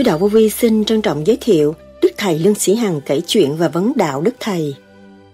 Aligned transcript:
Sư 0.00 0.04
đạo 0.04 0.18
vô 0.18 0.28
vi 0.28 0.50
xin 0.50 0.84
trân 0.84 1.02
trọng 1.02 1.26
giới 1.26 1.38
thiệu 1.40 1.74
Đức 2.02 2.12
Thầy 2.16 2.38
Lương 2.38 2.54
Sĩ 2.54 2.74
Hằng 2.74 3.00
kể 3.00 3.20
chuyện 3.26 3.56
và 3.56 3.68
vấn 3.68 3.92
đạo 3.96 4.20
Đức 4.20 4.34
Thầy. 4.40 4.74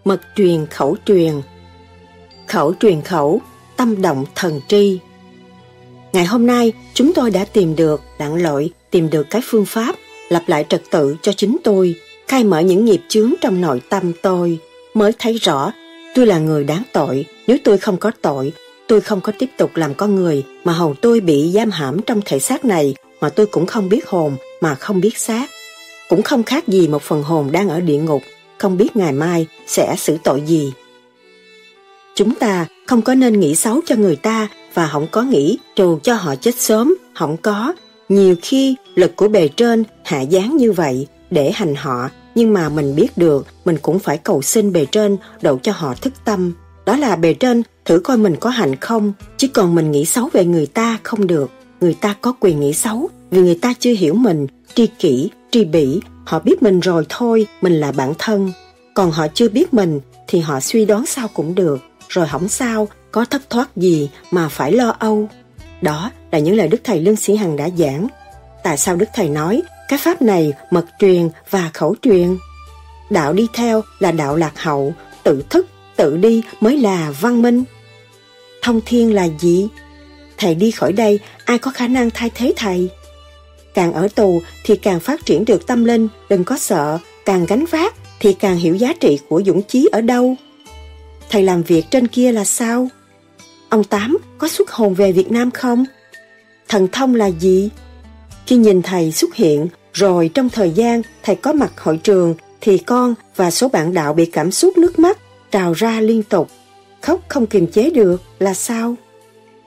Mật 0.04 0.20
truyền 0.36 0.66
khẩu 0.66 0.96
truyền 1.06 1.32
Khẩu 2.46 2.74
truyền 2.80 3.02
khẩu, 3.02 3.40
tâm 3.76 4.02
động 4.02 4.24
thần 4.34 4.60
tri. 4.68 4.98
Ngày 6.12 6.24
hôm 6.24 6.46
nay, 6.46 6.72
chúng 6.94 7.12
tôi 7.14 7.30
đã 7.30 7.44
tìm 7.44 7.76
được, 7.76 8.00
đặng 8.18 8.42
lội, 8.42 8.70
tìm 8.90 9.10
được 9.10 9.26
cái 9.30 9.42
phương 9.44 9.66
pháp 9.66 9.96
lập 10.28 10.42
lại 10.46 10.64
trật 10.68 10.82
tự 10.90 11.16
cho 11.22 11.32
chính 11.32 11.56
tôi, 11.64 11.94
khai 12.28 12.44
mở 12.44 12.60
những 12.60 12.84
nghiệp 12.84 13.00
chướng 13.08 13.34
trong 13.40 13.60
nội 13.60 13.80
tâm 13.88 14.12
tôi, 14.22 14.58
mới 14.94 15.12
thấy 15.18 15.38
rõ 15.38 15.72
tôi 16.14 16.26
là 16.26 16.38
người 16.38 16.64
đáng 16.64 16.82
tội. 16.92 17.26
Nếu 17.46 17.56
tôi 17.64 17.78
không 17.78 17.96
có 17.96 18.10
tội, 18.22 18.52
tôi 18.88 19.00
không 19.00 19.20
có 19.20 19.32
tiếp 19.38 19.48
tục 19.58 19.70
làm 19.74 19.94
con 19.94 20.14
người 20.14 20.44
mà 20.64 20.72
hầu 20.72 20.94
tôi 20.94 21.20
bị 21.20 21.50
giam 21.54 21.70
hãm 21.70 22.02
trong 22.02 22.20
thể 22.24 22.38
xác 22.38 22.64
này 22.64 22.94
mà 23.20 23.28
tôi 23.28 23.46
cũng 23.46 23.66
không 23.66 23.88
biết 23.88 24.06
hồn 24.06 24.36
mà 24.60 24.74
không 24.74 25.00
biết 25.00 25.18
xác. 25.18 25.50
Cũng 26.08 26.22
không 26.22 26.42
khác 26.42 26.68
gì 26.68 26.88
một 26.88 27.02
phần 27.02 27.22
hồn 27.22 27.52
đang 27.52 27.68
ở 27.68 27.80
địa 27.80 27.98
ngục, 27.98 28.22
không 28.58 28.76
biết 28.76 28.96
ngày 28.96 29.12
mai 29.12 29.46
sẽ 29.66 29.94
xử 29.98 30.16
tội 30.24 30.42
gì. 30.46 30.72
Chúng 32.14 32.34
ta 32.34 32.66
không 32.86 33.02
có 33.02 33.14
nên 33.14 33.40
nghĩ 33.40 33.54
xấu 33.54 33.80
cho 33.86 33.96
người 33.96 34.16
ta 34.16 34.48
và 34.74 34.88
không 34.92 35.06
có 35.10 35.22
nghĩ 35.22 35.58
trù 35.74 35.98
cho 36.02 36.14
họ 36.14 36.34
chết 36.36 36.54
sớm, 36.60 36.94
không 37.14 37.36
có. 37.36 37.74
Nhiều 38.08 38.34
khi 38.42 38.76
lực 38.94 39.16
của 39.16 39.28
bề 39.28 39.48
trên 39.48 39.84
hạ 40.04 40.24
giáng 40.30 40.56
như 40.56 40.72
vậy 40.72 41.06
để 41.30 41.50
hành 41.52 41.74
họ, 41.74 42.08
nhưng 42.34 42.52
mà 42.52 42.68
mình 42.68 42.96
biết 42.96 43.18
được 43.18 43.46
mình 43.64 43.76
cũng 43.82 43.98
phải 43.98 44.18
cầu 44.18 44.42
xin 44.42 44.72
bề 44.72 44.86
trên 44.86 45.16
độ 45.42 45.58
cho 45.62 45.72
họ 45.72 45.94
thức 45.94 46.12
tâm. 46.24 46.52
Đó 46.86 46.96
là 46.96 47.16
bề 47.16 47.34
trên 47.34 47.62
thử 47.84 47.98
coi 47.98 48.18
mình 48.18 48.36
có 48.40 48.50
hành 48.50 48.76
không, 48.76 49.12
chứ 49.36 49.48
còn 49.48 49.74
mình 49.74 49.90
nghĩ 49.90 50.04
xấu 50.04 50.28
về 50.32 50.44
người 50.44 50.66
ta 50.66 50.98
không 51.02 51.26
được. 51.26 51.50
Người 51.80 51.94
ta 51.94 52.14
có 52.20 52.32
quyền 52.40 52.60
nghĩ 52.60 52.72
xấu 52.72 53.10
vì 53.30 53.40
người 53.40 53.58
ta 53.62 53.74
chưa 53.78 53.92
hiểu 53.92 54.14
mình, 54.14 54.46
tri 54.74 54.86
kỷ, 54.86 55.30
tri 55.50 55.64
bỉ, 55.64 56.00
họ 56.24 56.38
biết 56.38 56.62
mình 56.62 56.80
rồi 56.80 57.06
thôi, 57.08 57.46
mình 57.60 57.72
là 57.72 57.92
bản 57.92 58.12
thân. 58.18 58.52
Còn 58.94 59.10
họ 59.10 59.26
chưa 59.34 59.48
biết 59.48 59.74
mình 59.74 60.00
thì 60.28 60.40
họ 60.40 60.60
suy 60.60 60.84
đoán 60.84 61.06
sao 61.06 61.28
cũng 61.28 61.54
được, 61.54 61.78
rồi 62.08 62.26
hỏng 62.26 62.48
sao, 62.48 62.88
có 63.12 63.24
thất 63.24 63.50
thoát 63.50 63.76
gì 63.76 64.10
mà 64.30 64.48
phải 64.48 64.72
lo 64.72 64.96
âu. 64.98 65.28
Đó 65.82 66.10
là 66.32 66.38
những 66.38 66.56
lời 66.56 66.68
Đức 66.68 66.80
Thầy 66.84 67.00
Lương 67.00 67.16
Sĩ 67.16 67.36
Hằng 67.36 67.56
đã 67.56 67.68
giảng. 67.78 68.06
Tại 68.62 68.78
sao 68.78 68.96
Đức 68.96 69.08
Thầy 69.14 69.28
nói 69.28 69.62
cái 69.88 69.98
pháp 70.02 70.22
này 70.22 70.52
mật 70.70 70.86
truyền 70.98 71.28
và 71.50 71.70
khẩu 71.74 71.94
truyền? 72.02 72.36
Đạo 73.10 73.32
đi 73.32 73.46
theo 73.54 73.82
là 73.98 74.12
đạo 74.12 74.36
lạc 74.36 74.52
hậu, 74.58 74.94
tự 75.22 75.42
thức, 75.50 75.66
tự 75.96 76.16
đi 76.16 76.42
mới 76.60 76.78
là 76.78 77.12
văn 77.20 77.42
minh. 77.42 77.64
Thông 78.62 78.80
thiên 78.86 79.14
là 79.14 79.28
gì? 79.38 79.68
Thầy 80.38 80.54
đi 80.54 80.70
khỏi 80.70 80.92
đây, 80.92 81.18
ai 81.44 81.58
có 81.58 81.70
khả 81.70 81.88
năng 81.88 82.10
thay 82.10 82.30
thế 82.34 82.52
thầy? 82.56 82.90
Càng 83.76 83.92
ở 83.92 84.08
tù 84.14 84.42
thì 84.64 84.76
càng 84.76 85.00
phát 85.00 85.26
triển 85.26 85.44
được 85.44 85.66
tâm 85.66 85.84
linh, 85.84 86.08
đừng 86.28 86.44
có 86.44 86.58
sợ, 86.58 86.98
càng 87.24 87.46
gánh 87.46 87.64
vác 87.70 87.94
thì 88.20 88.32
càng 88.32 88.56
hiểu 88.56 88.74
giá 88.74 88.92
trị 89.00 89.18
của 89.28 89.42
dũng 89.46 89.62
chí 89.62 89.88
ở 89.92 90.00
đâu. 90.00 90.36
Thầy 91.30 91.42
làm 91.42 91.62
việc 91.62 91.84
trên 91.90 92.06
kia 92.06 92.32
là 92.32 92.44
sao? 92.44 92.88
Ông 93.68 93.84
Tám 93.84 94.18
có 94.38 94.48
xuất 94.48 94.70
hồn 94.70 94.94
về 94.94 95.12
Việt 95.12 95.30
Nam 95.30 95.50
không? 95.50 95.84
Thần 96.68 96.88
thông 96.92 97.14
là 97.14 97.26
gì? 97.26 97.70
Khi 98.46 98.56
nhìn 98.56 98.82
thầy 98.82 99.12
xuất 99.12 99.34
hiện, 99.34 99.68
rồi 99.92 100.30
trong 100.34 100.48
thời 100.48 100.70
gian 100.70 101.02
thầy 101.22 101.36
có 101.36 101.52
mặt 101.52 101.80
hội 101.80 101.96
trường, 101.96 102.34
thì 102.60 102.78
con 102.78 103.14
và 103.36 103.50
số 103.50 103.68
bạn 103.68 103.94
đạo 103.94 104.14
bị 104.14 104.26
cảm 104.26 104.50
xúc 104.50 104.78
nước 104.78 104.98
mắt 104.98 105.18
trào 105.50 105.72
ra 105.72 106.00
liên 106.00 106.22
tục. 106.22 106.50
Khóc 107.00 107.20
không 107.28 107.46
kiềm 107.46 107.66
chế 107.66 107.90
được 107.90 108.22
là 108.38 108.54
sao? 108.54 108.94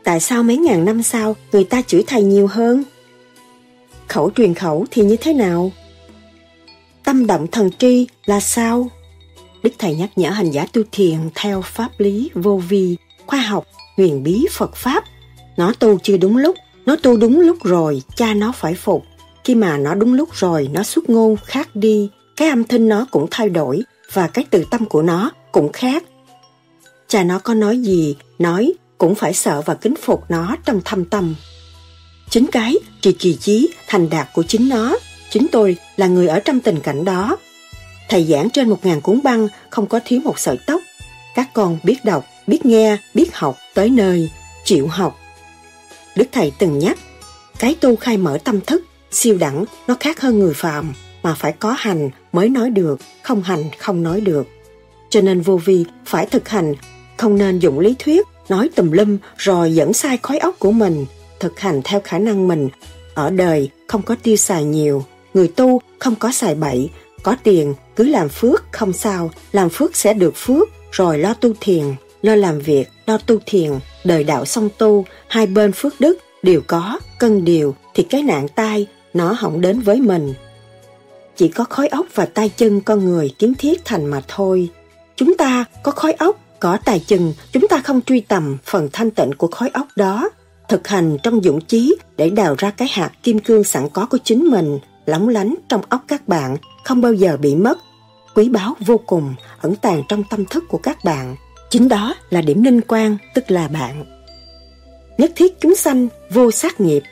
Tại 0.04 0.20
sao 0.20 0.44
mấy 0.44 0.58
ngàn 0.58 0.86
năm 0.86 1.04
sau 1.04 1.36
người 1.52 1.64
ta 1.64 1.82
chửi 1.82 2.04
thầy 2.08 2.24
nhiều 2.24 2.48
hơn? 2.48 2.84
Khẩu 4.10 4.32
truyền 4.36 4.54
khẩu 4.54 4.86
thì 4.92 5.04
như 5.04 5.16
thế 5.16 5.34
nào? 5.34 5.72
Tâm 7.04 7.28
động 7.28 7.48
thần 7.48 7.70
tri 7.72 8.08
là 8.26 8.40
sao? 8.40 8.88
Đức 9.64 9.70
Thầy 9.78 9.96
nhắc 9.96 10.10
nhở 10.16 10.30
hành 10.30 10.52
giả 10.52 10.66
tu 10.74 10.82
thiền 10.92 11.18
theo 11.36 11.62
pháp 11.62 11.90
lý 11.98 12.30
vô 12.34 12.58
vi, 12.58 12.98
khoa 13.26 13.40
học, 13.40 13.66
huyền 13.98 14.24
bí 14.24 14.46
Phật 14.52 14.76
Pháp. 14.76 15.04
Nó 15.58 15.74
tu 15.80 16.00
chưa 16.04 16.18
đúng 16.18 16.38
lúc, 16.38 16.56
nó 16.86 16.96
tu 16.96 17.18
đúng 17.18 17.40
lúc 17.40 17.64
rồi, 17.64 18.02
cha 18.16 18.34
nó 18.34 18.52
phải 18.52 18.74
phục. 18.76 19.04
Khi 19.44 19.56
mà 19.56 19.78
nó 19.78 19.96
đúng 19.96 20.14
lúc 20.14 20.30
rồi, 20.34 20.70
nó 20.74 20.84
xuất 20.84 21.10
ngôn 21.10 21.36
khác 21.46 21.70
đi, 21.74 22.10
cái 22.36 22.50
âm 22.50 22.64
thanh 22.64 22.88
nó 22.88 23.06
cũng 23.12 23.28
thay 23.32 23.50
đổi 23.50 23.84
và 24.14 24.28
cái 24.28 24.46
từ 24.50 24.66
tâm 24.72 24.86
của 24.86 25.02
nó 25.02 25.32
cũng 25.52 25.72
khác. 25.72 26.04
Cha 27.08 27.24
nó 27.24 27.40
có 27.40 27.54
nói 27.54 27.78
gì, 27.78 28.16
nói 28.40 28.74
cũng 28.98 29.16
phải 29.16 29.34
sợ 29.34 29.62
và 29.66 29.74
kính 29.74 29.96
phục 29.96 30.24
nó 30.30 30.56
trong 30.66 30.82
thâm 30.86 31.06
tâm. 31.06 31.36
Chính 32.30 32.48
cái 32.52 32.76
trì 33.02 33.12
kỳ 33.12 33.36
chí 33.36 33.70
thành 33.88 34.10
đạt 34.10 34.28
của 34.34 34.44
chính 34.44 34.70
nó, 34.70 34.98
chính 35.30 35.48
tôi 35.52 35.78
là 35.98 36.08
người 36.08 36.28
ở 36.28 36.40
trong 36.40 36.60
tình 36.60 36.80
cảnh 36.80 37.06
đó. 37.06 37.38
Thầy 38.10 38.24
giảng 38.24 38.50
trên 38.50 38.70
một 38.70 38.86
ngàn 38.86 39.02
cuốn 39.02 39.24
băng 39.24 39.48
không 39.70 39.88
có 39.88 40.00
thiếu 40.06 40.22
một 40.24 40.40
sợi 40.40 40.58
tóc. 40.66 40.82
Các 41.36 41.50
con 41.54 41.78
biết 41.84 42.06
đọc, 42.06 42.26
biết 42.48 42.66
nghe, 42.66 42.98
biết 43.14 43.36
học 43.36 43.58
tới 43.74 43.90
nơi, 43.90 44.30
chịu 44.64 44.88
học. 44.88 45.20
Đức 46.16 46.26
Thầy 46.32 46.52
từng 46.60 46.80
nhắc, 46.80 46.98
cái 47.60 47.76
tu 47.76 47.96
khai 47.96 48.18
mở 48.18 48.38
tâm 48.44 48.62
thức, 48.62 48.84
siêu 49.12 49.38
đẳng, 49.38 49.66
nó 49.88 49.96
khác 50.00 50.22
hơn 50.22 50.40
người 50.40 50.54
phàm, 50.54 50.94
mà 51.24 51.34
phải 51.34 51.52
có 51.52 51.76
hành 51.78 52.10
mới 52.32 52.50
nói 52.50 52.70
được, 52.70 53.00
không 53.22 53.44
hành 53.44 53.64
không 53.78 54.04
nói 54.04 54.22
được. 54.22 54.48
Cho 55.10 55.22
nên 55.22 55.42
vô 55.42 55.58
vi 55.58 55.86
phải 56.06 56.26
thực 56.26 56.50
hành, 56.50 56.76
không 57.18 57.38
nên 57.38 57.60
dùng 57.60 57.80
lý 57.80 57.96
thuyết, 58.00 58.28
nói 58.50 58.70
tùm 58.76 58.92
lum 58.92 59.18
rồi 59.38 59.76
dẫn 59.76 59.94
sai 59.94 60.18
khói 60.22 60.38
óc 60.38 60.56
của 60.60 60.72
mình, 60.72 61.06
thực 61.40 61.60
hành 61.60 61.82
theo 61.84 62.02
khả 62.04 62.20
năng 62.20 62.48
mình. 62.48 62.70
Ở 63.14 63.30
đời 63.30 63.70
không 63.88 64.02
có 64.02 64.16
tiêu 64.24 64.36
xài 64.36 64.64
nhiều, 64.64 65.06
người 65.34 65.48
tu 65.48 65.82
không 66.00 66.16
có 66.16 66.32
xài 66.32 66.56
bậy, 66.56 66.90
có 67.24 67.36
tiền 67.44 67.74
cứ 67.96 68.04
làm 68.04 68.30
phước 68.30 68.64
không 68.72 68.94
sao, 68.94 69.32
làm 69.52 69.70
phước 69.70 69.96
sẽ 69.96 70.14
được 70.14 70.34
phước, 70.36 70.70
rồi 70.92 71.18
lo 71.18 71.34
tu 71.34 71.54
thiền, 71.62 71.86
lo 72.22 72.36
làm 72.36 72.60
việc, 72.60 72.90
lo 73.06 73.18
tu 73.18 73.38
thiền, 73.46 73.72
đời 74.04 74.24
đạo 74.24 74.46
song 74.46 74.70
tu, 74.78 75.06
hai 75.28 75.48
bên 75.48 75.72
phước 75.72 75.94
đức 76.00 76.18
đều 76.44 76.62
có, 76.68 77.00
cân 77.20 77.46
điều 77.46 77.76
thì 77.94 78.04
cái 78.04 78.24
nạn 78.24 78.48
tai 78.56 78.88
nó 79.14 79.38
không 79.42 79.62
đến 79.62 79.80
với 79.80 80.02
mình. 80.02 80.34
Chỉ 81.36 81.48
có 81.48 81.64
khói 81.64 81.88
óc 81.88 82.06
và 82.16 82.26
tay 82.26 82.50
chân 82.58 82.82
con 82.82 83.06
người 83.06 83.34
kiến 83.40 83.54
thiết 83.58 83.86
thành 83.86 84.06
mà 84.06 84.22
thôi. 84.28 84.70
Chúng 85.16 85.38
ta 85.38 85.66
có 85.84 85.92
khói 85.92 86.14
óc, 86.14 86.40
có 86.60 86.78
tài 86.86 87.00
chừng 87.00 87.34
chúng 87.52 87.68
ta 87.68 87.82
không 87.84 88.02
truy 88.02 88.20
tầm 88.20 88.58
phần 88.64 88.90
thanh 88.94 89.12
tịnh 89.12 89.32
của 89.38 89.48
khói 89.48 89.70
óc 89.74 89.88
đó. 89.96 90.30
Thực 90.70 90.88
hành 90.88 91.18
trong 91.24 91.42
dũng 91.44 91.62
chí 91.62 91.96
để 92.18 92.30
đào 92.30 92.56
ra 92.58 92.72
cái 92.72 92.88
hạt 92.92 93.12
kim 93.24 93.40
cương 93.40 93.64
sẵn 93.64 93.90
có 93.94 94.06
của 94.06 94.18
chính 94.24 94.46
mình, 94.46 94.80
lóng 95.06 95.28
lánh 95.28 95.56
trong 95.70 95.82
óc 95.90 96.04
các 96.08 96.28
bạn, 96.28 96.58
không 96.84 97.02
bao 97.02 97.14
giờ 97.14 97.38
bị 97.38 97.56
mất. 97.56 97.78
Quý 98.36 98.50
báu 98.50 98.76
vô 98.80 98.98
cùng, 98.98 99.36
ẩn 99.62 99.76
tàng 99.76 100.04
trong 100.10 100.24
tâm 100.30 100.46
thức 100.46 100.64
của 100.70 100.78
các 100.78 101.04
bạn. 101.04 101.36
Chính 101.70 101.88
đó 101.88 102.16
là 102.30 102.42
điểm 102.42 102.64
ninh 102.64 102.82
quan, 102.88 103.18
tức 103.34 103.52
là 103.52 103.68
bạn. 103.68 104.06
Nhất 105.18 105.32
thiết 105.36 105.60
chúng 105.60 105.76
sanh, 105.76 106.08
vô 106.30 106.52
sát 106.52 106.82
nghiệp, 106.82 107.04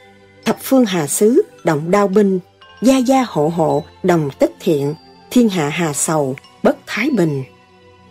thập 0.45 0.57
phương 0.62 0.86
hà 0.86 1.07
xứ, 1.07 1.42
động 1.63 1.92
đao 1.92 2.07
binh, 2.07 2.39
gia 2.81 2.98
gia 2.98 3.25
hộ 3.27 3.48
hộ, 3.56 3.83
đồng 4.03 4.30
tích 4.39 4.56
thiện, 4.60 4.95
thiên 5.31 5.50
hạ 5.50 5.69
hà 5.69 5.94
sầu, 5.94 6.36
bất 6.63 6.77
thái 6.88 7.10
bình. 7.10 7.44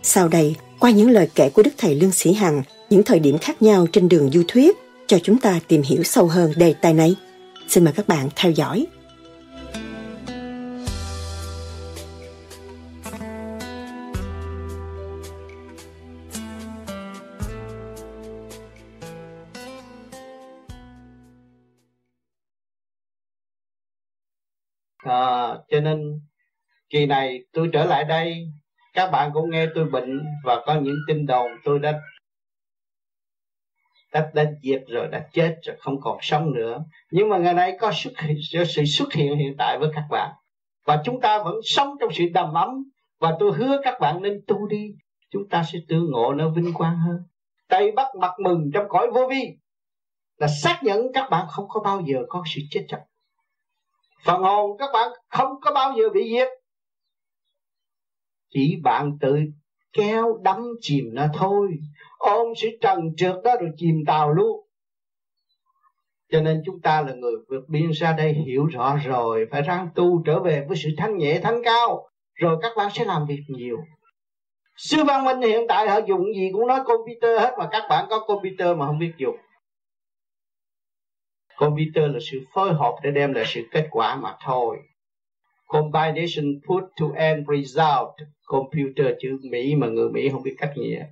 Sau 0.03 0.27
đây, 0.27 0.55
qua 0.79 0.91
những 0.91 1.09
lời 1.09 1.29
kể 1.35 1.49
của 1.49 1.63
Đức 1.63 1.71
Thầy 1.77 1.95
Lương 1.95 2.11
Sĩ 2.11 2.33
Hằng, 2.33 2.63
những 2.89 3.03
thời 3.03 3.19
điểm 3.19 3.37
khác 3.37 3.61
nhau 3.61 3.87
trên 3.93 4.09
đường 4.09 4.29
du 4.33 4.43
thuyết, 4.47 4.77
cho 5.07 5.19
chúng 5.19 5.39
ta 5.39 5.59
tìm 5.67 5.81
hiểu 5.81 6.03
sâu 6.03 6.27
hơn 6.27 6.51
đề 6.55 6.73
tài 6.81 6.93
này. 6.93 7.15
Xin 7.67 7.83
mời 7.83 7.93
các 7.93 8.07
bạn 8.07 8.29
theo 8.35 8.51
dõi. 8.51 8.87
à, 25.07 25.57
cho 25.69 25.79
nên 25.79 26.21
kỳ 26.89 27.05
này 27.05 27.39
tôi 27.53 27.69
trở 27.73 27.85
lại 27.85 28.03
đây 28.03 28.47
các 28.93 29.11
bạn 29.11 29.31
cũng 29.33 29.49
nghe 29.49 29.67
tôi 29.75 29.85
bệnh 29.85 30.25
và 30.43 30.63
có 30.65 30.79
những 30.79 30.97
tin 31.07 31.25
đồn 31.25 31.51
tôi 31.63 31.79
đã 31.79 32.01
đã, 34.13 34.31
đã 34.33 34.45
diệt 34.63 34.83
rồi 34.87 35.07
đã 35.07 35.27
chết 35.33 35.55
rồi 35.63 35.75
không 35.79 36.01
còn 36.01 36.17
sống 36.21 36.53
nữa. 36.53 36.83
Nhưng 37.11 37.29
mà 37.29 37.37
ngày 37.37 37.53
nay 37.53 37.77
có 37.79 37.91
xuất 37.95 38.19
hiện, 38.19 38.37
sự 38.67 38.85
xuất 38.85 39.13
hiện 39.13 39.37
hiện 39.37 39.55
tại 39.57 39.77
với 39.79 39.89
các 39.95 40.03
bạn. 40.11 40.31
Và 40.85 41.01
chúng 41.05 41.21
ta 41.21 41.43
vẫn 41.43 41.55
sống 41.63 41.95
trong 41.99 42.09
sự 42.13 42.23
đầm 42.33 42.53
ấm. 42.53 42.69
Và 43.19 43.35
tôi 43.39 43.51
hứa 43.51 43.81
các 43.83 43.99
bạn 43.99 44.21
nên 44.21 44.41
tu 44.47 44.67
đi. 44.67 44.91
Chúng 45.31 45.49
ta 45.49 45.63
sẽ 45.73 45.79
tương 45.87 46.11
ngộ 46.11 46.33
nó 46.33 46.49
vinh 46.49 46.73
quang 46.73 46.99
hơn. 46.99 47.17
Tây 47.67 47.91
bắc 47.91 48.15
mặt 48.19 48.31
mừng 48.39 48.71
trong 48.73 48.85
cõi 48.89 49.07
vô 49.13 49.27
vi. 49.29 49.57
Là 50.37 50.47
xác 50.47 50.79
nhận 50.83 51.13
các 51.13 51.29
bạn 51.29 51.45
không 51.49 51.65
có 51.69 51.81
bao 51.83 52.01
giờ 52.05 52.17
có 52.29 52.43
sự 52.45 52.61
chết 52.71 52.85
chóc. 52.87 52.99
Phần 54.25 54.41
hồn 54.41 54.77
các 54.77 54.89
bạn 54.93 55.11
không 55.29 55.51
có 55.61 55.71
bao 55.73 55.93
giờ 55.97 56.09
bị 56.13 56.29
diệt, 56.31 56.47
chỉ 58.49 58.75
bạn 58.83 59.17
tự 59.21 59.39
kéo 59.93 60.37
đắm 60.41 60.63
chìm 60.81 61.05
nó 61.13 61.27
thôi 61.33 61.67
ôm 62.17 62.47
sự 62.61 62.67
trần 62.81 62.99
trượt 63.17 63.35
đó 63.43 63.55
rồi 63.61 63.69
chìm 63.77 63.95
tàu 64.07 64.33
luôn. 64.33 64.67
Cho 66.31 66.41
nên 66.41 66.61
chúng 66.65 66.79
ta 66.81 67.01
là 67.01 67.13
người 67.13 67.33
vượt 67.49 67.69
biên 67.69 67.91
ra 67.91 68.13
đây 68.13 68.33
hiểu 68.33 68.65
rõ 68.65 68.97
rồi, 69.05 69.47
phải 69.51 69.61
ráng 69.61 69.89
tu 69.95 70.23
trở 70.25 70.39
về 70.39 70.65
với 70.67 70.77
sự 70.77 70.89
thanh 70.97 71.17
nhẹ 71.17 71.39
thanh 71.43 71.63
cao. 71.63 72.09
Rồi 72.33 72.57
các 72.61 72.71
bạn 72.77 72.89
sẽ 72.93 73.05
làm 73.05 73.25
việc 73.25 73.43
nhiều. 73.47 73.77
Sư 74.77 75.03
văn 75.03 75.25
minh 75.25 75.41
hiện 75.41 75.65
tại 75.67 75.89
họ 75.89 75.99
dùng 76.07 76.33
gì 76.35 76.49
cũng 76.53 76.67
nói 76.67 76.79
computer 76.85 77.41
hết, 77.41 77.55
mà 77.59 77.67
các 77.71 77.83
bạn 77.89 78.05
có 78.09 78.19
computer 78.19 78.77
mà 78.77 78.87
không 78.87 78.99
biết 78.99 79.11
dùng. 79.17 79.37
Computer 81.57 82.11
là 82.13 82.19
sự 82.31 82.39
phối 82.53 82.73
hợp 82.73 82.95
để 83.03 83.11
đem 83.11 83.33
lại 83.33 83.43
sự 83.47 83.61
kết 83.71 83.87
quả 83.91 84.15
mà 84.15 84.35
thôi. 84.45 84.77
Combination 85.67 86.61
put 86.67 86.83
to 86.99 87.05
end 87.15 87.47
result. 87.49 88.29
Computer 88.45 89.07
chữ 89.19 89.37
Mỹ 89.51 89.75
mà 89.75 89.87
người 89.87 90.09
Mỹ 90.09 90.29
không 90.29 90.43
biết 90.43 90.55
cách 90.57 90.71
nghĩa 90.75 91.05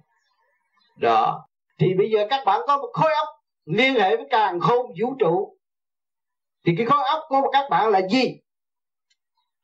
đó. 0.96 1.48
Thì 1.80 1.94
bây 1.98 2.10
giờ 2.10 2.28
các 2.30 2.46
bạn 2.46 2.62
có 2.68 2.78
một 2.78 2.90
khối 2.94 3.14
óc 3.14 3.28
liên 3.66 3.94
hệ 3.94 4.16
với 4.16 4.26
càng 4.30 4.60
khôn 4.60 4.86
vũ 5.02 5.16
trụ. 5.20 5.58
Thì 6.66 6.74
cái 6.78 6.86
khối 6.86 7.04
óc 7.04 7.24
của 7.28 7.50
các 7.52 7.70
bạn 7.70 7.90
là 7.90 8.02
gì? 8.12 8.40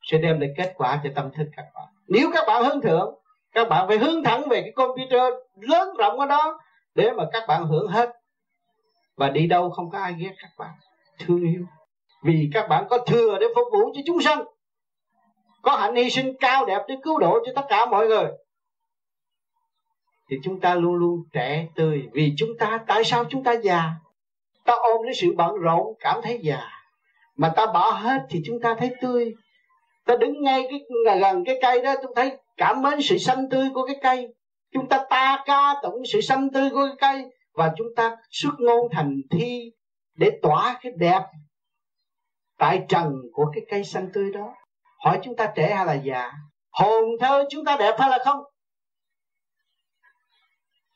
Sẽ 0.02 0.18
đem 0.18 0.40
lại 0.40 0.50
kết 0.56 0.72
quả 0.76 1.00
cho 1.04 1.10
tâm 1.14 1.30
thức 1.36 1.46
các 1.56 1.64
bạn. 1.74 1.88
Nếu 2.08 2.30
các 2.34 2.44
bạn 2.46 2.64
hướng 2.64 2.80
thượng, 2.80 3.14
các 3.52 3.68
bạn 3.68 3.88
phải 3.88 3.98
hướng 3.98 4.24
thẳng 4.24 4.48
về 4.48 4.62
cái 4.62 4.72
computer 4.72 5.32
lớn 5.60 5.88
rộng 5.98 6.20
ở 6.20 6.26
đó 6.26 6.60
để 6.94 7.10
mà 7.16 7.24
các 7.32 7.44
bạn 7.48 7.66
hưởng 7.66 7.88
hết. 7.88 8.10
Và 9.16 9.28
đi 9.28 9.46
đâu 9.46 9.70
không 9.70 9.90
có 9.90 9.98
ai 9.98 10.14
ghét 10.18 10.32
các 10.42 10.50
bạn. 10.58 10.70
Thương 11.18 11.42
yêu. 11.42 11.64
Vì 12.22 12.50
các 12.54 12.68
bạn 12.68 12.86
có 12.90 12.98
thừa 12.98 13.38
để 13.40 13.46
phục 13.54 13.66
vụ 13.72 13.92
cho 13.94 14.00
chúng 14.06 14.20
sanh. 14.20 14.44
Có 15.62 15.76
hạnh 15.76 15.94
hy 15.94 16.10
sinh 16.10 16.36
cao 16.40 16.66
đẹp 16.66 16.82
để 16.88 16.94
cứu 17.02 17.18
độ 17.18 17.38
cho 17.46 17.52
tất 17.54 17.66
cả 17.68 17.86
mọi 17.86 18.06
người 18.06 18.26
thì 20.32 20.38
chúng 20.44 20.60
ta 20.60 20.74
luôn 20.74 20.94
luôn 20.94 21.22
trẻ 21.32 21.66
tươi. 21.74 22.02
Vì 22.12 22.34
chúng 22.36 22.50
ta, 22.58 22.78
tại 22.86 23.04
sao 23.04 23.24
chúng 23.28 23.44
ta 23.44 23.52
già? 23.52 23.90
Ta 24.64 24.72
ôm 24.72 25.02
lấy 25.02 25.14
sự 25.14 25.34
bận 25.36 25.54
rộn, 25.54 25.86
cảm 26.00 26.20
thấy 26.22 26.38
già. 26.42 26.68
Mà 27.36 27.52
ta 27.56 27.66
bỏ 27.66 27.90
hết 27.90 28.22
thì 28.30 28.42
chúng 28.46 28.60
ta 28.60 28.74
thấy 28.74 28.90
tươi. 29.00 29.34
Ta 30.06 30.16
đứng 30.16 30.42
ngay 30.42 30.66
cái 30.70 30.80
gần 31.20 31.44
cái 31.44 31.58
cây 31.62 31.82
đó, 31.82 31.94
chúng 32.02 32.14
thấy 32.16 32.36
cảm 32.56 32.82
mến 32.82 33.02
sự 33.02 33.18
xanh 33.18 33.48
tươi 33.50 33.68
của 33.74 33.86
cái 33.86 33.96
cây. 34.02 34.34
Chúng 34.72 34.88
ta 34.88 35.04
ta 35.10 35.42
ca 35.46 35.74
tụng 35.82 36.02
sự 36.12 36.20
xanh 36.20 36.50
tươi 36.50 36.70
của 36.70 36.86
cái 36.86 36.96
cây 37.10 37.30
và 37.54 37.72
chúng 37.76 37.88
ta 37.96 38.16
xuất 38.30 38.52
ngôn 38.58 38.88
thành 38.92 39.20
thi 39.30 39.72
để 40.16 40.30
tỏa 40.42 40.78
cái 40.82 40.92
đẹp 40.96 41.22
tại 42.58 42.82
trần 42.88 43.12
của 43.32 43.46
cái 43.54 43.64
cây 43.70 43.84
xanh 43.84 44.08
tươi 44.14 44.32
đó. 44.32 44.54
Hỏi 45.04 45.20
chúng 45.22 45.36
ta 45.36 45.52
trẻ 45.56 45.74
hay 45.74 45.86
là 45.86 45.94
già? 45.94 46.32
Hồn 46.70 47.04
thơ 47.20 47.44
chúng 47.50 47.64
ta 47.64 47.76
đẹp 47.76 47.94
hay 47.98 48.10
là 48.10 48.18
không? 48.24 48.38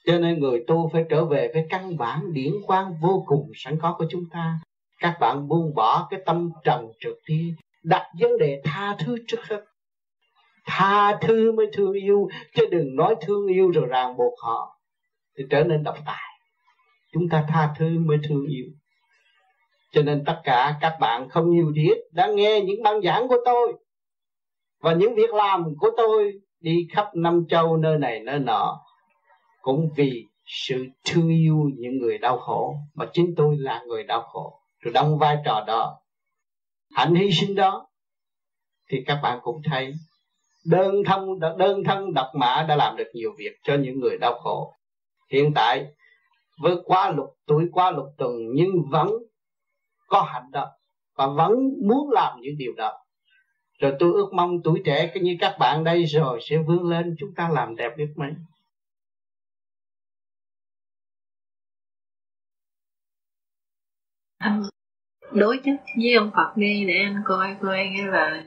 Cho 0.07 0.19
nên 0.19 0.39
người 0.41 0.65
tu 0.67 0.91
phải 0.93 1.05
trở 1.09 1.25
về 1.25 1.51
với 1.55 1.67
căn 1.71 1.97
bản 1.97 2.33
điển 2.33 2.53
quang 2.67 2.95
vô 3.01 3.25
cùng 3.27 3.51
sẵn 3.55 3.79
có 3.83 3.95
của 3.99 4.07
chúng 4.11 4.25
ta. 4.33 4.59
Các 5.01 5.17
bạn 5.21 5.49
buông 5.49 5.75
bỏ 5.75 6.07
cái 6.11 6.21
tâm 6.27 6.51
trần 6.65 6.93
trượt 7.01 7.17
đi, 7.29 7.55
đặt 7.83 8.07
vấn 8.21 8.39
đề 8.39 8.61
tha 8.65 8.97
thứ 8.99 9.17
trước 9.27 9.41
hết. 9.49 9.65
Tha 10.67 11.19
thứ 11.21 11.53
mới 11.53 11.67
thương 11.73 11.93
yêu, 11.93 12.29
chứ 12.55 12.67
đừng 12.71 12.97
nói 12.97 13.15
thương 13.21 13.47
yêu 13.47 13.71
rồi 13.71 13.87
ràng 13.87 14.17
buộc 14.17 14.35
họ, 14.43 14.79
thì 15.39 15.45
trở 15.51 15.65
nên 15.65 15.83
độc 15.83 15.97
tài. 16.07 16.41
Chúng 17.13 17.29
ta 17.29 17.45
tha 17.49 17.75
thứ 17.79 17.99
mới 17.99 18.19
thương 18.29 18.47
yêu. 18.47 18.67
Cho 19.93 20.03
nên 20.03 20.25
tất 20.27 20.41
cả 20.45 20.77
các 20.81 20.97
bạn 21.01 21.29
không 21.29 21.51
nhiều 21.51 21.73
thiết 21.77 21.95
đã 22.13 22.27
nghe 22.27 22.61
những 22.61 22.83
băng 22.83 23.03
giảng 23.03 23.29
của 23.29 23.39
tôi. 23.45 23.75
Và 24.81 24.95
những 24.95 25.15
việc 25.15 25.35
làm 25.35 25.75
của 25.79 25.91
tôi 25.97 26.33
đi 26.61 26.89
khắp 26.93 27.07
năm 27.15 27.45
châu 27.49 27.77
nơi 27.77 27.99
này, 27.99 28.21
nơi 28.21 28.39
nọ 28.39 28.86
cũng 29.67 29.89
vì 29.97 30.27
sự 30.47 30.87
thương 31.05 31.29
yêu 31.29 31.71
những 31.77 31.99
người 31.99 32.19
đau 32.19 32.39
khổ, 32.39 32.77
mà 32.95 33.07
chính 33.13 33.35
tôi 33.37 33.57
là 33.59 33.83
người 33.87 34.05
đau 34.05 34.23
khổ. 34.23 34.61
Rồi 34.81 34.93
đóng 34.93 35.19
vai 35.19 35.37
trò 35.45 35.65
đó. 35.67 36.01
Hạnh 36.95 37.15
hy 37.15 37.31
sinh 37.33 37.55
đó. 37.55 37.87
Thì 38.91 39.05
các 39.07 39.21
bạn 39.23 39.39
cũng 39.43 39.63
thấy, 39.65 39.95
đơn 40.67 40.95
thân 41.07 41.39
đơn 41.59 41.85
thân 41.85 42.15
độc 42.15 42.27
mã 42.35 42.67
đã 42.69 42.77
làm 42.77 42.97
được 42.97 43.09
nhiều 43.15 43.31
việc 43.39 43.53
cho 43.63 43.75
những 43.75 44.01
người 44.01 44.19
đau 44.21 44.39
khổ. 44.39 44.75
Hiện 45.33 45.53
tại, 45.55 45.87
với 46.61 46.77
quá 46.85 47.11
lục 47.11 47.37
tuổi, 47.47 47.65
quá 47.73 47.91
lục 47.91 48.07
tuần, 48.19 48.33
nhưng 48.55 48.71
vẫn 48.91 49.09
có 50.09 50.23
hạnh 50.23 50.51
đó, 50.53 50.67
và 51.17 51.27
vẫn 51.27 51.55
muốn 51.87 52.11
làm 52.11 52.41
những 52.41 52.57
điều 52.59 52.73
đó. 52.77 52.93
Rồi 53.79 53.93
tôi 53.99 54.13
ước 54.13 54.31
mong 54.33 54.63
tuổi 54.65 54.83
trẻ 54.85 55.13
như 55.15 55.37
các 55.41 55.57
bạn 55.59 55.85
đây 55.85 56.05
rồi 56.05 56.41
sẽ 56.43 56.57
vươn 56.59 56.89
lên, 56.89 57.17
chúng 57.19 57.35
ta 57.37 57.49
làm 57.49 57.77
đẹp 57.77 57.91
biết 57.97 58.09
mấy? 58.17 58.31
Anh 64.47 64.63
đối 65.43 65.55
chất 65.65 65.79
với 66.01 66.13
ông 66.23 66.31
Phật 66.37 66.51
đi 66.57 66.85
để 66.89 66.97
anh 67.09 67.19
coi 67.25 67.47
coi 67.63 67.79
cái 67.97 68.07
là 68.15 68.45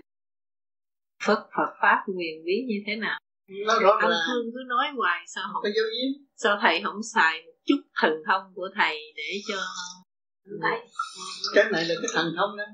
Phật 1.26 1.42
Phật 1.56 1.72
pháp 1.82 1.98
quyền 2.18 2.36
bí 2.46 2.56
như 2.70 2.78
thế 2.86 2.96
nào. 2.96 3.20
Nó 3.68 3.80
rõ 3.80 3.92
anh 4.02 4.10
là 4.10 4.20
Phương 4.28 4.48
cứ 4.54 4.62
nói 4.68 4.86
hoài 4.98 5.20
sao 5.34 5.44
không 5.54 5.64
dấu 5.76 5.88
diếm 5.96 6.10
sao 6.36 6.54
thầy 6.62 6.82
không 6.84 7.02
xài 7.14 7.34
một 7.46 7.58
chút 7.68 7.82
thần 8.00 8.14
thông 8.28 8.44
của 8.56 8.70
thầy 8.78 8.96
để 9.16 9.30
cho 9.48 9.60
thầy 10.64 10.80
cái 11.56 11.66
này 11.74 11.84
là 11.90 11.96
cái 12.02 12.10
thần 12.16 12.28
thông 12.38 12.52
đó. 12.58 12.68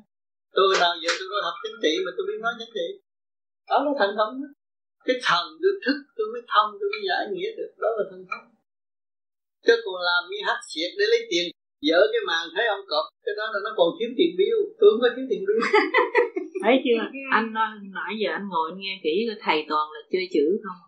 Tôi 0.58 0.68
nào 0.82 0.94
giờ 1.02 1.10
tôi 1.20 1.28
có 1.32 1.38
học 1.48 1.56
chính 1.64 1.78
trị 1.84 1.94
mà 2.06 2.12
tôi 2.18 2.24
biết 2.28 2.40
nói 2.42 2.54
chính 2.60 2.74
trị. 2.78 2.88
Đó 3.70 3.78
là 3.86 3.92
thần 4.00 4.12
thông 4.18 4.34
đó. 4.42 4.50
Cái 5.08 5.18
thần 5.28 5.46
tôi 5.62 5.74
thức 5.86 5.98
tôi 6.18 6.28
mới 6.34 6.42
thông 6.52 6.70
tôi 6.80 6.88
mới 6.94 7.02
giải 7.10 7.24
nghĩa 7.32 7.52
được. 7.58 7.72
Đó 7.84 7.90
là 7.98 8.04
thần 8.12 8.22
thông. 8.30 8.46
Chứ 9.66 9.74
còn 9.86 9.98
làm 10.10 10.22
như 10.30 10.40
hát 10.48 10.60
xiệt 10.70 10.92
để 11.00 11.06
lấy 11.14 11.22
tiền 11.32 11.46
dỡ 11.88 12.00
cái 12.14 12.22
màn 12.30 12.44
thấy 12.56 12.66
ông 12.76 12.86
cọp 12.92 13.06
cái 13.26 13.34
đó 13.40 13.46
là 13.54 13.60
nó 13.66 13.72
còn 13.78 13.90
thiếu 13.98 14.10
tiền 14.18 14.32
bill 14.40 14.58
tôi 14.80 14.88
không 14.92 15.02
có 15.04 15.10
thiếu 15.16 15.26
tiền 15.30 15.42
bill. 15.48 15.62
Thấy 16.64 16.76
chưa? 16.86 17.02
Anh 17.40 17.48
nói 17.58 17.70
nãy 17.98 18.12
giờ 18.22 18.30
anh 18.38 18.46
ngồi 18.52 18.66
anh 18.72 18.80
nghe 18.84 18.96
kỹ 19.06 19.14
cái 19.28 19.38
thầy 19.46 19.58
toàn 19.70 19.86
là 19.94 20.00
chơi 20.12 20.26
chữ 20.36 20.46
không? 20.66 20.80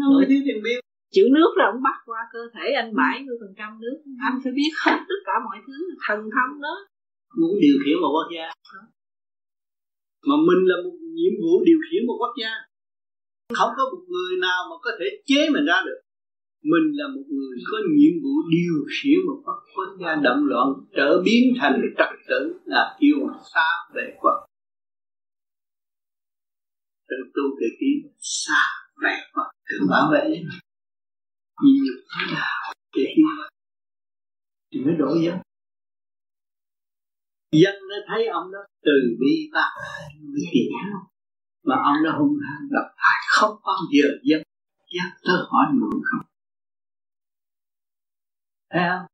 Không 0.00 0.14
có 0.18 0.24
thiếu 0.28 0.42
tiền 0.46 0.58
bill. 0.64 0.80
Chữ 1.14 1.24
nước 1.36 1.50
là 1.58 1.64
ông 1.72 1.80
bắt 1.86 1.96
qua 2.08 2.20
cơ 2.34 2.42
thể 2.54 2.66
anh 2.82 2.90
bảy 3.02 3.16
mươi 3.26 3.36
phần 3.40 3.52
trăm 3.58 3.70
nước. 3.82 3.96
Anh 4.28 4.36
phải 4.42 4.52
biết 4.58 4.72
hết 4.84 4.98
tất 5.10 5.20
cả 5.28 5.34
mọi 5.46 5.58
thứ 5.66 5.76
thần 6.04 6.20
thông 6.34 6.52
đó. 6.66 6.74
Muốn 7.40 7.54
điều 7.64 7.76
khiển 7.82 7.96
một 8.02 8.10
quốc 8.16 8.28
gia. 8.34 8.46
Mà 10.28 10.36
mình 10.48 10.62
là 10.70 10.76
một 10.84 10.94
nhiệm 11.16 11.34
vụ 11.42 11.52
điều 11.68 11.80
khiển 11.86 12.02
một 12.08 12.16
quốc 12.20 12.34
gia. 12.40 12.52
Không 13.58 13.72
có 13.76 13.82
một 13.92 14.02
người 14.12 14.34
nào 14.46 14.60
mà 14.70 14.76
có 14.84 14.90
thể 14.98 15.06
chế 15.28 15.40
mình 15.54 15.64
ra 15.70 15.78
được 15.86 16.00
mình 16.62 16.86
là 16.92 17.08
một 17.08 17.22
người 17.28 17.58
có 17.70 17.78
nhiệm 17.96 18.22
vụ 18.22 18.34
điều 18.50 18.74
khiển 18.94 19.18
một 19.26 19.42
quốc 19.76 19.96
gia 20.00 20.14
động 20.14 20.44
loạn, 20.44 20.68
trở 20.96 21.22
biến 21.24 21.54
thành 21.60 21.80
trật 21.98 22.08
tự 22.28 22.60
là 22.64 22.96
yêu 22.98 23.18
xa 23.54 23.68
về 23.94 24.16
Phật 24.22 24.50
tự 27.10 27.16
tu 27.34 27.42
tự 27.60 27.66
tiến 27.80 28.12
xa 28.18 28.62
về 29.02 29.14
Phật 29.34 29.48
tự 29.68 29.86
bảo 29.90 30.10
vệ. 30.12 30.42
Nhiều 31.62 31.94
thế 32.10 32.34
nào 32.34 32.72
để 32.96 33.04
hiểu 33.16 33.26
thì 34.72 34.80
mới 34.84 34.94
đổi 34.98 35.22
dân. 35.24 35.38
Dân 37.52 37.74
nó 37.88 37.96
thấy 38.08 38.26
ông 38.26 38.52
đó 38.52 38.58
từ 38.82 39.16
bi 39.20 39.50
ta, 39.54 39.66
mới 40.32 40.42
hiểu. 40.52 40.70
Mà 41.64 41.74
ông 41.84 42.04
đó 42.04 42.10
hung 42.18 42.36
hăng 42.46 42.68
độc 42.70 42.88
hại, 42.96 43.20
không 43.28 43.54
bao 43.66 43.78
giờ 43.92 44.08
dân. 44.22 44.42
Dân 44.94 45.10
tới 45.24 45.36
hỏi 45.50 45.66
mượn 45.74 46.02
không 46.04 46.29
thấy 48.70 48.82
không? 48.88 49.06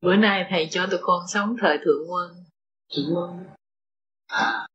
Bữa 0.00 0.16
nay 0.16 0.46
thầy 0.50 0.68
cho 0.70 0.86
tụi 0.90 1.00
con 1.02 1.22
sống 1.28 1.56
thời 1.60 1.78
thượng 1.84 2.10
quân. 2.10 2.34
Thượng 2.96 3.14
quân. 3.14 3.44
À 4.26 4.66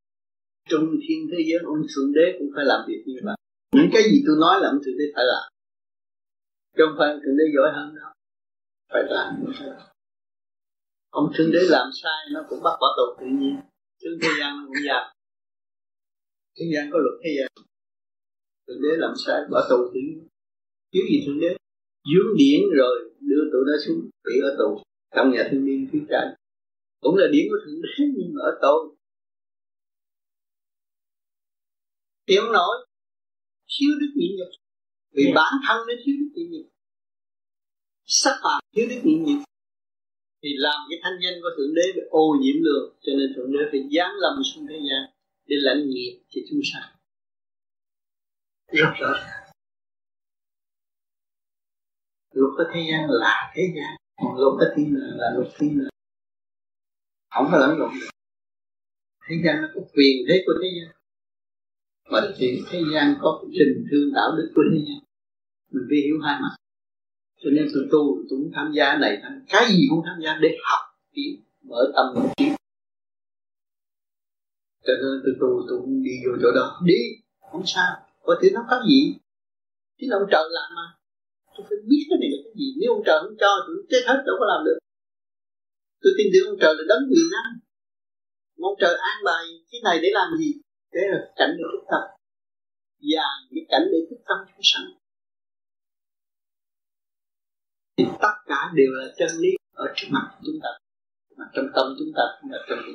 trong 0.69 0.85
thiên 1.07 1.27
thế 1.31 1.37
giới 1.47 1.59
ông 1.65 1.81
thượng 1.91 2.13
đế 2.13 2.25
cũng 2.39 2.47
phải 2.55 2.65
làm 2.65 2.79
việc 2.87 3.03
như 3.05 3.13
vậy. 3.23 3.35
Những 3.75 3.89
cái 3.93 4.03
gì 4.03 4.23
tôi 4.27 4.35
nói 4.39 4.55
là 4.61 4.67
ông 4.69 4.79
thượng 4.85 4.97
đế 4.99 5.05
phải 5.15 5.25
làm. 5.25 5.43
Trong 6.77 6.91
phần 6.97 7.19
thượng 7.21 7.37
đế 7.37 7.45
giỏi 7.55 7.69
hơn 7.75 7.95
đâu. 7.95 8.11
Phải 8.91 9.03
làm 9.09 9.45
ông 11.09 11.31
thượng 11.35 11.51
đế 11.51 11.59
làm 11.69 11.89
sai 12.03 12.19
nó 12.33 12.45
cũng 12.49 12.63
bắt 12.63 12.75
bỏ 12.81 12.87
tù 12.97 13.05
tự 13.19 13.25
nhiên. 13.25 13.59
Chứ 14.01 14.17
thế 14.21 14.29
gian 14.39 14.57
nó 14.57 14.63
cũng 14.65 14.83
giam 14.87 15.03
thế 16.57 16.65
gian 16.73 16.89
có 16.91 16.97
luật 16.99 17.15
thế 17.23 17.29
gian 17.37 17.65
thượng 18.67 18.81
đế 18.81 18.89
làm 18.97 19.13
sai 19.25 19.41
bỏ 19.51 19.67
tù 19.69 19.77
nhiên 19.93 20.27
thiếu 20.91 21.03
gì 21.09 21.23
thượng 21.25 21.39
đế? 21.39 21.57
Dướng 22.11 22.37
điển 22.37 22.61
rồi 22.77 22.95
đưa 23.19 23.43
tụi 23.51 23.63
nó 23.67 23.73
xuống 23.85 24.09
bị 24.25 24.33
ở 24.43 24.55
tù. 24.59 24.83
Trong 25.15 25.31
nhà 25.31 25.47
thương 25.51 25.65
niên 25.65 25.89
phía 25.91 26.03
trên 26.09 26.27
cũng 27.05 27.15
là 27.15 27.27
điển 27.33 27.45
của 27.49 27.57
thượng 27.65 27.81
đế 27.81 28.03
nhưng 28.17 28.33
mà 28.33 28.41
ở 28.49 28.51
tôi 28.61 28.95
Hiểu 32.29 32.43
nổi 32.53 32.75
thiếu 33.73 33.91
đức 34.01 34.11
nhịn 34.15 34.31
nhục 34.37 34.51
vì 35.15 35.23
yeah. 35.23 35.35
bản 35.35 35.53
thân 35.67 35.77
nó 35.87 35.93
thiếu 36.03 36.15
đức 36.19 36.31
nhịn 36.35 36.51
nhục 36.51 36.67
sắc 38.05 38.35
phạm 38.43 38.59
thiếu 38.75 38.85
đức 38.89 39.01
nhịn 39.03 39.23
nhục 39.23 39.39
thì 40.43 40.49
làm 40.65 40.79
cái 40.89 40.99
thanh 41.03 41.17
danh 41.23 41.35
của 41.41 41.51
thượng 41.57 41.73
đế 41.77 41.85
bị 41.95 42.01
ô 42.09 42.25
nhiễm 42.41 42.55
lượng 42.65 42.95
cho 43.03 43.11
nên 43.17 43.33
thượng 43.35 43.51
đế 43.53 43.59
phải 43.71 43.81
giáng 43.95 44.13
lâm 44.23 44.43
xuống 44.43 44.67
thế 44.69 44.77
gian 44.87 45.01
để 45.47 45.55
lãnh 45.59 45.89
nghiệp 45.89 46.13
cho 46.29 46.41
chúng 46.49 46.59
sanh 46.71 46.94
rất 48.67 48.93
rõ 48.99 49.13
luật 52.35 52.51
của 52.57 52.63
thế 52.73 52.81
gian 52.91 53.09
là 53.09 53.51
thế 53.55 53.63
gian. 53.75 53.95
Còn 54.17 54.37
luật 54.37 54.53
của 54.59 54.73
thiên 54.75 54.95
là, 54.97 55.07
là 55.15 55.27
luật 55.35 55.47
thiên 55.57 55.79
là 55.83 55.89
không 57.29 57.47
có 57.51 57.57
lẫn 57.57 57.79
lộn 57.79 57.91
được. 57.99 58.09
Thế 59.27 59.35
gian 59.45 59.61
nó 59.61 59.67
có 59.75 59.81
quyền 59.93 60.15
thế 60.27 60.43
của 60.45 60.53
thế 60.61 60.69
gian. 60.77 60.95
Mà 62.11 62.19
thì 62.37 62.61
thế 62.69 62.81
gian 62.93 63.15
có 63.21 63.39
cái 63.41 63.49
trình 63.53 63.87
thương 63.91 64.13
đạo 64.13 64.29
đức 64.37 64.51
của 64.55 64.61
thế 64.71 64.79
gian. 64.87 64.99
Mình 65.71 65.85
phải 65.89 65.97
hiểu 66.05 66.17
hai 66.23 66.39
mặt. 66.41 66.55
Cho 67.41 67.49
nên 67.55 67.67
tôi 67.73 67.83
tu 67.91 68.01
tôi 68.29 68.39
cũng 68.39 68.51
tham 68.55 68.71
gia 68.75 68.97
này 68.97 69.19
tham 69.23 69.45
cái 69.49 69.65
gì 69.69 69.87
cũng 69.89 70.01
tham 70.05 70.17
gia 70.23 70.37
để 70.41 70.57
học 70.63 70.79
đi 71.11 71.39
mở 71.61 71.91
tâm 71.95 72.05
mở 72.15 72.29
trí 72.37 72.45
cho 74.87 74.93
nên 75.01 75.21
tôi 75.23 75.35
tu 75.39 75.65
tôi 75.69 75.79
cũng 75.81 76.03
đi 76.03 76.11
vô 76.25 76.31
chỗ 76.41 76.51
đó. 76.55 76.81
Đi 76.85 76.99
không 77.51 77.63
sao 77.65 78.04
và 78.25 78.33
thì 78.41 78.47
nó 78.55 78.61
có 78.69 78.77
gì? 78.89 78.99
Chính 79.97 80.09
là 80.09 80.15
ông 80.21 80.29
trời 80.31 80.45
làm 80.57 80.69
mà. 80.77 80.85
Tôi 81.53 81.63
phải 81.69 81.79
biết 81.89 82.03
cái 82.09 82.17
này 82.21 82.29
là 82.33 82.39
cái 82.43 82.53
gì. 82.59 82.67
Nếu 82.79 82.89
ông 82.95 83.03
trời 83.07 83.17
không 83.23 83.37
cho 83.41 83.51
tôi 83.65 83.75
chết 83.91 84.03
hết, 84.07 84.19
đâu 84.27 84.35
có 84.39 84.45
làm 84.51 84.61
được. 84.67 84.79
Tôi 86.01 86.11
tin 86.17 86.27
tưởng 86.33 86.47
ông 86.51 86.59
trời 86.61 86.73
là 86.77 86.83
đấng 86.91 87.03
quyền 87.09 87.27
năng. 87.35 87.51
Ông 88.69 88.77
trời 88.81 88.95
an 89.11 89.17
bài 89.27 89.43
cái 89.71 89.81
này 89.87 89.95
để 90.03 90.09
làm 90.19 90.29
gì? 90.41 90.49
Để 90.93 91.01
là 91.11 91.19
cảnh 91.39 91.53
để 91.57 91.63
thức 91.71 91.85
tâm. 91.91 92.03
Và 93.11 93.27
cái 93.53 93.63
cảnh 93.71 93.85
để 93.91 93.99
thức 94.09 94.19
tâm 94.29 94.37
chúng 94.47 94.67
sanh 94.71 94.87
thì 97.97 98.03
tất 98.21 98.35
cả 98.45 98.71
đều 98.75 98.91
là 98.91 99.05
chân 99.17 99.29
lý 99.39 99.49
ở 99.73 99.85
trước 99.95 100.07
mặt 100.11 100.37
chúng 100.45 100.59
ta. 100.63 100.69
Mà 101.37 101.45
trong 101.53 101.65
tâm 101.75 101.85
chúng 101.99 102.11
ta 102.15 102.23
cũng 102.41 102.51
là 102.51 102.57
chân 102.69 102.79
lý. 102.85 102.93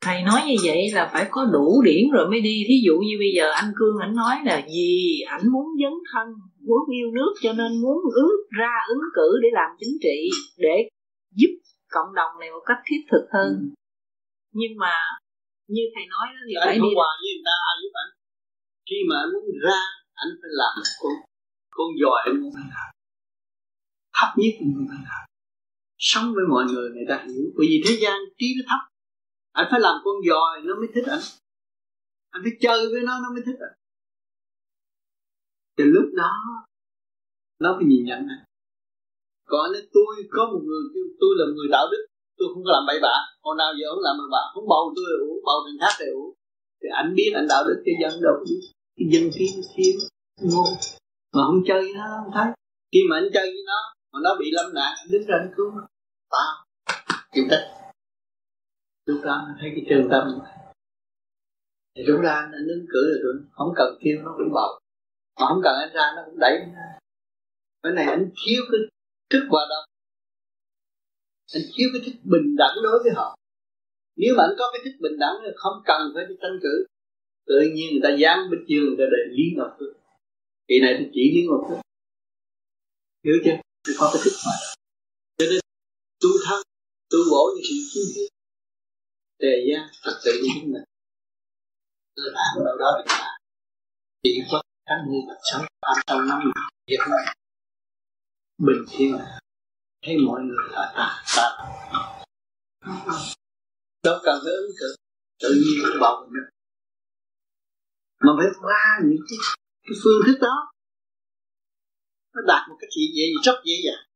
Thầy 0.00 0.22
nói 0.22 0.40
như 0.46 0.54
vậy 0.64 0.80
là 0.92 1.10
phải 1.12 1.28
có 1.30 1.44
đủ 1.52 1.82
điển 1.84 2.10
rồi 2.12 2.30
mới 2.30 2.40
đi. 2.40 2.64
Thí 2.68 2.74
dụ 2.86 2.94
như 2.98 3.14
bây 3.18 3.32
giờ 3.36 3.50
anh 3.50 3.72
cương 3.76 3.96
ảnh 4.00 4.14
nói 4.14 4.36
là 4.44 4.62
vì 4.66 5.20
ảnh 5.28 5.52
muốn 5.52 5.66
dấn 5.82 5.92
thân 6.12 6.26
muốn 6.68 6.80
yêu 6.96 7.10
nước 7.14 7.32
cho 7.42 7.52
nên 7.52 7.80
muốn 7.82 7.98
ứng 8.14 8.32
ra 8.58 8.74
ứng 8.88 9.04
cử 9.14 9.28
để 9.42 9.48
làm 9.52 9.70
chính 9.80 9.94
trị 10.02 10.18
để 10.56 10.88
giúp 11.36 11.52
cộng 11.88 12.14
đồng 12.14 12.32
này 12.40 12.50
một 12.50 12.62
cách 12.66 12.78
thiết 12.86 13.02
thực 13.10 13.24
hơn. 13.34 13.48
Ừ. 13.60 13.66
nhưng 14.52 14.72
mà 14.78 14.94
như 15.74 15.82
thầy 15.94 16.04
nói 16.14 16.26
đó 16.34 16.40
thì 16.48 16.54
phải 16.64 16.74
đi 16.74 16.90
hòa 16.98 17.10
với 17.20 17.30
người 17.34 17.46
ta 17.48 17.54
ai 17.68 17.74
giúp 17.82 17.92
anh 18.02 18.12
khi 18.88 18.98
mà 19.08 19.16
anh 19.24 19.30
muốn 19.32 19.44
ra 19.66 19.82
anh 20.22 20.30
phải 20.40 20.52
làm 20.60 20.74
con 21.00 21.14
con 21.76 21.88
giỏi 22.00 22.20
anh 22.26 22.36
muốn 22.40 22.50
phải 22.56 22.66
làm 22.74 22.88
thấp 24.16 24.30
nhất 24.40 24.54
anh 24.62 24.70
muốn 24.74 24.86
phải 24.90 25.02
làm 25.08 25.22
sống 26.10 26.26
với 26.36 26.44
mọi 26.52 26.64
người 26.70 26.86
người 26.90 27.06
ta 27.10 27.16
hiểu. 27.26 27.44
Bởi 27.56 27.66
vì 27.70 27.78
thế 27.84 27.92
gian 28.02 28.16
trí 28.38 28.46
nó 28.56 28.62
thấp 28.70 28.82
anh 29.52 29.66
phải 29.70 29.80
làm 29.80 29.96
con 30.04 30.14
giòi 30.28 30.60
nó 30.64 30.74
mới 30.74 30.88
thích 30.94 31.04
anh. 31.06 31.24
Anh 32.30 32.42
phải 32.44 32.52
chơi 32.60 32.88
với 32.92 33.02
nó 33.02 33.20
nó 33.22 33.28
mới 33.34 33.42
thích 33.46 33.58
anh. 33.60 33.76
Thì 35.76 35.84
lúc 35.84 36.06
đó, 36.16 36.32
nó 37.58 37.74
phải 37.76 37.84
nhìn 37.90 38.04
nhận 38.04 38.18
anh. 38.18 38.44
Còn 39.52 39.72
nếu 39.72 39.82
tôi 39.92 40.14
có 40.30 40.42
một 40.52 40.60
người 40.68 40.82
kêu, 40.94 41.04
tôi 41.20 41.30
là 41.38 41.44
người 41.54 41.68
đạo 41.70 41.86
đức, 41.92 42.02
tôi 42.36 42.48
không 42.54 42.64
có 42.64 42.70
làm 42.72 42.84
bậy 42.86 42.98
bạ. 43.02 43.16
Hồi 43.42 43.54
nào 43.58 43.70
giờ 43.78 43.86
không 43.92 44.04
làm 44.06 44.16
bậy 44.20 44.28
bạ, 44.34 44.42
không 44.54 44.68
bầu 44.68 44.92
tôi 44.96 45.04
ủ 45.28 45.30
bầu 45.46 45.58
thằng 45.64 45.78
khác 45.80 45.94
thì 45.98 46.06
ủ 46.20 46.34
thì 46.80 46.88
anh 47.00 47.14
biết 47.16 47.30
anh 47.34 47.46
đạo 47.48 47.62
đức, 47.68 47.82
cái 47.84 47.94
dân 48.02 48.22
đâu 48.22 48.34
biết. 48.44 48.60
Cái 48.96 49.06
dân 49.12 49.30
kiếm 49.36 49.52
kiếm 49.76 49.94
ngô. 50.50 50.64
Mà 51.34 51.42
không 51.46 51.62
chơi 51.68 51.92
nó, 51.94 52.04
không 52.16 52.32
thấy. 52.34 52.48
Khi 52.92 53.00
mà 53.10 53.16
anh 53.16 53.28
chơi 53.34 53.46
với 53.54 53.62
nó, 53.66 53.80
mà 54.12 54.18
nó 54.24 54.30
bị 54.40 54.46
lâm 54.52 54.74
nạn, 54.74 54.92
anh 54.98 55.08
đứng 55.10 55.26
ra 55.28 55.36
anh 55.42 55.52
cứu 55.56 55.66
nó. 55.76 55.82
Tao 56.30 56.50
chịu 57.32 57.44
trách 57.50 57.89
lúc 59.10 59.20
đó 59.24 59.44
nó 59.48 59.54
thấy 59.60 59.68
cái 59.74 59.84
chân 59.88 60.08
tâm. 60.10 60.24
Thì 61.94 62.02
lúc 62.06 62.20
ra 62.22 62.48
nó 62.52 62.58
ứng 62.58 62.86
cử 62.92 63.02
được 63.10 63.20
rồi 63.24 63.34
không 63.50 63.72
cần 63.76 63.98
kêu, 64.00 64.16
nó 64.24 64.34
cũng 64.38 64.52
bầu 64.52 64.80
mà 65.40 65.46
không 65.48 65.60
cần 65.64 65.74
anh 65.84 65.92
ra, 65.94 66.12
nó 66.16 66.22
cũng 66.26 66.38
đẩy 66.38 66.54
cái 67.82 67.92
này 67.92 68.04
anh 68.04 68.30
thiếu 68.40 68.62
cái 68.70 68.80
thức 69.30 69.46
hòa 69.50 69.62
đồng. 69.70 69.84
Anh 71.54 71.62
thiếu 71.74 71.88
cái 71.92 72.02
thức 72.06 72.16
bình 72.24 72.56
đẳng 72.56 72.76
đối 72.82 72.98
với 73.02 73.12
họ. 73.16 73.36
Nếu 74.16 74.34
mà 74.36 74.42
anh 74.42 74.54
có 74.58 74.64
cái 74.72 74.80
thức 74.84 74.96
bình 75.00 75.18
đẳng 75.18 75.34
thì 75.42 75.50
không 75.56 75.82
cần 75.84 76.00
phải 76.14 76.24
đi 76.28 76.34
tranh 76.42 76.58
cử. 76.62 76.84
Tự 77.46 77.60
nhiên 77.74 77.88
người 77.92 78.00
ta 78.02 78.10
dám 78.22 78.38
bên 78.50 78.60
dương 78.68 78.84
người 78.84 78.96
ta 78.98 79.04
để 79.12 79.22
lý 79.36 79.44
ngọc 79.56 79.76
phương 79.78 79.94
kỳ 80.68 80.80
này 80.80 80.96
thì 80.98 81.04
chỉ 81.14 81.24
lý 81.34 81.46
ngọc 81.46 81.60
phương 81.68 81.80
hiểu 83.24 83.36
chưa? 83.44 83.56
Thì 83.86 83.92
có 83.98 84.10
cái 84.12 84.22
thức 84.24 84.34
hòa 84.44 84.54
đồng. 84.62 84.74
Cho 85.38 85.46
nên 85.50 85.60
tu 86.22 86.30
thân, 86.46 86.60
tu 87.10 87.18
bổ 87.30 87.42
như 87.54 87.60
sự 87.68 87.76
chi 87.92 88.00
tiết 88.14 88.28
đề 89.40 89.66
gian 89.68 89.88
thật 90.04 90.16
sự 90.24 90.30
của 90.42 90.48
chúng 90.54 90.72
mình. 90.72 90.84
Cơ 92.16 92.22
bản 92.34 92.64
đâu 92.64 92.76
đó 92.78 92.90
được 92.98 93.04
là 93.08 93.38
chỉ 94.22 94.42
có 94.52 94.62
cách 94.86 95.02
như 95.08 95.18
là 95.28 95.34
sống 95.50 95.66
ba 95.82 96.02
trong 96.06 96.28
năm 96.28 96.40
Việt 96.86 97.00
Nam 97.10 97.34
bình 98.58 98.84
thiên 98.90 99.18
thấy 100.04 100.16
mọi 100.26 100.40
người 100.40 100.68
là 100.70 100.92
ta 100.96 101.22
ta 101.36 101.46
đâu 104.04 104.18
cần 104.24 104.40
phải 104.44 104.52
ứng 104.52 104.70
cử 104.78 104.94
tự 105.42 105.48
nhiên 105.54 105.84
cũng 105.86 106.00
bầu 106.00 106.26
nữa 106.30 106.50
mà 108.20 108.32
phải 108.38 108.46
qua 108.62 109.00
những 109.04 109.22
cái, 109.28 109.38
cái 109.82 109.96
phương 110.02 110.20
thức 110.26 110.38
đó. 110.40 110.72
Nó 112.34 112.40
đạt 112.46 112.68
một 112.68 112.76
cái 112.80 112.88
chuyện 112.94 113.08
dễ 113.16 113.24
rất 113.44 113.56
dễ 113.64 113.74
dàng 113.84 114.09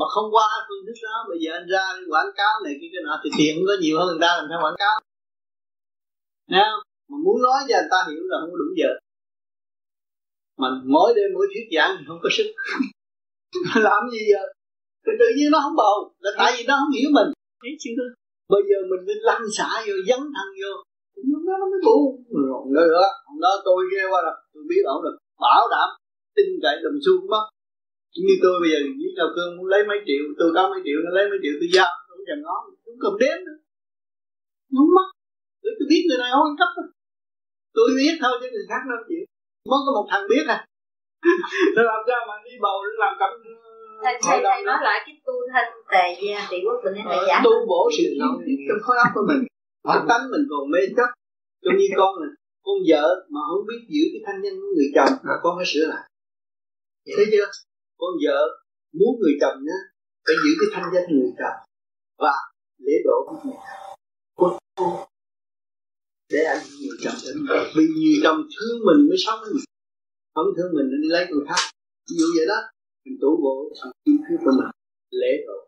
mà 0.00 0.06
không 0.14 0.28
qua 0.34 0.48
phương 0.66 0.82
thức 0.86 0.96
đó. 1.06 1.16
Bây 1.30 1.38
giờ 1.42 1.50
anh 1.58 1.66
ra 1.72 1.84
quảng 2.12 2.30
cáo 2.38 2.54
này 2.64 2.74
kia 2.80 2.90
cái 2.92 3.02
nọ 3.06 3.14
thì 3.22 3.28
tiền 3.38 3.52
cũng 3.56 3.66
có 3.70 3.76
nhiều 3.82 3.94
hơn 3.98 4.06
người 4.08 4.22
ta 4.24 4.30
làm 4.38 4.46
sao 4.50 4.58
quảng 4.64 4.80
cáo. 4.82 4.96
Nè, 6.52 6.64
mà 7.10 7.16
muốn 7.24 7.36
nói 7.46 7.58
cho 7.68 7.74
người 7.78 7.92
ta 7.94 7.98
hiểu 8.08 8.22
là 8.30 8.36
không 8.40 8.50
có 8.52 8.58
đủ 8.62 8.68
giờ. 8.80 8.90
Mà 10.60 10.68
mỗi 10.94 11.08
đêm 11.16 11.28
mỗi 11.36 11.46
thuyết 11.50 11.66
giảng 11.74 11.90
thì 11.96 12.02
không 12.08 12.20
có 12.24 12.28
sức. 12.36 12.48
Làm 13.86 14.02
gì 14.12 14.22
giờ? 14.32 14.42
Thì 15.04 15.12
tự 15.20 15.28
nhiên 15.36 15.48
nó 15.52 15.58
không 15.64 15.76
bầu. 15.82 15.96
Là 16.24 16.30
tại 16.38 16.50
vì 16.54 16.62
nó 16.68 16.74
không 16.80 16.92
hiểu 16.96 17.08
mình. 17.18 17.28
Thấy 17.62 17.72
chưa? 17.82 18.06
Bây 18.52 18.62
giờ 18.68 18.78
mình 18.90 19.02
nên 19.08 19.18
lăn 19.28 19.42
xả 19.56 19.70
vô 19.86 19.94
dấn 20.08 20.20
thân 20.34 20.48
vô. 20.60 20.72
Lúc 21.30 21.42
đó 21.48 21.54
nó 21.60 21.66
mới 21.72 21.80
bu 21.86 21.98
rồi 22.46 22.62
nữa 22.76 23.04
hôm 23.26 23.36
đó 23.44 23.52
tôi 23.66 23.78
ghê 23.92 24.02
qua 24.10 24.20
rồi. 24.26 24.36
Tôi 24.52 24.62
biết 24.70 24.82
ổng 24.94 25.02
rồi. 25.04 25.14
Bảo 25.44 25.62
đảm 25.74 25.88
tin 26.36 26.48
cậy 26.62 26.76
đồng 26.84 26.98
xu 27.04 27.12
cũng 27.20 27.30
mất 27.34 27.44
như 28.26 28.34
tôi 28.44 28.54
bây 28.62 28.70
giờ 28.72 28.78
với 29.00 29.10
đầu 29.20 29.28
cương 29.34 29.50
muốn 29.56 29.66
lấy 29.72 29.80
mấy 29.90 29.98
triệu 30.06 30.22
tôi 30.38 30.48
có 30.56 30.62
mấy 30.72 30.80
triệu 30.86 30.98
nó 31.04 31.10
lấy 31.16 31.24
mấy 31.30 31.38
triệu 31.42 31.54
tôi 31.60 31.68
giao 31.76 31.90
tôi 32.06 32.14
không 32.16 32.26
chẳng 32.28 32.42
ngó 32.44 32.56
cũng 32.84 32.98
cầm 33.04 33.14
đếm 33.22 33.36
nữa. 33.46 33.58
Không? 34.74 34.90
Mất 34.96 35.06
tôi, 35.62 35.72
tôi 35.78 35.86
biết 35.90 36.02
người 36.06 36.20
này 36.22 36.30
ăn 36.40 36.50
cắp 36.60 36.70
tôi 37.76 37.88
biết 37.98 38.14
thôi 38.22 38.34
chứ 38.40 38.46
người 38.52 38.66
khác 38.70 38.82
đâu 38.90 39.00
chịu 39.08 39.22
mới 39.70 39.80
có 39.86 39.90
một 39.96 40.06
thằng 40.10 40.24
biết 40.32 40.44
à. 40.56 40.58
Tôi 41.74 41.84
làm 41.90 42.00
sao 42.08 42.20
mà 42.28 42.34
đi 42.44 42.52
bầu 42.64 42.76
làm 43.02 43.12
cặp 43.20 43.30
thầy 44.04 44.14
thầy, 44.22 44.38
thầy 44.44 44.62
nói 44.68 44.78
lại 44.86 44.98
cái 45.06 45.14
tu 45.26 45.34
thân 45.52 45.66
tề 45.92 46.06
gia 46.22 46.40
tỷ 46.50 46.58
quốc 46.64 46.78
bình 46.84 46.94
hay 46.96 47.04
thầy 47.10 47.20
giảng 47.28 47.42
tu 47.44 47.52
bổ 47.70 47.82
sự 47.96 48.04
hiểu 48.16 48.32
biết 48.46 48.58
trong 48.68 48.80
khối 48.84 48.96
óc 49.04 49.10
của 49.14 49.24
mình. 49.28 49.40
Bản 49.88 50.00
tánh 50.08 50.24
mình 50.32 50.44
còn 50.50 50.70
mê 50.72 50.80
chấp. 50.96 51.08
Trong 51.62 51.76
như 51.78 51.88
con 51.96 52.12
này 52.22 52.32
con 52.66 52.76
vợ 52.88 53.04
mà 53.32 53.40
không 53.50 53.64
biết 53.68 53.80
giữ 53.94 54.04
cái 54.12 54.20
thanh 54.26 54.38
danh 54.42 54.56
của 54.60 54.70
người 54.76 54.90
chồng 54.96 55.12
là 55.28 55.34
con 55.42 55.52
phải 55.58 55.66
sửa 55.72 55.86
lại. 55.92 56.04
Thấy 57.16 57.26
chưa 57.32 57.46
con 58.00 58.12
vợ 58.24 58.38
muốn 58.98 59.12
người 59.20 59.34
chồng 59.40 59.58
nhá, 59.66 59.78
phải 60.24 60.36
giữ 60.42 60.52
cái 60.60 60.68
thanh 60.72 60.88
danh 60.94 61.06
người 61.10 61.32
chồng 61.38 61.58
và 62.22 62.34
lễ 62.84 62.94
độ 63.04 63.16
của 63.26 63.36
người 63.44 63.58
con 64.36 64.52
để 66.32 66.40
anh 66.52 66.62
người 66.80 66.98
chồng 67.02 67.18
đến 67.24 67.36
vì 67.74 67.84
người 68.02 68.18
chồng 68.24 68.40
thương 68.52 68.76
mình 68.86 69.08
mới 69.08 69.18
sống 69.24 69.38
với 69.42 69.50
mình. 69.54 69.68
Không 70.34 70.50
thương 70.56 70.70
mình 70.76 70.86
nên 70.90 71.00
đi 71.02 71.08
lấy 71.16 71.26
người 71.30 71.44
khác. 71.48 71.60
Ví 72.10 72.14
dụ 72.20 72.26
vậy 72.36 72.46
đó, 72.52 72.58
mình 73.04 73.16
tủ 73.20 73.30
bộ 73.44 73.54
sự 73.78 73.88
chi 74.04 74.12
phí 74.24 74.34
của 74.44 74.52
mình, 74.58 74.70
lễ 75.10 75.32
độ. 75.46 75.58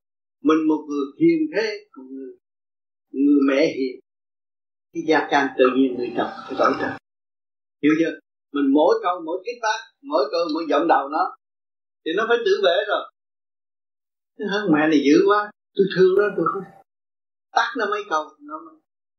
Mình 0.48 0.60
một 0.68 0.82
người 0.88 1.06
hiền 1.20 1.40
thế, 1.52 1.66
một 1.96 2.06
người 2.10 2.30
người 3.10 3.42
mẹ 3.48 3.60
hiền. 3.76 3.94
Cái 4.92 5.02
gia 5.08 5.28
can 5.30 5.44
tự 5.58 5.64
nhiên 5.76 5.94
người 5.96 6.12
chồng 6.16 6.32
phải 6.46 6.54
đổi 6.58 6.72
trời. 6.80 6.92
Hiểu 7.82 7.92
chưa? 8.00 8.12
Mình 8.52 8.68
mỗi 8.74 8.94
câu, 9.02 9.14
mỗi 9.26 9.42
kết 9.44 9.56
tác 9.62 9.78
mỗi 10.02 10.24
câu, 10.32 10.42
mỗi 10.54 10.64
giọng 10.68 10.88
đầu 10.88 11.08
nó 11.08 11.36
thì 12.04 12.10
nó 12.16 12.24
phải 12.28 12.38
tự 12.44 12.60
vệ 12.64 12.76
rồi. 12.88 13.02
Hơn 14.50 14.72
mẹ 14.72 14.88
này 14.88 15.00
dữ 15.06 15.16
quá. 15.28 15.50
Tôi 15.74 15.86
thương 15.96 16.14
nó 16.18 16.24
tôi 16.36 16.46
không 16.52 16.62
tắt 17.52 17.68
nó 17.78 17.86
mấy 17.90 18.02
câu 18.10 18.24
nó 18.40 18.54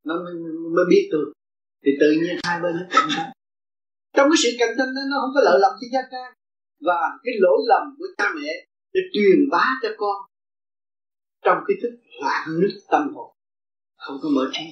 nó 0.05 0.15
mới, 0.23 0.33
mới 0.75 0.85
biết 0.89 1.09
tôi. 1.11 1.33
Thì 1.85 1.91
tự 1.99 2.11
nhiên 2.11 2.37
hai 2.43 2.61
bên 2.61 2.75
nó 2.75 2.83
cạnh 2.89 3.07
tranh 3.15 3.31
trong 4.13 4.27
cái 4.29 4.37
sự 4.43 4.49
cạnh 4.59 4.73
tranh 4.77 4.91
đó 4.95 5.01
nó 5.11 5.17
không 5.21 5.33
có 5.35 5.41
lợi 5.43 5.57
lầm 5.61 5.71
cho 5.81 5.87
gia 5.93 6.01
ca. 6.11 6.35
Và 6.87 6.99
cái 7.23 7.33
lỗi 7.39 7.59
lầm 7.67 7.83
của 7.97 8.05
cha 8.17 8.25
mẹ 8.35 8.49
để 8.93 9.01
truyền 9.13 9.37
bá 9.51 9.65
cho 9.81 9.89
con 9.97 10.15
trong 11.45 11.57
cái 11.67 11.77
thức 11.81 11.91
loạn 12.21 12.47
nứt 12.61 12.71
tâm 12.91 13.13
hồn. 13.13 13.31
Không 13.97 14.17
có 14.21 14.29
mở 14.35 14.49
trí. 14.53 14.63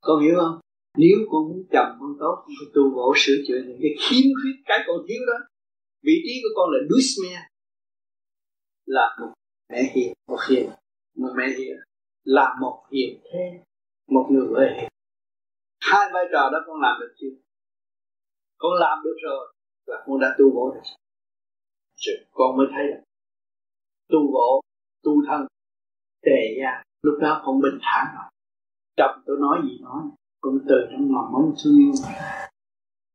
Con 0.00 0.22
hiểu 0.22 0.34
không? 0.40 0.60
Nếu 0.96 1.16
con 1.30 1.42
muốn 1.48 1.62
chồng 1.72 1.96
con 2.00 2.16
tốt 2.20 2.34
con 2.42 2.52
phải 2.58 2.68
tu 2.74 2.82
bổ 2.96 3.14
sửa 3.16 3.36
chữa 3.48 3.60
những 3.66 3.78
cái 3.82 3.90
khiếm 3.98 4.24
khuyết 4.42 4.56
cái 4.64 4.78
con 4.86 4.96
thiếu 5.08 5.20
đó 5.26 5.38
vị 6.06 6.16
trí 6.24 6.34
của 6.42 6.52
con 6.56 6.70
là 6.72 6.78
Dusmia 6.90 7.40
là 8.86 9.16
một 9.20 9.32
mẹ 9.72 9.82
hiền, 9.94 10.12
một 10.28 10.38
hiền, 10.48 10.70
một 11.16 11.32
mẹ 11.36 11.46
hiền. 11.58 11.76
Là 12.24 12.56
một 12.60 12.84
hiền 12.92 13.20
thế, 13.24 13.60
một 14.08 14.26
người 14.30 14.46
vợ 14.50 14.60
hiền. 14.76 14.88
Hai 15.80 16.10
vai 16.12 16.24
trò 16.32 16.50
đó 16.52 16.58
con 16.66 16.80
làm 16.80 17.00
được 17.00 17.14
chưa? 17.20 17.34
Con 18.58 18.72
làm 18.80 18.98
được 19.04 19.16
rồi 19.22 19.52
là 19.86 20.04
con 20.06 20.20
đã 20.20 20.36
tu 20.38 20.44
bổ 20.54 20.74
được 20.74 20.80
rồi. 20.84 22.26
Con 22.30 22.56
mới 22.56 22.66
thấy 22.70 22.84
là 22.90 22.96
tu 24.08 24.18
bổ, 24.32 24.60
tu 25.02 25.12
thân, 25.28 25.46
tề 26.22 26.56
gia, 26.60 26.82
lúc 27.02 27.14
đó 27.20 27.42
con 27.44 27.60
bình 27.60 27.78
thản 27.82 28.06
rồi. 28.16 28.30
Chồng 28.96 29.22
tôi 29.26 29.36
nói 29.40 29.58
gì 29.64 29.78
nói, 29.82 30.02
con 30.40 30.58
từ 30.68 30.76
trong 30.90 31.14
lòng 31.14 31.32
mong 31.32 31.54
thương 31.64 31.78
yêu 31.78 31.92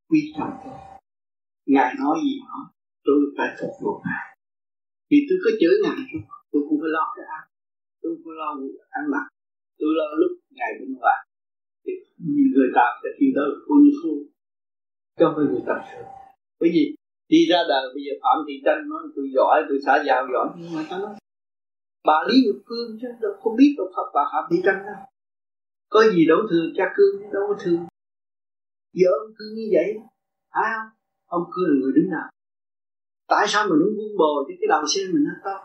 quý 0.09 0.33
trọng 0.37 0.57
tôi, 0.63 0.73
ngài 1.65 1.93
nói 1.99 2.17
gì 2.23 2.39
nói 2.47 2.65
tôi 3.05 3.17
phải 3.37 3.49
phục 3.59 3.73
vụ 3.81 3.93
ngài. 4.05 4.25
Vì 5.09 5.17
tôi 5.27 5.37
có 5.43 5.51
chửi 5.61 5.75
ngài, 5.83 5.99
tôi 6.51 6.61
cũng 6.67 6.77
phải 6.81 6.91
lo 6.97 7.05
cái 7.15 7.25
ăn 7.37 7.43
tôi 8.01 8.09
cũng 8.15 8.23
phải 8.25 8.37
lo 8.41 8.49
ăn 8.97 9.03
mặc. 9.13 9.25
Tôi 9.79 9.89
lo 9.97 10.05
lúc 10.21 10.31
ngài 10.57 10.71
bên 10.79 10.89
ngoài. 10.99 11.19
Thì 11.85 11.91
người 12.55 12.71
ta 12.77 12.85
sẽ 13.01 13.09
kêu 13.17 13.31
đó 13.37 13.43
là 13.51 13.57
quân 13.67 13.81
phu. 13.99 14.13
Cho 15.19 15.33
phải 15.35 15.45
người 15.49 15.63
tập 15.67 15.79
sự. 15.89 16.01
Bởi 16.59 16.69
vì 16.75 16.83
đi 17.33 17.41
ra 17.51 17.59
đời, 17.71 17.83
bây 17.95 18.03
giờ 18.05 18.13
phạm 18.23 18.37
thị 18.47 18.55
tranh 18.65 18.81
nói, 18.89 19.01
tôi 19.15 19.25
giỏi, 19.35 19.57
tôi 19.69 19.77
xã 19.85 19.93
giao 20.07 20.21
giỏi. 20.33 20.47
Nhưng 20.59 20.73
mà 20.75 20.81
ta 20.89 20.97
nói, 20.97 21.15
bà 22.07 22.17
lý 22.27 22.35
nhật 22.45 22.59
cương 22.69 22.89
chứ, 23.01 23.07
đâu 23.21 23.33
không 23.41 23.55
biết 23.59 23.71
đâu, 23.77 23.87
phật 23.95 24.07
bà 24.15 24.23
phạm 24.31 24.43
thị 24.51 24.57
tranh 24.65 24.79
đâu. 24.87 24.99
Có 25.93 25.99
gì 26.13 26.25
đâu 26.31 26.39
thương 26.49 26.67
cha 26.77 26.85
cương 26.95 27.31
đâu 27.33 27.43
có 27.47 27.55
thương 27.63 27.79
vợ 28.99 29.11
ông 29.23 29.33
cương 29.37 29.53
như 29.57 29.65
vậy, 29.75 29.89
phải 30.53 30.67
không? 30.73 30.89
Ông 31.25 31.43
cương 31.53 31.67
là 31.69 31.75
người 31.81 31.93
đứng 31.95 32.09
nào 32.15 32.27
tại 33.29 33.45
sao 33.51 33.61
mình 33.69 33.79
muốn 33.81 33.93
buông 33.97 34.17
bồ 34.21 34.33
cho 34.47 34.53
cái 34.59 34.67
đầu 34.73 34.83
xe 34.93 35.01
mình 35.13 35.23
nó 35.27 35.35
tốt 35.45 35.59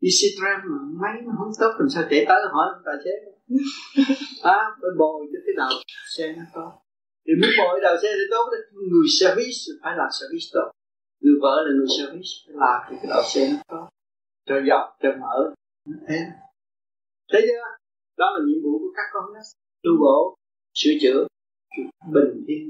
đi 0.00 0.10
xe 0.18 0.28
tram 0.38 0.58
mà 0.70 0.78
máy 1.02 1.14
nó 1.26 1.32
không 1.38 1.52
tốt 1.60 1.72
làm 1.78 1.88
sao 1.94 2.02
chạy 2.10 2.24
tới 2.28 2.40
hỏi 2.54 2.66
tài 2.86 2.96
xế? 3.04 3.14
À 4.56 4.60
phải 4.80 4.92
bồi 4.98 5.26
cho 5.32 5.38
cái 5.46 5.54
đầu 5.62 5.74
xe 6.16 6.24
nó 6.36 6.44
tốt 6.54 6.70
thì 7.24 7.32
muốn 7.40 7.50
bồi 7.58 7.80
đầu 7.82 7.96
xe 8.02 8.08
thì 8.18 8.24
tốt 8.30 8.44
người 8.90 9.08
service 9.20 9.62
phải 9.82 9.92
là 9.98 10.06
service 10.18 10.48
tốt. 10.52 10.68
Người 11.22 11.36
vợ 11.42 11.54
là 11.66 11.70
người 11.76 11.90
service 11.98 12.32
phải 12.44 12.54
làm 12.64 12.78
thì 12.88 12.96
cái 13.00 13.08
đầu 13.14 13.22
xe 13.32 13.40
nó 13.52 13.58
tốt 13.68 13.86
cho 14.48 14.54
dọc 14.68 14.84
cho 15.02 15.08
mở 15.20 15.36
thế 16.08 16.18
thấy 17.32 17.42
chưa? 17.46 17.62
Đó 18.18 18.26
là 18.34 18.40
nhiệm 18.46 18.62
vụ 18.64 18.78
của 18.78 18.92
các 18.96 19.06
con 19.12 19.24
đó. 19.34 19.40
Tu 19.84 19.90
bổ 20.00 20.36
sửa 20.74 20.90
chữa 21.02 21.26
bình 22.14 22.44
thiên 22.46 22.62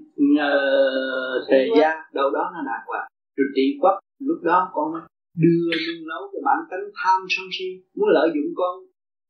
uh, 0.46 1.48
tề 1.50 1.68
gia 1.78 1.90
đâu 2.14 2.30
đó 2.30 2.50
nó 2.54 2.60
đạt 2.66 2.82
vào 2.92 3.09
rồi 3.40 3.50
trị 3.56 3.66
quốc. 3.80 3.96
Lúc 4.28 4.40
đó 4.50 4.58
con 4.74 4.86
mới 4.92 5.02
đưa 5.42 5.64
nung 5.84 6.02
nấu 6.10 6.22
cái 6.32 6.40
bản 6.46 6.58
tánh 6.70 6.86
tham 7.00 7.20
sân 7.34 7.46
si. 7.56 7.68
Muốn 7.96 8.08
lợi 8.16 8.28
dụng 8.34 8.50
con, 8.60 8.74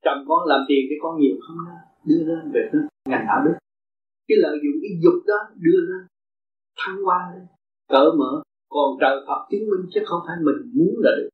chồng 0.05 0.21
con 0.29 0.41
làm 0.51 0.61
tiền 0.69 0.83
cho 0.89 0.97
con 1.03 1.13
nhiều 1.21 1.37
không 1.45 1.59
đó. 1.67 1.77
Đưa 2.09 2.23
lên 2.29 2.45
về 2.55 2.63
cái 2.71 2.81
ngành 3.11 3.25
đạo 3.31 3.41
đức. 3.45 3.57
Cái 4.29 4.39
lợi 4.45 4.57
dụng 4.63 4.77
cái 4.83 4.93
dục 5.03 5.19
đó, 5.31 5.39
đưa 5.65 5.81
lên. 5.89 6.03
Thăng 6.81 6.99
hoa 7.07 7.19
lên. 7.33 7.45
Cỡ 7.93 8.05
mở. 8.21 8.33
Còn 8.75 8.89
trời 9.01 9.17
Phật 9.27 9.41
chứng 9.51 9.65
minh 9.71 9.85
chứ 9.93 10.01
không 10.09 10.23
phải 10.27 10.37
mình 10.47 10.61
muốn 10.77 10.95
là 11.05 11.13
được. 11.19 11.31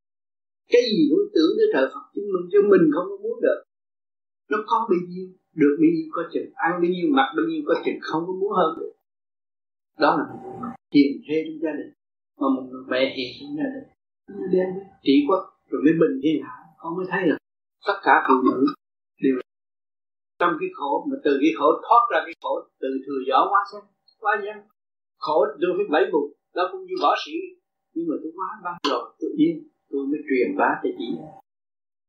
Cái 0.73 0.83
gì 0.93 1.03
cũng 1.11 1.27
tưởng 1.35 1.53
tới 1.59 1.69
trời 1.75 1.87
Phật 1.93 2.05
chứng 2.15 2.29
minh 2.33 2.47
cho 2.53 2.61
mình 2.71 2.85
không 2.95 3.07
có 3.11 3.17
muốn 3.25 3.37
được. 3.47 3.61
Nó 4.51 4.59
có 4.67 4.77
bao 4.91 5.01
nhiêu, 5.09 5.27
được 5.61 5.75
bao 5.81 5.91
nhiêu 5.95 6.09
có 6.17 6.23
chừng. 6.33 6.49
Ăn 6.55 6.73
bao 6.83 6.91
nhiêu, 6.95 7.07
mặc 7.19 7.29
bao 7.37 7.47
nhiêu 7.49 7.62
có 7.67 7.75
chừng. 7.85 7.99
Không 8.09 8.23
có 8.27 8.33
muốn 8.41 8.53
hơn 8.59 8.71
được. 8.81 8.93
Đó 10.03 10.11
là 10.19 10.25
một 10.31 10.41
thế 11.31 11.37
trong 11.45 11.59
gia 11.62 11.73
đình 11.79 11.93
mà 12.40 12.46
một 12.55 12.64
người 12.70 12.85
mẹ 12.90 13.14
hiền 13.16 13.31
cũng 13.38 13.57
gia 13.59 13.68
đình 13.75 13.88
đem 14.53 14.68
trị 15.03 15.14
quốc 15.29 15.42
rồi 15.70 15.81
mới 15.85 15.94
bình 16.03 16.16
thiên 16.22 16.42
hạ 16.44 16.57
con 16.79 16.96
mới 16.96 17.07
thấy 17.11 17.22
là 17.29 17.37
tất 17.87 17.99
cả 18.03 18.14
phụ 18.29 18.35
nữ 18.44 18.59
đều 19.22 19.37
trong 20.38 20.53
cái 20.61 20.68
khổ, 20.75 21.07
mà 21.09 21.16
từ 21.25 21.33
cái 21.42 21.53
khổ 21.59 21.68
thoát 21.85 22.03
ra 22.12 22.18
cái 22.27 22.35
khổ, 22.42 22.55
từ 22.81 22.88
thừa 23.05 23.20
giỏ 23.29 23.40
quá 23.51 23.61
xem 23.72 23.83
quá 24.18 24.33
gian 24.44 24.59
khổ 25.18 25.46
tôi 25.61 25.70
phải 25.77 25.87
bảy 25.94 26.05
mục 26.12 26.27
đó 26.55 26.62
cũng 26.72 26.85
như 26.87 26.94
võ 27.03 27.12
sĩ. 27.27 27.33
Nhưng 27.94 28.07
mà 28.09 28.16
tôi 28.22 28.33
quá 28.37 28.49
bao 28.64 28.77
rồi, 28.90 29.03
tự 29.20 29.29
nhiên 29.38 29.68
tôi 29.90 30.07
mới 30.11 30.20
truyền 30.29 30.57
bá 30.59 30.68
cho 30.83 30.90
chị 30.99 31.09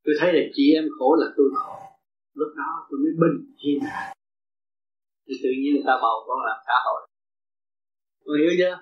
tôi 0.03 0.15
thấy 0.19 0.33
là 0.33 0.43
chị 0.55 0.73
em 0.79 0.85
khổ 0.97 1.09
là 1.21 1.27
tôi 1.37 1.47
khổ. 1.55 1.75
Lúc 2.33 2.51
đó 2.57 2.87
tôi 2.89 2.99
mới 3.03 3.13
bình 3.21 3.37
thiên 3.59 3.79
hạ 3.79 4.13
thì 5.27 5.33
tự 5.43 5.49
nhiên 5.59 5.73
người 5.73 5.87
ta 5.87 5.93
bầu 6.01 6.17
con 6.27 6.39
làm 6.47 6.57
xã 6.67 6.73
hội. 6.85 7.01
Con 8.25 8.37
hiểu 8.41 8.51
chưa? 8.59 8.75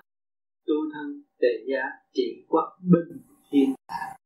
Tu 0.66 0.74
thân 0.92 1.06
tề 1.40 1.48
gia 1.70 1.82
trị 2.14 2.44
quốc 2.48 2.66
bình 2.92 3.10
thiên 3.50 3.74
hạ. 3.88 4.16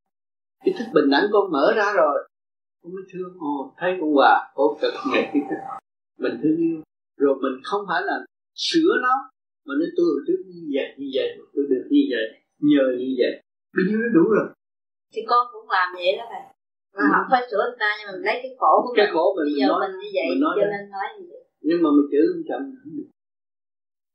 Cái 0.64 0.74
thức 0.78 0.84
bình 0.94 1.10
đẳng 1.10 1.26
con 1.32 1.52
mở 1.52 1.72
ra 1.76 1.92
rồi. 1.96 2.28
Con 2.82 2.92
mới 2.94 3.04
thương 3.12 3.32
ồ 3.40 3.74
thấy 3.78 3.90
con 4.00 4.10
hòa 4.12 4.52
khổ 4.54 4.78
cực 4.82 4.94
ngày 5.12 5.30
cái 5.32 5.42
thức 5.50 5.60
mình 6.18 6.34
thương 6.42 6.56
yêu. 6.56 6.78
Rồi 7.16 7.34
mình 7.42 7.56
không 7.64 7.82
phải 7.88 8.02
là 8.08 8.16
sửa 8.54 8.92
nó 9.02 9.14
mà 9.66 9.72
nói 9.78 9.88
tôi 9.96 10.06
hồi 10.12 10.22
trước 10.26 10.40
như 10.46 10.62
vậy 10.74 10.88
như 10.98 11.08
vậy 11.16 11.28
tôi 11.54 11.64
được 11.72 11.84
như 11.94 12.02
vậy 12.12 12.24
nhờ 12.70 12.84
như 13.00 13.10
vậy. 13.20 13.32
Bao 13.74 13.84
nhiêu 13.88 13.98
nó 14.02 14.08
đủ 14.16 14.24
rồi. 14.36 14.46
Thì 15.12 15.20
con 15.30 15.42
cũng 15.52 15.70
làm 15.76 15.88
vậy 15.94 16.16
đó 16.18 16.24
thầy. 16.32 16.42
Mà 16.96 17.16
không 17.18 17.30
phải 17.32 17.42
sửa 17.50 17.64
người 17.66 17.80
ta 17.82 17.88
nhưng 17.96 18.06
mà 18.08 18.12
mình 18.16 18.26
lấy 18.28 18.36
cái 18.42 18.52
khổ 18.60 18.72
của 18.82 18.92
cái 18.96 19.06
mình. 19.06 19.14
khổ 19.14 19.24
mình 19.36 19.46
bây 19.50 19.56
giờ 19.58 19.66
nói, 19.68 19.80
mình 19.84 19.94
như 20.02 20.10
vậy 20.16 20.26
mình 20.30 20.42
nói 20.46 20.54
cho 20.58 20.66
nên 20.72 20.82
nói 20.96 21.08
như 21.16 21.24
vậy. 21.30 21.42
Nhưng 21.66 21.80
mà 21.82 21.88
mình 21.96 22.08
chữ 22.12 22.20
không 22.30 22.44
chậm 22.48 22.60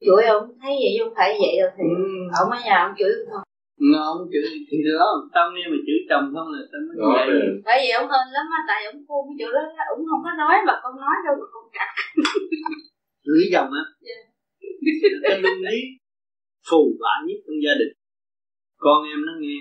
chửi 0.05 0.23
ông 0.35 0.45
thấy 0.61 0.73
vậy 0.81 0.91
chứ 0.93 1.01
không 1.03 1.15
phải 1.17 1.29
vậy 1.41 1.53
đâu 1.61 1.69
thì 1.77 1.85
ừ. 1.99 2.03
ông 2.41 2.49
ở 2.55 2.57
nhà 2.65 2.75
ông 2.87 2.95
chửi 2.99 3.13
không. 3.31 3.45
Ngon 3.91 4.15
chữ 4.31 4.41
thì 4.69 4.77
đó 4.99 5.07
tâm 5.35 5.47
em 5.61 5.67
mà 5.73 5.79
chữ 5.87 5.95
chồng 6.09 6.25
không 6.35 6.49
là 6.53 6.61
tâm 6.71 6.81
nó 6.87 6.93
Đó, 7.01 7.09
vậy. 7.29 7.39
Bởi 7.67 7.77
vì 7.81 7.89
ông 7.99 8.07
hên 8.11 8.25
lắm 8.35 8.45
á 8.57 8.59
tại 8.69 8.79
ông 8.91 8.99
khôn 9.07 9.21
cái 9.27 9.35
chỗ 9.39 9.47
đó 9.55 9.61
ông 9.93 10.01
không 10.09 10.21
có 10.25 10.31
nói 10.41 10.55
mà 10.67 10.73
con 10.83 10.93
nói 11.03 11.15
đâu 11.25 11.33
mà 11.39 11.45
con 11.53 11.63
cặt 11.77 11.89
chửi 13.25 13.41
chồng 13.53 13.69
á? 13.81 13.83
Dạ. 14.07 14.19
cái 15.23 15.41
luân 15.43 15.57
lý 15.67 15.77
phù 16.69 16.81
vả 17.01 17.13
nhất 17.27 17.39
trong 17.45 17.59
gia 17.65 17.73
đình. 17.81 17.93
Con 18.83 18.99
em 19.11 19.19
nó 19.27 19.33
nghe 19.39 19.57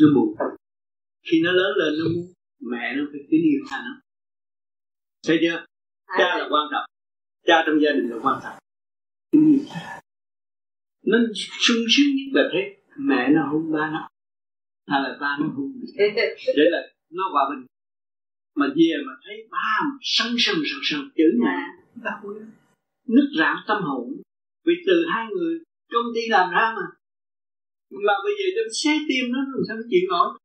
nó 0.00 0.06
buồn. 0.14 0.28
Khi 1.26 1.36
nó 1.44 1.52
lớn 1.52 1.72
lên 1.80 1.92
nó 1.98 2.04
muốn 2.14 2.26
mẹ 2.70 2.94
nó 2.96 3.02
phải 3.12 3.20
kính 3.30 3.44
yêu 3.52 3.60
cha 3.70 3.76
nó. 3.86 3.94
Thấy 5.26 5.38
chưa? 5.42 5.64
Cha 6.18 6.28
là 6.38 6.46
quan 6.52 6.64
trọng. 6.72 6.84
Cha 7.46 7.64
trong 7.66 7.80
gia 7.82 7.92
đình 7.92 8.08
là 8.10 8.16
quan 8.22 8.40
trọng 8.42 8.59
cha 9.68 10.00
nó 11.06 11.18
sung 11.34 11.84
sướng 11.88 12.10
nhất 12.16 12.28
là 12.32 12.50
thế 12.52 12.76
mẹ 12.98 13.28
nó 13.34 13.42
hôn 13.50 13.72
ba 13.72 13.90
nó 13.94 14.08
hay 14.86 15.02
là 15.02 15.18
ba 15.20 15.36
nó 15.40 15.46
hôn 15.56 15.72
mẹ 15.98 16.04
để 16.56 16.64
là 16.70 16.80
nó 17.10 17.24
hòa 17.32 17.42
bình. 17.50 17.66
Mà 18.56 18.66
về 18.66 18.92
mà 19.06 19.12
thấy 19.24 19.36
ba 19.50 19.70
mà 19.84 19.96
sân 20.02 20.34
sân 20.38 20.56
sân 20.70 20.80
sân 20.82 21.00
chữ 21.16 21.24
mẹ 21.44 21.56
đau 22.04 22.30
lên 22.30 22.50
nứt 23.08 23.24
rạn 23.38 23.56
tâm 23.68 23.82
hồn. 23.82 24.22
Vì 24.66 24.74
từ 24.86 25.04
hai 25.12 25.26
người 25.32 25.58
công 25.92 26.06
ty 26.14 26.20
làm 26.28 26.50
ra 26.50 26.74
mà. 26.76 26.86
Mà 27.90 28.14
bây 28.24 28.34
giờ 28.38 28.46
trong 28.56 28.70
xé 28.82 28.90
tim 29.08 29.32
nó 29.32 29.38
làm 29.38 29.62
sao 29.68 29.76
nó 29.76 29.82
chịu 29.90 30.04
nổi? 30.08 30.38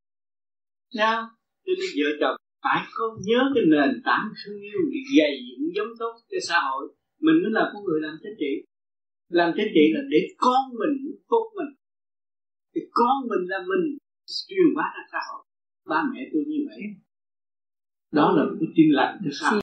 Sao? 0.97 1.29
Cho 1.65 1.73
nên 1.79 1.89
vợ 1.97 2.09
chồng 2.19 2.35
phải 2.63 2.81
có 2.93 3.05
nhớ 3.27 3.39
cái 3.55 3.63
nền 3.67 4.01
tảng 4.05 4.29
thương 4.37 4.61
yêu 4.61 4.79
để 4.91 4.99
gây 5.17 5.33
dựng 5.47 5.75
giống 5.75 5.91
tốt 5.99 6.13
cho 6.31 6.37
xã 6.47 6.59
hội. 6.59 6.93
Mình 7.21 7.35
mới 7.43 7.51
là 7.51 7.69
con 7.73 7.83
người 7.83 7.99
làm 8.01 8.15
chính 8.23 8.37
trị 8.39 8.51
làm 9.29 9.53
chính 9.55 9.67
trị 9.75 9.83
là 9.93 10.01
để 10.09 10.27
con 10.37 10.61
mình 10.79 11.15
tốt 11.29 11.51
mình. 11.55 11.75
Thì 12.75 12.81
con 12.91 13.27
mình 13.29 13.49
là 13.49 13.59
mình. 13.59 13.97
Truyền 14.47 14.75
bá 14.75 14.83
ra 14.95 15.03
xã 15.11 15.17
hội 15.29 15.45
ba 15.85 16.03
mẹ 16.13 16.19
tôi 16.33 16.43
như 16.47 16.57
vậy. 16.69 16.81
Đó 18.11 18.33
là 18.37 18.43
một 18.43 18.55
cái 18.59 18.69
tin 18.75 18.89
lành 18.91 19.21
cho 19.23 19.31
xã 19.33 19.49
hội. 19.49 19.61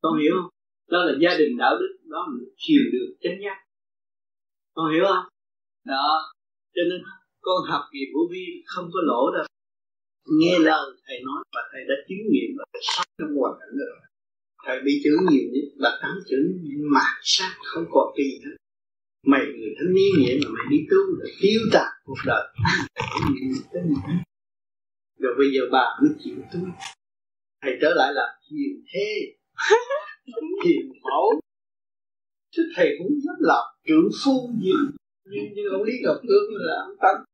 Con 0.00 0.18
hiểu 0.20 0.32
không? 0.36 0.50
Đó 0.90 1.04
là 1.04 1.12
gia 1.20 1.38
đình 1.38 1.56
đạo 1.56 1.74
đức. 1.80 1.92
Đó 2.04 2.26
là 2.30 2.44
chiều 2.56 2.82
được 2.92 3.16
chánh 3.20 3.38
giác. 3.44 3.58
Con 4.74 4.92
hiểu 4.92 5.04
không? 5.08 5.24
Đó. 5.84 6.32
Cho 6.74 6.82
nên 6.90 7.00
con 7.40 7.56
học 7.70 7.82
về 7.92 8.00
vũ 8.14 8.20
vi 8.32 8.44
không 8.66 8.90
có 8.92 9.00
lỗ 9.04 9.30
đâu. 9.34 9.46
Nghe 10.38 10.58
lời 10.58 10.86
thầy 11.06 11.18
nói 11.24 11.44
và 11.54 11.60
thầy 11.72 11.82
đã 11.88 11.94
chứng 12.08 12.24
nghiệm 12.30 12.50
và 12.58 12.64
thầy 12.72 12.82
sống 12.82 13.06
trong 13.18 13.36
hoàn 13.36 13.54
cảnh 13.60 13.74
rồi. 13.78 13.96
Thầy 14.66 14.80
bị 14.84 15.00
chữ 15.04 15.10
nhiều 15.30 15.46
nhất 15.52 15.68
là 15.74 15.98
tám 16.02 16.14
chữ 16.28 16.36
mạt 16.92 17.14
sát 17.22 17.52
không 17.64 17.84
còn 17.90 18.14
gì 18.18 18.40
hết 18.44 18.56
mày 19.30 19.40
người 19.40 19.72
thanh 19.78 19.94
niên 19.94 20.12
vậy 20.26 20.40
mà 20.44 20.50
mày 20.56 20.66
đi 20.70 20.78
tu 20.90 21.00
là 21.18 21.26
tiêu 21.40 21.60
tạc 21.72 21.90
cuộc 22.04 22.20
đời. 22.26 22.44
Rồi 25.18 25.34
bây 25.38 25.48
giờ 25.54 25.62
bà 25.72 25.84
mới 26.00 26.10
chịu 26.18 26.36
tu. 26.52 26.58
Thầy 27.62 27.72
trở 27.80 27.90
lại 27.94 28.12
làm 28.14 28.28
hiền 28.50 28.84
thế 28.92 29.06
hiền 30.64 30.92
mẫu. 31.02 31.40
Chứ 32.50 32.62
thầy 32.76 32.88
cũng 32.98 33.12
rất 33.26 33.38
là 33.38 33.58
trưởng 33.86 34.08
phu 34.24 34.50
gì. 34.62 34.72
Như, 35.30 35.40
như 35.54 35.62
ông 35.72 35.82
lý 35.82 35.92
ngọc 36.02 36.16
cương 36.28 36.48
là 36.54 36.74
ông 36.86 36.96
tăng 37.00 37.24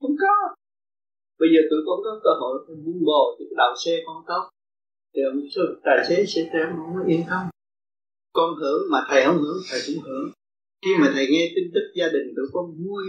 không 0.00 0.16
có. 0.20 0.54
Bây 1.38 1.48
giờ 1.52 1.60
tụi 1.70 1.80
con 1.86 1.98
có 2.04 2.20
cơ 2.24 2.30
hội 2.40 2.64
tôi 2.66 2.76
buông 2.76 3.04
bò 3.04 3.36
thì 3.38 3.44
đầu 3.56 3.74
xe 3.84 4.02
con 4.06 4.24
tốt 4.26 4.50
thì 5.14 5.22
ông 5.22 5.40
tài 5.84 5.98
xế 6.08 6.24
sẽ 6.26 6.50
cho 6.52 6.58
có 6.96 7.04
yên 7.06 7.22
tâm. 7.30 7.46
Con 8.32 8.54
hưởng 8.60 8.82
mà 8.90 8.98
thầy 9.08 9.24
không 9.24 9.38
hưởng 9.38 9.58
thầy 9.70 9.80
cũng 9.86 10.04
hưởng 10.04 10.32
khi 10.82 10.90
mà 11.00 11.08
thầy 11.14 11.26
nghe 11.30 11.52
tin 11.54 11.64
tức 11.74 11.86
gia 11.98 12.08
đình 12.14 12.26
tụi 12.36 12.46
con 12.52 12.66
vui 12.78 13.04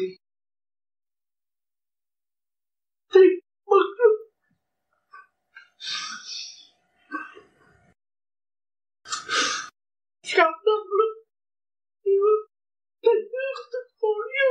thầy 3.14 3.28
mất 3.70 3.86
lắm. 4.00 4.14
Cảm 10.36 10.54
động 10.66 10.88
lắm. 11.00 11.12
Thầy 13.04 13.16
biết 13.32 13.56
tôi 13.72 13.84
khổ 14.00 14.14
như 14.34 14.50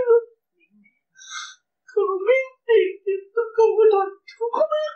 không 1.84 2.18
biết 2.28 2.46
gì 2.68 2.80
thì 3.04 3.12
tôi 3.34 3.46
không 3.56 3.72
có 3.78 3.84
làm. 3.92 4.08
Tôi 4.38 4.48
không 4.56 4.70
biết. 4.74 4.92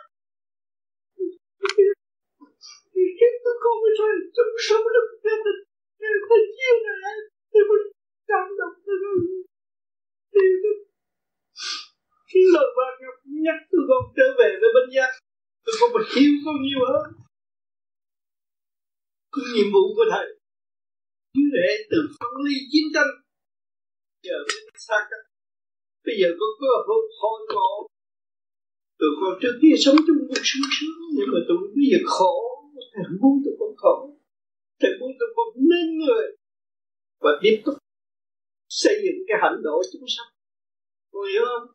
Thì 2.93 3.03
khi 3.17 3.29
tôi 3.43 3.55
không 3.63 3.77
có 3.83 3.89
làm 3.99 4.17
tôi 4.35 4.45
sống 4.67 4.85
được 4.95 5.07
gia 5.23 5.35
đình 5.45 5.59
tôi 5.99 6.17
phải 6.29 6.41
chia 6.55 6.73
rẽ 6.85 7.11
tôi 7.53 7.96
cảm 8.29 8.47
động 8.59 8.75
yêu 8.85 9.37
khi 12.29 12.39
lời 12.53 12.67
ba 12.77 12.87
ngọc 13.01 13.17
nhắc 13.45 13.59
tụi 13.71 13.83
con 13.89 14.01
trở 14.17 14.27
về 14.39 14.49
với 14.61 14.69
bên 14.75 14.87
gia 14.95 15.05
tụi 15.65 15.75
con 15.79 15.89
phải 15.93 16.05
yêu 16.21 16.33
con 16.45 16.55
nhiều 16.65 16.81
hơn. 16.91 17.07
Cái 19.33 19.45
nhiệm 19.53 19.67
vụ 19.73 19.83
của 19.95 20.07
thầy, 20.13 20.27
cứ 21.33 21.43
để 21.57 21.69
từ 21.91 21.97
phân 22.17 22.33
ly 22.45 22.55
chiến 22.71 22.85
tranh, 22.93 23.11
giờ 24.25 24.37
xa 24.87 24.97
cách. 25.09 25.25
Bây 26.05 26.15
giờ 26.19 26.29
con 26.39 26.51
có 26.59 26.67
hội 26.87 27.03
hồi 27.21 27.39
ngộ 27.53 27.71
tụi 28.99 29.11
con 29.19 29.33
trước 29.41 29.55
kia 29.61 29.75
sống 29.83 29.97
trong 30.05 30.19
cuộc 30.27 30.43
sung 30.49 30.67
sướng, 30.75 30.99
nhưng 31.15 31.29
mà 31.33 31.39
tụi 31.47 31.57
bây 31.75 31.85
giờ 31.91 31.99
khổ. 32.05 32.35
Thầy 32.93 33.05
muốn 33.21 33.33
tụi 33.43 33.55
con 33.59 33.73
khổ. 33.77 33.97
Thầy 34.79 34.91
muốn 34.99 35.11
tụi 35.19 35.29
con 35.35 35.47
nên 35.71 35.87
người. 35.99 36.25
Và 37.23 37.31
tiếp 37.41 37.61
tục 37.65 37.75
xây 38.81 38.95
dựng 39.03 39.19
cái 39.27 39.37
hạnh 39.41 39.57
độ 39.67 39.75
chúng 39.91 40.07
sanh. 40.15 40.31
Cô 41.11 41.19
hiểu 41.31 41.43
không? 41.51 41.67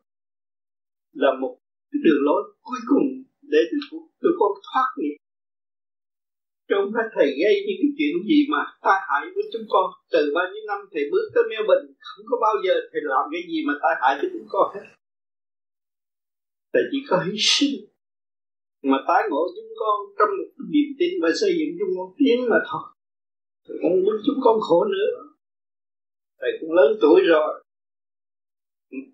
Là 1.21 1.31
một 1.41 1.53
cái 1.89 1.99
đường 2.05 2.21
lối 2.27 2.41
cuối 2.67 2.81
cùng 2.91 3.07
để 3.53 3.61
tụi, 3.71 3.99
tụi 4.21 4.33
con 4.39 4.51
thoát 4.67 4.87
nghiệp. 4.97 5.15
Không 6.69 6.87
phải 6.95 7.07
thầy 7.15 7.27
gây 7.41 7.53
những 7.65 7.79
cái 7.81 7.91
chuyện 7.97 8.13
gì 8.29 8.39
mà 8.53 8.61
tai 8.85 8.99
hại 9.07 9.23
với 9.35 9.45
chúng 9.53 9.67
con. 9.73 9.85
Từ 10.13 10.21
bao 10.35 10.45
nhiêu 10.51 10.63
năm 10.71 10.79
thầy 10.91 11.03
bước 11.11 11.25
tới 11.33 11.43
Melbourne 11.49 11.89
không 12.07 12.25
có 12.29 12.35
bao 12.45 12.55
giờ 12.65 12.73
thầy 12.91 13.01
làm 13.11 13.25
cái 13.33 13.43
gì 13.49 13.59
mà 13.67 13.73
tai 13.83 13.93
hại 14.01 14.13
với 14.19 14.29
chúng 14.33 14.47
con 14.53 14.65
hết. 14.75 14.85
Thầy 16.73 16.83
chỉ 16.91 16.99
có 17.09 17.15
hy 17.25 17.37
sinh 17.53 17.75
mà 18.91 18.97
tái 19.07 19.21
ngộ 19.29 19.43
chúng 19.55 19.71
con 19.81 19.95
trong 20.17 20.31
một 20.37 20.49
niềm 20.73 20.89
tin 20.99 21.13
và 21.23 21.29
xây 21.41 21.51
dựng 21.59 21.71
chúng 21.79 21.91
con 21.97 22.09
tiến 22.19 22.37
mà 22.51 22.59
thôi. 22.69 22.85
Thầy 23.65 23.77
không 23.81 23.97
muốn 24.03 24.15
chúng 24.25 24.39
con 24.45 24.55
khổ 24.67 24.79
nữa 24.95 25.32
thầy 26.43 26.51
cũng 26.59 26.73
lớn 26.73 26.97
tuổi 27.01 27.21
rồi. 27.33 27.63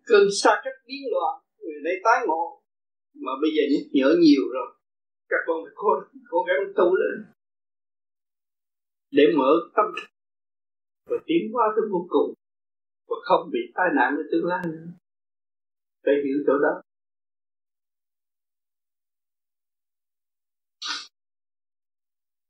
Cơn 0.05 0.27
xa 0.41 0.61
cách 0.63 0.73
biến 0.87 1.01
loạn 1.11 1.43
người 1.57 1.81
đây 1.83 1.93
tái 2.03 2.25
ngộ. 2.27 2.61
Mà 3.13 3.31
bây 3.41 3.51
giờ 3.55 3.63
nhắc 3.71 3.85
nhở 3.93 4.09
nhiều 4.19 4.43
rồi. 4.53 4.67
Các 5.29 5.41
con 5.47 5.57
phải 5.65 5.73
cố, 5.75 5.89
cố 6.29 6.37
gắng 6.47 6.73
tu 6.75 6.95
lên. 6.95 7.33
Để 9.11 9.23
mở 9.37 9.51
tâm 9.75 9.85
và 11.09 11.17
tiến 11.25 11.43
qua 11.53 11.65
tới 11.75 11.85
vô 11.91 12.05
cùng. 12.09 12.33
Và 13.07 13.15
không 13.23 13.49
bị 13.51 13.59
tai 13.75 13.87
nạn 13.95 14.15
ở 14.17 14.23
tương 14.31 14.45
lai 14.45 14.63
nữa. 14.67 14.87
Phải 16.03 16.13
hiểu 16.25 16.37
chỗ 16.47 16.53
đó. 16.65 16.81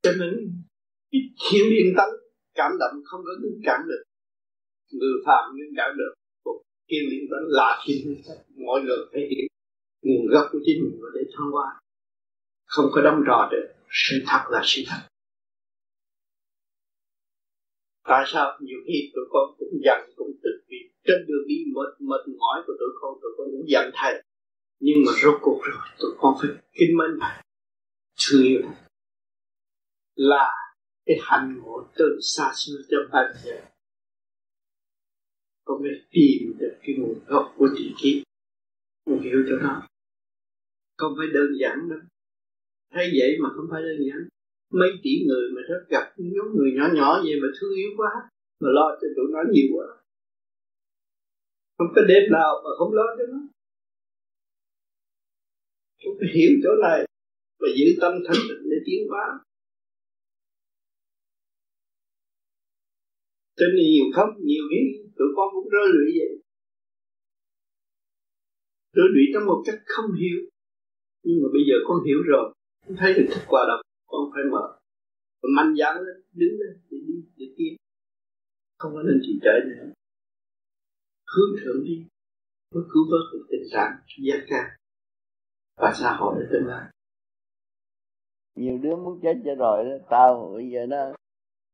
Cho 0.02 0.12
nên 0.20 0.64
cái 1.12 1.22
thiên 1.40 1.64
liên 1.70 1.94
tánh 1.98 2.10
cảm 2.54 2.72
động 2.80 3.02
không 3.06 3.22
có 3.26 3.32
cảm 3.64 3.82
được 3.88 4.04
người 4.92 5.16
phạm 5.26 5.56
ngưng 5.56 5.76
đạo 5.76 5.90
được. 5.98 6.14
Kiên 6.88 7.10
định 7.12 7.26
vẫn 7.30 7.44
là 7.48 7.82
thiên 7.86 8.22
mọi 8.68 8.82
người 8.82 8.98
phải 9.12 9.22
hiểu 9.22 9.48
nguồn 10.02 10.28
gốc 10.28 10.46
của 10.52 10.60
chính 10.66 10.84
mình 10.84 11.00
và 11.02 11.10
để 11.16 11.22
thăng 11.38 11.52
hoa. 11.52 11.80
Không 12.66 12.86
có 12.92 13.02
đóng 13.02 13.24
trò 13.28 13.50
được. 13.52 13.68
Sự 13.92 14.16
thật 14.28 14.44
là 14.50 14.62
sự 14.64 14.82
thật. 14.88 15.02
Tại 18.04 18.24
sao 18.28 18.58
nhiều 18.62 18.80
khi 18.88 19.12
tụi 19.14 19.26
con 19.30 19.56
cũng 19.60 19.80
giận, 19.86 20.10
cũng 20.16 20.32
tức 20.44 20.56
vì 20.68 20.78
trên 21.04 21.26
đường 21.28 21.48
đi 21.48 21.56
mệt 21.76 21.92
mệt 22.00 22.22
mỏi 22.40 22.64
của 22.68 22.74
tụi 22.80 22.90
con 23.02 23.20
tụi 23.22 23.32
con 23.38 23.48
cũng 23.52 23.70
giận 23.70 23.92
thầy. 23.94 24.24
Nhưng 24.80 24.98
mà 25.06 25.12
rốt 25.24 25.40
cuộc 25.42 25.62
rồi, 25.64 25.86
tụi 26.00 26.12
con 26.18 26.36
phải 26.42 26.50
kính 26.74 26.98
mến 26.98 27.20
thầy. 27.22 27.44
Thương 28.22 28.44
yêu 28.44 28.62
thầy, 28.64 28.76
là 30.16 30.54
cái 31.06 31.18
hành 31.22 31.58
ngộ 31.58 31.88
từ 31.96 32.20
xa 32.22 32.52
xưa 32.56 32.78
cho 32.90 32.98
bây 33.12 33.26
giờ 33.44 33.62
con 35.70 35.82
mới 35.84 36.02
tìm 36.12 36.58
được 36.60 36.76
cái 36.84 36.96
nguồn 36.98 37.20
gốc 37.28 37.54
của 37.58 37.68
tiền 37.78 37.94
kiếp 38.02 38.18
con 39.06 39.20
hiểu 39.22 39.40
cho 39.50 39.56
nó 39.56 39.90
không 41.00 41.14
phải 41.18 41.28
đơn 41.34 41.50
giản 41.62 41.90
đâu. 41.90 42.00
Thấy 42.94 43.06
vậy 43.20 43.32
mà 43.44 43.50
không 43.56 43.68
phải 43.72 43.82
đơn 43.82 43.98
giản. 44.08 44.20
Mấy 44.80 44.90
tỷ 45.04 45.14
người 45.28 45.46
mà 45.56 45.62
rất 45.70 45.82
gặp 45.90 46.06
nhóm 46.18 46.48
người 46.56 46.72
nhỏ 46.78 46.86
nhỏ 46.96 47.10
vậy 47.26 47.36
mà 47.42 47.48
thương 47.56 47.74
yếu 47.76 47.90
quá, 47.98 48.12
mà 48.62 48.70
lo 48.78 48.88
cho 49.02 49.08
tụi 49.16 49.28
nó 49.34 49.40
nhiều 49.52 49.70
quá. 49.76 49.88
Không 51.78 51.88
có 51.96 52.02
đêm 52.08 52.24
nào 52.32 52.52
mà 52.64 52.70
không 52.78 52.94
lo 52.94 53.08
cho 53.18 53.26
nó. 53.34 53.40
Không 56.04 56.16
phải 56.20 56.30
hiểu 56.36 56.52
chỗ 56.64 56.70
này 56.82 57.00
và 57.60 57.68
giữ 57.78 57.86
tâm 58.02 58.14
thanh 58.26 58.42
tịnh 58.50 58.70
để 58.72 58.78
tiến 58.86 59.08
hóa. 59.10 59.26
Cho 63.60 63.66
nên 63.76 63.86
nhiều 63.94 64.08
khóc 64.16 64.30
nhiều 64.50 64.64
khi 64.70 64.80
tụi 65.18 65.30
con 65.36 65.48
cũng 65.54 65.70
rơi 65.74 65.88
lụy 65.96 66.08
vậy. 66.20 66.32
Rơi 68.96 69.08
lụy 69.14 69.24
trong 69.34 69.46
một 69.46 69.64
cách 69.66 69.80
không 69.86 70.10
hiểu. 70.22 70.40
Nhưng 71.24 71.38
mà 71.42 71.48
bây 71.56 71.64
giờ 71.68 71.76
con 71.88 71.98
hiểu 72.08 72.20
rồi. 72.32 72.54
Con 72.86 72.96
thấy 73.00 73.14
được 73.14 73.28
thức 73.32 73.44
quả 73.48 73.62
động 73.70 73.82
con 74.12 74.22
phải 74.34 74.44
mở. 74.52 74.66
Con 75.42 75.52
mạnh 75.58 75.76
dạn 75.80 75.96
lên, 76.06 76.18
đứng 76.40 76.56
lên, 76.60 76.74
để 76.90 76.98
đi, 77.08 77.18
để 77.38 77.46
tiến. 77.58 77.74
Không 78.80 78.92
có 78.96 79.02
nên 79.04 79.20
trì 79.24 79.34
trệ 79.44 79.56
nữa. 79.70 79.92
Hướng 81.34 81.52
thượng 81.60 81.84
đi. 81.84 81.96
Mới 82.76 82.84
cứu 82.94 83.04
vớt 83.12 83.24
được 83.34 83.46
tình 83.52 83.66
trạng 83.72 83.92
gia 84.26 84.38
ca. 84.50 84.78
Và 85.78 85.94
xã 86.00 86.16
hội 86.20 86.36
ở 86.44 86.48
tương 86.52 86.68
lai 86.68 86.90
nhiều 88.60 88.78
đứa 88.78 88.96
muốn 88.96 89.20
chết 89.24 89.34
cho 89.46 89.56
rồi 89.56 89.86
đó 89.86 90.06
tao 90.10 90.52
bây 90.54 90.70
giờ 90.70 90.86
nó 90.86 91.14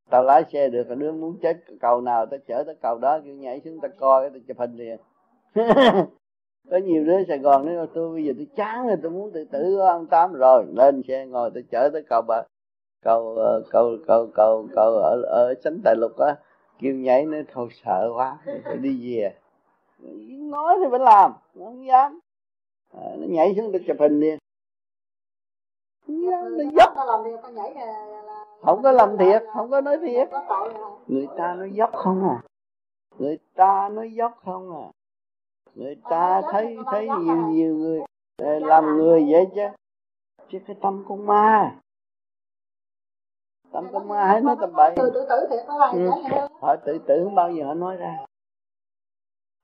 tao 0.09 0.23
lái 0.23 0.43
xe 0.53 0.69
được 0.69 0.87
đứa 0.97 1.11
muốn 1.11 1.37
chết 1.41 1.57
cầu 1.81 2.01
nào 2.01 2.25
tao 2.25 2.39
chở 2.47 2.63
tới 2.65 2.75
cầu 2.81 2.97
đó 2.97 3.19
kêu 3.25 3.35
nhảy 3.35 3.61
xuống 3.61 3.79
tao 3.81 3.91
coi 3.99 4.29
tao 4.29 4.39
chụp 4.47 4.57
hình 4.59 4.75
liền. 4.75 4.99
Có 6.71 6.77
nhiều 6.77 7.05
đứa 7.05 7.23
Sài 7.27 7.37
Gòn 7.37 7.65
nói 7.65 7.87
tôi 7.93 8.13
bây 8.13 8.25
giờ 8.25 8.33
tôi 8.37 8.47
chán 8.55 8.87
rồi 8.87 8.97
tôi 9.01 9.11
muốn 9.11 9.31
tự 9.31 9.45
tử 9.51 9.79
ăn 9.79 10.07
tám 10.07 10.33
rồi. 10.33 10.65
Lên 10.73 11.01
xe 11.07 11.25
ngồi 11.25 11.51
tôi 11.53 11.63
chở 11.71 11.89
tới 11.93 12.03
cầu 12.09 12.21
bà 12.21 12.43
cầu 13.01 13.35
ờ, 13.35 13.63
cầu 13.69 13.97
cầu 14.07 14.29
cầu 14.35 14.67
cầu 14.75 14.91
ở 14.91 15.21
ở 15.21 15.53
sánh 15.63 15.81
đại 15.83 15.95
lục 15.95 16.17
á. 16.17 16.35
Kêu 16.79 16.93
nhảy 16.93 17.25
nó 17.25 17.37
thôi 17.53 17.67
sợ 17.83 18.11
quá 18.15 18.37
phải 18.45 18.77
đi 18.77 19.15
về. 19.15 19.33
Nói 20.39 20.75
thì 20.79 20.85
phải 20.91 20.99
làm 20.99 21.33
không 21.57 21.85
dám. 21.87 22.19
À, 22.93 23.09
nó 23.17 23.27
nhảy 23.29 23.53
xuống 23.57 23.71
tôi 23.71 23.83
chụp 23.87 23.97
hình 23.99 24.19
liền. 24.19 24.37
Nó 26.07 26.63
dốc 26.77 26.93
không 28.65 28.83
có 28.83 28.91
làm 28.91 29.17
thiệt 29.17 29.43
không 29.53 29.71
có 29.71 29.81
nói 29.81 29.97
thiệt. 30.01 30.29
Người 31.07 31.27
ta 31.37 31.53
nói 31.53 31.71
dốc 31.73 31.91
không 31.93 32.29
à? 32.29 32.43
Người 33.17 33.37
ta 33.55 33.89
nói 33.89 34.13
dốc 34.13 34.33
không 34.45 34.83
à? 34.83 34.85
Người 35.75 35.95
ta 36.09 36.41
thấy 36.51 36.77
thấy 36.91 37.07
nhiều 37.19 37.35
nhiều 37.35 37.75
người. 37.75 38.01
Làm 38.61 38.97
người 38.97 39.27
vậy 39.31 39.47
chứ. 39.55 39.67
Chứ 40.49 40.59
cái 40.67 40.75
tâm 40.81 41.05
con 41.07 41.25
ma. 41.25 41.79
Tâm 43.71 43.87
con 43.93 44.07
ma 44.07 44.25
hay 44.25 44.41
nói 44.41 44.55
tầm 44.61 44.73
bậy. 44.73 44.93
Tự 44.95 45.11
tử 45.29 45.47
thiệt 45.49 45.65
ừ. 45.93 46.09
họ 46.61 46.75
tự 46.85 46.97
tử 47.07 47.21
không 47.23 47.35
bao 47.35 47.51
giờ 47.51 47.65
họ 47.65 47.73
nói 47.73 47.95
ra. 47.95 48.25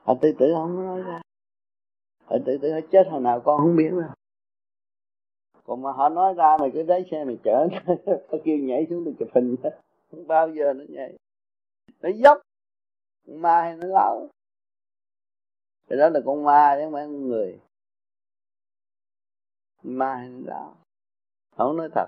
Họ 0.03 0.13
tự 0.21 0.35
tử 0.39 0.53
không 0.55 0.85
nói 0.85 1.01
ra. 1.01 1.21
Họ 2.25 2.35
tự 2.45 2.57
tử 2.61 2.73
họ 2.73 2.79
chết 2.91 3.07
hồi 3.11 3.21
nào 3.21 3.39
con 3.39 3.57
không 3.57 3.75
biết 3.75 3.89
đâu 3.91 4.09
còn 5.65 5.81
mà 5.81 5.91
họ 5.91 6.09
nói 6.09 6.33
ra 6.33 6.57
mày 6.59 6.71
cứ 6.73 6.83
lấy 6.83 7.05
xe 7.11 7.23
mày 7.25 7.37
chở 7.43 7.67
nó 8.31 8.37
kêu 8.43 8.57
nhảy 8.57 8.87
xuống 8.89 9.05
được 9.05 9.13
chụp 9.19 9.27
hình 9.35 9.55
không 10.11 10.27
bao 10.27 10.49
giờ 10.49 10.73
nó 10.73 10.83
nhảy. 10.89 11.17
Nó 12.01 12.09
dốc. 12.15 12.37
Ma 13.27 13.61
hay 13.61 13.75
nó 13.75 13.87
lão 13.87 14.29
cái 15.91 15.97
đó 15.97 16.09
là 16.09 16.19
con 16.25 16.43
ma 16.43 16.75
chứ 16.77 16.83
không 16.85 16.93
phải 16.93 17.05
con 17.05 17.27
người. 17.27 17.59
Ma 19.83 20.15
hay 20.15 20.29
nó 20.29 20.39
lão 20.45 20.75
không 21.57 21.77
nói 21.77 21.89
thật. 21.95 22.05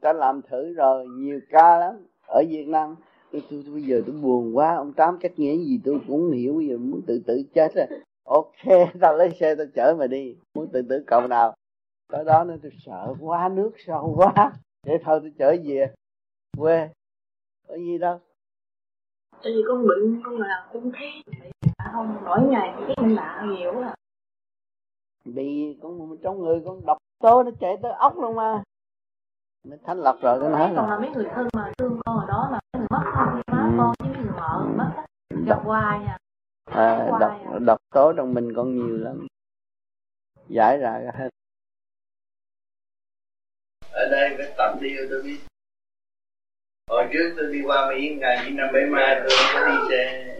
Ta 0.00 0.12
làm 0.12 0.42
thử 0.42 0.72
rồi 0.72 1.06
nhiều 1.08 1.40
ca 1.50 1.78
lắm. 1.78 2.06
Ở 2.26 2.42
Việt 2.48 2.68
Nam 2.68 2.96
tôi, 3.32 3.42
tôi, 3.50 3.62
tôi 3.64 3.74
bây 3.74 3.82
giờ 3.82 4.02
tôi 4.06 4.16
buồn 4.22 4.56
quá. 4.56 4.76
Ông 4.76 4.92
tám 4.92 5.18
cách 5.20 5.32
nghĩa 5.36 5.56
gì 5.56 5.80
tôi 5.84 5.94
cũng 6.08 6.20
không 6.20 6.32
hiểu. 6.32 6.54
Bây 6.54 6.68
giờ 6.68 6.76
muốn 6.78 7.02
tự 7.06 7.22
tử 7.26 7.42
chết 7.54 7.74
rồi 7.74 7.86
ok 8.26 8.54
tao 9.00 9.16
lấy 9.16 9.30
xe 9.40 9.54
tao 9.54 9.66
chở 9.74 9.94
mày 9.98 10.08
đi. 10.08 10.36
Muốn 10.54 10.68
tự 10.72 10.82
tử 10.88 11.04
cầu 11.06 11.28
nào. 11.28 11.54
Tới 12.12 12.24
đó 12.24 12.44
nên 12.44 12.60
tôi 12.60 12.72
sợ 12.86 13.14
quá 13.20 13.48
nước 13.48 13.72
sâu 13.86 14.14
quá. 14.16 14.52
Để 14.86 14.98
thôi 15.04 15.20
tôi 15.22 15.32
chở 15.38 15.56
về. 15.64 15.94
Quê. 16.58 16.88
Có 17.68 17.74
gì 17.74 17.98
đâu. 17.98 18.20
Tại 19.42 19.52
vì 19.56 19.62
con 19.68 19.86
bệnh 19.86 20.22
con 20.24 20.40
là 20.40 20.68
con 20.72 20.92
thấy 20.92 21.08
không 21.94 22.16
mỗi 22.24 22.42
ngày 22.42 22.74
cái 22.86 22.96
bệnh 22.96 23.14
lạ 23.14 23.44
nhiều 23.48 23.80
à. 23.80 23.94
Bị 25.24 25.78
con 25.82 26.16
trong 26.22 26.42
người 26.42 26.62
con 26.64 26.86
độc 26.86 26.98
tố 27.18 27.42
nó 27.42 27.50
chạy 27.60 27.76
tới 27.82 27.92
ốc 27.92 28.18
luôn 28.18 28.36
mà. 28.36 28.62
Mới 29.64 29.78
thanh 29.84 29.98
lọc 29.98 30.16
rồi 30.22 30.40
cái 30.40 30.50
nói 30.50 30.72
còn 30.76 30.90
là 30.90 30.98
mấy 30.98 31.10
người 31.10 31.26
thân 31.34 31.48
mà 31.52 31.72
thương 31.78 32.00
con 32.04 32.18
ở 32.18 32.26
đó 32.28 32.48
là 32.52 32.60
mấy 32.72 32.80
người 32.80 32.86
mất 32.90 33.02
con 33.14 33.42
má 33.46 33.68
ừ. 33.70 33.74
con 33.78 33.94
với 33.98 34.22
người 34.22 34.32
vợ 34.32 34.66
mất 34.76 35.04
gặp 35.46 35.58
hoài 35.64 36.04
à. 36.04 36.18
À, 36.64 37.06
độc, 37.20 37.30
à. 37.52 37.58
độc 37.58 37.75
tố 37.90 38.12
trong 38.16 38.34
mình 38.34 38.52
còn 38.56 38.74
nhiều 38.74 38.96
lắm. 38.96 39.26
Giải 40.48 40.78
ra 40.78 41.12
hết. 41.18 41.28
Ở 43.90 44.08
đây 44.10 44.34
phải 44.38 44.54
tập 44.56 44.78
đi 44.80 44.88
tôi 45.10 45.22
biết. 45.22 45.38
Hồi 46.90 47.08
trước 47.12 47.34
tôi 47.36 47.52
đi 47.52 47.62
qua 47.66 47.90
mỹ 47.90 48.16
ngày 48.18 48.44
những 48.44 48.56
năm 48.56 48.68
bảy 48.72 48.86
mai 48.90 49.20
tôi 49.20 49.28
không 49.38 49.54
có 49.54 49.68
đi 49.68 49.74
xe. 49.90 50.32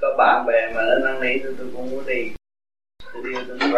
Có 0.00 0.14
bạn 0.18 0.46
bè 0.46 0.72
mà 0.74 0.82
lên 0.82 1.02
năn 1.04 1.20
nỉ 1.20 1.38
tôi 1.44 1.54
tôi 1.58 1.70
cũng 1.74 1.90
muốn 1.90 2.04
đi. 2.06 2.30
Tôi 3.12 3.22
đi, 3.24 3.32
tôi 3.48 3.58
nói 3.58 3.70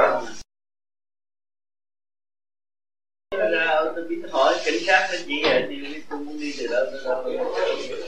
ra, 3.51 3.81
tôi 3.95 4.05
biết 4.09 4.23
hỏi 4.31 4.55
cảnh 4.65 4.79
sát 4.87 5.09
nó 5.13 5.19
chỉ 5.27 5.43
là 5.43 5.67
điều 5.69 5.85
tôi 6.11 6.19
muốn 6.19 6.41
đi 6.41 6.55
từ 6.59 6.67
đâu 6.67 6.85
tôi 7.25 7.37
đâu 7.37 8.08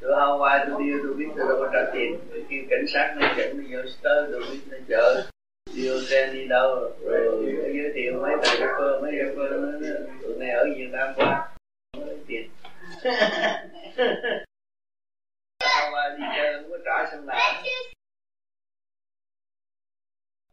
tôi 0.00 0.12
hôm 0.16 0.40
qua 0.40 0.64
tôi 0.68 0.82
đi, 0.82 0.92
tôi 1.02 1.14
biết 1.14 1.26
tôi 1.36 1.46
đâu 1.48 1.56
có 1.60 1.70
trả 1.72 1.90
tiền. 1.94 2.20
Tôi 2.30 2.44
kêu 2.50 2.62
cảnh 2.70 2.84
sát 2.88 3.14
nó 3.16 3.34
dẫn 3.36 3.60
đi 3.60 3.74
vô 3.74 3.82
tới, 4.02 4.28
tôi 4.32 4.40
biết 4.50 4.60
nó 4.70 4.78
chở 4.88 5.30
đi 5.74 5.88
ô 5.88 6.00
xe 6.00 6.32
đi 6.32 6.48
đâu. 6.48 6.92
Rồi 7.00 7.44
giới 7.74 7.92
thiệu 7.94 8.12
mấy 8.22 8.32
thầy 8.42 8.56
cơ 8.78 9.00
mấy 9.02 9.12
giáo 9.18 9.28
cơ 9.36 9.56
nó 9.56 9.88
tụi 10.22 10.36
này 10.38 10.50
ở 10.50 10.64
Việt 10.76 10.88
Nam 10.92 11.14
qua 11.16 11.56
lấy 12.06 12.18
tiền. 12.26 12.50
Hôm 15.60 15.92
qua 15.92 16.16
đi 16.18 16.24
chơi 16.36 16.54
không 16.54 16.70
có 16.70 16.78
trả 16.84 17.10
xong 17.10 17.26
nào 17.26 17.62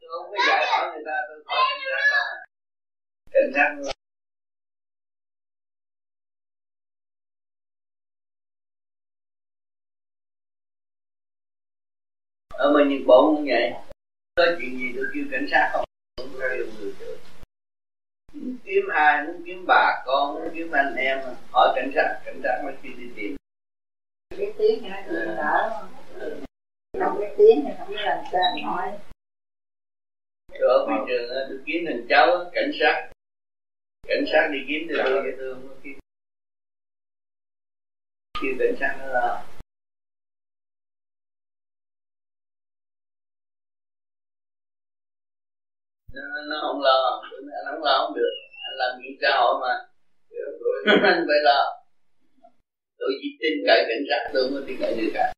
tôi 0.01 0.09
không 0.11 0.31
có 0.31 0.37
giải 0.47 0.65
hỏi 0.71 0.91
người 0.93 1.03
ta, 1.05 1.17
tôi 1.27 1.43
hỏi 1.45 1.63
cảnh 3.33 3.51
sát 3.55 3.67
không 3.75 3.81
cảnh 3.83 3.83
sát 3.85 4.00
ở 12.53 12.73
bên 12.73 12.89
Nhật 12.89 13.01
Bản 13.07 13.19
cũng 13.35 13.45
vậy. 13.47 13.73
Có 14.35 14.45
chuyện 14.59 14.77
gì 14.77 14.93
tôi 14.95 15.05
kêu 15.13 15.23
cảnh 15.31 15.47
sát 15.51 15.69
không? 15.73 15.85
Có 16.17 16.23
kêu 16.39 16.65
người 16.79 16.93
được 16.99 17.17
muốn 18.33 18.57
kiếm 18.63 18.83
ai 18.93 19.23
muốn 19.23 19.43
kiếm 19.45 19.65
bà 19.67 20.03
con 20.05 20.33
muốn 20.33 20.49
kiếm 20.55 20.71
anh 20.71 20.95
em 20.95 21.19
hỏi 21.51 21.73
cảnh 21.75 21.91
sát 21.95 22.21
cảnh 22.25 22.41
sát 22.43 22.61
mới 22.63 22.73
kêu 22.83 22.91
đi 22.97 23.09
tìm. 23.15 23.35
Biết 24.37 24.53
tiếng 24.57 24.83
hả 24.83 25.03
thì 25.07 25.13
đỡ 25.13 25.83
không 26.99 27.19
biết 27.19 27.33
tiếng 27.37 27.63
thì 27.65 27.71
không 27.77 27.89
biết 27.89 27.99
làm 27.99 28.23
sao 28.31 28.41
tôi 30.49 30.69
ở 30.69 30.85
thị 30.87 30.93
trường 31.07 31.29
tôi 31.49 31.59
kiếm 31.65 31.83
thằng 31.87 32.05
cháu 32.09 32.51
cảnh 32.53 32.71
sát. 32.79 33.11
Cảnh 34.07 34.23
sát 34.31 34.49
đi 34.51 34.59
kiếm 34.67 34.87
thì 34.89 34.95
tôi 35.05 35.33
tôi 35.39 35.53
không 35.53 35.79
kiếm 35.83 35.99
kêu 38.41 38.53
cảnh 38.59 38.75
sát 38.79 38.95
nó 38.99 39.05
là 39.05 39.45
nó, 46.13 46.21
nó 46.49 46.57
không 46.61 46.81
lo 46.81 47.21
anh 47.57 47.65
không 47.71 47.83
lo 47.83 47.93
không 47.99 48.15
được. 48.15 48.33
Anh 48.67 48.75
làm 48.77 48.91
việc 48.99 49.17
xã 49.21 49.31
hội 49.39 49.53
mà. 49.61 49.73
Anh 51.11 51.23
phải 51.27 51.39
lo. 51.43 51.59
Tôi 52.99 53.11
chỉ 53.21 53.27
tin 53.39 53.53
cậy 53.67 53.85
cảnh 53.89 54.03
sát 54.09 54.31
tôi 54.33 54.49
mới 54.51 54.63
tin 54.67 54.77
cậy 54.81 54.93
được 54.97 55.11
cả 55.13 55.33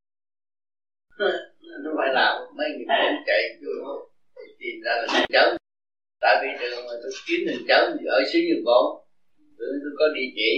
nó 1.84 1.92
phải 1.98 2.14
làm 2.14 2.34
mấy 2.58 2.70
người 2.70 2.86
cũng 2.88 3.24
chạy 3.28 3.42
vô 3.62 4.10
tìm 4.60 4.76
ra 4.86 4.92
là 4.96 5.06
thằng 5.10 5.26
cháu. 5.30 5.48
Tại 6.22 6.36
vì 6.42 6.50
từ 6.60 6.68
mà 6.76 6.94
tôi 7.02 7.12
kiếm 7.28 7.40
thằng 7.48 7.64
cháu 7.68 7.82
ở 8.08 8.20
xứ 8.34 8.40
Nhật 8.48 8.62
Bản. 8.68 8.84
Tôi, 9.58 9.68
tôi 9.84 9.92
có 10.00 10.06
địa 10.16 10.30
chỉ. 10.36 10.52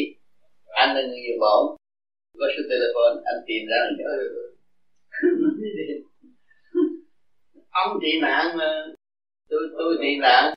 Anh 0.65 0.95
là 0.95 1.01
người 1.01 1.21
Nhật 1.25 1.37
Bản. 1.43 1.61
Có 2.39 2.47
số 2.57 2.63
telephone 2.69 3.15
anh 3.31 3.39
tìm 3.47 3.61
ra 3.69 3.77
thằng 3.85 3.97
cháu 3.99 4.11
ông 7.69 7.97
chị 8.01 8.19
nạn 8.21 8.57
mà 8.57 8.85
tôi 9.49 9.61
tôi 9.77 9.97
tị 10.01 10.17
nạn 10.21 10.53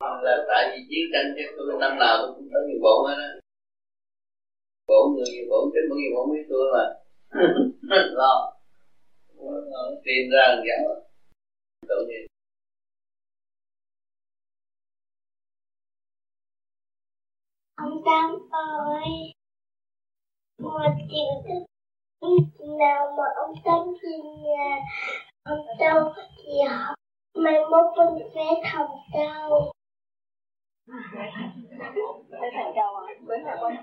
là 0.00 0.44
tại 0.48 0.62
vì 0.70 0.78
chiến 0.90 1.04
tranh 1.12 1.34
chứ 1.36 1.42
tôi 1.56 1.66
năm 1.80 1.98
nào 1.98 2.14
tôi 2.18 2.32
cũng 2.36 2.48
tới 2.52 2.62
nhiều 2.68 2.80
bổn 2.82 2.98
hết 3.08 3.16
á 3.22 3.30
bổn 4.88 5.14
người, 5.14 5.28
nhiều 5.32 5.46
bổn 5.50 5.70
tính 5.74 5.88
người 5.88 6.00
Nhật 6.02 6.12
bổn 6.16 6.26
biết 6.32 6.46
tôi 6.50 6.64
mà. 6.74 6.84
Lo. 8.20 8.52
Ờ, 9.72 10.00
tìm 10.04 10.22
ra 10.32 10.44
thằng 10.48 10.64
cháu 10.66 10.94
tự 11.88 12.06
nhiên 12.08 12.26
Ông 17.76 18.02
Tam 18.06 18.30
ơi. 18.50 19.32
Một 20.58 20.80
chịu 21.10 21.30
thức 21.44 21.64
nào 22.78 23.14
mà 23.18 23.24
ông 23.36 23.54
Tam 23.64 23.94
về 24.02 24.18
nhà 24.44 24.76
Ông 25.42 25.66
Châu 25.78 26.12
thì 26.36 26.52
học 26.68 26.94
Mai 27.44 27.58
mốt 27.70 27.86
bên 27.96 28.28
vé 28.34 28.44
thầm 28.72 28.86
Châu 29.12 29.72
Tới 32.30 32.50
thành 32.54 32.72
châu 32.74 32.94
à? 32.96 33.14
Với 33.26 33.38
lại 33.44 33.56
con 33.60 33.76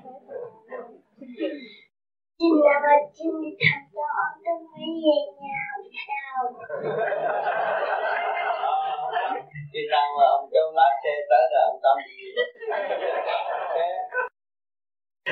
Chừng 2.40 2.60
nào 2.66 2.80
mà 2.84 2.94
chim 3.14 3.32
đi 3.44 3.50
thầm 3.60 3.82
Châu 3.94 4.04
Ông 4.24 4.64
phải 4.74 4.88
về 5.04 5.18
nhà 5.42 5.58
học 5.72 5.86
sao 6.08 6.54
khi 9.74 9.80
nào 9.92 10.08
mà 10.20 10.26
ông 10.38 10.50
châu 10.54 10.72
lái 10.76 10.92
xe 11.04 11.10
tới 11.30 11.44
là 11.52 11.60
ông 11.72 11.80
tâm 11.84 11.98
gì? 12.08 12.24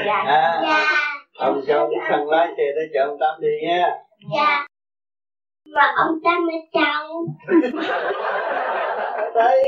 Dạ. 0.05 0.13
À, 0.25 0.61
Dạ. 0.63 0.85
ông 1.39 1.61
châu 1.67 1.89
thằng 2.09 2.27
lái 2.27 2.47
xe 2.57 2.63
tới 2.75 2.87
chợ 2.93 3.05
ông 3.07 3.17
tâm 3.19 3.41
đi 3.41 3.47
nha. 3.67 3.91
Dạ 4.35 4.65
Mà 5.65 5.93
ông 5.97 6.19
Tam 6.23 6.47
ở 6.47 6.59
trong 6.73 7.25
ở 9.17 9.31
đây. 9.35 9.63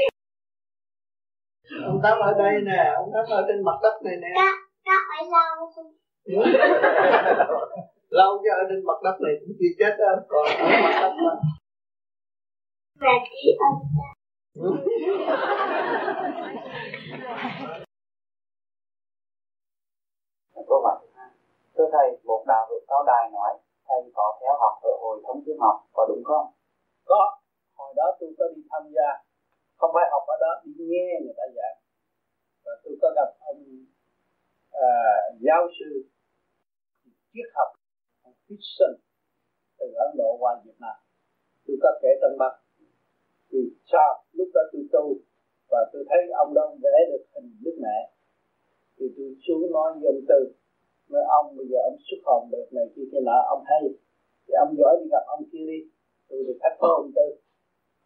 Ông 1.86 2.00
tám 2.04 2.20
ở 2.20 2.34
đây 2.38 2.54
nè 2.66 2.94
ông 2.96 3.10
tám 3.14 3.26
ở 3.30 3.46
trên 3.48 3.64
mặt 3.64 3.80
đất 3.84 4.02
này 4.04 4.16
nè. 4.22 4.28
Có, 4.36 4.52
có 4.86 4.92
ở 5.18 5.22
lâu. 5.32 5.72
Không? 5.76 5.92
lâu 8.10 8.38
chứ 8.44 8.50
ở 8.50 8.64
trên 8.70 8.86
mặt 8.86 9.00
đất 9.04 9.16
này 9.22 9.34
cũng 9.40 9.56
chưa 9.60 9.74
chết 9.80 9.96
đâu 10.00 10.16
còn 10.28 10.46
ở 10.46 10.66
mặt 10.84 11.00
đất 11.02 11.14
mà. 11.26 11.36
Và 13.00 13.14
chỉ 13.30 13.58
ông 13.60 13.80
Tam 13.98 14.16
câu 20.68 20.82
hỏi 20.82 21.00
thưa 21.78 21.90
thầy 21.92 22.18
một 22.24 22.44
đạo 22.48 22.68
hữu 22.70 22.80
cao 22.88 23.04
đài 23.08 23.32
nói 23.32 23.54
thầy 23.88 24.02
có 24.18 24.26
theo 24.40 24.54
học 24.64 24.76
ở 24.92 24.94
hội 25.04 25.18
thống 25.26 25.40
kiếm 25.46 25.58
học 25.60 25.78
có 25.94 26.06
đúng 26.10 26.24
không? 26.24 26.48
Có. 27.06 27.22
Hồi 27.78 27.94
đó 27.96 28.18
tôi 28.20 28.30
có 28.38 28.46
đi 28.56 28.62
tham 28.72 28.84
gia. 28.96 29.10
Không 29.78 29.92
phải 29.94 30.06
học 30.12 30.24
ở 30.34 30.36
đó 30.44 30.52
đi 30.64 30.74
nghe 30.92 31.08
người 31.24 31.36
ta 31.38 31.46
giảng. 31.56 31.78
Và 32.66 32.74
tôi 32.84 32.94
có 33.02 33.08
gặp 33.16 33.30
ông 33.40 33.62
à, 34.72 34.90
giáo 35.46 35.68
sư 35.80 35.90
triết 37.34 37.48
học 37.58 37.70
ông 38.24 38.34
Christian 38.46 38.92
từ 39.78 39.86
Ấn 40.06 40.10
Độ 40.18 40.38
qua 40.40 40.62
Việt 40.66 40.78
Nam. 40.80 40.98
Tôi 41.68 41.78
có 41.84 41.90
kể 42.02 42.10
trong 42.22 42.38
băng. 42.40 42.58
Thì 43.50 43.60
sao? 43.92 44.24
Lúc 44.38 44.50
đó 44.54 44.62
tôi 44.72 44.84
tu 44.94 45.06
và 45.72 45.80
tôi 45.94 46.04
thấy 46.10 46.20
ông 46.44 46.54
đó 46.54 46.64
vẽ 46.84 46.98
được 47.12 47.24
hình 47.34 47.50
Đức 47.66 47.76
Mẹ. 47.86 47.98
Thì 48.98 49.06
tôi 49.18 49.28
xuống 49.48 49.72
nói 49.72 49.94
với 49.94 50.08
ông 50.14 50.26
Tư 50.30 50.40
nói 51.10 51.24
ông, 51.40 51.58
bây 51.58 51.68
giờ 51.68 51.78
ông 51.90 51.98
xuất 52.08 52.22
hồn 52.26 52.50
được 52.52 52.68
này 52.72 52.86
kia 52.96 53.06
kia 53.12 53.22
nọ, 53.24 53.38
ông 53.54 53.64
hay. 53.66 53.82
Thì 54.48 54.54
ông 54.64 54.76
giỏi 54.78 54.94
đi 55.00 55.06
gặp 55.12 55.24
ông 55.28 55.44
kia 55.52 55.66
đi. 55.72 55.80
Tôi 56.30 56.44
được 56.48 56.58
thách 56.62 56.76
có 56.80 56.88
ông 56.88 57.12
Tư. 57.16 57.28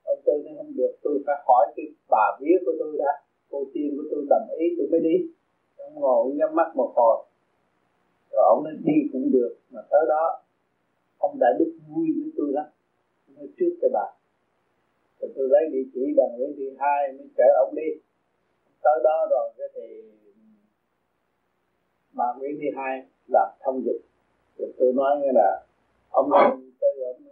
Ông 0.03 0.21
Tư 0.25 0.33
nói 0.45 0.53
không 0.57 0.73
được, 0.75 0.93
tôi 1.03 1.23
phải 1.25 1.35
hỏi 1.47 1.73
cái 1.75 1.85
bà 2.09 2.25
vía 2.39 2.57
của 2.65 2.73
tôi 2.79 2.97
đã. 2.97 3.12
Cô 3.51 3.65
tiên 3.73 3.89
của 3.97 4.03
tôi 4.12 4.25
đồng 4.29 4.47
ý, 4.59 4.65
tôi 4.77 4.88
mới 4.91 4.99
đi. 4.99 5.15
Ông 5.77 5.95
ngồi 5.95 6.33
nhắm 6.35 6.55
mắt 6.55 6.69
một 6.75 6.91
hồi. 6.95 7.17
Rồi 8.31 8.43
ông 8.53 8.63
nói 8.63 8.73
đi 8.83 8.97
cũng 9.13 9.31
được, 9.31 9.53
mà 9.71 9.81
tới 9.91 10.05
đó 10.07 10.41
ông 11.17 11.39
đã 11.39 11.47
đức 11.59 11.71
vui 11.88 12.07
với 12.19 12.31
tôi 12.38 12.47
lắm. 12.53 12.65
Nói 13.35 13.47
trước 13.57 13.71
cho 13.81 13.88
bà. 13.93 14.05
Rồi 15.19 15.31
tôi 15.35 15.47
lấy 15.49 15.63
địa 15.71 15.85
chỉ 15.93 16.01
bằng 16.17 16.31
Nguyễn 16.38 16.53
Thị 16.57 16.75
Hai, 16.79 17.13
mới 17.17 17.27
chở 17.38 17.43
ông 17.65 17.75
đi. 17.75 17.89
Tới 18.83 18.97
đó 19.03 19.27
rồi 19.29 19.49
cái 19.57 19.67
thì 19.75 20.03
bà 22.19 22.25
Nguyễn 22.38 22.58
Thị 22.62 22.67
Hai 22.77 23.05
là 23.27 23.43
thông 23.63 23.82
dịch. 23.86 24.01
Thì 24.58 24.65
tôi 24.79 24.93
nói 24.93 25.12
nghe 25.21 25.32
là 25.34 25.65
ông 26.10 26.29
nên 26.32 26.71
tới 26.82 26.91
ông 27.13 27.23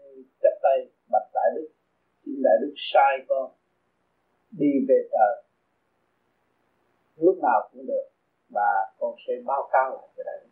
chấp 0.42 0.56
tay 0.64 0.78
bạch 1.12 1.30
đại 1.34 1.50
đức. 1.56 1.68
Xin 2.26 2.36
đại 2.44 2.58
đức 2.62 2.74
sai 2.94 3.26
con 3.28 3.52
đi 4.52 4.72
về 4.90 5.00
trời 5.12 5.44
lúc 7.18 7.38
nào 7.42 7.70
cũng 7.72 7.86
được 7.88 8.08
và 8.50 8.70
con 9.00 9.16
sẽ 9.28 9.34
báo 9.46 9.70
cáo 9.72 9.90
lại 9.92 10.08
cho 10.18 10.24
đại 10.26 10.40
đức. 10.44 10.50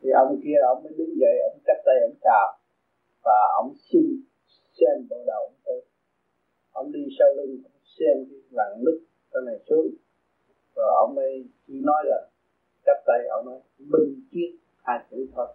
Thì 0.00 0.10
ông 0.10 0.40
kia 0.44 0.58
ông 0.66 0.82
mới 0.82 0.92
đứng 0.96 1.14
dậy, 1.20 1.36
ông 1.50 1.58
chấp 1.66 1.78
tay, 1.86 1.96
ông 2.08 2.16
chào. 2.22 2.58
Và 3.24 3.38
ông 3.56 3.74
xin 3.90 4.22
xem 4.80 5.06
bộ 5.10 5.16
đầu 5.26 5.42
ông 5.42 5.60
tới. 5.64 5.80
Ông 6.72 6.92
đi 6.92 7.00
sau 7.18 7.28
lưng, 7.36 7.62
ông 7.64 7.82
xem 7.98 8.16
cái 8.30 8.40
lặng 8.50 8.84
nứt 8.84 8.94
cái 9.32 9.42
này 9.46 9.58
xuống. 9.68 9.88
Rồi 10.76 10.90
ông 11.00 11.14
mới 11.14 11.44
chỉ 11.66 11.74
nói 11.84 12.02
là 12.06 12.28
chắp 12.88 12.98
tay, 13.06 13.20
ông 13.36 13.46
nói, 13.46 13.60
minh 13.78 14.20
triết 14.30 14.50
hai 14.82 14.98
chữ 15.10 15.26
thôi. 15.34 15.48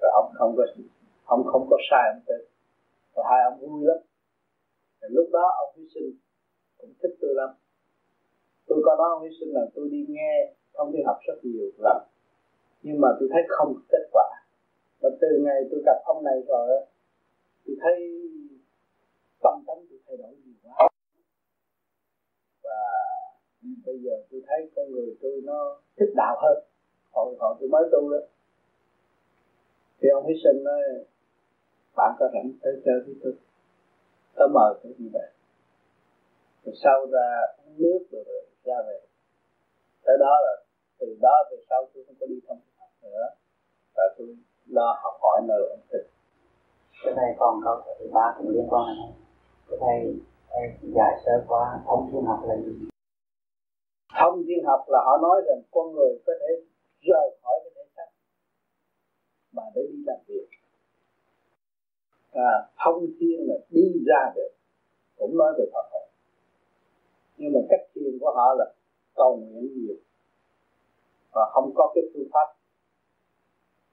Rồi 0.00 0.10
ông 0.20 0.32
không 0.38 0.54
có, 0.56 0.64
ông 1.24 1.44
không 1.44 1.66
có 1.70 1.76
sai 1.90 2.04
ông 2.14 2.22
tự 2.26 2.38
và 3.14 3.22
hai 3.30 3.40
ông 3.50 3.60
vui 3.60 3.84
lắm. 3.84 3.98
Rồi 5.00 5.10
lúc 5.10 5.28
đó 5.32 5.44
ông 5.62 5.70
hy 5.76 5.84
sinh, 5.94 6.10
cũng 6.78 6.92
thích 7.02 7.14
tôi 7.20 7.30
lắm. 7.34 7.50
Tôi 8.66 8.78
có 8.84 8.96
nói 8.98 9.08
ông 9.16 9.22
hy 9.22 9.36
sinh 9.40 9.52
là 9.54 9.60
tôi 9.74 9.88
đi 9.88 10.06
nghe 10.08 10.52
không 10.72 10.92
đi 10.92 10.98
học 11.06 11.18
rất 11.26 11.34
nhiều 11.42 11.70
lần. 11.78 11.96
Nhưng 12.82 13.00
mà 13.00 13.08
tôi 13.20 13.28
thấy 13.32 13.42
không 13.48 13.74
có 13.74 13.80
kết 13.88 14.04
quả. 14.12 14.28
Và 15.00 15.10
từ 15.20 15.28
ngày 15.44 15.60
tôi 15.70 15.80
gặp 15.86 15.98
ông 16.04 16.24
này 16.24 16.42
rồi 16.48 16.68
tôi 17.66 17.76
thấy 17.82 17.96
tâm 19.42 19.64
bây 23.86 23.98
giờ 23.98 24.14
tôi 24.30 24.40
thấy 24.46 24.70
con 24.76 24.90
người 24.92 25.16
tôi 25.22 25.40
nó 25.44 25.80
thích 25.96 26.12
đạo 26.16 26.36
hơn. 26.42 26.64
Hồi 27.12 27.34
hồi 27.38 27.54
tôi 27.60 27.68
mới 27.68 27.82
tu 27.92 28.10
đó. 28.12 28.18
Thì 30.00 30.08
ông 30.08 30.24
Huy 30.24 30.34
Sinh 30.44 30.64
nói 30.64 30.80
bạn 31.96 32.16
có 32.18 32.28
rảnh 32.34 32.50
tới 32.62 32.72
chơi 32.84 33.00
với 33.06 33.14
tôi. 33.22 33.34
Có 34.36 34.48
mời 34.54 34.74
tôi 34.82 34.94
như 34.98 35.08
vậy 35.12 35.28
rồi 36.66 36.74
sau 36.84 37.06
ra 37.06 37.28
uống 37.64 37.74
nước 37.78 37.98
rồi, 38.12 38.24
rồi 38.26 38.42
ra 38.64 38.74
về. 38.86 39.00
Tới 40.04 40.16
đó 40.20 40.34
là 40.44 40.54
từ 40.98 41.16
đó 41.22 41.34
về 41.50 41.56
sau 41.70 41.88
tôi 41.94 42.04
không 42.06 42.16
có 42.20 42.26
đi 42.26 42.40
thông 42.48 42.60
học 42.78 42.88
nữa. 43.02 43.26
Và 43.96 44.02
tôi 44.18 44.36
lo 44.66 44.98
học 45.02 45.14
hỏi 45.22 45.40
nơi 45.48 45.68
ông 45.70 45.80
Tịch 45.92 46.06
cái 47.04 47.14
này 47.14 47.34
còn 47.38 47.60
câu 47.64 47.82
thứ 47.98 48.06
ba 48.12 48.34
cũng 48.38 48.48
liên 48.48 48.66
quan 48.70 48.86
này. 48.86 49.12
Cái 49.68 49.78
thầy 49.80 50.14
em 50.50 50.70
giải 50.82 51.20
sơ 51.26 51.44
qua 51.48 51.80
ông 51.86 52.08
thiên 52.12 52.24
học 52.24 52.40
là 52.48 52.56
gì? 52.56 52.88
Thông 54.20 54.44
thiên 54.46 54.64
học 54.64 54.80
là 54.88 54.98
họ 55.06 55.18
nói 55.22 55.42
rằng 55.46 55.62
con 55.70 55.92
người 55.92 56.12
có 56.26 56.32
thể 56.40 56.50
rời 57.00 57.26
khỏi 57.42 57.60
cái 57.62 57.72
thể 57.74 57.82
xác 57.96 58.08
mà 59.52 59.62
để 59.74 59.82
đi 59.92 59.98
làm 60.06 60.16
việc. 60.28 60.46
À, 62.32 62.52
thông 62.84 63.06
thiên 63.20 63.48
là 63.48 63.54
đi 63.70 64.04
ra 64.06 64.32
được 64.36 64.50
cũng 65.16 65.38
nói 65.38 65.52
về 65.58 65.64
Phật 65.72 65.86
học. 65.92 66.08
Nhưng 67.36 67.52
mà 67.52 67.60
cách 67.70 67.80
thiền 67.94 68.18
của 68.20 68.32
họ 68.36 68.54
là 68.58 68.72
cầu 69.14 69.36
nguyện 69.36 69.72
nhiều 69.74 69.96
và 71.32 71.50
không 71.52 71.72
có 71.74 71.92
cái 71.94 72.04
phương 72.14 72.28
pháp 72.32 72.56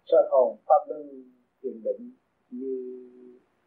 sơ 0.06 0.18
hồn 0.32 0.58
pháp 0.66 0.88
luân 0.88 1.32
thiền 1.62 1.84
định 1.84 2.12
như 2.50 2.76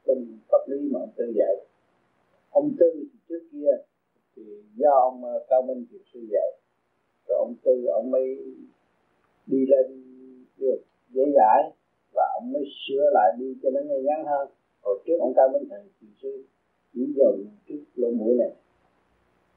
bên 0.07 0.39
pháp 0.49 0.59
lý 0.67 0.89
mà 0.93 1.01
ông 1.01 1.13
tư 1.17 1.33
dạy. 1.37 1.57
Ông 2.51 2.71
tư 2.79 2.87
thì 2.95 3.19
trước 3.29 3.49
kia 3.53 3.71
thì 4.37 4.43
do 4.77 4.91
ông 4.91 5.25
ờ, 5.25 5.45
cao 5.49 5.63
minh 5.63 5.87
thiền 5.91 6.01
sư 6.13 6.21
dạy. 6.33 6.51
Rồi 7.29 7.39
ông 7.39 7.55
tư 7.65 7.87
ông 7.87 8.11
mới 8.11 8.27
đi 9.47 9.67
lên 9.67 9.87
được 10.57 10.81
dễ 11.11 11.23
dãi 11.37 11.71
và 12.15 12.25
ông 12.41 12.53
mới 12.53 12.65
sửa 12.89 13.11
lại 13.13 13.33
đi 13.39 13.55
cho 13.63 13.71
nó 13.71 13.81
ngay 13.81 14.03
ngắn 14.03 14.25
hơn. 14.25 14.49
Hồi 14.83 14.99
trước 15.07 15.17
ông 15.21 15.33
cao 15.37 15.49
minh 15.49 15.69
thiền 16.01 16.11
sư 16.23 16.45
chỉ 16.95 17.01
dùng 17.17 17.47
chút 17.69 17.81
lỗ 17.95 18.11
mũi 18.11 18.35
này 18.39 18.51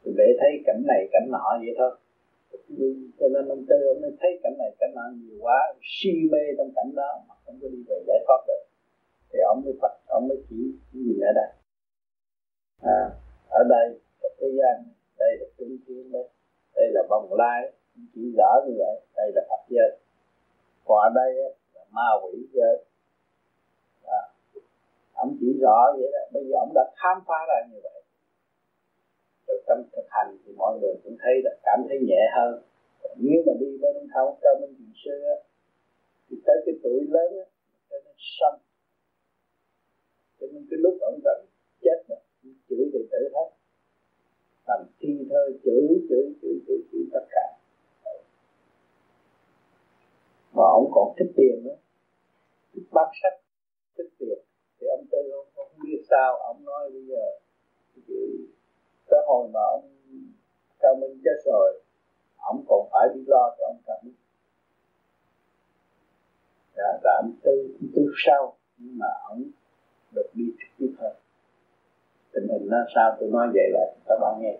để 0.03 0.27
thấy 0.39 0.51
cảnh 0.65 0.83
này 0.87 1.07
cảnh 1.11 1.27
nọ 1.31 1.59
vậy 1.59 1.75
thôi. 1.77 1.91
Cho 3.19 3.27
nên 3.33 3.47
ông 3.47 3.65
tư 3.69 3.75
ông 3.93 4.01
mới 4.01 4.11
thấy 4.19 4.39
cảnh 4.43 4.53
này 4.57 4.71
cảnh 4.79 4.89
nọ 4.95 5.01
nhiều 5.15 5.37
quá 5.41 5.59
si 5.81 6.11
mê 6.31 6.39
trong 6.57 6.71
cảnh 6.75 6.91
đó 6.95 7.23
mà 7.27 7.35
không 7.45 7.59
có 7.61 7.67
đi 7.67 7.83
về 7.87 8.03
giải 8.07 8.19
thoát 8.27 8.41
được. 8.47 8.63
Thì 9.33 9.39
ông 9.39 9.61
mới 9.65 9.73
Phật 9.81 9.93
ông 10.07 10.27
mới 10.27 10.37
chỉ 10.49 10.55
cái 10.93 11.01
gì 11.03 11.19
ở 11.21 11.31
đây. 11.35 11.49
À, 12.81 13.01
ở 13.49 13.63
đây 13.69 13.99
thế 14.39 14.47
gian. 14.59 14.75
Đây 15.19 15.37
là 15.39 15.45
trung 15.57 15.77
thiên 15.87 16.11
đây 16.11 16.27
đây 16.75 16.87
là 16.93 17.01
bồng 17.09 17.33
lai. 17.33 17.71
Chỉ 18.13 18.33
rõ 18.37 18.51
như 18.67 18.73
vậy. 18.77 18.95
Đây 19.15 19.31
là 19.35 19.41
Phật 19.49 19.63
giới. 19.69 19.97
Qua 20.85 21.09
đây 21.15 21.33
là 21.73 21.83
ma 21.91 22.09
quỷ 22.23 22.47
giới. 22.53 22.85
À, 24.03 24.21
ông 25.13 25.37
chỉ 25.39 25.59
rõ 25.61 25.93
vậy 25.97 26.09
đó. 26.13 26.19
Bây 26.33 26.43
giờ 26.45 26.55
ông 26.59 26.71
đã 26.75 26.83
khám 26.95 27.17
phá 27.27 27.39
ra 27.47 27.67
như 27.71 27.79
vậy. 27.83 28.01
Rồi 29.47 29.57
trong 29.67 29.83
thực 29.95 30.05
hành 30.09 30.37
thì 30.45 30.53
mọi 30.57 30.79
người 30.81 30.95
cũng 31.03 31.17
thấy 31.21 31.33
là 31.43 31.51
cảm 31.63 31.79
thấy 31.89 31.97
nhẹ 32.07 32.23
hơn. 32.35 32.61
Nếu 33.15 33.43
mà 33.47 33.53
đi 33.59 33.77
bên 33.81 34.07
thao 34.13 34.37
cao 34.41 34.55
minh 34.61 34.75
thiền 34.77 34.93
sư 35.05 35.11
thì 36.29 36.37
tới 36.45 36.55
cái 36.65 36.75
tuổi 36.83 36.99
lớn 37.09 37.31
á 37.37 37.45
nó 37.91 38.11
sân 38.17 38.59
cho 40.39 40.47
nên 40.51 40.67
cái 40.69 40.77
lúc 40.83 40.97
ông 41.01 41.19
cần 41.23 41.45
chết 41.81 42.03
rồi 42.07 42.19
chửi 42.69 42.89
thì 42.93 42.99
tử 43.11 43.29
hết 43.33 43.49
làm 44.69 44.81
thi 44.99 45.13
thơ 45.29 45.43
chữ 45.63 45.77
chữ 46.09 46.19
chữ 46.41 46.59
chữ 46.67 46.75
chữ 46.91 46.99
tất 47.13 47.25
cả. 47.29 47.47
Mà 50.53 50.63
ông 50.63 50.89
còn 50.91 51.13
thích 51.19 51.31
tiền 51.37 51.63
nữa. 51.63 51.77
Thích 52.73 52.87
bán 52.91 53.07
sách 53.23 53.41
thích 53.97 54.09
tiền. 54.19 54.39
Thì 54.79 54.87
ông 54.87 55.05
tư 55.11 55.17
không, 55.31 55.47
không 55.55 55.71
biết 55.83 56.01
sao 56.09 56.37
ông 56.37 56.65
nói 56.65 56.89
bây 56.93 57.05
giờ 57.05 57.23
cái 59.09 59.19
hồi 59.27 59.47
mà 59.53 59.59
ông 59.59 59.89
cao 60.79 60.95
minh 60.95 61.21
chết 61.23 61.37
rồi 61.45 61.81
ông 62.37 62.65
còn 62.67 62.89
phải 62.91 63.07
đi 63.15 63.21
lo 63.27 63.55
cho 63.57 63.65
ông 63.65 63.81
cao 63.85 63.99
minh. 64.03 64.15
Dạ, 66.75 66.99
là 67.03 67.21
ông 67.23 67.31
tư 67.43 67.77
tư 67.95 68.11
sau 68.25 68.57
nhưng 68.77 68.97
mà 68.97 69.07
ông 69.29 69.43
được 70.11 70.29
đi 70.33 70.45
trực 70.59 70.69
tiếp 70.77 70.93
hơn 70.99 71.15
tình 72.33 72.47
hình 72.51 72.69
nó 72.69 72.77
sao? 72.95 73.17
Tôi 73.19 73.29
nói 73.31 73.47
vậy 73.53 73.69
là 73.71 73.85
các 74.05 74.15
bạn 74.21 74.33
nghe. 74.41 74.59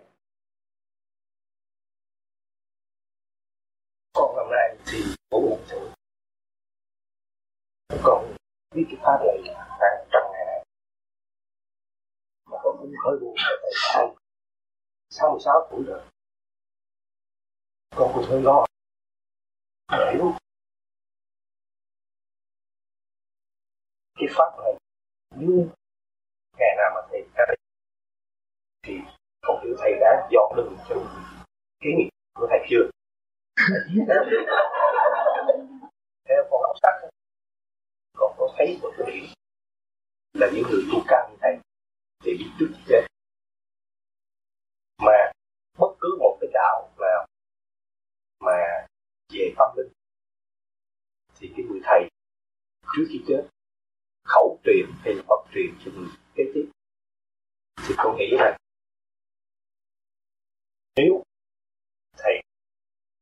Con 4.14 4.36
năm 4.36 4.46
nay 4.50 4.76
thì 4.86 4.98
bốn 5.30 5.50
năm 5.50 5.58
tuổi 5.70 5.90
còn 8.04 8.34
biết 8.74 8.84
cái 8.90 8.98
pháp 9.02 9.18
này 9.26 9.54
hàng 9.80 10.06
trăm 10.12 10.22
ngày 10.32 10.44
này. 10.46 10.64
Mà 12.50 12.56
con 12.62 12.76
cũng 12.78 12.92
hơi 13.04 13.18
buồn 13.20 13.34
tại 13.36 13.72
sao 13.92 14.16
sáu 15.10 15.30
mươi 15.30 15.40
sáu 15.44 15.68
tuổi 15.70 15.84
rồi. 15.86 16.00
Con 17.96 18.10
cũng 18.14 18.24
hơi 18.28 18.42
lo. 18.42 18.66
Hiểu 20.12 20.32
cái 24.14 24.28
pháp 24.30 24.50
này 24.62 24.72
nếu 25.36 25.68
ngày 26.58 26.74
nào 26.76 26.90
mà 26.94 27.00
thầy 27.10 27.22
ra 27.34 27.44
thì 28.90 28.96
không 29.42 29.64
hiểu 29.64 29.74
thầy 29.78 29.92
đã 30.00 30.28
dọn 30.30 30.52
đường 30.56 30.76
cho 30.88 30.96
cái 31.80 31.92
nghiệp 31.96 32.08
của 32.34 32.46
thầy 32.50 32.66
chưa? 32.70 32.90
Theo 36.28 36.44
con 36.50 36.62
học 36.62 36.76
sách 36.82 37.10
còn 38.16 38.34
có 38.38 38.54
thấy 38.58 38.78
một 38.82 38.90
cái 38.98 39.06
điểm 39.12 39.24
là 40.32 40.50
những 40.54 40.64
người 40.70 40.82
tu 40.92 40.98
cao 41.08 41.28
như 41.30 41.36
thầy 41.40 41.58
thì 42.24 42.36
biết 42.38 42.50
trước 42.58 42.70
chết. 42.88 43.06
Mà 44.98 45.32
bất 45.78 45.94
cứ 46.00 46.16
một 46.18 46.38
cái 46.40 46.50
đạo 46.52 46.90
nào 47.00 47.26
mà 48.40 48.86
về 49.32 49.54
tâm 49.58 49.68
linh 49.76 49.92
thì 51.38 51.52
cái 51.56 51.66
người 51.68 51.80
thầy 51.84 52.08
trước 52.96 53.04
khi 53.08 53.24
chết 53.28 53.48
khẩu 54.24 54.58
truyền 54.64 54.86
hay 55.00 55.14
là 55.14 55.22
Phật 55.28 55.44
truyền 55.54 55.74
cho 55.84 55.90
người 55.94 56.08
kế 56.34 56.44
tiếp. 56.54 56.70
Thì 57.88 57.94
con 57.98 58.16
nghĩ 58.16 58.30
là 58.30 58.59
nếu 61.00 61.22
thầy 62.18 62.34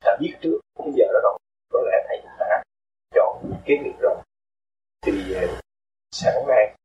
đã 0.04 0.16
biết 0.20 0.34
trước 0.40 0.60
cái 0.78 0.88
giờ 0.96 1.04
đó 1.12 1.18
rồi 1.22 1.38
có 1.72 1.80
lẽ 1.90 1.96
thầy 2.08 2.18
đã 2.38 2.62
chọn 3.14 3.52
kế 3.66 3.74
nghiệp 3.78 3.96
rồi. 4.00 4.16
Thì 5.02 5.34
ờ, 5.34 5.60
sáng 6.10 6.46
nay 6.48 6.76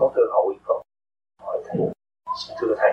có 0.00 0.12
cơ 0.14 0.22
hội 0.32 0.54
con 0.64 0.82
hỏi 1.42 1.62
thầy 1.66 1.76
xin 2.38 2.56
thưa 2.60 2.74
thầy 2.78 2.92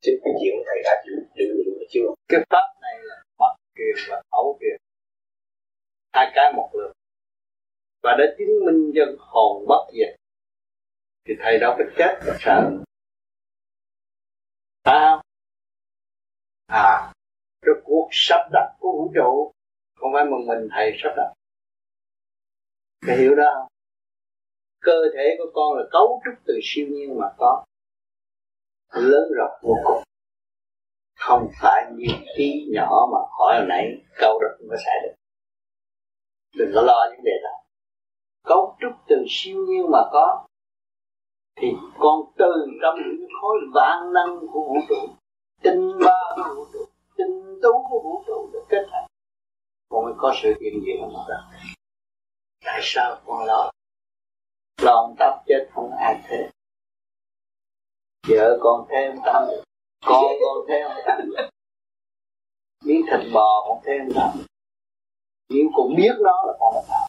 chứ 0.00 0.20
cái 0.24 0.32
chuyện 0.40 0.54
thầy 0.66 0.82
đã 0.84 1.02
dự 1.06 1.12
chịu 1.34 1.54
được 1.66 1.86
chưa? 1.90 2.14
Cái 2.28 2.40
pháp 2.50 2.66
này 2.80 2.94
là 3.02 3.16
bắt 3.38 3.56
kiền 3.74 3.96
và 4.10 4.22
khẩu 4.30 4.58
kiền, 4.60 4.76
hai 6.12 6.32
cái 6.34 6.52
một 6.56 6.70
lượt 6.74 6.92
và 8.02 8.10
để 8.18 8.24
chứng 8.38 8.64
minh 8.66 8.92
dân 8.94 9.16
hồn 9.18 9.64
bất 9.68 9.86
diệt 9.92 10.16
thì 11.24 11.34
thầy 11.40 11.58
đâu 11.58 11.74
có 11.78 11.84
chết 11.98 12.18
sẵn. 12.22 12.38
sợ. 12.40 12.82
Phải 14.84 14.98
không 15.08 15.27
à 16.68 17.12
cái 17.62 17.74
cuộc 17.84 18.08
sắp 18.10 18.48
đặt 18.52 18.76
của 18.80 18.92
vũ 18.92 19.12
trụ. 19.14 19.52
Không 19.94 20.10
phải 20.14 20.24
một 20.24 20.38
mình 20.46 20.68
thầy 20.74 20.92
sắp 21.02 21.10
đặt. 21.16 21.32
Thầy 23.06 23.16
hiểu 23.16 23.34
đó 23.34 23.44
không? 23.54 23.66
Cơ 24.80 25.02
thể 25.14 25.36
của 25.38 25.50
con 25.54 25.78
là 25.78 25.84
cấu 25.90 26.20
trúc 26.24 26.34
từ 26.46 26.54
siêu 26.62 26.86
nhiên 26.90 27.18
mà 27.18 27.26
có. 27.38 27.64
Lớn 28.92 29.32
rộng 29.36 29.60
vô 29.62 29.74
cùng. 29.84 30.02
Không 31.16 31.48
phải 31.60 31.92
như 31.96 32.06
tí 32.36 32.52
nhỏ 32.74 33.08
mà 33.12 33.18
hỏi 33.38 33.56
hồi 33.58 33.66
nãy 33.68 33.84
câu 34.18 34.38
đó 34.40 34.48
cũng 34.58 34.68
có 34.70 34.76
xảy 34.84 34.94
được. 35.02 35.14
Đừng 36.54 36.70
có 36.74 36.82
lo 36.82 37.06
vấn 37.10 37.24
đề 37.24 37.32
đó. 37.42 37.50
Cấu 38.44 38.76
trúc 38.80 38.92
từ 39.08 39.16
siêu 39.28 39.66
nhiên 39.68 39.90
mà 39.90 39.98
có. 40.12 40.46
Thì 41.56 41.68
con 41.98 42.20
từ 42.38 42.66
trong 42.82 42.94
những 42.96 43.28
khối 43.40 43.56
vạn 43.74 44.12
năng 44.12 44.38
của 44.52 44.60
vũ 44.68 44.76
trụ 44.88 45.17
tinh 45.62 45.98
ba 46.04 46.20
của 46.36 46.54
vũ 46.56 46.64
trụ 46.72 46.84
tinh 47.16 47.60
tú 47.62 47.86
của 47.90 48.00
vũ 48.04 48.24
trụ 48.26 48.50
được 48.52 48.64
kết 48.68 48.86
hợp 48.90 49.06
con 49.88 50.04
mới 50.04 50.14
có 50.18 50.34
sự 50.42 50.54
hiện 50.60 50.82
diện 50.86 51.02
ở 51.02 51.24
đó 51.28 51.50
tại 52.64 52.80
sao 52.82 53.20
con 53.26 53.44
lo? 53.44 53.70
Lo 54.82 54.92
ông 54.92 55.14
tắp 55.18 55.42
chết 55.46 55.68
không 55.74 55.90
ai 55.98 56.20
thế. 56.28 56.50
Vợ 58.28 58.58
con 58.60 58.86
thêm 58.90 59.16
tâm 59.24 59.48
con 60.06 60.24
con 60.40 60.66
thêm 60.68 60.86
tâm 61.06 61.48
miếng 62.84 63.02
thịt 63.10 63.32
bò 63.34 63.64
con 63.68 63.82
thêm 63.84 64.08
tâm 64.14 64.44
nếu 65.48 65.66
cũng 65.74 65.94
biết 65.96 66.12
nó 66.20 66.44
là 66.46 66.52
con 66.60 66.74
là 66.74 67.06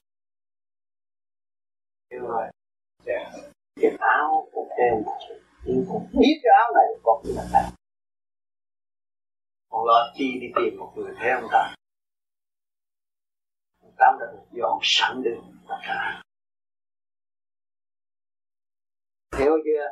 hiểu 2.12 2.28
rồi. 2.28 2.47
Dạ. 3.06 3.32
Cái 3.82 3.91
áo 4.00 4.47
cũng 4.52 4.70
thêm, 4.78 5.04
nhưng 5.66 5.86
cũng 5.89 6.08
biết 6.14 6.39
cái 6.43 6.52
áo 6.60 6.72
này 6.76 6.86
con 7.04 7.22
là 7.26 7.43
tạo 7.54 7.72
còn 9.70 9.86
lo 9.86 10.12
chi 10.16 10.40
đi 10.42 10.48
tìm 10.56 10.80
một 10.80 10.94
người 10.96 11.14
thế 11.20 11.30
ông 11.30 11.48
ta. 11.52 11.76
Ông 13.82 13.94
ta 13.98 14.06
đã 14.20 14.26
dọn 14.52 14.80
sẵn 14.82 15.24
đường 15.24 15.58
tất 15.68 15.78
cả. 15.88 16.22
Hiểu 19.38 19.54
chưa 19.66 19.86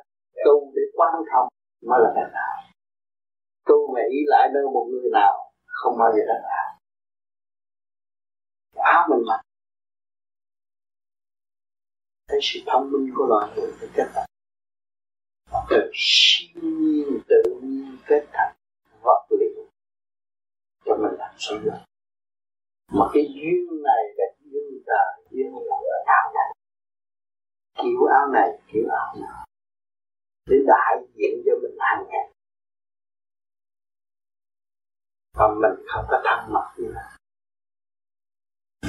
tu 0.46 0.72
để 0.76 0.82
quan 0.94 1.14
thông 1.32 1.48
mới 1.82 2.00
là 2.04 2.10
cái 2.16 2.24
đạo. 2.34 2.72
Tu 3.66 3.94
mà 3.94 4.02
ý 4.12 4.18
lại 4.26 4.50
nơi 4.54 4.64
một 4.74 4.88
người 4.92 5.10
nào 5.14 5.52
không 5.66 5.98
bao 6.00 6.12
giờ 6.12 6.24
là 6.28 6.40
đạo. 6.44 6.80
Áo 8.76 9.08
mình 9.10 9.26
mặc 9.28 9.42
thấy 12.28 12.40
sự 12.42 12.60
thông 12.68 12.92
minh 12.92 13.14
của 13.16 13.26
loài 13.26 13.52
người 13.56 13.72
được 13.82 13.90
kết 13.94 14.08
thành, 14.14 14.30
từ 15.70 15.92
siêu 15.94 16.62
nhiên 16.64 17.20
tự 17.28 17.60
nhiên 17.62 17.98
kết 18.08 18.26
thành 18.34 18.57
cho 21.38 21.58
được 21.58 21.78
mà 22.92 23.06
cái 23.14 23.24
duyên 23.36 23.84
này 23.84 24.04
là 24.18 24.26
duyên 24.40 24.84
trời, 24.86 25.24
duyên 25.32 25.54
là 25.54 25.76
áo 26.06 26.32
này. 26.34 26.54
Kiểu 27.76 28.06
áo 28.06 28.28
này, 28.34 28.50
kiểu 28.74 28.84
áo 28.90 29.16
nào 29.22 29.46
để 30.50 30.58
đại 30.68 30.96
diện 31.14 31.44
cho 31.46 31.52
mình 31.62 31.78
hàng 31.80 32.04
ngày. 32.10 32.34
Và 35.34 35.48
mình 35.48 35.86
không 35.88 36.06
có 36.10 36.22
thân 36.26 36.54
mật 36.54 36.68
như 36.78 36.92
vậy 36.96 37.18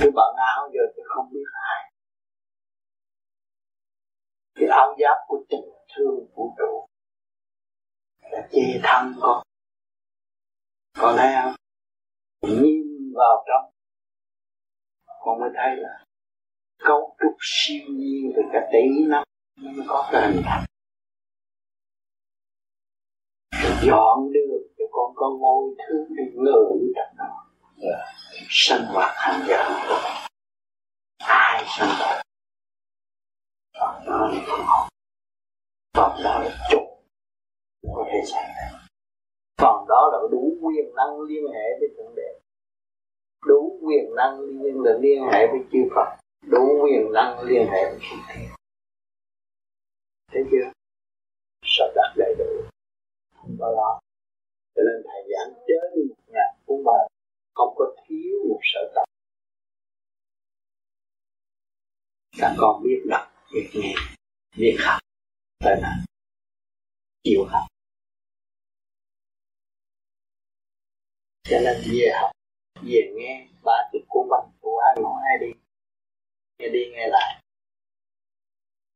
cái 0.01 0.11
bận 0.14 0.34
áo 0.36 0.70
giờ 0.72 0.80
thì 0.96 1.03
không 1.07 1.32
biết 1.32 1.44
ai. 1.53 1.92
Cái 4.55 4.68
áo 4.68 4.96
giáp 5.01 5.16
của 5.28 5.44
tình 5.49 5.64
thương 5.96 6.26
vũ 6.34 6.55
trụ 6.59 6.86
là 8.20 8.49
che 8.53 8.80
thân 8.82 9.14
con. 9.20 9.42
Con 10.99 11.14
thấy 11.18 11.34
không? 11.42 11.55
Nhìn 12.43 13.12
vào 13.14 13.45
trong, 13.49 13.72
con 15.20 15.41
mới 15.41 15.51
thấy 15.55 15.76
là 15.76 16.05
cấu 16.78 17.16
trúc 17.20 17.36
siêu 17.41 17.82
nhiên 17.89 18.32
từ 18.36 18.43
cả 18.53 18.68
tỷ 18.72 19.05
năm 19.09 19.24
nó 19.57 19.84
có 19.89 20.09
cái 20.12 20.32
hình 20.32 20.43
thành. 20.45 20.64
Dọn 23.82 24.32
đường 24.32 24.62
cho 24.78 24.84
con 24.91 25.12
có 25.16 25.30
ngôi 25.41 25.74
thứ 25.78 26.07
để 26.16 26.24
ngự 26.34 26.93
trong 26.97 27.16
đó. 27.18 27.47
Dạ. 27.76 28.12
Sinh 28.51 28.82
hoạt 28.89 29.14
hàng 29.16 29.41
giờ 29.49 29.57
ai 31.18 31.64
sinh 31.78 31.89
hoạt? 31.99 32.24
Còn 33.78 34.07
đó 34.07 34.30
là 34.32 34.45
không 34.47 34.89
còn 35.95 36.22
đó 36.24 36.39
là 36.39 36.66
chủ 36.70 36.78
có 37.82 38.05
thể 38.12 38.20
xảy 38.26 38.45
ra 38.57 38.77
còn 39.59 39.84
đó 39.88 40.11
là 40.12 40.18
đủ 40.30 40.56
quyền 40.62 40.94
năng 40.94 41.20
liên 41.20 41.44
hệ 41.54 41.78
với 41.80 41.88
thượng 41.96 42.14
đế. 42.16 42.40
Đủ 43.46 43.78
quyền 43.82 44.14
năng 44.16 44.40
liên 44.40 44.82
là 44.84 44.92
liên 45.00 45.22
hệ 45.32 45.46
với 45.46 45.61
chư 45.72 45.78
Phật. 45.94 46.16
Đủ 46.42 46.80
quyền 46.82 47.12
năng 47.12 47.40
liên 47.40 47.66
hệ 47.70 47.90
với 47.90 47.98
thiên 48.00 48.18
thiên 48.28 48.48
thấy 50.32 50.42
chưa? 50.50 50.70
Sắp 51.62 51.86
đặt 51.94 52.14
đầy 52.16 52.34
đủ. 52.38 52.62
Không 53.34 53.56
có 53.61 53.70
lo. 53.70 54.00
Cho 54.74 54.82
nên 54.82 55.02
thầy 55.04 55.22
giảng 55.30 55.64
trên 55.66 56.09
một 56.09 56.14
ngàn 56.26 56.56
cuốn 56.66 56.84
bài, 56.84 57.09
không 57.54 57.74
có 57.76 57.84
thiếu 58.06 58.36
một 58.48 58.61
sở 58.62 58.92
tập. 58.94 59.04
Các 62.38 62.54
con 62.59 62.82
biết 62.82 63.02
đọc, 63.09 63.32
biết 63.54 63.70
nghe, 63.74 63.94
biết 64.56 64.76
học 64.80 65.00
tên 65.64 65.78
là 65.82 66.04
chịu 67.24 67.44
học. 67.48 67.77
Cho 71.51 71.57
nên 71.64 71.76
về 71.92 72.11
học 72.20 72.30
về 72.82 73.12
nghe 73.16 73.49
ba 73.64 73.88
chục 73.92 74.03
cuốn 74.09 74.28
băng 74.30 74.51
của 74.61 74.78
ai 74.78 74.96
nói 75.03 75.22
ai 75.28 75.38
đi. 75.40 75.53
Nghe 76.59 76.68
đi, 76.68 76.90
nghe 76.92 77.09
lại. 77.09 77.42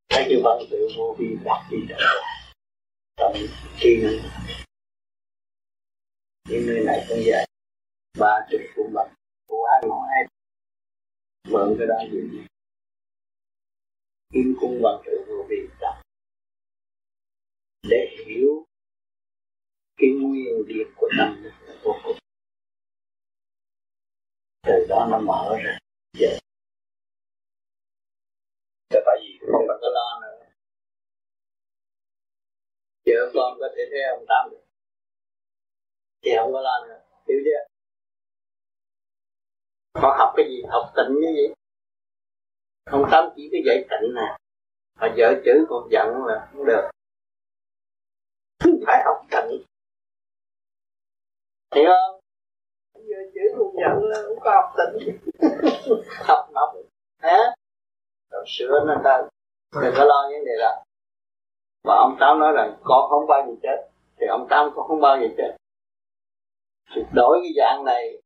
Thấy 0.09 0.25
cái 0.29 0.41
văn 0.45 0.59
tự 0.71 0.89
vô 0.97 1.17
vi 1.19 1.37
đọc 1.45 1.59
đi 1.71 1.79
đọc 1.89 1.99
lại. 2.01 2.55
Trong 3.17 3.33
khi 3.77 3.97
những 6.49 6.67
nơi 6.67 6.85
này 6.87 7.07
cũng 7.09 7.19
vậy. 7.27 7.47
Ba 8.19 8.47
chục 8.51 8.61
cuốn 8.77 8.93
băng 8.95 9.15
của 9.47 9.65
ai 9.65 9.83
nói 9.89 10.09
ai 10.17 10.25
mượn 11.49 11.77
cái 11.79 11.87
đó 11.87 11.97
gì 12.13 12.43
kim 14.33 14.55
cung 14.61 14.81
văn 14.83 15.03
tự 15.05 15.25
vô 15.29 15.47
vi 15.49 15.57
đọc. 15.81 15.95
Để 17.83 18.17
hiểu 18.27 18.65
cái 19.97 20.11
nguyên 20.11 20.67
điểm 20.67 20.87
của 20.97 21.09
tâm 21.19 21.43
là 21.45 21.75
vô 21.83 21.95
cùng 22.05 22.17
từ 24.63 24.87
đó 24.89 25.09
nó 25.11 25.19
mở 25.19 25.57
ra. 25.65 25.79
Dễ 26.13 26.39
Là 28.91 29.01
tại 29.07 29.19
vì 29.23 29.39
không 29.53 29.67
có 29.69 29.89
lo 29.95 30.21
nữa. 30.23 30.47
Vợ 33.07 33.31
con 33.35 33.57
có 33.61 33.69
thể 33.77 33.83
thấy 33.91 34.03
ông 34.17 34.25
tám 34.29 34.51
được. 34.51 34.65
Thì 36.23 36.31
không 36.37 36.53
có 36.53 36.61
lo 36.61 36.87
nữa. 36.87 37.01
Hiểu 37.29 37.39
chưa? 37.45 37.65
Họ 40.01 40.17
học 40.19 40.35
cái 40.37 40.47
gì? 40.49 40.63
Học 40.69 40.93
tịnh 40.97 41.15
như 41.21 41.33
vậy. 41.37 41.55
Ông 42.85 43.05
tám 43.11 43.25
chỉ 43.37 43.49
có 43.53 43.59
dạy 43.67 43.85
tịnh 43.91 44.15
nè. 44.15 44.37
Mà 44.95 45.15
vợ 45.17 45.43
chữ 45.45 45.67
còn 45.69 45.89
giận 45.93 46.07
là 46.27 46.49
không 46.53 46.67
được. 46.67 46.91
Phải 48.87 49.03
học 49.05 49.27
tịnh. 49.31 49.65
Hiểu 51.75 51.85
không? 51.87 52.22
Giờ 53.09 53.17
chữ 53.35 53.41
buồn 53.59 53.75
giận 53.81 54.05
là 54.11 54.19
cũng 54.29 54.39
có 54.41 54.51
học 54.51 54.73
tỉnh. 54.77 55.19
Học 56.29 56.49
ngọc 56.53 56.75
hả? 57.23 57.39
Rồi 58.31 58.45
sửa 58.47 58.85
nên 58.87 58.99
ta. 59.05 59.23
Đừng 59.83 59.95
có 59.97 60.05
lo 60.05 60.29
vấn 60.31 60.45
đề 60.45 60.53
đó. 60.61 60.85
Và 61.85 61.95
ông 61.95 62.17
tám 62.21 62.39
nói 62.39 62.53
rằng 62.53 62.75
con 62.85 63.11
không 63.11 63.27
bao 63.29 63.47
giờ 63.47 63.53
chết. 63.63 63.89
Thì 64.21 64.27
ông 64.27 64.47
tám 64.51 64.71
cũng 64.75 64.85
không 64.89 65.01
bao 65.01 65.19
giờ 65.21 65.27
chết. 65.37 65.57
Thì 66.95 67.03
đổi 67.13 67.41
cái 67.43 67.53
dạng 67.57 67.85
này 67.85 68.19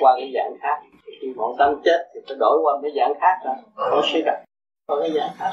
qua 0.00 0.14
cái 0.18 0.32
dạng 0.34 0.56
khác. 0.60 0.82
Khi 1.20 1.32
bọn 1.36 1.54
tâm 1.58 1.74
tám 1.74 1.82
chết 1.84 2.10
thì 2.14 2.20
phải 2.26 2.36
đổi 2.40 2.58
qua 2.62 2.78
cái 2.82 2.92
dạng 2.96 3.14
khác 3.20 3.38
rồi 3.44 3.54
con 3.76 4.00
sẽ 4.12 4.20
gặp. 4.24 4.44
Có 4.86 5.00
cái 5.00 5.10
dạng 5.14 5.30
khác. 5.38 5.50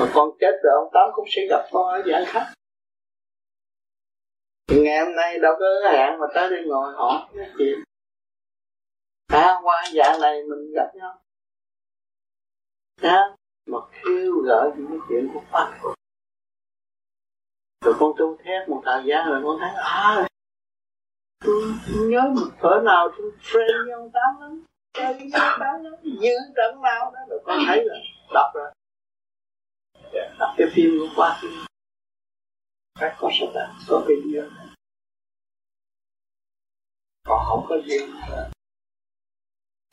Mà 0.00 0.06
con 0.14 0.30
chết 0.40 0.52
rồi 0.62 0.72
ông 0.74 0.90
tám 0.92 1.10
cũng 1.14 1.24
sẽ 1.28 1.42
gặp 1.50 1.68
con 1.72 1.88
ở 1.88 2.02
dạng 2.06 2.24
khác 2.26 2.44
ngày 4.68 5.04
hôm 5.04 5.16
nay 5.16 5.38
đâu 5.38 5.54
có 5.60 5.90
hẹn 5.92 6.18
mà 6.18 6.26
tới 6.34 6.50
đây 6.50 6.64
ngồi 6.66 6.92
hỏi 6.92 7.28
chị. 7.32 7.40
Chuyện 7.58 7.78
à, 9.26 9.60
qua 9.62 9.84
dạ 9.92 10.18
này 10.20 10.42
mình 10.42 10.72
gặp 10.74 10.90
nhau. 10.94 11.22
À, 13.02 13.36
mà 13.66 13.78
kêu 14.04 14.32
gợi 14.44 14.70
những 14.76 14.86
cái 14.88 14.98
chuyện 15.08 15.28
của 15.34 15.40
Pháp 15.50 15.78
rồi 17.84 17.94
con 17.98 18.12
tu 18.18 18.36
thét 18.44 18.68
một 18.68 18.82
thời 18.84 19.02
gian 19.04 19.28
rồi 19.30 19.42
con 19.44 19.56
thấy 19.60 19.70
à 19.74 20.26
tôi 21.44 21.62
nhớ 21.86 22.20
một 22.20 22.50
thở 22.60 22.80
nào 22.84 23.08
tôi 23.18 23.32
friend 23.42 23.84
với 23.84 23.92
ông 23.92 24.10
tám 24.10 24.40
lắm. 24.40 24.64
Chơi 24.92 25.12
với 25.12 25.30
ông 25.34 25.60
tám 25.60 25.84
lắm. 25.84 25.92
Dư 26.02 26.52
trận 26.56 26.82
nào 26.82 27.12
đó. 27.14 27.20
Rồi 27.28 27.40
con 27.44 27.58
thấy 27.66 27.84
là 27.84 27.94
đọc 28.34 28.50
rồi 28.54 28.70
dạ, 30.12 30.34
đọc 30.38 30.50
cái 30.56 30.66
phim 30.74 30.90
của 31.00 31.06
qua 31.16 31.40
phim 32.98 33.10
có 33.18 33.30
sự 33.40 33.46
thật 33.54 33.68
có 33.88 34.04
cái 34.08 34.16
duyên 34.24 34.50
còn 37.24 37.44
không 37.48 37.66
có 37.68 37.76
duyên 37.86 38.10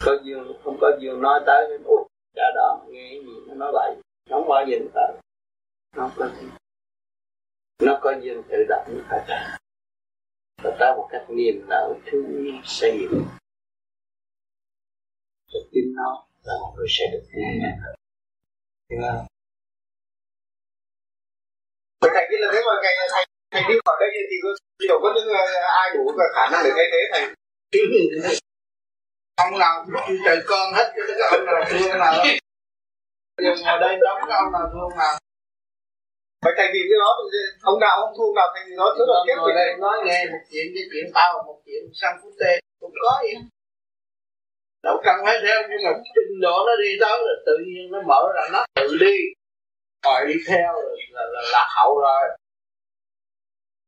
có 0.06 0.18
duyên 0.24 0.44
không 0.64 0.78
có 0.82 0.92
duyên 1.00 1.22
nói 1.22 1.44
tới 1.46 1.68
nên 1.70 1.84
út, 1.84 2.08
cha 2.36 2.44
đó 2.56 2.86
nghe 2.90 3.20
gì 3.26 3.34
nó 3.48 3.54
nói 3.56 3.72
vậy. 3.74 3.96
Không 4.30 4.48
bao 4.50 4.66
giờ 4.68 4.78
tới 4.94 5.18
nó 5.96 6.08
không 6.08 6.12
có 6.16 6.30
duyên 6.36 6.50
nó 7.80 8.00
có 8.02 8.14
duyên 8.22 8.42
tự 8.50 8.58
động 8.70 8.86
nó 8.88 9.04
phải 9.10 9.26
ta. 9.28 9.58
Và 10.64 10.78
ta 10.80 10.94
một 10.98 11.08
cách 11.12 11.26
niềm 11.30 11.66
nở 11.70 11.94
thương 12.06 12.26
yêu 12.46 12.62
xây 12.64 12.98
dựng 13.00 13.26
tin 15.72 15.84
nó 15.96 16.28
là 16.44 16.54
một 16.62 16.74
người 16.78 16.88
sẽ 16.90 17.06
được 17.12 17.24
nghe. 17.34 17.78
Nhận 18.90 19.26
thầy 22.02 22.28
biết 22.30 22.38
là 22.40 22.48
thế 22.54 22.60
mà 22.68 22.74
ngày 22.84 22.94
thầy 23.14 23.26
thầy 23.52 23.62
đi 23.70 23.76
khỏi 23.86 23.98
đây 24.00 24.10
thì 24.30 24.38
có 24.44 24.50
liệu 24.80 25.00
có 25.04 25.14
những 25.16 25.28
ai 25.82 25.90
đủ 25.94 26.12
khả 26.36 26.50
năng 26.52 26.62
để 26.64 26.72
thay 26.76 26.88
thế 26.92 27.02
thầy? 27.12 27.24
Ông 29.44 29.60
nào 29.60 29.86
cũng 29.86 30.16
trời 30.26 30.40
con 30.46 30.74
hết 30.74 30.94
chứ 30.96 31.02
cái 31.08 31.30
ông 31.32 31.46
nào 31.46 31.64
thương 31.70 32.00
nào. 32.00 32.14
Nhưng 33.42 33.56
ngồi 33.66 33.80
đây 33.80 33.98
đóng 34.06 34.20
cái 34.30 34.38
ông 34.44 34.52
nào 34.52 34.66
thương 34.74 34.98
nào. 34.98 35.14
Vậy 36.46 36.54
thầy 36.58 36.68
vì 36.74 36.80
cái 36.90 36.98
đó 37.04 37.10
ông 37.62 37.80
nào 37.80 37.96
ông 38.06 38.14
thương 38.18 38.34
nào 38.36 38.48
thầy 38.54 38.64
nó 38.78 38.86
rất 38.98 39.06
là 39.08 39.20
kép 39.28 39.38
ngồi 39.38 39.54
đây 39.54 39.68
nói 39.80 39.96
nghe 40.06 40.26
một 40.32 40.42
chuyện 40.52 40.66
cái 40.76 40.84
chuyện 40.92 41.06
tao 41.14 41.44
một 41.48 41.58
chuyện 41.66 41.84
sang 42.02 42.16
phút 42.22 42.34
tê 42.40 42.60
cũng 42.80 42.94
có 43.02 43.20
vậy. 43.22 43.36
Đâu 44.84 45.02
cần 45.06 45.16
phải 45.26 45.36
theo 45.44 45.62
nhưng 45.70 45.84
mà 45.86 45.92
trình 46.16 46.42
độ 46.42 46.56
nó 46.68 46.74
đi 46.84 46.90
tới 47.02 47.18
là 47.28 47.34
tự 47.46 47.58
nhiên 47.68 47.92
nó 47.92 48.02
mở 48.02 48.22
ra 48.36 48.44
nó 48.54 48.66
tự 48.76 48.98
đi 49.00 49.16
rồi 50.04 50.20
đi 50.28 50.34
theo 50.48 50.74
là, 50.74 50.96
là, 51.12 51.24
là 51.34 51.42
lạc 51.52 51.68
hậu 51.78 52.00
rồi. 52.00 52.38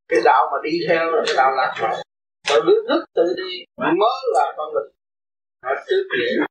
Cái 0.07 0.19
đạo 0.25 0.49
mà 0.51 0.57
đi 0.63 0.71
theo 0.89 1.11
là 1.11 1.23
cái 1.27 1.35
đạo 1.37 1.51
lạc 1.55 1.73
hậu. 1.75 1.95
Rồi 2.49 2.61
đứa 2.67 2.81
thức 2.89 3.05
tự 3.15 3.23
đi 3.37 3.65
mới 3.77 4.19
là 4.33 4.53
con 4.57 4.73
người 4.73 4.89
hết 5.65 5.83
trước 5.87 6.03
vậy. 6.09 6.47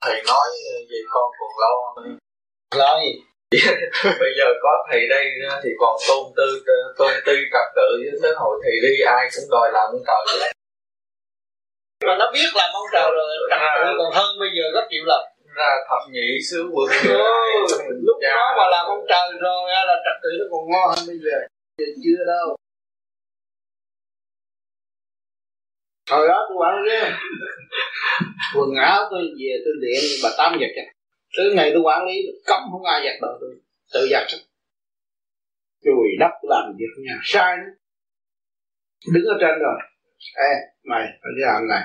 Thầy 0.00 0.22
nói 0.26 0.46
về 0.90 0.98
con 1.10 1.30
còn 1.38 1.50
lâu 1.60 1.80
lo 2.74 3.00
gì 3.02 3.12
bây 4.04 4.32
giờ 4.38 4.46
có 4.62 4.86
thầy 4.90 5.08
đây 5.08 5.24
thì 5.62 5.70
còn 5.78 5.96
tôn 6.08 6.32
tư 6.36 6.64
tôn 6.98 7.12
tư 7.26 7.32
trật 7.52 7.66
tự 7.76 7.88
với 8.02 8.20
tới 8.22 8.32
hồi 8.36 8.60
thầy 8.62 8.72
đi 8.82 8.94
ai 9.06 9.28
cũng 9.34 9.50
đòi 9.50 9.70
làm 9.72 9.86
ông 9.90 10.02
trời 10.06 10.50
mà 12.06 12.16
nó 12.18 12.30
biết 12.34 12.50
làm 12.54 12.70
ông 12.72 12.86
trời 12.92 13.10
rồi 13.16 13.28
trật 13.50 13.58
tự 13.84 13.90
còn 13.98 14.12
hơn 14.14 14.38
bây 14.40 14.48
giờ 14.56 14.64
rất 14.74 14.86
chịu 14.90 15.04
lần 15.06 15.29
ra 15.56 15.70
thập 15.88 16.02
nhị 16.12 16.28
sứ 16.50 16.70
quân 16.72 16.88
lúc 18.06 18.16
đó 18.22 18.54
mà 18.58 18.64
làm 18.70 18.86
ông 18.86 19.04
trời 19.08 19.38
rồi 19.40 19.70
là 19.70 19.96
trật 20.04 20.16
tự 20.22 20.28
nó 20.38 20.44
còn 20.50 20.70
ngon 20.70 20.88
hơn 20.96 21.06
bây 21.06 21.18
giờ. 21.24 21.38
Giờ 21.78 21.86
chưa 22.04 22.24
đâu. 22.26 22.56
Hồi 26.10 26.28
đó 26.28 26.46
tôi 26.48 26.56
quản 26.60 26.82
lý 26.84 26.96
quần 28.56 28.74
áo 28.74 29.02
tôi 29.10 29.22
về 29.22 29.52
tôi 29.64 29.74
điện 29.82 30.02
bà 30.22 30.30
tám 30.38 30.58
giặt 30.60 30.70
cho. 30.76 30.82
Từ 31.36 31.52
ngày 31.56 31.70
tôi 31.74 31.82
quản 31.82 32.06
lý 32.06 32.14
cấm 32.46 32.60
không 32.72 32.84
ai 32.84 33.00
giặt 33.04 33.14
đồ 33.20 33.28
tôi 33.40 33.50
tự 33.94 34.08
giặt 34.10 34.22
hết 34.32 34.38
chùi 35.84 36.08
đất 36.20 36.32
làm 36.42 36.72
việc 36.78 37.02
nhà 37.06 37.20
sai 37.22 37.56
nữa 37.56 37.72
đứng 39.12 39.24
ở 39.24 39.36
trên 39.40 39.58
rồi. 39.58 39.78
Ê 40.34 40.52
mày 40.84 41.06
phải 41.22 41.32
đi 41.36 41.42
làm 41.42 41.68
này 41.68 41.82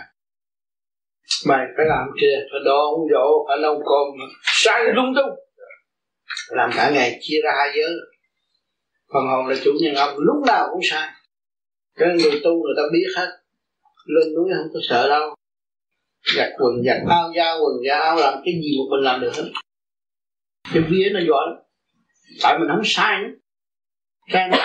mày 1.48 1.66
phải 1.78 1.86
làm 1.86 2.08
kia 2.22 2.36
phải 2.52 2.60
đồ 2.66 2.92
ông 2.92 3.08
dỗ, 3.12 3.46
phải 3.48 3.58
nấu 3.62 3.74
cơm 3.76 4.28
sai 4.44 4.84
lung 4.94 5.14
tung. 5.16 5.40
Làm 6.50 6.70
cả 6.76 6.92
ngày 6.94 7.18
chia 7.22 7.38
ra 7.44 7.52
hai 7.58 7.70
giới. 7.76 7.94
Phần 9.14 9.28
hồn 9.28 9.48
là 9.48 9.56
chủ 9.64 9.72
nhân 9.82 9.96
ông, 9.96 10.18
lúc 10.18 10.44
nào 10.48 10.68
cũng 10.72 10.82
sai. 10.84 11.10
Cái 11.96 12.08
người 12.08 12.42
tu 12.44 12.52
người 12.52 12.74
ta 12.78 12.84
biết 12.94 13.08
hết. 13.18 13.28
Lên 14.06 14.34
núi 14.36 14.50
không 14.58 14.68
có 14.74 14.80
sợ 14.90 15.10
đâu. 15.10 15.36
Giặt 16.36 16.50
quần, 16.60 16.84
giặt 16.86 16.98
áo, 17.10 17.32
da 17.36 17.54
quần, 17.54 17.74
da 17.88 17.98
áo, 17.98 18.16
làm 18.16 18.34
cái 18.46 18.54
gì 18.54 18.78
mà 18.78 18.84
mình 18.92 19.04
làm 19.06 19.22
được 19.22 19.32
hết. 19.36 19.52
Cái 20.74 20.84
vía 20.90 21.10
nó 21.14 21.20
giỏi 21.28 21.46
lắm. 21.48 21.64
Tại 22.44 22.60
mình 22.60 22.68
không 22.72 22.82
sai 22.86 23.24
nữa. 23.24 23.30
Sai 24.34 24.50
nữa 24.50 24.58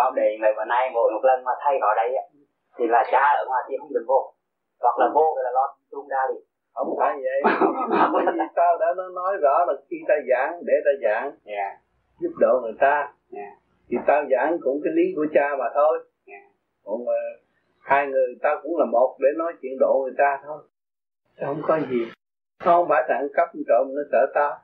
có 0.00 0.12
đề 0.16 0.28
ngày 0.40 0.52
bữa 0.56 0.64
nay 0.74 0.82
ngồi 0.92 1.08
một 1.14 1.24
lần 1.28 1.44
mà 1.44 1.52
thay 1.62 1.74
vào 1.82 1.94
đây 2.00 2.10
á 2.22 2.24
thì 2.80 2.86
là 2.88 3.04
cha 3.12 3.24
ở 3.40 3.44
ngoài 3.48 3.62
kia 3.68 3.76
không 3.80 3.92
được 3.92 4.04
vô. 4.08 4.34
Hoặc 4.80 4.98
là 4.98 5.06
vô 5.14 5.26
thì 5.36 5.40
là 5.44 5.50
lo 5.54 5.64
tung 5.90 6.08
ra 6.08 6.22
đi 6.30 6.40
không 6.74 6.96
phải 6.98 7.14
vậy. 7.22 7.40
Vì 8.12 8.44
sao 8.56 8.78
đã 8.80 8.86
nó 8.96 9.08
nói 9.08 9.36
rõ 9.42 9.64
là 9.66 9.74
khi 9.90 9.96
ta 10.08 10.14
giảng 10.30 10.62
để 10.66 10.74
ta 10.84 10.90
giảng 11.02 11.32
yeah. 11.44 11.78
giúp 12.20 12.32
đỡ 12.40 12.60
người 12.62 12.74
ta 12.80 13.12
yeah. 13.32 13.52
thì 13.88 13.96
tao 14.06 14.24
giảng 14.30 14.58
cũng 14.60 14.80
cái 14.84 14.92
lý 14.96 15.02
của 15.16 15.26
cha 15.34 15.48
mà 15.58 15.64
thôi. 15.74 15.98
Yeah. 16.26 16.42
còn 16.84 17.04
mà 17.04 17.12
hai 17.80 18.06
người 18.06 18.36
ta 18.42 18.60
cũng 18.62 18.78
là 18.78 18.84
một 18.84 19.16
để 19.20 19.28
nói 19.38 19.52
chuyện 19.62 19.72
độ 19.80 20.00
người 20.02 20.14
ta 20.18 20.38
thôi. 20.46 20.62
Không 21.40 21.62
có 21.66 21.78
gì. 21.90 22.12
Không 22.64 22.88
phải 22.88 23.04
thằng 23.08 23.28
cấp 23.34 23.48
trộm 23.68 23.86
nó 23.94 24.02
sợ 24.12 24.26
tao. 24.34 24.58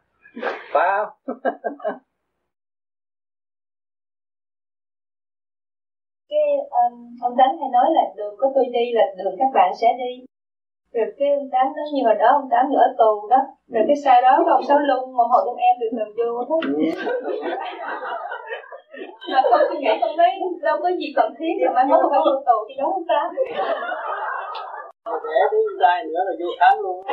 Phải 0.73 0.89
không 0.89 1.37
cái 6.31 6.47
um, 6.81 6.95
ông 7.23 7.35
tánh 7.39 7.55
hay 7.61 7.69
nói 7.73 7.89
là 7.97 8.03
đường 8.17 8.35
có 8.39 8.47
tôi 8.55 8.65
đi 8.77 8.93
là 8.93 9.05
đường 9.19 9.35
các 9.39 9.51
bạn 9.55 9.71
sẽ 9.81 9.89
đi. 10.03 10.13
Rồi 10.95 11.07
cái 11.19 11.29
ông 11.39 11.49
tám 11.53 11.67
nói 11.77 11.87
như 11.95 12.03
hồi 12.05 12.15
đó 12.15 12.29
ông 12.41 12.49
tám 12.51 12.65
ở 12.87 12.95
tù 12.99 13.29
đó. 13.29 13.41
Rồi 13.73 13.85
cái 13.89 13.97
sau 14.05 14.23
đó 14.23 14.33
ông 14.57 14.65
sáu 14.69 14.79
lung 14.79 15.17
một 15.17 15.29
hồi 15.33 15.43
trong 15.47 15.57
em 15.57 15.75
được 15.81 15.93
làm 15.99 16.09
vô 16.17 16.45
đó. 16.49 16.57
Mà 19.33 19.43
không 19.51 19.61
suy 19.69 19.79
nghĩ 19.79 19.91
không 20.01 20.17
thấy 20.17 20.31
đâu 20.63 20.77
có 20.83 20.89
gì 20.99 21.13
cần 21.17 21.35
thiết 21.39 21.55
rồi 21.61 21.75
mai 21.75 21.85
mốt 21.85 22.05
phải 22.11 22.21
vô 22.27 22.33
tù 22.47 22.59
thì 22.69 22.75
đó 22.79 22.85
ông 22.95 23.05
tám 23.09 23.27
để 25.25 25.41
đi 25.53 25.59
dài 25.81 26.05
nữa 26.05 26.21
là 26.27 26.33
vô 26.41 26.49
khám 26.61 26.75
luôn. 26.83 27.07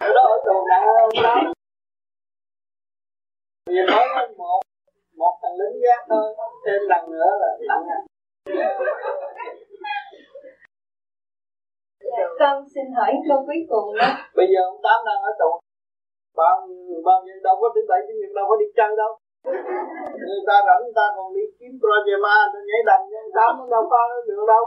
Đó 0.00 0.22
ở 0.34 0.36
tù 0.46 0.66
nặng 0.68 0.86
hơn 0.86 1.10
tám 1.22 1.52
nhìn 3.70 3.86
nói 3.86 4.28
một 4.36 4.60
một 5.16 5.38
thằng 5.42 5.52
lính 5.58 5.82
gác 5.82 6.04
thôi 6.08 6.34
thêm 6.66 6.80
lần 6.88 7.10
nữa 7.10 7.30
là 7.40 7.48
nặng 7.68 7.84
à 7.96 8.00
dạ, 12.00 12.24
con 12.38 12.64
xin 12.74 12.84
hỏi 12.96 13.12
câu 13.28 13.38
cuối 13.46 13.60
cùng 13.70 13.86
đó 14.00 14.08
bây 14.38 14.46
giờ 14.52 14.60
ông 14.70 14.80
tám 14.84 14.98
đang 15.06 15.20
ở 15.30 15.32
tù. 15.40 15.50
Bao 16.40 16.54
nhiêu 16.66 17.00
bao 17.08 17.18
nhiêu 17.24 17.36
đâu 17.46 17.54
có 17.60 17.68
thứ 17.74 17.80
bảy 17.90 18.00
chủ 18.06 18.14
nhật 18.20 18.32
đâu 18.38 18.44
có 18.50 18.54
đi 18.62 18.66
chơi 18.78 18.92
đâu. 19.02 19.12
Người 20.28 20.42
ta 20.48 20.56
rảnh 20.66 20.80
người 20.84 20.96
ta 21.00 21.06
còn 21.16 21.26
đi 21.36 21.44
kiếm 21.58 21.72
projema 21.82 22.36
tôi 22.52 22.62
nhảy 22.68 22.82
đầm 22.88 23.00
nhưng 23.10 23.28
tám 23.36 23.50
nó 23.58 23.64
đâu 23.74 23.84
có 23.92 24.00
được 24.28 24.44
đâu. 24.52 24.64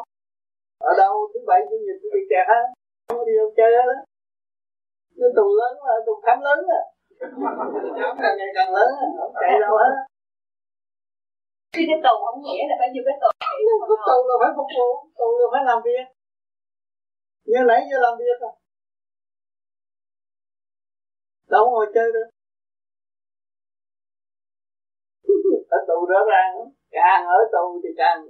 Ở 0.89 0.91
đâu 1.01 1.13
thứ 1.31 1.39
bảy 1.49 1.59
chủ 1.69 1.77
nhật 1.85 1.97
bị 2.13 2.21
kẹt 2.31 2.45
hết 2.51 2.63
không 3.07 3.17
có 3.17 3.23
đi 3.27 3.33
đâu 3.39 3.49
chơi 3.57 3.71
hết 3.77 3.99
nó 5.19 5.27
tù 5.37 5.45
lớn 5.59 5.73
mà 5.85 5.93
tù 6.05 6.13
khám 6.25 6.37
lớn 6.47 6.59
à 6.79 6.81
khám 7.99 8.13
càng 8.21 8.35
ngày 8.37 8.51
càng 8.57 8.73
lớn 8.75 8.89
không 9.19 9.33
chạy 9.41 9.53
đâu 9.63 9.73
hết. 9.81 9.93
Khi 11.75 11.83
cái 11.89 11.99
tù 12.05 12.15
không 12.25 12.39
nghĩa 12.43 12.63
là 12.69 12.75
bao 12.81 12.89
nhiêu 12.93 13.03
cái 13.07 13.17
tù 13.21 13.29
cái 13.89 13.99
tù 14.07 14.17
là 14.29 14.35
phải 14.41 14.51
phục 14.57 14.69
vụ 14.77 14.89
tù 15.19 15.27
là 15.39 15.47
phải 15.53 15.63
làm 15.69 15.79
việc 15.87 16.18
như 17.45 17.57
nãy 17.67 17.81
giờ 17.91 17.97
làm 18.01 18.17
việc 18.17 18.39
à? 18.41 18.51
Đâu 21.47 21.69
ngồi 21.69 21.85
chơi 21.93 22.11
được. 22.13 22.29
Ở 25.69 25.77
tù 25.87 26.05
rõ 26.05 26.19
ràng 26.31 26.71
càng 26.91 27.25
ở 27.25 27.37
tù 27.51 27.81
thì 27.83 27.89
càng 27.97 28.27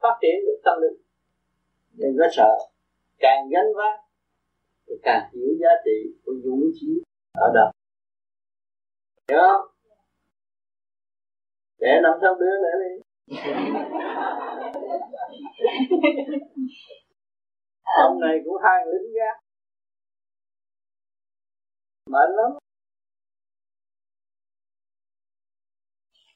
phát 0.00 0.18
triển 0.22 0.34
được 0.46 0.60
tâm 0.64 0.74
linh. 0.82 1.02
Đừng 1.92 2.16
có 2.18 2.26
sợ. 2.32 2.58
Càng 3.18 3.48
gánh 3.50 3.72
vác 3.76 4.00
thì 4.86 4.94
càng 5.02 5.30
hiểu 5.32 5.48
giá 5.60 5.68
trị 5.84 6.14
của 6.24 6.32
dũng 6.44 6.70
chí 6.80 7.02
ở 7.32 7.52
đâu. 7.54 7.70
Hiểu 9.28 9.38
không? 9.48 9.66
Để 11.78 12.00
năm 12.02 12.12
sáu 12.22 12.34
đứa 12.34 12.56
nữa 12.62 12.76
đi. 12.82 13.02
ông 17.98 18.20
này 18.20 18.36
cũng 18.44 18.56
hai 18.64 18.86
lính 18.86 19.12
gác. 19.14 19.36
Mệt 22.10 22.28
lắm. 22.36 22.58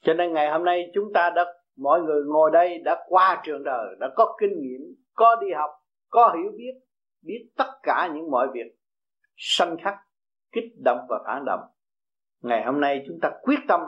Cho 0.03 0.15
nên 0.15 0.33
ngày 0.33 0.51
hôm 0.51 0.65
nay 0.65 0.91
chúng 0.95 1.13
ta 1.15 1.31
đã, 1.37 1.45
mọi 1.77 2.01
người 2.01 2.23
ngồi 2.27 2.51
đây 2.53 2.79
đã 2.85 3.05
qua 3.09 3.43
trường 3.45 3.65
đời, 3.65 3.97
đã 4.01 4.09
có 4.17 4.37
kinh 4.41 4.61
nghiệm, 4.61 4.81
có 5.15 5.37
đi 5.41 5.47
học, 5.57 5.71
có 6.11 6.35
hiểu 6.37 6.53
biết 6.57 6.85
biết 7.25 7.51
tất 7.57 7.71
cả 7.83 8.11
những 8.15 8.31
mọi 8.31 8.49
việc 8.55 8.77
sanh 9.37 9.77
khắc, 9.83 9.95
kích 10.53 10.73
động 10.85 11.07
và 11.09 11.17
phản 11.27 11.45
động. 11.47 11.61
Ngày 12.43 12.65
hôm 12.65 12.81
nay 12.81 13.05
chúng 13.07 13.19
ta 13.23 13.31
quyết 13.43 13.59
tâm 13.69 13.81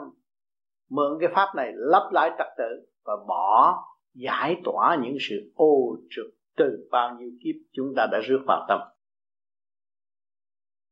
mượn 0.89 1.17
cái 1.19 1.29
pháp 1.35 1.55
này 1.55 1.71
lắp 1.73 2.09
lại 2.11 2.31
trật 2.37 2.47
tự 2.57 2.89
và 3.05 3.13
bỏ 3.27 3.83
giải 4.13 4.55
tỏa 4.63 4.97
những 5.01 5.17
sự 5.19 5.51
ô 5.55 5.97
trực 6.09 6.36
từ 6.57 6.87
bao 6.91 7.17
nhiêu 7.19 7.29
kiếp 7.43 7.55
chúng 7.71 7.93
ta 7.95 8.07
đã 8.11 8.19
rước 8.19 8.39
vào 8.47 8.65
tâm. 8.69 8.79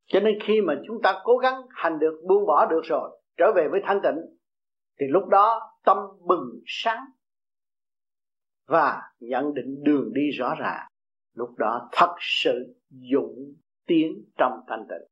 Cho 0.07 0.19
nên 0.19 0.39
khi 0.43 0.61
mà 0.61 0.73
chúng 0.87 1.01
ta 1.03 1.21
cố 1.23 1.37
gắng 1.37 1.61
hành 1.69 1.99
được, 1.99 2.21
buông 2.27 2.45
bỏ 2.47 2.65
được 2.65 2.81
rồi, 2.83 3.19
trở 3.37 3.51
về 3.55 3.67
với 3.71 3.81
thanh 3.83 3.99
tịnh, 4.03 4.37
thì 4.99 5.05
lúc 5.09 5.27
đó 5.27 5.61
tâm 5.85 5.97
bừng 6.27 6.59
sáng 6.65 7.05
và 8.67 9.01
nhận 9.19 9.53
định 9.53 9.83
đường 9.83 10.13
đi 10.13 10.29
rõ 10.37 10.55
ràng. 10.59 10.87
Lúc 11.33 11.49
đó 11.57 11.89
thật 11.91 12.15
sự 12.19 12.75
dũng 13.11 13.53
tiến 13.85 14.25
trong 14.37 14.51
thanh 14.67 14.85
tịnh. 14.89 15.07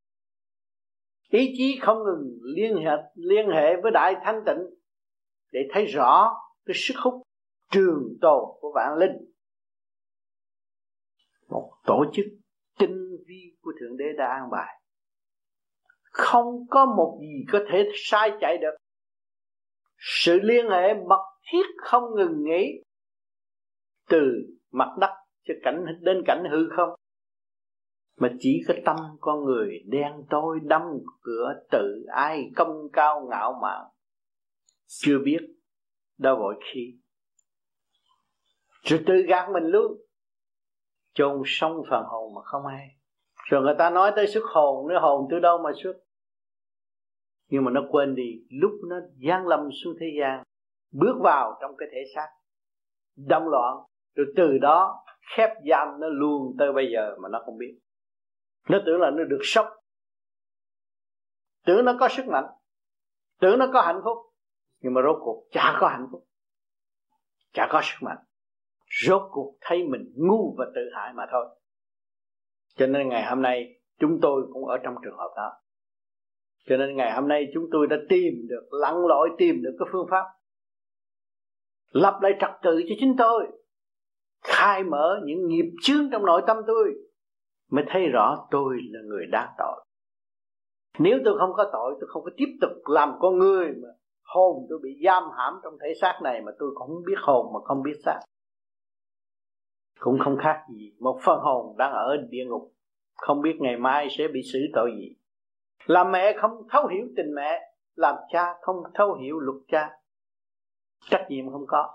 Ý 1.29 1.53
chí 1.57 1.79
không 1.81 1.97
ngừng 1.97 2.39
liên 2.55 2.75
hệ 2.75 2.91
liên 3.15 3.49
hệ 3.49 3.81
với 3.81 3.91
đại 3.91 4.15
thanh 4.23 4.43
tịnh 4.45 4.59
để 5.51 5.59
thấy 5.73 5.85
rõ 5.85 6.33
cái 6.65 6.73
sức 6.77 6.93
hút 7.03 7.13
trường 7.71 8.17
tồn 8.21 8.43
của 8.61 8.71
vạn 8.75 8.97
linh 8.97 9.32
một 11.53 11.73
tổ 11.85 12.05
chức 12.13 12.25
tinh 12.79 13.17
vi 13.27 13.55
của 13.61 13.71
thượng 13.79 13.97
đế 13.97 14.05
đã 14.17 14.27
an 14.27 14.49
bài. 14.51 14.81
Không 16.01 16.45
có 16.69 16.85
một 16.85 17.19
gì 17.21 17.45
có 17.51 17.59
thể 17.71 17.89
sai 17.95 18.31
chạy 18.41 18.57
được. 18.57 18.75
Sự 19.97 20.39
liên 20.43 20.69
hệ 20.69 20.93
mật 20.93 21.23
thiết 21.51 21.65
không 21.77 22.03
ngừng 22.15 22.43
nghỉ 22.43 22.83
từ 24.09 24.19
mặt 24.71 24.89
đất 24.99 25.09
cho 25.43 25.53
cảnh, 25.63 25.85
đến 26.01 26.23
cảnh 26.25 26.43
hư 26.51 26.69
không, 26.75 26.89
mà 28.17 28.29
chỉ 28.39 28.61
có 28.67 28.73
tâm 28.85 28.95
con 29.19 29.43
người 29.43 29.83
đen 29.85 30.11
tối 30.29 30.59
đâm 30.63 30.81
cửa 31.21 31.53
tự 31.71 32.05
ai 32.07 32.51
công 32.55 32.89
cao 32.93 33.27
ngạo 33.29 33.59
mạn, 33.61 33.85
chưa 34.85 35.19
biết 35.25 35.39
đâu 36.17 36.35
vội 36.35 36.55
khi. 36.73 36.99
Rồi 38.83 39.03
tự 39.07 39.13
gạt 39.27 39.49
mình 39.53 39.63
luôn 39.63 40.02
chôn 41.13 41.41
sống 41.45 41.83
phần 41.89 42.03
hồn 42.05 42.33
mà 42.35 42.41
không 42.43 42.65
ai. 42.65 42.89
Rồi 43.49 43.61
người 43.61 43.75
ta 43.77 43.89
nói 43.89 44.11
tới 44.15 44.27
xuất 44.27 44.43
hồn 44.43 44.87
nữa 44.87 44.99
hồn 45.01 45.27
từ 45.31 45.39
đâu 45.39 45.57
mà 45.57 45.71
xuất? 45.83 45.93
Nhưng 47.49 47.63
mà 47.63 47.71
nó 47.71 47.81
quên 47.89 48.15
đi, 48.15 48.43
lúc 48.49 48.71
nó 48.89 48.95
giáng 49.27 49.47
lâm 49.47 49.69
xuống 49.83 49.93
thế 49.99 50.05
gian, 50.19 50.43
bước 50.91 51.15
vào 51.23 51.57
trong 51.61 51.71
cái 51.77 51.89
thể 51.91 52.03
xác, 52.15 52.27
đâm 53.15 53.43
loạn, 53.45 53.77
rồi 54.15 54.25
từ 54.35 54.57
đó 54.57 55.03
khép 55.35 55.49
giam 55.69 55.87
nó 55.99 56.07
luôn 56.07 56.55
tới 56.59 56.73
bây 56.73 56.91
giờ 56.93 57.15
mà 57.21 57.29
nó 57.29 57.41
không 57.45 57.57
biết. 57.57 57.79
Nó 58.69 58.79
tưởng 58.85 59.01
là 59.01 59.09
nó 59.09 59.23
được 59.23 59.41
sốc 59.43 59.67
tưởng 61.65 61.85
nó 61.85 61.95
có 61.99 62.09
sức 62.09 62.27
mạnh, 62.27 62.45
tưởng 63.39 63.59
nó 63.59 63.69
có 63.73 63.81
hạnh 63.81 64.01
phúc, 64.03 64.17
nhưng 64.79 64.93
mà 64.93 65.01
rốt 65.01 65.15
cuộc 65.21 65.47
chả 65.51 65.77
có 65.79 65.87
hạnh 65.87 66.07
phúc, 66.11 66.27
chả 67.53 67.67
có 67.71 67.81
sức 67.83 67.97
mạnh 68.01 68.17
rốt 69.01 69.21
cuộc 69.31 69.55
thấy 69.61 69.83
mình 69.83 70.13
ngu 70.15 70.55
và 70.57 70.65
tự 70.75 70.81
hại 70.95 71.13
mà 71.13 71.25
thôi. 71.31 71.45
Cho 72.75 72.87
nên 72.87 73.09
ngày 73.09 73.25
hôm 73.29 73.41
nay, 73.41 73.79
chúng 73.99 74.19
tôi 74.21 74.43
cũng 74.53 74.65
ở 74.65 74.77
trong 74.77 74.95
trường 75.03 75.17
hợp 75.17 75.33
đó. 75.35 75.51
Cho 76.65 76.77
nên 76.77 76.95
ngày 76.95 77.11
hôm 77.13 77.27
nay 77.27 77.47
chúng 77.53 77.63
tôi 77.71 77.87
đã 77.87 77.95
tìm 78.09 78.33
được, 78.49 78.67
lặn 78.71 78.95
lội 79.07 79.29
tìm 79.37 79.61
được 79.63 79.75
cái 79.79 79.87
phương 79.91 80.07
pháp. 80.11 80.25
Lập 81.91 82.19
lại 82.21 82.31
trật 82.39 82.51
tự 82.63 82.81
cho 82.89 82.95
chính 82.99 83.15
tôi. 83.17 83.47
Khai 84.43 84.83
mở 84.83 85.19
những 85.25 85.47
nghiệp 85.47 85.71
chướng 85.81 86.09
trong 86.11 86.25
nội 86.25 86.41
tâm 86.47 86.57
tôi. 86.67 86.93
Mới 87.71 87.85
thấy 87.87 88.07
rõ 88.07 88.47
tôi 88.51 88.77
là 88.91 88.99
người 89.05 89.25
đa 89.31 89.55
tội. 89.57 89.85
Nếu 90.99 91.17
tôi 91.25 91.37
không 91.39 91.53
có 91.53 91.69
tội, 91.73 91.95
tôi 91.99 92.07
không 92.07 92.23
có 92.23 92.31
tiếp 92.37 92.57
tục 92.61 92.71
làm 92.85 93.13
con 93.19 93.37
người 93.37 93.67
mà 93.67 93.89
hồn 94.23 94.65
tôi 94.69 94.79
bị 94.83 94.89
giam 95.05 95.23
hãm 95.37 95.53
trong 95.63 95.73
thể 95.81 95.93
xác 96.01 96.19
này 96.23 96.41
mà 96.41 96.51
tôi 96.59 96.69
cũng 96.75 96.87
không 96.87 97.03
biết 97.05 97.17
hồn 97.21 97.53
mà 97.53 97.59
không 97.63 97.83
biết 97.83 97.95
xác 98.05 98.19
cũng 100.03 100.19
không 100.19 100.37
khác 100.43 100.63
gì 100.69 100.91
một 100.99 101.19
phần 101.25 101.39
hồn 101.39 101.77
đang 101.77 101.91
ở 101.91 102.17
địa 102.29 102.45
ngục. 102.47 102.73
Không 103.15 103.41
biết 103.41 103.55
ngày 103.59 103.77
mai 103.77 104.07
sẽ 104.17 104.27
bị 104.27 104.41
xử 104.53 104.59
tội 104.73 104.91
gì. 104.97 105.15
Làm 105.85 106.11
mẹ 106.11 106.37
không 106.41 106.51
thấu 106.69 106.87
hiểu 106.87 107.05
tình 107.17 107.35
mẹ, 107.35 107.61
làm 107.95 108.15
cha 108.29 108.53
không 108.61 108.75
thấu 108.93 109.13
hiểu 109.13 109.39
luật 109.39 109.57
cha. 109.67 109.89
Trách 111.09 111.25
nhiệm 111.29 111.51
không 111.51 111.65
có. 111.67 111.89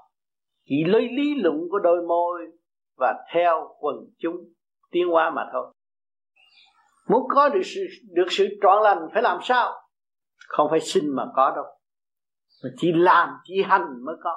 Chỉ 0.64 0.84
lấy 0.84 1.08
lý 1.08 1.34
luận 1.34 1.68
của 1.70 1.78
đôi 1.78 2.02
môi 2.02 2.40
và 2.98 3.14
theo 3.34 3.76
quần 3.80 3.96
chúng 4.18 4.36
tiến 4.90 5.08
hóa 5.08 5.30
mà 5.30 5.46
thôi. 5.52 5.74
Muốn 7.08 7.22
có 7.28 7.48
được 7.48 7.62
sự 7.64 7.86
được 8.10 8.26
sự 8.30 8.48
trọn 8.62 8.82
lành 8.82 9.08
phải 9.12 9.22
làm 9.22 9.38
sao? 9.42 9.72
Không 10.48 10.66
phải 10.70 10.80
xin 10.80 11.04
mà 11.16 11.26
có 11.36 11.52
đâu. 11.56 11.64
Mà 12.64 12.70
chỉ 12.76 12.92
làm, 12.94 13.28
chỉ 13.44 13.62
hành 13.62 14.04
mới 14.04 14.16
có. 14.22 14.34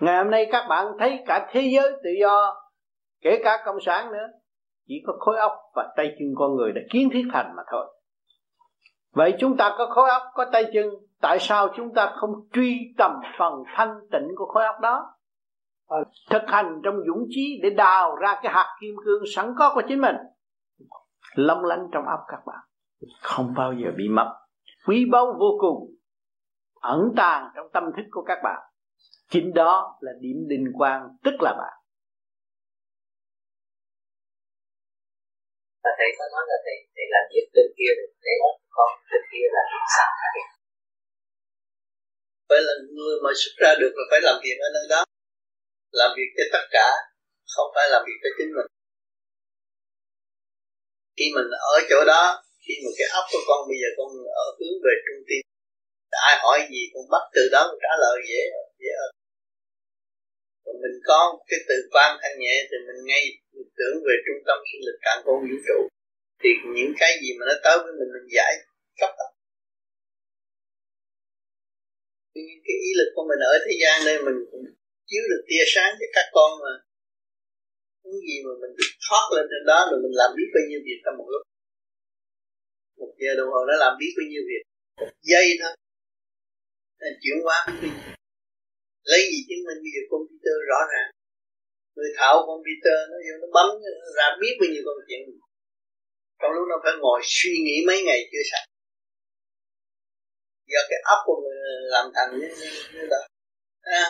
Ngày 0.00 0.16
hôm 0.16 0.30
nay 0.30 0.48
các 0.52 0.66
bạn 0.68 0.86
thấy 0.98 1.24
cả 1.26 1.48
thế 1.52 1.70
giới 1.74 1.92
tự 1.92 2.10
do 2.20 2.65
kể 3.26 3.40
cả 3.44 3.62
cộng 3.64 3.80
sản 3.80 4.12
nữa 4.12 4.26
chỉ 4.88 4.94
có 5.06 5.12
khối 5.18 5.36
óc 5.38 5.52
và 5.74 5.94
tay 5.96 6.16
chân 6.18 6.28
con 6.36 6.54
người 6.54 6.72
đã 6.72 6.80
kiến 6.90 7.08
thiết 7.12 7.24
thành 7.32 7.52
mà 7.56 7.62
thôi. 7.70 7.86
Vậy 9.12 9.34
chúng 9.38 9.56
ta 9.56 9.74
có 9.78 9.86
khối 9.86 10.10
óc 10.10 10.22
có 10.34 10.46
tay 10.52 10.64
chân 10.74 10.90
tại 11.20 11.38
sao 11.40 11.68
chúng 11.76 11.94
ta 11.94 12.12
không 12.16 12.30
truy 12.52 12.94
tầm 12.98 13.12
phần 13.38 13.52
thanh 13.76 13.98
tịnh 14.12 14.28
của 14.36 14.46
khối 14.46 14.64
óc 14.64 14.76
đó? 14.82 15.14
Thực 16.30 16.42
hành 16.46 16.80
trong 16.84 16.94
dũng 17.06 17.26
chí 17.28 17.60
để 17.62 17.70
đào 17.70 18.16
ra 18.16 18.40
cái 18.42 18.52
hạt 18.52 18.76
kim 18.80 18.94
cương 19.04 19.22
sẵn 19.34 19.54
có 19.58 19.72
của 19.74 19.82
chính 19.88 20.00
mình. 20.00 20.16
Long 21.34 21.64
lanh 21.64 21.86
trong 21.92 22.04
óc 22.04 22.20
các 22.28 22.40
bạn 22.46 22.58
không 23.20 23.54
bao 23.56 23.72
giờ 23.72 23.90
bị 23.96 24.08
mất. 24.08 24.32
Quý 24.86 25.04
báu 25.12 25.26
vô 25.38 25.58
cùng 25.60 25.94
ẩn 26.80 27.12
tàng 27.16 27.50
trong 27.56 27.66
tâm 27.72 27.84
thức 27.96 28.04
của 28.10 28.22
các 28.22 28.38
bạn. 28.44 28.62
Chính 29.30 29.54
đó 29.54 29.96
là 30.00 30.12
điểm 30.20 30.36
đình 30.48 30.72
quang 30.74 31.08
tức 31.24 31.34
là 31.40 31.54
bạn 31.58 31.85
và 35.86 35.92
thầy 35.98 36.10
có 36.18 36.24
nói 36.34 36.44
là 36.50 36.56
thầy 36.64 36.76
thầy 36.94 37.06
làm 37.14 37.24
việc 37.32 37.46
bên 37.54 37.68
kia 37.78 37.92
thầy 38.24 38.34
nói 38.42 38.52
con 38.76 38.90
bên 39.10 39.22
kia 39.32 39.46
là 39.56 39.62
sao? 39.96 40.10
Phải 42.48 42.60
là 42.68 42.74
người 42.96 43.16
mà 43.24 43.30
xuất 43.40 43.54
ra 43.62 43.70
được 43.80 43.92
là 43.98 44.04
phải 44.10 44.20
làm 44.26 44.36
việc 44.44 44.56
ở 44.66 44.68
nơi 44.76 44.86
đó. 44.94 45.00
Làm 46.00 46.10
việc 46.16 46.30
cho 46.36 46.44
tất 46.54 46.64
cả, 46.76 46.88
không 47.54 47.68
phải 47.74 47.86
làm 47.92 48.02
việc 48.06 48.18
cho 48.22 48.30
chính 48.38 48.50
mình. 48.56 48.68
Khi 51.16 51.26
mình 51.36 51.48
ở 51.72 51.74
chỗ 51.90 51.98
đó, 52.12 52.22
khi 52.64 52.74
mà 52.82 52.90
cái 52.98 53.08
óc 53.18 53.24
của 53.32 53.42
con 53.48 53.60
bây 53.68 53.76
giờ 53.82 53.88
con 53.98 54.08
ở 54.44 54.46
hướng 54.58 54.76
về 54.84 54.94
trung 55.04 55.22
tâm, 55.28 55.42
ai 56.28 56.34
hỏi 56.42 56.58
gì 56.72 56.82
con 56.92 57.04
bắt 57.12 57.24
từ 57.34 57.42
đó, 57.54 57.60
con 57.68 57.78
trả 57.84 57.92
lời 58.02 58.16
dễ 58.30 58.42
dễ 58.82 58.90
hơn 59.00 59.15
còn 60.66 60.76
mình 60.82 60.96
có 61.08 61.20
cái 61.48 61.60
từ 61.68 61.76
quan 61.92 62.10
thanh 62.20 62.36
nhẹ 62.42 62.54
thì 62.68 62.76
mình 62.86 63.00
ngay 63.08 63.22
mình 63.54 63.70
tưởng 63.78 63.96
về 64.06 64.14
trung 64.24 64.40
tâm 64.46 64.58
sinh 64.68 64.82
lực 64.86 64.98
càng 65.06 65.20
con 65.24 65.36
vũ 65.46 65.56
trụ. 65.66 65.78
Thì 66.42 66.50
những 66.76 66.92
cái 67.00 67.12
gì 67.22 67.30
mà 67.38 67.42
nó 67.48 67.54
tới 67.64 67.76
với 67.84 67.92
mình 67.98 68.10
mình 68.14 68.26
giải 68.36 68.52
cấp 69.00 69.10
đó. 69.20 69.28
Cái 72.66 72.76
ý 72.88 72.90
lực 72.98 73.10
của 73.14 73.24
mình 73.30 73.40
ở 73.52 73.54
thế 73.64 73.72
gian 73.82 73.96
đây, 74.08 74.16
mình 74.26 74.38
cũng 74.50 74.64
chiếu 75.08 75.22
được 75.30 75.42
tia 75.48 75.64
sáng 75.74 75.92
cho 75.98 76.06
các 76.16 76.26
con 76.36 76.50
mà. 76.62 76.72
Những 78.04 78.20
gì 78.28 78.36
mà 78.46 78.52
mình 78.62 78.72
thoát 79.04 79.26
lên 79.34 79.44
trên 79.50 79.62
đó 79.70 79.78
rồi 79.90 79.98
mình 80.04 80.14
làm 80.20 80.30
biết 80.36 80.48
bao 80.54 80.64
nhiêu 80.68 80.80
việc 80.86 80.98
trong 81.04 81.16
một 81.18 81.28
lúc. 81.32 81.42
Một 83.00 83.12
giờ 83.20 83.30
đồng 83.38 83.50
hồ 83.52 83.60
nó 83.68 83.74
làm 83.84 83.92
biết 84.00 84.12
bao 84.18 84.26
nhiêu 84.30 84.42
việc. 84.50 84.62
Một 85.00 85.12
giây 85.30 85.46
thôi. 85.60 85.72
Nó 87.00 87.06
chuyển 87.22 87.38
hóa 87.46 87.58
lấy 89.10 89.20
gì 89.30 89.38
chứng 89.48 89.62
minh 89.66 89.78
bây 89.84 89.90
giờ 89.94 90.02
computer 90.12 90.56
rõ 90.70 90.80
ràng? 90.92 91.08
Người 91.96 92.10
thạo 92.18 92.34
computer 92.50 92.98
nó 93.10 93.18
vô 93.26 93.34
nó 93.42 93.48
bấm 93.56 93.68
ra 94.16 94.26
biết 94.40 94.54
bao 94.60 94.68
nhiêu 94.72 94.82
công 94.86 95.00
chuyện. 95.08 95.20
Trong 96.40 96.52
lúc 96.56 96.64
nó 96.70 96.76
phải 96.84 96.94
ngồi 97.02 97.20
suy 97.36 97.54
nghĩ 97.64 97.76
mấy 97.88 97.98
ngày 98.06 98.20
chưa 98.32 98.44
sạch. 98.50 98.66
Do 100.72 100.80
cái 100.90 101.00
óc 101.14 101.20
của 101.26 101.36
mình 101.42 101.58
làm 101.94 102.06
thành 102.14 102.30
như, 102.38 102.48
như 102.94 103.06
đó 103.12 103.20
à, 103.82 104.04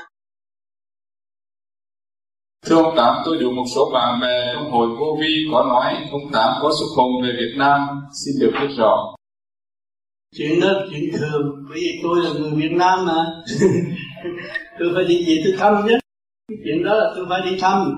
Thưa 2.67 2.77
ông 2.83 2.95
Tám, 2.97 3.23
tôi 3.25 3.37
được 3.41 3.51
một 3.51 3.65
số 3.75 3.91
bạn 3.95 4.21
bè 4.21 4.53
trong 4.55 4.71
hội 4.71 4.89
vô 5.01 5.19
vi 5.21 5.49
có 5.53 5.65
nói 5.65 6.09
ông 6.13 6.33
Tám 6.33 6.55
có 6.63 6.73
xuất 6.79 6.87
hồn 6.97 7.23
về 7.23 7.29
Việt 7.33 7.55
Nam, 7.57 7.81
xin 8.25 8.35
được 8.41 8.51
biết 8.61 8.75
rõ. 8.79 9.15
Chuyện 10.37 10.61
đó 10.61 10.69
chuyện 10.91 11.11
thường, 11.19 11.65
bởi 11.69 11.79
vì 11.81 12.01
tôi 12.03 12.25
là 12.25 12.31
người 12.31 12.51
Việt 12.63 12.73
Nam 12.77 13.07
mà. 13.07 13.25
tôi 14.79 14.93
phải 14.95 15.05
đi 15.05 15.25
về 15.27 15.43
tôi 15.45 15.55
thăm 15.59 15.87
chứ. 15.89 15.99
chuyện 16.65 16.85
đó 16.85 16.95
là 16.95 17.13
tôi 17.17 17.27
phải 17.29 17.41
đi 17.51 17.59
thăm. 17.61 17.97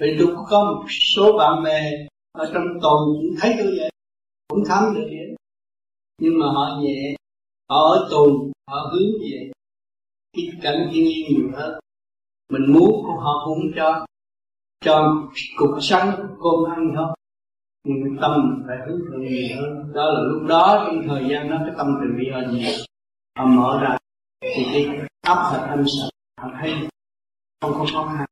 Vì 0.00 0.16
tôi 0.18 0.36
có 0.48 0.64
một 0.64 0.84
số 0.88 1.38
bạn 1.38 1.62
bè 1.64 2.06
ở 2.32 2.50
trong 2.54 2.64
tù 2.82 3.18
cũng 3.20 3.34
thấy 3.40 3.54
tôi 3.58 3.74
vậy, 3.78 3.90
cũng 4.48 4.64
thăm 4.68 4.94
được 4.94 5.06
vậy. 5.10 5.36
Nhưng 6.20 6.38
mà 6.38 6.46
họ 6.46 6.80
nhẹ, 6.82 7.14
họ 7.70 7.76
ở 7.76 8.08
tù, 8.10 8.52
họ 8.68 8.90
hướng 8.92 9.12
về 9.22 9.50
cái 10.36 10.48
cảnh 10.62 10.90
thiên 10.92 11.04
nhiên 11.04 11.26
nhiều 11.28 11.50
hơn. 11.54 11.80
Mình 12.52 12.72
muốn 12.72 13.04
họ 13.04 13.42
cũng 13.46 13.72
cho. 13.76 14.06
Cho 14.84 15.22
cục 15.56 15.70
sắn 15.82 16.06
cơm 16.16 16.70
ăn 16.76 16.92
thôi. 16.96 17.16
Nhưng 17.84 18.16
tâm 18.20 18.30
mình 18.36 18.66
phải 18.66 18.76
hướng 18.86 19.00
thượng 19.00 19.22
nhiều 19.22 19.56
hơn. 19.56 19.92
Đó 19.94 20.04
là 20.04 20.20
lúc 20.20 20.42
đó 20.48 20.84
trong 20.86 21.08
thời 21.08 21.24
gian 21.30 21.50
đó 21.50 21.56
cái 21.66 21.74
tâm 21.78 21.86
từ 22.00 22.18
bi 22.18 22.30
họ 22.32 22.40
nhiều 22.52 22.72
họ 23.38 23.46
mở 23.46 23.80
ra. 23.82 23.96
Thì 24.40 24.64
cái 24.72 24.86
ấp 25.24 25.50
thật 25.50 25.66
âm 25.70 25.84
sợ 25.86 26.10
họ 26.40 26.48
thấy 26.60 26.70
không 27.60 27.72
có 27.72 27.86
khó 27.92 28.14
khăn. 28.16 28.26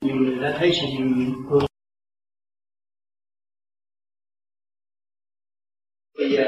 Nhiều 0.00 0.16
người 0.16 0.42
đã 0.42 0.56
thấy 0.58 0.70
sự 0.72 0.86
nhiều 0.86 1.06
nhiều 1.16 1.32
phương 1.50 1.66
bây 6.18 6.30
giờ 6.36 6.44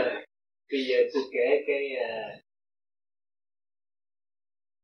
bây 0.70 0.80
giờ 0.88 0.96
tôi 1.14 1.22
kể 1.32 1.64
cái 1.66 1.82
uh, 2.04 2.42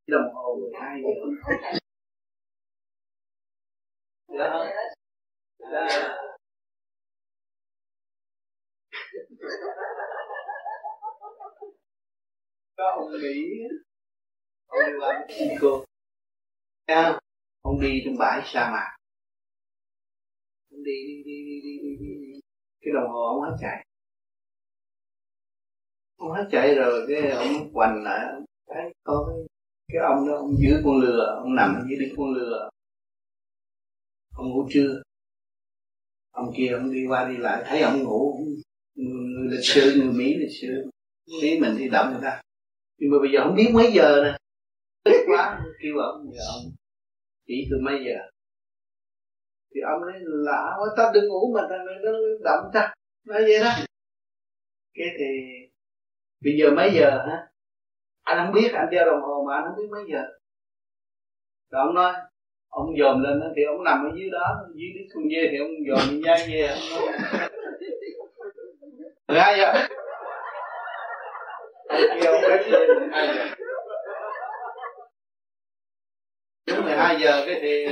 đồng 0.07 0.35
hồ 0.35 0.59
12 0.61 1.03
giờ. 1.03 1.09
Đó. 4.39 4.67
Đó. 5.59 5.87
Có 12.77 12.91
ông 12.97 13.13
mỹ 13.23 13.63
ông 14.73 14.81
đi 14.87 14.93
làm 15.01 15.59
cô. 15.61 15.85
Dạ, 16.89 16.95
à, 16.95 17.21
ông 17.63 17.81
đi 17.81 18.03
trong 18.05 18.19
bãi 18.19 18.43
sa 18.45 18.71
mạc. 18.73 18.97
Ông 20.71 20.85
đi 20.85 20.93
đi 21.07 21.23
đi 21.25 21.45
đi 21.45 21.61
đi 21.63 21.97
đi, 22.01 22.33
đi, 22.33 22.41
cái 22.81 22.93
đồng 22.95 23.11
hồ 23.13 23.21
ông 23.27 23.41
hết 23.41 23.57
chạy. 23.61 23.87
Ông 26.17 26.33
hết 26.33 26.49
chạy 26.53 26.75
rồi 26.75 27.07
cái 27.09 27.31
ông 27.31 27.73
quành 27.73 28.03
lại. 28.05 28.27
Thấy 28.67 28.93
có 29.05 29.27
cái, 29.29 29.47
cái 29.89 30.03
ông 30.03 30.29
đó 30.29 30.37
ông 30.37 30.55
giữ 30.59 30.81
con 30.85 31.01
lừa 31.01 31.41
ông 31.43 31.55
nằm 31.55 31.87
dưới 31.89 31.99
đỉnh 31.99 32.15
con 32.17 32.35
lừa. 32.35 32.71
Ông 34.35 34.49
ngủ 34.49 34.69
trưa. 34.71 35.03
Ông 36.31 36.53
kia 36.57 36.69
ông 36.69 36.93
đi 36.93 37.07
qua 37.09 37.29
đi 37.29 37.37
lại 37.37 37.63
thấy 37.67 37.81
ông 37.83 38.03
ngủ. 38.03 38.47
Người 38.95 39.51
lịch 39.51 39.65
sự 39.65 39.95
người 39.97 40.13
mỹ 40.13 40.35
lịch 40.39 40.57
sự. 40.61 40.91
Mỹ 41.43 41.61
mình 41.61 41.75
thì 41.79 41.89
động 41.89 42.13
người 42.13 42.23
ta. 42.23 42.43
Nhưng 42.99 43.11
mà 43.11 43.19
bây 43.19 43.33
giờ 43.33 43.45
không 43.45 43.57
biết 43.57 43.71
mấy 43.75 43.93
giờ 43.93 44.23
nè 44.25 44.42
quá. 45.05 45.61
Kêu 45.83 45.99
ông 45.99 46.31
giờ 46.33 46.41
ông. 46.55 46.73
Chỉ 47.47 47.69
từ 47.71 47.77
mấy 47.83 47.95
giờ? 48.07 48.19
Thì 49.75 49.81
ông 49.81 50.01
nói 50.01 50.13
lạ 50.25 50.63
quá 50.79 50.87
ta 50.97 51.11
đừng 51.15 51.29
ngủ 51.29 51.53
mà 51.55 51.63
này 51.69 51.79
nó 52.03 52.11
động 52.45 52.71
ta. 52.75 52.95
Nói 53.27 53.43
vậy 53.43 53.61
đó. 53.61 53.71
Cái 54.95 55.07
thì 55.19 55.27
bây 56.45 56.53
giờ 56.59 56.71
mấy 56.71 56.91
giờ 56.95 57.11
hả? 57.11 57.47
Anh 58.23 58.39
không 58.39 58.55
biết 58.55 58.71
anh 58.73 58.91
đeo 58.91 59.05
đồng 59.07 59.23
hồ 59.23 59.45
mà 59.49 59.55
anh 59.55 59.65
không 59.67 59.77
biết 59.77 59.89
mấy 59.91 60.03
giờ. 60.13 60.23
Rồi 61.71 61.83
ông 61.87 61.95
nói 61.95 62.13
ông 62.69 62.87
dòm 63.01 63.23
lên 63.23 63.41
đó, 63.41 63.47
thì 63.57 63.63
ông 63.65 63.85
nằm 63.85 64.05
ở 64.05 64.11
dưới 64.17 64.31
đó 64.31 64.47
dưới 64.75 64.91
cái 64.95 65.05
con 65.15 65.25
dê 65.31 65.49
thì 65.51 65.59
ông 65.59 65.71
dòm 65.89 66.21
nhai 66.21 66.39
dê. 66.49 66.69
Mười 69.29 69.41
hai 69.41 69.59
giờ 69.59 69.73
kia 72.21 72.27
ông 72.27 72.41
biết 72.49 72.71
mười 72.71 73.09
hai 73.13 73.27
giờ 73.27 73.55
Dạ. 76.97 76.99
đúng 76.99 76.99
mười 76.99 76.99
hai 76.99 77.21
giờ 77.21 77.45
cái 77.47 77.59
thì 77.63 77.87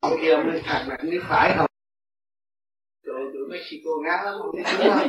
ông 0.00 0.12
kia 0.22 0.30
ông 0.30 0.46
nói 0.46 0.60
thằng 0.64 0.88
này 0.88 0.98
biết 1.10 1.20
phải 1.28 1.54
không? 1.56 1.66
Rồi 3.02 3.30
tụi 3.34 3.48
Mexico 3.50 3.90
ngán 4.04 4.24
lắm 4.24 4.34
không 4.42 4.56
biết 4.56 4.62
đúng 4.78 4.88
không 4.94 5.08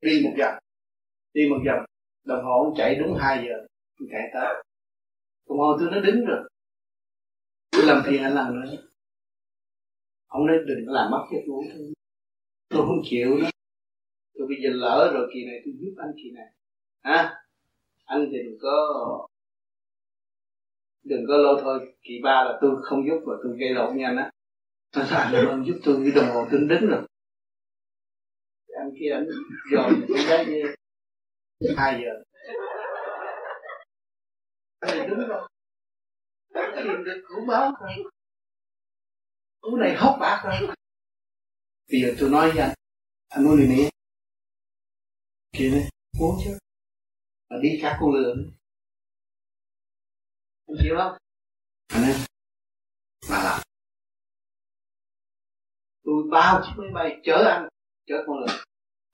đi 0.00 0.22
một 0.24 0.34
vòng. 0.38 0.54
Đi 1.32 1.42
một 1.50 1.58
vòng. 1.66 1.84
Đồng 2.24 2.44
hồ 2.44 2.64
ông 2.64 2.74
chạy 2.76 2.94
đúng 2.94 3.16
2 3.20 3.44
giờ. 3.48 3.66
Tôi 3.98 4.08
chạy 4.12 4.22
tới. 4.34 4.64
Đồng 5.48 5.58
hồ 5.58 5.76
tôi 5.78 5.88
nó 5.92 6.00
đứng 6.00 6.24
rồi. 6.24 6.48
Tôi 7.70 7.82
làm 7.86 8.02
phiền 8.06 8.22
anh 8.22 8.34
làm 8.34 8.60
nữa. 8.60 8.76
Ông 10.26 10.46
nói 10.46 10.56
đừng 10.66 10.88
làm 10.88 11.10
mất 11.10 11.26
cái 11.30 11.40
tôi. 11.46 11.64
Tôi 12.68 12.86
không 12.86 13.00
chịu 13.04 13.40
đó. 13.42 13.50
Tôi 14.38 14.46
bây 14.48 14.56
giờ 14.62 14.70
lỡ 14.72 15.10
rồi, 15.14 15.30
kỳ 15.34 15.44
này 15.46 15.60
tôi 15.64 15.74
giúp 15.78 15.94
anh 15.98 16.12
kỳ 16.16 16.30
này. 16.30 16.46
Hả? 17.02 17.34
Anh 18.04 18.28
thì 18.32 18.38
đừng 18.44 18.58
có 18.62 19.28
đừng 21.04 21.24
có 21.28 21.36
lâu 21.36 21.60
thôi, 21.60 21.96
kỳ 22.02 22.20
ba 22.22 22.44
là 22.44 22.58
tôi 22.60 22.70
không 22.82 23.06
giúp 23.06 23.20
và 23.26 23.34
tôi 23.42 23.56
gây 23.58 23.70
lộn 23.70 23.96
nhanh 23.96 24.16
á. 24.16 24.30
Tôi 24.92 25.04
phải 25.06 25.32
là 25.32 25.50
ông 25.50 25.66
giúp 25.66 25.80
tôi 25.84 25.96
cái 26.04 26.12
đồng 26.14 26.34
hồ 26.34 26.46
tôi 26.50 26.60
đứng 26.68 26.90
rồi. 26.90 27.08
Anh 28.78 28.90
kia 29.00 29.10
anh 29.12 29.26
dòm 29.72 30.06
cái 30.14 30.24
đấy 30.28 30.46
như 31.60 31.74
hai 31.76 32.02
giờ. 32.02 32.24
Anh 34.80 35.08
đứng 35.08 35.28
rồi. 35.28 35.48
Tìm 36.76 37.04
được 37.04 37.22
củ 37.28 37.46
báo 37.48 37.72
rồi 37.80 38.12
củ 39.60 39.76
này 39.76 39.94
hốc 39.96 40.16
bạc 40.20 40.42
rồi. 40.44 40.76
Bây 41.90 42.00
giờ 42.00 42.14
tôi 42.20 42.30
nói 42.30 42.50
với 42.50 42.60
anh 42.60 42.74
anh 43.28 43.44
muốn 43.44 43.56
đi 43.56 43.66
mỹ. 43.68 43.88
Kia 45.52 45.70
này 45.70 45.88
muốn 46.18 46.38
chứ. 46.44 46.58
Mà 47.50 47.56
đi 47.62 47.78
các 47.82 47.96
con 48.00 48.10
lừa 48.14 48.34
anh 50.66 50.76
chịu 50.82 50.94
không 50.98 51.16
anh 51.88 52.02
em 52.02 52.16
mà 53.30 53.42
làm 53.44 53.60
tôi 56.04 56.14
bao 56.30 56.62
chiếc 56.64 56.72
máy 56.76 56.90
bay 56.94 57.20
chở 57.24 57.44
anh, 57.54 57.68
chở 58.06 58.24
con 58.26 58.36
người 58.36 58.56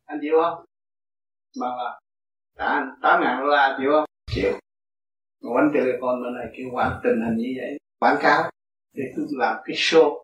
anh 0.05 0.19
chịu 0.23 0.35
không? 0.43 0.65
Mà 1.61 1.67
là 1.67 2.01
trả 2.59 2.65
anh 2.65 2.91
tám 3.03 3.21
ngàn 3.23 3.41
đô 3.41 3.47
la, 3.47 3.77
chịu 3.79 3.91
không? 3.91 4.05
Chịu. 4.31 4.53
Còn 5.43 5.57
anh 5.57 5.71
telephone 5.75 6.19
bên 6.25 6.35
này 6.35 6.47
kêu 6.57 6.67
quảng 6.73 7.01
tình 7.05 7.21
hình 7.27 7.37
như 7.37 7.55
vậy, 7.61 7.79
quảng 7.99 8.19
cáo. 8.23 8.51
Để 8.93 9.03
tôi 9.17 9.27
làm 9.31 9.57
cái 9.65 9.77
show 9.77 10.23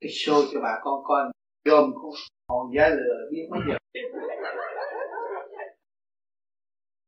cái 0.00 0.10
show 0.10 0.44
cho 0.52 0.60
bà 0.62 0.78
con 0.82 1.04
coi. 1.04 1.32
Gồm 1.64 1.90
con 1.94 2.10
còn 2.46 2.72
giá 2.76 2.88
lừa 2.88 3.30
biết 3.32 3.48
mấy 3.50 3.60
giờ. 3.68 3.76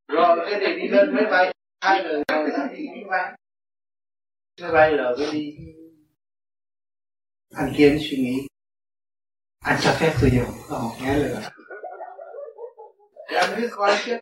Rồi, 0.08 0.46
cái 0.50 0.60
này 0.60 0.76
đi 0.80 0.88
lên 0.88 1.14
máy 1.14 1.24
bay 1.30 1.54
hai 1.80 2.02
người 2.02 2.22
ngồi 2.28 2.50
đó 2.50 2.66
đi 2.72 2.86
bay 3.10 3.34
nó 4.60 4.72
bay 4.72 4.96
rồi 4.96 5.16
cái 5.18 5.32
đi. 5.32 5.56
Anh 7.54 7.72
kiến 7.76 7.98
suy 8.00 8.16
nghĩ. 8.16 8.46
Anh 9.58 9.78
cho 9.82 9.96
phép 10.00 10.14
tôi 10.20 10.30
dùng. 10.30 10.54
Có 10.68 10.80
một 10.82 10.96
nhái 11.02 11.18
lừa 11.18 11.40
thì 13.30 13.36
anh 13.36 13.50
cứ 13.56 13.68
coi 13.70 13.96
chứ. 14.04 14.18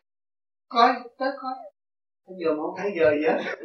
Coi, 0.69 0.93
tới 1.17 1.29
coi. 1.41 1.53
Bây 2.27 2.37
giờ 2.43 2.53
mà 2.53 2.61
không 2.63 2.75
thấy 2.77 2.91
giờ 2.99 3.11
gì 3.11 3.25
hết. 3.27 3.55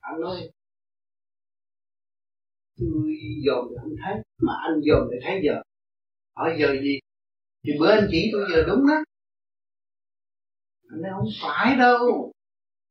Anh 0.00 0.20
nói. 0.20 0.50
Tôi 2.78 3.16
dồn 3.46 3.66
thì 3.70 3.76
anh 3.82 3.96
thấy, 4.04 4.22
mà 4.38 4.52
anh 4.62 4.80
dồn 4.82 5.08
thì 5.12 5.18
thấy 5.22 5.40
giờ. 5.44 5.62
Hỏi 6.36 6.56
giờ 6.60 6.72
gì? 6.82 6.98
Thì 7.64 7.72
bữa 7.80 7.90
anh 7.90 8.08
chỉ 8.10 8.30
tôi 8.32 8.48
giờ 8.52 8.64
đúng 8.66 8.86
đó 8.88 9.02
anh 10.92 11.02
nói 11.02 11.12
không 11.14 11.28
phải 11.42 11.76
đâu. 11.76 12.32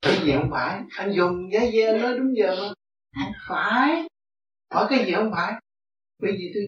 Cái 0.02 0.16
gì 0.24 0.34
không 0.34 0.49
phải? 0.52 0.80
Anh 0.97 1.12
dùng 1.12 1.54
giấy 1.54 1.72
dê 1.74 1.97
nói 1.97 2.14
đúng 2.18 2.34
giờ. 2.38 2.56
Mà 3.16 3.24
không 3.24 3.34
phải. 3.49 4.08
Hỏi 4.74 4.86
cái 4.89 5.06
gì 5.06 5.14
không 5.14 5.32
phải? 5.36 5.54
Bởi 6.22 6.32
vì 6.32 6.52
tôi 6.54 6.64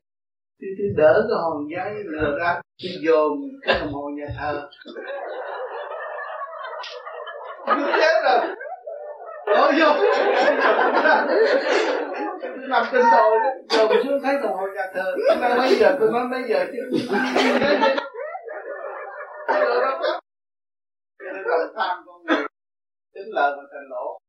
tôi, 0.61 0.69
tôi 0.77 0.87
đỡ 0.97 1.25
cái 1.29 1.37
hòn 1.41 1.67
giấy 1.75 2.03
lừa 2.05 2.37
ra 2.39 2.61
tôi 2.83 2.91
dồn 3.01 3.37
cái 3.61 3.79
đồng 3.79 3.93
hồ 3.93 4.09
nhà 4.09 4.25
thờ. 4.39 4.69
Tôi 7.67 7.75
chết 7.99 8.21
rồi. 8.23 8.55
Đổ 9.47 9.71
vô 9.79 9.93
tôi 12.41 12.67
nằm 12.67 12.85
trên 12.91 13.01
đồi 13.11 13.39
đó 13.39 13.49
dồn 13.69 14.03
xuống 14.03 14.19
thấy 14.23 14.35
đồng 14.43 14.53
hồ 14.53 14.67
nhà 14.75 14.87
thờ. 14.93 15.15
Nói 15.41 15.57
mấy 15.57 15.75
giờ 15.75 15.97
tôi 15.99 16.11
nói 16.11 16.27
mấy 16.27 16.43
giờ 16.47 16.65
chứ? 16.71 17.07
Lòng 19.47 20.19
tham 21.75 22.03
con 22.05 22.23
người. 22.25 22.47
Tính 23.13 23.29
lời 23.31 23.57
mà 23.57 23.63
thành 23.71 23.89
lỗ. 23.89 24.19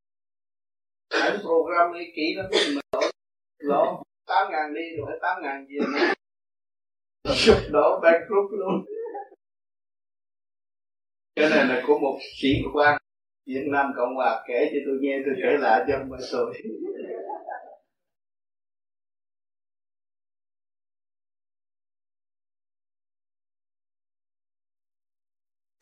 Ảnh 1.08 1.38
program 1.40 1.94
đi 1.94 2.12
kỹ 2.16 2.34
lắm 2.36 2.46
mình 2.50 2.78
lỗ. 2.92 3.00
Lỗ. 3.58 4.02
tám 4.26 4.52
ngàn 4.52 4.74
đi 4.74 4.96
rồi 4.98 5.18
tám 5.22 5.42
ngàn 5.42 5.66
về 5.68 5.86
nữa 5.86 6.14
sụp 7.34 7.56
đổ 7.72 8.00
bankrupt 8.02 8.52
luôn. 8.52 8.84
Cái 11.36 11.50
này 11.50 11.64
là 11.64 11.82
của 11.86 11.98
một 11.98 12.18
sĩ 12.40 12.48
quan 12.72 12.98
Việt 13.46 13.64
Nam 13.66 13.92
Cộng 13.96 14.14
Hòa 14.14 14.44
kể 14.48 14.70
cho 14.72 14.78
tôi 14.86 14.98
nghe, 15.00 15.18
tôi 15.24 15.34
kể 15.42 15.56
lại 15.60 15.84
cho 15.88 16.04
mọi 16.08 16.18
tôi. 16.32 16.54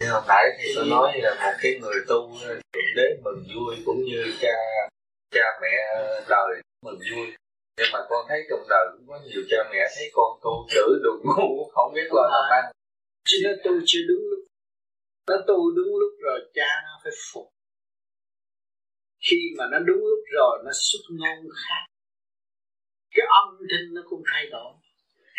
Thì 0.02 0.08
hồi 0.08 0.22
nãy 0.28 0.44
thì 0.58 0.72
tôi 0.76 0.86
nói 0.86 1.20
là 1.22 1.30
một 1.34 1.58
cái 1.62 1.78
người 1.80 1.98
tu 2.08 2.38
đến 2.96 3.20
mừng 3.24 3.44
vui 3.54 3.76
cũng 3.86 4.04
như 4.04 4.24
cha 4.40 4.56
cha 5.30 5.44
mẹ 5.62 5.76
đời 6.28 6.62
mừng 6.82 6.98
vui. 6.98 7.26
Nhưng 7.78 7.86
mà 7.92 7.98
con 8.08 8.26
thấy 8.28 8.40
trong 8.50 8.66
đời 8.68 8.86
cũng 8.92 9.06
có 9.08 9.20
nhiều 9.24 9.42
cha 9.50 9.56
mẹ 9.72 9.78
thấy 9.96 10.10
con 10.12 10.40
tu 10.42 10.66
chữ 10.70 11.00
được 11.02 11.18
ngu, 11.24 11.70
không 11.74 11.92
biết 11.94 12.08
lo 12.10 12.22
làm 12.22 12.50
ăn. 12.50 12.72
Chứ 13.24 13.36
nó 13.44 13.50
tu 13.64 13.70
chưa 13.86 14.00
đúng 14.08 14.22
lúc. 14.30 14.44
Nó 15.28 15.36
tu 15.46 15.70
đúng 15.76 15.96
lúc 16.00 16.12
rồi 16.20 16.40
cha 16.54 16.82
nó 16.84 17.00
phải 17.04 17.12
phục. 17.32 17.48
Khi 19.20 19.36
mà 19.58 19.64
nó 19.72 19.78
đúng 19.78 19.98
lúc 19.98 20.24
rồi, 20.32 20.58
nó 20.64 20.70
xuất 20.74 21.00
ngôn 21.10 21.48
khác. 21.68 21.84
Cái 23.14 23.26
âm 23.42 23.58
thanh 23.70 23.94
nó 23.94 24.02
cũng 24.10 24.22
thay 24.32 24.46
đổi. 24.50 24.72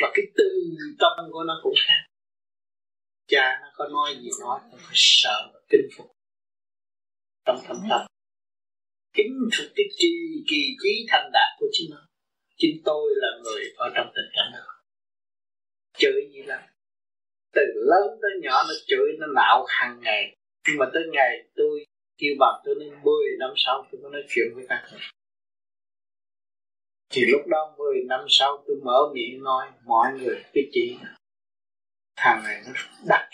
Và 0.01 0.11
cái 0.13 0.25
tư 0.37 0.49
tâm 0.99 1.31
của 1.31 1.43
nó 1.43 1.59
cũng 1.63 1.73
khác 1.87 2.12
cha 3.33 3.59
nó 3.61 3.67
có 3.77 3.87
nói 3.87 4.15
gì 4.21 4.29
nói 4.41 4.59
cũng 4.71 4.79
phải 4.83 4.95
sợ 4.95 5.51
và 5.53 5.59
kinh 5.69 5.87
phục. 5.97 6.07
Trong 7.45 7.59
thâm 7.67 7.77
tâm, 7.89 8.01
kính 9.13 9.49
phục 9.57 9.67
cái 9.75 9.85
chi 9.97 10.11
kỳ 10.49 10.75
trí 10.83 11.05
thành 11.09 11.29
đạt 11.33 11.49
của 11.59 11.67
chính 11.71 11.91
nó. 11.91 12.07
Chính 12.57 12.81
tôi 12.85 13.13
là 13.15 13.27
người 13.43 13.63
ở 13.77 13.89
trong 13.95 14.11
tình 14.15 14.29
cảnh 14.33 14.51
đó. 14.53 14.65
Chửi 15.97 16.29
gì 16.33 16.43
lắm 16.43 16.61
từ 17.53 17.61
lớn 17.75 18.19
tới 18.21 18.31
nhỏ 18.41 18.63
nó 18.67 18.73
chửi, 18.87 19.07
nó 19.19 19.27
nạo 19.35 19.65
hàng 19.67 19.99
ngày. 20.01 20.35
Nhưng 20.67 20.77
mà 20.79 20.85
tới 20.93 21.03
ngày 21.11 21.43
tôi 21.55 21.85
kêu 22.17 22.35
bằng 22.39 22.61
tôi 22.65 22.75
đến 22.79 22.89
10 23.03 23.15
năm 23.39 23.53
sau 23.55 23.87
tôi 23.91 24.01
mới 24.01 24.11
nói 24.11 24.23
chuyện 24.29 24.47
với 24.55 24.65
các 24.69 24.75
bạn 24.91 24.99
thì 27.09 27.21
lúc 27.25 27.41
đó 27.47 27.75
10 27.77 28.03
năm 28.07 28.25
sau 28.29 28.63
tôi 28.67 28.75
mở 28.83 29.11
miệng 29.13 29.43
nói, 29.43 29.67
mọi 29.85 30.13
người 30.13 30.43
cái 30.53 30.63
chị 30.71 30.97
thằng 32.15 32.43
này 32.43 32.61
nó 32.65 32.73
đặt. 33.07 33.29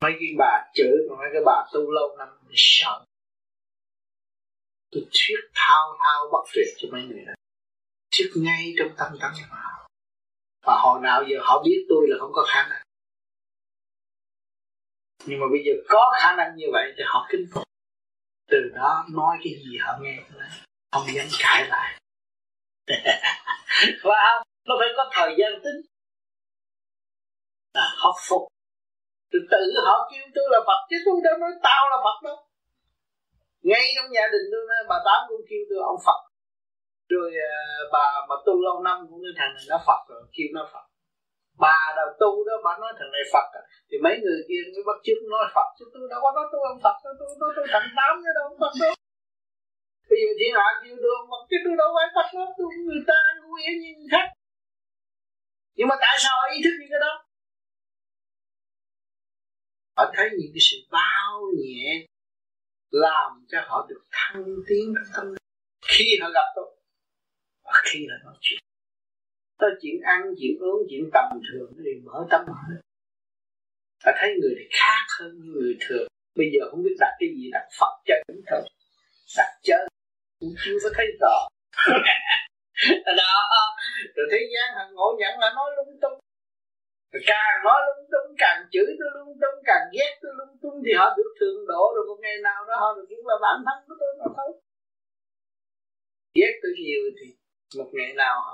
Mấy 0.00 0.12
cái 0.20 0.28
bà 0.38 0.70
chửi 0.74 0.96
còn 1.08 1.18
mấy 1.18 1.28
cái 1.32 1.42
bà 1.46 1.66
tu 1.72 1.90
lâu 1.90 2.16
năm 2.18 2.28
sợ. 2.54 3.04
Tôi 4.90 5.02
thuyết 5.12 5.40
thao 5.54 5.98
thao 6.04 6.28
bất 6.32 6.50
tuyệt 6.54 6.68
cho 6.78 6.88
mấy 6.92 7.02
người 7.02 7.24
đó. 7.26 7.32
Thuyết 8.10 8.30
ngay 8.36 8.74
trong 8.78 8.88
tâm 8.98 9.18
tâm 9.20 9.32
họ. 9.50 9.88
Và 10.66 10.78
hồi 10.82 11.00
nào 11.02 11.24
giờ 11.28 11.36
họ 11.42 11.62
biết 11.64 11.86
tôi 11.88 12.06
là 12.08 12.16
không 12.20 12.32
có 12.32 12.46
khả 12.48 12.68
năng. 12.68 12.82
Nhưng 15.26 15.40
mà 15.40 15.46
bây 15.50 15.62
giờ 15.66 15.72
có 15.88 16.12
khả 16.22 16.36
năng 16.36 16.56
như 16.56 16.66
vậy 16.72 16.92
thì 16.96 17.02
họ 17.06 17.26
kính 17.30 17.46
phục. 17.54 17.64
Từ 18.48 18.58
đó 18.74 19.06
nói 19.10 19.38
cái 19.44 19.54
gì 19.54 19.78
họ 19.78 19.98
nghe 20.00 20.22
không 20.92 21.06
dám 21.14 21.26
cãi 21.38 21.68
lại. 21.68 22.00
Và 24.02 24.42
nó 24.64 24.74
phải 24.78 24.88
có 24.96 25.10
thời 25.12 25.34
gian 25.38 25.52
tính 25.64 25.89
là 27.76 27.84
họ 28.02 28.10
phục. 28.28 28.42
Từ 29.32 29.38
tự 29.52 29.62
họ 29.86 29.96
kêu 30.10 30.24
tôi 30.34 30.46
là 30.54 30.60
Phật, 30.68 30.80
chứ 30.90 30.96
tôi 31.06 31.16
đâu 31.24 31.36
nói 31.42 31.52
tao 31.66 31.82
là 31.92 31.98
Phật 32.06 32.18
đâu. 32.28 32.38
Ngay 33.68 33.84
trong 33.96 34.08
gia 34.16 34.26
đình 34.32 34.44
tôi 34.52 34.62
bà 34.90 34.98
tám 35.06 35.20
cũng 35.28 35.44
kêu 35.50 35.62
tôi 35.70 35.78
ông 35.92 36.00
Phật. 36.06 36.20
Rồi 37.12 37.30
à, 37.50 37.54
bà 37.94 38.06
mà 38.28 38.36
tu 38.46 38.54
lâu 38.66 38.76
năm 38.86 38.96
cũng 39.08 39.22
nói 39.24 39.32
thằng 39.38 39.52
này 39.56 39.64
nó 39.72 39.78
Phật 39.86 40.00
rồi, 40.10 40.22
kêu 40.34 40.48
nó 40.56 40.62
Phật. 40.72 40.84
Bà 41.64 41.78
đầu 41.98 42.08
tu 42.22 42.30
đó, 42.48 42.54
bà 42.66 42.72
nói 42.82 42.92
thằng 42.98 43.12
này 43.14 43.24
Phật 43.32 43.46
à. 43.60 43.62
thì 43.88 43.96
mấy 44.04 44.14
người 44.22 44.40
kia 44.48 44.62
mới 44.72 44.82
bắt 44.88 44.98
chước 45.04 45.18
nói 45.32 45.44
Phật, 45.56 45.68
chứ 45.76 45.84
tôi 45.94 46.04
đâu 46.12 46.20
có 46.24 46.30
nói 46.36 46.46
tôi 46.52 46.60
ông 46.72 46.80
Phật 46.84 46.96
đâu, 47.04 47.14
tôi 47.20 47.28
tôi 47.40 47.50
tôi 47.56 47.66
thành 47.72 47.88
tám 47.98 48.12
chứ 48.22 48.30
đâu 48.38 48.46
Phật 48.62 48.74
đâu. 48.82 48.92
Bây 50.10 50.18
giờ 50.22 50.30
thiên 50.38 50.52
hạ 50.58 50.68
kêu 50.82 50.94
tôi 51.02 51.12
ông 51.20 51.28
Phật, 51.32 51.42
chứ 51.50 51.56
tôi 51.64 51.74
đâu 51.80 51.88
phải 51.96 52.06
Phật 52.16 52.28
đâu, 52.36 52.48
tôi 52.58 52.70
người 52.88 53.02
ta 53.10 53.18
cũng 53.42 53.56
yên 53.64 53.76
như 53.82 53.92
khách 54.14 54.30
nhưng 55.80 55.88
mà 55.88 55.96
tại 56.00 56.16
sao 56.24 56.34
ý 56.54 56.56
thức 56.64 56.74
như 56.80 56.86
cái 56.90 57.00
đó? 57.06 57.12
Họ 60.00 60.12
thấy 60.16 60.30
những 60.38 60.50
cái 60.54 60.60
sự 60.60 60.76
bao 60.90 61.40
nhẹ 61.58 62.06
làm 62.90 63.46
cho 63.48 63.58
họ 63.66 63.86
được 63.88 64.02
thăng 64.10 64.44
tiến 64.68 64.94
trong 64.96 65.14
tâm 65.16 65.34
khi 65.86 66.18
họ 66.22 66.30
gặp 66.34 66.46
tôi, 66.56 66.76
và 67.64 67.72
khi 67.84 68.06
họ 68.10 68.16
nói 68.24 68.34
chuyện 68.40 68.60
tới 69.58 69.70
chuyện 69.82 70.00
ăn 70.02 70.20
chuyện 70.40 70.58
uống 70.60 70.82
chuyện 70.90 71.10
tầm 71.12 71.40
thường 71.52 71.72
thì 71.84 71.90
mở 72.04 72.26
tâm 72.30 72.40
họ 72.48 72.60
và 74.04 74.12
thấy 74.20 74.30
người 74.40 74.54
này 74.56 74.68
khác 74.70 75.04
hơn 75.18 75.40
người 75.52 75.76
thường. 75.80 76.06
Bây 76.38 76.50
giờ 76.52 76.70
không 76.70 76.82
biết 76.82 76.96
đặt 77.00 77.12
cái 77.18 77.28
gì, 77.36 77.50
đặt 77.52 77.66
phật 77.80 77.94
chân 78.06 78.22
thôi 78.50 78.62
đặt 79.36 79.50
chơi 79.62 79.88
cũng 80.40 80.54
chưa 80.64 80.76
có 80.82 80.90
thấy 80.94 81.06
rõ. 81.20 81.48
Đó. 83.16 83.34
Rồi 84.14 84.26
thế 84.32 84.38
gian 84.54 84.74
họ 84.74 84.82
ngộ 84.92 85.16
nhận 85.18 85.38
là 85.38 85.52
nói 85.56 85.70
lung 85.76 85.98
tung 86.02 86.18
rồi 87.12 87.22
càng 87.30 87.54
nói 87.64 87.78
lung 87.86 88.06
tung, 88.12 88.28
càng 88.42 88.58
chửi 88.72 88.90
tôi 88.98 89.10
lung 89.16 89.34
tung, 89.42 89.58
càng 89.68 89.84
ghét 89.94 90.12
tôi 90.22 90.32
lung 90.38 90.54
tung 90.62 90.76
thì 90.84 90.92
họ 90.98 91.06
được 91.16 91.30
thượng 91.40 91.66
độ 91.70 91.84
rồi 91.94 92.04
một 92.08 92.18
ngày 92.22 92.36
nào 92.48 92.60
đó 92.68 92.74
họ 92.82 92.88
được 92.96 93.06
biết 93.10 93.22
là 93.30 93.36
bản 93.44 93.56
thân 93.66 93.78
của 93.86 93.96
tôi 94.00 94.12
mà 94.20 94.26
thôi. 94.36 94.50
Ghét 96.38 96.52
tôi 96.62 96.72
nhiều 96.84 97.02
thì 97.18 97.26
một 97.78 97.90
ngày 97.92 98.12
nào 98.22 98.34
họ 98.46 98.52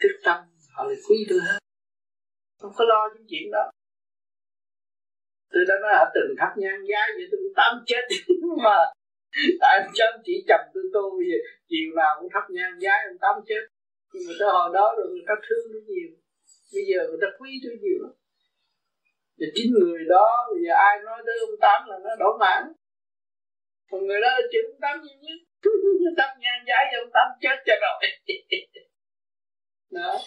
thức 0.00 0.14
tâm, 0.24 0.38
họ 0.74 0.84
lại 0.84 0.96
quý 1.08 1.16
tôi 1.30 1.38
hơn. 1.46 1.60
Không 2.60 2.72
có 2.76 2.84
lo 2.84 3.00
những 3.14 3.26
chuyện 3.30 3.50
đó. 3.50 3.64
Tôi 5.52 5.62
đã 5.68 5.74
nói 5.82 5.92
họ 5.98 6.04
từng 6.14 6.30
thắp 6.38 6.52
nhang 6.56 6.82
giá 6.90 7.02
vậy 7.16 7.26
tôi 7.30 7.38
cũng 7.42 7.54
tám 7.56 7.72
chết. 7.86 8.04
Mà 8.64 8.78
tại 9.60 9.70
anh 9.78 9.90
chấm 9.94 10.12
chỉ 10.24 10.44
chồng 10.48 10.66
tôi 10.74 10.84
tu 10.94 11.02
bây 11.18 11.26
giờ 11.30 11.38
chiều 11.68 11.88
nào 11.96 12.12
cũng 12.18 12.28
thắp 12.34 12.44
nhang 12.56 12.74
giá 12.80 12.92
ông 13.10 13.18
tám 13.24 13.36
chết. 13.48 13.62
Nhưng 14.12 14.22
mà 14.26 14.32
tới 14.38 14.48
hồi 14.56 14.70
đó 14.74 14.94
rồi 14.96 15.06
người 15.10 15.24
ta 15.28 15.34
thương 15.46 15.64
nó 15.72 15.80
nhiều 15.88 16.10
bây 16.72 16.84
giờ 16.90 16.98
người 17.08 17.20
ta 17.22 17.28
quý 17.38 17.50
tôi 17.62 17.74
nhiều 17.82 17.98
lắm. 18.02 18.12
Và 19.38 19.46
chính 19.54 19.70
người 19.72 20.02
đó, 20.14 20.28
bây 20.52 20.60
giờ 20.64 20.72
ai 20.88 20.94
nói 21.06 21.18
tới 21.26 21.36
ông 21.46 21.56
tám 21.60 21.78
là 21.88 21.96
nó 22.04 22.10
đổ 22.22 22.30
mãn 22.40 22.62
còn 23.90 24.06
người 24.06 24.20
đó 24.20 24.28
là 24.28 24.46
chữ 24.52 24.58
ông 24.72 24.80
tám 24.80 25.02
nhiều 25.02 25.18
nhất. 25.20 25.38
Thắp 26.18 26.30
nhan 26.40 26.64
giải 26.66 26.84
cho 26.92 26.98
ông 27.02 27.10
tám 27.14 27.26
chết 27.42 27.56
cho 27.66 27.74
rồi. 27.80 28.10
Đó. 29.90 30.18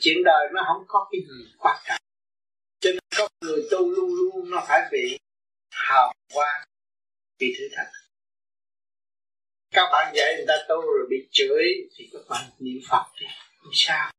Chuyện 0.00 0.24
đời 0.24 0.48
nó 0.52 0.62
không 0.66 0.84
có 0.88 1.08
cái 1.12 1.20
gì 1.20 1.52
quan 1.58 1.76
trọng. 1.88 2.00
Cho 2.80 2.90
nên 2.90 3.00
có 3.18 3.28
người 3.40 3.68
tu 3.70 3.90
luôn 3.90 4.10
luôn 4.14 4.50
nó 4.50 4.64
phải 4.68 4.80
bị 4.92 5.18
hào 5.70 6.12
quang, 6.34 6.62
bị 7.38 7.54
thử 7.58 7.64
thách. 7.76 7.88
Các 9.70 9.88
bạn 9.92 10.14
dạy 10.16 10.34
người 10.36 10.44
ta 10.48 10.54
tu 10.68 10.80
rồi 10.80 11.06
bị 11.10 11.16
chửi 11.30 11.64
thì 11.96 12.08
các 12.12 12.22
bạn 12.30 12.44
niệm 12.58 12.78
phật 12.90 13.04
đi 13.20 13.26
không 13.58 13.72
sao 13.72 14.12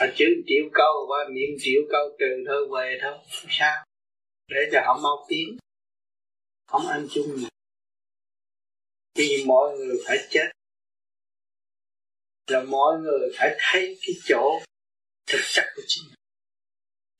và 0.00 0.12
chữ 0.16 0.26
triệu 0.46 0.64
câu 0.72 1.06
và 1.10 1.28
niệm 1.32 1.50
triệu 1.58 1.82
câu 1.90 2.16
từ 2.18 2.26
thôi 2.48 2.68
về 2.74 2.98
thôi 3.02 3.12
không 3.12 3.50
sao? 3.50 3.84
Để 4.48 4.60
cho 4.72 4.80
họ 4.86 5.00
mau 5.02 5.26
tiến. 5.28 5.56
Không 6.66 6.86
ăn 6.86 7.06
chung 7.10 7.36
gì 7.36 7.48
vì 9.14 9.44
mọi 9.46 9.76
người 9.76 9.96
phải 10.06 10.18
chết. 10.30 10.50
Là 12.50 12.62
mọi 12.62 12.98
người 12.98 13.28
phải 13.38 13.56
thấy 13.58 13.98
cái 14.00 14.14
chỗ 14.24 14.60
thực 15.26 15.40
chất 15.54 15.64
của 15.76 15.82
chính 15.86 16.04
mình. 16.08 16.14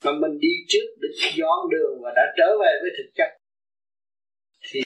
Mà 0.04 0.12
mình 0.20 0.38
đi 0.40 0.48
trước 0.68 0.86
để 1.00 1.08
dọn 1.36 1.70
đường 1.70 2.00
và 2.02 2.12
đã 2.16 2.22
trở 2.36 2.46
về 2.60 2.72
với 2.82 2.90
thực 2.98 3.10
chất, 3.14 3.36
thì 4.60 4.80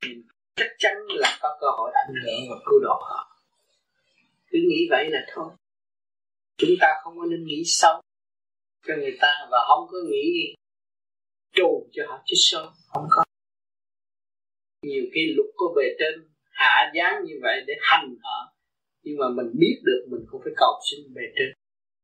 chắc 0.56 0.68
chắn 0.78 0.92
là 1.08 1.38
có 1.42 1.58
cơ 1.60 1.66
hội 1.76 1.92
ảnh 1.94 2.14
hưởng 2.24 2.40
và 2.50 2.56
cứu 2.66 2.80
độ 2.82 2.94
họ. 3.00 3.40
Cứ 4.46 4.58
nghĩ 4.68 4.86
vậy 4.90 5.10
là 5.10 5.26
thôi 5.34 5.52
chúng 6.56 6.70
ta 6.80 6.88
không 7.02 7.18
có 7.18 7.26
nên 7.30 7.44
nghĩ 7.44 7.62
xấu 7.66 8.00
cho 8.86 8.94
người 8.96 9.16
ta 9.20 9.48
và 9.50 9.58
không 9.68 9.88
có 9.90 9.98
nghĩ 10.10 10.54
trù 11.52 11.88
cho 11.92 12.02
họ 12.08 12.22
chết 12.26 12.36
sớm 12.38 12.66
không 12.86 13.06
có. 13.10 13.24
Nhiều 14.82 15.04
khi 15.14 15.32
luật 15.36 15.50
có 15.56 15.66
bề 15.76 15.84
trên 15.98 16.28
hạ 16.50 16.92
giá 16.94 17.20
như 17.26 17.34
vậy 17.42 17.64
để 17.66 17.74
hành 17.80 18.16
họ, 18.22 18.54
nhưng 19.02 19.16
mà 19.18 19.26
mình 19.28 19.50
biết 19.58 19.80
được 19.84 20.06
mình 20.10 20.26
cũng 20.30 20.40
phải 20.44 20.52
cầu 20.56 20.80
xin 20.90 21.14
bề 21.14 21.22
trên, 21.36 21.52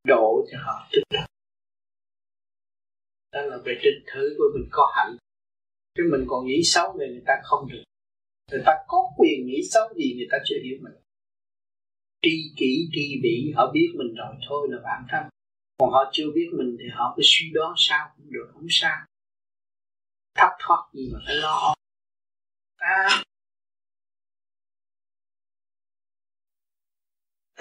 độ 0.05 0.46
cho 0.51 0.59
họ 0.64 0.88
thức 0.92 1.03
đó 1.11 1.26
đó 3.32 3.42
là 3.42 3.59
bề 3.64 3.72
trên 3.82 3.94
thứ 4.12 4.34
của 4.38 4.44
mình 4.55 4.68
có 4.70 4.92
hạnh. 4.96 5.16
Chứ 5.94 6.03
mình 6.12 6.24
còn 6.28 6.46
nghĩ 6.46 6.62
xấu 6.64 6.96
về 6.98 7.09
người 7.09 7.22
ta 7.26 7.34
không 7.42 7.68
được. 7.72 7.82
Người 8.51 8.62
ta 8.66 8.72
có 8.88 8.98
quyền 9.16 9.46
nghĩ 9.46 9.62
xấu 9.70 9.88
gì, 9.96 10.14
người 10.16 10.26
ta 10.30 10.38
chưa 10.46 10.57
hiểu 10.64 10.78
mình 10.80 10.92
tri 12.22 12.52
kỷ 12.56 12.88
tri 12.92 13.20
bỉ 13.22 13.52
họ 13.56 13.70
biết 13.72 13.88
mình 13.98 14.14
rồi 14.14 14.34
thôi 14.48 14.68
là 14.70 14.78
bản 14.84 15.02
thân 15.10 15.22
còn 15.78 15.90
họ 15.90 16.10
chưa 16.12 16.26
biết 16.34 16.48
mình 16.52 16.76
thì 16.80 16.84
họ 16.92 17.14
cứ 17.16 17.22
suy 17.24 17.46
đoán 17.54 17.72
sao 17.76 18.06
cũng 18.16 18.26
được 18.30 18.50
không 18.52 18.66
sao 18.70 18.96
thấp 20.34 20.50
thoát 20.58 20.82
gì 20.92 21.10
mà 21.12 21.18
phải 21.26 21.36
lo 21.36 21.74
à, 22.76 23.08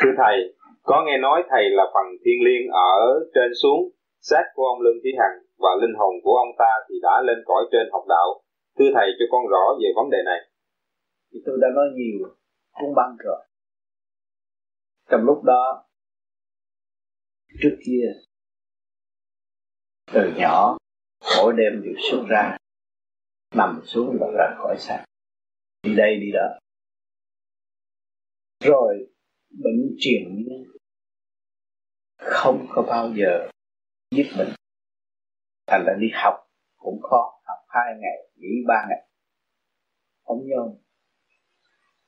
Thưa 0.02 0.14
Thầy, 0.18 0.36
có 0.84 1.04
nghe 1.06 1.18
nói 1.18 1.44
Thầy 1.50 1.64
là 1.70 1.84
phần 1.94 2.08
thiên 2.24 2.40
liêng 2.46 2.66
ở 2.72 3.00
trên 3.36 3.50
xuống, 3.62 3.82
xác 4.22 4.44
của 4.56 4.66
ông 4.74 4.82
Lương 4.82 5.00
Thí 5.04 5.10
Hằng 5.20 5.38
và 5.58 5.72
linh 5.82 5.96
hồn 6.00 6.14
của 6.24 6.36
ông 6.44 6.54
ta 6.58 6.72
thì 6.90 6.96
đã 7.02 7.22
lên 7.28 7.38
cõi 7.46 7.64
trên 7.72 7.86
học 7.92 8.06
đạo. 8.10 8.28
Thưa 8.78 8.90
Thầy 8.96 9.08
cho 9.20 9.26
con 9.32 9.44
rõ 9.52 9.64
về 9.82 9.90
vấn 9.96 10.10
đề 10.10 10.18
này. 10.26 10.40
Thì 11.32 11.40
tôi 11.46 11.58
đã 11.62 11.68
nói 11.76 11.86
nhiều, 11.96 12.28
cũng 12.80 12.96
băng 12.96 13.16
rồi. 13.20 13.49
Trong 15.10 15.22
lúc 15.22 15.44
đó, 15.44 15.86
trước 17.62 17.78
kia, 17.86 18.04
từ 20.14 20.34
nhỏ, 20.38 20.78
mỗi 21.38 21.54
đêm 21.58 21.82
đều 21.84 21.94
xuất 22.12 22.26
ra, 22.30 22.58
nằm 23.56 23.82
xuống 23.86 24.18
và 24.20 24.28
ra 24.38 24.56
khỏi 24.58 24.76
sàn. 24.80 25.06
Đi 25.84 25.96
đây 25.96 26.16
đi 26.20 26.32
đó. 26.34 26.60
Rồi 28.60 29.14
bệnh 29.50 29.96
truyền 30.00 30.46
không 32.18 32.68
có 32.70 32.82
bao 32.82 33.14
giờ 33.16 33.50
giúp 34.12 34.24
mình. 34.38 34.48
Thành 35.68 35.84
ra 35.88 35.94
đi 36.00 36.08
học 36.14 36.34
cũng 36.78 37.02
khó 37.02 37.42
học 37.46 37.66
hai 37.68 37.94
ngày 38.02 38.30
nghỉ 38.36 38.64
ba 38.68 38.86
ngày. 38.90 39.10
Không 40.24 40.48
nhôm 40.48 40.89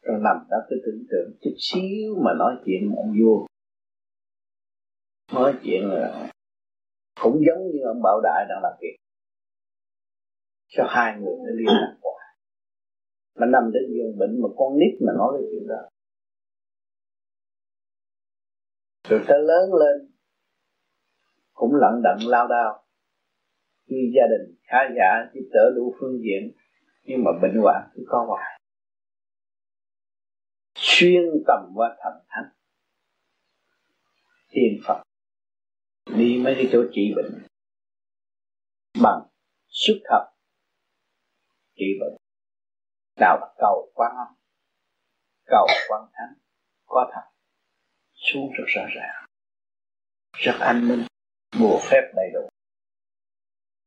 rồi 0.02 0.20
nằm 0.22 0.38
đó 0.50 0.58
cứ 0.70 0.76
tưởng 0.86 1.04
tượng 1.10 1.32
chút 1.42 1.56
xíu 1.58 2.16
mà 2.26 2.32
nói 2.40 2.56
chuyện 2.66 2.96
ông 2.98 3.14
vua. 3.20 3.46
Nói 5.34 5.54
chuyện 5.64 5.82
là 5.88 6.32
cũng 7.22 7.42
giống 7.48 7.68
như 7.72 7.80
ông 7.86 8.02
bảo 8.04 8.22
đại 8.24 8.46
đang 8.50 8.64
làm 8.64 8.74
việc. 8.82 8.96
Cho 10.68 10.84
hai 10.90 11.14
người 11.20 11.36
nó 11.38 11.52
liên 11.54 11.68
lạc 11.68 11.98
qua. 12.02 12.14
Mà 13.36 13.46
nằm 13.46 13.72
đến 13.74 13.84
giường 13.94 14.18
bệnh 14.18 14.42
mà 14.42 14.48
con 14.58 14.78
nít 14.80 15.02
mà 15.02 15.14
nói 15.18 15.34
cái 15.38 15.48
chuyện 15.52 15.68
đó. 15.68 15.90
Rồi 19.10 19.22
tới 19.28 19.40
lớn 19.42 19.74
lên, 19.74 20.12
cũng 21.54 21.76
lận 21.76 22.02
đận 22.04 22.18
lao 22.30 22.48
đao. 22.48 22.84
Khi 23.88 24.14
gia 24.16 24.24
đình 24.30 24.56
khá 24.64 24.78
giả 24.98 25.32
giúp 25.34 25.50
đỡ 25.54 25.72
đủ 25.76 25.96
phương 26.00 26.22
diện, 26.24 26.52
nhưng 27.04 27.24
mà 27.24 27.32
bệnh 27.42 27.62
hoạn 27.62 27.90
cứ 27.94 28.04
có 28.08 28.26
hoài 28.28 28.61
chuyên 31.02 31.44
tầm 31.48 31.72
qua 31.76 31.98
thần 32.04 32.14
thánh. 32.28 32.50
Thiên 34.50 34.80
phật. 34.86 35.04
Đi 36.18 36.42
mấy 36.44 36.54
cái 36.58 36.70
chỗ 36.72 36.84
trị 36.94 37.14
bệnh. 37.16 37.46
Bằng 39.02 39.22
xuất 39.68 40.02
hợp 40.10 40.34
trị 41.76 41.86
bệnh. 42.00 42.18
Đạo 43.20 43.38
là 43.42 43.54
cầu 43.58 43.92
quan 43.94 44.12
âm. 44.16 44.28
Cầu 45.46 45.68
quan 45.90 46.10
thánh. 46.14 46.34
Có 46.86 47.12
thật. 47.14 47.32
Xuống 48.14 48.52
rất 48.58 48.66
rõ 48.68 48.82
ràng. 48.96 49.26
Rất 50.34 50.58
an 50.60 50.88
ninh 50.88 51.06
bùa 51.60 51.80
phép 51.90 52.12
đầy 52.16 52.30
đủ. 52.34 52.50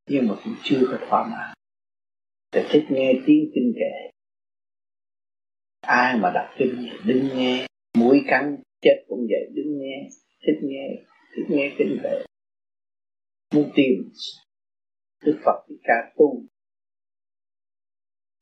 Nhưng 0.06 0.28
mà 0.28 0.34
cũng 0.44 0.54
chưa 0.62 0.80
có 0.90 1.06
thỏa 1.08 1.26
mãn. 1.26 1.54
Để 2.52 2.66
thích 2.70 2.86
nghe 2.90 3.12
tiếng 3.26 3.50
kinh 3.54 3.72
kệ 3.76 4.13
ai 5.87 6.18
mà 6.18 6.30
đọc 6.35 6.47
kinh 6.59 6.89
đứng 7.07 7.28
nghe, 7.35 7.66
mũi 7.95 8.24
cắn, 8.26 8.57
chết 8.82 9.05
cũng 9.09 9.26
vậy 9.28 9.51
đứng 9.55 9.78
nghe, 9.78 10.09
thích 10.47 10.61
nghe 10.62 10.89
thích 11.37 11.47
nghe 11.49 11.74
kinh 11.78 12.01
về. 12.03 12.24
Muốn 13.55 13.72
tìm 13.74 14.12
Đức 15.24 15.41
Phật 15.45 15.64
thì 15.68 15.74
ca 15.85 16.12
tu. 16.16 16.43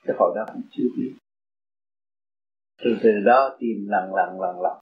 Cái 0.04 0.16
hồi 0.18 0.32
đó 0.36 0.44
cũng 0.52 0.62
chưa 0.72 0.88
biết. 0.96 1.14
Từ 2.84 2.98
từ 3.02 3.10
đó 3.26 3.56
tìm 3.60 3.86
lần 3.88 4.14
lần 4.14 4.40
lần 4.40 4.60
lần. 4.60 4.78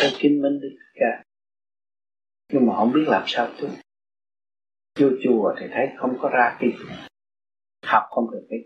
Theo 0.00 0.10
kinh 0.18 0.42
minh 0.42 0.60
Đức 0.60 0.76
ca. 0.94 1.24
Nhưng 2.52 2.66
mà 2.66 2.76
không 2.76 2.92
biết 2.92 3.04
làm 3.06 3.22
sao 3.26 3.48
tu 3.60 3.68
vô 5.00 5.08
chùa 5.24 5.54
thì 5.60 5.66
thấy 5.70 5.88
không 5.96 6.16
có 6.20 6.28
ra 6.28 6.58
kinh. 6.60 6.76
Học 7.82 8.02
không 8.10 8.30
được 8.30 8.46
cái 8.50 8.58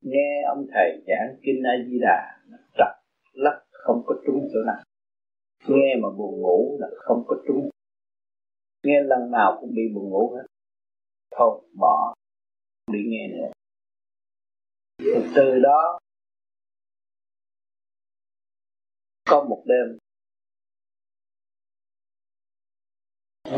nghe 0.00 0.42
ông 0.48 0.66
thầy 0.72 1.02
giảng 1.06 1.36
kinh 1.42 1.62
a 1.62 1.72
di 1.86 1.98
đà 2.00 2.40
nó 2.50 2.56
trật 2.78 3.04
lắc, 3.32 3.62
không 3.70 4.02
có 4.06 4.14
trúng 4.26 4.48
chỗ 4.52 4.58
nào. 4.66 4.82
Nghe 5.68 5.94
mà 6.02 6.08
buồn 6.10 6.40
ngủ 6.40 6.76
là 6.80 6.88
không 6.96 7.24
có 7.26 7.36
trúng. 7.46 7.70
Nghe 8.82 9.00
lần 9.02 9.30
nào 9.30 9.58
cũng 9.60 9.74
bị 9.74 9.82
buồn 9.94 10.10
ngủ 10.10 10.34
hết. 10.36 10.46
Thôi, 11.30 11.60
bỏ. 11.78 12.14
Đi 12.92 12.98
nghe 13.06 13.28
nữa. 13.28 13.52
Rồi 14.98 15.28
từ 15.34 15.60
đó, 15.62 15.98
có 19.30 19.44
một 19.44 19.64
đêm, 19.66 19.98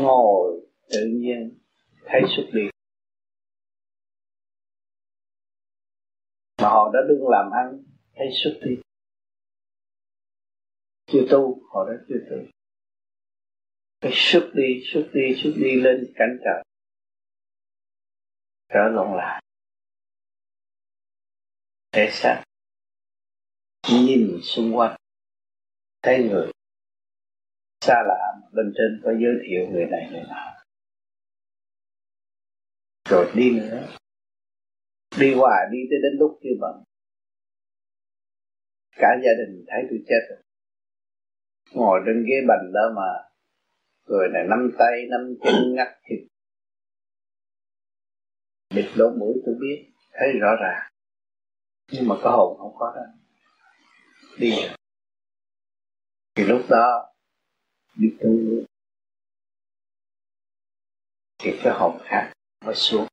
ngồi 0.01 0.61
tự 0.89 1.07
nhiên, 1.07 1.57
thấy 2.05 2.21
xuất 2.35 2.43
đi. 2.53 2.70
Mà 6.61 6.69
họ 6.69 6.91
đã 6.93 6.99
đương 7.09 7.29
làm 7.29 7.51
ăn 7.51 7.83
thấy 8.15 8.27
xuất 8.43 8.59
đi 8.65 8.81
chưa 11.11 11.27
tu, 11.31 11.61
họ 11.73 11.89
đã 11.89 11.93
chưa 12.07 12.15
tu. 12.29 12.37
Cái 14.01 14.11
xuất 14.15 14.51
đi 14.53 14.81
xuất 14.93 15.09
đi 15.13 15.35
xuất 15.43 15.51
đi 15.55 15.81
lên 15.81 16.13
cảnh 16.15 16.37
trời. 16.43 16.63
Trở 18.69 18.89
lộn 18.93 19.17
lại. 19.17 19.43
Thể 21.91 22.09
xác. 22.11 22.43
Nhìn 23.89 24.39
xung 24.43 24.75
quanh. 24.75 24.95
Thấy 26.01 26.29
người. 26.29 26.51
Xa 27.81 28.03
lạ 28.07 28.49
bên 28.53 28.73
trên 28.77 29.01
có 29.03 29.11
giới 29.11 29.33
thiệu 29.47 29.67
người 29.71 29.85
này, 29.85 30.09
người 30.11 30.23
nào 30.29 30.61
rồi 33.09 33.31
đi 33.35 33.51
nữa 33.51 33.87
đi 35.21 35.33
hoài 35.33 35.67
đi 35.71 35.77
tới 35.89 35.99
đến 36.03 36.19
lúc 36.19 36.39
như 36.41 36.51
vậy. 36.59 36.73
Cả 38.91 39.07
gia 39.23 39.31
đình 39.37 39.65
thấy 39.67 39.81
tôi 39.89 39.99
chết 40.07 40.21
rồi. 40.29 40.39
Ngồi 41.73 42.01
trên 42.05 42.25
ghế 42.27 42.35
bành 42.47 42.71
đó 42.73 42.81
mà 42.95 43.29
người 44.05 44.27
này, 44.33 44.43
nắm 44.49 44.71
tay, 44.79 45.05
nắm 45.09 45.35
chân, 45.43 45.75
ngắt 45.75 45.87
thịt. 46.03 46.19
Bịt 48.75 48.89
lỗ 48.95 49.09
mũi 49.09 49.33
tôi 49.45 49.55
biết, 49.61 49.91
thấy 50.11 50.31
rõ 50.39 50.55
ràng. 50.61 50.91
Nhưng 51.91 52.07
mà 52.07 52.15
có 52.23 52.31
hồn 52.31 52.57
không 52.57 52.75
có 52.79 52.93
đó. 52.95 53.01
Đi 54.37 54.51
rồi. 54.51 54.75
Thì 56.35 56.43
lúc 56.43 56.61
đó, 56.69 57.13
đi 57.97 58.07
tu 58.21 58.29
thì 61.39 61.59
cái 61.63 61.73
hồn 61.73 61.97
khác 62.03 62.31
mới 62.65 62.75
xuống 62.75 63.07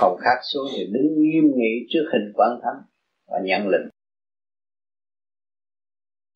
hồn 0.00 0.20
khác 0.24 0.40
xuống 0.52 0.66
thì 0.72 0.84
đứng 0.92 1.06
nghiêm 1.20 1.44
nghị 1.56 1.86
trước 1.88 2.10
hình 2.12 2.32
quan 2.34 2.50
thánh 2.62 2.82
và 3.26 3.38
nhận 3.44 3.68
lệnh. 3.68 3.88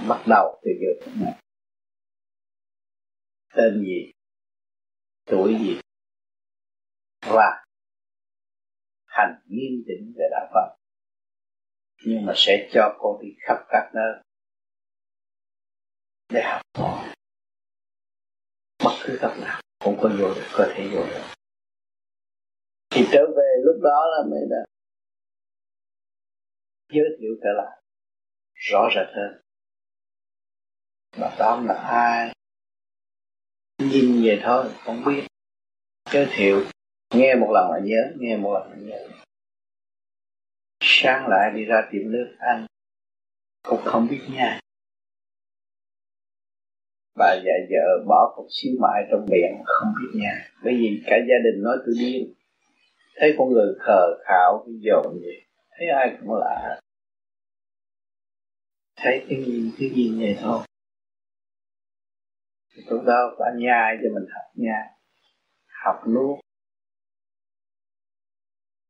Bắt 0.09 0.25
đầu 0.29 0.61
từ 0.63 0.71
giờ 0.81 1.05
phút 1.05 1.15
này. 1.21 1.41
Tên 3.55 3.81
gì? 3.81 4.13
Tuổi 5.25 5.57
gì? 5.61 5.81
Và 7.21 7.65
hành 9.05 9.43
nghiêm 9.47 9.83
chỉnh 9.87 10.13
về 10.17 10.25
đạo 10.31 10.51
Phật. 10.55 10.77
Nhưng 12.07 12.27
mà 12.27 12.33
sẽ 12.37 12.69
cho 12.73 12.97
cô 12.99 13.21
đi 13.23 13.29
khắp 13.47 13.57
các 13.69 13.91
nơi. 13.95 14.23
Để 16.29 16.43
học 16.45 16.63
hỏi 16.75 17.15
bất 18.85 18.91
cứ 19.05 19.19
tập 19.21 19.33
nào 19.41 19.63
cũng 19.85 19.99
có 20.03 20.09
vô 20.09 20.35
được, 20.35 20.49
có 20.53 20.73
thể 20.75 20.89
vô 20.93 21.07
được. 21.07 21.23
Thì 22.91 23.05
trở 23.13 23.27
về 23.37 23.42
đó 23.83 24.05
là 24.17 24.31
mới 24.31 24.41
đã 24.51 24.57
giới 26.93 27.17
thiệu 27.21 27.31
trở 27.43 27.51
lại 27.57 27.83
rõ 28.55 28.89
rệt 28.95 29.07
hơn. 29.17 29.43
Bà 31.21 31.37
tám 31.39 31.67
là 31.67 31.75
ai 31.75 32.33
nhìn 33.79 34.23
về 34.25 34.41
thôi, 34.43 34.71
không 34.85 35.05
biết. 35.07 35.27
Giới 36.11 36.27
thiệu, 36.37 36.65
nghe 37.15 37.35
một 37.35 37.51
lần 37.55 37.71
là 37.71 37.81
nhớ, 37.85 38.13
nghe 38.19 38.37
một 38.37 38.53
lần 38.53 38.71
là 38.71 38.77
nhớ. 38.77 39.09
Sáng 40.81 41.29
lại 41.29 41.51
đi 41.55 41.65
ra 41.65 41.89
tiệm 41.93 42.13
nước 42.13 42.37
ăn, 42.39 42.67
cũng 43.63 43.81
không 43.85 44.09
biết 44.11 44.21
nha. 44.31 44.61
Bà 47.19 47.35
già 47.45 47.53
vợ 47.71 48.05
bỏ 48.09 48.33
cục 48.37 48.47
xíu 48.51 48.73
mại 48.81 49.03
trong 49.11 49.27
miệng, 49.31 49.63
không 49.65 49.95
biết 50.01 50.21
nha. 50.21 50.51
Bởi 50.65 50.75
vì 50.75 51.03
cả 51.07 51.17
gia 51.17 51.37
đình 51.45 51.63
nói 51.63 51.77
tôi 51.87 51.95
điên 51.99 52.35
thấy 53.17 53.35
con 53.39 53.49
người 53.49 53.75
khờ 53.79 54.01
khảo 54.25 54.65
cái 54.67 54.75
dồn 54.81 55.21
gì, 55.21 55.37
thấy 55.71 55.89
ai 55.89 56.17
cũng 56.21 56.35
lạ. 56.35 56.81
Thấy 58.97 59.27
cái 59.29 59.39
nhìn 59.39 59.73
cái 59.79 59.91
nhìn 59.95 60.21
vậy 60.21 60.39
thôi. 60.41 60.67
Lúc 62.91 63.03
đó 63.07 63.35
phải 63.39 63.53
nhai 63.57 63.97
cho 64.03 64.09
mình 64.15 64.27
học 64.35 64.53
nhai 64.55 64.89
học 65.85 66.09
nuốt. 66.09 66.39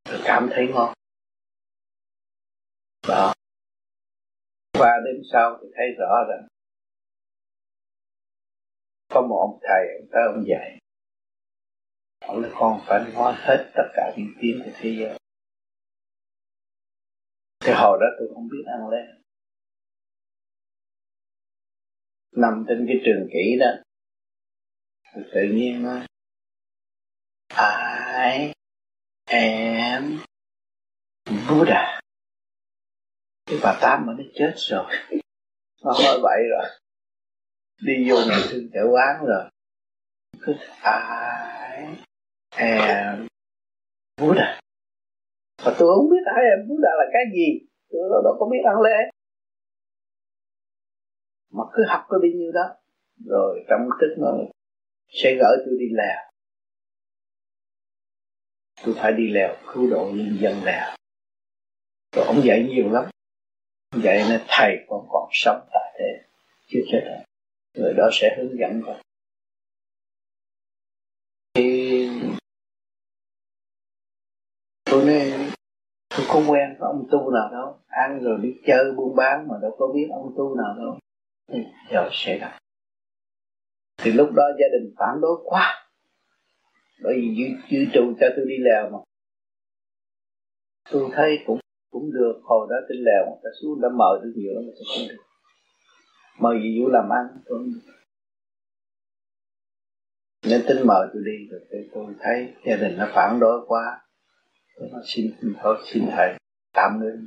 Rồi 0.08 0.20
cảm 0.24 0.48
thấy 0.52 0.68
ngon. 0.68 0.92
Đó. 3.08 3.32
Qua 4.78 4.92
đêm 5.04 5.22
sau 5.32 5.58
thì 5.62 5.68
thấy 5.76 5.86
rõ 5.98 6.14
rằng, 6.28 6.48
có 9.08 9.20
một 9.20 9.38
ông 9.40 9.58
thầy, 9.62 9.86
ông 10.00 10.08
tới 10.12 10.22
ông 10.34 10.44
dạy 10.48 10.81
ông 12.26 12.42
là 12.42 12.48
con 12.54 12.80
phải 12.86 13.12
nói 13.14 13.34
hết 13.36 13.70
tất 13.74 13.88
cả 13.94 14.14
những 14.16 14.32
tiếng 14.40 14.62
của 14.64 14.70
thế 14.74 14.96
giới 14.98 15.18
cái 17.60 17.74
hồi 17.74 17.98
đó 18.00 18.06
tôi 18.18 18.28
không 18.34 18.48
biết 18.48 18.64
ăn 18.66 18.88
lên 18.88 19.22
nằm 22.36 22.64
trên 22.68 22.84
cái 22.88 22.96
trường 23.04 23.28
kỹ 23.32 23.58
đó, 23.60 23.70
Tôi 25.14 25.24
tự 25.34 25.40
nhiên 25.54 25.82
nói 25.82 26.06
I 27.50 28.52
am 29.24 30.18
Buddha? 31.48 32.00
Cái 33.46 33.58
bà 33.62 33.78
tám 33.80 34.06
mà 34.06 34.12
nó 34.18 34.24
chết 34.34 34.54
rồi. 34.56 34.92
Nó 35.84 35.92
hỏi 35.92 36.18
vậy 36.22 36.40
rồi. 36.50 36.70
Đi 37.82 38.10
vô 38.10 38.16
nhà 38.16 38.36
thương 38.50 38.70
chở 38.72 38.80
quán 38.92 39.24
rồi. 39.26 39.50
Cứ 40.40 40.52
I 40.84 41.61
à 42.56 43.18
Buddha 44.20 44.62
mà 45.64 45.74
tôi 45.78 45.88
không 45.96 46.10
biết 46.10 46.24
ai 46.36 46.44
em 46.44 46.68
Buddha 46.68 46.90
là 46.98 47.04
cái 47.12 47.22
gì. 47.34 47.66
Tôi 47.90 48.22
đâu 48.24 48.36
có 48.40 48.46
biết 48.46 48.62
ăn 48.64 48.80
lễ. 48.80 49.10
Mà 51.50 51.64
cứ 51.72 51.82
học 51.88 52.04
có 52.08 52.18
bấy 52.18 52.32
nhiêu 52.32 52.52
đó, 52.52 52.74
rồi 53.26 53.64
trong 53.68 53.80
tức 54.00 54.14
nó 54.18 54.28
sẽ 55.08 55.34
gửi 55.34 55.56
tôi 55.66 55.74
đi 55.78 55.86
lèo. 55.92 56.30
Tôi 58.84 58.94
phải 58.98 59.12
đi 59.12 59.30
lèo, 59.30 59.56
cứu 59.72 59.90
độ 59.90 60.10
nhân 60.14 60.36
dân 60.40 60.64
lèo. 60.64 60.96
Rồi 62.16 62.26
ông 62.26 62.42
dạy 62.44 62.66
nhiều 62.68 62.90
lắm. 62.92 63.04
Ông 63.90 64.02
dạy 64.02 64.24
nên 64.28 64.40
thầy 64.48 64.76
con 64.88 65.06
còn 65.10 65.28
sống 65.32 65.68
tại 65.72 65.94
thế, 65.98 66.28
chưa 66.66 66.80
chết 66.92 67.00
rồi. 67.04 67.18
Người 67.74 67.94
đó 67.96 68.08
sẽ 68.12 68.36
hướng 68.38 68.58
dẫn 68.58 68.82
con. 68.86 68.96
Tôi 74.92 75.04
nói 75.04 75.52
tôi 76.16 76.26
không 76.28 76.50
quen 76.50 76.76
có 76.80 76.86
ông 76.86 77.06
tu 77.10 77.30
nào 77.30 77.48
đâu. 77.52 77.78
Ăn 77.86 78.22
rồi 78.22 78.38
đi 78.42 78.54
chơi 78.66 78.92
buôn 78.92 79.16
bán 79.16 79.48
mà 79.48 79.54
đâu 79.62 79.76
có 79.78 79.86
biết 79.94 80.08
ông 80.12 80.34
tu 80.36 80.56
nào 80.56 80.74
đâu. 80.76 80.98
Giờ 81.90 82.08
sẽ 82.12 82.38
gặp 82.38 82.58
thì 83.96 84.12
lúc 84.12 84.28
đó 84.34 84.42
gia 84.58 84.66
đình 84.72 84.94
phản 84.98 85.20
đối 85.20 85.40
quá. 85.44 85.88
Bởi 87.02 87.14
vì 87.14 87.34
dư, 87.36 87.76
dư 87.76 87.84
trụ 87.94 88.14
cho 88.20 88.26
tôi 88.36 88.46
đi 88.48 88.54
lèo 88.58 88.90
mà. 88.90 88.98
Tôi 90.90 91.10
thấy 91.12 91.38
cũng 91.46 91.60
cũng 91.90 92.12
được. 92.12 92.40
Hồi 92.42 92.66
đó 92.70 92.76
trên 92.88 92.98
lèo 92.98 93.26
người 93.26 93.40
ta 93.44 93.50
xuống 93.62 93.80
đã 93.80 93.88
mời 93.88 94.18
tôi 94.22 94.32
nhiều 94.36 94.52
lắm 94.54 94.64
mà 94.66 94.72
tôi 94.74 94.84
không 94.88 95.08
được. 95.08 95.22
Mời 96.38 96.62
gì 96.62 96.80
vụ 96.80 96.88
làm 96.88 97.08
ăn 97.08 97.26
tôi 97.46 97.58
không 97.58 97.72
được. 97.74 97.92
Nên 100.46 100.62
tính 100.68 100.86
mời 100.86 101.08
tôi 101.12 101.22
đi 101.24 101.48
rồi 101.50 101.88
tôi, 101.94 102.14
thấy 102.20 102.54
gia 102.66 102.76
đình 102.76 102.98
nó 102.98 103.08
phản 103.14 103.40
đối 103.40 103.66
quá 103.66 104.00
xin, 105.04 105.30
thôi, 105.62 105.76
xin 105.84 106.02
thầy 106.10 106.34
tạm 106.74 107.00
ngưng. 107.00 107.26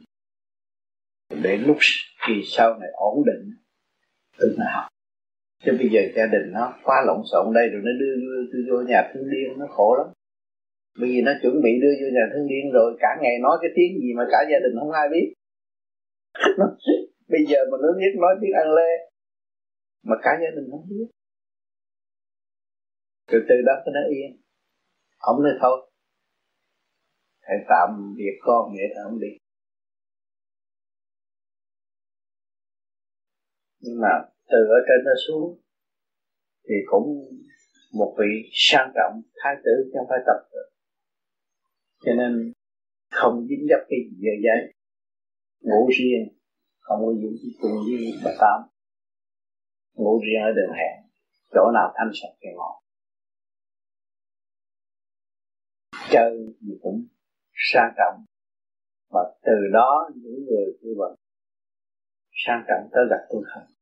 Để 1.43 1.57
lúc 1.57 1.77
kỳ 2.27 2.33
sau 2.45 2.77
này 2.79 2.89
ổn 2.93 3.23
định 3.25 3.51
tự 4.37 4.55
nó 4.57 4.65
học. 4.73 4.87
Chứ 5.63 5.71
bây 5.79 5.89
giờ 5.93 6.01
gia 6.15 6.25
đình 6.25 6.51
nó 6.51 6.73
quá 6.83 7.03
lộn 7.07 7.21
xộn 7.31 7.53
đây 7.53 7.67
rồi, 7.69 7.81
nó 7.85 7.91
đưa 7.99 8.15
đưa 8.15 8.51
tôi 8.51 8.61
vô 8.69 8.87
nhà 8.87 9.11
thương 9.13 9.29
điên, 9.29 9.59
nó 9.59 9.65
khổ 9.69 9.95
lắm. 9.97 10.07
Bởi 10.99 11.09
vì 11.09 11.21
nó 11.21 11.31
chuẩn 11.41 11.61
bị 11.63 11.69
đưa 11.81 11.93
vô 12.01 12.07
nhà 12.13 12.25
thương 12.33 12.47
điên 12.47 12.71
rồi, 12.73 12.97
cả 12.99 13.09
ngày 13.21 13.39
nói 13.41 13.57
cái 13.61 13.71
tiếng 13.75 13.99
gì 14.01 14.13
mà 14.17 14.23
cả 14.31 14.37
gia 14.51 14.59
đình 14.63 14.79
không 14.79 14.91
ai 14.91 15.07
biết. 15.09 15.33
Bây 17.27 17.45
giờ 17.45 17.57
mà 17.71 17.77
nó 17.81 17.87
biết 17.97 18.19
nói 18.21 18.35
tiếng 18.41 18.53
ăn 18.53 18.73
lê, 18.73 18.91
mà 20.03 20.15
cả 20.23 20.31
gia 20.41 20.49
đình 20.55 20.67
không 20.71 20.87
biết. 20.89 21.07
Từ 23.27 23.37
từ 23.49 23.55
đó 23.65 23.73
nó 23.85 23.99
yên. 24.09 24.41
Ông 25.17 25.43
nói 25.43 25.51
thôi 25.61 25.89
hãy 27.47 27.57
tạm 27.69 27.89
biệt 28.17 28.35
con 28.41 28.73
để 28.77 28.85
tạm 28.95 29.19
đi 29.19 29.31
nhưng 33.85 34.01
mà 34.01 34.13
từ 34.51 34.57
ở 34.77 34.79
trên 34.87 34.99
nó 35.05 35.11
xuống, 35.27 35.61
thì 36.67 36.75
cũng 36.85 37.07
một 37.93 38.15
vị 38.19 38.49
sang 38.51 38.91
trọng 38.95 39.21
thái 39.35 39.55
tử 39.63 39.91
trong 39.93 40.05
phải 40.09 40.19
tập 40.27 40.39
được 40.51 40.69
cho 42.05 42.11
nên 42.13 42.53
không 43.11 43.47
dính 43.47 43.67
dấp 43.69 43.79
cái 43.89 43.99
gì 44.09 44.17
về 44.25 44.35
giấy. 44.45 44.73
Ngủ 45.61 45.89
riêng, 45.97 46.37
không 46.79 46.99
có 47.05 47.13
dính 47.13 47.37
cùng 47.61 47.71
với 47.71 48.11
bà 48.25 48.31
tám. 48.39 48.69
Ngủ 49.93 50.21
riêng 50.25 50.41
ở 50.43 50.51
đường 50.55 50.73
hẹn 50.79 50.95
chỗ 51.53 51.71
nào 51.73 51.93
thanh 51.95 52.11
sạch 52.13 52.35
thì 52.41 52.49
ngồi 52.55 52.81
chơi 56.11 56.55
gì 56.61 56.73
cũng 56.81 57.07
sang 57.55 57.93
trọng. 57.97 58.25
Và 59.09 59.21
từ 59.41 59.53
đó 59.73 60.09
những 60.15 60.45
người 60.45 60.65
như 60.81 60.93
vậy 60.97 61.15
sang 62.31 62.63
trọng 62.67 62.89
tới 62.91 63.03
gặp 63.09 63.25
tôi 63.29 63.43
hơn 63.47 63.75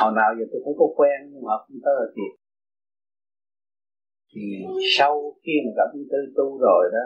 hồi 0.00 0.12
nào 0.16 0.30
giờ 0.38 0.44
tôi 0.52 0.60
cũng 0.64 0.76
có 0.78 0.86
quen 0.96 1.18
nhưng 1.30 1.42
mà 1.46 1.52
không 1.58 1.76
tới 1.84 1.94
là 2.00 2.06
thiệt. 2.14 2.32
Thì 4.32 4.42
sau 4.98 5.12
khi 5.42 5.52
mà 5.64 5.70
gặp 5.76 5.88
tư 6.10 6.18
tu 6.36 6.58
rồi 6.58 6.90
đó, 6.92 7.04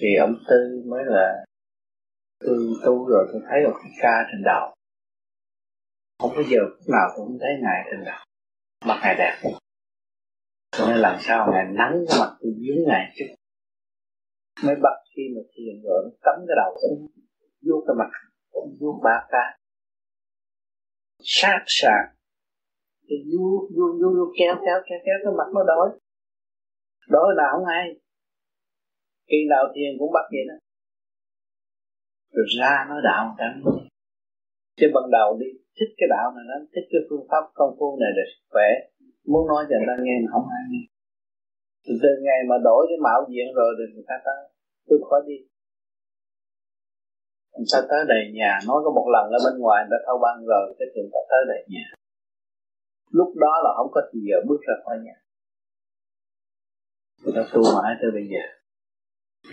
thì 0.00 0.08
ông 0.20 0.34
tư 0.48 0.82
mới 0.86 1.04
là 1.06 1.44
tư 2.40 2.56
tu 2.84 3.08
rồi 3.08 3.28
tôi 3.32 3.42
thấy 3.48 3.58
một 3.64 3.76
cái 3.82 3.92
ca 4.02 4.14
trên 4.32 4.42
đầu 4.44 4.74
không 6.18 6.30
có 6.36 6.42
giờ 6.50 6.58
phút 6.70 6.88
nào 6.88 7.08
tôi 7.16 7.26
không 7.26 7.38
thấy 7.40 7.50
ngài 7.62 7.88
trên 7.90 8.04
đầu 8.04 8.20
mặt 8.86 9.00
ngài 9.02 9.14
đẹp 9.18 9.34
cho 10.78 10.86
nên 10.88 10.96
làm 10.96 11.16
sao 11.20 11.52
ngài 11.52 11.64
nắng 11.64 12.04
cái 12.08 12.18
mặt 12.20 12.36
tôi 12.40 12.52
dưới 12.58 12.84
ngài 12.86 13.12
chút 13.16 13.26
mới 14.64 14.76
bắt 14.82 14.96
khi 15.16 15.22
mà 15.34 15.42
thiền 15.52 15.82
rồi 15.84 16.02
nó 16.04 16.10
cấm 16.20 16.36
cái 16.48 16.56
đầu 16.56 16.70
cũng 16.80 17.06
vuốt 17.66 17.84
cái 17.86 17.94
mặt, 17.98 18.10
cũng 18.52 18.76
vuốt 18.80 19.00
ba 19.04 19.26
ca 19.30 19.58
sát 21.18 21.64
sạc 21.66 22.04
thì 23.08 23.16
vuốt 23.30 23.68
vuốt 23.76 23.92
vuốt 24.00 24.12
vuốt, 24.16 24.32
kéo 24.38 24.54
kéo 24.64 24.78
kéo 24.88 24.98
kéo 25.04 25.18
cái 25.24 25.32
mặt 25.38 25.48
nó 25.54 25.62
đói 25.64 25.88
đói 27.08 27.28
là 27.36 27.44
không 27.52 27.64
ai. 27.64 27.84
Khi 29.28 29.36
nào 29.50 29.64
thiền 29.74 29.98
cũng 29.98 30.12
bắt 30.12 30.26
vậy 30.30 30.44
đó. 30.48 30.56
Rồi 32.34 32.46
ra 32.58 32.86
nó 32.88 32.96
đạo 33.00 33.34
trắng 33.38 33.62
chứ 34.76 34.86
ban 34.94 35.10
đầu 35.10 35.38
đi, 35.40 35.46
thích 35.76 35.92
cái 35.98 36.08
đạo 36.10 36.32
này 36.34 36.44
nó 36.48 36.54
thích 36.72 36.86
cái 36.92 37.00
phương 37.10 37.26
pháp 37.30 37.44
công 37.54 37.76
phu 37.78 37.98
này 38.00 38.10
để 38.16 38.22
khỏe 38.50 38.68
muốn 39.32 39.44
nói 39.50 39.62
cho 39.68 39.74
người 39.76 39.90
ta 39.90 39.96
nghe 40.04 40.16
mà 40.22 40.28
không 40.34 40.46
ai 40.56 40.62
nghe. 40.70 40.82
Từ 42.02 42.12
ngày 42.24 42.40
mà 42.50 42.56
đổi 42.68 42.82
cái 42.88 42.98
mạo 43.06 43.20
diện 43.30 43.46
rồi 43.58 43.70
thì 43.78 43.84
người 43.94 44.06
ta 44.10 44.16
tới 44.26 44.40
tôi 44.88 44.98
khỏi 45.08 45.20
đi. 45.28 45.38
Người 47.56 47.70
ta 47.72 47.78
tới 47.90 48.00
đầy 48.12 48.22
nhà? 48.38 48.52
Nói 48.68 48.78
có 48.84 48.90
một 48.98 49.06
lần 49.14 49.24
ở 49.36 49.38
bên 49.46 49.54
ngoài 49.62 49.78
người 49.80 49.92
ta 49.94 49.98
thâu 50.06 50.18
băng 50.24 50.38
rồi, 50.52 50.64
cái 50.78 50.88
chuyện 50.92 51.06
ta 51.14 51.20
tới 51.30 51.42
đầy 51.52 51.62
nhà. 51.74 51.86
Lúc 53.18 53.30
đó 53.44 53.52
là 53.64 53.70
không 53.76 53.90
có 53.94 54.00
gì 54.12 54.20
giờ 54.28 54.38
bước 54.48 54.60
ra 54.66 54.74
khỏi 54.84 54.96
nhà. 55.06 55.16
Người 57.20 57.34
ta 57.36 57.42
tu 57.52 57.62
mãi 57.76 57.92
tới 58.00 58.10
bây 58.16 58.24
giờ. 58.32 58.44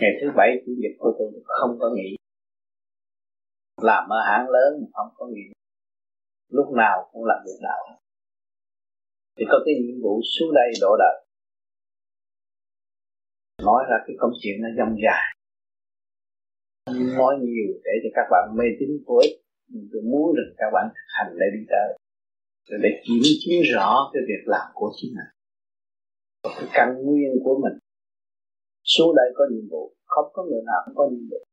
Ngày 0.00 0.12
thứ 0.20 0.26
bảy, 0.38 0.50
chủ 0.64 0.72
nhật 0.82 0.94
của 0.98 1.12
tôi 1.18 1.28
không 1.58 1.72
có 1.80 1.86
nghỉ. 1.94 2.08
Làm 3.88 4.08
ở 4.08 4.20
hãng 4.28 4.46
lớn 4.48 4.70
không 4.92 5.10
có 5.16 5.26
nghỉ. 5.26 5.46
Lúc 6.48 6.68
nào 6.80 7.08
cũng 7.12 7.24
làm 7.24 7.38
việc 7.46 7.58
đạo 7.62 7.82
thì 9.36 9.44
có 9.50 9.58
cái 9.64 9.74
nhiệm 9.74 10.02
vụ 10.02 10.20
xuống 10.38 10.54
đây 10.54 10.68
độ 10.80 10.96
đời 10.98 11.16
nói 13.62 13.84
ra 13.90 13.96
cái 14.06 14.16
công 14.18 14.32
chuyện 14.40 14.56
nó 14.62 14.68
dông 14.76 14.96
dài 15.04 15.36
nói 16.92 17.34
nhiều 17.40 17.68
để 17.84 17.90
cho 18.02 18.10
các 18.14 18.26
bạn 18.30 18.56
mê 18.58 18.64
tín 18.78 18.90
vô 19.06 19.16
ích. 19.22 19.34
Tôi 19.92 20.02
muốn 20.02 20.36
được 20.36 20.54
các 20.58 20.70
bạn 20.74 20.86
thực 20.88 21.08
hành 21.08 21.36
để 21.40 21.46
đi 21.54 21.66
tới. 21.68 21.98
Rồi 22.68 22.80
để 22.82 22.90
kiểm 23.04 23.22
chứng 23.40 23.62
rõ 23.74 24.10
cái 24.12 24.22
việc 24.28 24.42
làm 24.46 24.66
của 24.74 24.92
chính 24.96 25.14
mình. 25.16 25.30
Cái 26.42 26.68
căn 26.72 26.88
nguyên 27.04 27.32
của 27.44 27.58
mình. 27.62 27.78
Xuống 28.84 29.16
đây 29.16 29.28
có 29.34 29.44
nhiệm 29.50 29.68
vụ, 29.70 29.94
không 30.04 30.30
có 30.32 30.44
người 30.44 30.62
nào 30.66 30.80
không 30.84 30.94
có 30.94 31.08
nhiệm 31.10 31.28
vụ. 31.30 31.44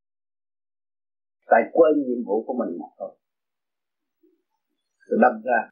Tại 1.46 1.62
quên 1.72 1.92
nhiệm 2.06 2.24
vụ 2.26 2.44
của 2.46 2.54
mình 2.60 2.78
mà 2.80 2.86
thôi. 2.98 3.16
Rồi 5.06 5.18
đâm 5.22 5.42
ra, 5.42 5.70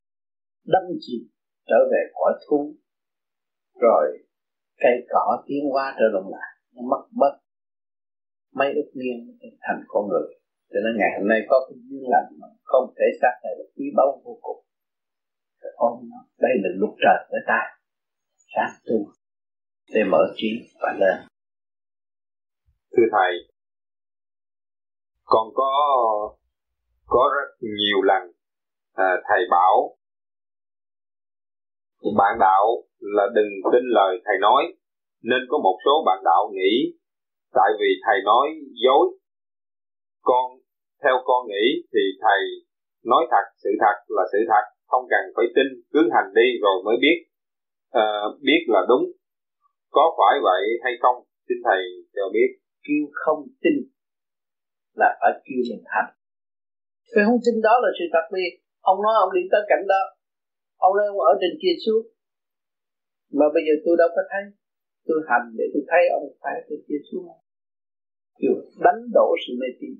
đâm 0.64 0.82
chìm 1.00 1.31
trở 1.68 1.76
về 1.92 2.02
cõi 2.14 2.32
thú. 2.48 2.74
Rồi 3.80 4.18
cây 4.80 5.06
cỏ 5.08 5.42
tiến 5.46 5.64
hóa 5.72 5.94
trở 5.98 6.04
lòng 6.12 6.32
lại 6.32 6.50
nó 6.74 6.82
mất 6.90 7.02
bớt 7.20 7.34
mấy 8.54 8.68
ức 8.74 8.90
niên 8.94 9.38
thành 9.60 9.84
con 9.88 10.08
người. 10.08 10.28
Cho 10.70 10.78
nên 10.84 10.92
ngày 10.98 11.10
hôm 11.18 11.28
nay 11.28 11.40
có 11.48 11.56
cái 11.68 11.78
duyên 11.88 12.04
lành 12.10 12.28
mà 12.40 12.48
không 12.62 12.94
thể 12.96 13.06
xác 13.20 13.34
này 13.44 13.52
là 13.58 13.64
quý 13.76 13.86
báu 13.96 14.20
vô 14.24 14.38
cùng. 14.42 14.64
Rồi 15.60 15.72
ôm 15.76 16.08
nó 16.10 16.18
đây 16.38 16.52
là 16.62 16.68
lục 16.74 16.94
trời 17.02 17.26
với 17.30 17.40
ta. 17.46 17.60
Sáng 18.54 18.72
tu 18.86 18.98
để 19.94 20.00
mở 20.10 20.32
trí 20.36 20.48
và 20.80 20.96
lên. 21.00 21.16
Thưa 22.96 23.08
thầy 23.12 23.32
còn 25.24 25.48
có 25.54 25.72
có 27.06 27.30
rất 27.36 27.56
nhiều 27.60 28.02
lần 28.02 28.22
à, 28.94 29.08
thầy 29.28 29.40
bảo 29.50 29.96
bạn 32.18 32.32
đạo 32.40 32.64
là 33.00 33.24
đừng 33.36 33.50
tin 33.72 33.84
lời 33.98 34.12
thầy 34.24 34.36
nói 34.40 34.62
nên 35.22 35.40
có 35.50 35.58
một 35.58 35.76
số 35.84 35.94
bạn 36.06 36.18
đạo 36.24 36.50
nghĩ 36.54 36.72
tại 37.54 37.70
vì 37.80 37.90
thầy 38.06 38.18
nói 38.24 38.46
dối 38.84 39.04
con 40.22 40.46
theo 41.02 41.16
con 41.24 41.40
nghĩ 41.48 41.66
thì 41.92 42.02
thầy 42.24 42.40
nói 43.04 43.22
thật 43.30 43.46
sự 43.62 43.70
thật 43.80 43.96
là 44.08 44.24
sự 44.32 44.38
thật 44.48 44.64
không 44.90 45.04
cần 45.12 45.24
phải 45.36 45.46
tin 45.54 45.66
cứ 45.92 46.00
hành 46.14 46.30
đi 46.34 46.48
rồi 46.62 46.76
mới 46.86 46.96
biết 47.04 47.18
uh, 48.00 48.30
biết 48.46 48.62
là 48.74 48.80
đúng. 48.90 49.04
Có 49.96 50.04
phải 50.18 50.34
vậy 50.48 50.62
hay 50.84 50.92
không 51.02 51.16
xin 51.48 51.58
thầy 51.66 51.82
cho 52.16 52.24
biết. 52.34 52.48
Kêu 52.84 53.02
không 53.12 53.40
tin 53.62 53.76
là 55.00 55.10
phải 55.20 55.32
kêu 55.44 55.60
mình 55.70 55.84
hành. 55.94 56.10
Cái 57.12 57.24
không 57.26 57.40
tin 57.44 57.56
đó 57.66 57.74
là 57.82 57.90
sự 57.98 58.04
thật 58.14 58.26
đi. 58.36 58.46
Ông 58.80 58.98
nói 59.04 59.14
ông 59.24 59.32
đi 59.36 59.42
tới 59.52 59.62
cảnh 59.70 59.84
đó 59.92 60.02
ông 60.86 60.92
nói 60.96 61.06
ông 61.12 61.20
ở 61.30 61.32
trên 61.40 61.52
kia 61.62 61.74
xuống. 61.84 62.04
Mà 63.38 63.46
bây 63.54 63.62
giờ 63.66 63.74
tôi 63.84 63.94
đâu 64.00 64.08
có 64.16 64.22
thấy. 64.30 64.44
Tôi 65.08 65.18
hành 65.30 65.46
để 65.58 65.64
tôi 65.72 65.82
thấy 65.90 66.02
ông 66.18 66.26
phải 66.42 66.56
trên 66.68 66.80
kia 66.86 67.00
xuống. 67.08 67.26
Kiểu 68.40 68.54
đánh 68.84 69.00
đổ 69.16 69.26
sự 69.42 69.52
mê 69.60 69.68
tín. 69.80 69.92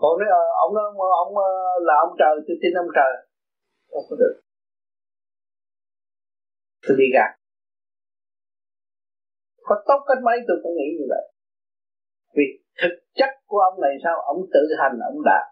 Còn 0.00 0.12
nếu 0.20 0.30
ờ, 0.40 0.44
ông 0.64 0.72
nói 0.76 0.84
ông, 0.90 0.98
ông 1.24 1.32
ờ, 1.48 1.50
là 1.88 1.94
ông 2.04 2.12
trời 2.20 2.34
tôi 2.46 2.56
tin 2.62 2.72
ông 2.82 2.90
trời. 2.98 3.12
Không 3.92 4.06
có 4.10 4.16
được. 4.22 4.34
Tôi 6.84 6.96
đi 7.00 7.08
gạt. 7.16 7.30
Có 9.68 9.74
tốt 9.88 10.00
cách 10.08 10.22
mấy 10.26 10.36
tôi 10.48 10.56
cũng 10.62 10.74
nghĩ 10.76 10.88
như 10.98 11.06
vậy. 11.12 11.24
Vì 12.36 12.46
thực 12.80 12.94
chất 13.18 13.30
của 13.50 13.60
ông 13.70 13.80
này 13.80 13.94
sao? 14.04 14.16
Ông 14.32 14.40
tự 14.54 14.62
hành 14.80 14.96
ông 15.10 15.20
đạt 15.30 15.44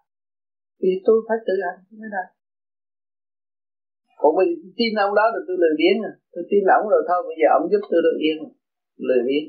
thì 0.80 0.88
tôi 1.06 1.18
phải 1.28 1.38
tự 1.46 1.54
hành 1.66 1.78
mới 2.00 2.10
đạt 2.16 2.37
còn 4.20 4.30
bây 4.38 4.46
tin 4.78 4.92
ông 5.04 5.14
đó 5.18 5.24
là 5.34 5.40
tôi 5.46 5.56
lười 5.62 5.74
biếng 5.80 5.98
à. 6.10 6.12
Tôi 6.32 6.44
tin 6.50 6.62
ông 6.76 6.84
rồi 6.92 7.02
thôi, 7.08 7.18
bây 7.28 7.36
giờ 7.40 7.46
ông 7.58 7.64
giúp 7.72 7.82
tôi 7.90 8.00
được 8.06 8.18
yên. 8.26 8.38
Lười 9.08 9.22
biếng. 9.28 9.46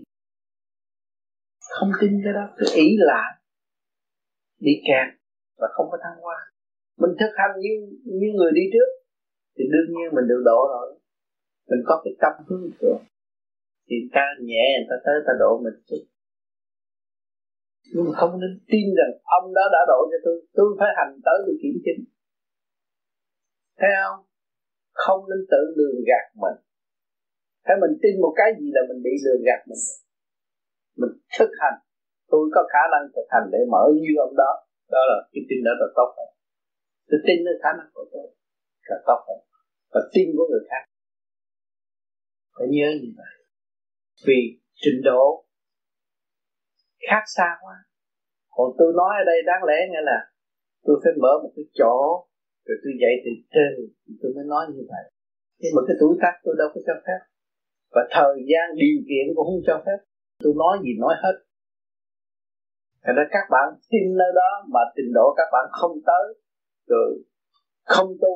Không 1.76 1.91
tin 2.02 2.12
cái 2.24 2.34
đó. 2.38 2.46
Tôi 2.58 2.70
ý 2.86 2.88
là 3.10 3.22
đi 4.66 4.74
kẹt 4.88 5.08
và 5.60 5.68
không 5.76 5.88
có 5.91 5.98
thăng 6.04 6.18
hoa. 6.24 6.38
Mình 7.02 7.14
thực 7.20 7.34
hành 7.40 7.54
như 7.64 7.74
như 8.20 8.30
người 8.38 8.52
đi 8.60 8.66
trước 8.74 8.90
thì 9.56 9.64
đương 9.74 9.90
nhiên 9.96 10.08
mình 10.16 10.28
được 10.32 10.41
độ 10.50 10.60
rồi. 10.74 10.88
Mình 11.70 11.82
có 11.86 12.02
cái 12.04 12.14
tâm 12.22 12.34
hướng 12.48 12.70
rồi 12.82 13.00
thì 13.88 13.96
ta 14.14 14.26
nhẹ 14.50 14.66
người 14.76 14.88
ta 14.90 14.96
tới, 15.06 15.16
ta 15.28 15.34
độ 15.40 15.52
mình 15.64 15.78
chút 15.88 16.04
nhưng 17.94 18.06
mà 18.06 18.12
không 18.20 18.40
nên 18.41 18.54
tin 18.72 18.86
rằng 19.00 19.12
ông 19.24 19.54
đó 19.54 19.62
đã 19.72 19.82
độ 19.88 20.00
cho 20.12 20.18
tôi. 20.26 20.36
Tôi 20.54 20.68
phải 20.80 20.90
hành 20.98 21.14
tới 21.26 21.38
tôi 21.46 21.56
kiểm 21.62 21.76
chứng. 21.86 22.02
Thấy 23.80 23.90
không? 24.02 24.28
Không 25.03 25.21
nên 25.30 25.41
tự 25.51 25.61
lường 25.77 25.99
gạt 26.09 26.26
mình. 26.43 26.57
Thế 27.65 27.73
mình 27.84 27.93
tin 28.01 28.13
một 28.23 28.34
cái 28.39 28.49
gì 28.59 28.67
là 28.76 28.81
mình 28.89 28.99
bị 29.05 29.13
lường 29.26 29.41
gạt 29.47 29.61
mình? 29.69 29.84
Mình 30.99 31.13
thực 31.38 31.51
hành. 31.61 31.77
Tôi 32.31 32.43
có 32.55 32.61
khả 32.73 32.84
năng 32.93 33.03
thực 33.15 33.27
hành 33.34 33.47
để 33.53 33.59
mở 33.73 33.84
như 34.03 34.13
ông 34.27 34.35
đó. 34.43 34.51
Đó 34.93 35.01
là 35.09 35.17
cái 35.31 35.43
tin 35.49 35.59
đó 35.67 35.73
là 35.81 35.88
tốt 35.97 36.09
rồi 36.17 36.30
Tôi 37.09 37.19
tin 37.27 37.38
nó 37.45 37.51
khả 37.63 37.71
năng 37.77 37.89
của 37.95 38.05
tôi 38.13 38.27
Là 38.89 38.97
tốt 39.07 39.19
rồi 39.27 39.39
Và 39.93 40.01
tin 40.13 40.27
của 40.35 40.45
người 40.49 40.63
khác. 40.69 40.84
Phải 42.55 42.67
nhớ 42.76 42.89
như 43.01 43.09
vậy. 43.19 43.34
Vì 44.27 44.39
trình 44.81 44.99
độ 45.09 45.26
khác 47.07 47.23
xa 47.35 47.49
quá. 47.63 47.76
Còn 48.55 48.69
tôi 48.80 48.89
nói 48.99 49.13
ở 49.21 49.23
đây 49.31 49.39
đáng 49.49 49.63
lẽ 49.69 49.77
nghĩa 49.89 50.05
là 50.11 50.19
Tôi 50.85 50.95
phải 51.03 51.13
mở 51.21 51.34
một 51.43 51.51
cái 51.55 51.65
chỗ 51.80 51.95
rồi 52.70 52.78
tôi 52.84 52.94
dạy 53.02 53.14
từ 53.24 53.32
trên, 53.54 53.72
tôi 54.22 54.30
mới 54.36 54.46
nói 54.54 54.64
như 54.74 54.84
vậy. 54.91 55.06
Nhưng 55.62 55.74
mà 55.76 55.82
cái 55.88 55.96
tuổi 56.00 56.14
tác 56.22 56.34
tôi 56.44 56.54
đâu 56.62 56.68
có 56.74 56.80
cho 56.88 56.96
phép. 57.06 57.22
Và 57.96 58.02
thời 58.16 58.36
gian 58.50 58.66
điều 58.84 58.98
kiện 59.10 59.26
cũng 59.36 59.48
không 59.50 59.64
cho 59.70 59.78
phép. 59.86 60.00
Tôi 60.44 60.54
nói 60.62 60.74
gì 60.84 60.91
nói 61.04 61.16
hết. 61.24 61.36
Thành 63.04 63.16
ra 63.18 63.26
các 63.36 63.46
bạn 63.54 63.68
tin 63.91 64.06
nơi 64.22 64.32
đó 64.41 64.50
mà 64.74 64.80
trình 64.96 65.12
độ 65.18 65.34
các 65.38 65.50
bạn 65.54 65.66
không 65.80 65.96
tới, 66.10 66.26
rồi 66.88 67.10
không 67.84 68.12
tu, 68.22 68.36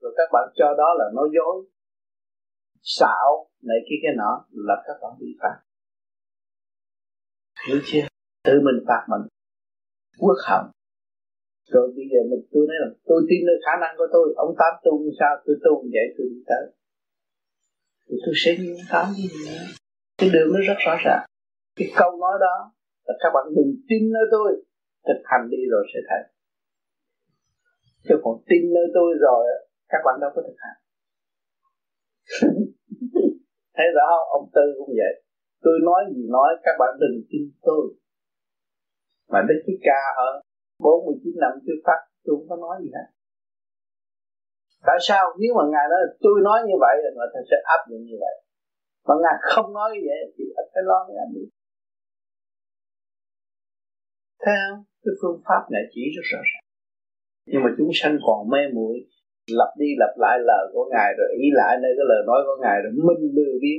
rồi 0.00 0.12
các 0.16 0.28
bạn 0.32 0.44
cho 0.54 0.74
đó 0.78 0.88
là 0.98 1.04
nói 1.14 1.28
dối, 1.36 1.56
xạo, 2.82 3.48
này 3.62 3.76
kia 3.86 3.96
cái 4.02 4.12
nọ, 4.16 4.32
là 4.50 4.76
các 4.86 4.96
bạn 5.02 5.12
bị 5.20 5.26
phạt. 5.40 5.56
Hiểu 7.68 7.78
chưa? 7.84 8.06
Tự 8.44 8.52
mình 8.66 8.84
phạt 8.88 9.06
mình. 9.10 9.28
Quốc 10.18 10.38
hận 10.48 10.64
rồi 11.72 11.86
bây 11.96 12.06
giờ 12.12 12.20
mình 12.30 12.42
tôi 12.52 12.62
nói 12.68 12.76
là, 12.82 12.88
tôi 13.08 13.20
tin 13.28 13.40
nơi 13.46 13.58
khả 13.64 13.74
năng 13.82 13.94
của 13.98 14.08
tôi, 14.12 14.26
ông 14.36 14.52
tám 14.60 14.72
tu 14.84 14.92
như 15.02 15.10
sao, 15.20 15.32
tôi 15.46 15.56
tu 15.64 15.72
như 15.82 15.90
vậy, 15.96 16.06
tôi 16.16 16.26
đi 16.32 16.40
tới. 16.50 16.64
Thì 18.08 18.16
tôi 18.24 18.34
sẽ 18.42 18.50
như 18.60 18.70
ông 18.80 18.88
tám 18.92 19.06
gì 19.16 19.28
nữa 19.46 19.64
cái 20.18 20.30
đường 20.34 20.48
nó 20.52 20.60
rất 20.68 20.78
rõ 20.86 20.94
ràng. 21.04 21.24
Cái 21.76 21.88
câu 21.98 22.10
nói 22.22 22.36
đó, 22.46 22.56
là 23.06 23.14
các 23.22 23.30
bạn 23.34 23.44
đừng 23.56 23.72
tin 23.88 24.02
nơi 24.12 24.26
tôi, 24.30 24.48
thực 25.06 25.20
hành 25.24 25.44
đi 25.50 25.60
rồi 25.72 25.84
sẽ 25.92 26.00
thấy. 26.08 26.22
Chứ 28.06 28.14
còn 28.24 28.34
tin 28.48 28.62
nơi 28.76 28.86
tôi 28.94 29.14
rồi, 29.20 29.42
các 29.88 30.00
bạn 30.04 30.14
đâu 30.20 30.30
có 30.34 30.42
thực 30.46 30.58
hành. 30.64 30.78
Thấy 33.76 33.86
rõ 33.96 34.06
không? 34.12 34.28
Ông 34.38 34.50
tư 34.54 34.64
cũng 34.78 34.94
vậy. 35.00 35.14
Tôi 35.62 35.76
nói 35.82 36.00
gì 36.14 36.22
nói, 36.36 36.50
các 36.62 36.76
bạn 36.78 36.92
đừng 37.00 37.16
tin 37.30 37.42
tôi. 37.62 37.82
Mà 39.28 39.38
đức 39.48 39.62
thích 39.66 39.80
ca 39.82 40.00
hơn 40.18 40.34
49 40.84 41.34
năm 41.42 41.52
tôi 41.66 41.76
phát 41.86 42.00
tôi 42.24 42.32
không 42.36 42.48
có 42.50 42.56
nói 42.64 42.76
gì 42.82 42.90
hết. 42.96 43.08
Tại 44.88 44.98
sao? 45.08 45.24
Nếu 45.40 45.52
mà 45.58 45.64
ngài 45.72 45.86
nói, 45.92 46.00
tôi 46.24 46.36
nói 46.48 46.58
như 46.68 46.76
vậy 46.84 46.94
là 47.04 47.10
người 47.16 47.30
ta 47.34 47.40
sẽ 47.50 47.56
áp 47.74 47.80
dụng 47.90 48.02
như 48.10 48.16
vậy. 48.24 48.36
Mà 49.06 49.14
ngài 49.22 49.36
không 49.50 49.68
nói 49.78 49.88
như 49.94 50.02
vậy 50.08 50.18
thì 50.34 50.44
anh 50.60 50.68
phải 50.72 50.82
lo 50.90 50.98
với 51.06 51.16
anh 51.24 51.32
đi. 51.36 51.44
Thấy 54.42 54.54
không? 54.62 54.80
Cái 55.04 55.14
phương 55.20 55.38
pháp 55.46 55.62
này 55.74 55.82
chỉ 55.92 56.02
rất 56.16 56.24
rõ 56.30 56.40
ràng. 56.50 56.64
Nhưng 57.50 57.62
mà 57.64 57.70
chúng 57.78 57.90
sanh 58.00 58.14
còn 58.26 58.40
mê 58.52 58.62
muội, 58.76 58.96
lặp 59.58 59.70
đi 59.80 59.88
lặp 60.02 60.14
lại 60.24 60.36
lời 60.50 60.64
của 60.72 60.84
ngài 60.92 61.08
rồi 61.18 61.28
ý 61.44 61.46
lại 61.60 61.72
nơi 61.82 61.92
cái 61.98 62.06
lời 62.10 62.22
nói 62.26 62.40
của 62.46 62.56
ngài 62.62 62.76
rồi 62.82 62.92
minh 63.06 63.22
lưu 63.36 63.52
biến, 63.62 63.78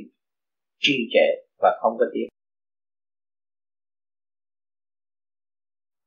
trì 0.84 0.96
trệ 1.14 1.28
và 1.62 1.72
không 1.82 1.96
có 2.00 2.06
tiếng. 2.14 2.30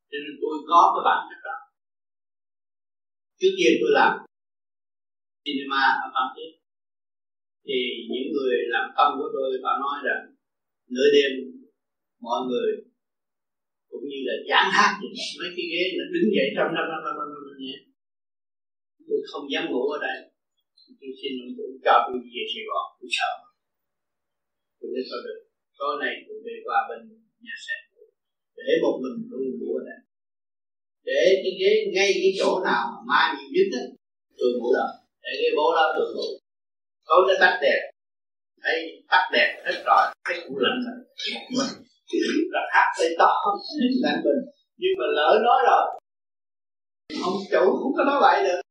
Cho 0.09 0.17
nên 0.23 0.33
tôi 0.41 0.55
có 0.69 0.81
cái 0.93 1.03
bản 1.07 1.19
chất 1.29 1.39
đó. 1.47 1.57
Trước 3.39 3.53
tiên 3.57 3.73
tôi 3.81 3.91
làm 3.99 4.11
cinema 5.43 5.83
ở 6.03 6.07
Phan 6.13 6.27
Thiết. 6.33 6.51
Thì 7.65 7.77
những 8.11 8.27
người 8.33 8.55
làm 8.73 8.85
công 8.97 9.11
của 9.17 9.29
tôi 9.35 9.47
họ 9.63 9.73
nói 9.83 9.97
rằng, 10.07 10.21
nửa 10.93 11.07
đêm 11.15 11.31
mọi 12.25 12.39
người 12.49 12.69
cũng 13.91 14.05
như 14.11 14.19
là 14.27 14.35
chán 14.49 14.65
hát 14.75 14.91
mấy 15.39 15.49
cái 15.55 15.65
ghế 15.71 15.83
nó 15.97 16.05
đứng 16.13 16.27
dậy 16.35 16.47
trong 16.55 16.69
năm 16.75 16.85
năm 16.91 16.99
năm 17.05 17.13
năm 17.19 17.29
năm 17.47 17.57
nhé 17.65 17.77
tôi 19.09 19.19
không 19.31 19.45
dám 19.51 19.63
ngủ 19.67 19.83
ở 19.95 19.97
đây. 20.07 20.17
Tôi 20.99 21.11
xin 21.19 21.31
ông 21.43 21.53
chủ 21.57 21.65
cho 21.85 21.95
tôi 22.05 22.17
về 22.33 22.43
Sài 22.51 22.63
Gòn, 22.69 22.85
tôi 22.99 23.09
sợ. 23.17 23.31
Tôi 24.79 24.89
nói 24.93 25.03
sao 25.09 25.19
được. 25.25 25.39
Tối 25.79 25.93
nay 26.01 26.13
tôi 26.25 26.37
về 26.45 26.55
qua 26.65 26.77
bên 26.89 26.99
nhà 27.45 27.55
xe 27.65 27.77
để 28.67 28.73
một 28.83 28.95
mình 29.03 29.17
tôi 29.31 29.41
ngủ 29.59 29.69
ở 29.79 29.83
đây 29.89 29.99
để 31.09 31.21
cái 31.43 31.53
ghế, 31.61 31.71
ngay 31.95 32.09
cái 32.21 32.31
chỗ 32.39 32.51
nào 32.67 32.83
mà 32.91 32.99
ma 33.09 33.21
nhiều 33.35 33.49
nhất 33.55 33.67
á 33.81 33.83
tôi 34.37 34.49
ngủ 34.57 34.67
đó 34.77 34.87
để 35.23 35.31
cái 35.41 35.51
bố 35.57 35.65
đó 35.77 35.85
tôi 35.95 36.07
ngủ. 36.15 36.29
Tối 37.07 37.21
nó 37.27 37.33
tắt 37.43 37.59
đèn. 37.63 37.81
Thấy 38.63 38.77
tắt 39.11 39.23
đèn 39.33 39.49
hết 39.65 39.77
rồi, 39.87 40.03
thấy 40.25 40.35
cũng 40.45 40.57
lạnh 40.57 40.79
rồi 40.85 40.97
là 42.53 42.61
hát 42.73 42.87
tới 42.97 43.09
to 43.19 43.31
lạnh 44.03 44.21
mình. 44.25 44.41
Nhưng 44.81 44.93
mà 44.99 45.05
lỡ 45.17 45.29
nói 45.47 45.59
rồi, 45.69 45.83
ông 47.27 47.37
chủ 47.51 47.63
không 47.79 47.93
có 47.97 48.03
nói 48.03 48.17
vậy 48.21 48.37
được. 48.45 48.61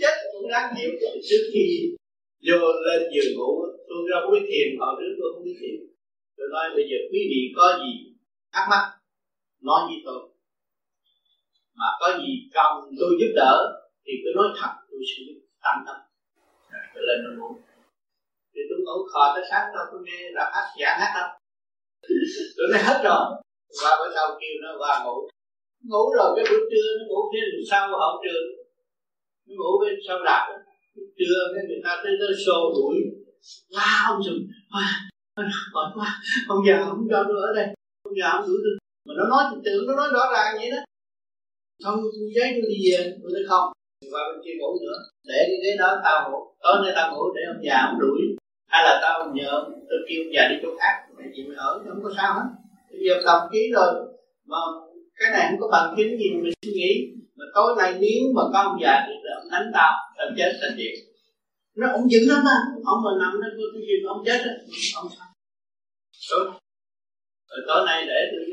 Chết 0.00 0.14
cũng 0.32 0.50
đáng 0.50 0.74
chịu 0.76 0.90
trước 1.28 1.42
khi 1.52 1.66
vô 2.46 2.58
lên 2.86 3.00
giường 3.12 3.32
ngủ, 3.36 3.52
tôi 3.88 3.98
ra 4.10 4.18
quý 4.28 4.38
thiền, 4.48 4.68
hồi 4.80 4.94
trước 4.98 5.12
tôi 5.18 5.28
không 5.34 5.44
biết 5.44 5.56
thiền. 5.60 5.76
Tôi 6.36 6.46
nói 6.54 6.64
bây 6.76 6.84
giờ 6.90 6.98
quý 7.10 7.20
vị 7.30 7.40
có 7.56 7.66
gì 7.82 7.92
thắc 8.52 8.66
mắc 8.70 8.82
nói 9.68 9.80
với 9.88 10.00
tôi. 10.06 10.20
Mà 11.78 11.88
có 12.00 12.08
gì 12.22 12.32
cần 12.54 12.72
tôi 12.98 13.10
giúp 13.20 13.32
đỡ, 13.40 13.54
thì 14.04 14.12
cứ 14.22 14.30
nói 14.36 14.48
thật, 14.58 14.72
tôi 14.90 15.00
sẽ 15.10 15.18
giúp 15.26 15.38
tận 15.64 15.76
tâm. 15.86 15.98
Tôi 16.94 17.02
lên 17.08 17.18
tôi 17.24 17.34
ngủ. 17.38 17.50
Thì 18.52 18.60
tôi 18.68 18.78
ngủ 18.84 18.96
khờ 19.12 19.24
tới 19.34 19.44
sáng, 19.50 19.66
đâu 19.74 19.84
tôi 19.90 20.00
nghe 20.06 20.20
là 20.36 20.44
hát 20.54 20.66
giảng 20.80 20.98
hát 21.02 21.12
đâu. 21.18 21.28
Tôi 22.56 22.66
nói 22.72 22.82
hết 22.88 22.98
rồi. 23.08 23.24
Qua 23.80 23.92
bữa 24.00 24.10
sau 24.14 24.26
kêu 24.40 24.54
nó 24.62 24.70
qua 24.80 24.92
ngủ. 25.04 25.16
Ngủ 25.90 26.04
rồi 26.16 26.28
cái 26.36 26.44
buổi 26.50 26.62
trưa 26.70 26.88
nó 26.98 27.04
ngủ 27.08 27.20
phía 27.32 27.44
sau 27.70 27.82
hậu 28.02 28.14
trường. 28.24 28.46
Nó 29.46 29.52
ngủ 29.58 29.70
bên 29.82 29.94
sau 30.08 30.18
đạp 30.24 30.42
trưa 31.18 31.40
cái 31.54 31.64
người 31.68 31.80
ta 31.84 32.00
tới 32.04 32.12
tới 32.20 32.32
xô 32.46 32.58
đuổi. 32.76 32.96
La 33.68 34.04
ông 34.08 34.20
sùm 34.26 34.36
mỏi 35.74 35.86
quá. 35.94 36.08
Ông 36.48 36.58
già 36.66 36.84
không 36.84 37.06
cho 37.10 37.24
tôi 37.28 37.38
ở 37.48 37.50
đây. 37.56 37.66
Ông 38.02 38.14
già 38.20 38.28
không 38.32 38.46
đuổi 38.46 38.58
tôi 38.64 38.85
mà 39.06 39.12
nó 39.18 39.24
nói 39.32 39.42
thì 39.50 39.56
tưởng 39.64 39.86
nó 39.86 39.94
nói 39.96 40.08
rõ 40.14 40.24
ràng 40.34 40.56
vậy 40.60 40.70
đó. 40.70 40.80
Không 41.84 41.98
giấy 42.36 42.48
tôi 42.54 42.66
đi 42.72 42.78
về, 42.90 42.98
tôi 43.22 43.30
nói 43.34 43.44
không. 43.48 43.66
Qua 44.12 44.20
bên 44.28 44.38
kia 44.44 44.54
ngủ 44.58 44.70
nữa. 44.84 44.98
Để 45.28 45.38
cái 45.48 45.58
ghế 45.62 45.72
đó 45.78 46.00
tao 46.04 46.16
ngủ. 46.30 46.38
Tối 46.62 46.76
nay 46.82 46.92
tao 46.96 47.06
ngủ 47.10 47.22
để 47.36 47.42
ông 47.52 47.60
già 47.66 47.76
ông 47.88 48.00
đuổi. 48.00 48.20
Hay 48.72 48.80
là 48.86 48.98
tao 49.02 49.30
nhờ 49.34 49.50
tôi 49.88 49.98
kêu 50.08 50.18
ông 50.24 50.32
già 50.34 50.42
đi 50.50 50.56
chỗ 50.62 50.68
khác. 50.80 50.94
Mày 51.16 51.26
gì 51.34 51.42
mày 51.48 51.56
ở, 51.56 51.70
không 51.88 52.02
có 52.04 52.10
sao 52.16 52.30
hết. 52.34 52.46
Bây 52.90 53.00
giờ 53.06 53.14
đồng 53.26 53.48
ký 53.52 53.62
rồi. 53.76 53.90
Mà 54.50 54.58
cái 55.18 55.30
này 55.30 55.46
không 55.50 55.60
có 55.60 55.68
bằng 55.72 55.94
chứng 55.96 56.18
gì 56.20 56.28
mình 56.34 56.52
suy 56.62 56.72
nghĩ. 56.72 56.92
Mà 57.36 57.44
tối 57.54 57.74
nay 57.78 57.90
nếu 58.00 58.20
mà 58.36 58.42
có 58.52 58.58
ông 58.68 58.78
già 58.82 58.94
thì 59.06 59.12
ông 59.38 59.48
đánh 59.52 59.70
tao 59.74 59.92
tao 60.16 60.26
chết 60.36 60.50
tao 60.60 60.70
chịu 60.76 60.92
nó 61.76 61.86
ông 61.92 62.10
dữ 62.10 62.20
lắm 62.30 62.42
á. 62.54 62.58
Ông 62.84 63.00
mà 63.04 63.10
nằm 63.20 63.32
nó 63.40 63.48
tôi 63.56 63.82
kêu 63.86 64.08
ông 64.08 64.22
chết 64.26 64.40
á. 64.50 64.52
Ông 64.96 65.08
sao? 65.16 65.26
Rồi 67.48 67.60
tối 67.66 67.86
nay 67.86 68.04
để 68.06 68.18
tôi 68.32 68.45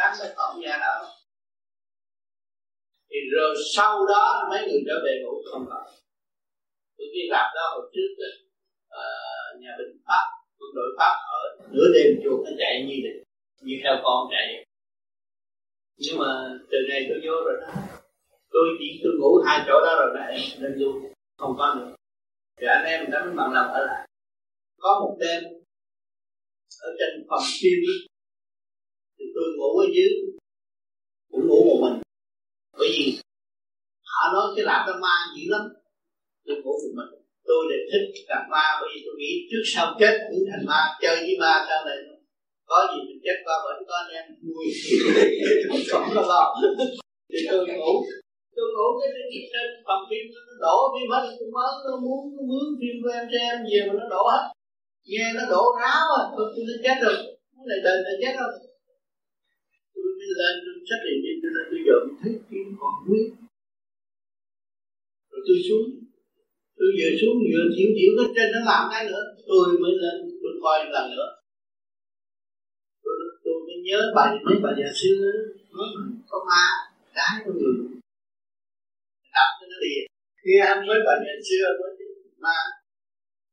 vô 0.00 0.16
tôi 0.18 0.28
ngủ 0.36 0.60
nhà 0.60 0.76
cái 0.80 0.98
mới 1.02 1.08
thì 3.10 3.18
rồi 3.36 3.54
sau 3.74 4.06
đó 4.06 4.46
mấy 4.50 4.60
người 4.66 4.82
trở 4.86 4.96
về 5.04 5.12
ngủ 5.22 5.34
không 5.50 5.66
có 5.70 5.80
tôi 6.96 7.06
đi 7.14 7.22
làm 7.28 7.46
đó 7.56 7.64
hồi 7.74 7.90
trước 7.94 8.10
uh, 8.20 9.60
nhà 9.62 9.70
binh 9.78 10.02
pháp 10.06 10.24
quân 10.58 10.70
đội 10.74 10.90
pháp 10.98 11.14
ở 11.38 11.40
nửa 11.72 11.88
đêm 11.94 12.20
chuột 12.24 12.40
nó 12.44 12.50
chạy 12.58 12.84
như 12.88 12.96
này 13.04 13.16
như 13.62 13.74
theo 13.82 13.94
con 14.04 14.28
chạy 14.30 14.64
nhưng 16.02 16.18
mà 16.18 16.30
từ 16.70 16.78
ngày 16.88 17.06
tôi 17.08 17.18
vô 17.24 17.34
rồi 17.46 17.56
đó. 17.60 17.68
Tôi 18.50 18.66
chỉ 18.78 19.00
tôi 19.02 19.12
ngủ 19.18 19.42
hai 19.46 19.64
chỗ 19.66 19.80
đó 19.86 19.96
rồi 20.00 20.10
đó 20.16 20.24
nên 20.60 20.72
luôn 20.78 21.12
không 21.38 21.54
có 21.58 21.74
nữa. 21.74 21.94
Thì 22.60 22.66
anh 22.66 22.84
em 22.84 23.10
đã 23.10 23.24
mới 23.24 23.34
bằng 23.36 23.52
lòng 23.52 23.72
ở 23.72 23.86
lại. 23.86 24.08
Có 24.78 25.00
một 25.00 25.16
đêm 25.20 25.42
ở 26.82 26.88
trên 26.98 27.26
phòng 27.28 27.42
phim 27.60 27.78
ngủ 29.60 29.70
ở 29.84 29.86
dưới, 29.94 30.12
cũng 31.30 31.44
ngủ 31.48 31.58
một 31.68 31.78
mình. 31.84 31.96
Bởi 32.78 32.88
vì 32.94 33.04
họ 34.12 34.22
nói 34.34 34.44
cái 34.54 34.64
làm 34.70 34.80
cái 34.86 34.96
ma 35.04 35.14
dữ 35.34 35.44
lắm, 35.54 35.64
tôi 36.46 36.56
ngủ 36.62 36.74
một 36.82 36.92
mình. 36.98 37.10
Tôi 37.48 37.60
lại 37.70 37.80
thích 37.90 38.24
làm 38.32 38.44
ma, 38.52 38.64
bởi 38.80 38.88
vì 38.92 39.00
tôi 39.06 39.14
nghĩ 39.18 39.32
trước 39.50 39.64
sau 39.72 39.86
chết 40.00 40.14
cũng 40.28 40.44
thành 40.50 40.64
ma, 40.70 40.80
chơi 41.02 41.16
với 41.26 41.36
ma 41.42 41.52
sau 41.68 41.80
này 41.86 41.98
có 42.70 42.78
gì 42.92 42.98
mình 43.08 43.20
chết 43.24 43.36
qua 43.44 43.56
vẫn 43.64 43.78
có 43.88 43.94
anh 44.02 44.10
em 44.18 44.26
vui. 44.44 44.66
Không 45.90 46.06
có 46.14 46.22
lo. 46.30 46.42
Thì 47.30 47.38
tôi 47.50 47.60
ngủ. 47.78 47.94
Tôi 48.56 48.68
ngủ 48.74 48.88
cái 48.98 49.08
trên 49.52 49.68
phòng 49.86 50.02
phim 50.08 50.24
nó 50.34 50.54
đổ 50.64 50.76
phim 50.92 51.06
hết 51.12 51.22
tôi 51.38 51.48
mới, 51.56 51.70
nó 51.86 51.94
muốn, 52.04 52.20
nó 52.36 52.42
mướn 52.50 52.66
phim 52.78 52.94
của 53.02 53.10
em 53.18 53.24
xem 53.32 53.54
về 53.70 53.78
mà 53.86 53.92
nó 54.00 54.04
đổ 54.14 54.22
hết. 54.32 54.44
Nghe 55.10 55.26
nó 55.36 55.42
đổ 55.52 55.62
ráo 55.80 56.04
à 56.20 56.22
tôi 56.36 56.46
tôi 56.54 56.78
chết 56.84 56.96
rồi. 57.04 57.16
Cái 57.54 57.64
này 57.70 57.78
đời 57.86 57.96
này 58.06 58.14
chết 58.22 58.34
rồi 58.40 58.52
lên 60.40 60.54
tôi 60.64 60.74
sách 60.88 61.02
điện 61.04 61.18
đi 61.24 61.32
tôi 61.42 61.50
lên 61.56 61.66
tôi 61.70 61.80
dọn 61.86 62.02
thấy 62.20 62.32
kiếm 62.48 62.66
còn 62.80 62.94
nguyên 63.06 63.28
rồi 65.30 65.40
tôi 65.46 65.58
xuống. 65.68 65.86
Tôi 66.76 66.88
vừa 66.96 67.12
xuống 67.20 67.36
vừa 67.50 67.64
chịu 67.76 67.88
chịu 67.96 68.10
cái 68.16 68.28
trên 68.34 68.48
nó 68.54 68.60
làm 68.70 68.82
cái 68.92 69.02
nữa. 69.10 69.24
Tôi 69.48 69.66
mới 69.82 69.92
lên 70.02 70.16
tôi 70.42 70.52
coi 70.62 70.78
lần 70.94 71.06
nữa. 71.16 71.30
Tôi, 73.04 73.14
tôi 73.44 73.56
mới 73.66 73.76
nhớ 73.86 74.00
bài 74.16 74.30
mấy 74.44 74.56
bài 74.64 74.74
nhà 74.78 74.90
xưa 75.00 75.20
nói 75.76 75.88
có 76.30 76.38
ma 76.48 76.64
đá 77.16 77.28
con 77.44 77.54
người. 77.58 77.74
Đập 79.34 79.50
cho 79.58 79.66
nó 79.70 79.76
liền 79.84 80.04
khi 80.42 80.52
anh 80.70 80.80
với 80.88 80.98
bà 81.06 81.14
nhà 81.24 81.34
xưa 81.48 81.64
nói 81.80 81.90
ma. 82.44 82.58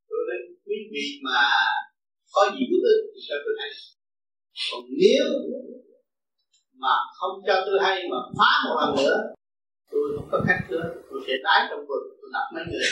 Tôi 0.09 0.19
nói 0.27 0.37
quý 0.65 0.77
vị 0.91 1.05
mà 1.25 1.41
có 2.33 2.41
gì 2.55 2.63
bất 2.71 2.81
ức 2.93 2.99
thì 3.13 3.19
sao 3.27 3.37
tôi 3.45 3.55
hay 3.59 3.69
còn 4.71 4.83
nếu 5.01 5.25
mà 6.83 6.93
không 7.19 7.35
cho 7.47 7.55
tôi 7.65 7.77
hay 7.85 7.97
mà 8.11 8.17
phá 8.37 8.51
một 8.65 8.75
lần 8.81 8.95
nữa 8.95 9.17
tôi 9.91 10.03
không 10.15 10.29
có 10.31 10.37
cách 10.47 10.61
nữa. 10.71 10.85
Tôi 11.09 11.19
sẽ 11.27 11.33
tái 11.43 11.59
trong 11.69 11.79
vườn 11.87 12.03
tôi 12.19 12.29
đặt 12.35 12.47
mấy 12.53 12.63
người. 12.69 12.87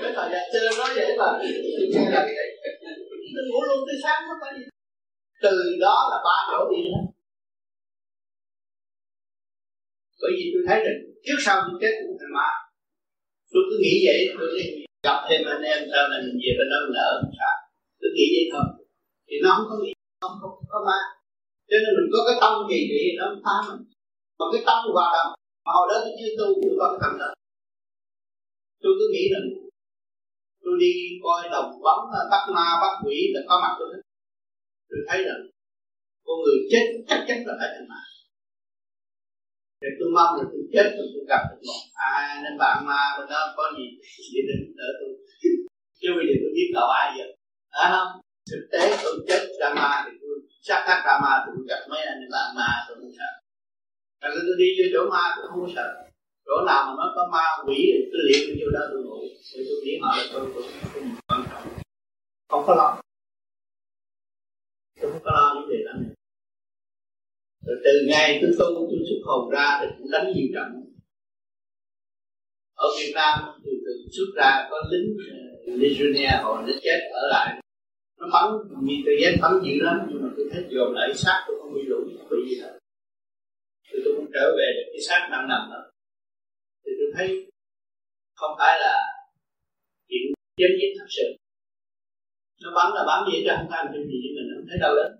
Cái 0.00 0.12
thời 0.16 0.28
gian 0.32 0.42
chơi 0.52 0.62
nói 0.78 0.90
vậy 0.96 1.16
mà. 1.18 1.28
Tôi 1.76 1.86
nghe 1.92 2.10
là 2.10 2.22
vậy. 2.36 2.48
Tôi 3.34 3.44
ngủ 3.48 3.60
luôn 3.68 3.80
tới 3.86 3.96
sáng 4.02 4.20
có 4.28 4.34
phải 4.40 4.52
từ 5.42 5.56
đó 5.80 5.96
là 6.10 6.18
ba 6.26 6.36
chỗ 6.50 6.70
đi 6.70 6.82
đó. 6.92 7.00
Bởi 10.22 10.32
vì 10.36 10.44
tôi 10.54 10.62
thấy 10.68 10.78
rằng 10.84 10.98
trước 11.24 11.38
sau 11.46 11.56
tôi 11.66 11.78
chết 11.82 11.92
cũng 12.00 12.16
thành 12.20 12.34
ma 12.38 12.48
tôi 13.52 13.62
cứ 13.68 13.76
nghĩ 13.82 13.94
vậy 14.06 14.18
tôi 14.38 14.50
gặp 15.06 15.18
thêm 15.28 15.40
anh 15.54 15.62
em 15.72 15.78
sau 15.92 16.02
mình 16.10 16.26
về 16.42 16.52
bên 16.58 16.66
đó 16.72 16.78
mình 16.84 17.34
sao? 17.40 17.54
Tôi 18.00 18.10
nghĩ 18.14 18.26
vậy 18.34 18.46
thôi. 18.52 18.66
Thì 19.28 19.36
nó 19.44 19.50
không 19.56 19.66
có 19.70 19.76
nghĩ 19.82 19.92
không 20.20 20.36
có, 20.42 20.48
có 20.72 20.78
ma 20.88 20.98
cho 21.72 21.78
nên 21.84 21.92
mình 21.98 22.08
có 22.14 22.20
cái 22.26 22.36
tâm 22.42 22.52
kỳ 22.70 22.78
thị 22.90 23.02
nó 23.18 23.26
phá 23.44 23.56
mình. 23.68 23.82
Mà 24.38 24.44
cái 24.52 24.62
tâm 24.68 24.78
hòa 24.94 25.06
đồng, 25.16 25.30
mà 25.64 25.70
hồi 25.76 25.86
đó 25.90 25.96
tôi 26.04 26.12
chưa 26.18 26.32
tu 26.38 26.48
tôi 26.62 26.74
có 26.80 26.86
cái 26.92 27.00
tâm 27.02 27.12
đó. 27.22 27.30
Tôi 28.82 28.92
cứ 28.98 29.06
nghĩ 29.12 29.24
rằng 29.34 29.46
tôi 30.64 30.74
đi 30.84 30.92
coi 31.24 31.40
đồng 31.54 31.70
bóng 31.86 32.02
bắt 32.32 32.44
ma, 32.56 32.66
bắt 32.82 32.94
quỷ 33.04 33.18
là 33.34 33.40
có 33.48 33.54
mặt 33.62 33.72
tôi 33.78 33.88
hết. 33.92 34.02
Tôi 34.88 35.00
thấy 35.08 35.18
rằng 35.28 35.42
con 36.26 36.36
người 36.42 36.58
chết 36.70 36.84
chắc 37.08 37.20
chắn 37.28 37.38
là 37.46 37.54
phải 37.58 37.68
thành 37.74 37.88
ma. 37.92 38.00
Để 39.82 39.90
tôi 39.98 40.08
mong 40.16 40.32
là 40.38 40.44
tôi 40.52 40.62
chết 40.74 40.86
rồi 40.96 41.06
tôi 41.14 41.24
gặp 41.30 41.42
được 41.50 41.60
một 41.68 41.82
ai, 42.14 42.42
nên 42.42 42.54
bạn 42.62 42.76
ma 42.88 43.02
bên 43.16 43.26
đó 43.32 43.40
có 43.56 43.64
gì 43.76 43.86
để 44.34 44.40
đến 44.48 44.60
đỡ 44.78 44.88
tôi. 45.00 45.10
Chứ 46.00 46.08
bây 46.16 46.24
giờ 46.28 46.34
tôi 46.42 46.52
biết 46.56 46.68
đâu 46.76 46.88
ai 47.00 47.06
giờ 47.16 47.26
phải 47.72 47.88
không? 47.94 48.10
Thực 48.50 48.68
tế 48.72 48.98
tôi 49.02 49.14
chết 49.28 49.42
ra 49.60 49.74
ma 49.74 50.04
thì 50.06 50.12
tôi 50.20 50.34
sát 50.62 50.84
các 50.86 51.02
ra 51.06 51.18
ma 51.22 51.44
tôi 51.46 51.56
gặp 51.68 51.86
mấy 51.90 52.02
anh 52.02 52.20
làm 52.28 52.54
ma 52.56 52.70
tôi 52.88 52.96
không 53.00 53.12
sợ. 53.18 53.30
Thành 54.20 54.32
tôi 54.34 54.56
đi 54.58 54.68
vô 54.78 54.84
chỗ 54.92 55.10
ma 55.10 55.34
tôi 55.36 55.46
không 55.48 55.72
sợ. 55.76 55.88
Chỗ 56.46 56.64
nào 56.66 56.84
mà 56.86 56.92
nó 56.98 57.12
có 57.16 57.28
ma 57.32 57.44
quỷ 57.66 57.78
thì 57.94 58.02
tôi 58.12 58.22
liền 58.28 58.58
vô 58.60 58.70
đó 58.74 58.80
tôi 58.90 59.02
ngủ. 59.04 59.20
Thì 59.52 59.60
tôi 59.68 59.80
nghĩ 59.84 59.98
họ 60.02 60.16
là 60.16 60.24
tôi 60.32 60.50
cũng 60.54 60.62
không 60.92 61.16
quan 61.28 61.44
trọng. 61.50 61.68
Không 62.48 62.64
có 62.66 62.74
lo. 62.74 63.00
Tôi 65.00 65.12
không 65.12 65.22
có 65.24 65.30
lo 65.30 65.54
những 65.54 65.68
điều 65.70 65.86
đó. 65.86 65.92
Rồi 67.66 67.76
từ 67.84 67.92
ngày 68.08 68.38
tôi 68.42 68.50
tu 68.58 68.74
tôi 68.90 69.00
xuất 69.08 69.20
hồn 69.24 69.50
ra 69.50 69.78
thì 69.80 69.86
cũng 69.98 70.10
đánh 70.10 70.32
nhiều 70.34 70.48
trận. 70.54 70.68
Ở 72.74 72.88
Việt 72.98 73.12
Nam 73.14 73.38
từ 73.64 73.70
từ 73.84 73.92
xuất 74.16 74.30
ra 74.36 74.68
có 74.70 74.76
lính 74.90 75.16
uh, 75.16 75.80
Legionnaire 75.80 76.40
họ 76.42 76.62
nó 76.62 76.72
chết 76.82 76.98
ở 77.12 77.28
lại 77.30 77.61
nó 78.22 78.28
bắn 78.34 78.46
mitraillette 78.86 79.42
bắn 79.42 79.52
dữ 79.64 79.74
lắm, 79.86 79.96
nhưng 80.08 80.22
mà 80.22 80.28
tôi 80.36 80.46
thấy 80.52 80.62
dồn 80.70 80.88
lại 80.96 81.14
xác 81.14 81.38
tôi 81.46 81.56
không 81.60 81.74
bị 81.74 81.82
lũ 81.90 81.98
không 82.18 82.28
bị 82.30 82.38
gì 82.48 82.56
hết 82.62 82.72
thì 83.88 83.98
tôi 84.04 84.12
cũng 84.16 84.30
trở 84.34 84.44
về 84.58 84.66
được 84.76 84.86
cái 84.92 85.02
xác 85.08 85.20
đang 85.32 85.48
nằm 85.50 85.62
đó. 85.72 85.80
Thì 86.84 86.90
tôi 86.98 87.08
thấy 87.14 87.26
không 88.40 88.54
phải 88.58 88.74
là 88.84 88.94
chuyện 90.08 90.22
chân 90.60 90.70
chính 90.78 90.92
thật 90.98 91.10
sự. 91.16 91.26
Nó 92.62 92.70
bắn 92.76 92.86
là 92.96 93.02
bắn 93.10 93.18
gì 93.28 93.36
chứ 93.44 93.50
không 93.56 93.68
có 93.70 93.76
cái 93.92 94.02
gì 94.08 94.16
với 94.22 94.32
mình 94.36 94.48
không 94.54 94.66
thấy 94.68 94.78
đâu 94.84 94.94
đến 94.98 95.10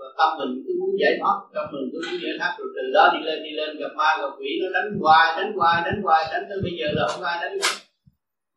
và 0.00 0.06
tâm 0.18 0.30
mình 0.38 0.52
cứ 0.64 0.72
muốn 0.80 0.92
giải 1.02 1.12
thoát, 1.20 1.36
tâm 1.54 1.64
mình 1.72 1.86
cứ 1.92 1.98
muốn 2.06 2.16
giải 2.22 2.34
thoát, 2.38 2.52
rồi 2.58 2.68
từ 2.76 2.82
đó 2.96 3.04
đi 3.14 3.20
lên 3.26 3.38
đi 3.46 3.52
lên, 3.58 3.70
gặp 3.82 3.92
ma, 4.00 4.08
gặp 4.20 4.32
quỷ, 4.38 4.50
nó 4.62 4.68
đánh 4.76 4.88
hoài 5.00 5.26
đánh 5.36 5.52
hoài 5.58 5.76
đánh 5.86 5.98
hoài, 6.04 6.22
đánh 6.32 6.44
tới 6.48 6.58
bây 6.64 6.72
giờ 6.78 6.86
là 6.96 7.02
không 7.08 7.22
ai 7.30 7.36
đánh 7.42 7.54
nữa. 7.58 7.74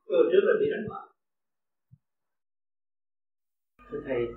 Rồi 0.09 0.23
trước 0.31 0.43
là 0.47 0.53
bị 0.61 0.67
đánh 0.73 0.85
hoài 0.89 1.05
thưa 3.93 3.99
thầy 4.05 4.27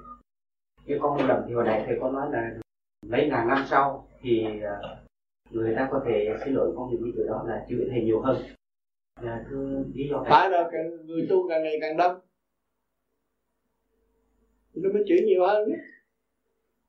như 0.87 0.99
con 1.01 1.29
đồng 1.29 1.45
thì 1.49 1.55
hồi 1.55 1.65
nãy 1.65 1.83
thầy 1.87 1.97
có 2.01 2.11
nói 2.11 2.29
là 2.33 2.51
mấy 3.07 3.29
ngàn 3.29 3.49
năm 3.49 3.65
sau 3.71 4.09
thì 4.23 4.45
à, 4.63 4.81
người 5.51 5.75
ta 5.77 5.89
có 5.91 6.03
thể 6.07 6.37
xin 6.45 6.55
lỗi 6.55 6.73
con 6.77 6.91
cái 6.91 7.13
từ 7.17 7.27
đó 7.29 7.45
là 7.49 7.65
chịu 7.69 7.79
thầy 7.91 8.05
nhiều 8.05 8.21
hơn. 8.21 8.37
Là 9.21 9.45
thưa 9.51 9.85
lý 9.95 10.09
do 10.11 10.25
phải 10.29 10.51
rồi 10.51 10.65
người 11.05 11.27
tu 11.31 11.49
càng 11.49 11.63
ngày 11.63 11.79
càng 11.81 11.97
đông. 11.97 12.21
Nó 14.75 14.91
mới 14.93 15.05
chửi 15.09 15.21
nhiều 15.21 15.47
hơn. 15.47 15.69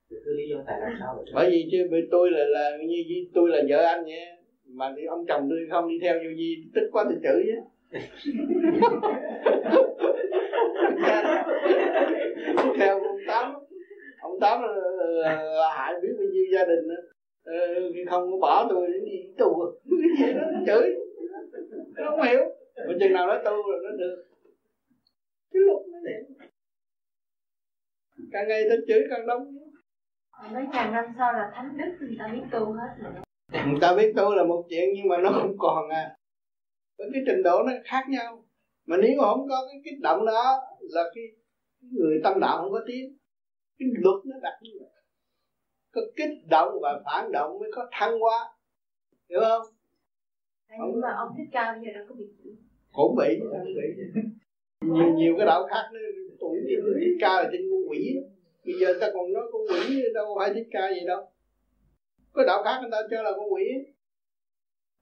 Thưa 0.10 0.34
lý 0.38 0.50
do 0.50 0.64
tại 0.68 0.82
làm 0.82 0.94
sao 1.00 1.26
bởi 1.34 1.50
vì 1.50 1.70
chứ 1.72 1.88
vì 1.92 2.08
tôi 2.12 2.32
là 2.32 2.44
là 2.48 2.78
như, 2.88 3.04
tôi 3.34 3.50
là 3.50 3.64
vợ 3.70 3.84
anh 3.84 4.04
vậy 4.04 4.26
mà 4.66 4.94
thì 4.98 5.06
ông 5.06 5.26
chồng 5.28 5.48
tôi 5.50 5.60
không 5.72 5.88
đi 5.88 6.00
theo 6.02 6.14
vô 6.14 6.30
gì 6.38 6.66
tức 6.76 6.90
quá 6.92 7.06
thì 7.10 7.16
chửi 7.24 7.44
chứ 7.46 7.77
theo 12.78 13.00
ông 13.04 13.18
tám. 13.28 13.54
Ông 14.22 14.40
tám 14.42 14.62
là, 14.62 14.68
là, 15.22 15.44
là 15.44 15.70
hại 15.78 15.94
biết 16.02 16.10
bao 16.18 16.28
nhiêu 16.32 16.44
gia 16.54 16.66
đình 16.66 16.88
nữa. 16.88 17.02
Khi 17.94 18.06
không 18.10 18.32
có 18.32 18.38
bỏ 18.42 18.68
tôi 18.70 18.88
đến 18.88 19.06
đi 19.06 19.12
tù 19.38 19.64
đó 19.64 19.72
nó 20.36 20.60
chửi. 20.68 20.90
Nó 21.96 22.12
không 22.12 22.22
hiểu. 22.22 22.40
Mà 22.88 22.94
chừng 23.00 23.14
nào 23.14 23.28
nó 23.28 23.38
tu 23.46 23.52
rồi 23.52 23.80
nó 23.84 23.90
được. 23.98 24.24
Cái 25.54 25.62
lúc 25.62 25.82
nó 25.92 26.00
đẹp 26.06 26.24
càng 28.32 28.48
ngày 28.48 28.64
ta 28.70 28.76
chửi 28.88 29.02
càng 29.10 29.28
đông. 29.28 29.58
Mấy 30.54 30.64
ngàn 30.74 30.94
năm 30.94 31.06
sau 31.18 31.34
là 31.34 31.52
thánh 31.56 31.78
đức 31.78 31.92
người 32.00 32.16
ta 32.20 32.28
biết 32.34 32.42
tu 32.52 32.60
hết 32.60 32.88
rồi. 33.04 33.14
Người 33.68 33.80
ta 33.82 33.96
biết 33.96 34.14
tu 34.18 34.36
là 34.36 34.44
một 34.44 34.64
chuyện 34.70 34.90
nhưng 34.96 35.08
mà 35.08 35.18
nó 35.18 35.30
không 35.30 35.56
còn 35.58 35.90
à 35.90 36.17
với 36.98 37.08
cái 37.14 37.24
trình 37.28 37.44
độ 37.44 37.64
nó 37.64 37.72
khác 37.84 38.04
nhau. 38.10 38.44
Mà 38.86 38.98
nếu 38.98 39.12
mà 39.18 39.24
không 39.24 39.48
có 39.50 39.68
cái 39.72 39.82
kích 39.86 40.00
động 40.02 40.26
đó 40.26 40.58
là 40.80 41.04
cái 41.16 41.24
người 41.92 42.20
tâm 42.24 42.40
đạo 42.40 42.58
không 42.62 42.72
có 42.72 42.82
tiếng 42.88 43.18
cái 43.80 43.88
luật 43.94 44.26
nó 44.26 44.36
đặt 44.42 44.60
như 44.62 44.72
vậy. 44.80 44.90
Có 45.92 46.02
kích 46.16 46.48
động 46.50 46.70
và 46.82 47.02
phản 47.06 47.32
động 47.32 47.60
mới 47.60 47.70
có 47.74 47.90
thăng 47.92 48.20
hoa. 48.20 48.40
Hiểu 49.30 49.40
không? 49.40 49.62
Nhưng 50.70 51.02
mà 51.02 51.14
ông 51.18 51.30
thích 51.38 51.50
ca 51.52 51.74
bây 51.74 51.82
giờ 51.86 51.92
đâu 51.94 52.06
có 52.10 52.16
bị 52.16 52.26
cũng 52.92 53.16
bị 53.16 53.40
nhiều 54.82 55.14
nhiều 55.16 55.36
cái 55.38 55.46
đạo 55.46 55.68
khác 55.70 55.90
nữa. 55.94 56.00
Tụi 56.40 56.58
thích 57.00 57.18
ca 57.20 57.30
là 57.44 57.50
trên 57.52 57.62
con 57.72 57.90
quỷ. 57.90 58.16
Bây 58.66 58.76
giờ 58.80 58.94
ta 59.02 59.08
còn 59.14 59.34
nói 59.34 59.44
con 59.52 59.62
quỷ 59.70 60.04
đâu 60.14 60.36
phải 60.40 60.54
thích 60.54 60.68
ca 60.72 60.90
gì 60.90 61.08
đâu. 61.08 61.32
Có 62.32 62.44
đạo 62.48 62.64
khác 62.64 62.78
người 62.82 62.92
ta 62.92 62.98
cho 63.12 63.22
là 63.24 63.32
con 63.32 63.54
quỷ 63.54 63.64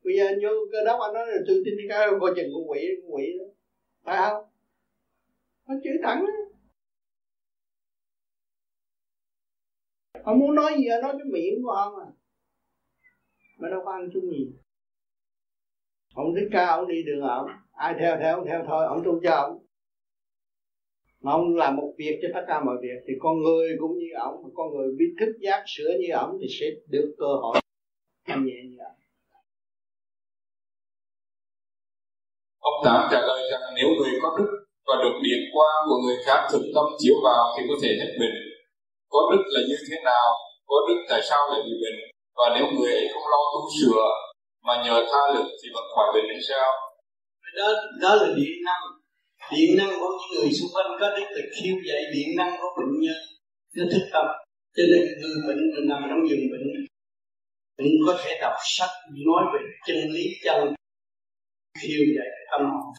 bây 0.06 0.16
giờ 0.18 0.26
anh 0.26 0.40
vô 0.44 0.50
cơ 0.72 0.78
đốc 0.86 1.00
anh 1.02 1.14
nói 1.14 1.28
là 1.28 1.38
tôi 1.48 1.62
tin 1.66 1.74
cái 1.90 2.08
coi 2.20 2.34
chừng 2.36 2.50
con 2.54 2.70
quỷ 2.70 2.80
con 3.02 3.16
quỷ 3.16 3.26
đó. 3.40 3.46
Phải 4.06 4.18
không? 4.18 4.44
Nó 5.68 5.76
chữ 5.84 5.90
thẳng 6.04 6.26
đó. 6.26 6.34
ông 10.24 10.40
muốn 10.40 10.56
nói 10.56 10.74
gì 10.78 10.86
nói 11.02 11.14
cái 11.14 11.28
miệng 11.32 11.64
của 11.64 11.72
ông 11.72 11.94
à. 12.00 12.08
Mà 13.58 13.70
đâu 13.70 13.82
có 13.86 13.92
ăn 13.92 14.10
chung 14.14 14.32
gì. 14.32 14.52
Ông 16.14 16.36
thích 16.36 16.50
ca, 16.52 16.66
ông 16.66 16.88
đi 16.88 17.04
đường 17.04 17.22
ông 17.22 17.48
ai 17.72 17.96
theo 18.00 18.18
theo, 18.22 18.36
ông 18.36 18.48
theo 18.48 18.64
thôi, 18.68 18.86
ông 18.86 19.02
tôn 19.06 19.20
cho 19.24 19.32
ông 19.32 19.66
mà 21.26 21.32
ông 21.32 21.56
làm 21.56 21.76
một 21.76 21.94
việc 21.98 22.20
cho 22.22 22.28
tất 22.34 22.46
cả 22.48 22.64
mọi 22.64 22.78
việc, 22.82 23.04
thì 23.08 23.14
con 23.20 23.42
người 23.44 23.76
cũng 23.80 23.98
như 23.98 24.08
ông 24.20 24.36
con 24.54 24.74
người 24.74 24.92
biết 24.98 25.16
thức 25.20 25.32
giác 25.40 25.64
sửa 25.68 25.90
như 26.00 26.08
ông 26.14 26.38
thì 26.42 26.48
sẽ 26.60 26.66
được 26.90 27.16
cơ 27.18 27.26
hội. 27.26 27.60
Làm 28.28 28.46
nhẹ 28.46 28.54
nhàng. 28.54 28.75
tám 32.86 33.00
trả 33.12 33.22
lời 33.30 33.42
rằng 33.52 33.62
nếu 33.78 33.88
người 33.98 34.14
có 34.22 34.30
đức 34.38 34.50
và 34.88 34.96
được 35.04 35.16
điện 35.26 35.42
quang 35.54 35.80
của 35.88 35.98
người 36.04 36.18
khác 36.26 36.40
thực 36.52 36.64
tâm 36.76 36.86
chiếu 37.02 37.16
vào 37.28 37.44
thì 37.54 37.62
có 37.70 37.76
thể 37.82 37.92
hết 38.02 38.12
bệnh. 38.20 38.38
Có 39.14 39.20
đức 39.32 39.44
là 39.54 39.62
như 39.70 39.78
thế 39.88 39.98
nào? 40.10 40.28
Có 40.70 40.78
đức 40.88 41.00
tại 41.10 41.22
sao 41.30 41.42
lại 41.52 41.62
bị 41.66 41.74
bệnh? 41.84 42.00
Và 42.38 42.46
nếu 42.56 42.66
người 42.74 42.92
ấy 43.00 43.08
không 43.14 43.28
lo 43.34 43.42
tu 43.54 43.62
sửa 43.78 44.04
mà 44.68 44.74
nhờ 44.86 44.96
tha 45.12 45.24
lực 45.36 45.48
thì 45.60 45.68
vẫn 45.76 45.86
khỏi 45.96 46.08
bệnh 46.14 46.28
hay 46.34 46.42
sao? 46.50 46.68
Đó, 47.58 47.68
đó 48.02 48.12
là 48.22 48.28
điện 48.38 48.56
năng. 48.68 48.84
Điện 49.52 49.72
năng 49.78 49.92
của 50.00 50.10
những 50.18 50.32
người 50.34 50.52
xung 50.58 50.72
quanh 50.74 50.90
có 51.00 51.08
đức 51.18 51.28
là 51.36 51.44
khiêu 51.56 51.76
dậy 51.88 52.02
điện 52.14 52.30
năng 52.38 52.52
của 52.60 52.70
bệnh 52.78 52.94
nhân. 53.04 53.20
Nó 53.76 53.84
thức 53.92 54.06
tâm. 54.14 54.26
Cho 54.76 54.84
nên 54.92 55.02
người 55.22 55.40
bệnh 55.48 55.62
nằm 55.90 56.02
trong 56.10 56.22
giường 56.30 56.46
bệnh 56.52 56.66
bệnh 56.74 56.86
có 58.08 58.18
thể 58.24 58.32
đọc 58.42 58.54
sách 58.64 58.90
nói 59.28 59.44
về 59.54 59.60
chân 59.88 59.98
lý 60.14 60.24
chân 60.44 60.76
dậy 61.82 62.28
tâm 62.52 62.62
hồn 62.72 62.96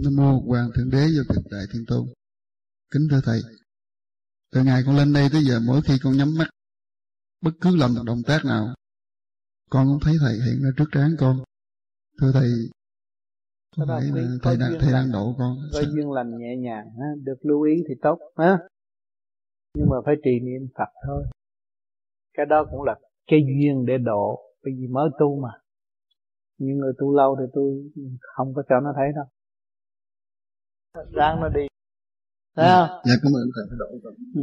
Nam 0.00 0.16
mô 0.16 0.40
Hoàng 0.46 0.70
Thượng 0.74 0.90
Đế 0.90 1.06
do 1.16 1.22
Cực 1.28 1.44
Đại 1.50 1.64
Thiên 1.72 1.84
Tôn. 1.88 2.06
Kính 2.92 3.08
thưa 3.10 3.20
thầy, 3.24 3.40
từ 4.52 4.62
ngày 4.64 4.82
con 4.86 4.96
lên 4.96 5.12
đây 5.12 5.28
tới 5.32 5.42
giờ 5.42 5.60
mỗi 5.66 5.80
khi 5.82 5.94
con 6.02 6.16
nhắm 6.16 6.34
mắt, 6.38 6.48
bất 7.40 7.50
cứ 7.60 7.76
làm 7.76 7.94
một 7.94 8.02
động 8.06 8.22
tác 8.26 8.44
nào, 8.44 8.74
con 9.70 9.86
cũng 9.86 9.98
thấy 10.04 10.14
thầy 10.20 10.32
hiện 10.32 10.62
ra 10.62 10.70
trước 10.76 10.84
trán 10.92 11.10
con. 11.18 11.44
Thưa 12.20 12.32
thầy, 12.32 12.50
có 13.76 13.84
phải 13.88 14.02
là 14.14 14.28
thầy 14.42 14.56
đang 14.56 14.72
thầy 14.80 14.92
đang 14.92 15.12
độ 15.12 15.34
con? 15.38 15.56
Có 15.72 15.82
duyên 15.82 16.10
lành 16.12 16.38
nhẹ 16.38 16.56
nhàng, 16.56 16.86
ha? 17.00 17.06
được 17.22 17.38
lưu 17.42 17.62
ý 17.62 17.74
thì 17.88 17.94
tốt, 18.02 18.18
ha? 18.36 18.58
Nhưng 19.74 19.88
mà 19.90 19.96
phải 20.04 20.14
trì 20.24 20.40
niệm 20.40 20.68
Phật 20.78 20.90
thôi. 21.06 21.24
Cái 22.34 22.46
đó 22.46 22.66
cũng 22.70 22.82
là 22.82 22.94
cái 23.26 23.40
duyên 23.46 23.86
để 23.86 23.98
độ, 23.98 24.42
bởi 24.64 24.74
vì 24.78 24.86
mới 24.86 25.08
tu 25.18 25.40
mà. 25.40 25.50
Những 26.58 26.78
người 26.78 26.92
tu 26.98 27.16
lâu 27.16 27.36
thì 27.40 27.44
tôi 27.54 27.90
không 28.20 28.54
có 28.54 28.62
cho 28.68 28.80
nó 28.80 28.92
thấy 28.96 29.06
đâu. 29.14 29.24
Ráng 31.12 31.40
nó 31.40 31.48
đi. 31.48 31.66
Thấy 32.56 32.68
không? 32.70 32.88
Dạ 33.04 33.12
cảm 33.22 33.32
ơn 33.32 33.48
thầy 33.54 33.64
phải 33.68 33.76
độ 33.78 33.86
con 34.04 34.14
ừ. 34.34 34.42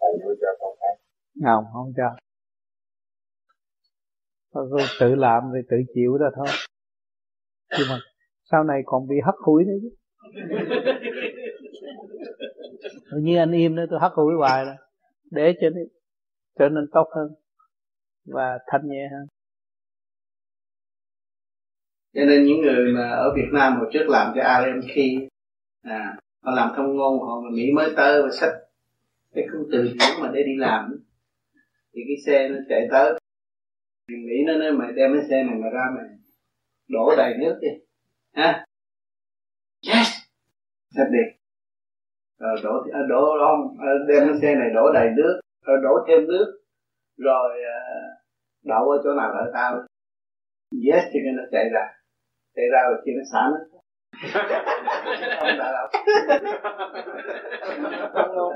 thầy 0.00 0.12
mới 0.24 0.36
cho 0.40 0.48
con 0.60 0.76
thấy. 0.80 0.96
Không 1.44 1.64
không 1.72 1.92
cho. 1.96 2.16
Thôi 4.54 4.82
tự 5.00 5.14
làm 5.14 5.42
thì 5.54 5.60
tự 5.70 5.76
chịu 5.94 6.18
đó 6.18 6.26
thôi. 6.36 6.46
Nhưng 7.78 7.88
mà 7.90 7.98
sau 8.50 8.64
này 8.64 8.80
còn 8.84 9.08
bị 9.08 9.16
hắt 9.24 9.34
hủi 9.44 9.64
nữa 9.64 9.76
chứ. 9.82 9.90
Tự 13.10 13.18
nhiên 13.22 13.38
anh 13.38 13.52
im 13.52 13.74
nữa 13.74 13.84
tôi 13.90 14.00
hắt 14.00 14.12
hủi 14.14 14.34
hoài 14.38 14.64
rồi 14.64 14.74
để 15.30 15.54
cho 15.60 15.68
nên 15.70 15.88
trở 16.58 16.68
nên 16.68 16.84
tốt 16.92 17.08
hơn 17.16 17.34
và 18.24 18.58
thanh 18.66 18.88
nhẹ 18.88 19.08
hơn. 19.12 19.26
Cho 22.14 22.24
nên 22.24 22.44
những 22.44 22.60
người 22.60 22.92
mà 22.94 23.10
ở 23.10 23.34
Việt 23.36 23.48
Nam 23.52 23.76
hồi 23.76 23.90
trước 23.92 24.04
làm 24.08 24.32
cho 24.34 24.42
RMK 24.42 24.96
à 25.82 26.16
họ 26.42 26.52
làm 26.54 26.72
thông 26.76 26.96
ngôn, 26.96 27.20
họ 27.20 27.40
mà 27.40 27.50
Mỹ 27.52 27.72
mới 27.74 27.92
tới 27.96 28.22
và 28.22 28.28
sách 28.32 28.52
cái 29.34 29.44
công 29.52 29.62
từ 29.72 29.82
điển 29.82 30.22
mà 30.22 30.30
để 30.34 30.42
đi 30.42 30.56
làm 30.56 31.04
thì 31.94 32.00
cái 32.06 32.16
xe 32.26 32.48
nó 32.48 32.56
chạy 32.68 32.88
tới. 32.90 33.20
Thì 34.08 34.14
Mỹ 34.16 34.34
nó 34.46 34.52
nói, 34.52 34.72
mày 34.72 34.92
đem 34.92 35.10
cái 35.14 35.28
xe 35.30 35.44
này 35.44 35.54
mà 35.54 35.70
ra 35.70 35.84
mày 35.96 36.04
đổ 36.88 37.16
đầy 37.16 37.34
nước 37.40 37.58
đi. 37.62 37.68
Ha? 38.32 38.66
Yes! 39.88 40.06
Sắp 40.96 41.06
đi 41.12 41.39
rồi 42.40 42.56
đổ 42.64 42.70
ờ, 42.92 43.00
đổ 43.08 43.36
không? 43.40 43.76
Ờ, 43.80 43.92
đem 44.08 44.28
cái 44.28 44.38
xe 44.42 44.54
này 44.54 44.70
đổ 44.74 44.92
đầy 44.92 45.08
nước. 45.16 45.40
Rồi 45.66 45.76
đổ 45.82 46.04
thêm 46.08 46.26
nước. 46.26 46.60
Rồi 47.18 47.58
đậu 48.64 48.90
ở 48.90 49.00
chỗ 49.04 49.12
nào 49.12 49.34
đợi 49.34 49.50
tao. 49.54 49.74
Yes, 50.86 51.04
thì 51.12 51.20
nên 51.24 51.36
nó 51.36 51.42
chạy 51.52 51.64
ra. 51.72 51.86
Chạy 52.56 52.64
ra 52.72 52.78
rồi 52.88 53.02
khi 53.04 53.12
nó 53.16 53.22
xả 53.32 53.50
nó 53.50 53.58
không 58.12 58.36
đâu 58.36 58.52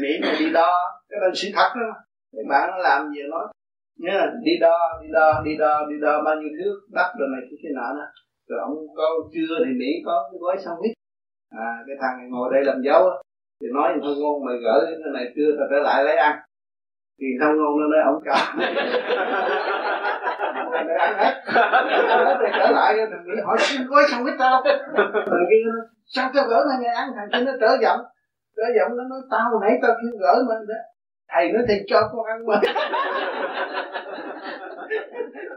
nghĩ 0.00 0.18
là 0.22 0.34
đi 0.38 0.52
đo. 0.52 0.72
Cái 1.08 1.20
đó 1.20 1.26
sự 1.34 1.48
thật 1.54 1.68
đó. 1.74 1.94
Thì 2.32 2.38
bạn 2.48 2.70
nó 2.70 2.78
làm 2.78 3.10
gì 3.10 3.20
nói 3.30 3.46
nhớ, 3.98 4.32
đi 4.44 4.52
đo 4.60 5.00
đi 5.02 5.08
đo 5.12 5.42
đi 5.44 5.56
đo 5.56 5.86
đi 5.90 5.96
đo 6.00 6.22
bao 6.24 6.34
nhiêu 6.36 6.50
thước 6.58 6.80
đất 6.92 7.12
rồi 7.18 7.28
này, 7.32 7.40
cái 7.50 7.58
kia 7.62 7.68
nọ 7.74 7.94
đó. 7.98 8.06
Rồi 8.48 8.60
ông 8.60 8.74
có 8.96 9.04
chưa 9.32 9.64
thì 9.66 9.72
mỹ 9.78 9.90
có 10.06 10.28
cái 10.32 10.38
gói 10.40 10.56
sandwich 10.56 10.92
à 11.58 11.84
cái 11.86 11.96
thằng 12.00 12.18
này 12.18 12.26
ngồi 12.30 12.50
đây 12.52 12.64
làm 12.64 12.82
dấu 12.82 13.10
thì 13.60 13.66
nói 13.74 13.92
thôi 14.02 14.14
ngôn 14.18 14.44
mày 14.44 14.56
gỡ 14.64 14.86
cái 14.86 15.12
này 15.14 15.32
chưa 15.36 15.50
tao 15.58 15.66
trở 15.70 15.78
lại 15.78 16.04
lấy 16.04 16.16
ăn. 16.16 16.36
Thì 17.20 17.26
thông 17.40 17.56
ngôn 17.56 17.80
nó 17.80 17.86
nói 17.86 18.00
ông 18.04 18.20
cả 18.24 18.54
để 20.88 20.94
ăn 21.06 21.14
hết. 21.18 21.34
Rồi 22.40 22.50
trở 22.58 22.70
lại 22.70 22.96
thằng 23.10 23.24
nghĩ 23.26 23.40
hỏi 23.44 23.56
xin 23.60 23.86
gói 23.86 24.02
xong 24.10 24.24
hết 24.24 24.32
tao? 24.38 24.62
Rồi 25.14 25.40
kia 25.50 25.70
sao 26.06 26.30
tao 26.34 26.44
gỡ 26.48 26.64
này 26.68 26.78
nghe 26.80 26.92
ăn? 26.94 27.08
Thằng 27.16 27.28
kia 27.32 27.40
nó 27.46 27.52
trở 27.60 27.76
giọng. 27.82 28.00
Trở 28.56 28.62
giọng 28.78 28.96
nó 28.96 29.04
nói 29.04 29.20
tao 29.30 29.60
nãy 29.60 29.78
tao 29.82 29.90
kêu 29.90 30.20
gỡ 30.20 30.44
mà. 30.48 30.54
Thầy 31.28 31.52
nói 31.52 31.62
thầy 31.68 31.84
cho 31.86 32.00
con 32.12 32.26
ăn 32.26 32.46
mà. 32.46 32.60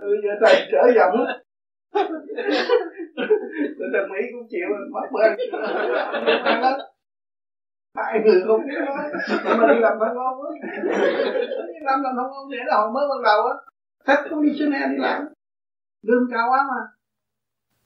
Bây 0.01 0.19
giờ 0.23 0.29
thầy 0.41 0.55
trở 0.71 0.91
giọng 0.95 1.25
tôi 3.77 3.87
đồng 3.93 4.09
mỹ 4.09 4.19
cũng 4.31 4.47
chịu 4.49 4.67
mất 4.91 5.07
bên 5.13 5.37
ăn 6.43 6.79
hai 7.95 8.19
người 8.25 8.41
không 8.47 8.61
biết 8.67 8.75
nói 8.85 9.11
mà 9.57 9.73
đi 9.73 9.79
làm 9.79 9.93
văn 9.99 10.15
ngon 10.15 10.41
á. 10.45 10.49
Đi 11.67 11.79
làm 11.81 12.01
làm 12.03 12.13
không 12.15 12.31
ngon 12.31 12.51
để 12.51 12.57
là 12.65 12.75
hồi 12.77 12.91
mới 12.91 13.07
ban 13.09 13.23
đầu 13.23 13.45
á. 13.45 13.55
Khách 14.05 14.23
cũng 14.29 14.43
đi 14.43 14.55
trên 14.59 14.71
em 14.71 14.91
đi 14.91 14.97
làm. 14.99 15.21
Lương 16.01 16.27
cao 16.31 16.47
quá 16.51 16.65
mà. 16.69 16.81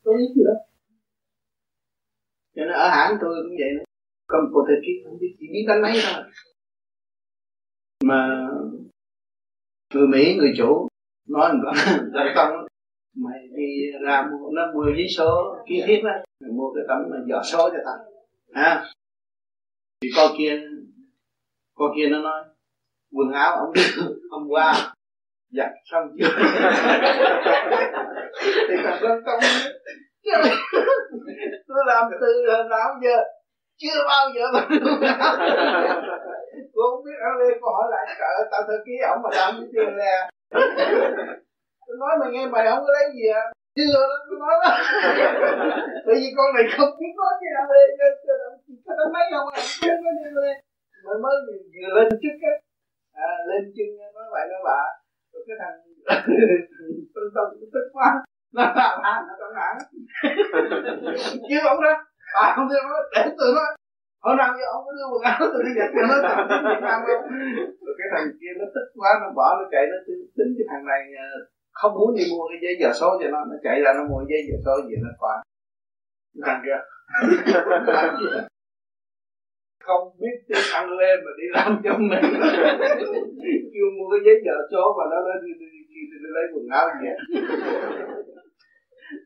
Tôi 0.03 0.13
biết 0.17 0.33
gì 0.35 0.43
đó. 0.45 0.53
Cho 2.55 2.61
nên 2.65 2.73
ở 2.73 2.89
hãng 2.89 3.17
tôi 3.21 3.35
cũng 3.43 3.55
vậy 3.59 3.69
nữa. 3.77 3.83
Còn 4.27 4.51
một 4.51 4.65
thời 4.67 4.77
kỳ 4.81 4.91
không 5.05 5.17
biết 5.19 5.35
chỉ 5.39 5.47
biết 5.53 5.65
đánh 5.67 5.81
máy 5.81 5.93
thôi. 6.03 6.23
Mà 8.03 8.47
người 9.93 10.07
Mỹ, 10.07 10.35
người 10.37 10.53
chủ, 10.57 10.87
nói 11.27 11.53
một 11.53 11.59
là 11.63 12.33
tông 12.35 12.51
dạ, 12.53 12.68
mày 13.25 13.39
đi 13.57 13.91
ra 14.05 14.21
mua 14.21 14.49
nó 14.51 14.61
mua 14.73 14.83
giấy 14.97 15.07
số 15.17 15.55
ký 15.67 15.83
thiết 15.87 16.01
á 16.03 16.23
mày 16.41 16.51
mua 16.51 16.73
cái 16.75 16.83
tấm 16.87 16.97
mà 17.11 17.17
dò 17.29 17.41
số 17.43 17.69
cho 17.69 17.77
tao. 17.85 17.97
Ha? 18.53 18.85
Thì 20.01 20.09
con 20.15 20.31
kia 20.37 20.61
con 21.75 21.91
kia 21.95 22.09
nó 22.09 22.19
nói, 22.19 22.43
quần 23.11 23.31
áo 23.31 23.55
ông 23.55 23.73
hôm 24.31 24.47
qua. 24.49 24.93
Giặt 25.51 25.69
xong 25.91 26.07
chưa? 26.19 26.29
Thì 28.67 28.75
còn 28.83 28.97
có 29.01 29.21
công 29.25 29.39
tôi 31.67 31.83
làm 31.87 32.05
từ 32.21 32.27
hồi 32.47 32.63
nào 32.69 32.87
giờ? 33.03 33.17
Chưa 33.77 34.03
bao 34.07 34.29
giờ 34.35 34.45
mà 34.53 34.67
cô 36.73 36.81
không 36.91 37.03
biết 37.05 37.17
ở 37.21 37.31
đây 37.39 37.57
cô 37.61 37.67
hỏi 37.71 37.87
lại 37.91 38.05
tao 38.51 38.61
thơ 38.67 38.73
ký 38.85 38.91
ổng 39.09 39.21
mà 39.23 39.29
làm 39.31 39.55
cái 39.59 39.69
chuyện 39.73 39.97
nè 39.97 40.29
tôi 41.89 41.97
nói 42.03 42.13
mày 42.19 42.29
nghe 42.31 42.43
mày 42.53 42.63
không 42.69 42.83
có 42.85 42.91
lấy 42.97 43.05
gì 43.15 43.25
à. 43.41 43.43
Chưa 43.75 43.89
đó 43.93 44.17
tôi 44.27 44.37
nói 44.43 44.55
đó. 44.63 44.71
Bởi 46.05 46.15
vì 46.21 46.29
con 46.37 46.47
này 46.55 46.65
không 46.75 46.91
biết 46.99 47.13
nói 47.19 47.33
cái 47.39 47.49
áo 47.59 47.67
lê 47.73 47.83
cho 48.85 48.93
nó 48.99 49.05
mấy 49.15 49.25
không 49.31 49.47
à 49.57 49.61
chưa 49.81 49.95
có 50.03 50.11
đi 50.17 50.29
lê 50.37 50.51
mới 51.05 51.17
mới 51.23 51.35
vừa 51.73 51.89
lên 51.97 52.09
chức 52.21 52.35
á 52.51 52.53
à, 53.27 53.29
lên 53.49 53.63
chân 53.75 53.87
nói 54.15 54.27
vậy 54.33 54.45
nói 54.51 54.61
bạ 54.67 54.81
rồi 55.31 55.43
cái 55.47 55.57
thằng 55.61 55.75
tôi 57.13 57.25
tâm 57.35 57.45
tức 57.73 57.85
quá. 57.93 58.09
Nó 58.53 58.63
làm 58.75 59.01
ăn 59.01 59.19
nó 59.27 59.33
căng 59.39 59.55
thẳng 59.59 59.77
kêu 61.49 61.61
ông 61.73 61.81
ra. 61.85 61.93
À 62.43 62.53
không 62.55 62.67
biết 62.69 62.81
nói 62.83 63.01
để 63.13 63.21
tôi 63.39 63.49
nói. 63.55 63.69
Hôm 64.25 64.37
nào 64.37 64.49
giờ 64.59 64.65
ông 64.75 64.83
có 64.85 64.91
đưa 64.97 65.07
quần 65.11 65.23
áo 65.31 65.39
tôi 65.39 65.63
đi 65.65 65.71
giặt 65.77 65.89
cho 65.95 66.03
nó 66.09 66.15
tặng 66.25 66.63
Việt 66.69 66.81
Nam 66.87 66.99
không? 67.07 67.23
Rồi 67.85 67.95
cái 67.99 68.07
thằng 68.13 68.27
kia 68.39 68.51
nó 68.59 68.65
tức 68.75 68.85
quá 68.99 69.11
nó 69.21 69.27
bỏ 69.37 69.47
nó 69.59 69.65
chạy 69.71 69.83
nó 69.91 69.97
tính 70.37 70.51
cái 70.57 70.65
thằng 70.71 70.83
này 70.91 71.01
ờ, 71.25 71.29
không 71.71 71.93
muốn 71.93 72.15
đi 72.15 72.23
mua 72.31 72.47
cái 72.49 72.59
giấy 72.63 72.75
giờ 72.81 72.89
số 72.99 73.17
cho 73.21 73.27
nó 73.29 73.39
nó 73.49 73.55
chạy 73.63 73.81
ra 73.81 73.93
nó 73.97 74.03
mua 74.09 74.21
giấy 74.29 74.41
giờ 74.47 74.55
số 74.65 74.87
gì 74.87 74.95
nó 75.03 75.09
qua. 75.19 75.43
Thằng 76.45 76.61
kia 76.65 76.79
không 79.85 80.03
biết 80.21 80.35
tiếng 80.47 80.65
ăn 80.73 80.89
lên 80.89 81.19
mà 81.25 81.31
đi 81.39 81.45
làm 81.55 81.81
cho 81.83 81.93
mình. 81.97 82.25
Kêu 83.73 83.87
mua 83.97 84.07
cái 84.11 84.19
giấy 84.25 84.37
giờ 84.45 84.55
số 84.71 84.83
mà 84.97 85.03
nó 85.11 85.17
nói 85.27 85.37
đi, 85.45 85.51
đi, 85.59 85.65
đi, 85.73 85.81
đi, 85.89 86.01
đi, 86.11 86.17
đi 86.23 86.29
lấy 86.35 86.43
quần 86.53 86.65
áo 86.79 86.85
gì 87.01 87.09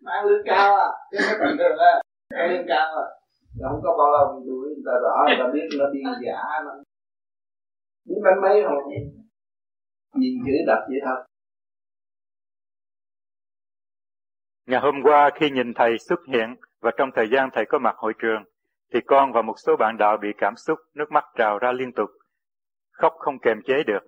mang 0.06 0.26
lương 0.26 0.46
cao 0.46 0.76
à? 0.76 0.90
Chứ 1.12 1.18
cái 1.22 1.36
thằng 1.40 1.58
đó 1.58 1.66
là 1.76 2.02
lương 2.50 2.68
cao 2.68 2.88
à? 3.06 3.08
Không 3.62 3.82
có 3.84 3.96
bao 4.00 4.12
lâu 4.12 4.26
thì 4.34 4.50
đuổi 4.50 4.68
người 4.68 4.86
ta 4.86 4.96
rõ 5.04 5.16
người 5.28 5.38
ta 5.40 5.48
biết 5.54 5.68
nó 5.80 5.86
điên 5.94 6.04
giả 6.26 6.40
nó. 6.66 6.72
Biết 8.08 8.20
bánh 8.24 8.42
mấy 8.42 8.64
không? 8.64 8.84
Nhìn 10.16 10.34
chữ 10.46 10.54
đập 10.68 10.80
vậy 10.90 11.00
thôi 11.06 11.18
Ngày 14.66 14.80
hôm 14.80 14.96
qua 15.04 15.30
khi 15.36 15.50
nhìn 15.50 15.74
thầy 15.74 15.98
xuất 15.98 16.20
hiện 16.28 16.56
và 16.82 16.92
trong 16.98 17.10
thời 17.16 17.30
gian 17.30 17.50
thầy 17.54 17.66
có 17.66 17.80
mặt 17.80 17.96
hội 17.98 18.14
trường, 18.20 18.44
thì 18.94 19.00
con 19.08 19.32
và 19.32 19.42
một 19.42 19.56
số 19.66 19.76
bạn 19.76 19.98
đạo 19.98 20.18
bị 20.18 20.28
cảm 20.38 20.56
xúc, 20.56 20.80
nước 20.94 21.12
mắt 21.12 21.26
trào 21.38 21.60
ra 21.60 21.72
liên 21.72 21.92
tục, 21.92 22.10
khóc 22.92 23.14
không 23.18 23.40
kềm 23.40 23.62
chế 23.68 23.84
được. 23.88 24.00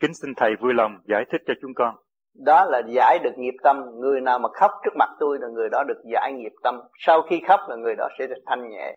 Kính 0.00 0.14
xin 0.14 0.34
thầy 0.36 0.50
vui 0.60 0.74
lòng 0.74 0.98
giải 1.04 1.24
thích 1.32 1.42
cho 1.46 1.54
chúng 1.62 1.74
con. 1.74 1.94
Đó 2.34 2.64
là 2.64 2.82
giải 2.88 3.18
được 3.24 3.32
nghiệp 3.36 3.54
tâm, 3.62 3.76
người 4.00 4.20
nào 4.20 4.38
mà 4.38 4.48
khóc 4.60 4.70
trước 4.84 4.96
mặt 4.98 5.08
tôi 5.20 5.38
là 5.40 5.48
người 5.48 5.68
đó 5.72 5.84
được 5.88 6.02
giải 6.12 6.32
nghiệp 6.32 6.52
tâm, 6.62 6.80
sau 6.98 7.22
khi 7.22 7.40
khóc 7.48 7.60
là 7.68 7.76
người 7.76 7.94
đó 7.94 8.08
sẽ 8.18 8.26
được 8.26 8.42
thanh 8.46 8.70
nhẹ. 8.70 8.94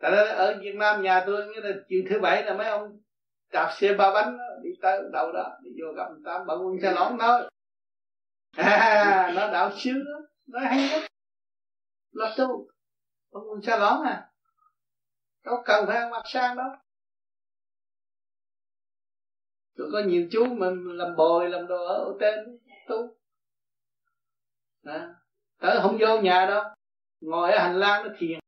Tại 0.00 0.12
ở 0.28 0.58
Việt 0.62 0.74
Nam 0.74 1.02
nhà 1.02 1.22
tôi 1.26 1.46
nghĩa 1.46 1.60
là 1.60 1.70
chiều 1.88 2.02
thứ 2.10 2.20
bảy 2.20 2.42
là 2.44 2.54
mấy 2.54 2.66
ông 2.66 3.00
đạp 3.52 3.70
xe 3.72 3.94
ba 3.94 4.12
bánh 4.14 4.38
đó, 4.38 4.44
đi 4.62 4.70
tới 4.82 5.02
đầu 5.12 5.32
đó 5.32 5.58
đi 5.62 5.70
vô 5.82 5.92
gặp 5.96 6.08
người 6.10 6.22
ta 6.24 6.44
bận 6.46 6.58
quân 6.66 6.80
xe 6.82 6.92
lỏng 6.92 7.18
đó 7.18 7.48
à, 8.56 9.32
nó 9.36 9.52
đạo 9.52 9.70
xíu 9.76 9.94
đó 9.94 10.20
nó 10.46 10.60
hay 10.60 10.88
lắm. 10.88 11.00
Là 12.12 12.34
tu 12.38 12.68
bận 13.32 13.42
quân 13.50 13.62
xe 13.62 13.78
lỏng 13.78 14.02
à. 14.02 14.30
Đâu 15.44 15.62
cần 15.64 15.86
phải 15.86 15.96
ăn 15.96 16.10
mặc 16.10 16.22
sang 16.24 16.56
đâu. 16.56 16.68
Tôi 19.76 19.88
có 19.92 20.02
nhiều 20.06 20.28
chú 20.32 20.44
mình 20.44 20.84
làm 20.86 21.16
bồi 21.16 21.50
làm 21.50 21.66
đồ 21.66 21.86
ở 21.86 22.16
trên 22.20 22.58
tu. 22.88 23.16
À, 24.84 25.14
tới 25.60 25.78
không 25.82 25.98
vô 26.00 26.20
nhà 26.20 26.46
đâu. 26.48 26.64
Ngồi 27.20 27.52
ở 27.52 27.58
hành 27.58 27.76
lang 27.76 28.04
nó 28.04 28.14
thiền. 28.18 28.38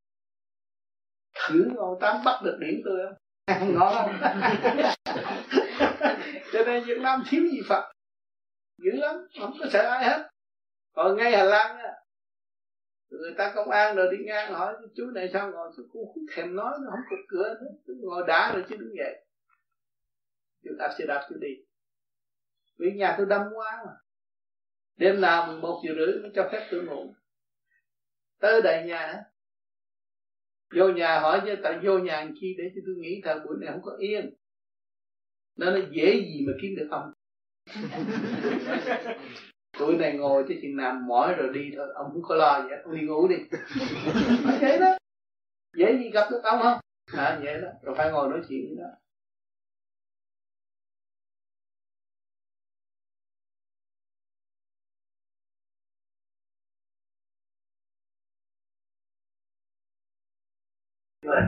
Thử 1.34 1.64
ngồi 1.74 1.96
tám 2.00 2.24
bắt 2.24 2.40
được 2.44 2.58
điểm 2.60 2.80
tôi 2.84 2.98
không? 3.06 3.21
Ngon 3.46 4.20
lắm 4.20 4.40
cho 6.52 6.64
nên 6.66 6.84
Việt 6.84 6.98
Nam 6.98 7.22
thiếu 7.28 7.42
gì 7.52 7.60
Phật 7.68 7.92
dữ 8.78 8.90
lắm, 8.92 9.16
không 9.40 9.56
có 9.60 9.66
sợ 9.72 9.88
ai 9.88 10.04
hết. 10.04 10.30
Còn 10.92 11.16
ngay 11.16 11.32
Hà 11.32 11.44
Lan 11.44 11.76
á, 11.78 11.92
người 13.10 13.34
ta 13.38 13.52
công 13.54 13.70
an 13.70 13.96
rồi 13.96 14.08
đi 14.12 14.24
ngang 14.24 14.52
hỏi, 14.52 14.74
chú 14.96 15.04
này 15.14 15.30
sao 15.32 15.50
ngồi 15.50 15.72
tôi 15.76 15.86
cũng 15.92 16.06
không 16.06 16.24
thèm 16.34 16.56
nói, 16.56 16.72
nó 16.80 16.90
không 16.90 17.00
có 17.10 17.16
cửa 17.28 17.54
nữa 17.60 17.70
tôi 17.86 17.96
ngồi 18.00 18.24
đá 18.26 18.52
rồi 18.54 18.64
chứ 18.68 18.76
đứng 18.76 18.96
dậy. 18.96 19.24
Chú 20.64 20.70
đạp 20.78 20.94
xe 20.98 21.04
đạp 21.08 21.26
chú 21.28 21.34
đi. 21.40 21.48
Vì 22.78 22.92
nhà 22.92 23.14
tôi 23.18 23.26
đâm 23.26 23.42
quá 23.54 23.82
mà. 23.86 23.92
Đêm 24.96 25.20
nào 25.20 25.46
11 25.46 25.82
giờ 25.86 25.94
rưỡi 25.96 26.22
mới 26.22 26.30
cho 26.34 26.48
phép 26.52 26.68
tôi 26.70 26.82
ngủ. 26.84 27.14
Tới 28.38 28.62
đầy 28.62 28.84
nhà 28.86 29.24
vô 30.74 30.88
nhà 30.88 31.20
hỏi 31.20 31.40
chứ 31.44 31.54
tại 31.62 31.78
vô 31.82 31.98
nhà 31.98 32.20
làm 32.20 32.34
chi 32.40 32.54
để 32.58 32.64
cho 32.74 32.80
tôi 32.86 32.94
nghĩ 32.94 33.20
thời 33.24 33.40
buổi 33.40 33.56
này 33.60 33.70
không 33.72 33.82
có 33.82 33.96
yên. 33.98 34.34
Nó 35.58 35.70
nó 35.70 35.78
dễ 35.90 36.14
gì 36.14 36.44
mà 36.46 36.52
kiếm 36.62 36.76
được 36.76 36.88
không 36.90 37.12
tuổi 39.78 39.96
này 39.96 40.16
ngồi 40.16 40.44
tới 40.48 40.58
chừng 40.62 40.76
nằm 40.76 41.06
mỏi 41.06 41.34
rồi 41.34 41.52
đi 41.54 41.70
thôi 41.76 41.88
ông 41.94 42.10
không 42.12 42.22
có 42.22 42.34
lo 42.34 42.62
gì 42.62 42.68
ông 42.84 42.96
đi 42.96 43.06
ngủ 43.06 43.28
đi. 43.28 43.36
Vậy 44.60 44.78
đó. 44.78 44.96
Dễ 45.76 45.98
gì 45.98 46.10
gặp 46.10 46.28
được 46.30 46.40
ông 46.42 46.62
không? 46.62 46.78
À, 47.16 47.40
vậy 47.42 47.60
đó. 47.60 47.68
Rồi 47.82 47.94
phải 47.98 48.12
ngồi 48.12 48.28
nói 48.28 48.40
chuyện 48.48 48.76
đó 48.78 48.84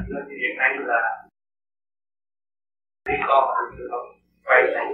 là 0.08 0.20
hiện 0.28 0.54
nay 0.58 0.70
là 0.90 1.02
đi 3.04 3.14
con 3.28 3.44
được 3.78 3.88
không 3.90 4.08
quay 4.44 4.62
lại. 4.74 4.86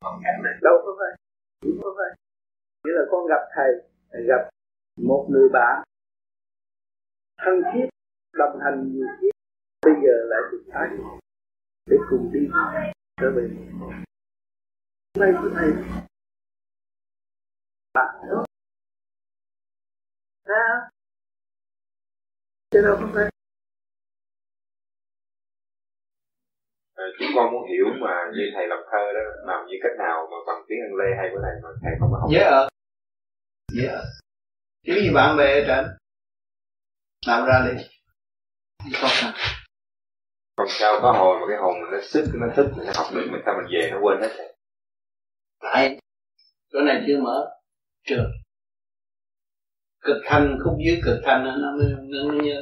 Không 0.00 0.20
cảnh 0.24 0.38
này 0.44 0.52
đâu 0.62 0.76
có 0.84 0.90
phải 0.98 1.12
không 1.82 1.94
phải 1.98 2.10
nghĩa 2.84 2.92
là 2.98 3.02
con 3.10 3.26
gặp 3.26 3.42
thầy 3.54 3.70
gặp 4.28 4.50
một 4.96 5.26
người 5.30 5.48
bạn 5.52 5.82
thân 7.38 7.54
thiết, 7.72 7.88
đồng 8.32 8.58
hành 8.64 8.92
nhiều 8.92 9.06
kiếp. 9.20 9.34
Bây 9.82 9.94
giờ 10.02 10.14
lại 10.30 10.40
được 10.52 10.64
thái 10.72 10.88
để 11.86 11.96
cùng 12.10 12.30
đi 12.32 12.40
trở 13.20 13.30
về. 13.36 13.42
Nay 15.18 15.32
của 15.42 15.50
thầy, 15.54 15.72
bạn 17.94 18.14
đó. 18.30 18.44
Sao 20.44 20.90
chứ 22.70 22.82
đâu 22.82 22.96
không 23.00 23.10
phải 23.14 23.30
à, 26.96 27.04
chúng 27.18 27.30
con 27.34 27.52
muốn 27.52 27.62
hiểu 27.70 27.86
mà 28.02 28.14
như 28.34 28.44
thầy 28.54 28.66
làm 28.72 28.78
thơ 28.90 29.04
đó 29.16 29.22
làm 29.48 29.66
như 29.66 29.76
cách 29.82 29.96
nào 29.98 30.28
mà 30.30 30.36
bằng 30.46 30.60
tiếng 30.68 30.78
anh 30.86 30.94
lê 31.00 31.08
hay 31.18 31.26
của 31.32 31.40
thầy 31.44 31.54
mà 31.62 31.68
thầy 31.82 31.92
không 32.00 32.10
có 32.12 32.18
học? 32.20 32.28
Dễ 32.32 32.42
ở 32.42 32.68
chứ 34.86 34.94
gì 35.02 35.10
bạn 35.14 35.36
bè 35.36 35.60
ở 35.60 35.64
trên. 35.66 35.84
Làm 37.26 37.46
ra 37.46 37.68
đi. 37.68 37.84
Khó 39.00 39.08
khăn 39.10 39.32
còn 40.56 40.66
sao 40.70 40.98
có 41.02 41.12
hồi 41.12 41.40
mà 41.40 41.46
cái 41.48 41.58
hồn 41.58 41.74
mình 41.80 41.90
nó 41.92 41.98
sức 42.02 42.24
nó 42.34 42.46
thức 42.56 42.66
mình 42.76 42.86
nó 42.86 42.92
học 42.96 43.06
được 43.14 43.28
mình 43.30 43.40
sao 43.44 43.54
mình 43.56 43.72
về 43.72 43.90
nó 43.90 43.98
quên 44.02 44.20
hết 44.20 44.36
rồi. 44.38 44.54
Tại 45.60 45.98
chỗ 46.72 46.80
này 46.80 47.04
chưa 47.06 47.20
mở 47.20 47.50
trường. 48.04 48.30
Cực 50.00 50.16
thanh 50.24 50.58
khúc 50.64 50.74
dưới 50.86 51.00
cực 51.04 51.20
thanh 51.24 51.44
nó 51.44 51.56
nó 51.56 51.76
mới 51.76 51.92
nó 51.98 52.28
mới 52.28 52.38
nhớ. 52.46 52.60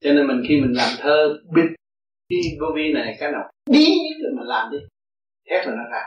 Cho 0.00 0.12
nên 0.12 0.26
mình 0.26 0.42
khi 0.48 0.60
mình 0.60 0.72
làm 0.76 0.88
thơ 0.98 1.38
biết 1.54 1.66
cái 2.30 2.56
vô 2.60 2.66
vi 2.76 2.92
này 2.92 3.16
cái 3.20 3.32
nào? 3.32 3.50
Bí 3.70 3.78
nhất 3.78 4.16
là 4.18 4.30
mình 4.36 4.48
làm 4.48 4.72
đi. 4.72 4.78
Thét 5.50 5.66
là 5.66 5.72
nó 5.76 5.90
ra. 5.92 6.02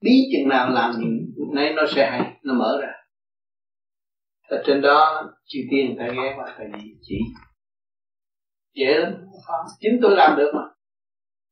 Bí 0.00 0.10
chừng 0.32 0.48
nào 0.48 0.70
làm 0.70 0.94
thì 0.98 1.06
nay 1.54 1.72
nó 1.76 1.82
sẽ 1.96 2.10
hay 2.10 2.40
nó 2.42 2.54
mở 2.54 2.78
ra. 2.82 2.92
Ở 4.48 4.62
trên 4.66 4.82
đó 4.82 5.30
chư 5.44 5.58
tiên 5.70 5.94
phải 5.98 6.08
ghé 6.16 6.34
qua 6.36 6.54
thầy 6.56 6.66
chỉ. 7.02 7.18
Dễ 8.74 8.98
lắm 8.98 9.12
chính 9.80 9.98
tôi 10.02 10.16
làm 10.16 10.36
được 10.38 10.50
mà. 10.54 10.62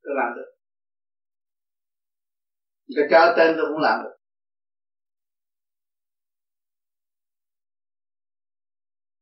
Tôi 0.03 0.13
làm 0.15 0.33
được. 0.35 0.55
Cái 2.95 3.05
cho 3.11 3.33
tên 3.37 3.55
tôi 3.57 3.65
cũng 3.73 3.81
làm 3.81 3.99
được. 4.03 4.15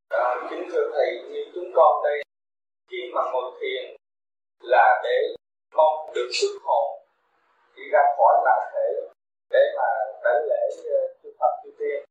À, 0.10 0.48
kính 0.50 0.64
thưa 0.72 0.92
thầy 0.94 1.30
như 1.32 1.52
chúng 1.56 1.72
con 1.76 2.04
đây 2.04 2.24
khi 2.90 2.98
mà 3.14 3.22
ngồi 3.32 3.60
thiền 3.62 4.01
là 4.72 5.02
để 5.04 5.18
mong 5.76 6.12
được 6.16 6.30
xuất 6.34 6.54
hồn 6.64 7.00
đi 7.76 7.84
ra 7.92 8.00
khỏi 8.18 8.34
bản 8.46 8.62
thể 8.74 8.88
để 9.50 9.64
mà 9.78 9.88
đánh 10.24 10.42
lễ 10.50 10.64
ờ, 10.86 11.02
chư 11.24 11.30
Phật 11.40 11.54
chư 11.64 11.70
tiên. 11.80 12.04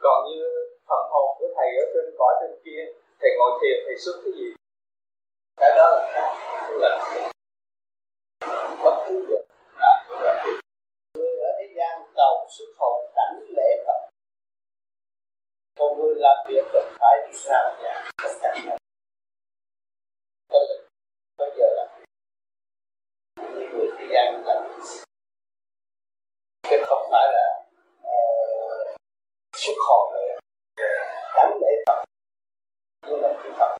Còn 0.00 0.24
như 0.28 0.42
phần 0.88 1.02
hồn 1.10 1.36
của 1.38 1.48
thầy 1.56 1.68
ở 1.82 1.84
trên 1.94 2.14
cõi 2.18 2.34
trên 2.40 2.60
kia, 2.64 2.82
thầy 3.20 3.30
ngồi 3.38 3.50
thiền, 3.60 3.84
thầy 3.86 3.96
xuất 3.98 4.12
cái 4.24 4.32
gì? 4.38 4.48
Cái 5.56 5.70
đó 5.76 5.90
là 5.90 6.10
khác. 6.12 6.30
Là 6.82 6.92
bất 8.84 9.04
cứ 9.08 9.26
việc 9.28 9.44
người 11.14 11.36
ở 11.48 11.50
thế 11.58 11.66
gian 11.76 12.02
cầu 12.14 12.46
xuất 12.48 12.70
hồn 12.78 13.10
đánh 13.16 13.40
lễ 13.56 13.84
Phật. 13.86 14.00
Còn 15.78 15.98
người 15.98 16.14
làm 16.16 16.36
việc 16.48 16.64
cần 16.72 16.84
phải 16.98 17.16
đi 17.26 17.38
ra 17.38 17.76
nhà, 17.82 18.04
tất 18.22 18.30
cả 18.42 18.54
nhà 18.66 18.76
bây 21.38 21.50
giờ 21.58 21.66
là 21.76 21.98
những 23.36 23.70
người 23.72 23.88
thế 23.98 24.06
gian 24.12 24.42
làm 24.46 24.62
chứ 26.62 26.76
không 26.86 27.08
phải 27.10 27.32
là 27.32 27.64
uh, 28.02 28.96
xuất 29.56 29.74
hồn 29.88 30.12
nữa 30.14 30.38
đảnh 31.36 31.58
lễ 31.60 31.68
Phật 31.86 32.04
nhưng 33.06 33.22
mà 33.22 33.28
chư 33.42 33.50
Phật 33.58 33.76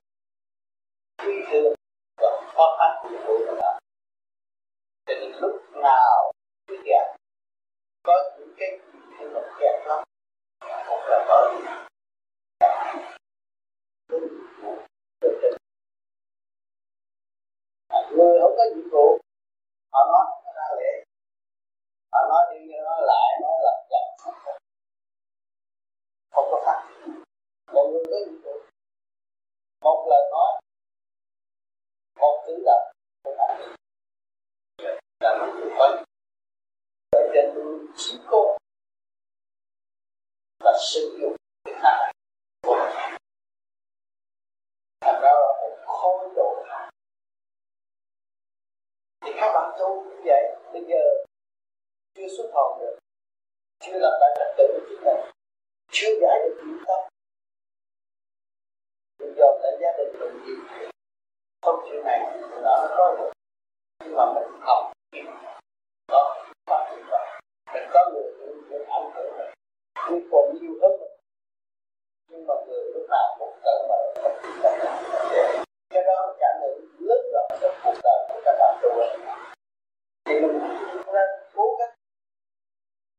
quy 1.18 1.34
thương 1.50 1.74
và 2.16 2.42
khó 2.56 2.76
khăn 2.78 2.90
của 3.02 3.08
vụ 3.26 3.54
là 3.54 3.78
cho 5.06 5.14
nên 5.20 5.32
lúc 5.40 5.62
nào 5.82 6.32
cứ 6.66 6.76
gạt 6.84 7.16
có 8.02 8.30
những 8.38 8.54
cái 8.58 8.78
gì 9.18 9.26
mà 9.34 9.40
kẹt 9.60 9.86
lắm 9.86 10.04
không 10.60 11.00
là 11.08 11.24
có 11.28 11.52
gì. 11.52 11.64
Người 18.10 18.38
không 18.42 18.54
có 18.56 18.64
nhiệm 18.74 18.88
vụ 18.90 19.18
họ 19.92 20.04
nói 20.12 20.24
không 20.28 20.54
ra 20.54 20.68
lệ 20.78 21.04
họ 22.12 22.20
nói 22.28 22.42
đi 22.50 22.72
nói 22.84 23.00
lại 23.06 23.38
nói 23.42 23.52
lặp, 23.64 23.78
chậm 23.90 24.32
không 26.30 26.46
có 26.50 26.62
phát 26.66 26.78
một 27.72 27.86
người 27.92 28.04
có 28.10 28.18
nhiệm 28.26 28.42
vụ. 28.42 28.60
Một 29.80 30.06
lời 30.10 30.30
nói 30.30 30.60
không 32.26 32.44
cử 32.46 32.62
động 32.64 32.92
một 33.24 33.34
hành 33.38 33.58
động 33.58 34.98
là 35.20 35.38
một 35.38 35.52
người 35.54 35.70
có 35.78 36.02
chỉ 37.96 38.18
cô 38.30 38.56
và 40.64 40.72
sử 40.92 41.18
dụng 41.20 41.36
cái 41.64 41.74
khả 41.82 42.12
của 42.62 42.74
mình 42.74 43.18
thành 45.00 45.20
ra 45.22 45.30
là 45.30 45.52
một 45.60 45.76
khối 45.86 46.28
độ 46.36 46.64
thì 49.20 49.32
các 49.36 49.52
bạn 49.54 49.76
tu 49.78 50.04
như 50.04 50.16
vậy 50.24 50.56
bây 50.72 50.84
giờ 50.88 51.02
chưa 52.14 52.28
xuất 52.36 52.50
hồn 52.54 52.78
được 52.80 52.98
chưa 53.80 53.98
làm 53.98 54.12
lại 54.20 54.30
trật 54.38 54.54
tự 54.58 54.64
của 54.72 54.86
chính 54.88 55.04
mình 55.04 55.32
chưa 55.90 56.20
giải 56.20 56.38
được 56.44 56.62
những 56.66 56.84
tâm 56.86 57.00
bây 59.18 59.34
giờ 59.36 59.46
tại 59.62 59.72
gia 59.80 59.92
đình 59.98 60.20
mình 60.20 60.46
gì 60.46 60.86
không 61.66 61.80
chuyện 61.88 62.04
này 62.04 62.20
thì 62.32 62.40
nó 62.62 62.88
có 62.96 63.14
được 63.18 63.30
nhưng 64.04 64.16
mà 64.16 64.24
mình 64.34 64.60
học. 64.60 64.92
Đó 66.08 66.36
và 66.66 66.90
như 66.90 67.02
vậy. 67.10 67.40
Mình 67.74 67.88
có 67.94 68.10
người 68.12 68.22
những 68.70 68.84
ảnh 68.88 69.10
hưởng 69.14 69.36
mình. 69.38 69.50
Nhưng 70.10 70.28
còn 70.30 70.58
nhiều 70.60 70.72
hơn 70.82 70.90
mình. 71.00 71.10
Nhưng 72.30 72.46
mà 72.46 72.54
người 72.66 72.84
lúc 72.94 73.06
nào 73.10 73.36
cũng 73.38 73.58
cởi 73.64 73.86
mở 73.88 73.96
cái 75.90 76.02
đó 76.04 76.26
là 76.26 76.32
cảm 76.40 76.60
nhận 76.60 76.70
lớn 76.98 77.20
rộng 77.32 77.58
trong 77.60 77.74
cuộc 77.84 77.94
đời 78.04 78.26
của 78.28 78.40
các 78.44 78.56
bạn 78.58 78.78
tu 78.82 78.88
thì 80.24 80.40
mình 80.40 80.58
nên 81.06 81.28
cố 81.54 81.76
gắng 81.78 81.94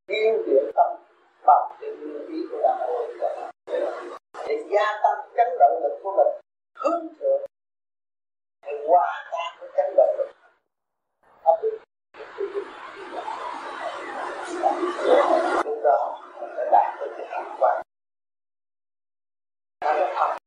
yêu 0.08 0.44
điểm 0.46 0.72
tâm 0.76 0.96
bằng 1.46 1.78
cái 1.82 1.90
nguyên 1.90 2.28
ý 2.28 2.48
của 2.52 2.60
đạo 2.64 2.78
hội 2.88 3.18
để 4.48 4.64
gia 4.70 5.00
tăng 5.04 5.30
chấn 5.36 5.48
động 5.60 5.80
lực 5.84 6.00
của 6.04 6.14
mình. 6.18 6.42
Hướng 6.76 7.08
thượng 7.20 7.42
để 8.68 8.74
hòa 8.88 9.08
tan 9.32 9.60
với 9.60 9.70
động 9.98 10.16
lực 10.18 10.30
lúc 15.66 15.80
đó 15.84 16.22
mình 16.42 16.50
sẽ 16.58 16.70
đạt 16.72 17.00
được 17.00 17.12
cái 17.18 17.28
thành 17.30 17.56
quả 17.60 17.82
nó 19.82 19.92
là 19.94 20.14
thật 20.16 20.38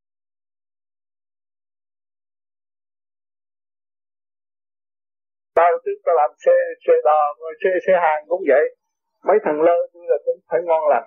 tao 5.53 5.71
trước 5.85 5.97
tao 6.05 6.15
làm 6.15 6.31
xe 6.37 6.51
xe 6.87 6.93
đò 7.03 7.21
rồi 7.39 7.53
xe 7.63 7.69
xe 7.87 7.93
hàng 8.03 8.25
cũng 8.27 8.43
vậy. 8.47 8.75
Mấy 9.27 9.37
thằng 9.43 9.61
lơ 9.61 9.77
tôi 9.93 10.03
là 10.07 10.17
cũng 10.25 10.39
phải 10.49 10.59
ngon 10.63 10.83
lành. 10.89 11.05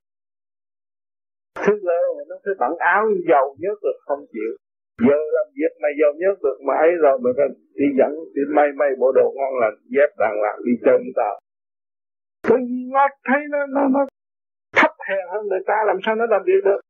Thứ 1.54 1.72
lơ 1.82 2.00
mà 2.16 2.22
nó 2.28 2.36
cứ 2.44 2.54
bận 2.60 2.72
áo 2.78 3.04
dầu 3.28 3.56
nhớt 3.58 3.78
được 3.82 3.98
không 4.06 4.26
chịu 4.32 4.52
giờ 4.98 5.18
làm 5.36 5.46
việc 5.58 5.72
mày 5.82 5.92
dầu 6.00 6.12
nhớt 6.20 6.36
được 6.44 6.58
mà 6.66 6.74
ấy 6.74 6.92
rồi 7.02 7.18
mà 7.22 7.30
đi 7.74 7.86
dẫn 7.98 8.12
đi 8.34 8.42
may 8.56 8.68
may 8.80 8.90
bộ 8.98 9.12
đồ 9.12 9.26
ngon 9.36 9.52
lành 9.62 9.76
dép 9.94 10.10
đàng 10.18 10.36
hoàng 10.40 10.58
đi 10.64 10.72
chơi 10.84 10.96
với 10.98 11.12
tao. 11.16 11.34
Tự 12.48 12.56
nhiên 12.56 12.90
nó 12.92 13.08
thấy 13.24 13.40
nó 13.50 13.66
nó 13.66 13.88
nó 13.94 14.06
thấp 14.76 14.92
hèn 15.08 15.24
hơn 15.32 15.42
người 15.48 15.64
ta 15.66 15.76
làm 15.86 15.98
sao 16.04 16.14
nó 16.14 16.26
làm 16.26 16.42
việc 16.46 16.62
được? 16.64 16.80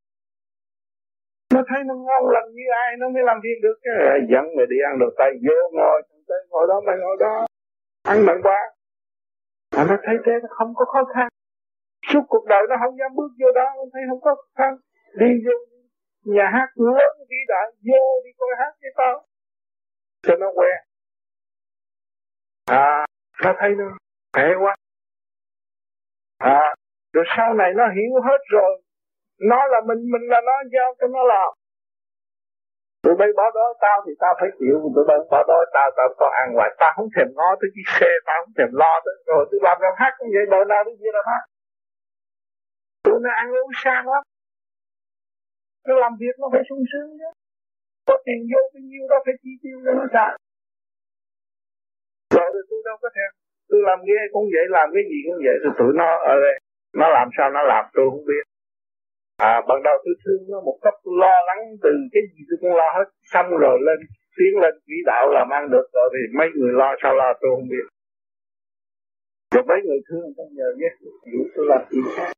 Nó 1.54 1.62
thấy 1.68 1.80
nó 1.88 1.94
ngon 1.94 2.24
lành 2.34 2.48
như 2.56 2.66
ai 2.84 2.96
nó 2.98 3.08
mới 3.08 3.22
làm 3.22 3.38
việc 3.42 3.58
được 3.62 3.76
cái 3.82 4.20
dẫn 4.30 4.44
mày 4.56 4.66
đi 4.66 4.76
ăn 4.88 4.98
đồ 4.98 5.06
tây 5.18 5.30
vô 5.46 5.58
ngồi 5.72 6.02
tới 6.28 6.40
ngồi 6.50 6.66
đó 6.68 6.80
mày 6.86 6.96
ngồi 7.00 7.16
đó. 7.20 7.46
Ăn 8.02 8.26
bằng 8.26 8.40
quá. 8.42 8.60
Mà 9.76 9.84
nó 9.88 9.96
thấy 10.04 10.16
thế 10.24 10.32
nó 10.42 10.48
không 10.50 10.72
có 10.74 10.84
khó 10.84 11.04
khăn. 11.14 11.28
Suốt 12.12 12.24
cuộc 12.28 12.44
đời 12.48 12.62
nó 12.70 12.76
không 12.82 12.98
dám 12.98 13.10
bước 13.14 13.30
vô 13.40 13.48
đó 13.54 13.66
nó 13.76 13.84
thấy 13.92 14.02
không 14.08 14.20
có 14.20 14.34
khó 14.34 14.48
khăn. 14.58 14.72
Đi 15.20 15.26
vô 15.46 15.52
nhà 16.24 16.50
hát 16.52 16.68
lớn 16.74 17.10
vĩ 17.30 17.36
đại 17.48 17.66
vô 17.86 18.22
đi 18.24 18.30
coi 18.38 18.48
hát 18.58 18.72
với 18.80 18.90
tao. 18.96 19.24
Cho 20.22 20.36
nó 20.36 20.46
quen. 20.54 20.76
À 22.64 23.06
nó 23.44 23.54
thấy 23.58 23.70
nó 23.78 23.84
khỏe 24.32 24.48
quá. 24.62 24.76
À 26.38 26.74
rồi 27.12 27.24
sau 27.36 27.54
này 27.54 27.70
nó 27.76 27.84
hiểu 27.96 28.22
hết 28.24 28.40
rồi. 28.50 28.82
Nó 29.40 29.66
là 29.66 29.80
mình 29.86 29.98
mình 30.12 30.22
là 30.32 30.40
nó 30.46 30.52
giao 30.72 30.94
cho 31.00 31.06
nó 31.06 31.24
làm. 31.24 31.50
Tụi 33.02 33.14
bay 33.18 33.28
bỏ 33.36 33.50
đó 33.54 33.74
tao 33.80 34.02
thì 34.06 34.12
tao 34.18 34.34
phải 34.40 34.48
chịu. 34.58 34.76
Tụi 34.94 35.04
bay 35.08 35.18
bỏ 35.30 35.44
đó 35.48 35.64
tao 35.74 35.90
tao 35.96 36.08
có 36.18 36.26
ăn 36.40 36.54
hoài. 36.54 36.70
Tao 36.78 36.92
không 36.96 37.08
thèm 37.16 37.28
ngó 37.34 37.48
tới 37.60 37.70
chiếc 37.74 37.88
xe, 38.00 38.10
tao 38.26 38.36
không 38.44 38.54
thèm 38.58 38.68
lo 38.72 39.00
tới. 39.04 39.16
Rồi 39.26 39.46
tôi 39.50 39.60
làm 39.62 39.76
làm 39.80 39.92
hát 39.96 40.12
cũng 40.18 40.28
vậy, 40.34 40.44
đời 40.50 40.64
nào 40.64 40.84
đi 40.84 40.92
kia 41.00 41.12
làm 41.12 41.24
hát. 41.26 41.42
Tụi 43.04 43.18
nó 43.22 43.30
ăn 43.34 43.46
uống 43.50 43.70
sang 43.84 44.08
lắm 44.08 44.22
nó 45.86 45.94
làm 46.04 46.12
việc 46.20 46.34
nó 46.40 46.46
phải 46.52 46.62
sung 46.68 46.82
sướng 46.92 47.10
chứ. 47.18 47.28
Có 48.08 48.14
tiền 48.26 48.40
vô 48.50 48.60
bao 48.74 48.82
nhiêu 48.90 49.04
đó 49.10 49.16
phải 49.24 49.34
chi 49.42 49.50
tiêu 49.62 49.76
cho 49.84 49.92
nó 49.98 50.06
xài 50.14 50.30
rồi 52.34 52.62
tôi 52.70 52.80
đâu 52.84 52.96
có 53.02 53.08
thèm. 53.16 53.30
Tôi 53.70 53.80
làm 53.88 53.98
cái 54.06 54.16
cũng 54.32 54.46
vậy, 54.54 54.64
làm 54.76 54.88
cái 54.94 55.04
gì 55.10 55.18
cũng 55.26 55.38
vậy. 55.46 55.56
Rồi 55.62 55.72
tụi 55.78 55.92
nó 56.00 56.08
ở 56.32 56.34
đây, 56.44 56.56
nó 57.00 57.06
làm 57.16 57.28
sao 57.36 57.46
nó 57.56 57.62
làm 57.72 57.84
tôi 57.94 58.06
không 58.10 58.26
biết. 58.30 58.44
À 59.50 59.54
ban 59.68 59.78
đầu 59.86 59.96
tôi 60.04 60.14
thương 60.22 60.42
nó 60.52 60.58
một 60.68 60.78
cấp 60.84 60.94
lo 61.20 61.34
lắng 61.48 61.60
từ 61.82 61.90
cái 62.12 62.22
gì 62.32 62.40
tôi 62.48 62.56
cũng 62.60 62.74
lo 62.80 62.88
hết. 62.96 63.06
Xong 63.32 63.46
rồi 63.64 63.76
lên, 63.86 63.98
tiến 64.36 64.52
lên 64.62 64.74
quỹ 64.86 64.96
đạo 65.06 65.24
làm 65.36 65.48
ăn 65.58 65.70
được 65.74 65.86
rồi 65.92 66.06
thì 66.12 66.22
mấy 66.38 66.48
người 66.56 66.72
lo 66.80 66.88
sao 67.02 67.14
lo 67.14 67.28
tôi 67.40 67.50
không 67.54 67.68
biết. 67.72 67.86
Rồi 69.54 69.64
mấy 69.70 69.78
người 69.86 70.00
thương 70.08 70.26
tôi 70.36 70.46
nhờ 70.58 70.68
nhé. 70.80 70.90
Tôi 71.54 71.66
làm 71.68 71.82
gì 71.90 72.00
khác 72.16 72.32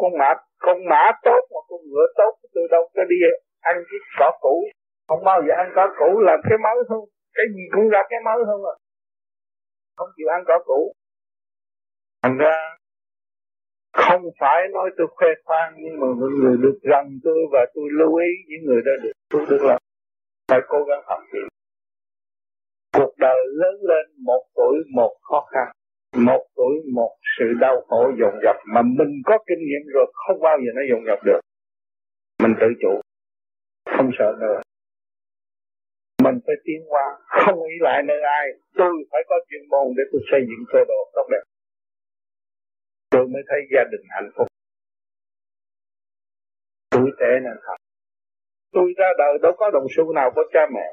con 0.00 0.12
mã 0.18 0.30
con 0.58 0.76
mã 0.90 1.02
tốt 1.26 1.42
mà 1.52 1.60
con 1.68 1.80
ngựa 1.88 2.06
tốt, 2.16 2.32
từ 2.54 2.60
đâu 2.70 2.82
có 2.94 3.02
đi, 3.10 3.16
ăn 3.60 3.76
cái 3.88 3.98
cỏ 4.18 4.30
cũ. 4.40 4.64
Không 5.08 5.24
bao 5.24 5.42
giờ 5.42 5.52
ăn 5.62 5.72
cỏ 5.74 5.84
cũ 5.98 6.20
làm 6.20 6.38
cái 6.48 6.58
mới 6.64 6.76
hơn, 6.90 7.00
cái 7.34 7.46
gì 7.54 7.62
cũng 7.72 7.88
ra 7.88 8.02
cái 8.10 8.20
mới 8.24 8.38
hơn 8.46 8.60
à. 8.72 8.74
Không 9.96 10.08
chịu 10.16 10.28
ăn 10.36 10.42
cỏ 10.46 10.58
cũ. 10.64 10.92
Thành 12.22 12.36
ra, 12.38 12.54
không 13.92 14.22
phải 14.40 14.68
nói 14.72 14.90
tôi 14.98 15.06
khoe 15.16 15.28
khoang, 15.44 15.74
nhưng 15.76 16.00
mà 16.00 16.06
mọi 16.20 16.30
người 16.40 16.56
được 16.62 16.78
gần 16.82 17.06
tôi 17.24 17.38
và 17.52 17.66
tôi 17.74 17.84
lưu 17.98 18.14
ý 18.14 18.30
những 18.48 18.62
người 18.66 18.82
đã 18.86 18.92
được, 19.02 19.12
tôi 19.30 19.46
được 19.50 19.62
làm. 19.68 19.78
Phải 20.48 20.60
cố 20.68 20.78
gắng 20.84 21.02
học 21.06 21.20
gì 21.32 21.40
cuộc 22.98 23.14
đời 23.18 23.38
lớn 23.46 23.74
lên, 23.80 24.06
một 24.24 24.42
tuổi, 24.54 24.76
một 24.94 25.16
khó 25.22 25.46
khăn 25.50 25.68
một 26.16 26.42
tuổi, 26.56 26.74
một 26.94 27.16
sự 27.38 27.44
đau 27.60 27.76
khổ 27.88 28.12
dồn 28.20 28.34
dập 28.44 28.56
mà 28.74 28.82
mình 28.82 29.12
có 29.24 29.38
kinh 29.46 29.58
nghiệm 29.58 29.84
rồi, 29.94 30.12
không 30.14 30.40
bao 30.40 30.56
giờ 30.58 30.70
nó 30.74 30.82
dồn 30.90 31.02
dập 31.06 31.18
được. 31.24 31.40
Mình 32.42 32.54
tự 32.60 32.66
chủ, 32.82 33.00
không 33.96 34.10
sợ 34.18 34.36
nữa. 34.40 34.60
Mình 36.24 36.38
phải 36.46 36.56
tiến 36.64 36.80
qua, 36.88 37.04
không 37.44 37.58
nghĩ 37.58 37.76
lại 37.80 38.02
nơi 38.08 38.20
ai. 38.22 38.46
Tôi 38.74 38.92
phải 39.10 39.22
có 39.28 39.36
chuyên 39.48 39.68
môn 39.68 39.86
để 39.96 40.02
tôi 40.12 40.20
xây 40.30 40.40
dựng 40.40 40.64
cơ 40.72 40.78
đồ 40.88 41.00
tốt 41.14 41.26
đẹp. 41.30 41.44
Tôi 43.10 43.28
mới 43.28 43.42
thấy 43.48 43.60
gia 43.74 43.84
đình 43.92 44.06
hạnh 44.08 44.30
phúc. 44.36 44.46
Tuổi 46.90 47.10
trẻ 47.20 47.30
nên 47.44 47.56
học 47.66 47.78
tôi 48.72 48.92
ra 48.96 49.08
đời 49.18 49.38
đâu 49.42 49.52
có 49.58 49.70
đồng 49.70 49.86
xu 49.96 50.12
nào 50.12 50.30
có 50.36 50.42
cha 50.52 50.60
mẹ. 50.74 50.86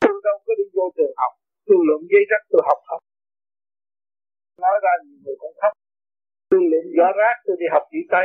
Tôi 0.00 0.20
đâu 0.24 0.38
có 0.46 0.54
đi 0.58 0.64
vô 0.74 0.92
trường 0.96 1.14
học 1.16 1.32
tôi 1.68 1.78
lượm 1.88 2.00
giấy 2.12 2.22
rắc 2.30 2.42
tôi 2.52 2.62
học 2.68 2.80
học 2.90 3.00
nói 4.64 4.76
ra 4.84 4.92
nhiều 5.04 5.18
người 5.24 5.36
cũng 5.42 5.54
khóc. 5.60 5.72
Tôi 6.50 6.60
lượm 6.70 6.86
gió 6.96 7.08
rác 7.20 7.34
tôi 7.46 7.56
đi 7.60 7.66
học 7.74 7.84
chữ 7.92 8.00
tay. 8.12 8.24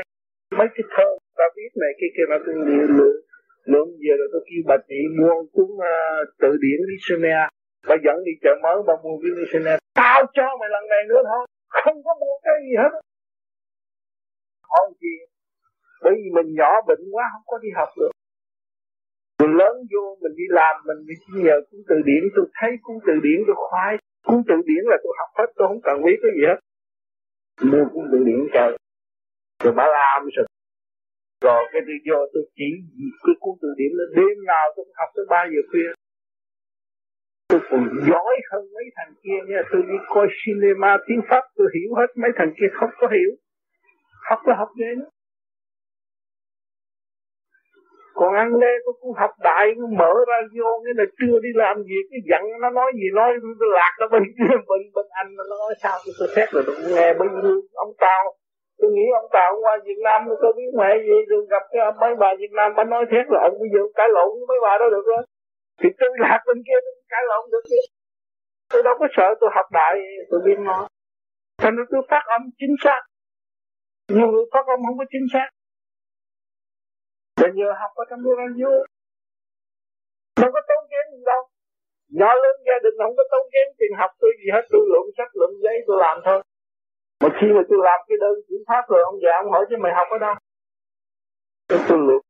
Mấy 0.60 0.68
cái 0.76 0.86
thơ 0.94 1.08
ta 1.38 1.46
viết 1.56 1.72
này 1.82 1.92
cái 2.00 2.10
kia 2.16 2.26
mà 2.32 2.38
tôi 2.46 2.54
lượm 2.56 2.88
lượm 2.98 3.16
lượm 3.72 3.88
về 4.02 4.14
rồi 4.20 4.28
tôi 4.34 4.42
kêu 4.48 4.62
bà 4.70 4.78
chị 4.88 5.00
mua 5.20 5.36
cuốn 5.54 5.70
à, 5.96 5.98
uh, 6.22 6.28
tự 6.42 6.52
điển 6.64 6.80
dictionary 6.90 7.48
bà 7.90 7.96
dẫn 8.06 8.18
đi 8.28 8.34
chợ 8.44 8.54
mới 8.64 8.78
bà 8.88 8.96
mua 9.04 9.16
cái 9.22 9.32
dictionary 9.38 9.82
tao 10.02 10.20
cho 10.36 10.48
mày 10.60 10.70
lần 10.76 10.84
này 10.94 11.02
nữa 11.10 11.22
thôi. 11.30 11.44
Không 11.84 11.98
có 12.06 12.12
mua 12.22 12.36
cái 12.46 12.58
gì 12.66 12.74
hết. 12.82 12.92
Hỏi 14.72 14.88
gì 15.02 15.16
bởi 16.04 16.14
vì 16.20 16.30
mình 16.38 16.50
nhỏ 16.60 16.72
bệnh 16.88 17.04
quá 17.14 17.26
không 17.34 17.46
có 17.46 17.58
đi 17.64 17.70
học 17.80 17.90
được 18.00 18.12
mình 19.44 19.56
lớn 19.62 19.76
vô, 19.92 20.18
mình 20.22 20.36
đi 20.36 20.44
làm, 20.50 20.76
mình 20.88 21.00
đi 21.08 21.16
nhờ 21.44 21.56
cuốn 21.72 21.82
từ 21.90 21.96
điển. 22.06 22.24
Tôi 22.36 22.46
thấy 22.60 22.72
cuốn 22.84 22.98
từ 23.08 23.14
điển, 23.24 23.40
tôi 23.48 23.56
khoái. 23.58 23.98
Cuốn 24.28 24.40
từ 24.48 24.56
điển 24.70 24.84
là 24.92 24.98
tôi 25.04 25.14
học 25.20 25.30
hết, 25.38 25.50
tôi 25.56 25.68
không 25.68 25.82
cần 25.88 25.96
biết 26.06 26.18
cái 26.24 26.32
gì 26.38 26.44
hết. 26.50 26.60
Mua 27.72 27.86
cuốn 27.94 28.06
từ 28.12 28.18
điển 28.28 28.40
trời. 28.54 28.78
Rồi 29.64 29.74
bà 29.80 29.86
làm 29.98 30.22
rồi. 30.36 30.46
Rồi 31.46 31.62
cái 31.72 31.82
tôi 31.88 31.98
vô, 32.08 32.20
tôi 32.34 32.44
chỉ 32.56 32.70
cái 33.26 33.36
cuốn 33.40 33.56
từ 33.62 33.68
điển 33.78 33.92
là 34.00 34.06
đêm 34.18 34.38
nào 34.52 34.66
tôi 34.76 34.86
cũng 34.86 34.98
học 35.00 35.10
tới 35.16 35.26
ba 35.30 35.42
giờ 35.52 35.62
khuya. 35.72 35.90
Tôi 37.50 37.60
còn 37.70 37.84
giỏi 38.10 38.36
hơn 38.52 38.64
mấy 38.76 38.86
thằng 38.96 39.14
kia 39.24 39.40
nha. 39.48 39.62
Tôi 39.72 39.82
đi 39.82 39.98
coi 40.08 40.28
cinema, 40.46 40.98
tiếng 41.08 41.22
pháp, 41.30 41.44
tôi 41.56 41.68
hiểu 41.76 41.96
hết 41.96 42.10
mấy 42.22 42.32
thằng 42.36 42.52
kia 42.58 42.70
không 42.74 42.90
có 43.00 43.08
hiểu. 43.08 43.32
Học 44.30 44.40
là 44.46 44.56
học 44.58 44.70
ghê 44.80 44.96
nữa 44.96 45.10
còn 48.14 48.34
ăn 48.34 48.48
lê 48.62 48.72
tôi 48.86 48.94
cũng 49.02 49.14
học 49.22 49.32
đại 49.40 49.66
mở 50.00 50.14
ra 50.30 50.38
vô 50.58 50.70
cái 50.84 50.94
là 51.00 51.06
chưa 51.20 51.36
đi 51.46 51.50
làm 51.56 51.76
việc 51.90 52.06
cái 52.12 52.20
giận 52.30 52.42
nó 52.62 52.70
nói 52.70 52.92
gì 52.96 53.08
nói 53.14 53.30
tôi 53.60 53.70
lạc 53.78 53.94
nó 54.00 54.08
bên 54.14 54.24
bên 54.70 54.82
bên 54.96 55.06
anh 55.10 55.30
nó 55.38 55.44
nói 55.50 55.74
sao 55.84 55.98
tôi, 56.06 56.14
tôi 56.20 56.28
xét 56.36 56.48
rồi 56.54 56.64
tôi 56.66 56.76
cũng 56.76 56.96
nghe 56.96 57.14
bên 57.14 57.30
ông 57.74 57.94
tao 58.00 58.24
tôi 58.80 58.92
nghĩ 58.92 59.06
ông 59.22 59.30
tao 59.38 59.50
qua 59.64 59.74
Việt 59.88 60.00
Nam 60.04 60.20
tôi 60.42 60.54
biết 60.58 60.72
mẹ 60.80 60.90
gì 61.08 61.18
rồi 61.30 61.42
gặp 61.50 61.64
cái 61.72 61.82
mấy 62.02 62.16
bà 62.22 62.30
Việt 62.40 62.54
Nam 62.58 62.74
bà 62.78 62.84
nói 62.84 63.06
thét 63.12 63.26
là 63.34 63.40
ông 63.48 63.56
bây 63.62 63.70
giờ 63.74 63.82
cãi 63.96 64.08
lộn 64.16 64.30
với 64.38 64.46
mấy 64.52 64.60
bà 64.66 64.78
đó 64.80 64.86
được 64.96 65.06
rồi. 65.12 65.24
Thì 65.80 65.90
tôi 66.00 66.10
lạc 66.24 66.40
bên 66.48 66.58
kia 66.68 66.78
tôi 66.86 66.94
cãi 67.10 67.24
lộn 67.30 67.44
được 67.52 67.64
chứ. 67.70 67.82
Tôi 68.72 68.84
đâu 68.84 68.96
có 69.00 69.08
sợ 69.16 69.28
tôi 69.42 69.50
học 69.56 69.66
đại 69.72 69.94
tôi 70.30 70.40
biết 70.46 70.58
nó. 70.60 70.88
Thành 71.62 71.76
ra 71.78 71.84
tôi 71.92 72.02
phát 72.10 72.24
âm 72.38 72.42
chính 72.60 72.76
xác. 72.84 73.02
Nhiều 74.16 74.28
người 74.28 74.46
phát 74.54 74.66
âm 74.68 74.80
không 74.88 74.98
có 74.98 75.06
chính 75.14 75.26
xác. 75.34 75.50
Bây 77.44 77.52
giờ 77.58 77.68
học 77.82 77.92
ở 78.02 78.04
trong 78.10 78.22
lớp 78.26 78.38
anh 78.46 78.54
vua 78.60 78.78
Đâu 80.42 80.50
có 80.56 80.62
tốn 80.70 80.82
kém 80.92 81.06
gì 81.14 81.22
đâu. 81.32 81.42
Nhỏ 82.18 82.32
lớn 82.44 82.56
gia 82.68 82.78
đình 82.84 82.96
không 83.04 83.16
có 83.18 83.24
tốn 83.32 83.44
kém 83.54 83.68
tiền 83.80 83.92
học 84.00 84.12
tôi 84.22 84.32
gì 84.40 84.48
hết 84.54 84.64
Tôi 84.74 84.82
lượm 84.92 85.06
sách 85.18 85.32
lượm 85.40 85.52
giấy 85.64 85.76
tôi 85.88 85.98
làm 86.06 86.16
thôi. 86.26 86.40
Mà 87.22 87.30
khi 87.38 87.48
mà 87.56 87.62
tôi 87.70 87.80
làm 87.88 88.00
cái 88.08 88.18
đơn 88.24 88.36
chuyển 88.48 88.62
pháp 88.68 88.84
rồi 88.90 89.02
Ông 89.12 89.18
già 89.24 89.34
ông 89.42 89.52
hỏi 89.54 89.66
chứ 89.70 89.76
mày 89.84 89.94
học 90.00 90.08
ở 90.16 90.18
đâu? 90.26 90.36
Tôi, 91.68 91.80
tôi 91.90 92.00
lượm 92.08 92.22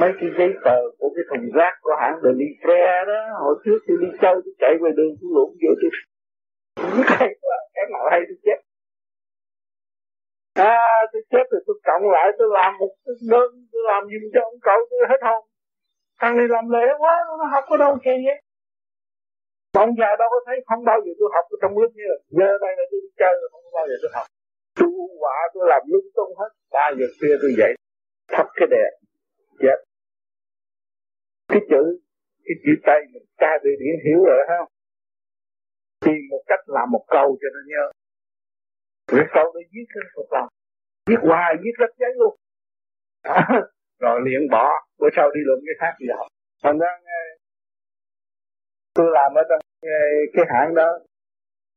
Mấy 0.00 0.10
cái 0.20 0.28
giấy 0.38 0.50
tờ 0.64 0.78
của 0.98 1.10
cái 1.14 1.24
thùng 1.30 1.48
rác 1.56 1.74
của 1.82 1.94
hãng 2.00 2.16
The 2.22 2.30
Livre 2.40 3.04
đó 3.10 3.20
Hồi 3.42 3.54
trước 3.64 3.78
tôi 3.86 3.96
đi 4.02 4.08
chơi 4.22 4.34
tôi 4.44 4.54
chạy 4.62 4.72
về 4.82 4.90
đường 4.98 5.12
tôi 5.20 5.28
lượm 5.36 5.50
vô 5.62 5.72
tôi. 5.80 5.90
Hay 7.18 7.30
quá 7.42 7.56
Cái 7.74 7.84
nào 7.92 8.04
hay 8.10 8.20
tôi 8.28 8.38
chết 8.44 8.58
à 10.56 11.06
tôi 11.12 11.22
chết 11.30 11.44
rồi, 11.50 11.60
tôi 11.66 11.76
cộng 11.84 12.10
lại, 12.14 12.26
tôi 12.38 12.48
làm 12.52 12.78
một 12.78 12.92
đơn, 13.30 13.50
tôi 13.72 13.82
làm 13.90 14.02
giùm 14.04 14.24
cho 14.34 14.40
ông 14.48 14.58
cậu, 14.62 14.78
tôi 14.90 15.00
hết 15.10 15.20
hồn. 15.28 15.42
Thằng 16.20 16.36
này 16.36 16.46
làm 16.48 16.64
lễ 16.74 16.86
quá, 16.98 17.14
nó 17.38 17.44
học 17.52 17.64
có 17.68 17.76
đâu 17.76 17.98
kỳ 18.04 18.10
vậy? 18.26 18.38
Ông 19.82 19.90
già 19.98 20.10
đâu 20.18 20.28
có 20.30 20.40
thấy, 20.46 20.56
không 20.68 20.84
bao 20.84 20.98
giờ 21.04 21.12
tôi 21.18 21.28
học 21.34 21.44
ở 21.54 21.56
trong 21.62 21.78
lớp 21.78 21.90
như 21.94 22.04
là 22.10 22.16
giờ 22.38 22.50
đây 22.64 22.72
là 22.78 22.84
tôi 22.90 23.00
đi 23.04 23.10
chơi 23.20 23.34
rồi, 23.40 23.48
không 23.52 23.62
bao 23.78 23.86
giờ 23.88 23.96
tôi 24.02 24.10
học. 24.14 24.26
Tôi 24.78 25.08
quả, 25.22 25.36
tôi 25.54 25.64
làm 25.72 25.82
lung 25.92 26.08
tung 26.16 26.32
hết. 26.40 26.50
Ba 26.74 26.86
giờ 26.98 27.06
kia 27.20 27.34
tôi 27.42 27.52
dậy, 27.58 27.72
thắp 28.32 28.46
cái 28.56 28.68
đèn, 28.70 28.92
chết. 29.62 29.78
Cái 31.48 31.60
chữ 31.70 31.82
cái 32.46 32.56
chữ 32.64 32.72
tay 32.86 33.00
mình 33.12 33.26
tra 33.40 33.52
từ 33.62 33.70
điển 33.80 33.96
hiểu 34.06 34.20
rồi 34.24 34.40
không? 34.48 34.68
Tìm 36.04 36.20
một 36.30 36.42
cách 36.46 36.60
làm 36.66 36.90
một 36.90 37.04
câu 37.08 37.36
cho 37.40 37.48
nó 37.54 37.60
nhớ 37.66 37.84
cái 39.06 39.26
câu 39.34 39.44
đó 39.44 39.60
viết 39.72 39.86
lên 39.94 40.06
một 40.16 40.26
lòng 40.30 40.48
viết 41.06 41.20
hoài 41.22 41.54
viết 41.62 41.74
rất 41.78 41.90
giấy 41.98 42.10
luôn. 42.18 42.36
Rồi 44.00 44.20
liền 44.24 44.50
bỏ, 44.50 44.68
bữa 44.98 45.08
sau 45.16 45.30
đi 45.30 45.40
luận 45.44 45.60
cái 45.66 45.74
khác 45.80 45.96
gì 46.00 46.06
đó 46.06 46.28
thành 46.62 46.78
ra 46.78 46.88
tôi 48.94 49.06
làm 49.12 49.34
ở 49.34 49.42
trong 49.48 49.60
cái 50.34 50.44
hãng 50.48 50.74
đó, 50.74 50.98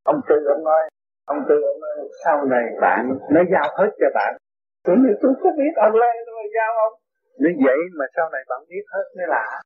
ông 0.03 0.21
tư 0.29 0.35
ông 0.55 0.63
nói, 0.63 0.89
ông 1.25 1.37
tư 1.49 1.55
ông 1.61 1.79
nói, 1.81 2.09
sau 2.25 2.45
này 2.45 2.65
bạn, 2.81 3.17
nó 3.31 3.41
giao 3.51 3.67
hết 3.77 3.89
cho 3.99 4.07
bạn. 4.13 4.37
Tôi 4.83 4.95
nói, 4.95 5.13
tôi 5.21 5.33
có 5.43 5.49
biết 5.57 5.73
ông 5.75 5.95
lê 5.95 6.11
tôi 6.25 6.35
giao 6.55 6.71
ông. 6.89 6.93
Như 7.37 7.49
vậy 7.65 7.77
mà 7.99 8.05
sau 8.15 8.29
này 8.33 8.41
bạn 8.49 8.59
biết 8.69 8.83
hết 8.93 9.03
mới 9.17 9.27
lạ 9.27 9.61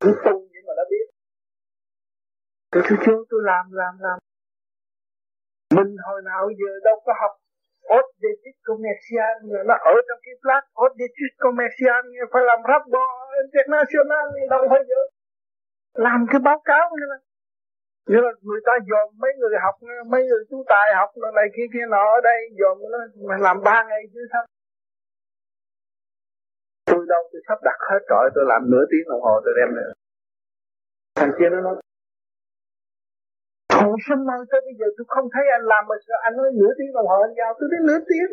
tôi 0.00 0.12
tu 0.24 0.32
nhưng 0.52 0.64
mà 0.66 0.72
nó 0.76 0.82
biết. 0.90 1.06
Tôi 2.70 2.82
tôi 2.88 2.98
chưa, 3.06 3.18
tôi 3.30 3.40
làm 3.44 3.72
làm 3.72 3.94
làm 4.00 4.18
mình 5.82 5.96
hồi 6.06 6.20
nào 6.30 6.42
giờ 6.60 6.70
đâu 6.84 6.96
có 7.06 7.12
học. 7.20 7.32
Audit 7.98 8.56
Commercial 8.68 9.34
nó 9.68 9.74
ở 9.92 9.94
trong 10.08 10.20
cái 10.24 10.34
flat 10.42 10.62
Audit 10.74 11.10
Commercial 11.44 12.02
phải 12.32 12.42
làm 12.50 12.60
rapport 12.70 13.10
international 13.42 14.24
đâu 14.50 14.62
phải 14.70 14.82
giờ 14.88 15.00
làm 15.94 16.26
cái 16.30 16.40
báo 16.48 16.58
cáo 16.64 16.90
như 16.98 17.06
là 17.12 17.18
như 18.10 18.20
là 18.26 18.32
người 18.42 18.60
ta 18.66 18.72
dòm 18.90 19.06
mấy 19.22 19.32
người 19.38 19.50
học, 19.64 19.74
mấy 20.12 20.22
người 20.28 20.42
chú 20.50 20.64
tài 20.68 20.94
học 20.94 21.10
này 21.34 21.46
kia 21.56 21.68
kia 21.72 21.86
nọ 21.88 22.04
ở 22.16 22.20
đây, 22.22 22.38
dòm 22.60 22.76
nó, 22.92 22.98
mà 23.28 23.36
làm 23.46 23.56
ba 23.64 23.84
ngày 23.88 24.02
chứ 24.12 24.20
sao? 24.32 24.44
Tôi 26.86 27.06
đâu 27.08 27.22
tôi 27.32 27.42
sắp 27.48 27.58
đặt 27.64 27.78
hết 27.90 27.98
trọi 28.08 28.30
tôi 28.34 28.44
làm 28.48 28.70
nửa 28.70 28.84
tiếng 28.90 29.08
đồng 29.08 29.22
hồ, 29.22 29.40
tôi 29.44 29.54
đem 29.58 29.74
nữa 29.76 29.92
thằng 31.14 31.32
kia 31.38 31.48
nó 31.50 31.60
nói 31.60 31.76
Hồi 33.82 33.96
sân 34.06 34.18
mơ 34.28 34.36
tới 34.50 34.60
bây 34.66 34.74
giờ 34.78 34.86
tôi 34.96 35.04
không 35.14 35.26
thấy 35.34 35.44
anh 35.56 35.64
làm 35.72 35.82
mà 35.90 35.96
sao 36.06 36.18
anh 36.26 36.34
nói 36.38 36.48
nửa 36.60 36.72
tiếng 36.78 36.92
đồng 36.96 37.08
hồ 37.10 37.18
anh 37.26 37.34
giao 37.38 37.50
tôi 37.58 37.66
thấy 37.72 37.80
nửa 37.88 38.00
tiếng. 38.10 38.30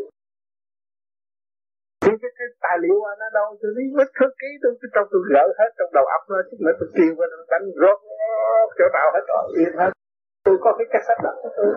Cái, 2.06 2.16
cái, 2.22 2.32
cái 2.38 2.48
tài 2.66 2.78
liệu 2.84 2.98
anh 3.12 3.20
ở 3.28 3.30
đâu 3.38 3.48
tôi 3.62 3.72
đi 3.78 3.86
vết 3.98 4.10
thư 4.18 4.28
ký 4.42 4.50
tôi 4.64 4.72
cái 4.82 4.90
trong 4.94 5.08
tôi 5.12 5.22
gỡ 5.34 5.46
hết 5.60 5.70
trong 5.78 5.92
đầu 5.98 6.06
óc 6.18 6.24
nó 6.32 6.40
chứ 6.48 6.56
mà 6.66 6.72
tôi 6.80 6.88
kêu 6.96 7.12
qua 7.18 7.26
nó 7.32 7.38
đánh 7.54 7.66
rốt 7.82 7.98
chỗ 8.78 8.86
nào 8.98 9.08
hết 9.16 9.26
rồi 9.32 9.44
yên 9.60 9.74
hết. 9.82 9.92
Tôi 10.46 10.56
có 10.64 10.70
cái 10.78 10.88
cassette 10.94 11.24
đặt 11.26 11.36
tôi 11.58 11.70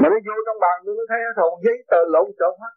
mà 0.00 0.06
nó 0.12 0.18
vô 0.26 0.36
trong 0.46 0.58
bàn 0.64 0.76
tôi 0.84 0.94
mới 0.98 1.06
thấy 1.10 1.20
nó 1.38 1.44
giấy 1.64 1.76
tờ 1.90 2.00
lộn 2.14 2.26
xộn 2.38 2.54
hết. 2.62 2.74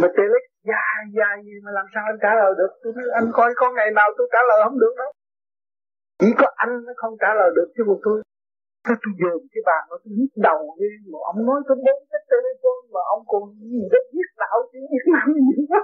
Mà 0.00 0.08
telex 0.16 0.44
dài 0.70 1.00
dài 1.18 1.36
gì 1.46 1.54
mà 1.64 1.70
làm 1.78 1.86
sao 1.92 2.02
anh 2.10 2.18
trả 2.22 2.32
lời 2.40 2.52
được? 2.58 2.72
Tôi 2.82 2.92
nói 2.96 3.06
anh 3.20 3.28
coi 3.38 3.50
có 3.60 3.66
ngày 3.76 3.90
nào 3.98 4.08
tôi 4.18 4.26
trả 4.32 4.40
lời 4.48 4.58
không 4.64 4.78
được 4.84 4.94
đâu. 5.02 5.10
Chỉ 6.20 6.30
có 6.40 6.46
anh 6.56 6.72
nó 6.86 6.92
không 6.96 7.14
trả 7.22 7.30
lời 7.40 7.50
được 7.56 7.68
chứ 7.74 7.82
một 7.86 8.00
tôi 8.04 8.22
Sao 8.84 8.96
tôi 9.02 9.12
dồn 9.20 9.40
cái 9.52 9.62
bàn 9.68 9.82
nó 9.90 9.96
tôi 10.02 10.12
nhức 10.18 10.32
đầu 10.48 10.60
đi, 10.80 10.90
mà 11.10 11.18
ông 11.30 11.40
nói 11.48 11.58
tôi 11.66 11.76
bốn 11.86 11.98
cái 12.10 12.20
telephone 12.30 12.84
mà 12.94 13.02
ông 13.14 13.22
còn 13.32 13.42
gì 13.72 13.82
đó 13.92 14.00
viết 14.14 14.30
đạo 14.42 14.58
chứ 14.70 14.78
viết 14.90 15.04
năm 15.14 15.28
gì 15.48 15.58
đó. 15.72 15.80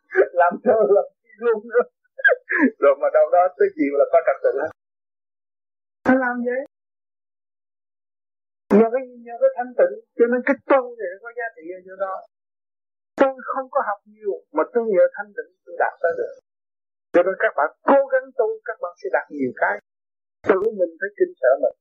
Làm 0.40 0.52
thơ 0.64 0.78
làm 0.96 1.06
luôn 1.46 1.60
nữa 1.70 1.84
rồi 2.82 2.94
mà 3.00 3.08
đâu 3.16 3.26
đó 3.36 3.42
tới 3.58 3.68
chiều 3.76 3.92
là 4.00 4.06
có 4.12 4.18
trật 4.26 4.38
tự. 4.44 4.52
Hết 4.62 4.70
Nó 6.08 6.14
làm 6.24 6.34
vậy. 6.46 6.60
Nhờ 8.78 8.88
cái 8.94 9.02
nhờ 9.26 9.34
cái 9.42 9.50
thanh 9.56 9.72
tịnh. 9.78 9.94
Cho 10.18 10.26
nên 10.30 10.40
cái 10.48 10.56
tu 10.70 10.82
này 10.98 11.08
nó 11.12 11.18
có 11.24 11.30
giá 11.38 11.46
trị 11.56 11.64
ở 11.78 11.80
chỗ 11.86 11.94
đó. 12.04 12.14
Tôi 13.20 13.32
không 13.52 13.66
có 13.74 13.80
học 13.88 14.00
nhiều, 14.14 14.34
mà 14.56 14.62
tôi 14.72 14.84
nhờ 14.94 15.04
thanh 15.16 15.30
tịnh 15.36 15.50
tôi 15.64 15.74
đạt 15.82 15.94
tới 16.02 16.12
được. 16.18 16.34
Cho 17.14 17.22
nên 17.26 17.34
các 17.42 17.52
bạn 17.58 17.68
cố 17.90 18.00
gắng 18.12 18.26
tu, 18.38 18.48
các 18.68 18.76
bạn 18.82 18.92
sẽ 19.00 19.08
đạt 19.16 19.26
nhiều 19.30 19.52
cái. 19.62 19.74
Tự 20.48 20.58
mình 20.78 20.92
phải 21.00 21.10
kinh 21.18 21.32
sợ 21.40 21.52
mình 21.62 21.76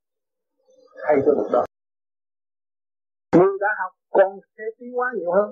hay 1.08 1.18
cho 1.26 1.32
lúc 1.38 1.48
đó 1.54 1.64
người 3.38 3.58
đã 3.64 3.72
học 3.82 3.92
còn 4.18 4.30
sẽ 4.58 4.64
tiến 4.78 4.92
hóa 4.98 5.08
nhiều 5.18 5.32
hơn, 5.38 5.48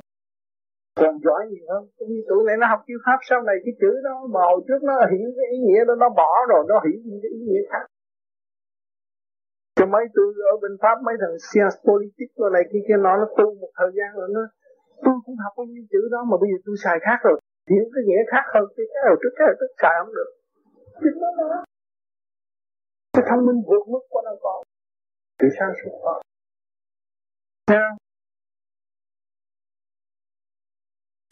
còn 1.02 1.14
giỏi 1.26 1.41
nhiều 1.52 1.65
hơn. 1.72 1.84
Cũng 1.98 2.10
như 2.14 2.22
tụi 2.30 2.41
này 2.48 2.56
nó 2.61 2.65
học 2.73 2.82
chữ 2.88 2.95
pháp, 3.06 3.19
sau 3.30 3.40
này 3.49 3.56
cái 3.65 3.73
chữ 3.82 3.91
đó 4.07 4.15
mà 4.34 4.41
hồi 4.49 4.61
trước 4.68 4.82
nó 4.90 4.94
hiểu 5.11 5.28
cái 5.38 5.48
ý 5.56 5.57
nghĩa 5.65 5.82
đó, 5.88 5.94
nó 6.03 6.10
bỏ 6.22 6.32
rồi, 6.52 6.61
nó 6.72 6.76
hiểu 6.86 6.99
những 7.06 7.19
cái 7.23 7.32
ý 7.38 7.41
nghĩa 7.48 7.64
khác. 7.72 7.86
Cho 9.78 9.86
mấy 9.94 10.06
tôi 10.15 10.28
ở 10.53 10.56
bên 10.61 10.73
pháp, 10.82 10.95
mấy 11.06 11.15
thằng 11.22 11.36
science 11.45 11.78
politics 11.88 12.36
rồi 12.41 12.49
này 12.56 12.64
kia 12.72 12.84
kia 12.88 12.99
nó 13.06 13.11
nó 13.22 13.28
tu 13.38 13.48
một 13.61 13.72
thời 13.80 13.91
gian 13.98 14.10
rồi 14.19 14.28
nó 14.36 14.41
tôi 15.03 15.15
cũng 15.26 15.38
học 15.44 15.53
bao 15.57 15.65
nhiêu 15.72 15.84
chữ 15.91 16.02
đó 16.14 16.19
mà 16.30 16.36
bây 16.41 16.49
giờ 16.52 16.57
tôi 16.65 16.76
xài 16.84 16.98
khác 17.06 17.19
rồi. 17.28 17.38
Hiểu 17.72 17.86
cái 17.94 18.03
nghĩa 18.07 18.23
khác 18.32 18.45
hơn, 18.53 18.65
cái 18.76 18.86
cái 18.94 19.02
hồi 19.07 19.18
trước, 19.22 19.34
cái 19.38 19.45
hồi 19.49 19.56
trước 19.60 19.72
xài 19.82 19.94
không 19.99 20.14
được. 20.18 20.30
Chính 21.02 21.18
nó 21.23 21.30
đó. 21.53 21.60
Cái 23.14 23.23
thông 23.30 23.45
minh 23.48 23.60
vượt 23.69 23.84
mức 23.94 24.03
của 24.10 24.22
nó 24.28 24.34
còn 24.45 24.60
sự 25.41 25.47
sáng 25.59 25.73
suốt 25.84 25.99
có 26.03 26.22
Nha. 27.72 27.88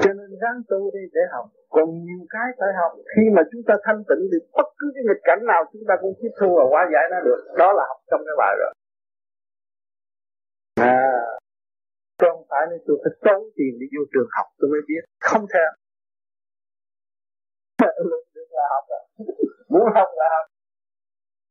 cho 0.04 0.14
nên 0.14 0.30
ráng 0.42 0.62
tu 0.70 0.92
đi 0.94 1.00
để 1.14 1.22
học 1.32 1.46
còn 1.70 1.90
nhiều 2.06 2.24
cái 2.30 2.48
phải 2.60 2.70
học. 2.82 2.92
Khi 3.16 3.24
mà 3.36 3.42
chúng 3.52 3.62
ta 3.68 3.74
thanh 3.84 4.04
tịnh 4.10 4.24
thì 4.32 4.38
bất 4.58 4.68
cứ 4.78 4.92
cái 4.96 5.04
nghịch 5.08 5.22
cảnh 5.24 5.42
nào, 5.48 5.62
chúng 5.74 5.82
ta 5.88 5.94
cũng 6.02 6.14
tiếp 6.22 6.34
thu 6.40 6.56
và 6.58 6.64
hóa 6.70 6.82
giải 6.94 7.06
nó 7.12 7.18
được. 7.28 7.42
Đó 7.58 7.74
là 7.74 7.84
học 7.90 8.00
trong 8.12 8.22
cái 8.28 8.36
bài 8.38 8.54
rồi. 8.60 8.74
À 10.76 11.20
không 12.40 12.46
phải 12.50 12.64
nên 12.70 12.80
tôi 12.88 12.98
phải 13.04 13.14
tốn 13.26 13.42
tiền 13.56 13.74
đi 13.80 13.88
vô 13.94 14.02
trường 14.14 14.30
học 14.36 14.48
tôi 14.60 14.68
mới 14.74 14.82
biết. 14.90 15.04
Không 15.28 15.46
theo 15.54 15.70
được 18.12 18.24
là 18.58 18.66
học. 18.74 18.84
Rồi 18.90 19.02
muốn 19.70 19.86
học 19.98 20.10
là 20.20 20.28
học. 20.36 20.46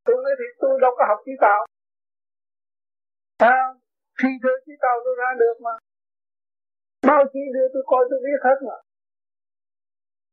Tôi 0.05 0.15
nói 0.23 0.33
thì 0.39 0.45
tôi 0.61 0.79
đâu 0.81 0.91
có 0.97 1.03
học 1.09 1.19
chứ 1.25 1.31
sao? 1.41 1.59
Sao? 3.39 3.65
Khi 4.19 4.29
đưa 4.43 4.57
cái 4.65 4.75
tàu 4.81 4.95
tôi 5.05 5.15
ra 5.21 5.29
được 5.39 5.55
mà. 5.65 5.73
Bao 7.07 7.23
chi 7.33 7.39
đưa 7.53 7.67
tôi 7.73 7.83
coi 7.85 8.01
tôi 8.09 8.19
biết 8.25 8.39
hết 8.43 8.57
mà. 8.67 8.77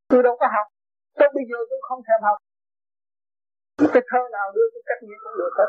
Tôi 0.09 0.23
đâu 0.23 0.37
có 0.41 0.47
học. 0.57 0.67
Tới 1.19 1.29
bây 1.35 1.45
giờ 1.51 1.59
tôi 1.71 1.79
không 1.89 2.01
thèm 2.07 2.21
học. 2.23 2.39
Một 3.81 3.91
cái 3.95 4.03
thơ 4.11 4.21
nào 4.33 4.47
đưa 4.55 4.67
tôi 4.73 4.83
cách 4.87 5.01
nghĩa 5.03 5.19
cũng 5.23 5.37
được 5.41 5.53
hết. 5.59 5.69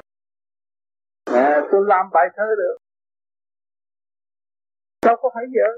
À, 1.45 1.67
tôi 1.71 1.81
làm 1.87 2.05
bài 2.13 2.27
thơ 2.35 2.47
được. 2.61 2.77
Đâu 5.05 5.15
có 5.21 5.29
phải 5.35 5.45
vợ. 5.55 5.69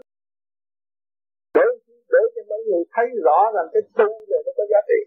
Để, 1.54 1.66
để 2.14 2.22
cho 2.36 2.42
mấy 2.50 2.60
người 2.68 2.84
thấy 2.94 3.06
rõ 3.26 3.40
rằng 3.56 3.68
cái 3.74 3.82
tu 3.98 4.10
này 4.30 4.42
nó 4.46 4.52
có 4.58 4.64
giá 4.72 4.80
trị. 4.90 5.00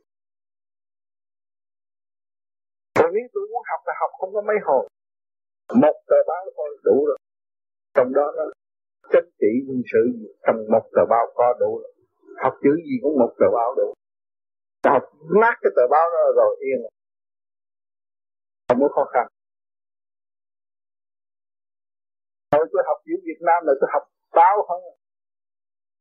Còn 2.99 3.11
nếu 3.15 3.27
tôi 3.35 3.45
muốn 3.51 3.63
học 3.71 3.81
là 3.87 3.95
học 4.01 4.11
không 4.19 4.33
có 4.35 4.41
mấy 4.41 4.57
hồn 4.67 4.87
một 5.75 5.97
tờ 6.09 6.17
báo 6.29 6.45
thôi 6.57 6.79
đủ 6.85 7.07
rồi. 7.07 7.19
Trong 7.95 8.13
đó 8.15 8.33
nó 8.37 8.45
chính 9.13 9.31
trị 9.41 9.53
quân 9.69 9.83
sự 9.93 10.03
trong 10.47 10.57
một 10.73 10.85
tờ 10.95 11.03
báo 11.11 11.27
có 11.35 11.55
đủ 11.61 11.79
rồi. 11.83 11.93
Học 12.43 12.55
chữ 12.63 12.71
gì 12.87 12.95
cũng 13.03 13.19
một 13.19 13.33
tờ 13.39 13.47
báo 13.55 13.75
đủ. 13.77 13.95
Học 14.85 15.03
nát 15.41 15.55
cái 15.63 15.73
tờ 15.77 15.83
báo 15.91 16.11
đó 16.11 16.23
rồi 16.37 16.57
yên. 16.61 16.81
Rồi, 16.83 16.91
không 18.69 18.81
có 18.81 18.89
khó 18.95 19.05
khăn. 19.13 19.27
Hồi 22.53 22.67
tôi 22.73 22.83
học 22.87 22.97
chữ 23.07 23.13
Việt 23.25 23.41
Nam 23.41 23.67
là 23.67 23.73
tôi 23.81 23.89
học 23.93 24.03
báo 24.35 24.63
không 24.69 24.83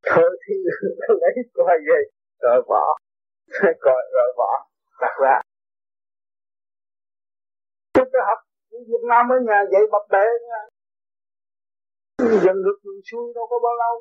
Thôi 0.06 0.38
thì 0.48 0.56
lấy 1.22 1.34
coi 1.54 1.78
về. 1.88 2.02
Rồi 2.40 2.64
bỏ. 2.68 2.98
Coi 3.82 4.02
rồi 4.14 4.34
bỏ. 4.38 4.68
Đặt 5.02 5.16
ra. 5.22 5.42
Tôi 7.94 8.22
học 8.28 8.40
Việt 8.72 9.04
Nam 9.10 9.24
ở 9.36 9.38
nhà 9.48 9.60
dạy 9.72 9.84
bập 9.92 10.06
bẹ 10.14 10.26
nha 10.50 10.62
dần 12.44 12.58
được 12.66 12.78
mình 12.86 13.02
xuôi 13.08 13.34
đâu 13.36 13.46
có 13.52 13.58
bao 13.66 13.76
lâu. 13.84 13.96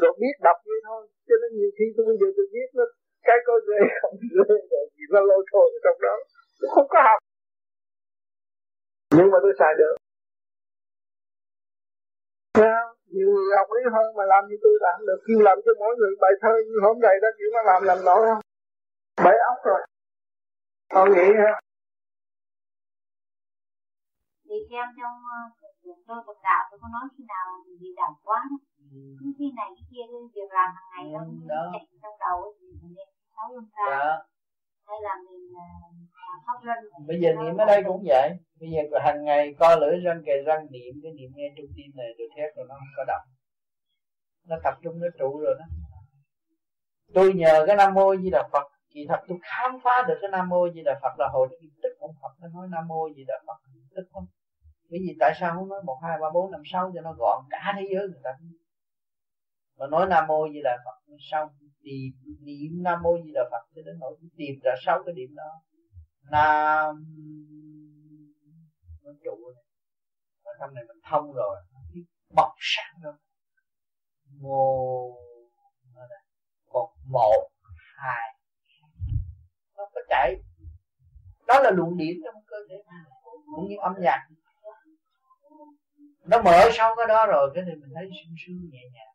Rồi 0.00 0.12
biết 0.20 0.34
đọc 0.46 0.58
vậy 0.68 0.80
thôi, 0.88 1.02
cho 1.28 1.34
nên 1.40 1.50
nhiều 1.58 1.70
khi 1.76 1.84
tôi 1.96 2.04
bây 2.08 2.16
giờ 2.20 2.28
tôi 2.36 2.46
biết 2.54 2.68
nó, 2.78 2.84
cái 3.26 3.38
có 3.46 3.54
dễ 3.68 3.78
không 4.02 4.14
dễ 4.34 4.54
rồi 4.70 4.84
gì 4.96 5.04
nó 5.14 5.20
lôi 5.30 5.42
thôi 5.52 5.66
trong 5.84 5.98
đó. 6.06 6.14
Tôi 6.60 6.68
không 6.74 6.88
có 6.92 6.98
học. 7.08 7.18
Nhưng 9.16 9.30
mà 9.32 9.38
tôi 9.42 9.52
xài 9.58 9.72
được. 9.80 9.94
Sao? 12.58 12.84
Nhiều 13.14 13.28
người 13.34 13.56
học 13.58 13.68
ý 13.78 13.82
hơn 13.94 14.06
mà 14.18 14.24
làm 14.32 14.42
như 14.48 14.56
tôi 14.62 14.72
làm 14.86 14.98
được. 15.06 15.20
Kêu 15.26 15.38
làm 15.48 15.58
cho 15.64 15.72
mỗi 15.80 15.92
người 15.98 16.12
bài 16.20 16.32
thơ 16.42 16.52
như 16.66 16.76
hôm 16.86 16.96
nay 17.00 17.14
đó, 17.22 17.28
kiểu 17.38 17.48
nó 17.54 17.60
làm 17.70 17.80
làm 17.90 17.98
nổi 18.04 18.20
không? 18.28 18.42
Bảy 19.24 19.36
ốc 19.52 19.58
rồi. 19.64 19.80
Họ 20.94 21.06
nghĩ 21.06 21.28
ha 21.42 21.61
thì 24.52 24.58
xem 24.70 24.86
trong 24.98 25.16
uh, 25.36 25.50
tôi 26.06 26.18
tập 26.26 26.38
đạo 26.48 26.62
tôi 26.70 26.78
có 26.82 26.88
nói 26.94 27.04
khi 27.14 27.24
nào 27.32 27.44
gì 27.80 27.88
đảm 28.00 28.12
quá 28.26 28.40
ừ. 28.92 29.00
cứ 29.18 29.26
khi 29.38 29.46
này 29.58 29.68
cái 29.76 29.84
kia 29.90 30.04
việc 30.34 30.50
làm 30.58 30.68
hàng 30.76 30.88
ngày 30.92 31.04
đó, 31.14 31.20
ừ, 31.20 31.34
đó. 31.52 31.62
chạy 31.72 31.84
trong 32.02 32.16
đầu 32.24 32.38
thì 32.56 32.66
mình 32.80 32.92
niệm 32.96 33.08
sáu 33.34 33.46
luân 33.52 33.66
ra. 33.76 33.86
Dạ. 33.90 34.12
hay 34.86 34.98
là 35.06 35.14
mình 35.26 35.44
uh, 35.64 36.42
pháp 36.46 36.58
luân 36.66 36.78
bây 37.08 37.18
giờ 37.22 37.30
niệm 37.40 37.56
ở 37.56 37.64
đây 37.72 37.82
cũng 37.86 38.02
vậy. 38.12 38.28
Bây 38.60 38.68
giờ 38.74 38.98
hàng 39.06 39.24
ngày 39.24 39.54
co 39.58 39.76
lưỡi 39.76 39.94
răng 40.04 40.22
kề 40.26 40.36
răng 40.46 40.62
niệm 40.74 40.92
cái 41.02 41.12
niệm 41.18 41.30
nghe 41.34 41.48
trung 41.56 41.70
tim 41.76 41.90
này 41.96 42.08
được 42.18 42.30
hết 42.36 42.48
rồi 42.56 42.66
nó 42.68 42.74
không 42.74 42.92
có 42.96 43.04
động. 43.12 43.26
Nó 44.48 44.56
tập 44.64 44.74
trung 44.82 45.00
nó 45.00 45.08
trụ 45.18 45.30
rồi 45.44 45.54
đó. 45.60 45.66
Tôi 47.14 47.32
nhờ 47.34 47.64
cái 47.66 47.76
nam 47.76 47.94
mô 47.94 48.16
di 48.16 48.30
đà 48.30 48.48
phật 48.52 48.66
kỳ 48.94 49.00
thật 49.08 49.20
tôi 49.28 49.38
khám 49.42 49.70
phá 49.84 50.04
được 50.08 50.18
cái 50.20 50.30
nam 50.30 50.48
mô 50.48 50.68
di 50.74 50.82
đà 50.84 50.98
phật 51.02 51.14
là 51.18 51.28
hồi 51.32 51.48
tức 51.82 51.92
ông 51.98 52.14
phật 52.22 52.32
nó 52.40 52.48
nói 52.54 52.66
nam 52.70 52.88
mô 52.88 53.08
di 53.16 53.24
đà 53.28 53.34
phật 53.46 53.58
tức 53.96 54.04
không 54.12 54.26
bởi 54.92 55.00
vì 55.04 55.16
tại 55.20 55.32
sao 55.40 55.54
không 55.54 55.68
nói 55.68 55.80
một, 55.84 55.98
hai, 56.02 56.18
ba, 56.20 56.30
bốn, 56.34 56.50
năm, 56.50 56.62
sáu 56.72 56.92
cho 56.94 57.00
nó 57.00 57.12
gọn? 57.12 57.44
Cả 57.50 57.72
thế 57.76 57.82
giới 57.92 58.08
người 58.08 58.20
ta 58.24 58.30
mà 59.78 59.86
nói 59.86 60.06
nam 60.10 60.26
mô 60.26 60.46
như 60.46 60.60
là 60.62 60.76
phật 60.84 61.14
sau 61.30 61.50
tìm 61.82 62.12
niệm 62.40 62.82
nam 62.82 63.02
mô 63.02 63.10
như 63.24 63.30
là 63.34 63.42
phật 63.50 63.64
cho 63.74 63.82
đến 63.86 63.98
nỗi 64.00 64.16
tìm 64.36 64.54
ra 64.64 64.72
sáu 64.86 65.02
cái 65.06 65.14
điểm 65.14 65.34
đó. 65.34 65.50
Nam 66.30 67.04
nó 69.02 69.10
trụ 69.24 69.36
này 69.54 69.64
ở 70.42 70.52
trong 70.60 70.74
này 70.74 70.84
mình 70.88 70.96
thông 71.10 71.32
rồi 71.32 71.56
bọc 72.36 72.52
sáng 72.58 73.00
rồi 73.02 73.14
mô 74.40 75.08
còn 76.72 76.90
một, 77.08 77.48
hai. 77.96 78.38
Nó 79.76 79.84
có 79.94 80.00
chạy. 80.08 80.36
Đó 81.46 81.60
là 81.62 81.70
luồng 81.70 81.96
điểm 81.96 82.16
trong 82.24 82.34
cơ 82.46 82.56
thể 82.68 82.76
cũng 83.56 83.68
như 83.68 83.76
âm 83.82 83.94
nhạc 84.00 84.28
nó 86.24 86.42
mở 86.42 86.68
sau 86.72 86.94
cái 86.96 87.06
đó 87.06 87.26
rồi 87.26 87.50
cái 87.54 87.64
thì 87.66 87.72
mình 87.80 87.90
thấy 87.94 88.04
sung 88.04 88.34
sướng 88.46 88.70
nhẹ 88.72 88.82
nhàng. 88.92 89.14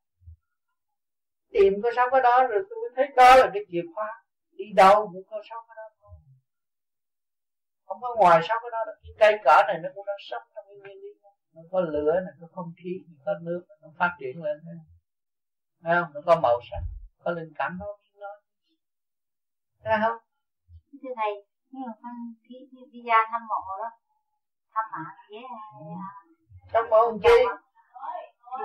Tìm 1.52 1.74
có 1.84 1.90
sáu 1.96 2.10
cái 2.12 2.22
đó 2.22 2.48
rồi 2.48 2.64
tôi 2.70 2.78
mới 2.82 2.90
thấy 2.96 3.08
đó 3.16 3.36
là 3.36 3.52
cái 3.54 3.64
chìa 3.72 3.82
khóa. 3.96 4.24
Đi 4.52 4.66
đâu 4.76 5.10
cũng 5.14 5.24
có 5.30 5.42
sáu 5.50 5.66
cái 5.68 5.76
đó 5.76 5.84
thôi. 6.02 6.12
Không 7.86 8.02
có 8.02 8.16
ngoài 8.18 8.42
sáu 8.48 8.58
cái 8.62 8.72
đó 8.72 8.80
là 8.88 8.94
cái 9.04 9.14
cây 9.20 9.40
cỏ 9.46 9.64
này 9.68 9.78
nó 9.84 9.90
cũng 9.96 10.06
đang 10.06 10.22
sống 10.30 10.44
trong 10.56 10.66
cái 10.68 10.76
nguyên 10.76 10.98
lý 11.02 11.10
nó 11.54 11.62
có 11.72 11.80
lửa 11.80 12.14
này 12.26 12.34
có 12.42 12.48
không 12.56 12.74
khí 12.78 12.90
có 13.26 13.32
nước 13.42 13.66
nó 13.82 13.88
phát 14.00 14.12
triển 14.20 14.44
lên 14.44 14.58
thấy 14.66 14.76
không? 16.02 16.14
Nó 16.14 16.22
có 16.26 16.40
màu 16.40 16.60
sắc 16.72 16.82
có 17.24 17.32
linh 17.32 17.54
cảm 17.56 17.80
không 17.80 18.20
nói 18.20 18.42
thấy 19.84 19.98
không? 20.02 20.18
Thưa 21.02 21.14
thầy 21.16 21.32
nhưng 21.72 21.84
mà 22.02 22.10
khi 22.50 22.56
đi 22.92 23.02
ra 23.08 23.18
thăm 23.32 23.42
mộ 23.48 23.78
đó 23.78 23.90
thăm 24.74 24.86
mạ 24.92 25.04
với 26.74 26.84
thăm 26.84 26.90
mộ 26.90 27.18
chi? 27.24 27.46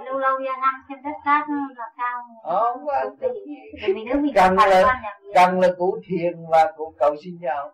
lâu 0.04 0.18
lâu 0.18 0.38
ra 0.38 0.52
năm 0.60 0.74
xem 0.88 0.98
đất 1.04 1.18
cát 1.24 1.42
là 1.76 1.90
cao. 1.96 2.22
Ờ, 2.42 2.72
không 2.72 2.86
có 2.86 3.10
nếu 4.04 4.16
mình 4.16 4.32
cần 4.34 4.56
là 4.56 5.02
cần 5.34 5.60
là 5.60 5.68
cụ 5.78 5.98
thiền 6.06 6.32
và 6.50 6.72
cụ 6.76 6.94
cầu 6.98 7.16
xin 7.24 7.38
nhau. 7.40 7.72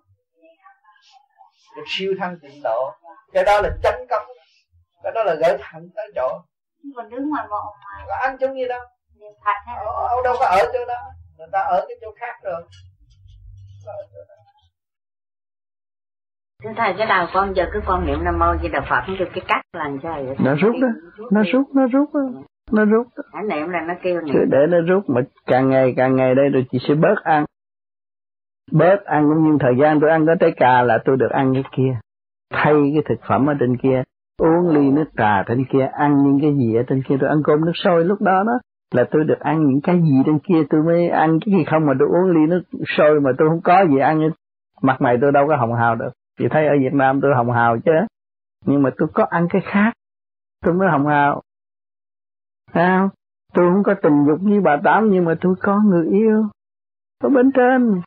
Được 1.77 1.85
siêu 1.87 2.15
thăng 2.19 2.37
tịnh 2.43 2.63
độ. 2.63 2.91
Cái 3.33 3.45
đó 3.45 3.61
là 3.61 3.71
chân 3.83 3.95
công. 4.11 4.27
Cái 5.03 5.13
đó 5.13 5.25
là 5.25 5.35
gửi 5.35 5.59
thẳng 5.61 5.89
tới 5.97 6.11
chỗ. 6.15 6.41
Còn 6.97 7.09
đứng 7.09 7.31
ngoài 7.31 7.47
mộ 7.51 7.75
mà. 7.85 8.05
Có 8.09 8.15
ăn 8.23 8.37
chung 8.41 8.55
gì 8.55 8.69
đâu. 8.69 8.81
Ở, 9.67 10.07
ở 10.09 10.17
đâu 10.25 10.37
có 10.41 10.47
ở 10.47 10.71
chỗ 10.73 10.85
đó. 10.89 10.99
Người 11.39 11.49
ta 11.53 11.59
ở 11.59 11.85
cái 11.89 11.97
chỗ 12.01 12.09
khác 12.21 12.35
rồi 12.43 12.63
Thưa 16.65 16.71
thầy 16.77 16.95
cái 16.99 17.07
đầu 17.07 17.27
con 17.35 17.55
giờ 17.57 17.65
cứ 17.73 17.81
con 17.87 18.07
niệm 18.07 18.25
Nam 18.25 18.39
Mô 18.39 18.47
Di 18.63 18.69
Đà 18.69 18.81
Phật 18.91 19.01
kêu 19.07 19.27
cái 19.35 19.45
cắt 19.49 19.61
làm 19.73 19.99
sao 20.03 20.23
vậy? 20.25 20.37
Nó 20.39 20.55
rút 20.55 20.75
đó, 20.83 20.89
nó 21.31 21.43
rút, 21.53 21.67
nó 21.75 21.87
rút 21.87 22.15
đó. 22.15 22.21
Nó 22.73 22.85
rút. 22.85 23.07
Hãy 23.33 23.43
niệm 23.51 23.69
là 23.69 23.81
nó 23.89 23.95
kêu 24.03 24.21
niệm. 24.21 24.35
Cứ 24.35 24.45
để 24.51 24.59
nó 24.69 24.79
rút 24.81 25.11
mà 25.11 25.21
càng 25.47 25.71
ngày 25.71 25.95
càng 25.97 26.17
ngày 26.17 26.35
đây 26.35 26.49
rồi 26.49 26.67
chị 26.71 26.79
sẽ 26.89 26.95
bớt 26.95 27.25
ăn. 27.25 27.45
Bớt 28.73 29.05
ăn 29.05 29.29
cũng 29.29 29.51
như 29.51 29.57
thời 29.61 29.73
gian 29.81 30.01
tôi 30.01 30.11
ăn 30.11 30.27
có 30.27 30.35
trái 30.41 30.51
cà 30.57 30.83
là 30.83 30.99
tôi 31.05 31.17
được 31.17 31.31
ăn 31.31 31.55
cái 31.55 31.65
kia. 31.77 31.99
Thay 32.53 32.75
cái 32.75 33.03
thực 33.09 33.21
phẩm 33.29 33.47
ở 33.47 33.55
trên 33.61 33.77
kia, 33.77 34.03
uống 34.39 34.69
ly 34.69 34.91
nước 34.91 35.09
trà 35.17 35.43
trên 35.47 35.65
kia, 35.73 35.89
ăn 35.93 36.23
những 36.25 36.39
cái 36.41 36.55
gì 36.55 36.75
ở 36.77 36.83
trên 36.87 37.03
kia, 37.03 37.17
tôi 37.21 37.29
ăn 37.29 37.43
cơm 37.45 37.65
nước 37.65 37.73
sôi 37.75 38.05
lúc 38.05 38.21
đó 38.21 38.43
đó 38.47 38.59
là 38.95 39.05
tôi 39.11 39.25
được 39.25 39.41
ăn 39.41 39.67
những 39.67 39.81
cái 39.81 40.01
gì 40.01 40.23
trên 40.27 40.39
kia 40.39 40.63
tôi 40.71 40.83
mới 40.83 41.09
ăn 41.09 41.39
cái 41.47 41.55
gì 41.59 41.65
không 41.65 41.87
mà 41.87 41.93
tôi 41.99 42.09
uống 42.09 42.31
ly 42.31 42.47
nước 42.47 42.63
sôi 42.87 43.21
mà 43.21 43.31
tôi 43.39 43.49
không 43.49 43.61
có 43.61 43.85
gì 43.91 43.99
ăn 43.99 44.31
mặt 44.83 45.01
mày 45.01 45.19
tôi 45.21 45.33
đâu 45.33 45.47
có 45.49 45.57
hồng 45.57 45.75
hào 45.75 45.95
được 45.95 46.11
chị 46.39 46.45
thấy 46.51 46.67
ở 46.67 46.75
Việt 46.81 46.93
Nam 46.93 47.21
tôi 47.23 47.35
hồng 47.35 47.51
hào 47.51 47.79
chứ. 47.85 47.93
Nhưng 48.67 48.83
mà 48.83 48.91
tôi 48.99 49.09
có 49.15 49.27
ăn 49.31 49.47
cái 49.51 49.63
khác. 49.65 49.93
Tôi 50.65 50.75
mới 50.75 50.89
hồng 50.89 51.07
hào. 51.07 51.43
À, 52.73 53.09
tôi 53.55 53.71
không 53.73 53.83
có 53.83 53.95
tình 54.03 54.25
dục 54.27 54.39
như 54.43 54.61
bà 54.61 54.77
tám 54.85 55.11
nhưng 55.11 55.25
mà 55.25 55.35
tôi 55.41 55.55
có 55.61 55.81
người 55.85 56.07
yêu. 56.07 56.45
Ở 57.19 57.29
bên 57.29 57.53
trên. 57.53 58.01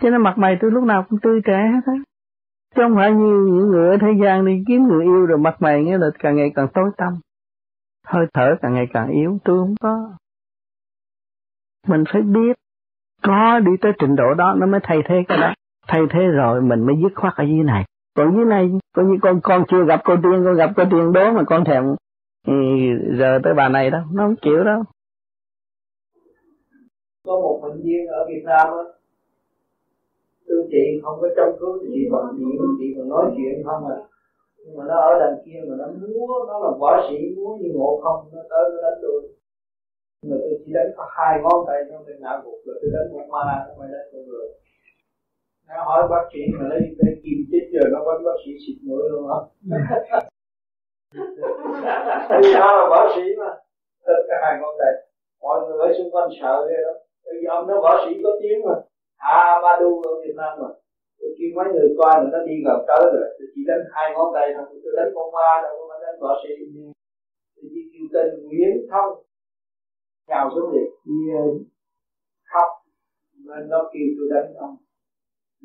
Cho 0.00 0.10
nên 0.10 0.22
mặt 0.22 0.38
mày 0.38 0.58
tôi 0.60 0.70
lúc 0.70 0.84
nào 0.84 1.06
cũng 1.08 1.18
tươi 1.22 1.40
trẻ 1.44 1.70
hết 1.74 1.80
á. 1.86 1.92
Chứ 2.74 2.82
không 2.82 2.94
phải 2.96 3.12
như 3.12 3.46
những 3.52 3.68
người 3.68 3.90
ở 3.90 3.96
thế 4.00 4.08
gian 4.22 4.46
đi 4.46 4.64
kiếm 4.66 4.82
người 4.88 5.04
yêu 5.04 5.26
rồi 5.26 5.38
mặt 5.38 5.56
mày 5.58 5.84
nghĩa 5.84 5.98
là 5.98 6.06
càng 6.18 6.36
ngày 6.36 6.52
càng 6.54 6.68
tối 6.74 6.90
tăm. 6.96 7.12
Hơi 8.06 8.26
thở 8.34 8.56
càng 8.62 8.74
ngày 8.74 8.86
càng 8.92 9.08
yếu 9.08 9.38
tôi 9.44 9.58
không 9.58 9.74
có. 9.80 10.12
Mình 11.86 12.04
phải 12.12 12.22
biết 12.22 12.56
có 13.22 13.60
đi 13.60 13.72
tới 13.80 13.92
trình 13.98 14.16
độ 14.16 14.34
đó 14.34 14.54
nó 14.58 14.66
mới 14.66 14.80
thay 14.82 14.98
thế 15.08 15.24
cái 15.28 15.38
đó 15.38 15.54
thay 15.88 16.00
thế 16.10 16.20
rồi 16.20 16.62
mình 16.62 16.86
mới 16.86 16.96
dứt 17.02 17.12
khoát 17.14 17.34
ở 17.36 17.44
dưới 17.44 17.64
này. 17.64 17.84
Còn 18.16 18.36
dưới 18.36 18.44
này 18.44 18.70
coi 18.94 19.04
như 19.04 19.16
con 19.22 19.40
con 19.42 19.64
chưa 19.68 19.84
gặp 19.84 20.00
cô 20.04 20.14
tiên 20.22 20.42
con 20.44 20.54
gặp 20.54 20.70
cô 20.76 20.82
tiên 20.90 21.12
đó 21.12 21.32
mà 21.32 21.42
con 21.46 21.64
thèm 21.64 21.84
ừ, 22.46 22.54
giờ 23.18 23.38
tới 23.44 23.54
bà 23.54 23.68
này 23.68 23.90
đâu 23.90 24.02
nó 24.12 24.22
không 24.22 24.36
chịu 24.42 24.64
đâu. 24.64 24.82
Có 27.24 27.32
một 27.40 27.60
bệnh 27.62 27.82
viên 27.82 28.06
ở 28.06 28.26
Việt 28.28 28.42
Nam 28.44 28.66
á 28.68 28.84
tôi 30.48 30.68
chị 30.70 30.84
không 31.02 31.18
có 31.20 31.28
trong 31.36 31.56
cứu 31.60 31.78
chị 31.82 32.08
bằng 32.12 32.28
chuyện 32.38 32.56
chị 32.78 32.86
còn 32.96 33.08
nói 33.08 33.24
chuyện 33.36 33.64
không 33.64 33.88
à. 33.88 33.96
Nhưng 34.64 34.76
mà 34.76 34.84
nó 34.88 34.96
ở 35.10 35.10
đằng 35.20 35.36
kia 35.44 35.58
mà 35.68 35.74
nó 35.80 35.86
múa 35.86 36.34
nó 36.48 36.56
là 36.64 36.70
võ 36.80 36.90
sĩ 37.08 37.18
múa 37.36 37.56
như 37.60 37.68
ngộ 37.74 38.00
không 38.02 38.18
nó 38.32 38.42
tới 38.50 38.64
nó 38.72 38.78
đánh 38.84 38.98
tôi. 39.02 39.20
Nhưng 40.22 40.30
mà 40.30 40.36
tôi 40.42 40.54
chỉ 40.64 40.72
đánh 40.76 40.90
có 40.96 41.04
hai 41.16 41.40
ngón 41.42 41.58
tay 41.66 41.78
trong 41.90 42.04
bên 42.06 42.16
não 42.20 42.36
gục 42.44 42.58
rồi 42.66 42.76
tôi 42.80 42.90
đánh 42.94 43.08
một 43.12 43.26
ma 43.32 43.64
không 43.66 43.76
phải 43.78 43.88
đánh 43.92 44.08
con 44.12 44.22
người 44.28 44.48
nó 45.68 45.84
hỏi 45.88 46.08
bác 46.10 46.24
sĩ 46.32 46.40
mà 46.58 46.64
lấy 46.70 46.80
cái 46.98 47.14
kim 47.22 47.38
chích 47.50 47.66
rồi 47.74 47.88
nó 47.92 47.98
vẫn 48.06 48.24
bác 48.24 48.36
sĩ 48.42 48.50
xịt 48.62 48.76
mũi 48.86 49.02
luôn 49.10 49.24
á. 49.36 49.40
Vì 52.42 52.50
nó 52.60 52.68
là 52.78 52.86
võ 52.90 53.00
sĩ 53.14 53.24
mà? 53.40 53.50
Tất 54.06 54.20
cả 54.28 54.36
hai 54.42 54.54
ngón 54.60 54.74
tay 54.80 54.92
mọi 55.40 55.56
người 55.64 55.78
ở 55.86 55.88
xung 55.98 56.10
quanh 56.12 56.28
sợ 56.40 56.66
ghê 56.68 56.78
đó 56.86 56.94
vì 57.40 57.46
ông 57.56 57.66
nó 57.68 57.74
võ 57.84 57.92
sĩ 58.04 58.12
có 58.24 58.30
tiếng 58.40 58.58
mà. 58.66 58.74
À 59.16 59.60
ba 59.62 59.72
đu 59.80 60.02
ở 60.02 60.12
Việt 60.22 60.34
Nam 60.36 60.52
mà. 60.62 60.68
Tôi 61.18 61.30
kêu 61.38 61.50
mấy 61.56 61.66
người 61.72 61.88
coi 61.98 62.14
mà 62.22 62.28
nó 62.32 62.38
đi 62.48 62.54
gần 62.66 62.78
tới 62.88 63.02
rồi. 63.14 63.28
Tôi 63.38 63.46
chỉ 63.54 63.60
đánh 63.68 63.82
hai 63.94 64.06
ngón 64.14 64.28
tay 64.34 64.46
thôi. 64.56 64.64
Tôi 64.84 64.92
đánh 64.96 65.10
con 65.14 65.26
ma 65.36 65.50
đâu 65.62 65.72
có 65.88 65.98
đánh 66.02 66.16
võ 66.20 66.32
sĩ. 66.42 66.54
Tôi 67.56 67.64
chỉ 67.72 67.80
kêu 67.92 68.06
tên 68.14 68.26
Nguyễn 68.44 68.72
Thông. 68.90 69.12
Nhào 70.28 70.50
xuống 70.54 70.72
đi 70.72 70.84
khóc 72.52 72.68
nên 73.46 73.68
nó 73.68 73.90
kêu 73.92 74.06
tôi 74.18 74.28
đánh 74.34 74.54
ông 74.54 74.76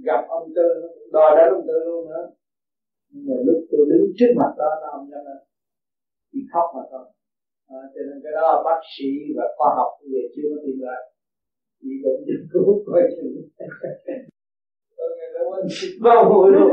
gặp 0.07 0.21
ông 0.37 0.47
tư 0.55 0.67
nó 0.81 0.87
cũng 0.95 1.09
đòi 1.15 1.29
đánh 1.37 1.49
ông 1.57 1.65
tư 1.67 1.77
luôn 1.87 2.01
nữa. 2.11 2.23
Nhưng 3.09 3.23
mà 3.27 3.35
lúc 3.47 3.59
tôi 3.71 3.83
đứng 3.91 4.05
trước 4.17 4.31
mặt 4.39 4.51
đó 4.61 4.69
nó 4.81 4.87
không 4.93 5.07
nên 5.11 5.23
chỉ 6.31 6.39
khóc 6.53 6.67
mà 6.75 6.83
thôi. 6.91 7.05
À, 7.77 7.79
cho 7.93 8.01
nên 8.07 8.17
cái 8.23 8.33
đó 8.39 8.47
bác 8.65 8.79
sĩ 8.93 9.09
và 9.35 9.45
khoa 9.57 9.69
học 9.77 9.91
giờ 10.11 10.21
chưa 10.35 10.47
có 10.51 10.57
tìm 10.65 10.77
lại. 10.87 11.01
Chỉ 11.81 11.89
bệnh 12.03 12.19
nhân 12.27 12.41
cứu 12.53 12.83
coi 12.85 13.01
chừng. 13.15 13.33
Tôi 14.97 15.09
nghe 15.17 15.27
nó 15.35 15.41
quên 15.49 15.63
bao 16.05 16.19
hồi 16.29 16.51
luôn. 16.55 16.71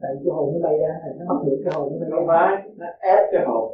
Tại 0.00 0.12
cái 0.20 0.30
hồn 0.36 0.46
nó 0.54 0.58
bay 0.66 0.76
ra 0.82 0.92
nó 1.18 1.24
bắt 1.30 1.38
được 1.46 1.58
cái 1.64 1.72
hồn 1.76 1.86
nó 1.92 1.98
bay 2.00 2.10
ra. 2.10 2.16
Không 2.16 2.26
phải 2.30 2.52
nó 2.80 2.86
ép 3.14 3.22
cái 3.32 3.44
hồn. 3.46 3.66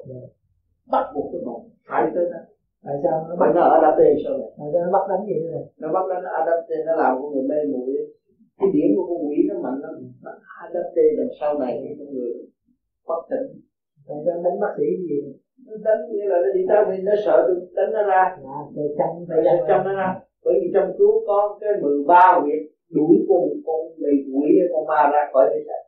Bắt 0.93 1.05
buộc 1.15 1.29
cái 1.33 1.41
hồn 1.45 1.61
phải 1.89 2.03
tới 2.15 2.25
đó 2.33 2.56
tại 2.85 2.97
sao 3.03 3.15
nó 3.29 3.35
bắt 3.41 3.51
nó 3.57 3.63
ở 3.75 3.79
tê 3.99 4.09
sao 4.23 4.33
này 4.39 4.49
tại 4.59 4.69
sao 4.73 4.81
nó 4.85 4.91
bắt 4.97 5.05
đánh 5.11 5.23
gì 5.29 5.37
thế 5.43 5.49
này 5.55 5.65
nó 5.81 5.89
bắt 5.97 6.05
đánh 6.11 6.23
nó 6.25 6.31
adapte 6.41 6.77
nó 6.87 6.93
làm 7.03 7.11
con 7.19 7.29
người 7.33 7.47
mê 7.51 7.59
muội. 7.73 7.91
Cái 8.59 8.69
điểm 8.75 8.89
của 8.97 9.05
con 9.09 9.19
quỷ 9.27 9.37
nó 9.49 9.55
mạnh 9.65 9.79
lắm. 9.85 9.95
Nó 10.25 10.31
adapte 10.65 11.05
đằng 11.19 11.33
sau 11.41 11.51
này 11.63 11.73
con 11.99 12.09
người 12.15 12.33
bất 13.09 13.21
tỉnh. 13.31 13.47
Tại 14.07 14.19
sao 14.25 14.35
đánh 14.45 14.57
bác 14.63 14.73
sĩ 14.79 14.87
gì 15.07 15.19
nó 15.67 15.75
đánh 15.87 16.01
như 16.13 16.23
là 16.31 16.37
nó 16.45 16.49
đi 16.57 16.63
tới 16.69 16.81
vì 16.89 16.97
nó 17.09 17.15
sợ 17.25 17.37
tôi 17.47 17.57
đánh 17.77 17.91
nó 17.97 18.03
ra. 18.11 18.23
À, 18.57 18.59
để 18.77 18.85
chăm 18.99 19.11
để 19.29 19.37
chăm. 19.69 19.79
nó 19.87 19.93
ra. 20.01 20.09
Bởi 20.45 20.55
vì 20.61 20.67
trong 20.75 20.89
cứu 20.99 21.13
có 21.27 21.39
cái 21.61 21.71
13 21.83 22.41
huyệt 22.43 22.61
đuổi 22.97 23.17
con 23.29 23.43
con 23.67 23.81
bị 24.03 24.15
quỷ 24.35 24.49
con 24.73 24.87
ma 24.91 25.01
ra 25.13 25.21
khỏi 25.33 25.45
thể 25.51 25.59
xác 25.67 25.81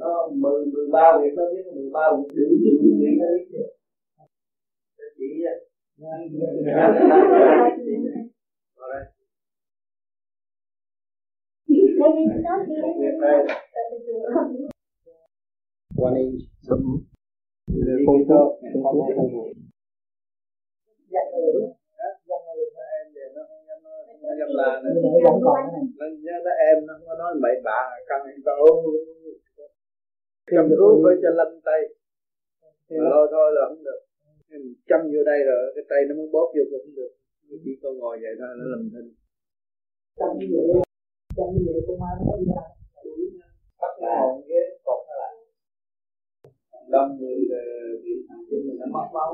nó 0.00 0.28
mười 0.42 0.60
mười 0.72 0.86
ba 0.92 1.12
huyệt 1.16 1.32
nó 1.36 1.42
biết 1.52 1.64
mười 1.74 1.90
ba 1.92 2.04
huyệt 2.14 2.28
đuổi 2.36 2.54
đuổi 2.62 2.90
quỷ 2.98 3.08
nó 3.20 3.26
biết 3.34 3.46
chưa 3.52 3.66
chỉ 5.24 5.44
One 15.96 16.18
inch. 16.18 16.40
Không 18.06 18.20
có 18.28 18.56
không 18.82 18.82
có 18.82 19.06
nó 24.22 24.30
dâm 24.38 24.50
la 24.58 24.80
nó 24.82 24.90
nó 26.44 26.52
em 26.68 26.86
nó 26.86 26.92
không 26.94 27.06
có 27.06 27.14
nói 27.18 27.34
bậy 27.42 27.56
bạ 27.64 27.80
căng 28.08 28.24
hay 28.24 28.34
tao 28.44 28.56
cầm 30.46 30.68
cứu 30.68 31.02
phải 31.04 31.16
cho 31.22 31.30
lâm 31.30 31.60
tay. 31.64 31.80
Lo 32.88 33.26
thôi 33.30 33.52
là 33.54 33.62
không 33.68 33.84
được 33.84 34.03
châm 34.88 35.00
vô 35.12 35.20
đây 35.30 35.38
rồi 35.48 35.62
cái 35.74 35.84
tay 35.90 36.00
nó 36.08 36.12
muốn 36.18 36.28
bóp 36.34 36.48
vô 36.54 36.64
cũng 36.70 36.94
được. 36.98 37.12
Chỉ 37.64 37.72
có 37.82 37.88
ngồi 37.98 38.16
vậy 38.22 38.34
thôi 38.40 38.52
nó 38.58 38.64
làm 38.72 38.82
thinh. 38.92 39.10
Châm 40.18 40.30
như 40.38 40.46
vậy 40.52 40.66
châm 41.36 41.48
như 41.54 41.60
vậy 41.66 41.80
con 41.86 41.96
ma 42.02 42.10
nó 42.18 42.32
đi 42.40 42.46
ra 42.56 42.64
bắt 43.80 43.92
nó 44.02 44.08
hồn 44.20 44.34
cái 44.48 44.62
cột 44.86 45.00
nó 45.08 45.14
lại. 45.20 45.34
Đâm 46.92 47.06
người 47.18 47.36
bị 48.04 48.12
thằng 48.28 48.42
chân 48.48 48.60
mình 48.66 48.78
nó 48.80 48.86
mất 48.94 49.06
máu. 49.16 49.32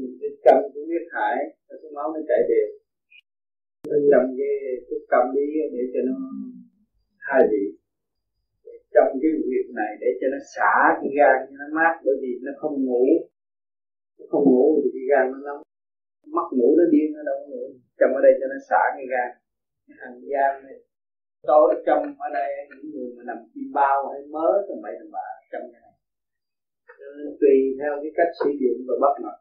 Mình 0.00 0.16
cái 0.20 0.30
châm 0.44 0.58
cũng 0.72 0.86
biết 0.90 1.04
hại 1.14 1.36
cái 1.68 1.90
máu 1.96 2.06
nó 2.14 2.20
chảy 2.28 2.40
đều. 2.50 2.68
Nó 3.88 3.96
châm 4.10 4.24
cái 4.38 4.52
thuốc 4.86 5.02
cầm 5.12 5.24
đi 5.36 5.46
để 5.74 5.82
cho 5.92 6.00
nó 6.08 6.16
hai 7.28 7.40
vị. 7.50 7.64
Trong 8.94 9.10
cái 9.22 9.30
việc 9.50 9.66
này 9.80 9.90
để 10.00 10.08
cho 10.20 10.26
nó 10.34 10.38
xả 10.54 10.74
cái 11.00 11.10
gan 11.18 11.36
cho 11.46 11.54
nó 11.60 11.66
mát 11.76 11.94
bởi 12.04 12.16
vì 12.22 12.32
nó 12.46 12.52
không 12.60 12.84
ngủ 12.86 13.04
không 14.30 14.44
ngủ 14.52 14.66
thì 14.82 14.88
cái 14.94 15.04
gan 15.10 15.24
nó 15.32 15.38
nóng. 15.46 15.62
Mắt 16.36 16.48
ngủ 16.56 16.68
nó 16.78 16.84
điên, 16.92 17.08
nó 17.16 17.22
đâu 17.28 17.36
có 17.40 17.46
ngủ. 17.50 17.64
Trong 17.98 18.10
ở 18.18 18.20
đây 18.26 18.32
cho 18.38 18.46
nó 18.52 18.58
xả 18.68 18.82
cái 18.96 19.06
gan 19.12 19.28
cái 19.86 19.96
hành 20.00 20.16
gian 20.32 20.50
này. 20.66 20.78
Tôi 21.48 21.62
ở 21.74 21.76
trong 21.86 22.02
ở 22.26 22.28
đây, 22.38 22.48
những 22.68 22.86
người 22.92 23.10
mà 23.16 23.22
nằm 23.28 23.38
chim 23.52 23.68
bao 23.78 23.96
hay 24.10 24.20
mớ 24.34 24.48
tầm 24.68 24.78
bậy 24.84 24.94
tầm 24.98 25.10
bạ 25.16 25.28
trong 25.52 25.64
cái 25.72 25.80
này. 25.84 25.94
Tùy 27.40 27.56
theo 27.78 27.92
cái 28.02 28.12
cách 28.18 28.32
sử 28.40 28.50
dụng 28.60 28.78
và 28.88 28.94
bắt 29.04 29.14
mặt 29.24 29.36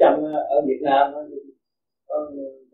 trong 0.00 0.24
ở 0.56 0.58
Việt 0.68 0.80
Nam 0.82 1.12
nó 1.12 1.20
con 2.08 2.22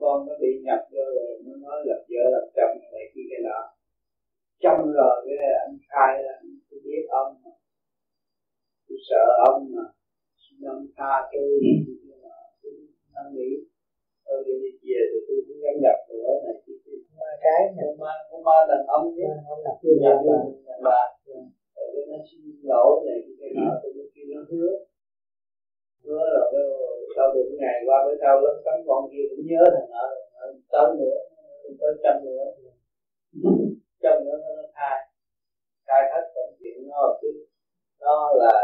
con 0.01 0.27
nó 0.27 0.35
bị 0.41 0.51
nhập 0.65 0.81
vô 0.93 1.05
rồi, 1.17 1.43
nó 1.45 1.53
nói 1.57 1.79
là 1.87 1.97
vợ 2.09 2.25
là 2.35 2.41
chồng 2.57 2.77
này 2.93 3.05
kia, 3.15 3.27
cái 3.31 3.41
nọ. 3.47 3.61
Trong 4.63 4.93
rồi 4.93 5.17
cái 5.27 5.37
anh 5.67 5.77
khai 5.89 6.23
là 6.25 6.33
anh 6.41 6.51
tôi 6.71 6.81
biết 6.85 7.05
ông 7.09 7.43
mà. 7.45 7.51
Tôi 8.89 8.99
sợ 9.09 9.25
ông 9.51 9.73
mà 9.77 9.83
xin 10.63 10.71
ông 10.71 10.87
tha 10.97 11.13
tôi 11.33 11.51
tôi 13.15 13.27
nghĩ 13.35 13.51
tôi 14.25 14.39
đi 14.47 14.71
về 14.87 15.01
thì 15.11 15.19
tôi 15.27 15.39
cũng 15.47 15.61
gắn 15.65 15.75
nhập 15.85 15.99
nữa. 16.11 16.31
Này 16.45 16.55
kia 16.65 16.75
ma 17.19 17.31
cái 17.43 17.63
con 17.77 17.93
ma 18.03 18.13
con 18.31 18.41
ma 18.47 18.59
đàn 18.69 18.83
ông 18.97 19.07
chứ. 19.17 19.27
Không 19.47 19.61
là 19.65 19.73
chưa 19.83 19.95
nhập 20.03 20.17
đàn 20.67 20.81
bà. 20.87 21.03
Rồi 21.77 22.07
nó 22.11 22.17
xin 22.29 22.41
lỗi 22.71 22.93
này 23.07 23.19
cái 23.41 23.51
nọ 23.57 23.71
tôi 23.83 23.93
kia 24.15 24.27
nó 24.35 24.41
hứa. 24.51 24.71
Hứa 26.05 26.25
rồi 26.35 26.47
sau 27.17 27.27
được 27.35 27.49
ngày 27.61 27.77
qua 27.87 27.97
bữa 28.07 28.17
sau 28.23 28.35
lớn 28.45 28.57
cắn 28.65 28.77
con 28.87 29.03
kia 29.13 29.25
cũng 29.31 29.45
nhớ 29.51 29.63
thằng 29.75 29.91
nọ 29.95 30.05
tới 30.73 30.89
nữa 31.01 31.19
tới 31.81 31.93
trăm 32.03 32.17
nữa. 32.27 32.45
Trăm 34.03 34.17
nữa 34.25 34.37
nó 34.57 34.65
khai 34.77 34.99
khai 35.87 36.03
hết 36.13 36.25
mọi 36.35 36.49
chuyện 36.59 36.89
nó 36.89 37.19
chứ. 37.21 37.31
Nó 38.01 38.33
là 38.43 38.57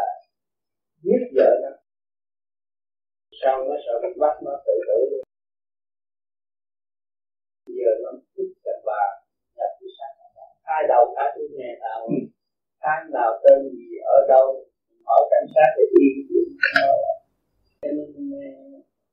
giết 1.03 1.23
vợ 1.37 1.51
nó 1.62 1.70
sau 3.43 3.56
nó 3.69 3.77
sợ 3.85 3.94
bị 4.02 4.10
bắt 4.23 4.35
nó 4.44 4.52
tự 4.66 4.77
tử 4.89 4.98
luôn? 5.10 5.23
Giờ 7.77 7.90
nó 8.02 8.10
thích 8.35 8.52
đàn 8.65 8.81
bà 8.89 9.02
nhập 9.56 9.70
cái 9.81 9.90
sắc 9.98 10.12
hai 10.69 10.82
đầu 10.93 11.05
cả 11.16 11.24
tôi 11.35 11.47
nghe 11.56 11.70
nào 11.85 12.01
tháng 12.82 13.02
nào 13.16 13.31
tên 13.43 13.59
gì 13.73 13.89
ở 14.16 14.19
đâu 14.28 14.47
hỏi 15.06 15.23
cảnh 15.31 15.48
sát 15.55 15.69
để 15.77 15.85
đi 15.94 16.09
cho 17.82 17.89
nên 17.97 18.10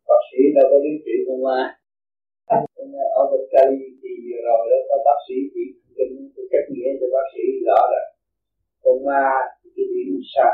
bác 0.07 0.21
sĩ 0.29 0.41
đâu 0.55 0.65
có 0.71 0.77
điều 0.85 0.97
trị 1.05 1.15
con 1.27 1.39
ma 1.43 1.59
ở 3.19 3.21
bên 3.31 3.41
Cali 3.51 3.87
thì 4.01 4.11
vừa 4.25 4.41
rồi 4.47 4.63
đó 4.71 4.79
có 4.89 4.95
bác 5.05 5.19
sĩ 5.27 5.37
chỉ 5.53 5.63
kinh 5.97 6.13
cái 6.35 6.45
cách 6.51 6.67
nghĩa 6.71 6.91
cho 6.99 7.07
bác 7.15 7.27
sĩ 7.33 7.43
rõ 7.67 7.79
là 7.93 8.03
con 8.83 8.97
ma 9.07 9.25
thì 9.59 9.69
cái 9.75 9.85
điểm 9.93 10.21
sao? 10.35 10.53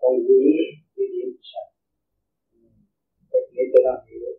Con 0.00 0.14
quỷ 0.28 0.44
cái 0.96 1.06
điểm 1.14 1.30
sạch 1.50 1.70
Vậy 3.30 3.42
nghĩa 3.50 3.66
cho 3.72 3.80
nó 3.86 3.94
hiểu. 4.08 4.30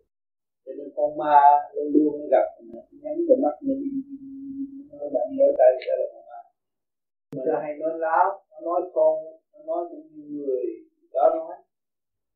Cho 0.64 0.72
nên 0.78 0.88
con 0.96 1.10
ma 1.20 1.38
luôn 1.74 1.88
luôn 1.94 2.28
gặp 2.30 2.46
nhắm 3.02 3.16
vào 3.28 3.38
mắt 3.44 3.56
mình 3.66 3.82
nó 4.98 5.06
đã 5.14 5.22
nhớ 5.36 5.46
tay 5.58 5.70
sẽ 5.84 5.92
là 6.00 6.06
con 6.12 6.22
ma. 6.28 6.40
Mà 7.36 7.42
nó 7.48 7.54
hay 7.62 7.72
nói 7.80 7.92
láo 8.04 8.26
nó 8.50 8.58
nói 8.68 8.80
con 8.94 9.14
nó 9.52 9.58
nói 9.70 9.82
những 9.90 10.36
người 10.36 10.64
đó 11.14 11.24
nói. 11.36 11.56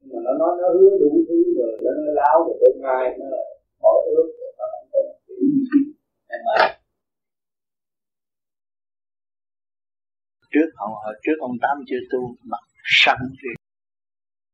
Nhưng 0.00 0.10
mà 0.14 0.20
nó 0.26 0.32
nói 0.40 0.52
nó 0.60 0.68
hứa 0.74 0.90
đủ 1.00 1.12
thứ 1.28 1.38
rồi 1.58 1.72
nó 1.84 1.90
nói 1.90 2.14
láo 2.20 2.36
rồi 2.46 2.56
bên 2.62 2.82
mai 2.82 3.04
nó 3.18 3.26
bỏ 3.82 3.92
ước 4.16 4.28
rồi 4.38 4.52
nó 4.58 4.64
không 4.72 4.88
có 4.92 4.98
cái 5.26 5.36
gì. 5.38 5.78
Em 6.28 6.40
ơi. 6.56 6.68
Trước 10.52 10.68
họ, 10.74 10.86
hồi 11.04 11.14
trước 11.22 11.36
ông 11.40 11.56
tám 11.62 11.76
chưa 11.88 12.02
tu 12.12 12.20
mặt 12.44 12.62
săn 12.84 13.16
thì 13.40 13.59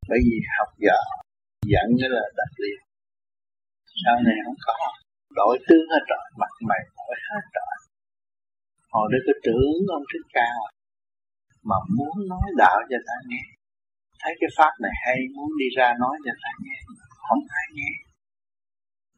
bởi 0.09 0.19
vì 0.27 0.37
học 0.59 0.71
giả 0.85 0.99
dẫn 1.73 1.87
nghĩa 1.97 2.11
là 2.17 2.25
đặt 2.39 2.51
liền 2.63 2.87
sau 4.05 4.17
này 4.27 4.37
không 4.45 4.61
có. 4.67 4.77
Đổi 5.39 5.55
tướng 5.69 5.87
hết 5.93 6.05
rồi 6.13 6.25
mặt 6.41 6.53
mày 6.69 6.83
đổi 6.97 7.17
hết 7.29 7.45
rồi. 7.57 7.75
Hồi 8.95 9.07
đó 9.13 9.19
có 9.27 9.33
tưởng 9.47 9.77
ông 9.97 10.07
thích 10.11 10.27
cao 10.39 10.59
mà 11.69 11.77
muốn 11.97 12.15
nói 12.29 12.47
đạo 12.57 12.79
cho 12.91 12.99
ta 13.09 13.17
nghe. 13.29 13.45
Thấy 14.21 14.33
cái 14.41 14.51
pháp 14.57 14.73
này 14.85 14.95
hay 15.05 15.17
muốn 15.37 15.51
đi 15.61 15.67
ra 15.77 15.89
nói 16.01 16.17
cho 16.25 16.33
ta 16.43 16.51
nghe. 16.63 16.77
Không 17.29 17.43
ai 17.61 17.67
nghe. 17.77 17.93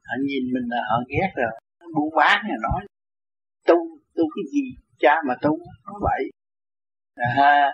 Họ 0.07 0.15
nhìn 0.29 0.45
mình 0.55 0.67
là 0.73 0.81
họ 0.91 0.97
ghét 1.13 1.31
rồi. 1.37 1.53
Buôn 1.95 2.11
bán 2.17 2.39
rồi 2.49 2.59
nói. 2.63 2.81
Tu 3.69 3.77
tu 4.17 4.25
cái 4.35 4.45
gì? 4.53 4.65
Cha 4.99 5.15
mà 5.29 5.35
tu 5.43 5.59
nó 5.87 5.93
vậy. 6.07 6.23
À, 7.15 7.73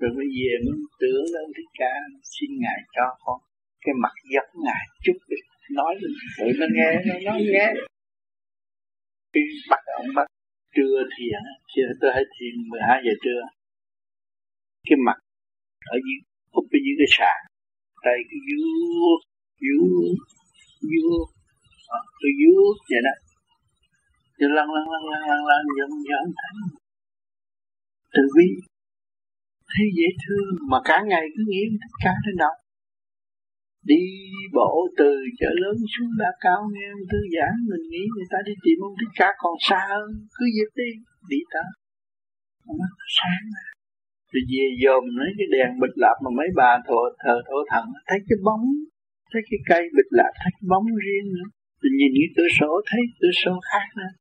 rồi 0.00 0.10
bây 0.18 0.28
giờ 0.36 0.52
muốn 0.64 0.78
tưởng 1.00 1.24
đâu 1.34 1.46
thích 1.56 1.70
ca 1.80 1.92
xin 2.32 2.50
ngài 2.62 2.80
cho 2.96 3.06
con. 3.24 3.38
Cái 3.84 3.94
mặt 4.02 4.14
giống 4.32 4.52
ngài 4.64 4.84
chút 5.04 5.18
đi. 5.30 5.36
Nói 5.78 5.92
lên. 6.00 6.12
Tự 6.38 6.46
nó 6.60 6.66
nghe 6.76 6.90
nó 7.06 7.14
nói 7.26 7.38
nghe 7.52 7.66
khi 9.32 9.40
bắt 9.70 9.82
ông 9.98 10.06
bắt. 10.16 10.26
Trưa 10.76 10.96
thiền 11.14 11.40
thì 11.70 11.82
tôi 12.00 12.10
hay 12.14 12.24
thiền 12.34 12.54
12 12.68 13.02
giờ 13.04 13.14
trưa. 13.24 13.42
Cái 14.88 14.96
mặt 15.06 15.18
ở 15.94 15.96
dưới 16.06 16.18
úp 16.58 16.64
ở 16.76 16.78
dưới 16.84 16.94
cái 17.00 17.10
sàn. 17.16 17.38
Tay 18.04 18.18
cái 18.30 18.40
vuốt 18.48 19.20
vuốt 19.64 20.14
vuốt. 20.90 21.26
Tôi 22.20 22.32
vuốt 22.40 22.76
vậy 22.90 23.00
đó. 23.06 23.14
Cho 24.38 24.46
lăn 24.56 24.66
lăn 24.74 24.84
lăn 24.92 25.02
lăn 25.10 25.22
lăn 25.30 25.40
lăn 25.50 25.62
dần 25.78 25.90
dần 26.08 26.24
thấy 26.40 26.80
từ 28.14 28.22
bi 28.36 28.46
thấy 29.72 29.86
dễ 29.98 30.08
thương, 30.22 30.50
mà 30.70 30.78
cả 30.88 30.96
ngày 31.10 31.24
cứ 31.34 31.42
nghĩ 31.48 31.62
tất 31.82 31.92
cả 32.04 32.12
trên 32.24 32.36
đâu 32.44 32.54
đi 33.92 34.02
bộ 34.56 34.72
từ 34.98 35.10
chợ 35.40 35.50
lớn 35.62 35.76
xuống 35.92 36.10
đã 36.18 36.30
cao 36.40 36.60
nghe 36.72 36.86
ông 36.96 37.06
thư 37.10 37.20
giãn, 37.34 37.54
mình 37.70 37.84
nghĩ 37.90 38.02
người 38.14 38.28
ta 38.32 38.38
đi 38.46 38.52
tìm 38.64 38.78
ông 38.88 38.94
thích 39.00 39.12
ca 39.20 39.28
còn 39.42 39.54
xa 39.68 39.80
hơn, 39.90 40.08
cứ 40.36 40.44
việc 40.56 40.70
đi 40.80 40.90
đi 41.30 41.40
ta. 41.54 41.64
Mắt 42.80 42.92
sáng 43.18 43.44
rồi 44.32 44.42
về 44.52 44.64
dòm 44.82 45.04
lấy 45.18 45.30
cái 45.38 45.48
đèn 45.54 45.70
bịch 45.82 45.96
lạp 46.02 46.16
mà 46.24 46.30
mấy 46.38 46.48
bà 46.60 46.70
thờ 46.86 47.00
thờ 47.22 47.34
thổ 47.48 47.58
thần, 47.70 47.84
thấy 48.08 48.18
cái 48.28 48.38
bóng, 48.46 48.64
thấy 49.30 49.42
cái 49.50 49.60
cây 49.70 49.82
bịch 49.96 50.10
lạp, 50.18 50.32
thấy 50.40 50.50
cái 50.56 50.66
bóng 50.72 50.86
riêng 51.04 51.26
nữa. 51.36 51.48
Rồi 51.80 51.90
nhìn 51.98 52.12
cái 52.20 52.30
cửa 52.36 52.50
sổ, 52.58 52.70
thấy 52.90 53.02
cửa 53.20 53.34
sổ 53.42 53.54
khác 53.70 53.86
nữa. 54.00 54.12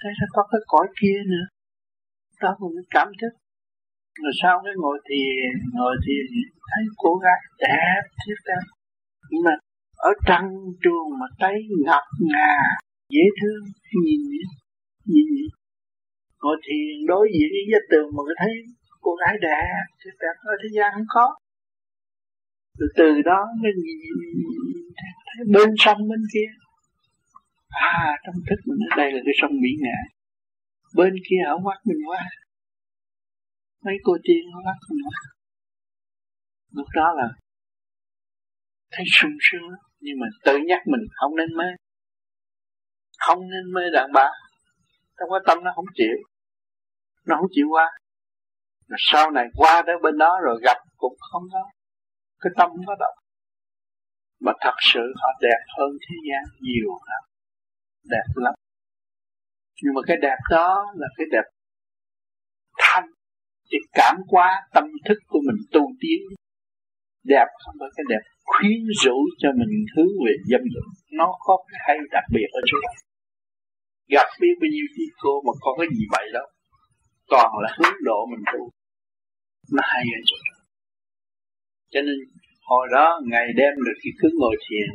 Thấy 0.00 0.12
nó 0.20 0.26
có 0.36 0.42
cái 0.50 0.60
cõi 0.72 0.86
kia 1.00 1.18
nữa. 1.32 1.46
Đó 2.42 2.50
là 2.60 2.82
cảm 2.96 3.08
thức 3.20 3.32
rồi 4.22 4.32
sau 4.42 4.54
cái 4.64 4.74
ngồi 4.76 4.98
thiền 5.08 5.50
ngồi 5.74 5.96
thiền 6.04 6.26
thấy 6.70 6.84
cô 6.96 7.12
gái 7.24 7.40
đẹp 7.58 8.02
thiết 8.20 8.38
đẹp 8.48 8.64
nhưng 9.30 9.42
mà 9.44 9.54
ở 10.08 10.10
trăng 10.26 10.48
trường 10.82 11.08
mà 11.20 11.26
tay 11.38 11.54
ngập 11.86 12.06
ngà, 12.20 12.54
dễ 13.08 13.24
thương, 13.40 13.64
nhìn 14.04 14.20
nhìn. 15.04 15.48
Ngồi 16.42 16.56
thiền 16.64 17.06
đối 17.06 17.28
diện 17.34 17.48
với 17.54 17.64
gia 17.72 17.78
tường 17.90 18.08
mà 18.16 18.22
thấy 18.38 18.52
cô 19.00 19.12
gái 19.14 19.34
đẹp 19.40 19.84
thiết 20.04 20.14
đẹp 20.20 20.36
ở 20.52 20.54
thế 20.62 20.68
gian 20.76 20.92
không 20.94 21.08
có. 21.08 21.36
Từ 22.78 22.86
từ 22.96 23.22
đó 23.22 23.40
mình 23.62 23.78
thấy 25.26 25.44
bên 25.54 25.70
sông 25.78 25.98
bên 26.10 26.20
kia. 26.34 26.48
À 27.68 28.16
trong 28.24 28.34
thức 28.48 28.60
mình 28.66 28.78
đây 28.96 29.12
là 29.12 29.20
cái 29.24 29.34
sông 29.40 29.52
Mỹ 29.62 29.70
Ngạn 29.80 30.04
bên 30.96 31.14
kia 31.28 31.42
ở 31.46 31.56
quát 31.64 31.78
mình 31.84 31.98
qua 32.08 32.20
mấy 33.84 33.94
cô 34.02 34.12
tiên 34.24 34.42
nó 34.52 34.58
bắt 34.64 34.76
nữa 34.90 35.10
lúc 36.70 36.86
đó 36.94 37.12
là 37.16 37.28
thấy 38.90 39.04
sung 39.08 39.36
sướng 39.40 39.70
nhưng 40.00 40.16
mà 40.20 40.26
tự 40.44 40.58
nhắc 40.68 40.82
mình 40.86 41.00
không 41.14 41.36
nên 41.36 41.56
mê. 41.56 41.64
Không 43.18 43.38
nên 43.40 43.74
mê 43.74 43.82
đàn 43.92 44.12
bà. 44.12 44.28
Trong 45.18 45.28
cái 45.30 45.40
tâm 45.46 45.64
nó 45.64 45.72
không 45.74 45.84
chịu. 45.94 46.16
Nó 47.26 47.36
không 47.36 47.50
chịu 47.50 47.66
qua. 47.70 47.90
Rồi 48.88 48.98
sau 48.98 49.30
này 49.30 49.46
qua 49.56 49.82
tới 49.86 49.94
bên 50.02 50.18
đó 50.18 50.38
rồi 50.44 50.60
gặp 50.62 50.76
cũng 50.96 51.16
không 51.32 51.42
có. 51.52 51.70
Cái 52.40 52.50
tâm 52.58 52.70
không 52.70 52.86
có 52.86 52.94
động. 53.00 53.14
Mà 54.40 54.52
thật 54.60 54.74
sự 54.92 55.00
họ 55.16 55.28
đẹp 55.40 55.60
hơn 55.78 55.90
thế 56.00 56.16
gian 56.28 56.44
nhiều 56.60 56.98
lắm. 57.10 57.22
Đẹp 58.04 58.32
lắm. 58.34 58.54
Nhưng 59.82 59.94
mà 59.94 60.00
cái 60.06 60.16
đẹp 60.22 60.38
đó 60.50 60.92
là 60.94 61.06
cái 61.16 61.26
đẹp 61.32 61.44
thanh 62.78 63.08
để 63.72 63.78
cảm 63.92 64.16
hóa 64.30 64.48
tâm 64.74 64.84
thức 65.06 65.18
của 65.26 65.40
mình 65.46 65.58
tu 65.72 65.82
tiến. 66.00 66.20
Đẹp 67.24 67.48
không 67.62 67.74
phải 67.80 67.90
cái 67.96 68.04
đẹp 68.12 68.22
khuyến 68.50 68.80
rũ 69.04 69.16
cho 69.40 69.48
mình 69.60 69.72
hướng 69.94 70.12
về 70.24 70.34
dâm 70.50 70.62
dục 70.74 70.86
nó 71.18 71.28
có 71.46 71.54
cái 71.68 71.78
hay 71.86 71.96
đặc 72.10 72.24
biệt 72.34 72.48
ở 72.52 72.60
chỗ 72.68 72.76
đó. 72.84 72.92
Gặp 74.14 74.28
biết 74.40 74.54
bao 74.60 74.68
nhiêu 74.74 74.86
chi 74.94 75.04
cô 75.22 75.32
mà 75.46 75.52
có 75.60 75.70
cái 75.78 75.88
gì 75.96 76.04
vậy 76.14 76.26
đâu. 76.32 76.46
Toàn 77.32 77.50
là 77.62 77.68
hướng 77.78 77.98
độ 78.08 78.26
mình 78.30 78.44
tu. 78.52 78.70
Nó 79.74 79.82
hay 79.92 80.04
ở 80.18 80.20
chỗ 80.28 80.36
đó. 80.48 80.56
Cho 81.92 82.00
nên 82.06 82.16
hồi 82.68 82.88
đó 82.92 83.20
ngày 83.30 83.46
đêm 83.56 83.74
được 83.86 83.96
khi 84.02 84.10
cứ 84.20 84.28
ngồi 84.38 84.56
thiền, 84.64 84.88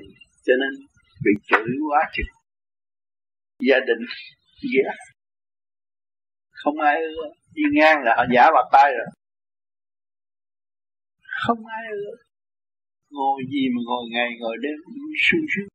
cho 0.46 0.54
nên 0.62 0.72
bị 1.24 1.32
chửi 1.50 1.70
quá 1.90 2.02
chừng. 2.16 2.34
Gia 3.68 3.80
đình 3.88 4.04
ghét. 4.74 4.98
Không 6.52 6.80
ai 6.80 7.02
ưa 7.02 7.28
đi 7.58 7.64
ngang 7.78 7.98
là 8.06 8.12
họ 8.18 8.24
giả 8.34 8.44
bạc 8.56 8.68
tay 8.72 8.90
rồi. 8.98 9.10
Không 11.44 11.66
ai 11.66 11.84
ưa 11.92 12.28
ngồi 13.10 13.40
gì 13.54 13.64
mà 13.74 13.80
ngồi 13.88 14.04
ngày 14.14 14.30
ngồi 14.40 14.56
đêm 14.64 14.78
sung 15.26 15.46
sướng. 15.52 15.70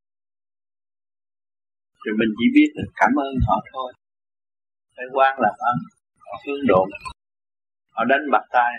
Rồi 2.02 2.14
mình 2.20 2.30
chỉ 2.38 2.46
biết 2.56 2.70
là 2.74 2.84
cảm 3.00 3.12
ơn 3.26 3.32
họ 3.46 3.56
thôi. 3.72 3.92
Phải 4.96 5.06
quan 5.14 5.32
làm 5.44 5.56
ơn 5.70 5.78
họ 6.24 6.32
hướng 6.44 6.62
độ 6.70 6.80
mình 6.90 7.02
họ 7.94 8.02
đánh 8.04 8.24
bạc 8.32 8.46
tay. 8.56 8.72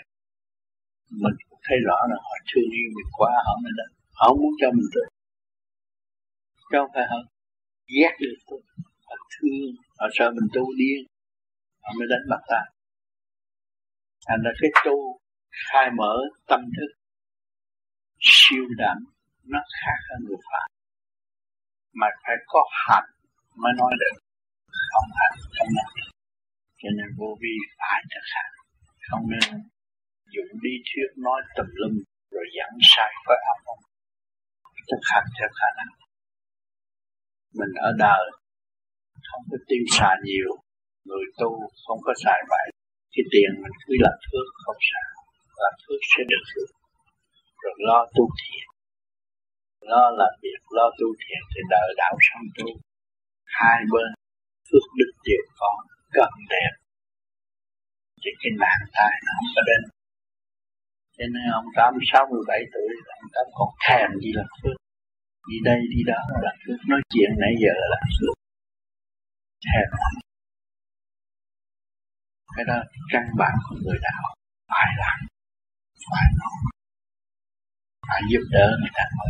Mình 1.24 1.36
cũng 1.50 1.60
thấy 1.68 1.78
rõ 1.88 1.98
là 2.10 2.18
họ 2.26 2.34
thương 2.50 2.70
yêu 2.80 2.88
mình 2.96 3.10
quá 3.18 3.32
họ 3.46 3.54
mới 3.64 3.72
đánh. 3.80 3.94
Họ 4.18 4.26
không 4.30 4.42
muốn 4.44 4.54
cho 4.62 4.68
mình 4.78 4.90
được. 4.96 5.10
Chứ 6.70 6.76
không 6.80 6.92
phải 6.94 7.06
họ 7.12 7.20
ghét 7.96 8.14
được 8.20 8.38
tôi. 8.48 8.62
Họ 9.08 9.16
thương 9.34 9.62
họ 10.00 10.08
sợ 10.14 10.28
mình 10.38 10.48
tu 10.54 10.64
điên 10.80 11.00
họ 11.84 11.90
mới 11.98 12.08
đánh 12.12 12.26
bạc 12.30 12.44
tay 12.52 12.66
thành 14.28 14.41
ra 14.45 14.52
cái 14.62 14.72
tu 14.86 15.20
khai 15.68 15.88
mở 16.00 16.16
tâm 16.48 16.60
thức, 16.76 16.91
siêu 18.20 18.66
đẳng, 18.78 19.00
nó 19.44 19.60
khác 19.80 19.98
hơn 20.10 20.20
người 20.28 20.41
phạm 20.52 20.70
mà 21.94 22.08
phải 22.24 22.36
có 22.48 22.62
hạnh 22.88 23.10
mới 23.56 23.74
nói 23.78 23.91
được 24.00 24.16
không 24.91 25.10
hạnh 25.20 25.36
không 25.58 25.72
nói 25.78 25.90
được 25.95 26.12
cho 26.82 26.90
nên 26.98 27.08
vô 27.18 27.30
vi 27.41 27.56
phải 27.78 28.00
thực 28.14 28.26
hành. 28.36 28.54
Không 29.10 29.26
nên 29.34 29.50
dùng 30.34 30.52
đi 30.66 30.74
thuyết 30.88 31.10
nói 31.26 31.40
tùm 31.56 31.68
lum 31.80 31.94
rồi 32.32 32.45
dẫn 32.58 32.72
sai 32.82 33.12
phải 33.26 33.38
không 33.45 33.80
thực 34.90 35.04
hành 35.12 35.28
theo 35.40 35.50
khả 35.60 35.70
năng. 35.78 35.94
Mình 37.60 37.74
ở 37.90 37.91
đời 37.98 38.24
không 39.30 39.44
có 39.52 39.58
tiêu 39.68 39.84
xài 39.98 40.16
nhiều, 40.24 40.50
người 41.06 41.26
tu 41.40 41.52
không 41.88 42.00
có 42.04 42.14
xài 42.24 42.40
vậy 42.50 42.73
cái 43.14 43.23
tiền 43.34 43.49
mình 43.64 43.76
cứ 43.84 43.94
làm 44.06 44.18
phước 44.27 44.48
không 44.64 44.81
sao, 44.90 45.10
làm 45.64 45.73
phước 45.84 46.02
sẽ 46.11 46.22
được 46.31 46.44
phước 46.52 46.69
rồi 47.64 47.76
lo 47.88 47.99
tu 48.15 48.26
thiện 48.40 48.65
lo 49.91 50.03
làm 50.19 50.34
việc, 50.44 50.61
lo 50.77 50.85
tu 50.99 51.07
thiện 51.22 51.41
thì 51.52 51.61
đợi 51.73 51.90
đạo 52.02 52.14
xong 52.27 52.45
tu. 52.57 52.68
Hai 53.60 53.80
bên 53.91 54.10
phước 54.68 54.85
đức 54.99 55.11
đều 55.27 55.44
có, 55.60 55.72
cần 56.18 56.31
đẹp. 56.53 56.73
Thì 58.22 58.31
cái 58.41 58.52
nạn 58.61 58.80
tai 58.95 59.14
nó 59.26 59.31
không 59.38 59.52
có 59.56 59.61
đến. 59.69 59.81
Cho 61.18 61.26
nên 61.34 61.45
ông 61.60 61.68
tám 61.77 61.91
sáu 62.11 62.23
mươi 62.31 62.44
bảy 62.52 62.61
tuổi, 62.73 62.91
ông 63.22 63.30
tám 63.34 63.45
còn 63.57 63.69
thèm 63.85 64.07
gì 64.23 64.31
là 64.40 64.45
phước. 64.60 64.77
Đi 65.49 65.57
đây 65.69 65.80
đi 65.94 66.02
đó 66.11 66.19
là 66.45 66.53
phước. 66.61 66.80
Nói 66.91 67.02
chuyện 67.11 67.31
nãy 67.41 67.53
giờ 67.64 67.73
là 67.94 67.99
phước. 68.15 68.35
Thèm 69.65 69.88
cái 72.56 72.66
đó 72.70 72.78
căn 73.12 73.24
bản 73.40 73.54
của 73.66 73.76
người 73.84 74.00
đạo 74.08 74.24
phải 74.72 74.90
làm. 75.02 75.18
Phải 76.12 76.28
nói. 76.40 76.58
Phải 78.08 78.22
giúp 78.32 78.44
đỡ 78.56 78.68
người 78.80 78.94
ta 78.98 79.04
mở 79.18 79.26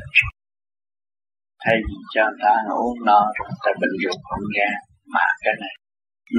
thay 1.66 1.76
vì 1.88 1.95
cho 2.14 2.24
người 2.30 2.41
ta 2.45 2.54
uống 2.86 3.00
no 3.10 3.20
rồi 3.36 3.45
người 3.50 3.62
ta 3.66 3.72
bệnh 3.82 3.95
ruột 4.02 4.20
không 4.28 4.45
nghe. 4.56 4.70
Mà 5.14 5.26
cái 5.44 5.54
này 5.64 5.74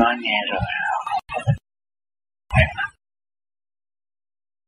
nói 0.00 0.12
nghe 0.22 0.38
rồi 0.50 0.62
họ 0.90 0.98
không 1.08 1.22
có 1.32 1.38
bệnh 1.46 1.58
khỏe 2.52 2.64
mạnh. 2.76 2.94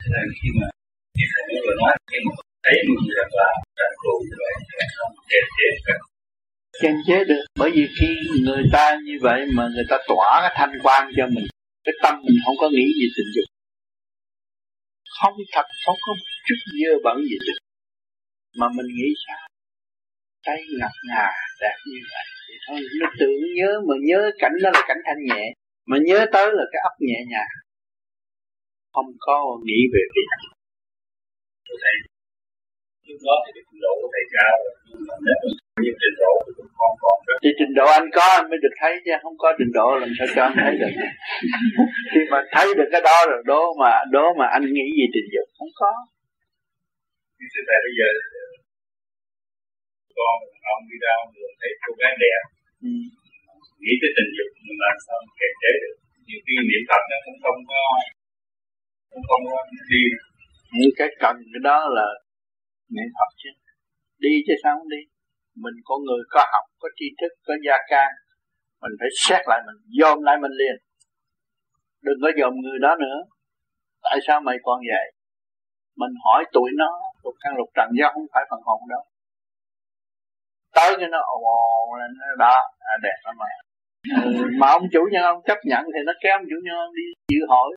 Thế 0.00 0.08
là 0.14 0.20
khi 0.38 0.48
mà 0.60 0.68
như 1.16 1.26
thầy 1.32 1.44
vừa 1.64 1.76
nói 1.82 1.92
khi 2.10 2.18
mà 2.26 2.32
thấy 2.66 2.76
một 2.88 3.00
người 3.06 3.24
là 3.38 3.48
trật 3.78 3.92
trụ 4.02 4.14
như 4.26 4.36
vậy 4.42 4.52
thì 4.68 4.84
không 4.96 5.12
kiềm 5.30 5.46
chế 5.56 5.68
được. 5.86 6.00
Kiềm 6.82 6.96
chế 7.06 7.18
được 7.30 7.44
bởi 7.60 7.70
vì 7.74 7.84
khi 7.98 8.10
người 8.46 8.64
ta 8.72 8.84
như 9.06 9.16
vậy 9.26 9.40
mà 9.56 9.64
người 9.74 9.86
ta 9.90 9.96
tỏa 10.08 10.32
cái 10.42 10.52
thanh 10.58 10.74
quan 10.84 11.02
cho 11.16 11.26
mình 11.34 11.46
cái 11.86 11.94
tâm 12.02 12.14
mình 12.26 12.38
không 12.44 12.56
có 12.62 12.66
nghĩ 12.76 12.86
gì 12.98 13.06
tình 13.16 13.30
dục. 13.34 13.48
Không 15.18 15.36
thật, 15.54 15.66
không 15.84 15.98
có 16.06 16.12
chút 16.46 16.60
dơ 16.80 16.92
bẩn 17.04 17.16
gì 17.30 17.36
được. 17.46 17.60
Mà 18.58 18.66
mình 18.76 18.88
nghĩ 18.96 19.08
sao? 19.26 19.42
Tay 20.46 20.58
ngập 20.78 20.94
ngà 21.08 21.26
đẹp 21.60 21.76
như 21.90 22.00
vậy 22.12 22.26
thì 22.48 22.54
thôi, 22.66 22.80
nó 23.00 23.06
tưởng 23.18 23.40
nhớ 23.58 23.70
mà 23.88 23.94
nhớ 24.08 24.20
cảnh 24.38 24.56
đó 24.62 24.70
là 24.74 24.82
cảnh 24.88 25.00
thanh 25.06 25.20
nhẹ, 25.28 25.44
mà 25.86 25.96
nhớ 26.06 26.18
tới 26.32 26.46
là 26.58 26.64
cái 26.72 26.80
ấp 26.90 26.94
nhẹ 27.00 27.18
nhàng. 27.32 27.52
Không 28.92 29.10
có 29.18 29.36
nghĩ 29.66 29.80
về 29.92 30.02
việc 30.14 30.28
lúc 33.08 33.18
đó 33.28 33.34
thì 33.44 33.50
trình 33.56 33.80
độ 33.84 33.92
của 34.00 34.08
thầy 34.14 34.24
cao 34.36 34.56
nhưng 35.84 35.96
trình 36.02 36.16
độ 36.22 36.32
của 36.44 36.52
con 36.78 36.92
còn 37.02 37.16
rất 37.26 37.36
thì 37.44 37.50
trình 37.58 37.72
độ 37.78 37.86
anh 37.98 38.08
có 38.16 38.24
anh 38.38 38.46
mới 38.50 38.58
được 38.64 38.74
thấy 38.80 38.92
chứ 39.04 39.10
không 39.22 39.36
có 39.42 39.48
trình 39.58 39.72
độ 39.78 39.88
làm 40.02 40.10
sao 40.16 40.26
cho 40.34 40.42
anh 40.48 40.56
thấy 40.62 40.74
được. 40.80 40.92
Khi 42.12 42.22
mà 42.32 42.38
thấy 42.54 42.66
được 42.78 42.88
cái 42.92 43.02
đó 43.08 43.18
rồi 43.30 43.40
đó 43.52 43.62
mà 43.80 43.90
đó 44.16 44.26
mà 44.38 44.46
anh 44.56 44.64
nghĩ 44.74 44.86
gì 44.98 45.06
trình 45.14 45.28
dục 45.34 45.48
không 45.58 45.72
có. 45.80 45.92
Như 47.38 47.60
thầy 47.68 47.78
bây 47.86 47.94
giờ 47.98 48.08
con 50.18 50.36
ông 50.74 50.82
đi 50.90 50.96
ra 51.04 51.14
đường 51.34 51.54
thấy 51.60 51.70
cô 51.82 51.90
gái 52.00 52.12
đẹp. 52.24 52.42
Ừ. 52.86 52.92
nghĩ 53.84 53.94
tới 54.00 54.10
tình 54.16 54.30
dục 54.36 54.50
mình 54.66 54.80
làm 54.86 54.96
sao 55.06 55.18
kiềm 55.38 55.54
chế 55.62 55.72
được. 55.82 55.96
Nhiều 56.26 56.40
khi 56.44 56.54
niệm 56.68 56.82
phật 56.88 57.02
nó 57.10 57.16
cũng 57.24 57.38
không 57.44 57.60
có 57.70 57.82
cũng 59.10 59.24
không 59.28 59.42
có 59.50 59.58
đi. 59.90 60.02
Những 60.78 60.94
cái 60.98 61.08
cần 61.22 61.36
cái 61.52 61.62
đó 61.68 61.78
là 61.98 62.08
niệm 62.94 63.08
phật 63.18 63.30
chứ. 63.42 63.50
Đi 64.24 64.32
chứ 64.46 64.54
sao 64.62 64.72
không 64.78 64.88
đi? 64.88 65.02
Mình 65.64 65.76
có 65.84 65.94
người 66.06 66.22
có 66.34 66.40
học 66.52 66.64
có 66.80 66.88
tri 66.98 67.06
thức 67.20 67.32
có 67.46 67.54
gia 67.66 67.76
can. 67.90 68.10
Mình 68.82 68.94
phải 69.00 69.08
xét 69.24 69.42
lại 69.50 69.60
mình 69.66 69.78
dòm 69.98 70.22
lại 70.22 70.36
mình 70.42 70.54
liền. 70.60 70.76
Đừng 72.06 72.18
có 72.22 72.30
dòm 72.40 72.52
người 72.62 72.78
đó 72.86 72.96
nữa. 73.04 73.18
Tại 74.02 74.18
sao 74.26 74.40
mày 74.40 74.56
còn 74.62 74.78
vậy? 74.92 75.06
Mình 76.00 76.14
hỏi 76.24 76.44
tuổi 76.52 76.70
nó 76.80 76.90
lục 77.24 77.34
căn 77.42 77.52
lục 77.58 77.68
trần 77.76 77.88
do 77.98 78.06
không 78.14 78.26
phải 78.32 78.44
phần 78.50 78.60
hồn 78.64 78.80
đâu. 78.88 79.02
Tới 80.76 80.96
cho 81.00 81.06
nó 81.06 81.20
ồn 81.20 81.98
lên 82.00 82.10
đó 82.38 82.56
à, 82.78 82.94
đẹp 83.02 83.18
lắm 83.24 83.34
mà. 83.42 83.52
Ừ, 84.24 84.30
mà 84.60 84.66
ông 84.66 84.82
chủ 84.92 85.00
nhân 85.12 85.22
ông 85.22 85.42
chấp 85.48 85.58
nhận 85.64 85.84
thì 85.94 86.00
nó 86.06 86.12
kéo 86.22 86.32
ông 86.38 86.46
chủ 86.50 86.58
nhân 86.64 86.76
ông 86.86 86.94
đi 86.94 87.02
chịu 87.28 87.44
hỏi 87.48 87.68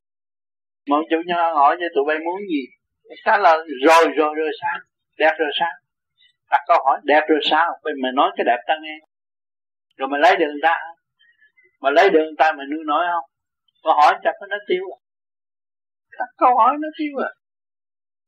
mà 0.90 0.98
ông 0.98 1.07
chủ 1.10 1.18
nhân 1.27 1.38
ông 1.38 1.56
hỏi 1.56 1.77
cho 1.80 1.86
tụi 1.95 2.03
bay 2.07 2.18
muốn 2.26 2.40
gì? 2.52 2.64
Trả 3.26 3.38
lời 3.38 3.57
rồi 3.88 4.03
rồi 4.18 4.36
rồi 4.40 4.52
sao 4.61 4.77
đẹp 5.20 5.34
rồi 5.40 5.52
sao? 5.60 5.74
Đặt 6.52 6.62
câu 6.68 6.78
hỏi 6.86 7.00
đẹp 7.04 7.24
rồi 7.30 7.40
sao? 7.44 7.80
Mày, 7.84 7.94
mày 8.04 8.12
nói 8.12 8.32
cái 8.38 8.46
đẹp 8.46 8.62
ta 8.68 8.74
nghe. 8.82 8.98
Rồi 9.98 10.10
mày 10.10 10.20
lấy 10.22 10.36
được 10.36 10.48
người 10.52 10.64
ta. 10.64 10.76
Mà 11.82 11.90
lấy 11.90 12.10
được 12.10 12.24
người 12.26 12.38
ta 12.38 12.52
mày 12.52 12.66
nuôi 12.72 12.84
nói 12.86 13.06
không? 13.12 13.26
Mà 13.84 13.91
hỏi 14.02 14.14
chắc 14.24 14.36
nó 14.50 14.58
tiêu 14.68 14.84
à? 14.96 15.00
Đặt 16.20 16.32
câu 16.38 16.52
hỏi 16.58 16.76
nó 16.82 16.88
tiêu 16.98 17.14
à? 17.24 17.30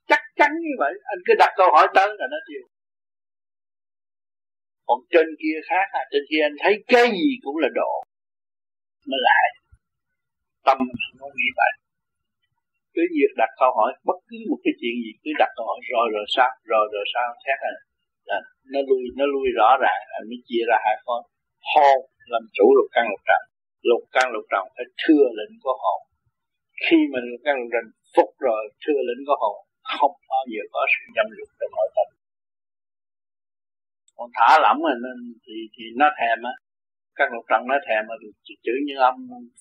Chắc 0.07 0.21
chắn 0.35 0.51
như 0.59 0.73
vậy. 0.79 0.93
Anh 1.03 1.19
cứ 1.25 1.33
đặt 1.39 1.53
câu 1.57 1.67
hỏi 1.71 1.87
tới 1.95 2.07
là 2.19 2.27
nó 2.31 2.37
tiêu. 2.47 2.63
Còn 4.85 4.99
trên 5.11 5.27
kia 5.41 5.57
khác 5.69 5.85
à? 5.91 6.01
Trên 6.11 6.21
kia 6.29 6.41
anh 6.41 6.55
thấy 6.63 6.83
cái 6.87 7.11
gì 7.11 7.29
cũng 7.43 7.57
là 7.57 7.69
độ. 7.75 8.03
Mới 9.07 9.19
lại 9.23 9.61
tâm 10.65 10.77
nó 11.19 11.25
nghĩ 11.35 11.47
vậy 11.55 11.71
cứ 12.95 13.01
việc 13.17 13.31
đặt 13.41 13.51
câu 13.61 13.71
hỏi 13.77 13.91
bất 14.09 14.19
cứ 14.27 14.37
một 14.49 14.59
cái 14.63 14.73
chuyện 14.79 14.95
gì 15.03 15.11
cứ 15.23 15.29
đặt 15.41 15.51
câu 15.57 15.65
hỏi 15.69 15.79
rồi 15.93 16.05
rồi 16.15 16.25
sao 16.35 16.49
rồi 16.71 16.85
rồi 16.93 17.05
sao 17.13 17.27
xét 17.43 17.57
là, 17.65 17.71
là 18.29 18.37
nó 18.73 18.79
lui 18.89 19.03
nó 19.19 19.25
lui 19.33 19.47
rõ 19.59 19.69
ràng 19.83 20.01
là 20.11 20.19
mới 20.29 20.39
chia 20.47 20.63
ra 20.69 20.77
hai 20.85 20.95
con. 21.05 21.21
Hồn 21.71 21.99
làm 22.33 22.43
chủ 22.55 22.65
lục 22.77 22.89
căn 22.95 23.05
lục 23.11 23.21
trần. 23.29 23.41
Lục 23.89 24.03
căn 24.15 24.25
lục 24.33 24.45
trần 24.51 24.63
phải 24.75 24.87
thưa 25.01 25.23
lệnh 25.37 25.53
của 25.63 25.75
hồn 25.83 25.99
khi 26.85 26.97
mình 27.13 27.25
lục 27.31 27.41
căn 27.45 27.55
lục 27.59 27.69
trần 27.73 27.85
phục 28.15 28.29
rồi 28.47 28.61
thưa 28.83 28.99
lệnh 29.07 29.21
của 29.27 29.37
hồn 29.43 29.57
không 29.97 30.15
bao 30.31 30.43
giờ 30.51 30.61
có 30.73 30.81
sự 30.93 31.03
dâm 31.15 31.27
dục 31.37 31.49
trong 31.59 31.73
nội 31.77 31.89
tâm. 31.95 32.07
Còn 34.17 34.29
thả 34.37 34.51
lỏng 34.63 34.79
rồi 34.85 34.97
nên 35.05 35.17
thì 35.43 35.55
thì 35.73 35.83
nó 35.99 36.07
thèm 36.19 36.37
á. 36.51 36.55
Các 37.17 37.27
lục 37.33 37.45
trần 37.49 37.61
nó 37.71 37.77
thèm 37.87 38.01
mà 38.09 38.15
chữ 38.65 38.73
nhân 38.85 38.99
âm 39.09 39.15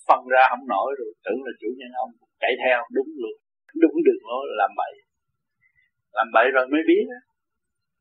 phân 0.07 0.20
ra 0.32 0.43
không 0.51 0.65
nổi 0.74 0.89
rồi 0.98 1.11
tưởng 1.24 1.40
là 1.47 1.52
chủ 1.61 1.69
nhân 1.78 1.93
ông 2.05 2.12
chạy 2.40 2.52
theo, 2.62 2.78
đúng 2.96 3.10
luôn. 3.20 3.34
Đúng 3.82 3.96
đường 4.06 4.22
lối 4.28 4.44
làm 4.60 4.70
bậy. 4.80 4.92
Làm 6.12 6.26
bậy 6.34 6.46
rồi 6.54 6.64
mới 6.72 6.82
biết 6.90 7.04
á. 7.16 7.20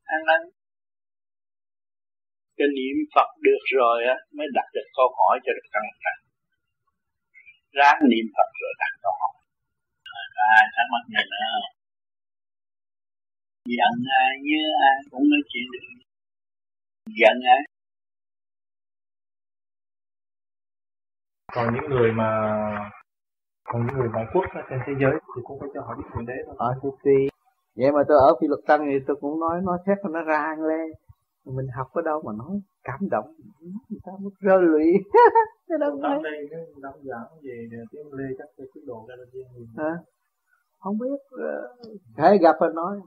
Ăn 0.04 0.20
năn 0.28 0.40
cái 2.56 2.68
niệm 2.76 2.96
Phật 3.14 3.28
được 3.46 3.62
rồi 3.78 3.98
á, 4.14 4.16
mới 4.36 4.46
đặt 4.56 4.68
được 4.74 4.88
câu 4.96 5.08
hỏi 5.18 5.34
cho 5.44 5.52
được 5.56 5.68
căn 5.72 5.82
bản 6.04 6.18
ráng 7.78 8.00
niệm 8.10 8.26
Phật 8.36 8.50
rồi 8.60 8.72
đặt 8.82 8.92
câu 9.02 9.12
hỏi. 9.20 9.34
Ai 10.56 10.64
thắc 10.74 10.86
mắc 10.92 11.04
này 11.14 11.24
nữa 11.32 11.46
giận 13.76 13.94
ai, 14.22 14.32
nhớ 14.42 14.64
ai 14.88 14.96
cũng 15.10 15.30
nói 15.30 15.40
chuyện 15.48 15.64
được. 15.72 15.86
Giận 17.20 17.36
ai? 17.54 17.62
Còn 21.52 21.74
những 21.74 21.90
người 21.90 22.12
mà 22.12 22.28
còn 23.72 23.86
những 23.86 23.96
người 23.98 24.08
ngoại 24.12 24.26
quốc 24.32 24.44
ở 24.54 24.62
trên 24.70 24.78
thế 24.86 24.92
giới 25.00 25.12
thì 25.36 25.42
cũng 25.44 25.60
phải 25.60 25.68
cho 25.74 25.80
họ 25.80 25.94
biết 25.98 26.04
thượng 26.14 26.26
đế 26.26 26.34
thôi. 26.46 26.54
Ờ, 26.58 26.74
thì 26.82 26.88
tùy. 27.04 27.28
Vậy 27.76 27.92
mà 27.92 28.02
tôi 28.08 28.18
ở 28.18 28.34
Phi 28.40 28.46
Luật 28.48 28.60
Tân 28.66 28.80
thì 28.86 28.98
tôi 29.06 29.16
cũng 29.20 29.40
nói 29.40 29.60
nói 29.62 29.78
thét 29.86 29.98
nó 30.10 30.22
ra 30.22 30.56
lên. 30.58 30.90
Mình 31.44 31.66
học 31.76 31.86
ở 31.92 32.02
đâu 32.02 32.22
mà 32.26 32.32
nói 32.32 32.60
cảm 32.84 33.08
động 33.10 33.34
người 33.88 34.00
ta 34.04 34.12
mất 34.20 34.30
rơi 34.40 34.62
lụy 34.62 34.92
cái 35.68 35.78
đâu 35.80 35.94
nói 35.94 36.20
đây 36.22 36.48
cái 36.50 36.60
đóng 36.82 37.00
giảng 37.02 37.26
về 37.42 37.68
tiếng 37.92 38.12
lê 38.12 38.24
chắc 38.38 38.48
cái 38.56 38.66
chế 38.74 38.80
độ 38.86 39.06
ra 39.08 39.14
là 39.76 39.94
không 40.78 40.98
biết 40.98 41.20
ờ, 41.30 41.76
thấy 42.16 42.38
gặp 42.38 42.56
anh 42.60 42.74
nói 42.74 43.00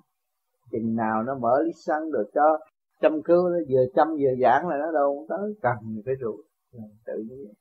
chừng 0.71 0.95
nào 0.95 1.23
nó 1.23 1.35
mở 1.35 1.61
lý 1.65 1.71
xăng 1.85 2.11
rồi 2.11 2.31
cho 2.33 2.59
chăm 3.01 3.21
cứu 3.21 3.49
nó 3.49 3.57
vừa 3.69 3.85
chăm 3.95 4.07
vừa 4.07 4.35
giảng 4.41 4.67
là 4.67 4.77
nó 4.77 4.91
đâu 4.91 5.25
tới 5.29 5.53
cần 5.61 5.75
phải 6.05 6.15
rượu 6.15 6.37
tự 7.05 7.17
nhiên 7.29 7.53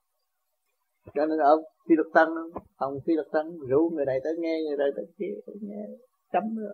cho 1.15 1.27
nên 1.27 1.39
ở 1.39 1.57
phi 1.89 1.95
luật 1.95 2.07
tăng 2.15 2.29
ông 2.77 2.95
phi 3.07 3.13
luật 3.15 3.27
tăng 3.33 3.59
rủ 3.69 3.91
người 3.95 4.05
này 4.05 4.19
tới 4.25 4.33
nghe 4.39 4.55
người 4.67 4.77
này 4.77 4.89
tới 4.97 5.07
kia 5.19 5.35
tới 5.47 5.57
nghe 5.61 5.87
chấm 6.33 6.43
nữa 6.55 6.73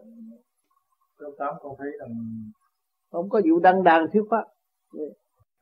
trong 1.21 1.33
tám 1.39 1.55
con 1.63 1.73
thấy 1.79 1.89
rằng 2.01 2.13
không 3.11 3.29
có 3.29 3.41
vụ 3.51 3.61
đăng 3.61 3.83
đàn 3.83 4.07
thuyết 4.13 4.23
pháp 4.31 4.45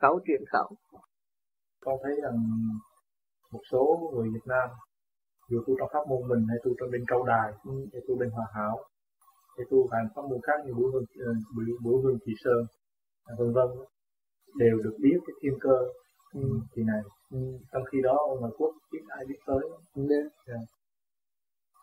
khẩu 0.03 0.21
truyền 0.27 0.41
khẩu 0.53 0.69
con 1.81 1.99
thấy 2.03 2.13
rằng 2.23 2.37
một 3.53 3.61
số 3.71 4.11
người 4.15 4.29
Việt 4.35 4.47
Nam 4.47 4.69
dù 5.51 5.59
tu 5.67 5.75
trong 5.79 5.89
pháp 5.93 6.05
môn 6.09 6.29
mình 6.29 6.47
hay 6.49 6.59
tu 6.65 6.71
trong 6.79 6.91
bên 6.93 7.05
câu 7.07 7.23
đài 7.25 7.49
ừ. 7.65 7.73
hay 7.93 8.03
tu 8.09 8.19
bên 8.19 8.31
hòa 8.31 8.47
hảo 8.55 8.77
hay 9.57 9.67
tu 9.71 9.89
hàng 9.93 10.09
pháp 10.15 10.23
môn 10.31 10.41
khác 10.43 10.59
như 10.65 10.73
buổi 10.75 10.91
hương 10.93 11.05
ờ, 11.27 11.33
buổi, 11.55 11.65
buổi 11.85 12.03
hương 12.03 12.19
kỳ 12.25 12.33
sơn 12.45 12.63
vân 13.39 13.53
vân 13.53 13.69
đều 14.55 14.77
được 14.85 14.97
biết 15.03 15.19
cái 15.27 15.35
thiên 15.41 15.53
cơ 15.61 15.77
ừ. 16.35 16.41
kỳ 16.75 16.83
này 16.83 17.03
ừ. 17.31 17.39
trong 17.73 17.83
khi 17.93 17.99
đó 18.03 18.17
ở 18.31 18.41
ngoài 18.41 18.53
quốc 18.59 18.75
ít 18.91 19.05
ai 19.09 19.25
biết 19.29 19.39
tới 19.47 19.59
ừ. 19.95 20.07
yeah. 20.11 20.33
Dạ. 20.47 20.55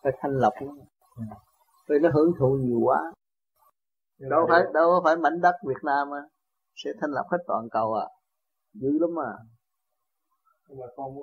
phải 0.04 0.14
thanh 0.20 0.32
lọc 0.32 0.54
nó 0.62 0.74
yeah. 1.20 1.38
vì 1.90 1.96
nó 2.02 2.10
hưởng 2.14 2.32
thụ 2.40 2.58
nhiều 2.62 2.80
quá 2.84 3.14
Nhưng 4.20 4.30
đâu 4.30 4.46
phải 4.50 4.64
đâu 4.74 5.02
phải 5.04 5.16
mảnh 5.16 5.42
đất 5.42 5.56
Việt 5.68 5.84
Nam 5.84 6.14
à. 6.14 6.24
sẽ 6.84 6.90
thanh 7.02 7.12
lọc 7.12 7.26
hết 7.32 7.38
toàn 7.48 7.68
cầu 7.72 7.94
à 7.94 8.08
dữ 8.74 9.00
lắm 9.00 9.20
à 9.20 9.34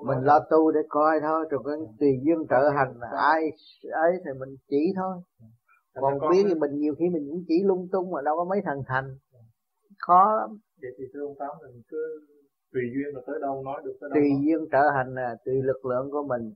mình 0.07 0.25
lo 0.25 0.41
tu 0.51 0.71
để 0.71 0.81
coi 0.89 1.21
thôi 1.23 1.47
rồi 1.51 1.63
cái 1.67 1.77
tùy 2.01 2.09
duyên 2.25 2.39
trợ 2.51 2.71
hành 2.77 2.95
là 3.01 3.09
ai 3.17 3.43
ấy 3.93 4.13
thì 4.25 4.31
mình 4.41 4.57
chỉ 4.69 4.93
thôi 4.97 5.17
còn 5.95 6.31
biết 6.31 6.45
thì 6.49 6.55
mình 6.55 6.71
nhiều 6.79 6.95
khi 6.99 7.05
mình 7.09 7.29
cũng 7.31 7.45
chỉ 7.49 7.55
lung 7.65 7.89
tung 7.93 8.11
mà 8.11 8.21
đâu 8.25 8.37
có 8.37 8.45
mấy 8.45 8.61
thằng 8.65 8.83
thành 8.87 9.19
khó 9.99 10.35
lắm 10.41 10.51
vậy 10.83 10.91
thì 10.99 11.05
thưa 11.13 11.21
ông 11.27 11.37
tám 11.39 11.51
mình 11.63 11.83
cứ 11.89 12.27
tùy 12.73 12.83
duyên 12.95 13.15
là 13.15 13.21
tới 13.27 13.37
đâu 13.41 13.63
nói 13.65 13.83
được 13.85 13.97
tới 14.01 14.11
đâu 14.11 14.15
tùy 14.15 14.29
duyên 14.45 14.69
trợ 14.73 14.91
hành 14.97 15.15
là 15.15 15.37
tùy 15.45 15.55
lực 15.63 15.87
lượng 15.87 16.11
của 16.11 16.23
mình. 16.23 16.53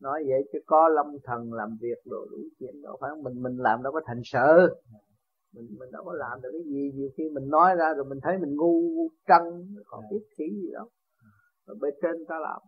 Nói 0.00 0.24
vậy 0.28 0.48
chứ 0.52 0.58
có 0.66 0.88
lâm 0.88 1.06
thần 1.24 1.52
làm 1.52 1.76
việc 1.80 1.98
đồ 2.04 2.26
đủ 2.30 2.38
chuyện 2.58 2.82
đâu 2.82 2.96
phải 3.00 3.10
mình 3.22 3.42
mình 3.42 3.56
làm 3.56 3.82
đâu 3.82 3.92
có 3.92 4.00
thành 4.06 4.20
sự. 4.24 4.74
Mình 5.54 5.66
mình 5.78 5.90
đâu 5.92 6.04
có 6.04 6.12
làm 6.12 6.40
được 6.42 6.50
cái 6.52 6.62
gì. 6.62 6.92
Nhiều 6.94 7.08
khi 7.16 7.24
mình 7.28 7.48
nói 7.48 7.74
ra 7.78 7.94
rồi 7.94 8.04
mình 8.04 8.18
thấy 8.22 8.38
mình 8.38 8.56
ngu 8.56 9.08
trăng 9.28 9.44
còn 9.86 10.04
biết 10.10 10.24
khí 10.38 10.44
gì 10.62 10.70
đâu. 10.72 10.88
Ở 11.66 11.74
bên 11.80 11.94
trên 12.02 12.24
ta 12.28 12.38
làm. 12.38 12.60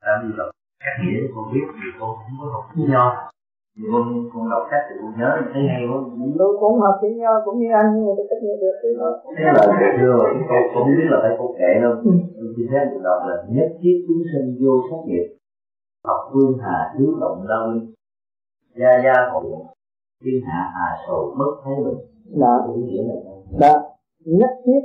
À, 0.00 0.12
bây 0.22 0.30
giờ 0.36 0.50
các 0.80 0.96
nghĩa 1.04 1.20
con 1.34 1.54
biết 1.54 1.66
thì 1.74 1.98
con 2.00 2.16
không 2.16 2.36
có 2.40 2.46
học 2.52 2.64
chữ 2.76 2.82
nho 2.88 3.30
thì 3.78 3.84
con 3.92 4.04
con 4.32 4.44
đọc 4.52 4.64
sách 4.70 4.84
thì 4.88 4.94
con 5.00 5.10
nhớ 5.18 5.30
thấy 5.52 5.62
hay 5.72 5.82
quá 5.90 5.98
tôi 6.38 6.50
cũng 6.60 6.80
học 6.84 6.94
chữ 7.00 7.08
nho 7.20 7.32
cũng 7.44 7.56
như 7.60 7.68
anh 7.80 7.88
nhưng 7.94 8.04
mà 8.06 8.12
tôi 8.16 8.26
cách 8.30 8.42
nghĩa 8.42 8.58
được 8.62 8.74
thế 8.82 8.88
đó. 9.00 9.08
Thế 9.36 9.44
là 9.56 9.62
được 10.02 10.22
cái 10.32 10.42
câu 10.50 10.60
cũng 10.74 10.88
biết 10.96 11.08
là 11.12 11.18
phải 11.22 11.32
câu 11.38 11.48
kệ 11.58 11.70
đâu. 11.84 11.94
Tôi 12.36 12.48
xin 12.56 12.66
phép 12.72 12.84
được 12.90 13.02
đọc 13.08 13.20
là 13.28 13.34
nhất 13.56 13.68
thiết 13.80 13.96
chúng 14.06 14.22
sinh 14.30 14.46
vô 14.62 14.72
sát 14.88 15.00
nghiệp 15.06 15.26
học 16.08 16.20
phương 16.32 16.52
hà 16.64 16.78
thiếu 16.92 17.08
động 17.22 17.38
đau 17.50 17.62
linh 17.72 17.86
gia 18.80 18.92
gia 19.04 19.16
hộ 19.32 19.40
thiên 20.22 20.38
hạ 20.48 20.60
hà 20.74 20.88
sầu 21.06 21.20
bất 21.38 21.52
thái 21.62 21.74
bình 21.84 22.00
đó 22.42 22.54
nghĩa 22.76 23.02
là 23.08 23.16
đó 23.62 23.74
nhất 24.38 24.52
thiết 24.64 24.80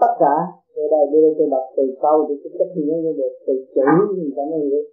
tất 0.00 0.12
cả. 0.20 0.36
Ở 0.76 0.82
đây 0.90 1.04
đưa 1.12 1.34
tôi 1.38 1.48
đọc 1.50 1.64
từ 1.76 1.82
câu 2.02 2.26
thì 2.28 2.34
cái 2.42 2.50
cách 2.58 2.72
nghĩa 2.76 2.96
như 3.02 3.12
được 3.18 3.32
từ 3.46 3.52
chữ 3.74 3.82
gì 4.16 4.32
cả 4.36 4.42
như 4.50 4.68
vậy 4.72 4.84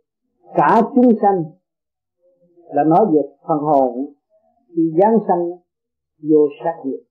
cả 0.56 0.82
chúng 0.96 1.12
sanh 1.22 1.44
là 2.76 2.84
nói 2.84 3.06
về 3.14 3.22
phần 3.48 3.60
hồn 3.60 4.14
khi 4.68 4.92
giáng 5.02 5.18
sanh 5.28 5.50
vô 6.30 6.48
sát 6.64 6.76
nghiệp. 6.86 7.04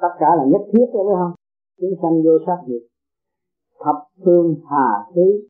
Tất 0.00 0.08
cả 0.18 0.26
là 0.36 0.44
nhất 0.44 0.60
thiết 0.72 0.86
đó 0.94 1.00
phải 1.06 1.16
không? 1.18 1.34
Chúng 1.80 1.94
sanh 2.02 2.22
vô 2.24 2.38
sát 2.46 2.58
nghiệp. 2.66 2.88
Thập 3.84 3.96
phương 4.24 4.54
hà 4.70 4.88
xứ. 5.14 5.48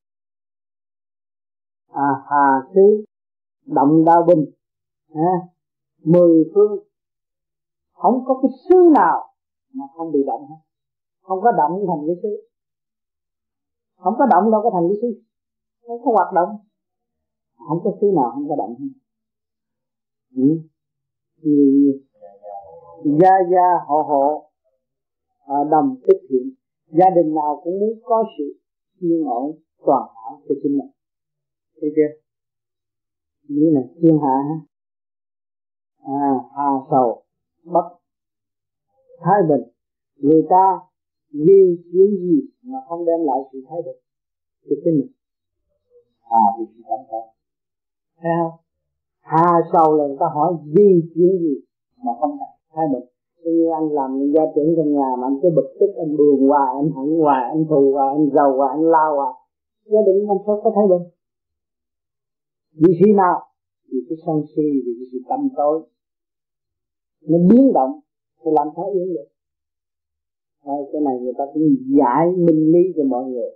À 1.88 2.10
hà 2.30 2.46
xứ 2.74 3.04
động 3.66 4.04
đao 4.04 4.22
binh 4.22 4.44
à, 5.14 5.32
mười 6.04 6.50
phương. 6.54 6.78
Không 7.92 8.24
có 8.26 8.40
cái 8.42 8.50
xứ 8.68 8.90
nào 8.94 9.34
mà 9.72 9.84
không 9.96 10.12
bị 10.12 10.20
động 10.26 10.40
hết. 10.48 10.56
Không 11.22 11.40
có 11.42 11.52
động 11.52 11.84
thành 11.88 12.06
cái 12.06 12.16
xứ. 12.22 12.48
Không 13.96 14.14
có 14.18 14.26
động 14.26 14.50
đâu 14.50 14.60
có 14.62 14.70
thành 14.74 14.88
cái 14.88 14.96
xứ. 15.02 15.22
Không 15.86 16.04
có 16.04 16.12
hoạt 16.12 16.34
động 16.34 16.48
không 17.68 17.80
có 17.84 17.90
xứ 18.00 18.06
nào 18.16 18.30
không 18.34 18.48
có 18.48 18.56
động 18.56 18.76
ừ. 20.36 20.42
thì 21.42 21.52
gia 23.04 23.34
gia 23.50 23.68
họ 23.86 24.02
họ 24.08 24.50
à, 25.46 25.56
đồng 25.70 25.96
tích 26.06 26.20
thiện. 26.28 26.54
Gia 26.86 27.10
đình 27.16 27.34
nào 27.34 27.60
cũng 27.64 27.80
muốn 27.80 27.98
có 28.02 28.24
sự 28.38 28.44
yên 29.00 29.24
ổn 29.24 29.58
toàn 29.86 30.02
hảo 30.14 30.42
cho 30.48 30.54
chính 30.62 30.78
mình. 30.78 30.90
Thấy 31.80 31.90
chưa? 31.96 32.10
Như 33.48 33.70
là 33.70 33.80
thiên 34.02 34.18
hạ 34.22 34.36
à 35.98 36.30
hà 36.56 36.68
sầu 36.90 37.22
bất 37.64 37.88
thái 39.20 39.42
bình. 39.48 39.68
Người 40.16 40.42
ta 40.50 40.78
vì 41.32 41.82
chuyện 41.92 42.10
gì 42.20 42.40
mà 42.62 42.78
không 42.88 43.04
đem 43.06 43.20
lại 43.24 43.38
sự 43.52 43.58
thái 43.68 43.78
bình 43.84 43.96
cho 44.64 44.76
chính 44.84 44.98
mình? 44.98 45.12
À 46.20 46.40
thì 46.58 46.64
sự 46.76 46.82
cảm 46.88 46.98
thấy 47.10 47.20
thấy 48.24 48.32
không 48.40 48.56
hà 49.20 49.46
sầu 49.72 49.88
là 49.96 50.04
người 50.06 50.16
ta 50.20 50.26
hỏi 50.34 50.50
vì 50.74 50.90
chuyện 51.14 51.32
gì 51.42 51.54
mà 52.04 52.12
không 52.20 52.38
thay 52.74 52.86
bực 52.92 53.04
như 53.44 53.68
anh 53.78 53.88
làm 53.98 54.10
gia 54.34 54.44
trưởng 54.54 54.74
trong 54.76 54.92
nhà 54.92 55.10
mà 55.18 55.26
anh 55.26 55.38
cứ 55.42 55.48
bực 55.56 55.68
tức 55.80 55.90
anh 56.02 56.16
buồn 56.16 56.48
hoài 56.48 56.70
anh 56.82 56.90
hận 56.96 57.20
hoài 57.20 57.42
anh 57.54 57.64
thù 57.68 57.92
hoài 57.94 58.08
anh 58.16 58.26
giàu 58.34 58.56
hoài 58.56 58.70
anh 58.76 58.84
lao 58.94 59.16
hoài 59.16 59.34
gia 59.84 60.00
đình 60.06 60.28
anh 60.28 60.38
sao 60.46 60.60
có 60.64 60.70
thái 60.74 60.86
bình 60.90 61.04
vì 62.74 62.94
khi 63.00 63.12
nào? 63.12 63.36
Vì 63.88 63.98
cái 64.08 64.16
sân 64.26 64.36
si 64.56 64.62
vì 64.84 64.92
cái 64.98 65.06
sự 65.12 65.18
tâm 65.28 65.48
tối. 65.56 65.82
Nó 67.20 67.38
biến 67.50 67.72
động 67.74 68.00
thì 68.44 68.50
làm 68.54 68.68
sao 68.76 68.84
yên 68.94 69.14
được? 69.14 69.28
Thôi, 70.64 70.88
cái 70.92 71.00
này 71.00 71.14
người 71.20 71.32
ta 71.38 71.44
cũng 71.54 71.62
giải 71.98 72.26
minh 72.36 72.72
lý 72.72 72.92
cho 72.96 73.04
mọi 73.04 73.24
người. 73.24 73.50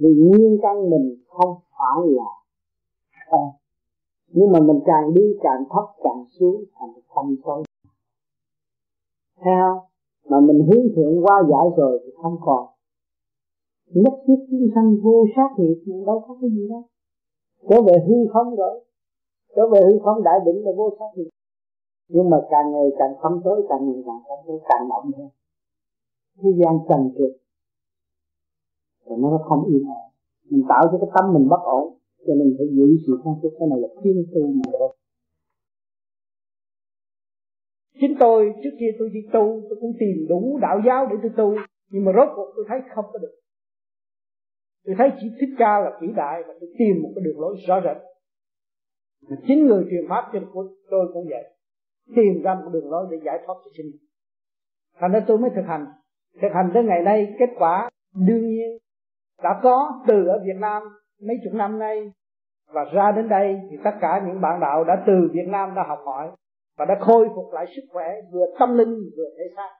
Vì 0.00 0.08
nguyên 0.18 0.58
căn 0.62 0.90
mình 0.90 1.24
không 1.28 1.54
phải 1.70 2.08
là 2.08 2.30
con 3.30 3.48
nhưng 4.28 4.52
mà 4.52 4.60
mình 4.60 4.80
càng 4.86 5.14
đi 5.14 5.22
càng 5.42 5.64
thấp, 5.70 5.84
càng 6.04 6.24
xuống 6.38 6.64
thành 6.74 6.92
tâm 7.14 7.36
tối 7.44 7.62
theo 9.44 9.82
mà 10.28 10.40
mình 10.40 10.66
hướng 10.66 10.86
thượng 10.96 11.24
qua 11.24 11.42
giải 11.50 11.66
rồi 11.76 12.00
thì 12.04 12.10
không 12.22 12.36
còn. 12.40 12.66
Nhất 13.86 14.14
thiết 14.26 14.46
chúng 14.50 14.68
sanh 14.74 14.96
vô 15.02 15.24
sát 15.36 15.48
nghiệp 15.58 16.02
đâu 16.06 16.24
có 16.28 16.36
cái 16.40 16.50
gì 16.50 16.68
đâu. 16.68 16.82
Trở 17.68 17.82
về 17.82 17.94
hư 18.08 18.14
không 18.32 18.56
rồi. 18.56 18.84
Trở 19.56 19.62
về 19.72 19.80
hư 19.86 19.98
không 20.04 20.22
đại 20.22 20.38
định 20.46 20.64
là 20.64 20.72
vô 20.76 20.90
sát 20.98 21.06
nghiệp. 21.16 21.28
Nhưng 22.08 22.30
mà 22.30 22.36
càng 22.50 22.72
ngày 22.72 22.88
càng 22.98 23.14
thâm 23.22 23.40
tối 23.44 23.66
càng 23.68 23.86
ngày 23.86 24.02
càng 24.06 24.20
thâm 24.28 24.38
tối 24.46 24.60
càng 24.68 24.88
động 24.88 25.10
thêm. 25.16 25.28
Thế 26.42 26.50
gian 26.56 26.78
trần 26.88 27.10
trượt. 27.18 27.36
Rồi 29.06 29.18
nó 29.18 29.40
không 29.48 29.64
yên 29.64 29.84
ổn. 29.88 30.10
Mình 30.50 30.62
tạo 30.68 30.82
cho 30.92 30.98
cái 30.98 31.10
tâm 31.14 31.32
mình 31.34 31.48
bất 31.48 31.60
ổn 31.64 31.94
cho 32.26 32.34
nên 32.38 32.54
phải 32.58 32.66
giữ 32.76 32.86
sự 33.06 33.12
sáng 33.24 33.34
suốt 33.42 33.52
cái 33.58 33.68
này 33.70 33.78
là 33.82 33.88
thiên 34.02 34.26
tu 34.34 34.42
mà 34.52 34.72
thôi. 34.78 34.96
Chính 38.00 38.14
tôi, 38.20 38.52
trước 38.62 38.70
kia 38.80 38.90
tôi 38.98 39.08
đi 39.14 39.20
tu, 39.32 39.62
tôi 39.68 39.78
cũng 39.80 39.92
tìm 40.00 40.26
đủ 40.28 40.58
đạo 40.62 40.80
giáo 40.86 41.06
để 41.10 41.16
tôi 41.22 41.32
tu, 41.36 41.54
nhưng 41.90 42.04
mà 42.04 42.12
rốt 42.16 42.28
cuộc 42.36 42.52
tôi 42.56 42.64
thấy 42.68 42.78
không 42.94 43.04
có 43.12 43.18
được. 43.18 43.34
Tôi 44.84 44.94
thấy 44.98 45.10
chỉ 45.20 45.26
thích 45.40 45.54
ca 45.58 45.80
là 45.80 45.98
vĩ 46.00 46.08
đại 46.16 46.42
và 46.46 46.54
tôi 46.60 46.70
tìm 46.78 47.02
một 47.02 47.12
cái 47.14 47.24
đường 47.24 47.40
lối 47.40 47.56
rõ 47.68 47.80
rệt. 47.84 47.96
Mà 49.28 49.36
chính 49.46 49.66
người 49.66 49.84
truyền 49.90 50.04
pháp 50.08 50.30
cho 50.32 50.40
tôi 50.90 51.10
cũng 51.12 51.26
vậy. 51.30 51.44
Tìm 52.16 52.42
ra 52.42 52.54
một 52.54 52.70
đường 52.72 52.90
lối 52.90 53.06
để 53.10 53.16
giải 53.24 53.38
thoát 53.46 53.54
cho 53.64 53.70
sinh. 53.76 53.90
thành 55.00 55.12
ra 55.12 55.24
tôi 55.26 55.38
mới 55.38 55.50
thực 55.56 55.64
hành. 55.66 55.86
Thực 56.42 56.48
hành 56.54 56.70
tới 56.74 56.84
ngày 56.84 57.02
nay, 57.02 57.34
kết 57.38 57.50
quả 57.58 57.90
đương 58.14 58.48
nhiên 58.48 58.78
đã 59.42 59.60
có 59.62 60.04
từ 60.08 60.26
ở 60.26 60.42
Việt 60.46 60.56
Nam 60.60 60.82
mấy 61.22 61.36
chục 61.44 61.54
năm 61.54 61.78
nay, 61.78 62.12
và 62.72 62.84
ra 62.92 63.12
đến 63.16 63.28
đây 63.28 63.60
thì 63.70 63.76
tất 63.84 63.90
cả 64.00 64.22
những 64.26 64.40
bạn 64.40 64.60
đạo 64.60 64.84
đã 64.84 65.04
từ 65.06 65.12
Việt 65.32 65.46
Nam 65.48 65.74
đã 65.74 65.84
học 65.88 65.98
hỏi 66.04 66.30
và 66.78 66.84
đã 66.84 66.94
khôi 67.00 67.28
phục 67.34 67.52
lại 67.52 67.66
sức 67.76 67.82
khỏe, 67.92 68.14
vừa 68.32 68.46
tâm 68.58 68.78
linh, 68.78 68.94
vừa 69.16 69.28
thể 69.38 69.44
xác. 69.56 69.70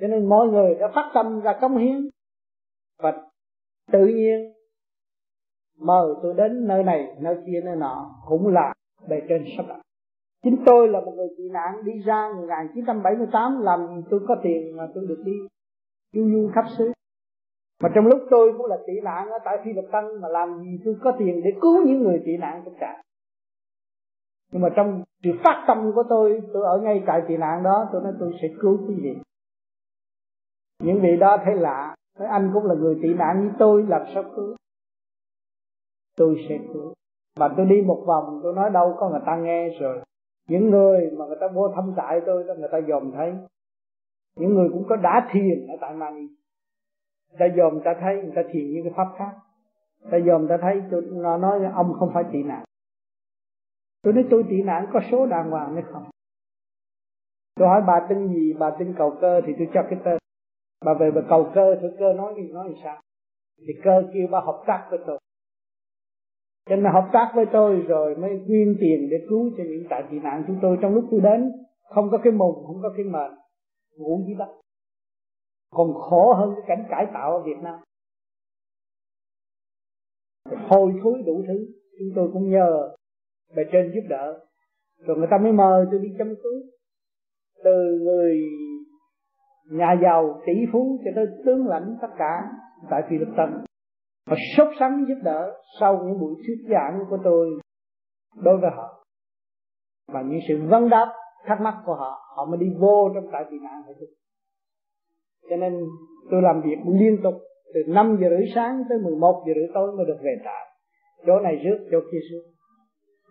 Cho 0.00 0.06
nên 0.06 0.28
mọi 0.28 0.46
người 0.46 0.74
đã 0.74 0.88
phát 0.94 1.10
tâm 1.14 1.40
ra 1.40 1.58
công 1.60 1.76
hiến 1.76 2.08
và 2.98 3.22
tự 3.92 4.06
nhiên 4.06 4.52
mời 5.78 6.14
tôi 6.22 6.34
đến 6.36 6.66
nơi 6.68 6.82
này, 6.82 7.16
nơi 7.20 7.36
kia, 7.46 7.60
nơi 7.64 7.76
nọ, 7.76 8.10
cũng 8.26 8.48
là 8.48 8.74
bề 9.08 9.20
trên 9.28 9.44
sắp 9.56 9.66
đặt. 9.68 9.80
Chính 10.44 10.56
tôi 10.66 10.88
là 10.88 11.00
một 11.00 11.12
người 11.16 11.28
tị 11.38 11.44
nạn, 11.52 11.84
đi 11.84 11.92
ra 12.04 12.32
1978 12.36 13.60
làm 13.60 14.02
tôi 14.10 14.20
có 14.28 14.36
tiền 14.42 14.76
mà 14.76 14.88
tôi 14.94 15.04
được 15.08 15.22
đi 15.24 15.32
du 16.12 16.30
du 16.30 16.50
khắp 16.54 16.64
xứ 16.78 16.92
mà 17.80 17.88
trong 17.94 18.06
lúc 18.06 18.20
tôi 18.30 18.52
cũng 18.58 18.66
là 18.66 18.76
tị 18.86 19.00
nạn 19.02 19.30
ở 19.30 19.38
tại 19.44 19.58
phi 19.64 19.72
lục 19.72 19.84
tân 19.92 20.04
mà 20.20 20.28
làm 20.28 20.60
gì 20.62 20.80
tôi 20.84 20.96
có 21.02 21.12
tiền 21.18 21.40
để 21.44 21.50
cứu 21.60 21.86
những 21.86 22.02
người 22.02 22.22
tị 22.26 22.36
nạn 22.36 22.62
tất 22.64 22.72
cả. 22.80 23.02
Nhưng 24.52 24.62
mà 24.62 24.68
trong 24.76 25.02
sự 25.22 25.30
phát 25.44 25.64
tâm 25.68 25.92
của 25.94 26.02
tôi 26.08 26.42
tôi 26.52 26.64
ở 26.64 26.80
ngay 26.82 27.02
tại 27.06 27.22
tị 27.28 27.36
nạn 27.36 27.62
đó, 27.62 27.88
tôi 27.92 28.02
nói 28.02 28.12
tôi 28.20 28.32
sẽ 28.42 28.48
cứu 28.60 28.78
quý 28.88 28.94
vị. 28.94 29.16
Những 30.82 31.00
vị 31.00 31.16
đó 31.16 31.36
thấy 31.44 31.54
lạ, 31.54 31.96
nói 32.18 32.28
anh 32.28 32.50
cũng 32.54 32.64
là 32.64 32.74
người 32.74 32.98
tị 33.02 33.14
nạn 33.14 33.42
như 33.42 33.50
tôi, 33.58 33.86
làm 33.88 34.02
sao 34.14 34.24
cứu? 34.36 34.56
Tôi 36.16 36.36
sẽ 36.48 36.58
cứu. 36.72 36.94
Và 37.36 37.48
tôi 37.56 37.66
đi 37.66 37.82
một 37.82 38.04
vòng, 38.06 38.40
tôi 38.42 38.54
nói 38.54 38.70
đâu 38.70 38.96
có 38.98 39.08
người 39.10 39.20
ta 39.26 39.36
nghe 39.36 39.68
rồi. 39.80 40.00
Những 40.48 40.70
người 40.70 41.10
mà 41.18 41.26
người 41.26 41.36
ta 41.40 41.46
vô 41.54 41.68
thăm 41.74 41.92
trại 41.96 42.20
tôi, 42.26 42.44
đó, 42.44 42.54
người 42.58 42.68
ta 42.72 42.80
dòm 42.88 43.12
thấy. 43.12 43.32
Những 44.36 44.54
người 44.54 44.68
cũng 44.72 44.84
có 44.88 44.96
đã 44.96 45.28
thiền 45.32 45.66
ở 45.68 45.76
tại 45.80 45.94
Mani 45.94 46.26
ta 47.38 47.46
dòm 47.56 47.72
người 47.72 47.82
ta 47.84 47.94
thấy 48.00 48.14
người 48.14 48.32
ta 48.34 48.42
thiền 48.52 48.70
như 48.70 48.80
cái 48.84 48.92
pháp 48.96 49.08
khác. 49.18 49.32
Ta 50.10 50.18
dòm 50.26 50.40
người 50.40 50.48
ta 50.48 50.58
thấy 50.62 50.82
tôi, 50.90 51.02
nó 51.12 51.36
nói 51.38 51.60
ông 51.74 51.92
không 51.98 52.10
phải 52.14 52.24
tị 52.32 52.42
nạn. 52.42 52.64
Tôi 54.02 54.12
nói 54.12 54.24
tôi 54.30 54.44
tị 54.50 54.62
nạn 54.62 54.86
có 54.92 55.00
số 55.10 55.26
đàng 55.26 55.50
hoàng 55.50 55.74
hay 55.74 55.84
không? 55.92 56.04
Tôi 57.54 57.68
hỏi, 57.68 57.82
bà 57.86 58.06
tin 58.08 58.28
gì? 58.28 58.52
Bà 58.58 58.70
tin 58.78 58.94
cầu 58.98 59.16
cơ 59.20 59.40
thì 59.46 59.52
tôi 59.58 59.68
cho 59.74 59.82
cái 59.90 59.98
tên. 60.04 60.18
Bà 60.84 60.94
về, 60.94 61.10
bà 61.10 61.20
cầu 61.28 61.50
cơ 61.54 61.74
thử 61.82 61.88
cơ 61.98 62.12
nói 62.12 62.34
gì 62.36 62.52
nói 62.52 62.68
gì 62.68 62.80
sao? 62.84 63.00
Thì 63.58 63.72
cơ 63.84 64.02
kêu, 64.14 64.28
bà 64.30 64.40
hợp 64.40 64.62
tác 64.66 64.86
với 64.90 64.98
tôi. 65.06 65.18
Cho 66.68 66.76
nên 66.76 66.92
hợp 66.92 67.08
tác 67.12 67.32
với 67.34 67.46
tôi 67.52 67.84
rồi 67.88 68.16
mới 68.16 68.30
quyên 68.46 68.76
tiền 68.80 69.08
để 69.10 69.26
cứu 69.28 69.50
cho 69.56 69.64
những 69.64 69.84
tại 69.90 70.04
tị 70.10 70.18
nạn 70.18 70.44
chúng 70.46 70.58
tôi 70.62 70.78
trong 70.82 70.94
lúc 70.94 71.04
tôi 71.10 71.20
đến. 71.20 71.52
Không 71.82 72.08
có 72.10 72.18
cái 72.18 72.32
mùng, 72.32 72.64
không 72.66 72.82
có 72.82 72.92
cái 72.96 73.04
mền, 73.04 73.30
ngủ 73.96 74.24
dưới 74.26 74.36
đất 74.38 74.48
còn 75.70 75.94
khổ 75.94 76.34
hơn 76.34 76.54
cái 76.56 76.64
cảnh 76.68 76.86
cải 76.90 77.06
tạo 77.14 77.32
ở 77.32 77.42
Việt 77.42 77.56
Nam. 77.62 77.80
Hôi 80.68 80.92
thối 81.02 81.22
đủ 81.26 81.42
thứ, 81.46 81.66
chúng 81.98 82.08
tôi 82.16 82.30
cũng 82.32 82.50
nhờ 82.50 82.94
bề 83.56 83.62
trên 83.72 83.92
giúp 83.94 84.06
đỡ. 84.08 84.46
Rồi 84.98 85.16
người 85.16 85.28
ta 85.30 85.38
mới 85.38 85.52
mời 85.52 85.86
tôi 85.90 86.00
đi 86.00 86.08
chăm 86.18 86.34
cứu. 86.42 86.62
Từ 87.64 87.98
người 88.02 88.40
nhà 89.70 89.96
giàu 90.02 90.40
tỷ 90.46 90.52
phú 90.72 91.00
cho 91.04 91.10
tới 91.14 91.26
tướng 91.44 91.66
lãnh 91.66 91.96
tất 92.02 92.08
cả 92.18 92.50
tại 92.90 93.02
Philippines. 93.08 93.64
Họ 94.26 94.36
sốt 94.56 94.68
sắng 94.78 95.04
giúp 95.08 95.18
đỡ 95.24 95.62
sau 95.80 96.02
những 96.04 96.20
buổi 96.20 96.34
thuyết 96.46 96.68
giảng 96.70 97.04
của 97.10 97.18
tôi 97.24 97.60
đối 98.42 98.58
với 98.58 98.70
họ. 98.76 99.04
Và 100.12 100.22
những 100.22 100.40
sự 100.48 100.66
vấn 100.68 100.88
đáp 100.88 101.12
thắc 101.46 101.60
mắc 101.60 101.82
của 101.86 101.94
họ 101.94 102.34
họ 102.36 102.44
mới 102.44 102.58
đi 102.58 102.66
vô 102.78 103.10
trong 103.14 103.24
tại 103.32 103.44
tị 103.50 103.58
nạn 103.58 103.82
phải 103.86 103.94
cho 105.50 105.56
nên 105.56 105.80
tôi 106.30 106.42
làm 106.42 106.62
việc 106.62 106.76
liên 106.86 107.16
tục 107.22 107.34
từ 107.74 107.80
5 107.86 108.16
giờ 108.20 108.28
rưỡi 108.30 108.46
sáng 108.54 108.82
tới 108.88 108.98
11 108.98 109.44
giờ 109.46 109.52
rưỡi 109.56 109.68
tối 109.74 109.92
mới 109.96 110.06
được 110.06 110.18
về 110.22 110.36
trại. 110.44 110.66
Chỗ 111.26 111.40
này 111.40 111.56
rước, 111.56 111.88
chỗ 111.90 111.98
kia 112.12 112.18
rước. 112.30 112.42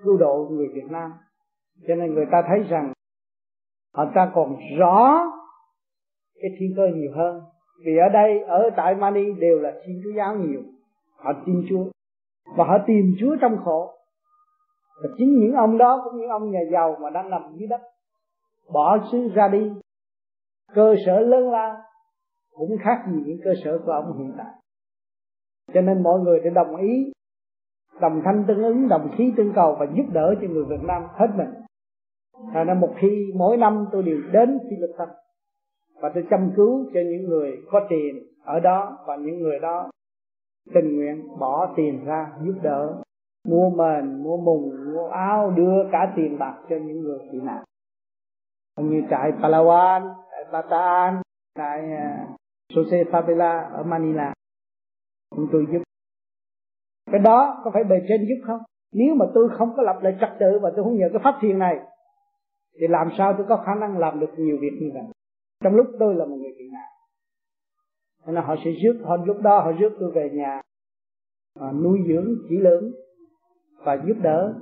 Cứu 0.03 0.17
độ 0.17 0.47
người 0.51 0.67
Việt 0.73 0.85
Nam. 0.89 1.11
Cho 1.87 1.95
nên 1.95 2.13
người 2.13 2.25
ta 2.31 2.43
thấy 2.47 2.59
rằng 2.69 2.93
họ 3.93 4.11
ta 4.15 4.31
còn 4.35 4.55
rõ 4.77 5.21
cái 6.41 6.51
thiên 6.59 6.73
cơ 6.75 6.87
nhiều 6.95 7.11
hơn. 7.15 7.41
Vì 7.85 7.97
ở 7.97 8.09
đây, 8.09 8.39
ở 8.39 8.69
tại 8.77 8.95
Mani 8.95 9.33
đều 9.39 9.59
là 9.59 9.73
thiên 9.85 10.01
chúa 10.03 10.11
giáo 10.17 10.35
nhiều. 10.35 10.61
Họ 11.17 11.33
tin 11.45 11.65
Chúa. 11.69 11.83
Và 12.57 12.65
họ 12.65 12.77
tìm 12.87 13.15
Chúa 13.19 13.35
trong 13.41 13.57
khổ. 13.65 13.93
Và 15.03 15.09
chính 15.17 15.39
những 15.39 15.53
ông 15.53 15.77
đó 15.77 16.01
cũng 16.03 16.19
những 16.19 16.29
ông 16.29 16.51
nhà 16.51 16.59
giàu 16.71 16.97
mà 17.01 17.09
đang 17.09 17.29
nằm 17.29 17.41
dưới 17.55 17.67
đất, 17.67 17.81
bỏ 18.73 18.97
xứ 19.11 19.29
ra 19.33 19.47
đi. 19.47 19.71
Cơ 20.73 20.95
sở 21.05 21.19
lớn 21.19 21.51
lao 21.51 21.77
cũng 22.55 22.77
khác 22.83 23.03
gì 23.07 23.23
những 23.25 23.39
cơ 23.43 23.53
sở 23.63 23.79
của 23.85 23.91
ông 23.91 24.17
hiện 24.17 24.33
tại. 24.37 24.53
Cho 25.73 25.81
nên 25.81 26.03
mọi 26.03 26.19
người 26.19 26.39
để 26.43 26.49
đồng 26.49 26.75
ý, 26.75 27.11
đồng 28.01 28.21
thanh 28.25 28.43
tương 28.47 28.63
ứng, 28.63 28.87
đồng 28.87 29.09
khí 29.17 29.33
tương 29.37 29.53
cầu 29.55 29.75
và 29.79 29.85
giúp 29.97 30.05
đỡ 30.13 30.35
cho 30.41 30.47
người 30.47 30.65
Việt 30.65 30.83
Nam 30.83 31.03
hết 31.13 31.27
mình. 31.35 31.49
Thành 32.53 32.67
ra 32.67 32.73
một 32.73 32.93
khi 33.01 33.31
mỗi 33.35 33.57
năm 33.57 33.85
tôi 33.91 34.03
đều 34.03 34.17
đến 34.31 34.59
Philippines 34.63 35.15
và 36.01 36.11
tôi 36.13 36.23
chăm 36.29 36.51
cứu 36.55 36.85
cho 36.93 36.99
những 36.99 37.29
người 37.29 37.57
có 37.71 37.87
tiền 37.89 38.15
ở 38.43 38.59
đó 38.59 38.97
và 39.07 39.15
những 39.15 39.39
người 39.39 39.59
đó 39.59 39.89
tình 40.73 40.95
nguyện 40.95 41.27
bỏ 41.39 41.73
tiền 41.77 42.05
ra 42.05 42.31
giúp 42.43 42.55
đỡ, 42.63 43.01
mua 43.47 43.69
mền, 43.69 44.23
mua 44.23 44.37
mùng, 44.37 44.71
mua 44.93 45.07
áo, 45.07 45.51
đưa 45.51 45.89
cả 45.91 46.13
tiền 46.15 46.39
bạc 46.39 46.57
cho 46.69 46.75
những 46.75 46.99
người 46.99 47.19
bị 47.31 47.39
nạn. 47.41 47.63
Như 48.77 49.01
trại 49.09 49.31
Palawan, 49.31 50.13
trại 50.31 50.45
Bataan 50.51 51.21
tại 51.59 51.91
à, 51.91 52.27
Jose 52.73 53.03
Favela 53.03 53.71
ở 53.71 53.83
Manila. 53.83 54.33
Chúng 55.35 55.47
tôi 55.51 55.65
giúp. 55.71 55.81
Cái 57.11 57.19
đó 57.19 57.61
có 57.63 57.71
phải 57.73 57.83
bề 57.83 57.95
trên 58.09 58.25
giúp 58.27 58.43
không? 58.47 58.61
Nếu 58.93 59.15
mà 59.15 59.25
tôi 59.33 59.49
không 59.57 59.73
có 59.77 59.83
lập 59.83 59.99
lại 60.01 60.17
trật 60.21 60.29
tự 60.39 60.59
và 60.61 60.71
tôi 60.75 60.83
không 60.83 60.97
nhờ 60.97 61.09
cái 61.13 61.21
pháp 61.23 61.39
thiền 61.41 61.59
này 61.59 61.79
thì 62.79 62.87
làm 62.87 63.09
sao 63.17 63.33
tôi 63.37 63.45
có 63.49 63.63
khả 63.65 63.75
năng 63.75 63.97
làm 63.97 64.19
được 64.19 64.29
nhiều 64.37 64.57
việc 64.61 64.77
như 64.81 64.89
vậy? 64.93 65.03
Trong 65.63 65.75
lúc 65.75 65.87
tôi 65.99 66.15
là 66.15 66.25
một 66.25 66.35
người 66.35 66.53
bị 66.57 66.69
nạn 66.71 66.89
nên 68.25 68.35
là 68.35 68.41
họ 68.41 68.55
sẽ 68.65 68.71
rước 68.71 69.01
họ 69.03 69.17
lúc 69.17 69.37
đó 69.41 69.59
họ 69.59 69.71
rước 69.71 69.89
tôi 69.99 70.11
về 70.11 70.29
nhà 70.33 70.61
à, 71.59 71.71
nuôi 71.71 71.99
dưỡng 72.07 72.35
chỉ 72.49 72.57
lớn 72.57 72.91
và 73.85 73.97
giúp 74.07 74.17
đỡ 74.21 74.53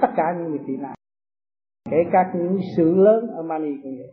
tất 0.00 0.08
cả 0.16 0.34
những 0.38 0.50
người 0.50 0.60
tị 0.66 0.76
nạn 0.76 0.94
kể 1.90 1.96
cả 2.12 2.32
những 2.34 2.58
sự 2.76 2.94
lớn 2.94 3.26
ở 3.26 3.42
Mani 3.42 3.70
cũng 3.82 3.96
vậy 3.98 4.12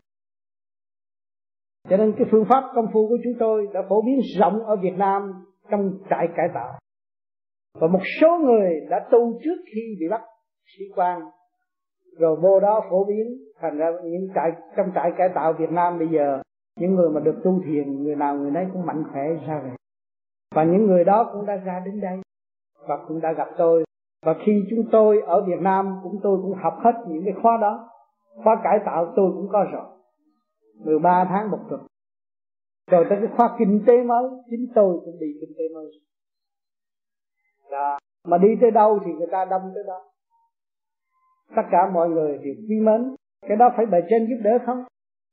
cho 1.90 1.98
nên 1.98 2.14
cái 2.18 2.28
phương 2.32 2.46
pháp 2.50 2.64
công 2.76 2.88
phu 2.94 3.08
của 3.08 3.18
chúng 3.24 3.34
tôi 3.40 3.68
đã 3.74 3.82
phổ 3.90 4.02
biến 4.02 4.20
rộng 4.40 4.66
ở 4.66 4.76
Việt 4.76 4.98
Nam 4.98 5.46
trong 5.72 5.92
trại 6.10 6.28
cải 6.36 6.50
tạo. 6.54 6.74
Và 7.80 7.88
một 7.88 8.02
số 8.22 8.38
người 8.38 8.70
đã 8.90 9.08
tu 9.12 9.40
trước 9.44 9.56
khi 9.76 9.98
bị 10.00 10.08
bắt 10.10 10.22
sĩ 10.78 10.84
quan. 10.96 11.22
Rồi 12.18 12.36
vô 12.42 12.60
đó 12.60 12.84
phổ 12.90 13.06
biến 13.06 13.28
thành 13.62 13.78
ra 13.78 13.92
những 14.04 14.28
trại, 14.36 14.52
trong 14.78 14.92
trại 14.96 15.12
cải 15.18 15.30
tạo 15.36 15.54
Việt 15.54 15.72
Nam 15.72 16.00
bây 16.00 16.08
giờ, 16.08 16.42
những 16.80 16.96
người 16.96 17.10
mà 17.10 17.20
được 17.20 17.42
tu 17.44 17.62
thiền, 17.66 18.04
người 18.04 18.16
nào 18.16 18.36
người 18.36 18.52
nấy 18.52 18.66
cũng 18.74 18.86
mạnh 18.86 19.04
khỏe 19.12 19.24
ra 19.48 19.62
về. 19.64 19.72
Và 20.56 20.64
những 20.64 20.86
người 20.86 21.04
đó 21.04 21.30
cũng 21.34 21.46
đã 21.46 21.56
ra 21.56 21.82
đến 21.86 22.02
đây 22.02 22.20
và 22.88 22.98
cũng 23.08 23.22
đã 23.22 23.34
gặp 23.34 23.48
tôi. 23.58 23.84
Và 24.26 24.36
khi 24.46 24.64
chúng 24.70 24.86
tôi 24.92 25.22
ở 25.26 25.46
Việt 25.48 25.60
Nam, 25.62 26.00
cũng 26.04 26.20
tôi 26.24 26.38
cũng 26.42 26.54
học 26.54 26.74
hết 26.84 26.92
những 27.08 27.24
cái 27.26 27.34
khóa 27.42 27.58
đó. 27.62 27.90
Khóa 28.44 28.62
cải 28.64 28.80
tạo 28.86 29.14
tôi 29.16 29.32
cũng 29.34 29.48
có 29.52 29.66
rồi. 29.72 29.86
13 30.86 31.26
tháng 31.30 31.52
một 31.52 31.60
tuần 31.70 31.82
rồi 32.92 33.06
tới 33.10 33.18
cái 33.22 33.38
khoa 33.38 33.56
kinh 33.60 33.84
tế 33.88 34.04
mới, 34.04 34.24
chính 34.50 34.68
tôi 34.76 35.02
cũng 35.06 35.20
đi 35.20 35.28
kinh 35.42 35.54
tế 35.58 35.64
mới. 35.74 35.92
Đó. 37.72 37.98
mà 38.28 38.38
đi 38.38 38.48
tới 38.62 38.72
đâu 38.72 39.00
thì 39.06 39.12
người 39.12 39.28
ta 39.32 39.46
đông 39.46 39.62
tới 39.76 39.84
đó. 39.88 40.12
Tất 41.56 41.62
cả 41.72 41.90
mọi 41.94 42.10
người 42.10 42.38
đều 42.38 42.54
quý 42.70 42.80
mến. 42.84 43.16
Cái 43.48 43.58
đó 43.58 43.70
phải 43.78 43.86
bề 43.86 43.98
trên 44.10 44.28
giúp 44.30 44.42
đỡ 44.44 44.52
không? 44.66 44.84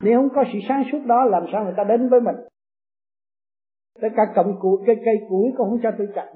Nếu 0.03 0.21
không 0.21 0.29
có 0.35 0.45
sự 0.53 0.59
sáng 0.69 0.83
suốt 0.93 0.99
đó, 1.07 1.25
làm 1.25 1.45
sao 1.53 1.65
người 1.65 1.75
ta 1.77 1.85
đến 1.85 2.09
với 2.09 2.21
mình? 2.21 2.37
Tất 4.01 4.09
cả 4.17 4.33
cọng 4.35 4.59
củi 4.61 4.79
cây 4.87 4.97
cây 5.05 5.15
củi 5.29 5.47
cũng 5.57 5.71
không 5.71 5.81
cho 5.83 5.91
tôi 5.99 6.09
chặt 6.15 6.33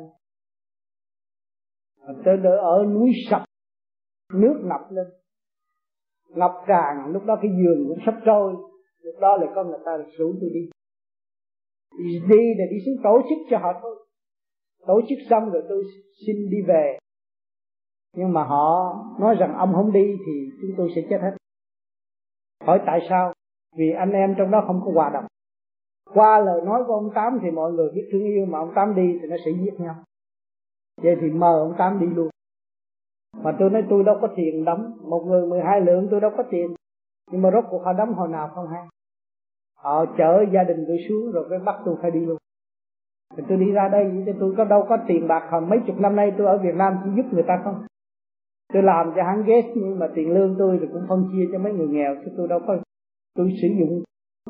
tôi 2.24 2.36
đỡ 2.36 2.56
ở 2.56 2.84
núi 2.84 3.10
sập, 3.30 3.42
nước 4.32 4.60
ngập 4.64 4.90
lên. 4.90 5.06
Ngập 6.28 6.50
tràn, 6.66 7.12
lúc 7.12 7.24
đó 7.24 7.38
cái 7.42 7.50
giường 7.50 7.88
cũng 7.88 7.98
sắp 8.06 8.14
trôi 8.24 8.71
lúc 9.02 9.14
đó 9.20 9.36
là 9.36 9.52
có 9.54 9.64
người 9.64 9.78
ta 9.84 9.98
rủ 10.18 10.34
tôi 10.40 10.50
đi. 10.54 10.70
Đi 12.28 12.54
để 12.58 12.64
đi 12.70 12.76
xuống 12.86 13.02
tổ 13.04 13.20
chức 13.28 13.38
cho 13.50 13.58
họ 13.58 13.72
thôi. 13.82 14.06
Tổ 14.86 15.00
chức 15.08 15.18
xong 15.30 15.50
rồi 15.50 15.62
tôi 15.68 15.84
xin 16.26 16.36
đi 16.50 16.56
về. 16.68 16.98
Nhưng 18.16 18.32
mà 18.32 18.44
họ 18.44 18.94
nói 19.20 19.36
rằng 19.38 19.54
ông 19.54 19.72
không 19.74 19.92
đi 19.92 20.16
thì 20.26 20.32
chúng 20.60 20.70
tôi 20.76 20.90
sẽ 20.94 21.02
chết 21.10 21.18
hết. 21.22 21.36
Hỏi 22.64 22.80
tại 22.86 23.00
sao? 23.08 23.32
Vì 23.76 23.90
anh 23.98 24.12
em 24.12 24.34
trong 24.38 24.50
đó 24.50 24.64
không 24.66 24.80
có 24.84 24.92
hòa 24.94 25.10
đồng. 25.14 25.24
Qua 26.14 26.40
lời 26.40 26.60
nói 26.64 26.82
của 26.86 26.94
ông 26.94 27.10
tám 27.14 27.38
thì 27.42 27.50
mọi 27.50 27.72
người 27.72 27.90
biết 27.94 28.08
thương 28.12 28.24
yêu 28.24 28.46
mà 28.46 28.58
ông 28.58 28.72
tám 28.74 28.94
đi 28.96 29.18
thì 29.22 29.28
nó 29.28 29.36
sẽ 29.44 29.50
giết 29.50 29.80
nhau. 29.80 29.94
Vậy 31.02 31.16
thì 31.20 31.30
mời 31.30 31.58
ông 31.58 31.74
tám 31.78 32.00
đi 32.00 32.06
luôn. 32.06 32.28
Mà 33.36 33.56
tôi 33.58 33.70
nói 33.70 33.82
tôi 33.90 34.04
đâu 34.04 34.18
có 34.20 34.28
tiền 34.36 34.64
đóng. 34.64 34.92
Một 35.02 35.24
người 35.26 35.46
12 35.46 35.80
lượng 35.80 36.08
tôi 36.10 36.20
đâu 36.20 36.30
có 36.36 36.42
tiền 36.50 36.74
nhưng 37.32 37.42
mà 37.42 37.50
rốt 37.50 37.64
cuộc 37.70 37.82
họ 37.84 37.92
đóng 37.92 38.14
hồi 38.14 38.28
nào 38.28 38.50
không 38.54 38.68
hay. 38.68 38.88
Họ 39.76 40.04
chở 40.18 40.44
gia 40.52 40.64
đình 40.64 40.84
tôi 40.88 40.96
xuống 41.08 41.32
rồi 41.32 41.46
cái 41.50 41.58
bắt 41.58 41.76
tôi 41.84 41.96
phải 42.02 42.10
đi 42.10 42.20
luôn. 42.20 42.36
Thì 43.36 43.42
tôi 43.48 43.58
đi 43.58 43.72
ra 43.72 43.88
đây 43.88 44.22
thì 44.26 44.32
tôi 44.40 44.54
có 44.56 44.64
đâu 44.64 44.86
có 44.88 44.98
tiền 45.08 45.28
bạc 45.28 45.48
hồi 45.50 45.60
mấy 45.60 45.78
chục 45.86 46.00
năm 46.00 46.16
nay 46.16 46.32
tôi 46.38 46.46
ở 46.46 46.58
Việt 46.58 46.74
Nam 46.74 46.92
chỉ 47.04 47.10
giúp 47.16 47.32
người 47.32 47.44
ta 47.48 47.60
không? 47.64 47.82
Tôi 48.72 48.82
làm 48.82 49.12
cho 49.16 49.22
hắn 49.22 49.44
ghét 49.46 49.72
nhưng 49.76 49.98
mà 49.98 50.08
tiền 50.14 50.30
lương 50.34 50.56
tôi 50.58 50.78
thì 50.80 50.86
cũng 50.92 51.06
phân 51.08 51.28
chia 51.32 51.48
cho 51.52 51.58
mấy 51.58 51.72
người 51.72 51.88
nghèo, 51.88 52.14
chứ 52.24 52.30
tôi 52.36 52.48
đâu 52.48 52.60
có 52.66 52.76
tôi 53.34 53.52
sử 53.62 53.68
dụng 53.80 54.02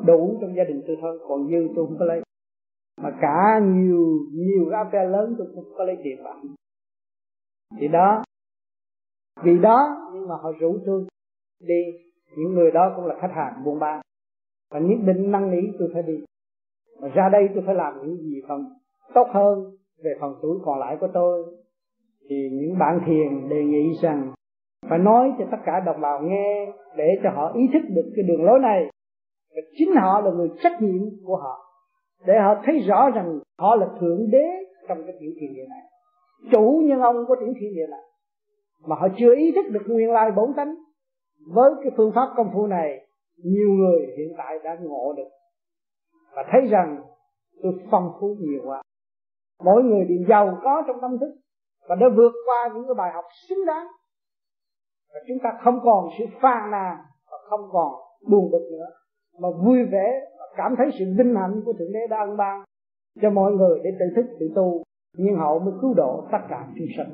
đủ 0.05 0.37
trong 0.41 0.55
gia 0.55 0.63
đình 0.63 0.83
tôi 0.87 0.97
thôi, 1.01 1.19
còn 1.27 1.47
dư 1.47 1.73
tôi 1.75 1.85
không 1.85 1.95
có 1.99 2.05
lấy. 2.05 2.21
Mà 3.01 3.17
cả 3.21 3.59
nhiều 3.63 4.07
nhiều 4.31 4.67
cái 4.71 4.85
affair 4.85 5.09
lớn 5.09 5.35
tôi 5.37 5.47
cũng 5.55 5.65
có 5.77 5.83
lấy 5.83 5.97
tiền 6.03 6.23
bạc. 6.23 6.35
Thì 7.79 7.87
đó, 7.87 8.23
vì 9.43 9.57
đó 9.57 10.09
nhưng 10.13 10.27
mà 10.27 10.35
họ 10.35 10.51
rủ 10.59 10.77
tôi 10.85 11.05
đi 11.67 11.83
những 12.35 12.53
người 12.53 12.71
đó 12.71 12.93
cũng 12.95 13.05
là 13.05 13.15
khách 13.21 13.31
hàng 13.35 13.63
buôn 13.65 13.79
bán. 13.79 14.01
Và 14.71 14.79
nhất 14.79 14.97
định 15.05 15.31
năng 15.31 15.51
lý 15.51 15.67
tôi 15.79 15.89
phải 15.93 16.03
đi. 16.03 16.23
Mà 17.01 17.07
ra 17.07 17.29
đây 17.29 17.49
tôi 17.53 17.63
phải 17.65 17.75
làm 17.75 17.93
những 18.01 18.17
gì 18.17 18.41
phần 18.47 18.65
tốt 19.13 19.27
hơn 19.33 19.75
về 20.03 20.11
phần 20.21 20.35
tuổi 20.41 20.57
còn 20.65 20.79
lại 20.79 20.97
của 20.99 21.07
tôi. 21.13 21.43
Thì 22.29 22.49
những 22.51 22.77
bạn 22.79 22.99
thiền 23.05 23.49
đề 23.49 23.63
nghị 23.63 23.93
rằng 24.01 24.33
phải 24.89 24.99
nói 24.99 25.33
cho 25.39 25.45
tất 25.51 25.57
cả 25.65 25.79
đồng 25.85 26.01
bào 26.01 26.21
nghe 26.21 26.73
để 26.97 27.07
cho 27.23 27.29
họ 27.29 27.51
ý 27.53 27.61
thức 27.73 27.81
được 27.89 28.11
cái 28.15 28.25
đường 28.27 28.43
lối 28.43 28.59
này. 28.59 28.89
Và 29.55 29.61
chính 29.77 29.95
họ 29.95 30.21
là 30.21 30.31
người 30.31 30.49
trách 30.63 30.81
nhiệm 30.81 31.01
của 31.25 31.35
họ. 31.35 31.59
Để 32.25 32.39
họ 32.39 32.55
thấy 32.65 32.79
rõ 32.79 33.09
rằng 33.09 33.39
họ 33.59 33.75
là 33.75 33.87
thượng 33.99 34.31
đế 34.31 34.45
trong 34.87 34.97
cái 35.05 35.15
tiểu 35.19 35.31
thiên 35.39 35.53
địa 35.53 35.65
này. 35.69 35.81
Chủ 36.51 36.81
nhân 36.85 37.01
ông 37.01 37.25
của 37.27 37.35
tiểu 37.39 37.53
thiên 37.59 37.75
địa 37.75 37.87
này. 37.89 37.99
Mà 38.85 38.95
họ 38.95 39.07
chưa 39.17 39.35
ý 39.35 39.51
thức 39.51 39.65
được 39.71 39.81
nguyên 39.87 40.11
lai 40.11 40.31
bổn 40.31 40.53
tánh 40.55 40.75
với 41.47 41.71
cái 41.83 41.91
phương 41.97 42.11
pháp 42.15 42.33
công 42.37 42.51
phu 42.53 42.67
này, 42.67 43.07
nhiều 43.43 43.69
người 43.69 44.13
hiện 44.17 44.33
tại 44.37 44.59
đã 44.63 44.77
ngộ 44.81 45.13
được 45.17 45.29
và 46.35 46.43
thấy 46.51 46.61
rằng 46.69 47.01
tôi 47.63 47.73
phong 47.91 48.11
phú 48.19 48.35
nhiều 48.39 48.61
quá. 48.65 48.81
Mỗi 49.63 49.83
người 49.83 50.05
đều 50.05 50.17
giàu 50.29 50.59
có 50.63 50.83
trong 50.87 51.01
tâm 51.01 51.17
thức 51.19 51.35
và 51.89 51.95
đã 51.95 52.07
vượt 52.15 52.31
qua 52.45 52.69
những 52.73 52.83
cái 52.87 52.95
bài 52.97 53.11
học 53.13 53.25
xứng 53.49 53.65
đáng. 53.65 53.87
Và 55.13 55.19
chúng 55.27 55.37
ta 55.43 55.49
không 55.63 55.79
còn 55.83 56.09
sự 56.19 56.25
phàn 56.41 56.71
nàn 56.71 56.97
và 57.31 57.37
không 57.49 57.69
còn 57.71 57.93
buồn 58.29 58.51
bực 58.51 58.69
nữa, 58.71 58.85
mà 59.39 59.49
vui 59.65 59.85
vẻ 59.91 60.21
và 60.39 60.45
cảm 60.57 60.75
thấy 60.77 60.89
sự 60.99 61.05
vinh 61.17 61.35
hạnh 61.35 61.61
của 61.65 61.73
thượng 61.73 61.93
đế 61.93 61.99
đã 62.09 62.17
ân 62.19 62.37
ban 62.37 62.63
cho 63.21 63.29
mọi 63.29 63.51
người 63.51 63.79
để 63.83 63.89
tự 63.99 64.05
thức, 64.15 64.25
tự 64.39 64.51
tu, 64.55 64.83
nhưng 65.17 65.35
họ 65.35 65.59
mới 65.59 65.73
cứu 65.81 65.93
độ 65.93 66.27
tất 66.31 66.37
cả 66.49 66.67
chúng 66.67 66.87
sinh. 66.97 67.13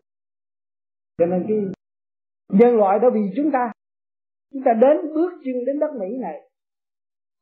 Cho 1.17 1.25
nên 1.25 1.45
cái 1.47 1.57
nhân 2.49 2.77
loại 2.77 2.99
đã 2.99 3.09
vì 3.13 3.21
chúng 3.35 3.51
ta 3.51 3.71
chúng 4.53 4.63
ta 4.65 4.73
đến 4.73 4.97
bước 5.13 5.31
chân 5.45 5.65
đến 5.65 5.79
đất 5.79 5.91
mỹ 5.99 6.17
này, 6.21 6.49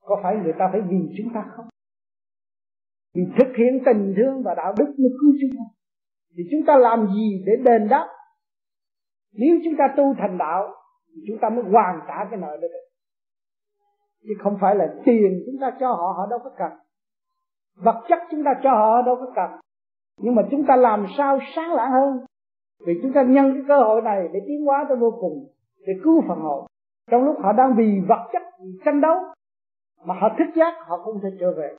có 0.01 0.19
phải 0.23 0.35
người 0.35 0.53
ta 0.59 0.69
phải 0.71 0.81
vì 0.81 0.97
chúng 1.17 1.33
ta 1.33 1.45
không? 1.55 1.65
Vì 3.15 3.23
thực 3.39 3.55
hiện 3.57 3.83
tình 3.85 4.13
thương 4.17 4.43
và 4.43 4.55
đạo 4.55 4.73
đức 4.77 4.85
mới 4.85 5.09
cứu 5.21 5.33
chúng 5.41 5.57
ta 5.57 5.63
thì 6.37 6.43
chúng 6.51 6.61
ta 6.67 6.77
làm 6.77 7.07
gì 7.15 7.43
để 7.45 7.53
đền 7.63 7.87
đáp? 7.89 8.07
Nếu 9.33 9.55
chúng 9.63 9.73
ta 9.77 9.93
tu 9.97 10.13
thành 10.17 10.37
đạo, 10.37 10.73
thì 11.15 11.21
chúng 11.27 11.37
ta 11.41 11.49
mới 11.49 11.63
hoàn 11.63 11.99
trả 12.07 12.25
cái 12.29 12.39
nợ 12.39 12.57
đó 12.61 12.67
được. 12.67 12.87
Chứ 14.23 14.33
không 14.43 14.57
phải 14.61 14.75
là 14.75 14.93
tiền 15.05 15.43
chúng 15.45 15.61
ta 15.61 15.71
cho 15.79 15.87
họ 15.87 16.13
họ 16.17 16.27
đâu 16.29 16.39
có 16.43 16.51
cần. 16.57 16.71
Vật 17.75 18.05
chất 18.09 18.19
chúng 18.31 18.43
ta 18.43 18.51
cho 18.63 18.69
họ 18.69 19.01
đâu 19.01 19.15
có 19.15 19.31
cần. 19.35 19.59
Nhưng 20.19 20.35
mà 20.35 20.41
chúng 20.51 20.65
ta 20.67 20.75
làm 20.75 21.05
sao 21.17 21.39
sáng 21.55 21.73
lạng 21.73 21.91
hơn? 21.91 22.25
Vì 22.85 22.93
chúng 23.01 23.13
ta 23.13 23.23
nhân 23.23 23.53
cái 23.53 23.63
cơ 23.67 23.79
hội 23.79 24.01
này 24.01 24.27
để 24.33 24.39
tiến 24.47 24.65
hóa 24.65 24.85
tới 24.89 24.97
vô 24.97 25.11
cùng, 25.21 25.47
để 25.87 25.93
cứu 26.03 26.21
phần 26.27 26.39
hồn 26.39 26.66
trong 27.11 27.23
lúc 27.23 27.35
họ 27.39 27.53
đang 27.53 27.75
vì 27.77 27.99
vật 28.07 28.29
chất 28.33 28.41
vì 28.63 28.79
tranh 28.85 29.01
đấu 29.01 29.15
mà 30.05 30.13
họ 30.13 30.29
thích 30.37 30.55
giác, 30.55 30.73
họ 30.87 30.97
không 30.97 31.19
thể 31.23 31.29
trở 31.39 31.53
về. 31.53 31.77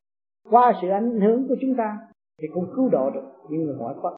Qua 0.51 0.73
sự 0.83 0.89
ảnh 0.89 1.21
hưởng 1.21 1.49
của 1.49 1.57
chúng 1.61 1.75
ta 1.79 1.99
thì 2.41 2.49
cũng 2.55 2.73
cứu 2.77 2.89
độ 2.89 3.11
được 3.11 3.25
những 3.49 3.65
người 3.65 3.75
ngoại 3.79 3.95
quốc. 4.03 4.17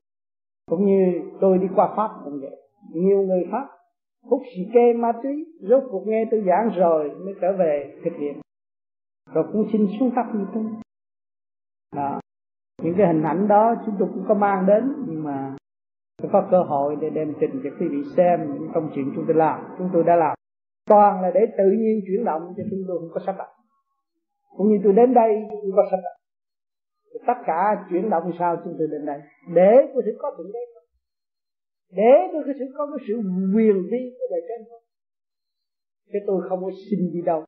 Cũng 0.70 0.86
như 0.86 1.20
tôi 1.40 1.58
đi 1.58 1.66
qua 1.74 1.94
pháp 1.96 2.10
cũng 2.24 2.40
vậy. 2.40 2.56
Nhiều 2.94 3.22
người 3.22 3.48
pháp 3.52 3.68
hút 4.24 4.42
xì 4.54 4.70
kê 4.74 4.92
ma 4.92 5.12
túy, 5.22 5.46
rốt 5.60 5.82
cuộc 5.90 6.06
nghe 6.06 6.24
tôi 6.30 6.44
giảng 6.46 6.70
rồi 6.76 7.10
mới 7.24 7.34
trở 7.40 7.56
về 7.58 8.00
thực 8.04 8.12
hiện. 8.18 8.40
Rồi 9.34 9.44
cũng 9.52 9.68
xin 9.72 9.88
xuống 10.00 10.10
thấp 10.14 10.26
như 10.34 10.46
tôi 10.54 10.64
đó. 11.96 12.20
Những 12.82 12.94
cái 12.96 13.06
hình 13.06 13.22
ảnh 13.22 13.48
đó 13.48 13.74
chúng 13.86 13.94
tôi 13.98 14.08
cũng 14.14 14.24
có 14.28 14.34
mang 14.34 14.66
đến, 14.66 14.94
nhưng 15.08 15.24
mà 15.24 15.56
tôi 16.22 16.30
có 16.32 16.48
cơ 16.50 16.62
hội 16.62 16.96
để 17.00 17.10
đem 17.10 17.32
trình 17.40 17.60
cho 17.64 17.70
quý 17.80 17.88
vị 17.88 18.02
xem 18.16 18.54
những 18.54 18.70
công 18.74 18.90
chuyện 18.94 19.12
chúng 19.14 19.24
tôi 19.26 19.36
làm, 19.36 19.60
chúng 19.78 19.90
tôi 19.92 20.04
đã 20.04 20.16
làm 20.16 20.36
toàn 20.90 21.22
là 21.22 21.30
để 21.34 21.40
tự 21.58 21.68
nhiên 21.80 21.94
chuyển 22.06 22.24
động 22.24 22.42
cho 22.56 22.62
chúng 22.70 22.82
tôi 22.88 22.98
không 23.00 23.12
có 23.14 23.20
sắp 23.26 23.34
đặt. 23.38 23.50
Cũng 24.56 24.68
như 24.68 24.76
tôi 24.84 24.92
đến 24.92 25.14
đây 25.14 25.30
tôi 25.50 25.72
có 25.76 25.82
sắp 25.90 26.00
đặt. 26.06 26.16
Tất 27.26 27.38
cả 27.46 27.86
chuyển 27.90 28.10
động 28.10 28.32
sao 28.38 28.56
chúng 28.64 28.74
tôi 28.78 28.88
đến 28.90 29.06
đây? 29.06 29.20
Để 29.54 29.72
tôi 29.94 30.02
sẽ 30.06 30.12
có 30.18 30.34
thượng 30.38 30.52
đế 30.52 30.60
để 31.90 32.12
tôi 32.32 32.42
có 32.46 32.52
sự 32.58 32.64
có 32.76 32.86
cái 32.86 33.04
sự 33.08 33.14
quyền 33.54 33.76
vi 33.90 34.16
của 34.18 34.26
đời 34.30 34.40
trên 34.48 34.66
thôi. 34.70 34.80
Chứ 36.12 36.18
tôi 36.26 36.48
không 36.48 36.64
có 36.64 36.70
xin 36.90 37.10
đi 37.12 37.22
đâu. 37.22 37.44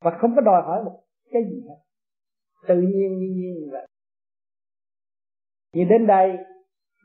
Và 0.00 0.18
không 0.20 0.32
có 0.34 0.40
đòi 0.40 0.62
hỏi 0.62 0.84
một 0.84 1.00
cái 1.30 1.42
gì 1.50 1.62
hết. 1.68 1.76
Tự 2.68 2.74
nhiên 2.74 3.18
như 3.18 3.26
nhiên 3.36 3.54
như 3.60 3.68
vậy. 3.72 3.86
Như 5.72 5.84
đến 5.90 6.06
đây, 6.06 6.36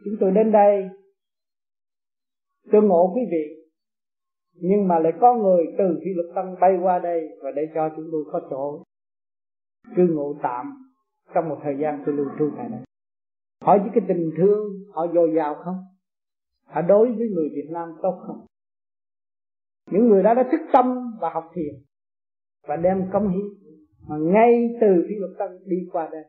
chúng 0.06 0.14
tôi 0.20 0.32
đến 0.32 0.52
đây, 0.52 0.90
tôi 2.72 2.82
ngộ 2.84 3.14
quý 3.16 3.22
vị 3.32 3.61
nhưng 4.54 4.88
mà 4.88 5.00
lại 5.00 5.14
có 5.22 5.36
người 5.36 5.66
từ 5.78 6.00
phi 6.04 6.14
luật 6.14 6.36
tăng 6.36 6.56
bay 6.60 6.78
qua 6.82 7.00
đây 7.00 7.30
và 7.44 7.52
để 7.52 7.62
cho 7.76 7.90
chúng 7.96 8.06
tôi 8.12 8.24
có 8.32 8.42
chỗ 8.50 8.84
cư 9.96 10.08
ngụ 10.08 10.36
tạm 10.44 10.94
trong 11.34 11.50
một 11.50 11.58
thời 11.64 11.78
gian 11.78 12.04
tôi 12.06 12.16
lưu 12.16 12.26
trú 12.40 12.50
tại 12.58 12.70
đây. 12.70 12.80
Hỏi 13.62 13.80
với 13.80 13.90
cái 13.94 14.04
tình 14.08 14.32
thương, 14.38 14.74
họ 14.94 15.08
dồi 15.08 15.34
dào 15.36 15.56
không? 15.56 15.78
Họ 16.66 16.82
đối 16.82 17.12
với 17.12 17.30
người 17.30 17.50
Việt 17.56 17.68
Nam 17.72 17.94
tốt 18.02 18.24
không? 18.28 18.46
Những 19.92 20.10
người 20.10 20.24
đó 20.24 20.34
đã 20.34 20.44
thức 20.52 20.62
tâm 20.74 21.18
và 21.22 21.30
học 21.30 21.52
thiền 21.54 21.74
và 22.68 22.76
đem 22.76 23.10
công 23.14 23.30
hiến 23.30 23.46
mà 24.08 24.18
ngay 24.18 24.70
từ 24.82 25.06
phi 25.10 25.16
luật 25.16 25.32
tăng 25.40 25.58
đi 25.66 25.78
qua 25.92 26.10
đây 26.12 26.24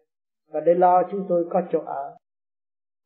và 0.52 0.60
để 0.60 0.74
lo 0.74 1.02
chúng 1.10 1.26
tôi 1.28 1.46
có 1.50 1.62
chỗ 1.72 1.78
ở 1.78 2.16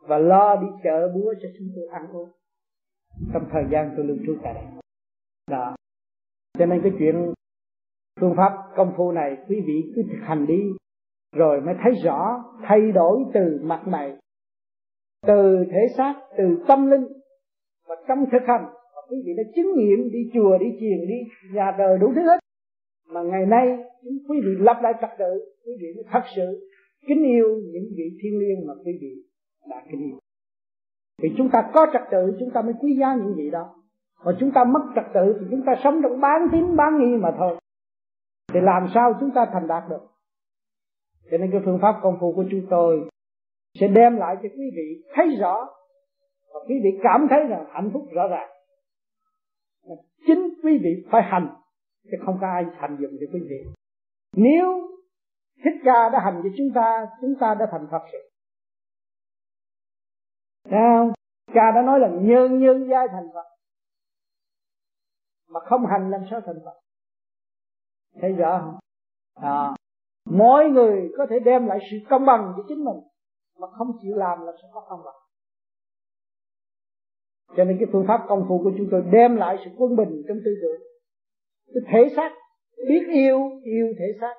và 0.08 0.18
lo 0.18 0.56
đi 0.56 0.66
chợ 0.84 1.12
búa 1.14 1.34
cho 1.42 1.48
chúng 1.58 1.68
tôi 1.76 1.86
ăn 1.92 2.12
uống 2.12 2.30
trong 3.32 3.48
thời 3.52 3.64
gian 3.70 3.94
tôi 3.96 4.06
lưu 4.06 4.16
trú 4.26 4.36
tại 4.42 4.54
đây 4.54 4.64
đó. 5.50 5.76
Cho 6.58 6.66
nên 6.66 6.80
cái 6.82 6.92
chuyện 6.98 7.32
phương 8.20 8.34
pháp 8.36 8.52
công 8.76 8.92
phu 8.96 9.12
này 9.12 9.36
quý 9.48 9.60
vị 9.66 9.92
cứ 9.96 10.02
thực 10.02 10.20
hành 10.22 10.46
đi, 10.46 10.62
rồi 11.36 11.60
mới 11.60 11.74
thấy 11.82 11.92
rõ, 12.04 12.44
thay 12.62 12.92
đổi 12.92 13.24
từ 13.34 13.60
mặt 13.62 13.82
này 13.86 14.16
từ 15.26 15.64
thể 15.70 15.86
xác, 15.96 16.14
từ 16.38 16.44
tâm 16.68 16.90
linh 16.90 17.06
và 17.88 17.94
trong 18.08 18.24
thực 18.32 18.42
hành. 18.46 18.64
Và 18.94 19.02
quý 19.10 19.16
vị 19.26 19.32
đã 19.36 19.42
chứng 19.56 19.72
nghiệm 19.76 20.10
đi 20.10 20.30
chùa, 20.34 20.58
đi 20.58 20.66
chiền, 20.80 21.08
đi 21.08 21.48
nhà 21.52 21.74
đời 21.78 21.98
đủ 21.98 22.12
thứ 22.14 22.20
hết. 22.20 22.38
Mà 23.08 23.22
ngày 23.22 23.46
nay 23.46 23.78
quý 24.28 24.40
vị 24.44 24.50
lập 24.58 24.76
lại 24.82 24.92
trật 25.00 25.10
tự, 25.18 25.54
quý 25.66 25.72
vị 25.80 25.86
mới 25.96 26.04
thật 26.10 26.22
sự 26.36 26.70
kính 27.08 27.24
yêu 27.24 27.60
những 27.72 27.84
vị 27.96 28.18
thiên 28.22 28.38
liêng 28.38 28.66
mà 28.66 28.74
quý 28.84 28.98
vị 29.00 29.22
đã 29.70 29.82
kính 29.90 30.00
yêu. 30.00 30.18
Vì 31.22 31.28
chúng 31.38 31.50
ta 31.50 31.70
có 31.74 31.86
trật 31.92 32.02
tự, 32.10 32.36
chúng 32.40 32.50
ta 32.54 32.62
mới 32.62 32.74
quý 32.80 32.96
giá 33.00 33.14
những 33.14 33.34
vị 33.36 33.50
đó 33.50 33.75
mà 34.24 34.32
chúng 34.40 34.52
ta 34.52 34.64
mất 34.64 34.80
trật 34.94 35.04
tự 35.14 35.36
thì 35.40 35.46
chúng 35.50 35.62
ta 35.66 35.74
sống 35.84 36.00
trong 36.02 36.20
bán 36.20 36.48
tín, 36.52 36.76
bán 36.76 36.98
nghi 36.98 37.16
mà 37.16 37.30
thôi. 37.38 37.56
Thì 38.52 38.60
làm 38.62 38.88
sao 38.94 39.14
chúng 39.20 39.30
ta 39.34 39.46
thành 39.52 39.66
đạt 39.66 39.82
được? 39.88 40.06
Cho 41.30 41.38
nên 41.38 41.50
cái 41.50 41.60
phương 41.64 41.78
pháp 41.82 42.00
công 42.02 42.16
phu 42.20 42.32
của 42.32 42.44
chúng 42.50 42.66
tôi 42.70 43.08
sẽ 43.80 43.88
đem 43.88 44.16
lại 44.16 44.36
cho 44.42 44.48
quý 44.48 44.70
vị 44.76 45.04
thấy 45.14 45.36
rõ 45.40 45.68
và 46.54 46.60
quý 46.68 46.74
vị 46.84 46.90
cảm 47.02 47.26
thấy 47.30 47.48
là 47.48 47.64
hạnh 47.72 47.90
phúc 47.92 48.02
rõ 48.12 48.28
ràng. 48.28 48.48
Chính 50.26 50.54
quý 50.62 50.78
vị 50.82 51.06
phải 51.10 51.22
hành, 51.22 51.48
chứ 52.04 52.16
không 52.26 52.38
có 52.40 52.46
ai 52.46 52.64
hành 52.78 52.96
dụng 53.00 53.10
cho 53.20 53.26
quý 53.32 53.40
vị. 53.50 53.64
Nếu 54.36 54.88
thích 55.64 55.80
ca 55.84 56.08
đã 56.08 56.20
hành 56.24 56.40
cho 56.42 56.48
chúng 56.56 56.68
ta 56.74 57.06
chúng 57.20 57.34
ta 57.40 57.54
đã 57.54 57.66
thành 57.72 57.86
phật 57.90 58.02
rồi. 58.12 58.22
Thấy 60.70 61.16
Cha 61.54 61.70
đã 61.74 61.82
nói 61.82 62.00
là 62.00 62.08
nhân 62.08 62.58
nhân 62.58 62.88
giai 62.90 63.08
thành 63.12 63.28
Phật. 63.34 63.55
Mà 65.48 65.60
không 65.60 65.86
hành 65.86 66.10
làm 66.10 66.20
sao 66.30 66.40
thành 66.46 66.58
Phật. 66.64 66.80
Thấy 68.20 68.32
rõ 68.32 68.60
không? 68.64 68.78
À, 69.34 69.74
mỗi 70.24 70.64
người 70.70 71.10
có 71.18 71.26
thể 71.30 71.38
đem 71.38 71.66
lại 71.66 71.78
sự 71.90 71.96
công 72.10 72.26
bằng 72.26 72.52
cho 72.56 72.62
chính 72.68 72.84
mình 72.84 72.96
Mà 73.58 73.66
không 73.78 73.98
chịu 74.02 74.16
làm 74.16 74.46
là 74.46 74.52
sẽ 74.62 74.68
có 74.72 74.86
công 74.88 75.00
bằng. 75.04 75.14
Cho 77.56 77.64
nên 77.64 77.76
cái 77.80 77.88
phương 77.92 78.04
pháp 78.08 78.24
công 78.28 78.44
phu 78.48 78.58
của 78.58 78.72
chúng 78.78 78.88
tôi 78.90 79.02
đem 79.12 79.36
lại 79.36 79.56
sự 79.64 79.70
quân 79.76 79.96
bình 79.96 80.22
trong 80.28 80.38
tư 80.44 80.50
tưởng. 80.62 80.80
Cái 81.66 81.82
thể 81.92 82.14
xác 82.16 82.32
biết 82.88 83.06
yêu 83.12 83.38
yêu 83.64 83.86
thể 83.98 84.06
xác. 84.20 84.34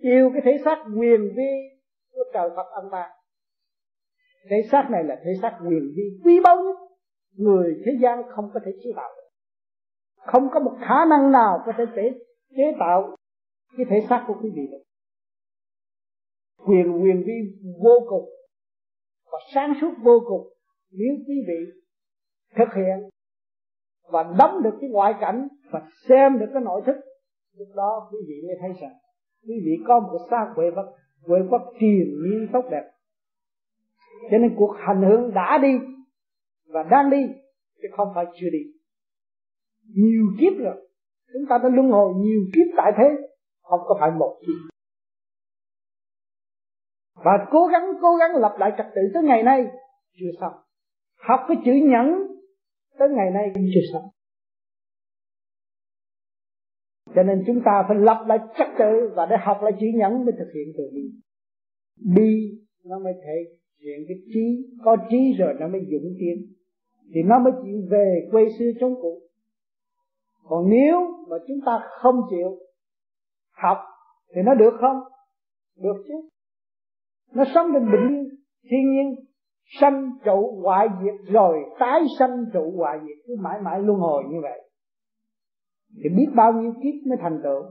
Yêu 0.00 0.30
cái 0.32 0.42
thể 0.44 0.58
xác 0.64 0.84
quyền 0.98 1.20
vi 1.36 1.52
của 2.12 2.24
trời 2.32 2.50
Phật 2.56 2.66
ân 2.70 2.90
ban 2.90 3.10
thể 4.50 4.56
xác 4.70 4.88
này 4.90 5.04
là 5.04 5.20
thể 5.24 5.30
xác 5.42 5.58
quyền 5.60 5.92
vi 5.96 6.02
quý 6.24 6.40
báu 6.44 6.56
nhất. 6.56 6.76
Người 7.36 7.82
thế 7.86 7.92
gian 8.02 8.22
không 8.30 8.50
có 8.54 8.60
thể 8.64 8.72
chế 8.82 8.90
tạo 8.96 9.10
không 10.20 10.48
có 10.52 10.60
một 10.60 10.76
khả 10.80 11.04
năng 11.10 11.32
nào 11.32 11.62
có 11.66 11.72
thể 11.78 11.84
chế, 11.96 12.12
chế 12.56 12.64
tạo 12.80 13.16
cái 13.76 13.86
thể 13.90 14.06
xác 14.08 14.24
của 14.26 14.34
quý 14.42 14.50
vị 14.54 14.62
được. 14.70 14.82
Quyền 16.66 17.02
quyền 17.02 17.22
vi 17.26 17.32
vô 17.82 18.06
cùng 18.08 18.28
và 19.32 19.38
sáng 19.54 19.74
suốt 19.80 19.90
vô 20.02 20.20
cùng 20.28 20.52
nếu 20.90 21.14
quý 21.28 21.34
vị 21.48 21.82
thực 22.56 22.74
hiện 22.76 23.08
và 24.12 24.34
đóng 24.38 24.62
được 24.62 24.78
cái 24.80 24.90
ngoại 24.90 25.14
cảnh 25.20 25.48
và 25.70 25.82
xem 26.08 26.38
được 26.38 26.46
cái 26.52 26.62
nội 26.62 26.82
thức 26.86 26.96
lúc 27.56 27.68
đó 27.74 28.08
quý 28.12 28.18
vị 28.28 28.34
mới 28.46 28.56
thấy 28.60 28.70
rằng 28.80 28.92
quý 29.48 29.54
vị 29.64 29.84
có 29.86 30.00
một 30.00 30.18
xác 30.30 30.52
huệ 30.56 30.70
vật 30.70 30.96
huệ 31.26 31.38
vật 31.50 31.62
triền 31.80 32.06
miên 32.22 32.48
tốt 32.52 32.64
đẹp. 32.70 32.90
Cho 34.30 34.38
nên 34.38 34.54
cuộc 34.56 34.76
hành 34.78 35.02
hương 35.02 35.34
đã 35.34 35.58
đi 35.62 35.78
và 36.66 36.82
đang 36.82 37.10
đi 37.10 37.26
chứ 37.82 37.88
không 37.96 38.08
phải 38.14 38.24
chưa 38.34 38.50
đi 38.52 38.79
nhiều 39.94 40.26
kiếp 40.40 40.52
rồi. 40.58 40.88
Chúng 41.32 41.42
ta 41.48 41.58
đã 41.62 41.68
luân 41.68 41.90
hồi 41.90 42.14
nhiều 42.16 42.40
kiếp 42.54 42.74
tại 42.76 42.92
thế. 42.98 43.08
Không 43.62 43.80
có 43.88 43.96
phải 44.00 44.10
một 44.10 44.40
kiếp. 44.40 44.70
Và 47.24 47.46
cố 47.50 47.66
gắng 47.66 47.82
cố 48.02 48.16
gắng 48.16 48.30
lập 48.36 48.56
lại 48.58 48.72
trật 48.78 48.86
tự 48.94 49.02
tới 49.14 49.22
ngày 49.22 49.42
nay, 49.42 49.66
chưa 50.20 50.30
xong. 50.40 50.52
Học 51.28 51.40
cái 51.48 51.56
chữ 51.64 51.72
nhẫn, 51.72 52.06
tới 52.98 53.08
ngày 53.08 53.30
nay 53.30 53.50
cũng 53.54 53.64
chưa 53.74 53.80
xong. 53.92 54.02
Cho 57.14 57.22
nên 57.22 57.44
chúng 57.46 57.60
ta 57.64 57.84
phải 57.88 57.96
lập 57.96 58.24
lại 58.28 58.38
trật 58.58 58.68
tự 58.78 59.10
và 59.16 59.26
để 59.30 59.36
học 59.40 59.58
lại 59.62 59.72
chữ 59.80 59.86
nhẫn 59.94 60.24
mới 60.24 60.32
thực 60.38 60.50
hiện 60.54 60.74
từ 60.78 60.84
bi. 60.94 61.10
Bi 62.14 62.58
nó 62.84 62.98
mới 62.98 63.12
thể 63.12 63.56
hiện 63.84 64.04
cái 64.08 64.16
trí, 64.34 64.74
có 64.84 64.96
trí 65.10 65.32
rồi 65.38 65.54
nó 65.60 65.68
mới 65.68 65.80
dũng 65.80 66.14
tiến. 66.20 66.54
Thì 67.14 67.22
nó 67.22 67.38
mới 67.38 67.52
chịu 67.64 67.80
về 67.90 68.28
quê 68.30 68.48
xưa 68.58 68.70
chống 68.80 68.94
cũ 69.02 69.22
còn 70.48 70.68
nếu 70.70 71.00
mà 71.28 71.36
chúng 71.48 71.58
ta 71.66 71.80
không 72.00 72.20
chịu 72.30 72.58
học 73.62 73.78
thì 74.34 74.42
nó 74.44 74.54
được 74.54 74.74
không? 74.80 74.96
Được 75.82 76.02
chứ. 76.08 76.14
Nó 77.34 77.44
sống 77.54 77.66
trên 77.72 77.92
bình 77.92 78.08
yên, 78.08 78.28
thiên 78.70 78.90
nhiên, 78.90 79.14
sanh 79.80 80.10
trụ 80.24 80.60
hoại 80.62 80.88
diệt 81.02 81.32
rồi, 81.32 81.58
tái 81.78 82.00
sanh 82.18 82.44
trụ 82.52 82.72
hoại 82.76 82.98
diệt, 83.02 83.16
cứ 83.26 83.36
mãi 83.40 83.60
mãi 83.64 83.80
luân 83.80 83.98
hồi 83.98 84.24
như 84.28 84.36
vậy. 84.42 84.70
Thì 85.96 86.08
biết 86.16 86.28
bao 86.36 86.52
nhiêu 86.52 86.72
kiếp 86.82 87.06
mới 87.08 87.18
thành 87.20 87.40
tựu. 87.44 87.62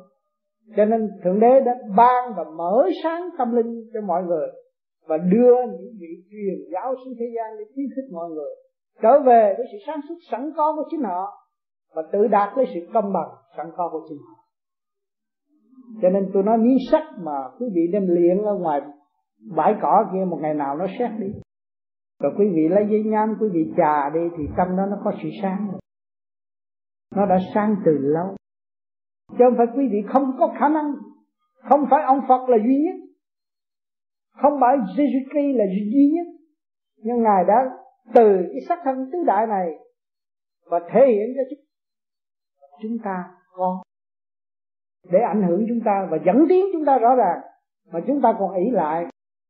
Cho 0.76 0.86
nên 0.86 1.10
thượng 1.24 1.40
đế 1.40 1.60
đã 1.66 1.76
ban 1.98 2.34
và 2.38 2.44
mở 2.58 2.90
sáng 3.04 3.30
tâm 3.38 3.56
linh 3.56 3.90
cho 3.94 4.02
mọi 4.02 4.24
người 4.24 4.48
và 5.08 5.18
đưa 5.18 5.56
những 5.72 5.92
vị 6.00 6.24
truyền 6.32 6.72
giáo 6.74 6.96
xuống 7.06 7.14
thế 7.20 7.26
gian 7.36 7.58
để 7.60 7.66
khuyến 7.76 7.88
khích 7.96 8.14
mọi 8.14 8.30
người 8.30 8.56
trở 9.02 9.20
về 9.20 9.54
với 9.58 9.66
sự 9.72 9.78
sáng 9.88 10.00
suốt 10.10 10.16
sẵn 10.32 10.52
có 10.56 10.76
của 10.76 10.84
chính 10.92 11.02
họ 11.04 11.34
và 11.96 12.02
tự 12.12 12.28
đạt 12.28 12.58
lấy 12.58 12.66
sự 12.74 12.80
công 12.94 13.14
bằng, 13.14 13.30
sẵn 13.58 13.66
có 13.78 13.90
của 13.92 14.06
chính 14.10 14.18
họ. 14.18 14.44
Cho 16.02 16.10
nên 16.10 16.30
tôi 16.34 16.44
nói 16.44 16.58
miếng 16.58 16.78
sắt 16.92 17.04
mà 17.22 17.32
quý 17.60 17.68
vị 17.74 17.82
đem 17.94 18.08
luyện 18.08 18.38
ở 18.38 18.56
ngoài 18.56 18.82
bãi 19.56 19.76
cỏ 19.82 20.10
kia, 20.14 20.26
một 20.26 20.38
ngày 20.42 20.54
nào 20.54 20.78
nó 20.78 20.86
xét 21.00 21.12
đi. 21.20 21.28
Rồi 22.20 22.34
quý 22.38 22.46
vị 22.56 22.68
lấy 22.70 22.86
giấy 22.90 23.04
nhám, 23.06 23.36
quý 23.40 23.48
vị 23.54 23.74
trà 23.78 24.10
đi, 24.10 24.20
thì 24.38 24.44
trong 24.58 24.78
đó 24.78 24.86
nó 24.86 24.98
có 25.04 25.12
sự 25.24 25.30
sáng. 25.42 25.68
Rồi 25.72 25.80
nó 27.16 27.26
đã 27.26 27.38
sáng 27.54 27.76
từ 27.86 27.92
lâu. 28.02 28.36
Chứ 29.30 29.38
không 29.40 29.58
phải 29.58 29.68
quý 29.76 29.88
vị 29.92 29.98
không 30.14 30.32
có 30.40 30.54
khả 30.60 30.70
năng. 30.70 30.94
Không 31.70 31.86
phải 31.92 32.04
ông 32.04 32.20
Phật 32.28 32.50
là 32.50 32.58
duy 32.58 32.84
nhất. 32.86 32.96
Không 34.42 34.54
phải 34.62 34.78
Jesus 34.78 35.24
Christ 35.32 35.58
là 35.58 35.66
duy 35.94 36.12
nhất. 36.16 36.28
Nhưng 36.98 37.24
ngài 37.24 37.44
đã 37.48 37.56
từ 38.14 38.30
cái 38.52 38.62
sắc 38.70 38.80
thân 38.84 39.10
tứ 39.12 39.18
đại 39.26 39.48
này 39.48 39.68
và 40.66 40.80
thể 40.94 41.08
hiện 41.08 41.28
cho 41.36 41.56
chúng 42.82 42.98
ta 43.04 43.24
có 43.52 43.84
để 45.12 45.20
ảnh 45.20 45.44
hưởng 45.48 45.66
chúng 45.70 45.80
ta 45.86 46.08
và 46.12 46.18
dẫn 46.26 46.46
tiến 46.50 46.66
chúng 46.74 46.86
ta 46.86 46.98
rõ 46.98 47.16
ràng, 47.16 47.40
mà 47.92 48.00
chúng 48.08 48.22
ta 48.22 48.36
còn 48.40 48.56
ỷ 48.56 48.72
lại 48.72 49.06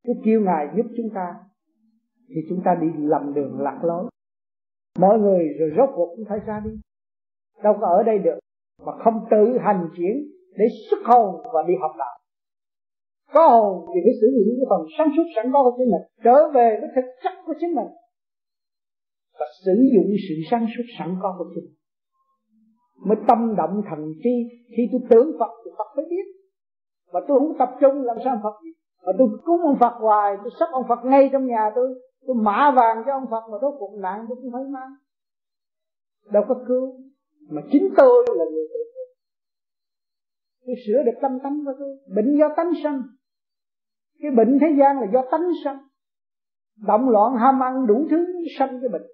cái 0.07 0.15
kêu 0.25 0.41
ngài 0.41 0.67
giúp 0.75 0.85
chúng 0.97 1.09
ta, 1.15 1.35
thì 2.29 2.41
chúng 2.49 2.61
ta 2.65 2.75
đi 2.81 2.87
lầm 2.97 3.33
đường 3.33 3.59
lạc 3.59 3.79
lối. 3.83 4.09
Mọi 4.99 5.19
người 5.19 5.47
rồi 5.59 5.71
rốt 5.77 5.89
cuộc 5.95 6.15
cũng 6.15 6.25
phải 6.29 6.39
ra 6.47 6.61
đi. 6.65 6.71
Đâu 7.63 7.77
có 7.81 7.87
ở 7.87 8.03
đây 8.03 8.19
được 8.19 8.39
mà 8.85 8.91
không 9.03 9.25
tự 9.31 9.57
hành 9.57 9.89
chuyển 9.97 10.15
để 10.57 10.65
xuất 10.89 10.99
hồn 11.05 11.41
và 11.53 11.63
đi 11.67 11.73
học 11.81 11.91
đạo. 11.97 12.19
Có 13.33 13.47
hồn 13.47 13.85
thì 13.93 13.99
phải 14.03 14.13
sử 14.21 14.27
dụng 14.27 14.55
cái 14.59 14.65
phần 14.69 14.81
sáng 14.97 15.07
suốt 15.17 15.23
sẵn 15.35 15.51
có 15.53 15.63
của 15.63 15.75
chính 15.77 15.91
mình, 15.91 16.01
trở 16.23 16.51
về 16.53 16.77
với 16.81 16.89
thực 16.95 17.07
chất 17.23 17.33
của 17.45 17.53
chính 17.59 17.75
mình 17.75 17.87
và 19.39 19.45
sử 19.65 19.71
dụng 19.93 20.09
sự 20.29 20.35
sáng 20.51 20.65
suốt 20.77 20.83
sẵn 20.97 21.15
có 21.21 21.35
của 21.37 21.45
chính 21.55 21.63
mình 21.63 21.78
mới 23.05 23.17
tâm 23.27 23.55
động 23.55 23.81
thần 23.89 24.13
chi 24.23 24.35
khi 24.77 24.83
tôi 24.91 25.01
tưởng 25.09 25.31
Phật 25.39 25.51
thì 25.65 25.71
Phật 25.77 25.87
phải 25.95 26.05
biết. 26.09 26.25
Và 27.11 27.19
tôi 27.27 27.39
không 27.39 27.57
tập 27.59 27.69
trung 27.81 28.01
làm 28.01 28.17
sao 28.23 28.39
Phật 28.43 28.59
biết. 28.63 28.73
Tôi 29.17 29.27
cúng 29.45 29.61
ông 29.61 29.77
Phật 29.79 29.93
hoài, 29.99 30.37
tôi 30.37 30.51
sắp 30.59 30.69
ông 30.71 30.85
Phật 30.89 30.99
ngay 31.05 31.29
trong 31.31 31.45
nhà 31.45 31.71
tôi. 31.75 32.01
Tôi 32.27 32.35
mã 32.35 32.71
vàng 32.75 33.03
cho 33.05 33.13
ông 33.13 33.25
Phật 33.31 33.41
mà 33.51 33.57
rốt 33.61 33.73
cuộc 33.79 33.99
nạn 34.01 34.25
tôi 34.29 34.37
cũng 34.41 34.51
phải 34.53 34.63
mang. 34.63 34.91
Đâu 36.31 36.43
có 36.47 36.55
cứu. 36.67 36.95
Mà 37.49 37.61
chính 37.71 37.89
tôi 37.97 38.25
là 38.27 38.45
người 38.45 38.67
tự 38.73 38.79
cứu. 38.93 39.05
Tôi 40.65 40.75
sửa 40.87 41.03
được 41.05 41.17
tâm 41.21 41.39
tánh 41.43 41.59
của 41.65 41.73
tôi. 41.79 41.97
Bệnh 42.15 42.37
do 42.39 42.49
tánh 42.57 42.71
sanh. 42.83 43.01
Cái 44.21 44.31
bệnh 44.31 44.57
thế 44.61 44.67
gian 44.79 44.99
là 44.99 45.07
do 45.13 45.23
tánh 45.31 45.49
sanh. 45.63 45.77
Động 46.87 47.09
loạn 47.09 47.35
ham 47.35 47.63
ăn 47.63 47.87
đủ 47.87 48.07
thứ 48.09 48.25
sanh 48.59 48.79
cái 48.81 48.89
bệnh 48.89 49.07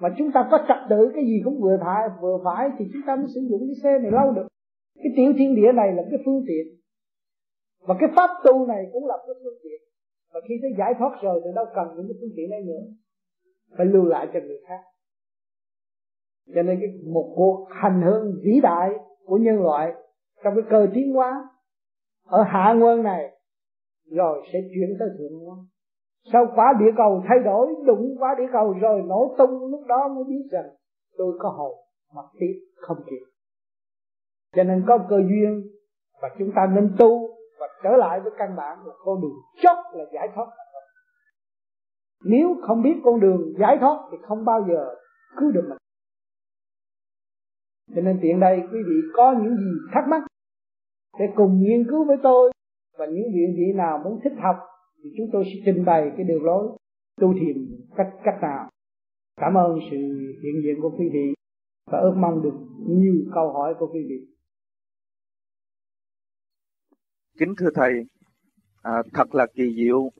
mà 0.00 0.08
chúng 0.18 0.32
ta 0.32 0.48
có 0.50 0.58
trật 0.68 0.76
tự 0.90 1.10
cái 1.14 1.24
gì 1.24 1.40
cũng 1.44 1.60
vừa 1.60 1.78
phải 1.80 2.08
vừa 2.20 2.38
phải 2.44 2.70
thì 2.78 2.84
chúng 2.92 3.02
ta 3.06 3.16
mới 3.16 3.26
sử 3.34 3.40
dụng 3.50 3.60
cái 3.68 3.76
xe 3.82 3.98
này 3.98 4.10
lâu 4.10 4.32
được. 4.32 4.46
Cái 4.94 5.12
tiểu 5.16 5.32
thiên 5.38 5.54
địa 5.54 5.72
này 5.72 5.92
là 5.92 6.02
cái 6.10 6.20
phương 6.24 6.44
tiện. 6.48 6.66
Và 7.80 7.94
cái 8.00 8.08
pháp 8.16 8.30
tu 8.44 8.66
này 8.66 8.86
cũng 8.92 9.06
là 9.06 9.16
cái 9.26 9.34
phương 9.44 9.58
tiện. 9.62 9.80
Và 10.32 10.40
khi 10.48 10.54
tới 10.62 10.70
giải 10.78 10.94
thoát 10.98 11.18
rồi 11.22 11.40
thì 11.44 11.50
đâu 11.54 11.64
cần 11.74 11.86
những 11.96 12.06
cái 12.08 12.16
phương 12.20 12.34
tiện 12.36 12.50
này 12.50 12.62
nữa. 12.62 12.82
Phải 13.76 13.86
lưu 13.86 14.04
lại 14.04 14.28
cho 14.34 14.40
người 14.40 14.60
khác. 14.68 14.80
Cho 16.54 16.62
nên 16.62 16.78
cái 16.80 16.90
một 17.12 17.32
cuộc 17.36 17.66
hành 17.70 18.02
hương 18.02 18.40
vĩ 18.44 18.60
đại 18.62 18.90
của 19.24 19.36
nhân 19.36 19.62
loại 19.62 19.92
trong 20.44 20.54
cái 20.54 20.64
cơ 20.70 20.86
tiến 20.94 21.12
hóa 21.12 21.48
ở 22.24 22.42
hạ 22.42 22.72
nguyên 22.72 23.02
này 23.02 23.30
rồi 24.10 24.42
sẽ 24.52 24.58
chuyển 24.74 24.96
tới 24.98 25.08
thượng 25.18 25.38
nguyên 25.38 25.66
sau 26.32 26.46
quả 26.54 26.72
địa 26.78 26.92
cầu 26.96 27.22
thay 27.28 27.38
đổi? 27.44 27.74
Đụng 27.86 28.16
quả 28.18 28.34
địa 28.38 28.48
cầu 28.52 28.74
rồi 28.80 29.02
nổ 29.02 29.34
tung. 29.38 29.70
Lúc 29.70 29.80
đó 29.86 30.08
mới 30.14 30.24
biết 30.24 30.48
rằng 30.50 30.66
tôi 31.18 31.36
có 31.38 31.48
hồn, 31.48 31.78
mà 32.14 32.22
tiếp 32.38 32.54
không 32.76 32.96
kịp. 33.06 33.26
Cho 34.56 34.62
nên 34.62 34.84
có 34.88 34.98
cơ 35.08 35.16
duyên 35.16 35.62
và 36.22 36.28
chúng 36.38 36.52
ta 36.56 36.66
nên 36.74 36.94
tu 36.98 37.28
và 37.58 37.66
trở 37.82 37.96
lại 37.96 38.20
với 38.20 38.32
căn 38.38 38.56
bản 38.56 38.78
là 38.86 38.94
con 39.04 39.20
đường 39.20 39.36
chót 39.62 39.76
là 39.92 40.04
giải 40.12 40.28
thoát. 40.34 40.46
Nếu 42.24 42.56
không 42.62 42.82
biết 42.82 43.00
con 43.04 43.20
đường 43.20 43.54
giải 43.58 43.76
thoát 43.80 43.98
thì 44.10 44.16
không 44.22 44.44
bao 44.44 44.66
giờ 44.68 44.94
cứu 45.36 45.50
được 45.50 45.64
mình. 45.68 45.78
Cho 47.94 48.02
nên 48.02 48.18
tiện 48.22 48.40
đây 48.40 48.60
quý 48.72 48.78
vị 48.86 48.94
có 49.14 49.34
những 49.42 49.56
gì 49.56 49.70
thắc 49.94 50.04
mắc 50.08 50.22
để 51.18 51.26
cùng 51.36 51.60
nghiên 51.60 51.86
cứu 51.90 52.04
với 52.04 52.16
tôi 52.22 52.52
và 52.98 53.06
những 53.06 53.24
vị 53.34 53.54
vị 53.56 53.72
nào 53.74 53.98
muốn 54.04 54.20
thích 54.24 54.32
học 54.42 54.56
thì 55.02 55.10
chúng 55.16 55.26
tôi 55.32 55.44
sẽ 55.44 55.60
trình 55.64 55.84
bày 55.84 56.10
cái 56.16 56.24
đường 56.24 56.44
lối 56.44 56.76
tu 57.20 57.34
thiền 57.40 57.86
cách 57.96 58.10
cách 58.24 58.38
nào. 58.42 58.70
Cảm 59.40 59.54
ơn 59.54 59.78
sự 59.90 59.96
hiện 60.42 60.62
diện 60.64 60.76
của 60.82 60.90
quý 60.98 61.08
vị 61.12 61.34
và 61.90 61.98
ước 61.98 62.14
mong 62.16 62.42
được 62.42 62.54
nhiều 62.88 63.14
câu 63.34 63.52
hỏi 63.52 63.74
của 63.78 63.86
quý 63.92 64.00
vị. 64.08 64.26
Kính 67.38 67.54
thưa 67.58 67.70
thầy 67.74 67.92
à, 68.82 69.02
thật 69.14 69.34
là 69.34 69.46
kỳ 69.54 69.74
diệu. 69.76 70.10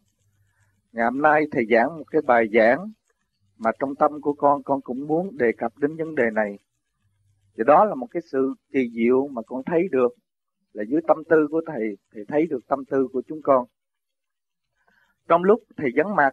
Ngày 0.93 1.05
hôm 1.05 1.23
nay 1.23 1.45
thầy 1.51 1.67
giảng 1.71 1.99
một 1.99 2.05
cái 2.11 2.23
bài 2.27 2.45
giảng 2.53 2.93
mà 3.59 3.71
trong 3.79 3.95
tâm 3.95 4.21
của 4.21 4.33
con 4.33 4.63
con 4.63 4.81
cũng 4.81 5.07
muốn 5.07 5.37
đề 5.39 5.53
cập 5.59 5.73
đến 5.79 5.97
vấn 5.97 6.15
đề 6.15 6.25
này. 6.35 6.59
Thì 7.59 7.65
đó 7.67 7.85
là 7.85 7.95
một 7.95 8.07
cái 8.11 8.23
sự 8.33 8.55
kỳ 8.73 8.91
diệu 8.91 9.29
mà 9.29 9.43
con 9.47 9.63
thấy 9.67 9.89
được 9.93 10.15
là 10.73 10.85
dưới 10.89 11.01
tâm 11.09 11.17
tư 11.29 11.47
của 11.51 11.63
thầy 11.67 11.97
thì 12.15 12.21
thấy 12.29 12.47
được 12.47 12.67
tâm 12.69 12.85
tư 12.85 13.09
của 13.13 13.23
chúng 13.27 13.43
con 13.43 13.67
trong 15.29 15.45
lúc 15.45 15.61
thầy 15.77 15.91
vắng 15.97 16.17
mặt, 16.17 16.31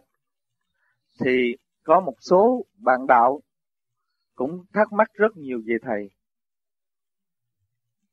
thì 1.20 1.56
có 1.82 2.00
một 2.00 2.14
số 2.20 2.66
bạn 2.76 3.06
đạo 3.08 3.40
cũng 4.34 4.64
thắc 4.72 4.92
mắc 4.92 5.08
rất 5.12 5.36
nhiều 5.36 5.62
về 5.66 5.76
thầy. 5.82 6.10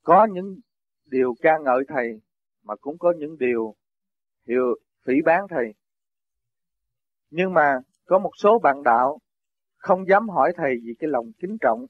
Có 0.04 0.28
những 0.32 0.60
điều 1.06 1.36
ca 1.42 1.58
ngợi 1.58 1.84
thầy, 1.88 2.22
mà 2.64 2.76
cũng 2.76 2.98
có 2.98 3.14
những 3.18 3.38
điều 3.38 3.76
hiệu 4.48 4.76
phỉ 5.06 5.14
bán 5.26 5.46
thầy. 5.50 5.74
Nhưng 7.30 7.54
mà 7.54 7.80
có 8.06 8.20
một 8.20 8.32
số 8.38 8.60
bạn 8.60 8.84
đạo 8.84 9.20
không 9.78 10.08
dám 10.08 10.30
hỏi 10.30 10.54
thầy 10.56 10.76
vì 10.84 10.94
cái 11.00 11.10
lòng 11.10 11.32
kính 11.40 11.58
trọng, 11.62 11.86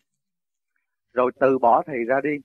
rồi 1.13 1.31
từ 1.39 1.59
bỏ 1.59 1.84
thầy 1.85 1.97
ra 2.07 2.15
đi. 2.23 2.38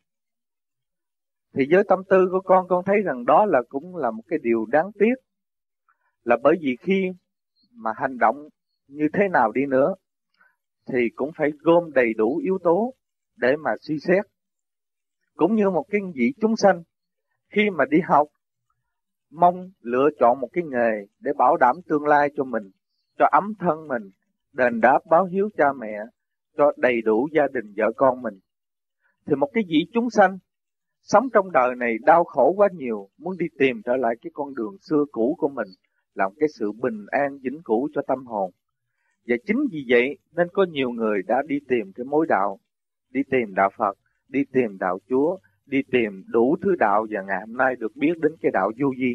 Thì 1.54 1.64
với 1.70 1.84
tâm 1.88 2.02
tư 2.08 2.28
của 2.32 2.40
con 2.40 2.68
con 2.68 2.84
thấy 2.84 2.96
rằng 3.04 3.24
đó 3.24 3.46
là 3.46 3.62
cũng 3.68 3.96
là 3.96 4.10
một 4.10 4.22
cái 4.28 4.38
điều 4.42 4.66
đáng 4.66 4.90
tiếc 4.98 5.14
là 6.26 6.36
bởi 6.42 6.54
vì 6.60 6.76
khi 6.80 7.12
mà 7.74 7.90
hành 7.96 8.18
động 8.18 8.48
như 8.88 9.08
thế 9.12 9.28
nào 9.32 9.52
đi 9.52 9.66
nữa, 9.66 9.94
thì 10.92 10.98
cũng 11.14 11.30
phải 11.38 11.50
gom 11.58 11.92
đầy 11.94 12.14
đủ 12.16 12.40
yếu 12.44 12.58
tố 12.64 12.94
để 13.36 13.56
mà 13.64 13.70
suy 13.80 13.94
xét. 13.98 14.24
Cũng 15.34 15.54
như 15.54 15.70
một 15.70 15.84
cái 15.88 16.00
vị 16.14 16.32
chúng 16.40 16.56
sanh, 16.56 16.82
khi 17.54 17.70
mà 17.70 17.84
đi 17.90 17.98
học, 18.08 18.28
mong 19.30 19.70
lựa 19.80 20.08
chọn 20.20 20.40
một 20.40 20.48
cái 20.52 20.64
nghề 20.64 21.06
để 21.20 21.32
bảo 21.38 21.56
đảm 21.56 21.76
tương 21.88 22.04
lai 22.04 22.28
cho 22.36 22.44
mình, 22.44 22.70
cho 23.18 23.26
ấm 23.32 23.52
thân 23.58 23.88
mình, 23.88 24.10
đền 24.52 24.80
đáp 24.80 24.98
báo 25.10 25.24
hiếu 25.24 25.48
cha 25.56 25.66
mẹ, 25.80 25.94
cho 26.56 26.72
đầy 26.76 27.02
đủ 27.04 27.28
gia 27.32 27.42
đình 27.52 27.72
vợ 27.76 27.92
con 27.96 28.22
mình, 28.22 28.34
thì 29.26 29.34
một 29.34 29.50
cái 29.54 29.64
vị 29.68 29.78
chúng 29.92 30.10
sanh 30.10 30.38
sống 31.02 31.24
trong 31.32 31.52
đời 31.52 31.74
này 31.76 31.94
đau 32.02 32.24
khổ 32.24 32.52
quá 32.56 32.68
nhiều, 32.72 33.08
muốn 33.18 33.36
đi 33.38 33.46
tìm 33.58 33.82
trở 33.84 33.96
lại 33.96 34.14
cái 34.22 34.30
con 34.34 34.54
đường 34.54 34.76
xưa 34.90 35.04
cũ 35.12 35.34
của 35.38 35.48
mình 35.48 35.68
làm 36.16 36.32
cái 36.40 36.48
sự 36.58 36.72
bình 36.72 37.06
an 37.06 37.38
vĩnh 37.38 37.62
cửu 37.64 37.88
cho 37.94 38.02
tâm 38.06 38.26
hồn. 38.26 38.50
Và 39.26 39.36
chính 39.46 39.66
vì 39.72 39.84
vậy 39.88 40.18
nên 40.32 40.48
có 40.52 40.66
nhiều 40.70 40.90
người 40.90 41.22
đã 41.22 41.42
đi 41.46 41.58
tìm 41.68 41.92
cái 41.92 42.04
mối 42.04 42.26
đạo, 42.28 42.60
đi 43.10 43.20
tìm 43.30 43.54
đạo 43.54 43.70
phật, 43.76 43.98
đi 44.28 44.44
tìm 44.52 44.78
đạo 44.78 44.98
chúa, 45.08 45.38
đi 45.66 45.82
tìm 45.92 46.24
đủ 46.26 46.56
thứ 46.62 46.74
đạo 46.78 47.06
và 47.10 47.22
ngày 47.22 47.40
hôm 47.46 47.56
nay 47.56 47.76
được 47.76 47.96
biết 47.96 48.18
đến 48.22 48.32
cái 48.40 48.50
đạo 48.52 48.70
vô 48.80 48.92
vi. 48.98 49.14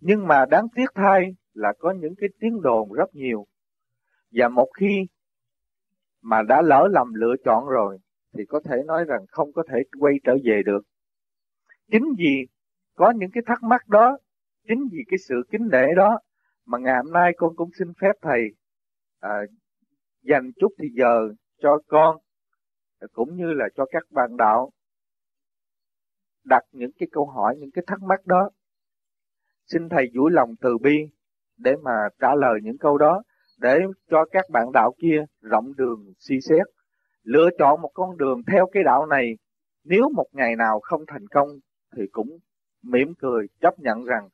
Nhưng 0.00 0.26
mà 0.26 0.44
đáng 0.50 0.66
tiếc 0.74 0.90
thay 0.94 1.34
là 1.54 1.72
có 1.78 1.90
những 1.90 2.14
cái 2.14 2.28
tiếng 2.40 2.62
đồn 2.62 2.92
rất 2.92 3.14
nhiều. 3.14 3.46
Và 4.30 4.48
một 4.48 4.68
khi 4.80 5.06
mà 6.22 6.42
đã 6.42 6.62
lỡ 6.62 6.88
lầm 6.90 7.14
lựa 7.14 7.34
chọn 7.44 7.66
rồi, 7.66 7.98
thì 8.34 8.44
có 8.48 8.60
thể 8.64 8.76
nói 8.86 9.04
rằng 9.04 9.20
không 9.28 9.52
có 9.52 9.62
thể 9.68 9.82
quay 9.98 10.14
trở 10.24 10.36
về 10.44 10.62
được. 10.66 10.80
Chính 11.90 12.04
vì 12.18 12.46
có 12.94 13.10
những 13.10 13.30
cái 13.30 13.42
thắc 13.46 13.62
mắc 13.62 13.88
đó 13.88 14.18
chính 14.68 14.88
vì 14.92 14.98
cái 15.08 15.18
sự 15.28 15.34
kính 15.50 15.68
nể 15.72 15.86
đó 15.96 16.18
mà 16.66 16.78
ngày 16.78 16.94
hôm 17.04 17.12
nay 17.12 17.32
con 17.36 17.56
cũng 17.56 17.70
xin 17.78 17.88
phép 18.00 18.12
thầy 18.22 18.40
à, 19.20 19.30
dành 20.22 20.50
chút 20.60 20.72
thì 20.78 20.88
giờ 20.92 21.28
cho 21.62 21.78
con 21.88 22.16
cũng 23.12 23.36
như 23.36 23.52
là 23.52 23.68
cho 23.76 23.86
các 23.90 24.02
bạn 24.10 24.36
đạo 24.36 24.70
đặt 26.44 26.62
những 26.72 26.90
cái 26.98 27.08
câu 27.12 27.26
hỏi 27.26 27.56
những 27.58 27.70
cái 27.74 27.84
thắc 27.86 28.02
mắc 28.02 28.26
đó. 28.26 28.50
Xin 29.66 29.88
thầy 29.88 30.06
vui 30.14 30.30
lòng 30.32 30.54
từ 30.60 30.78
bi 30.78 30.96
để 31.58 31.74
mà 31.82 32.08
trả 32.20 32.34
lời 32.34 32.60
những 32.62 32.78
câu 32.78 32.98
đó 32.98 33.22
để 33.58 33.78
cho 34.10 34.24
các 34.30 34.44
bạn 34.50 34.72
đạo 34.72 34.94
kia 35.02 35.24
rộng 35.40 35.74
đường 35.76 36.12
suy 36.18 36.40
xét 36.40 36.66
lựa 37.22 37.48
chọn 37.58 37.80
một 37.80 37.90
con 37.94 38.16
đường 38.16 38.42
theo 38.52 38.66
cái 38.72 38.82
đạo 38.82 39.06
này. 39.06 39.36
Nếu 39.84 40.08
một 40.14 40.26
ngày 40.32 40.56
nào 40.56 40.80
không 40.80 41.00
thành 41.06 41.26
công 41.30 41.48
thì 41.96 42.02
cũng 42.12 42.38
mỉm 42.82 43.14
cười 43.18 43.46
chấp 43.60 43.78
nhận 43.78 44.04
rằng 44.04 44.28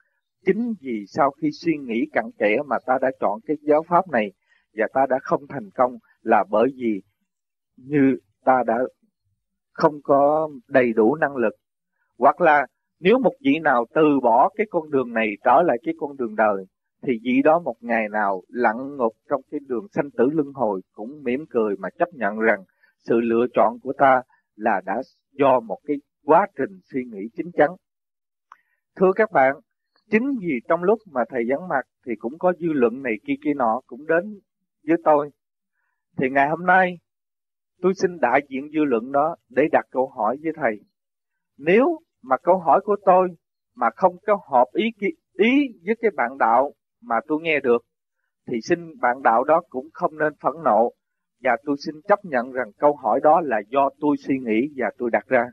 chính 0.46 0.74
vì 0.80 1.04
sau 1.08 1.30
khi 1.30 1.50
suy 1.52 1.72
nghĩ 1.76 2.06
cặn 2.12 2.24
kẽ 2.38 2.56
mà 2.66 2.76
ta 2.86 2.98
đã 3.02 3.10
chọn 3.20 3.40
cái 3.46 3.56
giáo 3.62 3.82
pháp 3.88 4.08
này 4.08 4.32
và 4.76 4.86
ta 4.94 5.00
đã 5.10 5.18
không 5.22 5.46
thành 5.48 5.70
công 5.74 5.92
là 6.22 6.44
bởi 6.50 6.68
vì 6.76 7.02
như 7.76 8.16
ta 8.44 8.62
đã 8.66 8.78
không 9.72 9.94
có 10.02 10.48
đầy 10.68 10.92
đủ 10.92 11.14
năng 11.14 11.36
lực 11.36 11.54
hoặc 12.18 12.40
là 12.40 12.66
nếu 13.00 13.18
một 13.18 13.32
vị 13.44 13.58
nào 13.62 13.84
từ 13.94 14.20
bỏ 14.22 14.50
cái 14.54 14.66
con 14.70 14.90
đường 14.90 15.12
này 15.12 15.28
trở 15.44 15.62
lại 15.62 15.76
cái 15.82 15.94
con 15.98 16.16
đường 16.16 16.36
đời 16.36 16.64
thì 17.06 17.12
vị 17.22 17.42
đó 17.44 17.58
một 17.58 17.76
ngày 17.80 18.08
nào 18.08 18.42
lặn 18.48 18.96
ngục 18.96 19.12
trong 19.30 19.40
cái 19.50 19.60
đường 19.68 19.86
sanh 19.92 20.10
tử 20.10 20.24
luân 20.32 20.52
hồi 20.54 20.80
cũng 20.92 21.22
mỉm 21.22 21.44
cười 21.50 21.76
mà 21.78 21.88
chấp 21.98 22.08
nhận 22.12 22.38
rằng 22.38 22.64
sự 22.98 23.20
lựa 23.20 23.46
chọn 23.54 23.78
của 23.82 23.92
ta 23.98 24.22
là 24.56 24.80
đã 24.84 25.02
do 25.32 25.60
một 25.60 25.78
cái 25.86 25.96
quá 26.24 26.46
trình 26.58 26.80
suy 26.92 27.04
nghĩ 27.04 27.28
chính 27.36 27.50
chắn. 27.52 27.70
Thưa 28.96 29.12
các 29.16 29.32
bạn, 29.32 29.56
chính 30.10 30.38
vì 30.40 30.60
trong 30.68 30.82
lúc 30.82 30.98
mà 31.06 31.20
thầy 31.28 31.42
vắng 31.48 31.68
mặt 31.68 31.82
thì 32.06 32.12
cũng 32.18 32.38
có 32.38 32.52
dư 32.58 32.72
luận 32.72 33.02
này 33.02 33.12
kia 33.26 33.34
kia 33.44 33.54
nọ 33.54 33.80
cũng 33.86 34.06
đến 34.06 34.40
với 34.86 34.96
tôi. 35.04 35.30
Thì 36.16 36.30
ngày 36.30 36.48
hôm 36.48 36.66
nay, 36.66 36.98
tôi 37.80 37.92
xin 37.94 38.18
đại 38.20 38.40
diện 38.48 38.70
dư 38.72 38.84
luận 38.84 39.12
đó 39.12 39.36
để 39.48 39.62
đặt 39.72 39.84
câu 39.90 40.08
hỏi 40.08 40.36
với 40.42 40.52
thầy. 40.56 40.80
Nếu 41.58 41.98
mà 42.22 42.36
câu 42.42 42.58
hỏi 42.58 42.80
của 42.84 42.96
tôi 43.04 43.28
mà 43.74 43.90
không 43.96 44.16
có 44.26 44.38
hợp 44.50 44.66
ý 44.72 44.84
ý 45.38 45.68
với 45.86 45.96
cái 46.02 46.10
bạn 46.16 46.38
đạo 46.38 46.72
mà 47.02 47.16
tôi 47.28 47.38
nghe 47.42 47.60
được, 47.60 47.82
thì 48.46 48.56
xin 48.68 49.00
bạn 49.00 49.22
đạo 49.22 49.44
đó 49.44 49.62
cũng 49.68 49.88
không 49.92 50.18
nên 50.18 50.32
phẫn 50.42 50.52
nộ 50.64 50.92
và 51.42 51.56
tôi 51.64 51.76
xin 51.86 51.94
chấp 52.08 52.24
nhận 52.24 52.52
rằng 52.52 52.72
câu 52.78 52.96
hỏi 52.96 53.20
đó 53.22 53.40
là 53.40 53.60
do 53.68 53.90
tôi 54.00 54.16
suy 54.16 54.38
nghĩ 54.38 54.68
và 54.76 54.86
tôi 54.98 55.10
đặt 55.10 55.26
ra. 55.26 55.46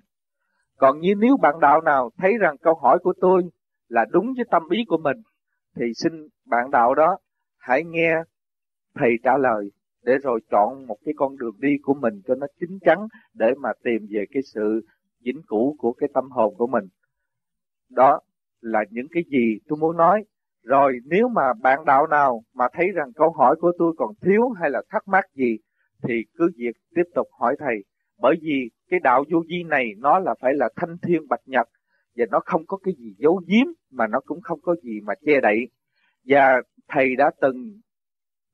Còn 0.78 1.00
như 1.00 1.16
nếu 1.18 1.38
bạn 1.42 1.60
đạo 1.62 1.82
nào 1.82 2.10
thấy 2.18 2.38
rằng 2.40 2.58
câu 2.58 2.76
hỏi 2.76 3.00
của 3.04 3.14
tôi 3.22 3.44
là 3.90 4.06
đúng 4.12 4.34
với 4.38 4.46
tâm 4.52 4.64
ý 4.70 4.80
của 4.88 4.98
mình, 4.98 5.18
thì 5.76 5.86
xin 5.96 6.14
bạn 6.46 6.72
đạo 6.72 6.96
đó 6.96 7.18
hãy 7.58 7.84
nghe 7.84 8.16
thầy 8.96 9.10
trả 9.24 9.38
lời 9.38 9.72
để 10.04 10.14
rồi 10.24 10.40
chọn 10.52 10.88
một 10.88 10.98
cái 11.06 11.14
con 11.18 11.38
đường 11.38 11.56
đi 11.60 11.78
của 11.82 11.94
mình 11.94 12.22
cho 12.28 12.36
nó 12.36 12.48
chính 12.60 12.80
chắn 12.82 13.08
để 13.34 13.48
mà 13.62 13.70
tìm 13.84 14.08
về 14.10 14.26
cái 14.32 14.44
sự 14.54 14.82
vĩnh 15.26 15.42
cửu 15.48 15.76
của 15.78 15.94
cái 15.94 16.10
tâm 16.14 16.30
hồn 16.30 16.56
của 16.58 16.68
mình. 16.68 16.84
Đó 17.90 18.20
là 18.62 18.80
những 18.90 19.08
cái 19.12 19.24
gì 19.32 19.60
tôi 19.68 19.78
muốn 19.78 19.98
nói. 19.98 20.24
Rồi 20.64 21.00
nếu 21.06 21.28
mà 21.28 21.54
bạn 21.62 21.86
đạo 21.86 22.08
nào 22.08 22.42
mà 22.54 22.68
thấy 22.74 22.88
rằng 22.96 23.12
câu 23.16 23.32
hỏi 23.32 23.56
của 23.60 23.72
tôi 23.78 23.94
còn 23.98 24.10
thiếu 24.22 24.50
hay 24.50 24.70
là 24.70 24.82
thắc 24.90 25.08
mắc 25.08 25.26
gì, 25.34 25.58
thì 26.04 26.14
cứ 26.38 26.50
việc 26.58 26.76
tiếp 26.96 27.04
tục 27.16 27.28
hỏi 27.40 27.56
thầy. 27.60 27.76
Bởi 28.22 28.36
vì 28.42 28.70
cái 28.90 29.00
đạo 29.04 29.24
vô 29.32 29.40
vi 29.50 29.64
này 29.64 29.86
nó 29.98 30.20
là 30.20 30.36
phải 30.42 30.54
là 30.54 30.70
thanh 30.76 30.98
thiên 31.08 31.28
bạch 31.30 31.42
nhật 31.46 31.68
và 32.16 32.26
nó 32.32 32.40
không 32.46 32.66
có 32.66 32.78
cái 32.78 32.94
gì 32.98 33.16
giấu 33.18 33.42
giếm 33.48 33.68
mà 33.92 34.08
nó 34.08 34.20
cũng 34.26 34.42
không 34.42 34.60
có 34.62 34.76
gì 34.84 35.00
mà 35.04 35.14
che 35.26 35.40
đậy. 35.42 35.68
Và 36.26 36.62
thầy 36.88 37.16
đã 37.16 37.32
từng 37.42 37.80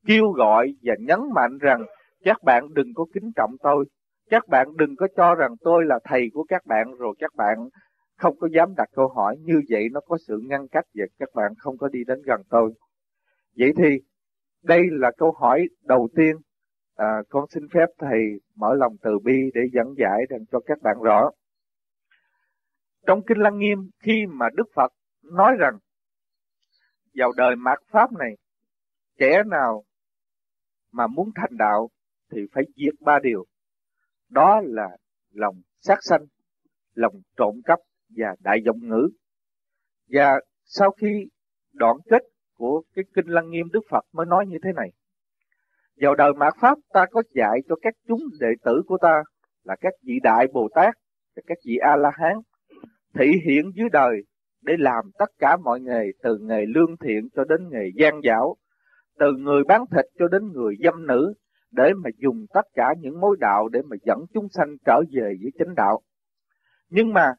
kêu 0.06 0.30
gọi 0.30 0.74
và 0.82 0.94
nhấn 0.98 1.20
mạnh 1.34 1.58
rằng 1.58 1.84
các 2.24 2.42
bạn 2.42 2.74
đừng 2.74 2.94
có 2.94 3.04
kính 3.14 3.32
trọng 3.36 3.56
tôi 3.62 3.84
các 4.30 4.48
bạn 4.48 4.76
đừng 4.76 4.96
có 4.96 5.08
cho 5.16 5.34
rằng 5.34 5.54
tôi 5.60 5.84
là 5.84 5.98
thầy 6.04 6.30
của 6.32 6.44
các 6.48 6.66
bạn 6.66 6.94
rồi 6.94 7.14
các 7.18 7.34
bạn 7.34 7.68
không 8.16 8.38
có 8.38 8.48
dám 8.52 8.74
đặt 8.76 8.88
câu 8.92 9.08
hỏi 9.08 9.36
như 9.40 9.62
vậy 9.70 9.88
nó 9.92 10.00
có 10.00 10.18
sự 10.26 10.40
ngăn 10.44 10.68
cách 10.68 10.84
và 10.94 11.04
các 11.18 11.28
bạn 11.34 11.52
không 11.58 11.78
có 11.78 11.88
đi 11.88 12.04
đến 12.06 12.22
gần 12.26 12.42
tôi. 12.50 12.72
Vậy 13.58 13.72
thì 13.76 14.00
đây 14.62 14.82
là 14.90 15.10
câu 15.18 15.32
hỏi 15.32 15.66
đầu 15.82 16.08
tiên 16.16 16.36
à, 16.96 17.22
con 17.28 17.44
xin 17.50 17.62
phép 17.74 17.86
thầy 17.98 18.20
mở 18.56 18.74
lòng 18.74 18.96
từ 19.02 19.18
bi 19.18 19.50
để 19.54 19.60
dẫn 19.72 19.94
giải 19.98 20.22
rằng 20.28 20.40
cho 20.52 20.60
các 20.66 20.82
bạn 20.82 20.96
rõ. 21.02 21.30
Trong 23.06 23.22
Kinh 23.26 23.38
Lăng 23.38 23.58
Nghiêm 23.58 23.90
khi 24.02 24.26
mà 24.28 24.46
Đức 24.54 24.66
Phật 24.74 24.92
nói 25.22 25.56
rằng 25.58 25.78
vào 27.14 27.32
đời 27.36 27.56
mạt 27.56 27.78
Pháp 27.90 28.12
này 28.12 28.36
kẻ 29.18 29.42
nào 29.46 29.84
mà 30.92 31.06
muốn 31.06 31.30
thành 31.34 31.56
đạo 31.56 31.88
thì 32.32 32.40
phải 32.52 32.64
diệt 32.76 32.94
ba 33.00 33.18
điều 33.22 33.46
đó 34.28 34.60
là 34.64 34.88
lòng 35.30 35.54
sát 35.80 35.98
sanh, 36.02 36.24
lòng 36.94 37.14
trộm 37.36 37.60
cắp 37.64 37.78
và 38.16 38.34
đại 38.40 38.58
vọng 38.66 38.78
ngữ. 38.80 39.08
Và 40.08 40.40
sau 40.64 40.90
khi 40.90 41.26
đoạn 41.72 41.96
kết 42.10 42.22
của 42.54 42.82
cái 42.94 43.04
kinh 43.14 43.26
Lăng 43.26 43.50
Nghiêm 43.50 43.66
Đức 43.72 43.80
Phật 43.90 44.04
mới 44.12 44.26
nói 44.26 44.46
như 44.46 44.56
thế 44.64 44.70
này. 44.76 44.90
Vào 46.00 46.14
đời 46.14 46.32
mạt 46.36 46.54
Pháp 46.60 46.78
ta 46.92 47.06
có 47.10 47.22
dạy 47.34 47.58
cho 47.68 47.74
các 47.82 47.94
chúng 48.08 48.20
đệ 48.40 48.48
tử 48.64 48.82
của 48.86 48.98
ta 49.02 49.22
là 49.62 49.76
các 49.80 49.92
vị 50.02 50.14
đại 50.22 50.46
Bồ 50.52 50.68
Tát 50.74 50.94
và 51.36 51.42
các 51.46 51.58
vị 51.64 51.76
A-la-hán 51.76 52.36
thị 53.18 53.26
hiện 53.44 53.70
dưới 53.74 53.88
đời 53.92 54.22
để 54.62 54.74
làm 54.78 55.04
tất 55.18 55.30
cả 55.38 55.56
mọi 55.56 55.80
nghề 55.80 56.04
từ 56.22 56.38
nghề 56.38 56.64
lương 56.66 56.96
thiện 56.96 57.28
cho 57.36 57.44
đến 57.44 57.68
nghề 57.70 57.90
gian 57.94 58.20
dảo, 58.24 58.56
từ 59.18 59.32
người 59.32 59.64
bán 59.64 59.84
thịt 59.90 60.04
cho 60.18 60.28
đến 60.28 60.52
người 60.52 60.74
dâm 60.84 61.06
nữ, 61.06 61.34
để 61.70 61.92
mà 62.04 62.10
dùng 62.16 62.46
tất 62.54 62.66
cả 62.74 62.94
những 63.00 63.20
mối 63.20 63.36
đạo 63.40 63.68
để 63.68 63.82
mà 63.90 63.96
dẫn 64.02 64.18
chúng 64.34 64.48
sanh 64.48 64.76
trở 64.84 65.00
về 65.12 65.34
với 65.42 65.52
chánh 65.58 65.74
đạo. 65.74 66.00
Nhưng 66.88 67.12
mà 67.12 67.32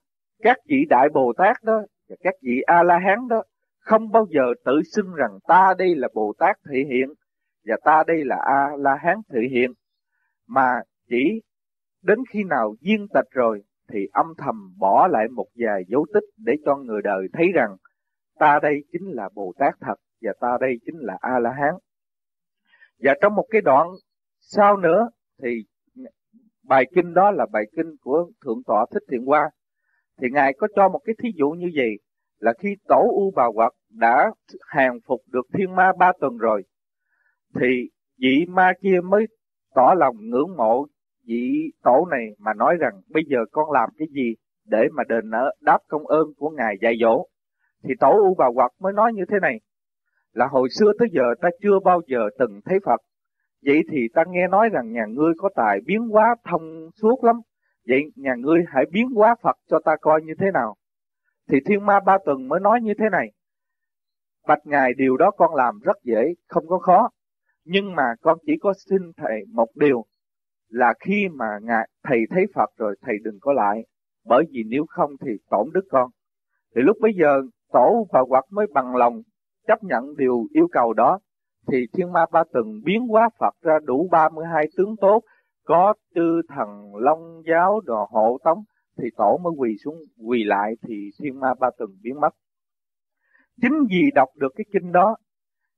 các 0.43 0.57
vị 0.69 0.85
Đại 0.89 1.07
Bồ 1.13 1.33
Tát 1.37 1.57
đó 1.63 1.81
và 2.09 2.15
các 2.19 2.33
vị 2.41 2.61
A-la-hán 2.65 3.27
đó 3.29 3.43
không 3.79 4.11
bao 4.11 4.25
giờ 4.29 4.53
tự 4.65 4.81
xưng 4.95 5.13
rằng 5.13 5.31
ta 5.47 5.73
đây 5.77 5.95
là 5.95 6.07
Bồ 6.13 6.33
Tát 6.39 6.55
thể 6.71 6.83
hiện 6.89 7.09
và 7.65 7.75
ta 7.83 8.03
đây 8.07 8.25
là 8.25 8.35
A-la-hán 8.35 9.17
thể 9.33 9.41
hiện 9.51 9.71
mà 10.47 10.81
chỉ 11.09 11.41
đến 12.03 12.19
khi 12.29 12.43
nào 12.43 12.75
duyên 12.81 13.07
tịch 13.13 13.31
rồi 13.31 13.61
thì 13.91 13.99
âm 14.13 14.25
thầm 14.37 14.73
bỏ 14.77 15.07
lại 15.07 15.27
một 15.27 15.47
vài 15.55 15.83
dấu 15.87 16.05
tích 16.13 16.23
để 16.37 16.53
cho 16.65 16.75
người 16.75 17.01
đời 17.03 17.27
thấy 17.33 17.51
rằng, 17.53 17.75
ta 18.39 18.59
đây 18.61 18.83
chính 18.91 19.11
là 19.11 19.29
Bồ 19.35 19.53
Tát 19.59 19.73
thật 19.81 19.95
và 20.21 20.31
ta 20.39 20.57
đây 20.61 20.73
chính 20.85 20.95
là 20.99 21.17
A-la-hán. 21.21 21.73
Và 23.03 23.13
trong 23.21 23.35
một 23.35 23.45
cái 23.49 23.61
đoạn 23.61 23.87
sau 24.39 24.77
nữa 24.77 25.09
thì 25.43 25.49
bài 26.63 26.85
kinh 26.95 27.13
đó 27.13 27.31
là 27.31 27.45
bài 27.51 27.63
kinh 27.75 27.95
của 28.01 28.31
Thượng 28.45 28.61
tọa 28.67 28.85
Thích 28.93 29.03
Thiện 29.11 29.25
Hoa. 29.25 29.49
Thì 30.21 30.27
Ngài 30.31 30.53
có 30.57 30.67
cho 30.75 30.89
một 30.89 30.99
cái 31.05 31.15
thí 31.23 31.29
dụ 31.35 31.49
như 31.49 31.71
vậy, 31.75 31.91
là 32.39 32.53
khi 32.59 32.75
tổ 32.87 33.09
U 33.11 33.31
Bà 33.35 33.43
Quật 33.53 33.71
đã 33.89 34.31
hàng 34.67 34.99
phục 35.07 35.21
được 35.31 35.47
thiên 35.53 35.75
ma 35.75 35.91
ba 35.99 36.11
tuần 36.19 36.37
rồi, 36.37 36.63
thì 37.55 37.89
vị 38.19 38.45
ma 38.47 38.73
kia 38.81 38.99
mới 39.03 39.25
tỏ 39.75 39.93
lòng 39.97 40.15
ngưỡng 40.19 40.57
mộ 40.57 40.85
vị 41.27 41.71
tổ 41.83 42.07
này 42.11 42.29
mà 42.39 42.53
nói 42.53 42.75
rằng 42.79 43.01
bây 43.09 43.23
giờ 43.27 43.37
con 43.51 43.71
làm 43.71 43.89
cái 43.97 44.07
gì 44.11 44.35
để 44.65 44.87
mà 44.93 45.03
đền 45.09 45.31
đáp 45.61 45.79
công 45.87 46.07
ơn 46.07 46.27
của 46.37 46.49
Ngài 46.49 46.75
dạy 46.81 46.93
dỗ. 47.01 47.25
Thì 47.83 47.93
tổ 47.99 48.11
U 48.11 48.35
Bà 48.37 48.45
Quật 48.55 48.71
mới 48.79 48.93
nói 48.93 49.13
như 49.13 49.23
thế 49.29 49.37
này 49.41 49.59
là 50.33 50.47
hồi 50.47 50.69
xưa 50.69 50.91
tới 50.99 51.07
giờ 51.11 51.23
ta 51.41 51.49
chưa 51.61 51.79
bao 51.85 52.01
giờ 52.07 52.29
từng 52.39 52.59
thấy 52.65 52.79
Phật 52.85 53.01
Vậy 53.65 53.83
thì 53.91 54.07
ta 54.13 54.23
nghe 54.27 54.47
nói 54.47 54.69
rằng 54.69 54.91
nhà 54.91 55.05
ngươi 55.09 55.33
có 55.37 55.49
tài 55.55 55.79
biến 55.85 56.01
hóa 56.01 56.35
thông 56.49 56.89
suốt 57.01 57.23
lắm. 57.23 57.35
Vậy 57.87 58.01
nhà 58.15 58.35
ngươi 58.37 58.59
hãy 58.67 58.85
biến 58.91 59.07
hóa 59.15 59.35
Phật 59.41 59.55
cho 59.69 59.79
ta 59.85 59.95
coi 60.01 60.21
như 60.21 60.33
thế 60.39 60.45
nào. 60.53 60.75
Thì 61.49 61.57
Thiên 61.65 61.85
Ma 61.85 61.99
Ba 62.05 62.17
Tuần 62.25 62.47
mới 62.47 62.59
nói 62.59 62.79
như 62.81 62.93
thế 62.99 63.05
này. 63.11 63.31
Bạch 64.47 64.65
Ngài 64.65 64.93
điều 64.97 65.17
đó 65.17 65.31
con 65.31 65.55
làm 65.55 65.79
rất 65.79 65.97
dễ, 66.03 66.33
không 66.47 66.67
có 66.67 66.79
khó. 66.79 67.09
Nhưng 67.65 67.95
mà 67.95 68.03
con 68.21 68.37
chỉ 68.45 68.53
có 68.61 68.73
xin 68.89 69.01
Thầy 69.17 69.45
một 69.53 69.67
điều 69.75 70.05
là 70.69 70.93
khi 70.99 71.27
mà 71.33 71.45
ngài, 71.61 71.89
Thầy 72.03 72.19
thấy 72.29 72.45
Phật 72.55 72.69
rồi 72.77 72.95
Thầy 73.01 73.15
đừng 73.23 73.37
có 73.41 73.53
lại. 73.53 73.85
Bởi 74.25 74.43
vì 74.51 74.63
nếu 74.67 74.85
không 74.89 75.11
thì 75.21 75.31
tổn 75.49 75.69
đức 75.73 75.85
con. 75.89 76.09
Thì 76.75 76.81
lúc 76.81 76.97
bây 77.01 77.11
giờ 77.13 77.41
tổ 77.73 78.07
và 78.13 78.25
quật 78.25 78.43
mới 78.51 78.67
bằng 78.73 78.95
lòng 78.95 79.21
chấp 79.67 79.83
nhận 79.83 80.15
điều 80.17 80.47
yêu 80.53 80.67
cầu 80.71 80.93
đó 80.93 81.19
thì 81.67 81.87
thiên 81.93 82.11
ma 82.11 82.25
ba 82.31 82.43
từng 82.53 82.81
biến 82.83 83.07
hóa 83.07 83.29
Phật 83.39 83.53
ra 83.61 83.73
đủ 83.83 84.07
32 84.11 84.65
tướng 84.77 84.95
tốt, 85.01 85.21
có 85.63 85.93
tư 86.15 86.41
thần 86.49 86.95
long 86.95 87.41
giáo 87.51 87.81
đồ 87.85 88.07
hộ 88.11 88.37
tống, 88.43 88.63
thì 88.97 89.07
tổ 89.17 89.37
mới 89.37 89.53
quỳ 89.57 89.77
xuống 89.83 89.95
quỳ 90.17 90.43
lại 90.43 90.73
thì 90.87 91.09
thiên 91.19 91.39
ma 91.39 91.53
ba 91.59 91.69
từng 91.79 91.97
biến 92.01 92.19
mất. 92.21 92.29
Chính 93.61 93.73
vì 93.89 94.11
đọc 94.15 94.29
được 94.35 94.51
cái 94.55 94.65
kinh 94.73 94.91
đó, 94.91 95.15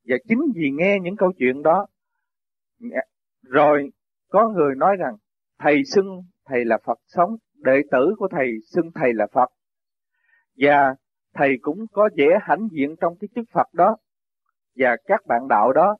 và 0.07 0.15
chính 0.27 0.39
vì 0.55 0.69
nghe 0.71 0.97
những 1.01 1.15
câu 1.15 1.31
chuyện 1.37 1.63
đó, 1.63 1.87
rồi 3.41 3.89
có 4.29 4.49
người 4.49 4.75
nói 4.75 4.95
rằng 4.99 5.15
thầy 5.59 5.83
xưng 5.85 6.21
thầy 6.45 6.65
là 6.65 6.77
Phật 6.85 6.99
sống, 7.07 7.35
đệ 7.55 7.81
tử 7.91 8.15
của 8.17 8.27
thầy 8.31 8.47
xưng 8.65 8.91
thầy 8.95 9.13
là 9.13 9.27
Phật. 9.31 9.49
và 10.57 10.95
thầy 11.33 11.57
cũng 11.61 11.85
có 11.91 12.09
vẻ 12.15 12.25
hãnh 12.41 12.67
diện 12.71 12.95
trong 13.01 13.13
cái 13.19 13.27
chức 13.35 13.45
Phật 13.53 13.73
đó 13.73 13.97
và 14.75 14.97
các 15.05 15.21
bạn 15.27 15.47
đạo 15.49 15.73
đó 15.73 15.97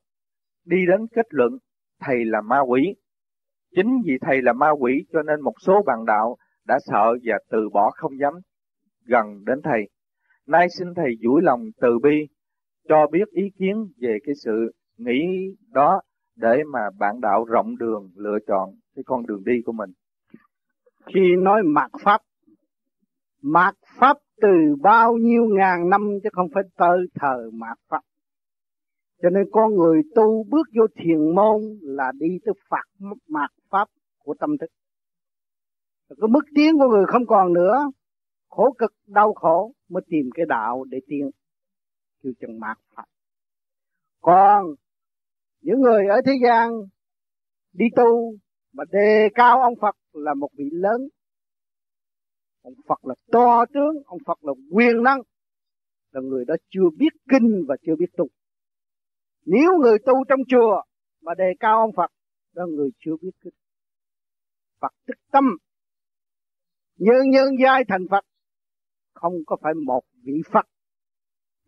đi 0.65 0.77
đến 0.87 1.07
kết 1.15 1.25
luận 1.29 1.57
thầy 1.99 2.25
là 2.25 2.41
ma 2.41 2.59
quỷ. 2.59 2.81
Chính 3.75 4.01
vì 4.05 4.13
thầy 4.21 4.41
là 4.41 4.53
ma 4.53 4.69
quỷ 4.69 5.05
cho 5.13 5.21
nên 5.21 5.41
một 5.41 5.53
số 5.65 5.83
bạn 5.85 6.05
đạo 6.05 6.37
đã 6.67 6.79
sợ 6.85 7.17
và 7.23 7.37
từ 7.49 7.69
bỏ 7.69 7.91
không 7.91 8.19
dám 8.19 8.33
gần 9.05 9.25
đến 9.45 9.61
thầy. 9.63 9.89
Nay 10.47 10.67
xin 10.79 10.87
thầy 10.95 11.15
duỗi 11.21 11.41
lòng 11.43 11.61
từ 11.81 11.99
bi 12.03 12.27
cho 12.87 13.07
biết 13.11 13.29
ý 13.31 13.43
kiến 13.59 13.87
về 14.01 14.17
cái 14.25 14.35
sự 14.43 14.71
nghĩ 14.97 15.19
đó 15.71 16.01
để 16.41 16.63
mà 16.73 16.79
bạn 16.99 17.21
đạo 17.21 17.45
rộng 17.45 17.77
đường 17.77 18.09
lựa 18.15 18.37
chọn 18.47 18.69
cái 18.95 19.03
con 19.05 19.25
đường 19.25 19.43
đi 19.45 19.53
của 19.65 19.71
mình. 19.71 19.89
Khi 21.05 21.35
nói 21.37 21.63
mạt 21.63 21.91
pháp, 22.03 22.21
mạt 23.41 23.75
pháp 23.99 24.17
từ 24.41 24.75
bao 24.81 25.13
nhiêu 25.13 25.45
ngàn 25.45 25.89
năm 25.89 26.01
chứ 26.23 26.29
không 26.33 26.47
phải 26.53 26.63
tới 26.77 26.97
thờ 27.19 27.49
mạt 27.53 27.77
pháp. 27.89 28.01
Cho 29.21 29.29
nên 29.29 29.43
con 29.51 29.75
người 29.75 30.01
tu 30.15 30.43
bước 30.49 30.67
vô 30.75 30.85
thiền 30.95 31.35
môn 31.35 31.61
là 31.81 32.11
đi 32.19 32.27
tới 32.45 32.53
phạt 32.69 32.85
mạt 33.27 33.49
pháp 33.69 33.87
của 34.23 34.35
tâm 34.39 34.57
thức. 34.57 34.69
Cái 36.09 36.27
mức 36.29 36.45
tiến 36.55 36.77
của 36.77 36.87
người 36.87 37.05
không 37.07 37.25
còn 37.25 37.53
nữa, 37.53 37.91
khổ 38.49 38.75
cực 38.77 38.91
đau 39.07 39.33
khổ 39.33 39.71
mới 39.89 40.03
tìm 40.07 40.29
cái 40.33 40.45
đạo 40.49 40.83
để 40.89 40.99
tiến. 41.07 41.29
Kêu 42.23 42.33
chân 42.41 42.59
mạt 42.59 42.77
pháp. 42.95 43.05
Còn 44.21 44.65
những 45.61 45.81
người 45.81 46.07
ở 46.07 46.21
thế 46.25 46.33
gian 46.43 46.71
đi 47.73 47.85
tu 47.95 48.33
mà 48.73 48.83
đề 48.91 49.27
cao 49.35 49.61
ông 49.61 49.73
Phật 49.81 49.95
là 50.13 50.33
một 50.33 50.49
vị 50.57 50.65
lớn. 50.71 51.09
Ông 52.61 52.73
Phật 52.87 53.05
là 53.05 53.15
to 53.31 53.65
tướng, 53.73 54.03
ông 54.05 54.19
Phật 54.25 54.43
là 54.43 54.53
quyền 54.71 55.03
năng. 55.03 55.21
Là 56.11 56.21
người 56.21 56.45
đó 56.45 56.55
chưa 56.69 56.89
biết 56.97 57.13
kinh 57.29 57.65
và 57.67 57.75
chưa 57.85 57.95
biết 57.95 58.09
tu. 58.17 58.27
Nếu 59.45 59.77
người 59.81 59.97
tu 60.05 60.13
trong 60.29 60.39
chùa 60.47 60.81
mà 61.21 61.33
đề 61.37 61.53
cao 61.59 61.79
ông 61.79 61.91
Phật, 61.95 62.11
đó 62.53 62.65
người 62.65 62.89
chưa 62.99 63.15
biết 63.21 63.31
kinh. 63.43 63.53
Phật 64.79 64.91
tức 65.07 65.17
tâm. 65.31 65.43
Nhân 66.97 67.29
nhân 67.29 67.47
giai 67.63 67.83
thành 67.87 68.07
Phật. 68.09 68.25
Không 69.13 69.33
có 69.47 69.57
phải 69.61 69.73
một 69.73 70.01
vị 70.23 70.41
Phật. 70.51 70.65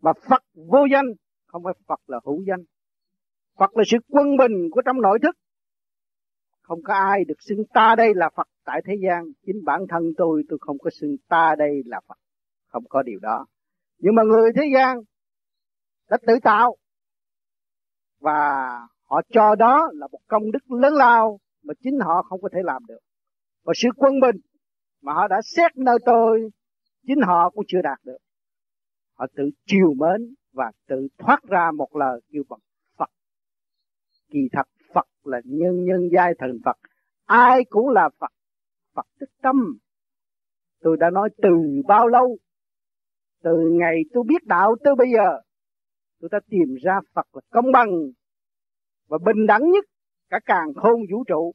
Mà 0.00 0.12
Phật 0.28 0.42
vô 0.54 0.86
danh, 0.92 1.06
không 1.46 1.62
phải 1.64 1.74
Phật 1.86 2.00
là 2.06 2.20
hữu 2.24 2.44
danh. 2.46 2.64
Phật 3.58 3.76
là 3.76 3.84
sự 3.86 3.96
quân 4.08 4.36
bình 4.36 4.68
của 4.70 4.82
trong 4.86 5.00
nội 5.00 5.18
thức. 5.22 5.36
Không 6.62 6.82
có 6.82 6.94
ai 6.94 7.24
được 7.24 7.34
xưng 7.48 7.64
ta 7.74 7.94
đây 7.98 8.14
là 8.14 8.30
Phật 8.36 8.48
tại 8.64 8.80
thế 8.86 8.94
gian. 9.04 9.24
Chính 9.46 9.64
bản 9.64 9.80
thân 9.88 10.02
tôi, 10.16 10.42
tôi 10.48 10.58
không 10.62 10.78
có 10.78 10.90
xưng 11.00 11.16
ta 11.28 11.54
đây 11.58 11.82
là 11.86 12.00
Phật. 12.08 12.18
Không 12.66 12.84
có 12.88 13.02
điều 13.02 13.18
đó. 13.22 13.46
Nhưng 13.98 14.14
mà 14.14 14.22
người 14.22 14.52
thế 14.56 14.62
gian 14.74 14.98
đã 16.10 16.18
tự 16.26 16.34
tạo 16.42 16.76
và 18.20 18.70
họ 19.04 19.20
cho 19.30 19.54
đó 19.54 19.88
là 19.92 20.06
một 20.12 20.20
công 20.28 20.50
đức 20.52 20.70
lớn 20.70 20.94
lao 20.94 21.38
mà 21.62 21.74
chính 21.82 21.98
họ 21.98 22.22
không 22.22 22.40
có 22.42 22.48
thể 22.52 22.60
làm 22.64 22.82
được. 22.88 22.98
Và 23.64 23.72
sự 23.76 23.88
quân 23.96 24.20
bình 24.20 24.36
mà 25.02 25.12
họ 25.12 25.28
đã 25.28 25.40
xét 25.44 25.76
nơi 25.76 25.98
tôi, 26.06 26.50
chính 27.06 27.20
họ 27.26 27.50
cũng 27.50 27.64
chưa 27.68 27.82
đạt 27.82 27.98
được. 28.04 28.18
Họ 29.14 29.26
tự 29.36 29.50
chiều 29.66 29.94
mến 29.94 30.34
và 30.52 30.70
tự 30.88 31.08
thoát 31.18 31.42
ra 31.48 31.70
một 31.76 31.96
lời 31.96 32.20
kêu 32.32 32.42
bằng 32.48 32.60
Kỳ 34.32 34.48
thật 34.52 34.68
Phật 34.94 35.06
là 35.24 35.40
nhân 35.44 35.84
nhân 35.84 36.08
giai 36.12 36.34
thần 36.38 36.58
Phật. 36.64 36.76
Ai 37.24 37.64
cũng 37.64 37.88
là 37.88 38.10
Phật. 38.18 38.32
Phật 38.94 39.06
tức 39.20 39.30
tâm. 39.42 39.56
Tôi 40.80 40.96
đã 41.00 41.10
nói 41.10 41.28
từ 41.42 41.50
bao 41.86 42.08
lâu. 42.08 42.36
Từ 43.42 43.50
ngày 43.72 43.96
tôi 44.12 44.24
biết 44.26 44.44
đạo 44.44 44.76
tới 44.84 44.94
bây 44.94 45.06
giờ. 45.14 45.40
Tôi 46.20 46.28
đã 46.32 46.40
tìm 46.50 46.74
ra 46.82 47.00
Phật 47.14 47.26
là 47.32 47.40
công 47.50 47.72
bằng. 47.72 47.90
Và 49.08 49.18
bình 49.18 49.46
đẳng 49.46 49.70
nhất 49.70 49.84
cả 50.30 50.40
càng 50.44 50.74
khôn 50.74 51.00
vũ 51.12 51.24
trụ. 51.24 51.52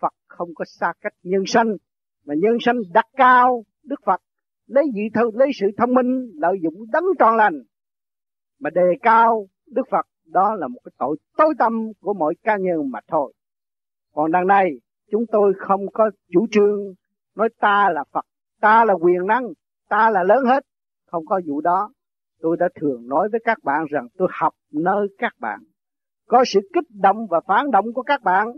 Phật 0.00 0.12
không 0.26 0.48
có 0.54 0.64
xa 0.64 0.92
cách 1.00 1.14
nhân 1.22 1.42
sanh. 1.46 1.76
Mà 2.24 2.34
nhân 2.38 2.56
sanh 2.60 2.76
đặt 2.92 3.06
cao 3.16 3.64
Đức 3.82 4.00
Phật. 4.06 4.20
Lấy 4.66 4.84
dị 4.94 5.02
thư, 5.14 5.30
lấy 5.34 5.48
sự 5.54 5.66
thông 5.76 5.94
minh, 5.94 6.30
lợi 6.34 6.58
dụng 6.62 6.84
đấng 6.92 7.04
tròn 7.18 7.36
lành. 7.36 7.62
Mà 8.60 8.70
đề 8.70 8.92
cao 9.02 9.48
Đức 9.66 9.82
Phật 9.90 10.06
đó 10.28 10.54
là 10.54 10.68
một 10.68 10.80
cái 10.84 10.92
tội 10.98 11.16
tối 11.36 11.54
tâm 11.58 11.72
của 12.00 12.14
mỗi 12.14 12.34
cá 12.42 12.56
nhân 12.56 12.90
mà 12.90 13.00
thôi. 13.08 13.32
Còn 14.14 14.32
đằng 14.32 14.46
này 14.46 14.70
chúng 15.10 15.24
tôi 15.32 15.52
không 15.58 15.80
có 15.92 16.10
chủ 16.32 16.46
trương 16.50 16.78
nói 17.36 17.48
ta 17.60 17.90
là 17.94 18.04
Phật, 18.12 18.24
ta 18.60 18.84
là 18.84 18.94
quyền 18.94 19.26
năng, 19.26 19.44
ta 19.88 20.10
là 20.10 20.22
lớn 20.22 20.44
hết. 20.44 20.64
Không 21.06 21.26
có 21.26 21.40
vụ 21.46 21.60
đó. 21.60 21.90
Tôi 22.40 22.56
đã 22.60 22.68
thường 22.80 23.08
nói 23.08 23.28
với 23.32 23.40
các 23.44 23.58
bạn 23.62 23.86
rằng 23.90 24.06
tôi 24.18 24.28
học 24.32 24.54
nơi 24.72 25.08
các 25.18 25.32
bạn. 25.40 25.60
Có 26.26 26.44
sự 26.46 26.60
kích 26.74 26.84
động 27.02 27.26
và 27.30 27.40
phản 27.46 27.70
động 27.70 27.84
của 27.94 28.02
các 28.02 28.22
bạn 28.22 28.48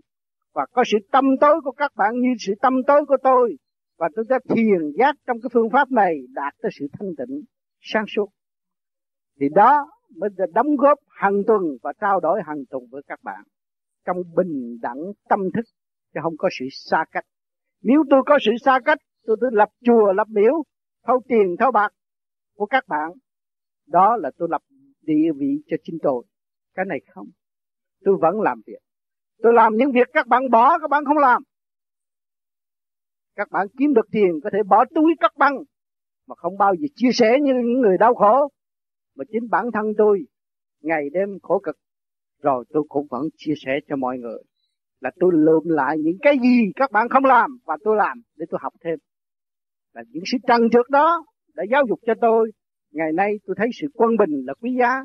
và 0.55 0.67
có 0.73 0.85
sự 0.87 0.99
tâm 1.13 1.25
tối 1.41 1.61
của 1.65 1.73
các 1.73 1.93
bạn 1.97 2.15
như 2.15 2.29
sự 2.39 2.53
tâm 2.63 2.75
tối 2.87 3.07
của 3.07 3.17
tôi 3.23 3.57
và 3.99 4.09
tôi 4.17 4.25
đã 4.29 4.39
thiền 4.49 4.93
giác 4.99 5.17
trong 5.27 5.37
cái 5.43 5.51
phương 5.53 5.71
pháp 5.73 5.91
này 5.91 6.15
đạt 6.35 6.55
tới 6.63 6.71
sự 6.79 6.87
thanh 6.93 7.09
tịnh 7.19 7.43
sáng 7.81 8.05
suốt 8.09 8.29
thì 9.41 9.47
đó 9.55 9.87
mới 10.17 10.31
đóng 10.55 10.77
góp 10.77 10.99
hàng 11.09 11.43
tuần 11.47 11.63
và 11.83 11.93
trao 12.01 12.21
đổi 12.21 12.41
hàng 12.47 12.65
tuần 12.71 12.83
với 12.91 13.03
các 13.07 13.19
bạn 13.23 13.43
trong 14.07 14.17
bình 14.37 14.79
đẳng 14.83 14.99
tâm 15.29 15.41
thức, 15.55 15.63
chứ 16.15 16.21
không 16.23 16.35
có 16.39 16.49
sự 16.59 16.67
xa 16.71 17.05
cách. 17.11 17.25
Nếu 17.83 18.05
tôi 18.11 18.23
có 18.27 18.39
sự 18.45 18.53
xa 18.65 18.81
cách, 18.85 18.99
tôi 19.27 19.37
tôi 19.41 19.51
lập 19.53 19.69
chùa, 19.85 20.13
lập 20.13 20.29
miếu, 20.29 20.63
thâu 21.07 21.21
tiền, 21.29 21.57
thâu 21.59 21.71
bạc 21.71 21.93
của 22.57 22.67
các 22.67 22.85
bạn. 22.89 23.11
Đó 23.87 24.17
là 24.17 24.31
tôi 24.39 24.49
lập 24.51 24.63
địa 25.01 25.31
vị 25.37 25.63
cho 25.67 25.77
chính 25.83 25.99
tôi. 26.03 26.25
Cái 26.75 26.85
này 26.89 27.01
không. 27.15 27.27
Tôi 28.05 28.17
vẫn 28.21 28.41
làm 28.41 28.61
việc. 28.67 28.79
Tôi 29.43 29.53
làm 29.53 29.77
những 29.77 29.93
việc 29.93 30.09
các 30.13 30.27
bạn 30.27 30.51
bỏ, 30.51 30.79
các 30.79 30.91
bạn 30.91 31.05
không 31.05 31.19
làm. 31.19 31.43
Các 33.37 33.51
bạn 33.51 33.67
kiếm 33.79 33.95
được 33.95 34.07
tiền 34.13 34.41
có 34.45 34.51
thể 34.53 34.59
bỏ 34.69 34.85
túi 34.95 35.15
các 35.21 35.33
băng 35.37 35.55
mà 36.27 36.35
không 36.37 36.59
bao 36.59 36.75
giờ 36.75 36.87
chia 36.95 37.11
sẻ 37.13 37.39
như 37.43 37.53
những 37.55 37.81
người 37.81 37.99
đau 37.99 38.15
khổ 38.15 38.49
mà 39.21 39.25
chính 39.33 39.49
bản 39.51 39.65
thân 39.75 39.87
tôi, 39.99 40.23
ngày 40.83 41.11
đêm 41.13 41.29
khổ 41.43 41.59
cực, 41.59 41.77
rồi 42.43 42.65
tôi 42.71 42.83
cũng 42.89 43.07
vẫn 43.11 43.23
chia 43.37 43.53
sẻ 43.57 43.73
cho 43.89 43.97
mọi 43.97 44.19
người 44.19 44.43
là 45.01 45.11
tôi 45.21 45.31
lượm 45.35 45.63
lại 45.65 45.97
những 45.99 46.19
cái 46.23 46.37
gì 46.43 46.73
các 46.77 46.91
bạn 46.93 47.09
không 47.09 47.25
làm 47.25 47.59
và 47.65 47.77
tôi 47.85 47.97
làm 47.97 48.23
để 48.37 48.47
tôi 48.51 48.61
học 48.63 48.73
thêm. 48.85 48.99
Là 49.95 50.03
những 50.09 50.23
sự 50.33 50.39
trần 50.49 50.63
trượt 50.73 50.91
đó 50.91 51.25
đã 51.55 51.65
giáo 51.71 51.83
dục 51.89 52.01
cho 52.07 52.15
tôi. 52.21 52.51
Ngày 52.93 53.13
nay 53.13 53.33
tôi 53.47 53.57
thấy 53.59 53.69
sự 53.81 53.87
quân 53.95 54.11
bình 54.19 54.45
là 54.47 54.55
quý 54.55 54.77
giá 54.81 55.05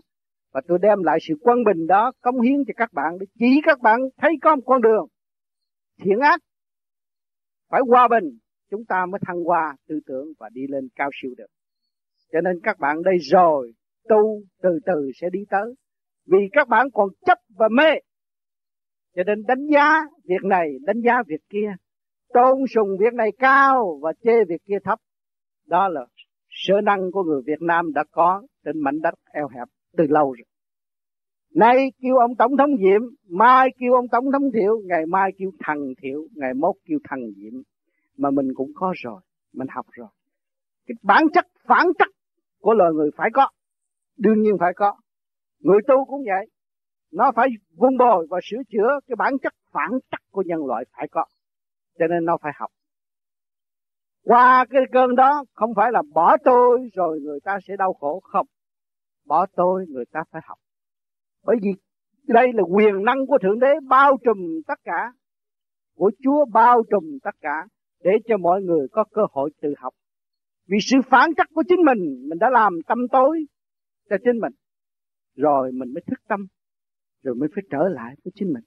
và 0.54 0.62
tôi 0.68 0.78
đem 0.82 1.04
lại 1.04 1.18
sự 1.28 1.34
quân 1.42 1.64
bình 1.64 1.88
đó 1.88 2.12
cống 2.22 2.42
hiến 2.42 2.58
cho 2.68 2.74
các 2.78 2.94
bạn 2.94 3.18
để 3.20 3.26
chỉ 3.40 3.62
các 3.64 3.82
bạn 3.82 4.00
thấy 4.18 4.32
có 4.42 4.56
một 4.56 4.64
con 4.66 4.82
đường 4.82 5.08
thiện 6.04 6.20
ác, 6.20 6.40
phải 7.70 7.82
hòa 7.88 8.08
bình. 8.08 8.38
Chúng 8.72 8.86
ta 8.86 9.06
mới 9.06 9.20
thăng 9.28 9.44
hoa 9.44 9.76
tư 9.88 10.00
tưởng 10.06 10.28
và 10.40 10.50
đi 10.54 10.62
lên 10.70 10.88
cao 10.96 11.10
siêu 11.22 11.32
được. 11.38 11.48
Cho 12.32 12.42
nên 12.42 12.60
các 12.64 12.80
bạn 12.80 13.04
đây 13.04 13.18
rồi 13.18 13.74
tu 14.10 14.42
từ 14.62 14.80
từ 14.86 15.12
sẽ 15.22 15.28
đi 15.32 15.40
tới. 15.50 15.74
Vì 16.28 16.40
các 16.52 16.68
bạn 16.68 16.88
còn 16.94 17.10
chấp 17.26 17.38
và 17.58 17.68
mê, 17.72 17.90
cho 19.16 19.24
nên 19.24 19.44
đánh 19.48 19.68
giá 19.74 20.04
việc 20.24 20.44
này, 20.44 20.68
đánh 20.82 21.02
giá 21.02 21.24
việc 21.28 21.42
kia. 21.50 21.76
Tôn 22.34 22.58
sùng 22.76 22.98
việc 23.00 23.14
này 23.14 23.32
cao 23.40 24.00
và 24.02 24.14
chê 24.24 24.44
việc 24.50 24.62
kia 24.66 24.78
thấp. 24.84 25.00
Đó 25.68 25.88
là 25.88 26.06
sở 26.50 26.82
năng 26.84 27.12
của 27.12 27.24
người 27.24 27.42
Việt 27.46 27.62
Nam 27.62 27.94
đã 27.94 28.04
có 28.12 28.44
trên 28.66 28.80
mảnh 28.80 29.02
đất 29.02 29.14
eo 29.34 29.48
hẹp 29.48 29.68
từ 29.98 30.04
lâu 30.10 30.32
rồi. 30.32 30.46
Nay 31.56 31.92
kêu 32.02 32.18
ông 32.18 32.36
tổng 32.36 32.58
thống 32.58 32.78
diệm, 32.78 33.02
mai 33.30 33.70
kêu 33.80 33.94
ông 33.94 34.08
tổng 34.12 34.26
thống 34.34 34.52
thiệu, 34.54 34.82
ngày 34.86 35.06
mai 35.06 35.32
kêu 35.38 35.52
thằng 35.60 35.80
thiệu, 36.02 36.28
ngày 36.36 36.54
mốt 36.54 36.76
kêu 36.86 37.00
thằng 37.10 37.20
diệm. 37.36 37.62
Mà 38.18 38.32
mình 38.32 38.48
cũng 38.56 38.72
có 38.76 38.94
rồi, 39.04 39.22
mình 39.54 39.68
học 39.70 39.86
rồi. 39.92 40.08
Cái 40.88 40.96
bản 41.04 41.24
chất, 41.34 41.46
phản 41.68 41.88
chất 42.00 42.08
của 42.62 42.74
loài 42.74 42.92
người 42.94 43.10
phải 43.18 43.30
có 43.34 43.48
đương 44.18 44.42
nhiên 44.42 44.54
phải 44.60 44.74
có. 44.76 44.96
Người 45.60 45.80
tu 45.88 46.06
cũng 46.06 46.24
vậy. 46.26 46.46
Nó 47.12 47.32
phải 47.36 47.48
vun 47.78 47.98
bồi 47.98 48.28
và 48.30 48.40
sửa 48.44 48.58
chữa 48.70 49.00
cái 49.08 49.16
bản 49.16 49.34
chất, 49.44 49.54
phản 49.72 49.90
chất 50.12 50.22
của 50.32 50.44
nhân 50.46 50.66
loại 50.66 50.84
phải 50.98 51.08
có. 51.12 51.26
Cho 52.00 52.08
nên 52.08 52.26
nó 52.26 52.38
phải 52.42 52.52
học. 52.56 52.70
Qua 54.24 54.66
cái 54.70 54.82
cơn 54.92 55.16
đó, 55.16 55.44
không 55.54 55.70
phải 55.76 55.92
là 55.92 56.02
bỏ 56.14 56.38
tôi 56.44 56.90
rồi 56.94 57.20
người 57.22 57.40
ta 57.44 57.58
sẽ 57.68 57.76
đau 57.78 57.94
khổ. 57.94 58.20
Không. 58.24 58.48
Bỏ 59.26 59.46
tôi, 59.56 59.86
người 59.90 60.06
ta 60.12 60.24
phải 60.32 60.42
học. 60.46 60.58
Bởi 61.44 61.56
vì 61.62 61.70
đây 62.28 62.48
là 62.54 62.64
quyền 62.64 63.04
năng 63.04 63.28
của 63.28 63.38
thượng 63.42 63.60
đế 63.60 63.74
bao 63.90 64.18
trùm 64.26 64.38
tất 64.68 64.80
cả. 64.84 65.14
Của 65.96 66.12
chúa 66.24 66.46
bao 66.54 66.84
trùm 66.92 67.04
tất 67.24 67.36
cả. 67.42 67.68
Để 68.04 68.12
cho 68.28 68.38
mọi 68.38 68.62
người 68.62 68.88
có 68.92 69.04
cơ 69.12 69.22
hội 69.32 69.50
tự 69.62 69.74
học. 69.78 69.94
Vì 70.68 70.78
sự 70.82 70.98
phản 71.10 71.30
chất 71.38 71.48
của 71.54 71.64
chính 71.70 71.80
mình 71.86 72.30
mình 72.30 72.40
đã 72.40 72.50
làm 72.50 72.74
tâm 72.88 72.98
tối 73.12 73.46
cho 74.10 74.16
chính 74.24 74.40
mình. 74.40 74.54
Rồi 75.36 75.72
mình 75.72 75.94
mới 75.94 76.02
thức 76.08 76.20
tâm, 76.28 76.40
rồi 77.24 77.36
mới 77.36 77.50
phải 77.56 77.64
trở 77.72 77.90
lại 77.90 78.16
với 78.24 78.32
chính 78.36 78.54
mình. 78.54 78.64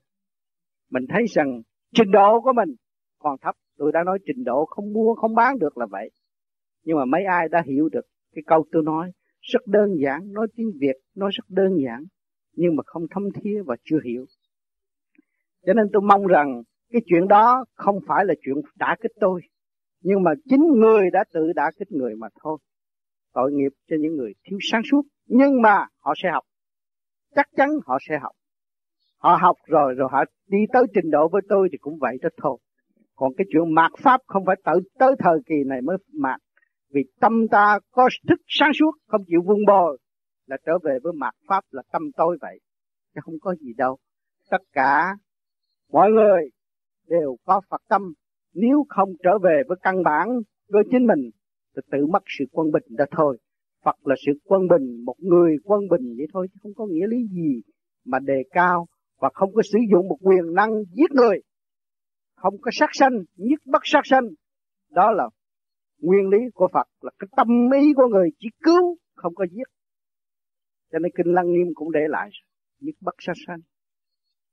Mình 0.90 1.04
thấy 1.08 1.24
rằng 1.34 1.62
trình 1.94 2.10
độ 2.10 2.40
của 2.40 2.52
mình 2.52 2.74
còn 3.18 3.36
thấp. 3.40 3.54
Tôi 3.76 3.92
đã 3.92 4.04
nói 4.06 4.18
trình 4.26 4.44
độ 4.44 4.64
không 4.64 4.92
mua, 4.92 5.14
không 5.14 5.34
bán 5.34 5.58
được 5.58 5.78
là 5.78 5.86
vậy. 5.90 6.10
Nhưng 6.84 6.96
mà 6.96 7.04
mấy 7.04 7.24
ai 7.24 7.48
đã 7.48 7.62
hiểu 7.66 7.88
được 7.88 8.06
cái 8.34 8.42
câu 8.46 8.64
tôi 8.72 8.82
nói, 8.82 9.10
rất 9.40 9.66
đơn 9.66 9.88
giản, 10.04 10.32
nói 10.32 10.46
tiếng 10.56 10.70
việt, 10.80 10.96
nói 11.14 11.30
rất 11.34 11.44
đơn 11.48 11.76
giản, 11.84 12.04
nhưng 12.52 12.76
mà 12.76 12.82
không 12.86 13.02
thâm 13.10 13.22
thía 13.34 13.62
và 13.66 13.76
chưa 13.84 13.98
hiểu. 14.04 14.24
Cho 15.66 15.72
nên 15.72 15.86
tôi 15.92 16.02
mong 16.02 16.26
rằng 16.26 16.62
cái 16.92 17.02
chuyện 17.06 17.28
đó 17.28 17.64
không 17.74 17.98
phải 18.08 18.24
là 18.24 18.34
chuyện 18.40 18.54
đã 18.78 18.96
kích 19.02 19.12
tôi, 19.20 19.40
nhưng 20.02 20.22
mà 20.22 20.30
chính 20.44 20.60
người 20.60 21.10
đã 21.12 21.24
tự 21.32 21.52
đã 21.54 21.70
kích 21.78 21.92
người 21.92 22.14
mà 22.16 22.28
thôi 22.42 22.58
tội 23.32 23.52
nghiệp 23.52 23.72
cho 23.88 23.96
những 24.00 24.16
người 24.16 24.32
thiếu 24.44 24.58
sáng 24.70 24.82
suốt. 24.90 25.02
Nhưng 25.26 25.62
mà 25.62 25.86
họ 25.98 26.14
sẽ 26.22 26.28
học. 26.32 26.44
Chắc 27.34 27.46
chắn 27.56 27.68
họ 27.86 27.98
sẽ 28.08 28.18
học. 28.22 28.32
Họ 29.18 29.38
học 29.40 29.56
rồi 29.66 29.94
rồi 29.94 30.08
họ 30.12 30.24
đi 30.46 30.58
tới 30.72 30.82
trình 30.94 31.10
độ 31.10 31.28
với 31.28 31.42
tôi 31.48 31.68
thì 31.72 31.78
cũng 31.78 31.98
vậy 31.98 32.18
đó 32.22 32.28
thôi. 32.42 32.58
Còn 33.14 33.32
cái 33.36 33.46
chuyện 33.52 33.74
mạt 33.74 33.92
pháp 33.98 34.20
không 34.26 34.44
phải 34.46 34.56
tới 34.64 34.76
tới 34.98 35.14
thời 35.18 35.38
kỳ 35.46 35.54
này 35.66 35.80
mới 35.82 35.96
mạt. 36.12 36.40
Vì 36.94 37.00
tâm 37.20 37.48
ta 37.50 37.78
có 37.90 38.08
thức 38.28 38.40
sáng 38.46 38.72
suốt, 38.78 38.92
không 39.06 39.20
chịu 39.26 39.40
vun 39.46 39.58
bồi, 39.66 39.98
là 40.46 40.56
trở 40.66 40.72
về 40.84 40.98
với 41.02 41.12
mạt 41.12 41.34
pháp 41.48 41.64
là 41.70 41.82
tâm 41.92 42.02
tôi 42.16 42.38
vậy. 42.40 42.60
Chứ 43.14 43.20
không 43.24 43.34
có 43.40 43.54
gì 43.54 43.72
đâu. 43.76 43.98
Tất 44.50 44.62
cả, 44.72 45.16
mọi 45.92 46.10
người 46.10 46.42
đều 47.06 47.36
có 47.44 47.60
Phật 47.70 47.82
tâm. 47.88 48.12
Nếu 48.54 48.84
không 48.88 49.08
trở 49.22 49.38
về 49.42 49.62
với 49.68 49.78
căn 49.82 50.02
bản 50.02 50.28
với 50.68 50.82
chính 50.90 51.06
mình 51.06 51.30
thì 51.78 51.88
tự 51.92 52.06
mất 52.06 52.22
sự 52.38 52.44
quân 52.52 52.70
bình 52.72 52.82
đó 52.88 53.04
thôi. 53.10 53.38
Phật 53.84 54.06
là 54.06 54.14
sự 54.26 54.32
quân 54.44 54.68
bình, 54.68 55.04
một 55.04 55.16
người 55.18 55.56
quân 55.64 55.80
bình 55.90 56.14
vậy 56.16 56.26
thôi, 56.32 56.46
chứ 56.52 56.58
không 56.62 56.74
có 56.74 56.86
nghĩa 56.86 57.06
lý 57.06 57.16
gì 57.30 57.60
mà 58.04 58.18
đề 58.18 58.42
cao 58.50 58.86
và 59.20 59.30
không 59.34 59.52
có 59.54 59.62
sử 59.62 59.78
dụng 59.92 60.08
một 60.08 60.18
quyền 60.20 60.54
năng 60.54 60.70
giết 60.92 61.10
người. 61.10 61.40
Không 62.36 62.54
có 62.60 62.70
sát 62.74 62.90
sanh, 62.92 63.24
nhất 63.36 63.60
bất 63.64 63.82
sát 63.84 64.00
sanh. 64.04 64.28
Đó 64.90 65.10
là 65.10 65.28
nguyên 66.00 66.28
lý 66.28 66.38
của 66.54 66.68
Phật, 66.72 66.86
là 67.00 67.10
cái 67.18 67.28
tâm 67.36 67.70
ý 67.80 67.92
của 67.96 68.06
người 68.06 68.28
chỉ 68.38 68.48
cứu, 68.62 68.96
không 69.14 69.34
có 69.34 69.46
giết. 69.50 69.68
Cho 70.92 70.98
nên 70.98 71.12
kinh 71.16 71.34
lăng 71.34 71.52
nghiêm 71.52 71.66
cũng 71.74 71.92
để 71.92 72.00
lại, 72.08 72.30
nhất 72.80 72.94
bất 73.00 73.14
sát 73.18 73.32
sanh. 73.46 73.58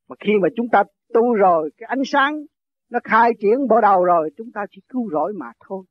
Mà 0.08 0.16
khi 0.20 0.32
mà 0.42 0.48
chúng 0.56 0.68
ta 0.68 0.82
tu 1.14 1.34
rồi, 1.34 1.70
cái 1.76 1.86
ánh 1.86 2.02
sáng 2.04 2.42
nó 2.90 2.98
khai 3.04 3.30
triển 3.40 3.68
bộ 3.68 3.80
đầu 3.80 4.04
rồi, 4.04 4.30
chúng 4.36 4.52
ta 4.52 4.60
chỉ 4.70 4.80
cứu 4.88 5.10
rỗi 5.12 5.32
mà 5.32 5.46
thôi 5.68 5.84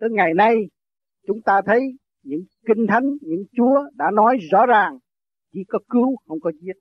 tới 0.00 0.10
ngày 0.12 0.34
nay, 0.34 0.56
chúng 1.26 1.42
ta 1.42 1.60
thấy 1.66 1.80
những 2.22 2.40
kinh 2.66 2.86
thánh, 2.88 3.04
những 3.20 3.44
chúa 3.56 3.82
đã 3.94 4.10
nói 4.14 4.38
rõ 4.50 4.66
ràng, 4.66 4.98
chỉ 5.52 5.60
có 5.68 5.78
cứu, 5.88 6.16
không 6.26 6.40
có 6.40 6.52
giết. 6.60 6.76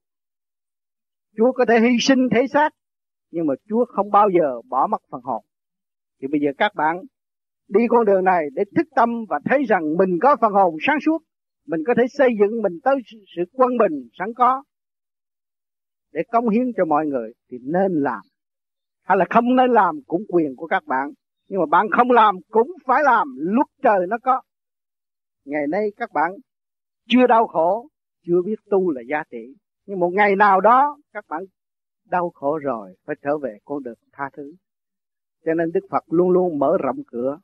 Chúa 1.38 1.52
có 1.52 1.66
thể 1.66 1.80
hy 1.80 1.98
sinh 2.00 2.30
thể 2.32 2.48
xác, 2.54 2.70
nhưng 3.32 3.46
mà 3.46 3.54
chúa 3.70 3.86
không 3.86 4.12
bao 4.12 4.30
giờ 4.40 4.62
bỏ 4.70 4.88
mất 4.88 5.02
phần 5.12 5.22
hồn. 5.22 5.46
Thì 6.22 6.28
bây 6.28 6.42
giờ 6.42 6.52
các 6.58 6.76
bạn 6.76 6.98
đi 7.68 7.82
con 7.90 8.06
đường 8.06 8.24
này 8.24 8.44
để 8.54 8.64
thức 8.76 8.88
tâm 8.96 9.10
và 9.30 9.40
thấy 9.46 9.64
rằng 9.64 9.98
mình 9.98 10.20
có 10.22 10.36
phần 10.42 10.52
hồn 10.52 10.76
sáng 10.88 10.98
suốt, 11.06 11.20
mình 11.68 11.80
có 11.88 11.94
thể 11.98 12.04
xây 12.10 12.30
dựng 12.40 12.62
mình 12.62 12.80
tới 12.84 12.96
sự 13.36 13.44
quân 13.54 13.70
bình, 13.78 14.10
sẵn 14.20 14.34
có, 14.36 14.64
để 16.12 16.22
công 16.32 16.50
hiến 16.50 16.64
cho 16.78 16.86
mọi 16.86 17.06
người, 17.06 17.34
thì 17.52 17.58
nên 17.62 17.92
làm. 17.94 18.22
Hay 19.04 19.18
là 19.18 19.26
không 19.30 19.56
nên 19.56 19.72
làm 19.72 19.96
cũng 20.08 20.22
quyền 20.28 20.56
của 20.56 20.68
các 20.68 20.84
bạn 20.86 21.12
nhưng 21.48 21.60
mà 21.60 21.66
bạn 21.66 21.88
không 21.98 22.12
làm 22.12 22.36
cũng 22.50 22.72
phải 22.86 23.04
làm, 23.04 23.28
lúc 23.38 23.68
trời 23.84 24.00
nó 24.10 24.18
có. 24.24 24.42
Ngày 25.46 25.68
nay 25.70 25.90
các 25.98 26.12
bạn 26.14 26.32
chưa 27.08 27.28
đau 27.28 27.48
khổ, 27.48 27.88
chưa 28.26 28.42
biết 28.46 28.56
tu 28.70 28.92
là 28.92 29.02
giá 29.10 29.24
trị. 29.32 29.56
Nhưng 29.86 30.00
một 30.00 30.10
ngày 30.14 30.36
nào 30.36 30.62
đó 30.62 30.98
các 31.14 31.26
bạn 31.28 31.44
đau 32.10 32.30
khổ 32.30 32.58
rồi 32.58 32.96
phải 33.06 33.16
trở 33.22 33.38
về 33.38 33.58
con 33.66 33.84
đường 33.84 33.98
tha 34.14 34.30
thứ. 34.34 34.54
Cho 35.46 35.54
nên 35.54 35.72
đức 35.72 35.86
phật 35.90 36.04
luôn 36.08 36.30
luôn 36.30 36.60
mở 36.60 36.78
rộng 36.80 37.04
cửa 37.08 37.40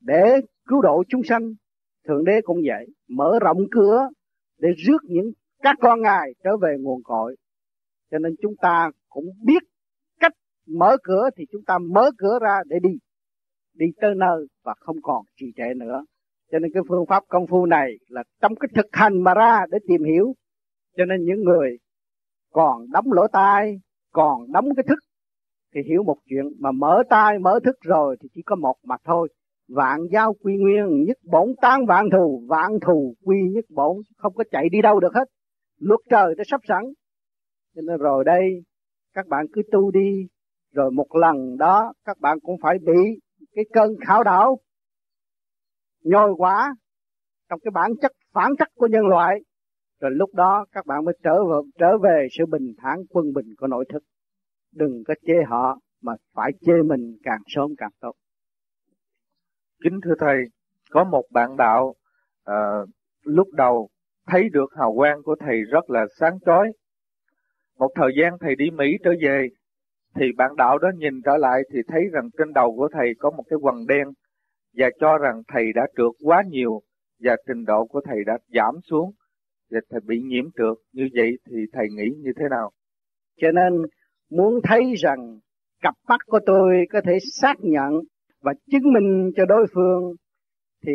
để 0.00 0.40
cứu 0.66 0.82
độ 0.82 1.02
chúng 1.08 1.22
sanh. 1.22 1.54
Thượng 2.08 2.24
đế 2.24 2.40
cũng 2.44 2.58
vậy, 2.66 2.86
mở 3.08 3.38
rộng 3.42 3.58
cửa 3.70 4.08
để 4.58 4.68
rước 4.76 4.98
những 5.02 5.32
các 5.62 5.76
con 5.80 6.02
ngài 6.02 6.34
trở 6.44 6.56
về 6.56 6.76
nguồn 6.80 7.02
cội. 7.02 7.36
Cho 8.10 8.18
nên 8.18 8.34
chúng 8.42 8.54
ta 8.56 8.90
cũng 9.08 9.24
biết 9.44 9.62
mở 10.68 10.96
cửa 11.02 11.28
thì 11.36 11.44
chúng 11.52 11.62
ta 11.66 11.78
mở 11.78 12.10
cửa 12.18 12.38
ra 12.42 12.58
để 12.66 12.78
đi. 12.82 12.98
Đi 13.74 13.86
tới 14.00 14.14
nơi 14.16 14.46
và 14.64 14.74
không 14.80 14.96
còn 15.02 15.24
trì 15.36 15.46
trệ 15.56 15.74
nữa. 15.76 16.04
Cho 16.52 16.58
nên 16.58 16.70
cái 16.74 16.82
phương 16.88 17.06
pháp 17.08 17.22
công 17.28 17.46
phu 17.46 17.66
này 17.66 17.92
là 18.08 18.22
trong 18.42 18.54
cái 18.54 18.68
thực 18.74 18.86
hành 18.92 19.22
mà 19.22 19.34
ra 19.34 19.66
để 19.70 19.78
tìm 19.88 20.04
hiểu. 20.04 20.34
Cho 20.96 21.04
nên 21.04 21.24
những 21.24 21.44
người 21.44 21.76
còn 22.52 22.90
đóng 22.90 23.12
lỗ 23.12 23.26
tai, 23.32 23.80
còn 24.12 24.52
đóng 24.52 24.64
cái 24.76 24.84
thức 24.88 24.98
thì 25.74 25.80
hiểu 25.88 26.02
một 26.02 26.16
chuyện. 26.30 26.44
Mà 26.58 26.72
mở 26.72 27.02
tai, 27.10 27.38
mở 27.38 27.60
thức 27.64 27.76
rồi 27.82 28.16
thì 28.22 28.28
chỉ 28.34 28.42
có 28.46 28.56
một 28.56 28.76
mặt 28.84 29.00
thôi. 29.04 29.28
Vạn 29.68 30.00
giao 30.12 30.34
quy 30.34 30.56
nguyên, 30.56 31.04
nhất 31.04 31.16
bổn 31.22 31.54
tán 31.62 31.86
vạn 31.86 32.08
thù. 32.12 32.42
Vạn 32.48 32.70
thù 32.86 33.14
quy 33.24 33.36
nhất 33.54 33.64
bổn, 33.68 33.96
không 34.16 34.34
có 34.34 34.44
chạy 34.50 34.68
đi 34.68 34.82
đâu 34.82 35.00
được 35.00 35.14
hết. 35.14 35.24
Luật 35.80 36.00
trời 36.10 36.34
đã 36.38 36.44
sắp 36.46 36.60
sẵn. 36.68 36.84
Cho 37.74 37.82
nên 37.82 37.96
rồi 37.96 38.24
đây, 38.24 38.62
các 39.14 39.26
bạn 39.26 39.46
cứ 39.52 39.62
tu 39.72 39.90
đi 39.90 40.26
rồi 40.72 40.90
một 40.90 41.06
lần 41.14 41.56
đó 41.56 41.92
các 42.04 42.18
bạn 42.20 42.38
cũng 42.40 42.56
phải 42.62 42.78
bị 42.78 43.20
cái 43.54 43.64
cơn 43.72 43.90
khảo 44.06 44.24
đảo 44.24 44.58
nhồi 46.04 46.34
quá 46.36 46.74
trong 47.48 47.60
cái 47.60 47.70
bản 47.70 47.90
chất 48.02 48.12
phản 48.32 48.50
chất 48.58 48.68
của 48.74 48.86
nhân 48.86 49.06
loại. 49.06 49.40
Rồi 50.00 50.10
lúc 50.10 50.34
đó 50.34 50.66
các 50.72 50.86
bạn 50.86 51.04
mới 51.04 51.14
trở 51.22 51.44
về, 51.44 51.56
trở 51.78 51.98
về 51.98 52.26
sự 52.38 52.46
bình 52.46 52.74
thản 52.78 52.98
quân 53.10 53.32
bình 53.34 53.46
của 53.58 53.66
nội 53.66 53.84
thức. 53.92 54.02
Đừng 54.74 55.02
có 55.06 55.14
chê 55.26 55.34
họ 55.48 55.78
mà 56.02 56.12
phải 56.34 56.50
chê 56.60 56.72
mình 56.86 57.16
càng 57.22 57.40
sớm 57.46 57.70
càng 57.78 57.90
tốt. 58.00 58.12
Kính 59.84 60.00
thưa 60.04 60.14
thầy 60.18 60.36
có 60.90 61.04
một 61.04 61.24
bạn 61.30 61.56
đạo 61.56 61.94
à, 62.44 62.54
lúc 63.22 63.48
đầu 63.52 63.88
thấy 64.26 64.48
được 64.52 64.66
hào 64.76 64.94
quang 64.96 65.22
của 65.22 65.36
thầy 65.40 65.62
rất 65.62 65.90
là 65.90 66.06
sáng 66.20 66.38
chói. 66.46 66.72
Một 67.78 67.90
thời 67.94 68.10
gian 68.20 68.32
thầy 68.40 68.54
đi 68.56 68.70
mỹ 68.70 68.86
trở 69.04 69.10
về 69.22 69.48
thì 70.14 70.26
bạn 70.36 70.56
đạo 70.56 70.78
đó 70.78 70.88
nhìn 70.96 71.14
trở 71.24 71.36
lại 71.36 71.60
thì 71.72 71.78
thấy 71.88 72.02
rằng 72.12 72.28
trên 72.38 72.52
đầu 72.52 72.76
của 72.76 72.88
thầy 72.92 73.14
có 73.18 73.30
một 73.30 73.44
cái 73.50 73.58
quần 73.62 73.86
đen 73.86 74.08
và 74.76 74.86
cho 75.00 75.18
rằng 75.18 75.42
thầy 75.48 75.72
đã 75.74 75.82
trượt 75.96 76.12
quá 76.24 76.42
nhiều 76.48 76.80
và 77.20 77.36
trình 77.46 77.64
độ 77.64 77.86
của 77.86 78.00
thầy 78.04 78.24
đã 78.26 78.38
giảm 78.54 78.74
xuống 78.90 79.12
và 79.70 79.78
thầy 79.90 80.00
bị 80.06 80.20
nhiễm 80.22 80.44
trượt. 80.44 80.78
Như 80.92 81.08
vậy 81.14 81.30
thì 81.50 81.56
thầy 81.72 81.86
nghĩ 81.90 82.10
như 82.18 82.30
thế 82.36 82.44
nào? 82.50 82.70
Cho 83.40 83.48
nên 83.52 83.72
muốn 84.30 84.60
thấy 84.64 84.94
rằng 84.98 85.38
cặp 85.80 85.94
mắt 86.08 86.20
của 86.26 86.40
tôi 86.46 86.86
có 86.92 87.00
thể 87.06 87.18
xác 87.40 87.54
nhận 87.60 87.92
và 88.40 88.52
chứng 88.70 88.92
minh 88.92 89.30
cho 89.36 89.44
đối 89.44 89.66
phương 89.74 90.14
thì 90.86 90.92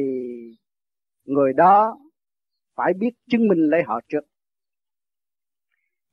người 1.26 1.54
đó 1.54 1.98
phải 2.76 2.94
biết 3.00 3.12
chứng 3.30 3.48
minh 3.48 3.60
lấy 3.60 3.82
họ 3.88 4.00
trước. 4.08 4.22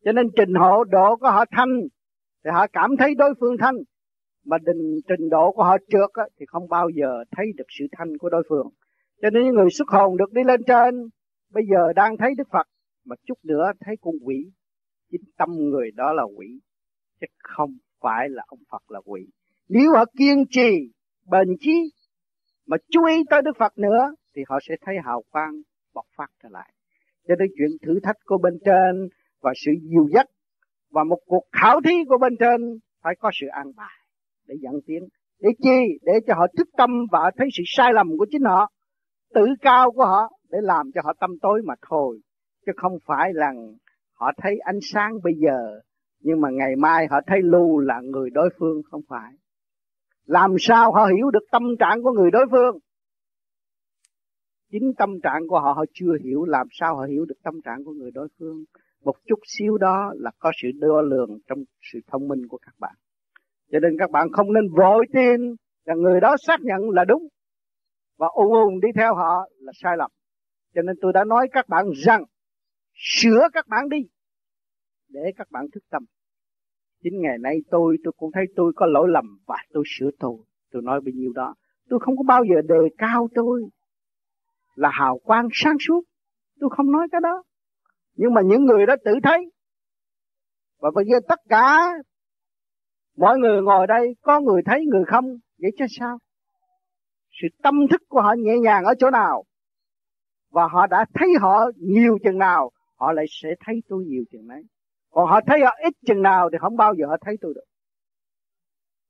Cho 0.05 0.13
nên 0.13 0.27
trình 0.37 0.55
hộ 0.55 0.85
độ 0.85 1.17
của 1.17 1.31
họ 1.31 1.45
thanh 1.51 1.81
thì 2.45 2.51
họ 2.55 2.67
cảm 2.73 2.91
thấy 2.99 3.15
đối 3.15 3.35
phương 3.41 3.57
thanh. 3.61 3.75
Mà 4.45 4.59
đình 4.59 5.01
trình 5.09 5.29
độ 5.29 5.53
của 5.53 5.63
họ 5.63 5.77
trượt 5.79 6.11
á, 6.13 6.25
thì 6.39 6.47
không 6.49 6.69
bao 6.69 6.89
giờ 6.89 7.25
thấy 7.37 7.47
được 7.57 7.65
sự 7.79 7.85
thanh 7.93 8.19
của 8.19 8.29
đối 8.29 8.43
phương. 8.49 8.69
Cho 9.23 9.31
nên 9.31 9.45
những 9.45 9.55
người 9.55 9.71
xuất 9.71 9.89
hồn 9.89 10.17
được 10.17 10.33
đi 10.33 10.43
lên 10.45 10.61
trên 10.67 11.09
bây 11.53 11.65
giờ 11.71 11.93
đang 11.97 12.17
thấy 12.17 12.31
đức 12.39 12.49
phật 12.53 12.67
mà 13.05 13.17
chút 13.27 13.39
nữa 13.43 13.73
thấy 13.81 13.95
con 14.01 14.15
quỷ. 14.25 14.51
Chính 15.11 15.21
tâm 15.39 15.49
người 15.51 15.91
đó 15.95 16.13
là 16.13 16.23
quỷ 16.23 16.61
chứ 17.21 17.27
không 17.39 17.71
phải 18.01 18.29
là 18.29 18.43
ông 18.47 18.59
phật 18.71 18.91
là 18.91 19.01
quỷ. 19.05 19.21
Nếu 19.69 19.93
họ 19.93 20.05
kiên 20.19 20.45
trì 20.51 20.93
bền 21.31 21.49
chí 21.61 21.91
mà 22.67 22.77
chú 22.91 23.05
ý 23.05 23.23
tới 23.31 23.43
đức 23.43 23.53
phật 23.59 23.79
nữa 23.79 24.15
thì 24.37 24.43
họ 24.49 24.59
sẽ 24.69 24.75
thấy 24.81 24.95
hào 25.05 25.23
quang 25.31 25.53
bộc 25.95 26.07
phát 26.17 26.31
trở 26.43 26.49
lại. 26.53 26.73
Cho 27.29 27.35
nên 27.39 27.49
chuyện 27.59 27.71
thử 27.83 28.01
thách 28.03 28.17
của 28.25 28.39
bên 28.39 28.59
trên 28.65 29.09
và 29.41 29.53
sự 29.65 29.73
dìu 29.83 30.09
dắt 30.15 30.27
và 30.91 31.05
một 31.05 31.19
cuộc 31.27 31.45
khảo 31.53 31.81
thí 31.81 31.95
của 32.09 32.19
bên 32.21 32.37
trên 32.41 32.79
phải 33.03 33.15
có 33.21 33.31
sự 33.41 33.47
an 33.47 33.73
bài 33.77 33.99
để 34.49 34.55
dẫn 34.61 34.75
tiến. 34.87 35.03
Để 35.41 35.49
chi? 35.63 35.99
Để 36.03 36.13
cho 36.27 36.35
họ 36.35 36.47
thức 36.57 36.69
tâm 36.77 36.91
và 37.13 37.31
thấy 37.37 37.49
sự 37.57 37.63
sai 37.67 37.93
lầm 37.95 38.09
của 38.19 38.27
chính 38.31 38.43
họ, 38.43 38.71
tự 39.35 39.47
cao 39.61 39.93
của 39.93 40.05
họ, 40.05 40.31
để 40.51 40.59
làm 40.63 40.91
cho 40.95 41.01
họ 41.05 41.13
tâm 41.21 41.31
tối 41.43 41.63
mà 41.65 41.75
thôi. 41.89 42.21
Chứ 42.67 42.73
không 42.77 42.99
phải 43.07 43.31
là 43.35 43.53
họ 44.13 44.33
thấy 44.43 44.59
ánh 44.59 44.79
sáng 44.93 45.13
bây 45.25 45.33
giờ, 45.35 45.81
nhưng 46.21 46.41
mà 46.41 46.51
ngày 46.51 46.77
mai 46.77 47.07
họ 47.11 47.21
thấy 47.27 47.39
lưu 47.43 47.79
là 47.79 48.01
người 48.01 48.31
đối 48.31 48.51
phương, 48.59 48.83
không 48.91 49.01
phải. 49.09 49.33
Làm 50.25 50.55
sao 50.59 50.93
họ 50.93 51.07
hiểu 51.07 51.31
được 51.31 51.45
tâm 51.53 51.63
trạng 51.79 52.03
của 52.03 52.13
người 52.13 52.31
đối 52.31 52.47
phương? 52.51 52.79
Chính 54.73 54.93
tâm 54.99 55.11
trạng 55.23 55.49
của 55.49 55.61
họ 55.61 55.73
họ 55.73 55.85
chưa 55.95 56.13
hiểu 56.25 56.45
làm 56.45 56.67
sao 56.71 56.97
họ 56.97 57.05
hiểu 57.05 57.25
được 57.25 57.35
tâm 57.43 57.55
trạng 57.65 57.85
của 57.85 57.93
người 57.93 58.11
đối 58.11 58.29
phương 58.39 58.65
một 59.05 59.15
chút 59.27 59.39
xíu 59.47 59.79
đó 59.79 60.13
là 60.17 60.31
có 60.39 60.53
sự 60.63 60.69
đo 60.75 61.01
lường 61.01 61.39
trong 61.47 61.59
sự 61.93 61.99
thông 62.07 62.29
minh 62.29 62.49
của 62.49 62.59
các 62.59 62.75
bạn. 62.79 62.95
Cho 63.73 63.79
nên 63.81 63.97
các 63.99 64.11
bạn 64.11 64.29
không 64.33 64.53
nên 64.53 64.69
vội 64.77 65.07
tin 65.13 65.55
là 65.85 65.95
người 65.95 66.21
đó 66.21 66.37
xác 66.47 66.61
nhận 66.61 66.91
là 66.91 67.05
đúng 67.05 67.29
và 68.19 68.27
ù 68.27 68.55
ù 68.55 68.71
đi 68.83 68.89
theo 68.97 69.15
họ 69.15 69.49
là 69.59 69.73
sai 69.75 69.97
lầm. 69.97 70.11
Cho 70.75 70.83
nên 70.83 70.97
tôi 71.01 71.13
đã 71.13 71.25
nói 71.25 71.49
các 71.53 71.69
bạn 71.69 71.87
rằng, 71.95 72.25
sửa 72.95 73.49
các 73.53 73.69
bạn 73.69 73.89
đi 73.89 73.99
để 75.09 75.33
các 75.37 75.51
bạn 75.51 75.67
thức 75.73 75.85
tâm. 75.91 76.05
Chính 77.03 77.21
ngày 77.21 77.39
nay 77.39 77.57
tôi 77.71 77.97
tôi 78.05 78.13
cũng 78.17 78.31
thấy 78.33 78.45
tôi 78.57 78.73
có 78.77 78.87
lỗi 78.87 79.09
lầm 79.11 79.39
và 79.47 79.57
tôi 79.73 79.85
sửa 79.87 80.11
tôi 80.19 80.37
tôi 80.71 80.83
nói 80.83 81.01
bao 81.01 81.13
nhiêu 81.15 81.33
đó. 81.33 81.55
Tôi 81.89 82.01
không 82.03 82.17
có 82.17 82.23
bao 82.27 82.45
giờ 82.45 82.63
đề 82.69 82.89
cao 82.99 83.29
tôi 83.35 83.63
là 84.75 84.91
hào 84.93 85.19
quang 85.19 85.49
sáng 85.53 85.77
suốt. 85.81 86.03
Tôi 86.61 86.71
không 86.77 86.93
nói 86.93 87.09
cái 87.13 87.21
đó 87.21 87.43
nhưng 88.17 88.35
mà 88.35 88.41
những 88.45 88.65
người 88.65 88.87
đó 88.87 88.95
tự 89.05 89.13
thấy. 89.23 89.51
Và 90.81 90.91
bây 90.95 91.05
giờ 91.05 91.21
tất 91.29 91.39
cả 91.49 91.89
mọi 93.17 93.39
người 93.39 93.63
ngồi 93.63 93.87
đây, 93.87 94.15
có 94.23 94.41
người 94.41 94.63
thấy, 94.67 94.85
người 94.87 95.05
không, 95.07 95.25
vậy 95.59 95.71
chứ 95.79 95.85
sao? 95.99 96.19
Sự 97.43 97.49
tâm 97.63 97.75
thức 97.91 98.03
của 98.09 98.21
họ 98.21 98.35
nhẹ 98.39 98.59
nhàng 98.59 98.85
ở 98.85 98.95
chỗ 98.99 99.11
nào? 99.11 99.45
Và 100.51 100.69
họ 100.71 100.87
đã 100.87 101.05
thấy 101.15 101.29
họ 101.41 101.71
nhiều 101.77 102.19
chừng 102.25 102.39
nào, 102.39 102.71
họ 102.97 103.13
lại 103.13 103.25
sẽ 103.43 103.49
thấy 103.67 103.75
tôi 103.89 104.05
nhiều 104.07 104.23
chừng 104.33 104.49
đấy. 104.49 104.63
Còn 105.11 105.27
họ 105.29 105.41
thấy 105.47 105.61
họ 105.61 105.71
ít 105.85 105.95
chừng 106.07 106.23
nào 106.23 106.49
thì 106.53 106.59
không 106.61 106.77
bao 106.77 106.95
giờ 106.95 107.07
họ 107.07 107.17
thấy 107.21 107.35
tôi 107.41 107.53
được. 107.55 107.65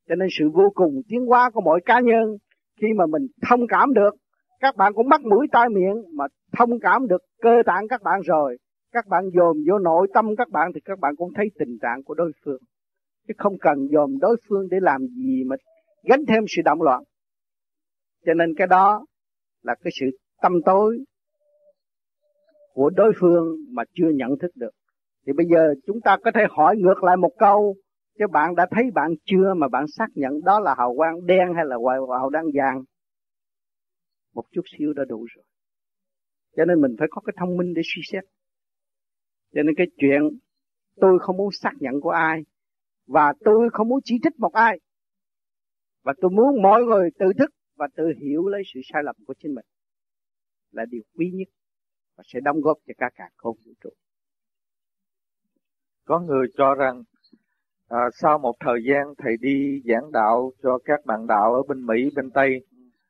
Cho 0.09 0.15
nên 0.15 0.29
sự 0.39 0.51
vô 0.55 0.73
cùng 0.75 1.03
tiến 1.09 1.27
hóa 1.27 1.51
của 1.51 1.61
mỗi 1.61 1.81
cá 1.85 2.01
nhân, 2.01 2.37
khi 2.81 2.87
mà 2.97 3.07
mình 3.07 3.27
thông 3.49 3.61
cảm 3.69 3.95
được, 3.95 4.11
các 4.61 4.77
bạn 4.77 4.93
cũng 4.95 5.09
bắt 5.09 5.20
mũi 5.20 5.47
tai 5.53 5.69
miệng 5.69 6.17
mà 6.17 6.25
thông 6.59 6.70
cảm 6.83 7.07
được 7.09 7.23
cơ 7.43 7.62
tạng 7.67 7.89
các 7.89 8.03
bạn 8.03 8.20
rồi 8.20 8.57
các 8.93 9.07
bạn 9.07 9.25
dồn 9.35 9.57
vô 9.69 9.78
nội 9.78 10.09
tâm 10.15 10.36
các 10.39 10.51
bạn 10.51 10.70
thì 10.75 10.81
các 10.85 10.99
bạn 10.99 11.17
cũng 11.17 11.33
thấy 11.35 11.47
tình 11.59 11.78
trạng 11.83 12.02
của 12.02 12.15
đối 12.15 12.33
phương. 12.44 12.62
Chứ 13.28 13.35
không 13.39 13.59
cần 13.60 13.89
dồn 13.91 14.19
đối 14.20 14.36
phương 14.49 14.69
để 14.70 14.78
làm 14.81 15.07
gì 15.07 15.44
mà 15.47 15.57
gánh 16.05 16.20
thêm 16.28 16.44
sự 16.49 16.62
động 16.65 16.83
loạn. 16.83 17.02
Cho 18.27 18.35
nên 18.35 18.55
cái 18.57 18.67
đó 18.67 19.05
là 19.62 19.75
cái 19.85 19.91
sự 20.01 20.07
tâm 20.43 20.52
tối 20.65 20.99
của 22.73 22.91
đối 22.91 23.12
phương 23.20 23.57
mà 23.73 23.83
chưa 23.94 24.10
nhận 24.15 24.39
thức 24.41 24.51
được. 24.55 24.70
Thì 25.27 25.33
bây 25.33 25.47
giờ 25.47 25.75
chúng 25.86 26.01
ta 26.01 26.17
có 26.25 26.31
thể 26.35 26.41
hỏi 26.51 26.77
ngược 26.77 27.05
lại 27.05 27.17
một 27.17 27.33
câu, 27.39 27.75
chứ 28.19 28.25
bạn 28.33 28.55
đã 28.55 28.67
thấy 28.70 28.85
bạn 28.94 29.10
chưa 29.25 29.55
mà 29.57 29.69
bạn 29.69 29.85
xác 29.89 30.07
nhận 30.15 30.33
đó 30.44 30.60
là 30.60 30.75
hào 30.78 30.94
quang 30.97 31.27
đen 31.27 31.55
hay 31.57 31.65
là 31.67 31.77
hào 32.19 32.31
quang 32.31 32.47
vàng? 32.55 32.83
Một 34.35 34.44
chút 34.52 34.62
xíu 34.78 34.93
đã 34.93 35.05
đủ 35.09 35.27
rồi. 35.35 35.44
Cho 36.57 36.65
nên 36.65 36.81
mình 36.81 36.97
phải 36.99 37.09
có 37.10 37.20
cái 37.27 37.35
thông 37.39 37.57
minh 37.57 37.75
để 37.75 37.83
suy 37.85 38.02
xét 38.12 38.25
cho 39.55 39.62
nên 39.62 39.75
cái 39.77 39.87
chuyện 39.97 40.23
tôi 40.97 41.19
không 41.19 41.37
muốn 41.37 41.53
xác 41.53 41.73
nhận 41.81 42.01
của 42.01 42.11
ai 42.11 42.45
và 43.07 43.33
tôi 43.45 43.69
không 43.73 43.89
muốn 43.89 44.01
chỉ 44.05 44.19
trích 44.23 44.39
một 44.39 44.53
ai. 44.53 44.81
Và 46.03 46.12
tôi 46.20 46.31
muốn 46.31 46.62
mọi 46.62 46.83
người 46.85 47.11
tự 47.19 47.27
thức 47.39 47.51
và 47.77 47.89
tự 47.97 48.05
hiểu 48.20 48.49
lấy 48.49 48.62
sự 48.75 48.81
sai 48.93 49.03
lầm 49.05 49.17
của 49.27 49.35
chính 49.39 49.55
mình 49.55 49.65
là 50.70 50.85
điều 50.91 51.03
quý 51.19 51.31
nhất 51.35 51.49
và 52.17 52.25
sẽ 52.27 52.41
đóng 52.41 52.61
góp 52.61 52.79
cho 52.87 52.95
cả 52.99 53.11
cả 53.15 53.29
không 53.37 53.57
vũ 53.67 53.73
trụ. 53.81 53.91
Có 56.05 56.20
người 56.20 56.47
cho 56.57 56.75
rằng 56.75 57.03
à, 57.89 57.99
sau 58.15 58.39
một 58.39 58.57
thời 58.61 58.81
gian 58.89 59.15
thầy 59.19 59.37
đi 59.41 59.83
giảng 59.85 60.12
đạo 60.12 60.53
cho 60.62 60.79
các 60.85 61.07
bạn 61.07 61.27
đạo 61.27 61.55
ở 61.55 61.62
bên 61.69 61.87
Mỹ 61.87 62.11
bên 62.17 62.31
Tây 62.31 62.67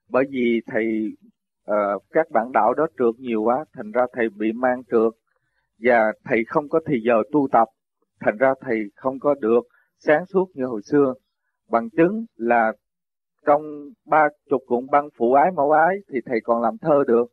bởi 0.09 0.25
vì 0.31 0.61
thầy 0.67 1.17
à, 1.65 1.77
các 2.11 2.31
bạn 2.31 2.53
đạo 2.53 2.75
đó 2.75 2.87
trượt 2.99 3.15
nhiều 3.19 3.43
quá 3.43 3.65
thành 3.73 3.93
ra 3.93 4.03
thầy 4.13 4.29
bị 4.29 4.53
mang 4.53 4.83
trượt 4.91 5.13
và 5.83 6.13
thầy 6.25 6.39
không 6.49 6.69
có 6.69 6.81
thì 6.87 7.01
giờ 7.05 7.23
tu 7.33 7.49
tập. 7.53 7.69
Thành 8.21 8.37
ra 8.37 8.55
thầy 8.61 8.79
không 8.95 9.19
có 9.21 9.35
được 9.41 9.61
sáng 9.99 10.27
suốt 10.27 10.47
như 10.55 10.65
hồi 10.65 10.81
xưa. 10.85 11.15
Bằng 11.71 11.91
chứng 11.91 12.25
là 12.37 12.73
trong 13.47 13.63
ba 14.07 14.29
chục 14.51 14.63
cuộn 14.67 14.87
băng 14.91 15.09
phụ 15.19 15.33
ái 15.33 15.51
mẫu 15.57 15.71
ái 15.71 15.97
thì 16.13 16.19
thầy 16.27 16.41
còn 16.45 16.63
làm 16.63 16.79
thơ 16.81 17.05
được. 17.07 17.27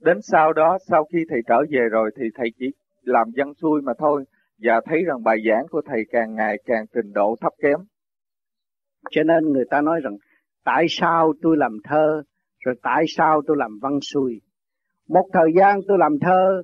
Đến 0.00 0.18
sau 0.22 0.52
đó, 0.52 0.78
sau 0.88 1.04
khi 1.12 1.18
thầy 1.28 1.40
trở 1.46 1.56
về 1.70 1.80
rồi 1.90 2.10
thì 2.16 2.24
thầy 2.34 2.48
chỉ 2.58 2.66
làm 3.02 3.30
dân 3.36 3.54
xuôi 3.62 3.82
mà 3.82 3.92
thôi. 3.98 4.24
Và 4.58 4.80
thấy 4.84 5.04
rằng 5.06 5.22
bài 5.22 5.36
giảng 5.48 5.66
của 5.70 5.82
thầy 5.86 6.04
càng 6.10 6.34
ngày 6.34 6.56
càng 6.64 6.84
trình 6.94 7.12
độ 7.12 7.36
thấp 7.40 7.52
kém. 7.62 7.78
Cho 9.10 9.22
nên 9.22 9.52
người 9.52 9.64
ta 9.70 9.80
nói 9.80 10.00
rằng, 10.04 10.16
tại 10.64 10.86
sao 10.88 11.32
tôi 11.42 11.56
làm 11.56 11.76
thơ, 11.84 12.22
rồi 12.64 12.74
tại 12.82 13.04
sao 13.08 13.42
tôi 13.46 13.56
làm 13.56 13.78
văn 13.82 13.98
xuôi? 14.12 14.40
Một 15.08 15.28
thời 15.32 15.52
gian 15.56 15.80
tôi 15.88 15.98
làm 15.98 16.18
thơ 16.20 16.62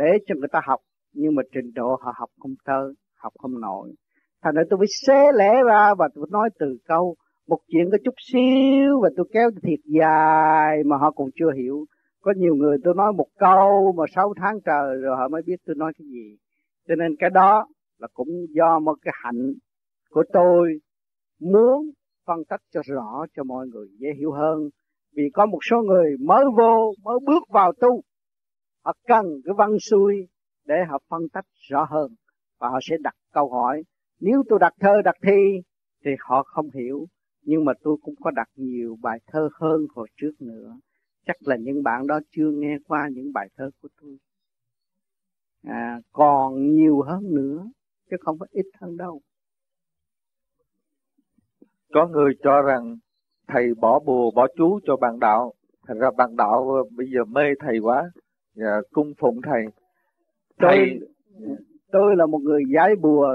để 0.00 0.10
cho 0.26 0.34
người 0.38 0.48
ta 0.52 0.60
học. 0.64 0.80
Nhưng 1.12 1.34
mà 1.34 1.42
trình 1.54 1.70
độ 1.74 1.88
họ 2.02 2.12
học 2.20 2.30
không 2.40 2.54
thơ 2.66 2.92
học 3.22 3.32
không 3.38 3.60
nổi. 3.60 3.88
Thành 4.42 4.54
ra 4.54 4.62
tôi 4.70 4.78
phải 4.80 4.86
xé 5.06 5.20
lẻ 5.38 5.52
ra 5.66 5.94
và 5.98 6.08
tôi 6.14 6.26
nói 6.30 6.48
từ 6.58 6.66
câu, 6.84 7.14
một 7.48 7.58
chuyện 7.68 7.84
có 7.92 7.98
chút 8.04 8.14
xíu 8.32 9.00
và 9.02 9.08
tôi 9.16 9.26
kéo 9.32 9.50
thiệt 9.62 9.80
dài 9.84 10.84
mà 10.86 10.96
họ 10.96 11.10
còn 11.10 11.28
chưa 11.34 11.52
hiểu. 11.56 11.84
Có 12.20 12.32
nhiều 12.36 12.54
người 12.54 12.76
tôi 12.84 12.94
nói 12.96 13.12
một 13.12 13.26
câu 13.38 13.92
mà 13.96 14.04
sáu 14.14 14.34
tháng 14.36 14.56
trời 14.64 14.96
rồi 15.02 15.16
họ 15.16 15.28
mới 15.28 15.42
biết 15.46 15.56
tôi 15.66 15.76
nói 15.78 15.92
cái 15.98 16.06
gì. 16.06 16.36
Cho 16.88 16.94
nên 16.94 17.16
cái 17.18 17.30
đó 17.30 17.66
là 17.98 18.08
cũng 18.14 18.28
do 18.48 18.78
một 18.78 18.94
cái 19.02 19.14
hạnh 19.24 19.52
của 20.10 20.22
tôi 20.32 20.80
muốn 21.40 21.90
phân 22.26 22.38
tích 22.50 22.60
cho 22.72 22.80
rõ 22.84 23.26
cho 23.36 23.44
mọi 23.44 23.66
người 23.66 23.86
dễ 23.98 24.08
hiểu 24.18 24.32
hơn. 24.32 24.58
Vì 25.16 25.22
có 25.34 25.46
một 25.46 25.58
số 25.70 25.76
người 25.82 26.16
mới 26.20 26.44
vô, 26.56 26.92
mới 27.04 27.18
bước 27.26 27.42
vào 27.52 27.72
tu 27.80 28.00
họ 28.90 28.96
cần 29.06 29.26
cái 29.44 29.54
văn 29.58 29.78
xuôi 29.90 30.28
để 30.64 30.74
họ 30.88 30.98
phân 31.08 31.22
tích 31.32 31.44
rõ 31.68 31.86
hơn 31.90 32.14
và 32.58 32.68
họ 32.68 32.78
sẽ 32.82 32.96
đặt 33.00 33.14
câu 33.32 33.50
hỏi. 33.50 33.82
Nếu 34.20 34.42
tôi 34.48 34.58
đặt 34.58 34.72
thơ 34.80 35.02
đặt 35.04 35.14
thi 35.22 35.62
thì 36.04 36.10
họ 36.18 36.42
không 36.42 36.70
hiểu 36.74 37.06
nhưng 37.42 37.64
mà 37.64 37.72
tôi 37.82 37.96
cũng 38.02 38.14
có 38.20 38.30
đặt 38.30 38.48
nhiều 38.54 38.96
bài 39.02 39.18
thơ 39.26 39.48
hơn 39.60 39.86
hồi 39.94 40.08
trước 40.16 40.32
nữa. 40.40 40.76
Chắc 41.26 41.36
là 41.40 41.56
những 41.56 41.82
bạn 41.82 42.06
đó 42.06 42.20
chưa 42.30 42.50
nghe 42.50 42.76
qua 42.86 43.08
những 43.12 43.32
bài 43.32 43.48
thơ 43.56 43.70
của 43.82 43.88
tôi. 44.00 44.18
À, 45.62 46.00
còn 46.12 46.74
nhiều 46.74 47.02
hơn 47.02 47.34
nữa 47.34 47.66
chứ 48.10 48.16
không 48.20 48.38
phải 48.38 48.48
ít 48.52 48.66
hơn 48.80 48.96
đâu. 48.96 49.20
Có 51.92 52.08
người 52.08 52.32
cho 52.42 52.62
rằng 52.62 52.96
thầy 53.48 53.74
bỏ 53.80 54.00
bùa 54.06 54.30
bỏ 54.30 54.46
chú 54.56 54.80
cho 54.86 54.96
bạn 54.96 55.18
đạo. 55.18 55.52
Thành 55.88 55.98
ra 55.98 56.10
bạn 56.16 56.36
đạo 56.36 56.84
bây 56.96 57.06
giờ 57.14 57.24
mê 57.24 57.42
thầy 57.60 57.78
quá 57.78 58.10
và 58.54 58.80
cung 58.92 59.12
phụng 59.20 59.40
thầy. 59.42 59.62
Thầy 60.58 61.00
tôi, 61.40 61.56
tôi 61.92 62.16
là 62.16 62.26
một 62.26 62.38
người 62.38 62.62
giải 62.74 62.96
bùa. 63.02 63.28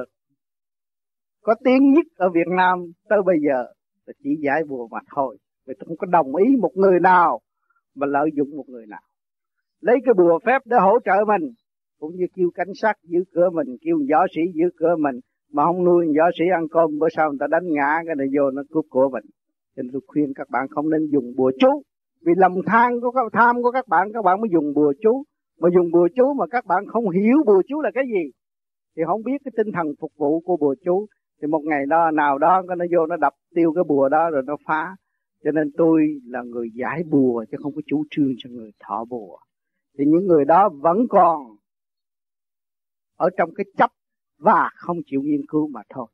Có 1.42 1.56
tiếng 1.64 1.94
nhất 1.94 2.06
ở 2.16 2.30
Việt 2.34 2.48
Nam 2.58 2.80
tới 3.10 3.20
bây 3.26 3.36
giờ 3.48 3.66
là 4.06 4.14
chỉ 4.24 4.30
giải 4.46 4.64
bùa 4.68 4.88
mà 4.88 5.00
thôi. 5.16 5.38
Vì 5.68 5.74
tôi 5.80 5.86
không 5.88 5.98
có 5.98 6.08
đồng 6.08 6.36
ý 6.36 6.46
một 6.60 6.72
người 6.76 7.00
nào 7.00 7.40
mà 7.96 8.08
lợi 8.08 8.30
dụng 8.34 8.58
một 8.58 8.66
người 8.68 8.86
nào. 8.88 9.02
Lấy 9.82 9.96
cái 10.06 10.14
bùa 10.14 10.40
phép 10.46 10.62
để 10.66 10.78
hỗ 10.80 11.00
trợ 11.06 11.26
mình 11.28 11.52
cũng 12.00 12.16
như 12.16 12.26
kêu 12.36 12.50
cảnh 12.56 12.74
sát 12.82 12.94
giữ 13.04 13.24
cửa 13.34 13.50
mình 13.50 13.68
kêu 13.82 13.98
võ 14.12 14.26
sĩ 14.36 14.42
giữ 14.54 14.70
cửa 14.78 14.96
mình 15.00 15.20
mà 15.52 15.64
không 15.66 15.84
nuôi 15.84 16.06
võ 16.18 16.24
sĩ 16.40 16.46
ăn 16.54 16.68
cơm 16.72 17.00
bữa 17.00 17.08
sau 17.16 17.30
người 17.30 17.38
ta 17.40 17.48
đánh 17.50 17.68
ngã 17.68 18.02
cái 18.06 18.16
này 18.16 18.28
vô 18.38 18.52
nó 18.52 18.62
cướp 18.70 18.86
của 18.90 19.10
mình. 19.10 19.24
Cho 19.76 19.84
nên 19.84 19.92
tôi 19.92 20.02
khuyên 20.08 20.34
các 20.36 20.50
bạn 20.50 20.68
không 20.70 20.90
nên 20.90 21.02
dùng 21.12 21.34
bùa 21.38 21.52
chú 21.60 21.82
vì 22.26 22.34
lòng 22.38 22.54
tham 22.66 22.92
của 23.02 23.12
các, 23.12 23.26
tham 23.34 23.64
của 23.64 23.72
các 23.72 23.88
bạn 23.88 24.14
các 24.14 24.24
bạn 24.26 24.42
mới 24.42 24.50
dùng 24.54 24.74
bùa 24.74 24.94
chú. 25.02 25.24
Mà 25.60 25.70
dùng 25.76 25.92
bùa 25.92 26.08
chú 26.16 26.34
mà 26.34 26.46
các 26.52 26.66
bạn 26.66 26.86
không 26.88 27.10
hiểu 27.10 27.38
bùa 27.46 27.62
chú 27.68 27.82
là 27.82 27.92
cái 27.94 28.04
gì, 28.08 28.32
thì 28.96 29.04
không 29.06 29.24
biết 29.24 29.38
cái 29.46 29.52
tinh 29.58 29.74
thần 29.74 29.88
phục 30.00 30.12
vụ 30.18 30.40
của 30.40 30.58
bùa 30.58 30.76
chú. 30.86 31.06
Thì 31.42 31.48
một 31.48 31.62
ngày 31.64 31.86
đó, 31.90 32.12
nào 32.12 32.38
đó 32.38 32.62
nó 32.68 32.86
vô, 32.92 33.06
nó 33.06 33.16
đập 33.18 33.34
tiêu 33.56 33.74
cái 33.76 33.84
bùa 33.88 34.10
đó 34.10 34.30
rồi 34.30 34.44
nó 34.46 34.56
phá. 34.66 34.96
Cho 35.44 35.52
nên 35.52 35.72
tôi 35.78 36.20
là 36.26 36.44
người 36.44 36.68
giải 36.74 37.04
bùa 37.10 37.46
chứ 37.52 37.58
không 37.64 37.76
có 37.76 37.82
chủ 37.86 38.04
trương 38.10 38.34
cho 38.38 38.50
người 38.50 38.72
thọ 38.80 39.06
bùa. 39.10 39.38
Thì 39.98 40.06
những 40.08 40.28
người 40.28 40.46
đó 40.46 40.70
vẫn 40.70 40.98
còn 41.10 41.42
ở 43.18 43.30
trong 43.38 43.50
cái 43.56 43.66
chấp 43.78 43.90
và 44.40 44.70
không 44.76 44.98
chịu 45.06 45.22
nghiên 45.22 45.42
cứu 45.48 45.68
mà 45.68 45.82
thôi. 45.90 46.08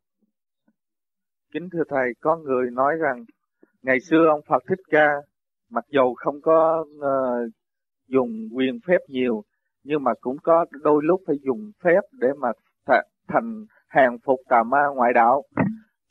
Kính 1.53 1.69
thưa 1.71 1.83
thầy, 1.89 2.13
có 2.21 2.37
người 2.37 2.71
nói 2.71 2.95
rằng, 2.99 3.25
ngày 3.81 3.99
xưa 3.99 4.25
ông 4.27 4.41
Phật 4.47 4.63
Thích 4.69 4.79
Ca 4.89 5.07
mặc 5.71 5.85
dù 5.89 6.13
không 6.13 6.41
có 6.41 6.85
uh, 6.97 7.51
dùng 8.07 8.29
quyền 8.55 8.79
phép 8.87 8.97
nhiều 9.07 9.43
nhưng 9.83 10.03
mà 10.03 10.11
cũng 10.21 10.37
có 10.43 10.65
đôi 10.83 11.01
lúc 11.03 11.21
phải 11.27 11.35
dùng 11.41 11.71
phép 11.83 12.01
để 12.11 12.27
mà 12.39 12.51
th- 12.87 13.03
thành 13.27 13.65
hàng 13.87 14.17
phục 14.25 14.39
tà 14.49 14.63
ma 14.63 14.87
ngoại 14.95 15.13
đạo. 15.13 15.43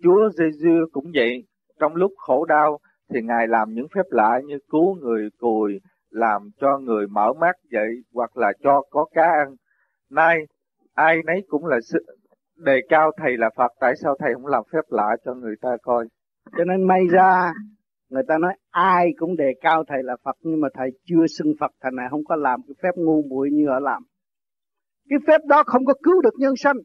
Chúa 0.02 0.30
Giêsu 0.38 0.86
cũng 0.92 1.04
vậy, 1.14 1.44
trong 1.80 1.94
lúc 1.94 2.12
khổ 2.16 2.44
đau 2.44 2.78
thì 3.14 3.22
Ngài 3.22 3.48
làm 3.48 3.74
những 3.74 3.86
phép 3.94 4.02
lạ 4.10 4.40
như 4.46 4.58
cứu 4.70 4.94
người 4.94 5.28
cùi, 5.38 5.80
làm 6.10 6.42
cho 6.60 6.78
người 6.78 7.06
mở 7.06 7.32
mắt 7.32 7.56
dậy 7.70 7.88
hoặc 8.14 8.36
là 8.36 8.52
cho 8.62 8.82
có 8.90 9.04
cá 9.14 9.22
ăn. 9.22 9.54
Nay 10.10 10.36
ai 10.94 11.16
nấy 11.26 11.42
cũng 11.48 11.66
là 11.66 11.76
sự 11.92 12.06
đề 12.56 12.80
cao 12.88 13.10
thầy 13.16 13.36
là 13.36 13.50
Phật, 13.56 13.72
tại 13.80 13.94
sao 14.02 14.16
thầy 14.18 14.34
không 14.34 14.46
làm 14.46 14.62
phép 14.72 14.82
lạ 14.88 15.16
cho 15.24 15.34
người 15.34 15.54
ta 15.60 15.76
coi? 15.82 16.06
Cho 16.58 16.64
nên 16.64 16.86
may 16.86 17.00
ra 17.12 17.52
người 18.10 18.22
ta 18.28 18.38
nói 18.40 18.52
ai 18.70 19.08
cũng 19.16 19.36
đề 19.36 19.52
cao 19.60 19.84
thầy 19.88 20.02
là 20.02 20.16
Phật 20.24 20.36
nhưng 20.40 20.60
mà 20.60 20.68
thầy 20.74 20.90
chưa 21.04 21.26
xưng 21.38 21.52
Phật 21.60 21.72
thầy 21.80 21.92
này 21.94 22.06
không 22.10 22.24
có 22.24 22.36
làm 22.36 22.60
cái 22.66 22.74
phép 22.82 22.90
ngu 22.96 23.22
muội 23.22 23.48
như 23.52 23.68
họ 23.68 23.80
làm. 23.80 24.02
Cái 25.08 25.18
phép 25.26 25.38
đó 25.48 25.62
không 25.66 25.84
có 25.84 25.94
cứu 26.02 26.20
được 26.22 26.34
nhân 26.38 26.54
sanh. 26.56 26.76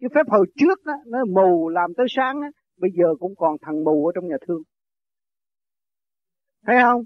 Cái 0.00 0.08
phép 0.14 0.22
hồi 0.28 0.46
trước 0.56 0.84
đó, 0.84 0.92
nó 1.06 1.18
mù 1.24 1.68
làm 1.68 1.90
tới 1.96 2.06
sáng 2.08 2.40
đó, 2.40 2.48
bây 2.76 2.90
giờ 2.94 3.04
cũng 3.18 3.34
còn 3.36 3.56
thằng 3.62 3.84
mù 3.84 4.06
ở 4.06 4.12
trong 4.14 4.28
nhà 4.28 4.36
thương. 4.46 4.62
Thấy 6.66 6.76
không? 6.82 7.02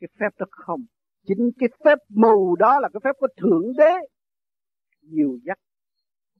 Cái 0.00 0.08
phép 0.20 0.28
đó 0.38 0.46
không. 0.50 0.80
Chính 1.26 1.50
cái 1.58 1.68
phép 1.84 1.98
mù 2.08 2.56
đó 2.56 2.80
là 2.80 2.88
cái 2.92 3.00
phép 3.04 3.12
của 3.18 3.28
Thượng 3.36 3.72
Đế. 3.78 3.92
nhiều 5.02 5.38
dắt 5.44 5.58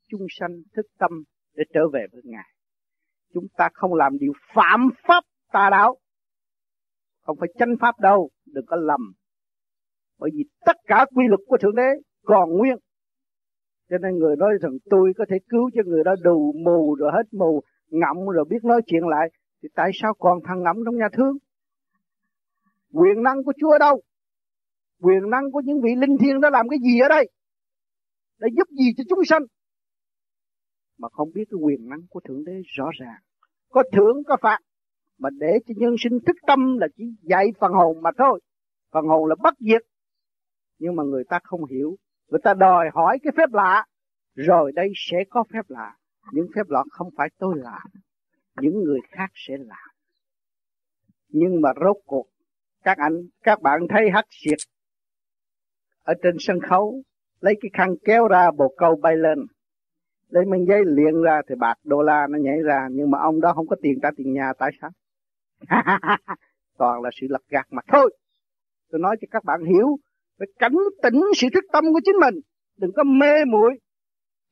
chung 0.08 0.26
sanh 0.30 0.62
thức 0.76 0.86
tâm 0.98 1.10
để 1.54 1.64
trở 1.74 1.80
về 1.92 2.06
với 2.12 2.20
Ngài. 2.24 2.54
Chúng 3.34 3.46
ta 3.56 3.68
không 3.74 3.94
làm 3.94 4.18
điều 4.18 4.32
phạm 4.54 4.88
pháp 5.08 5.24
tà 5.54 5.68
đạo. 5.70 5.96
Không 7.22 7.36
phải 7.40 7.48
chánh 7.58 7.74
pháp 7.80 8.00
đâu, 8.00 8.30
đừng 8.46 8.66
có 8.66 8.76
lầm. 8.76 9.12
bởi 10.18 10.30
vì 10.34 10.44
tất 10.66 10.76
cả 10.86 11.06
quy 11.14 11.24
luật 11.28 11.40
của 11.46 11.56
thượng 11.60 11.74
đế 11.74 11.88
còn 12.24 12.50
nguyên. 12.58 12.76
Cho 13.90 13.98
nên 13.98 14.18
người 14.18 14.36
nói 14.36 14.50
rằng 14.60 14.72
tôi 14.90 15.12
có 15.18 15.24
thể 15.28 15.36
cứu 15.48 15.70
cho 15.74 15.82
người 15.86 16.04
đó 16.04 16.14
đủ 16.22 16.54
mù 16.64 16.94
rồi 16.94 17.10
hết 17.12 17.26
mù 17.32 17.62
ngậm 17.90 18.16
rồi 18.34 18.44
biết 18.50 18.64
nói 18.64 18.80
chuyện 18.86 19.02
lại 19.08 19.28
thì 19.62 19.68
tại 19.74 19.90
sao 19.94 20.14
còn 20.14 20.38
thằng 20.44 20.62
ngậm 20.62 20.76
trong 20.84 20.96
nhà 20.96 21.08
thương? 21.12 21.36
Quyền 22.92 23.22
năng 23.22 23.44
của 23.44 23.52
Chúa 23.60 23.70
ở 23.70 23.78
đâu? 23.78 24.02
Quyền 25.00 25.30
năng 25.30 25.52
của 25.52 25.60
những 25.64 25.80
vị 25.80 25.90
linh 25.96 26.16
thiêng 26.20 26.40
đó 26.40 26.50
làm 26.50 26.68
cái 26.68 26.78
gì 26.82 27.00
ở 27.00 27.08
đây? 27.08 27.30
Để 28.38 28.48
giúp 28.56 28.68
gì 28.70 28.94
cho 28.96 29.04
chúng 29.08 29.24
sanh? 29.24 29.42
Mà 30.98 31.08
không 31.12 31.30
biết 31.34 31.44
cái 31.50 31.58
quyền 31.62 31.88
năng 31.88 32.00
của 32.10 32.20
thượng 32.20 32.44
đế 32.44 32.52
rõ 32.64 32.90
ràng. 33.00 33.20
Có 33.68 33.82
thưởng 33.92 34.22
có 34.26 34.36
phạt 34.42 34.58
mà 35.18 35.30
để 35.30 35.58
cho 35.66 35.74
nhân 35.76 35.94
sinh 35.98 36.18
thức 36.26 36.36
tâm 36.46 36.78
là 36.78 36.86
chỉ 36.96 37.04
dạy 37.22 37.46
phần 37.60 37.72
hồn 37.72 38.02
mà 38.02 38.10
thôi. 38.18 38.40
Phần 38.92 39.04
hồn 39.04 39.26
là 39.26 39.34
bất 39.42 39.54
diệt. 39.58 39.82
Nhưng 40.78 40.96
mà 40.96 41.02
người 41.04 41.24
ta 41.28 41.38
không 41.42 41.64
hiểu. 41.64 41.96
Người 42.30 42.40
ta 42.44 42.54
đòi 42.54 42.86
hỏi 42.94 43.18
cái 43.22 43.32
phép 43.36 43.52
lạ. 43.52 43.86
Rồi 44.34 44.72
đây 44.72 44.88
sẽ 44.96 45.16
có 45.30 45.44
phép 45.52 45.62
lạ. 45.68 45.96
Những 46.32 46.46
phép 46.56 46.68
lạ 46.68 46.84
không 46.90 47.08
phải 47.16 47.28
tôi 47.38 47.54
làm. 47.56 47.82
Những 48.60 48.82
người 48.84 49.00
khác 49.10 49.30
sẽ 49.34 49.54
làm. 49.58 49.90
Nhưng 51.28 51.60
mà 51.60 51.70
rốt 51.84 51.96
cuộc, 52.06 52.26
các 52.82 52.98
anh, 52.98 53.14
các 53.42 53.62
bạn 53.62 53.80
thấy 53.90 54.10
hắt 54.10 54.24
xiệt 54.30 54.58
ở 56.04 56.14
trên 56.22 56.36
sân 56.38 56.60
khấu, 56.60 57.02
lấy 57.40 57.54
cái 57.60 57.70
khăn 57.72 57.94
kéo 58.04 58.28
ra, 58.28 58.50
bồ 58.50 58.74
câu 58.76 58.96
bay 58.96 59.16
lên. 59.16 59.38
Lấy 60.28 60.44
miếng 60.44 60.66
giấy 60.66 60.82
liền 60.86 61.22
ra 61.22 61.40
thì 61.48 61.54
bạc 61.58 61.74
đô 61.84 62.02
la 62.02 62.26
nó 62.30 62.38
nhảy 62.38 62.58
ra. 62.64 62.88
Nhưng 62.90 63.10
mà 63.10 63.18
ông 63.18 63.40
đó 63.40 63.52
không 63.54 63.66
có 63.66 63.76
tiền 63.82 63.98
trả 64.02 64.08
tiền 64.16 64.32
nhà, 64.32 64.52
tại 64.58 64.70
sao? 64.80 64.90
toàn 66.78 67.02
là 67.02 67.10
sự 67.20 67.26
lật 67.30 67.42
gạt 67.48 67.66
mà 67.70 67.82
thôi. 67.92 68.16
Tôi 68.90 69.00
nói 69.00 69.16
cho 69.20 69.26
các 69.30 69.44
bạn 69.44 69.60
hiểu 69.64 69.96
phải 70.38 70.48
cảnh 70.58 70.72
tỉnh, 71.02 71.20
sự 71.36 71.46
thức 71.54 71.64
tâm 71.72 71.84
của 71.92 72.00
chính 72.04 72.16
mình. 72.20 72.40
Đừng 72.76 72.90
có 72.96 73.02
mê 73.04 73.44
muội, 73.44 73.78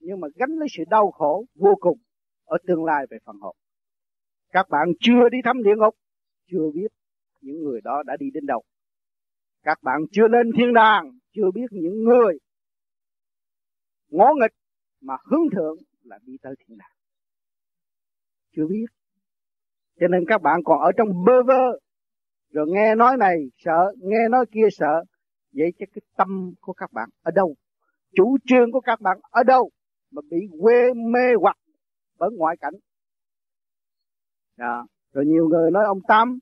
nhưng 0.00 0.20
mà 0.20 0.28
gánh 0.34 0.50
lấy 0.58 0.68
sự 0.76 0.82
đau 0.90 1.10
khổ 1.10 1.44
vô 1.54 1.74
cùng 1.80 1.98
ở 2.44 2.58
tương 2.66 2.84
lai 2.84 3.06
về 3.10 3.18
phần 3.24 3.36
hồn. 3.40 3.56
Các 4.52 4.66
bạn 4.70 4.88
chưa 5.00 5.28
đi 5.32 5.38
thăm 5.44 5.62
địa 5.62 5.74
ngục, 5.76 5.94
chưa 6.50 6.70
biết 6.74 6.92
những 7.40 7.64
người 7.64 7.80
đó 7.84 8.02
đã 8.06 8.16
đi 8.20 8.26
đến 8.34 8.46
đâu. 8.46 8.62
Các 9.62 9.78
bạn 9.82 10.00
chưa 10.12 10.28
lên 10.28 10.50
thiên 10.58 10.74
đàng, 10.74 11.18
chưa 11.32 11.50
biết 11.54 11.66
những 11.70 12.04
người 12.04 12.38
ngỗ 14.08 14.26
nghịch 14.40 14.54
mà 15.00 15.14
hướng 15.24 15.50
thượng 15.56 15.76
là 16.02 16.18
đi 16.22 16.32
tới 16.42 16.54
thiên 16.58 16.78
đàng. 16.78 16.96
Chưa 18.56 18.66
biết 18.66 18.86
cho 20.00 20.08
nên 20.08 20.24
các 20.28 20.42
bạn 20.42 20.60
còn 20.64 20.80
ở 20.80 20.92
trong 20.96 21.24
bơ 21.24 21.42
vơ. 21.42 21.78
Rồi 22.52 22.66
nghe 22.68 22.94
nói 22.94 23.16
này 23.16 23.36
sợ, 23.56 23.92
nghe 23.98 24.28
nói 24.30 24.46
kia 24.52 24.68
sợ. 24.70 25.04
Vậy 25.54 25.72
chứ 25.78 25.84
cái 25.94 26.02
tâm 26.16 26.52
của 26.60 26.72
các 26.72 26.92
bạn 26.92 27.08
ở 27.22 27.30
đâu? 27.30 27.54
Chủ 28.16 28.36
trương 28.44 28.72
của 28.72 28.80
các 28.80 29.00
bạn 29.00 29.18
ở 29.30 29.42
đâu 29.42 29.70
mà 30.10 30.22
bị 30.30 30.36
quê 30.60 30.94
mê 30.94 31.34
hoặc 31.40 31.56
bởi 32.18 32.30
ngoại 32.36 32.56
cảnh? 32.60 32.74
Đó. 34.56 34.86
rồi 35.12 35.24
nhiều 35.26 35.48
người 35.48 35.70
nói 35.70 35.84
ông 35.84 36.00
tám, 36.08 36.38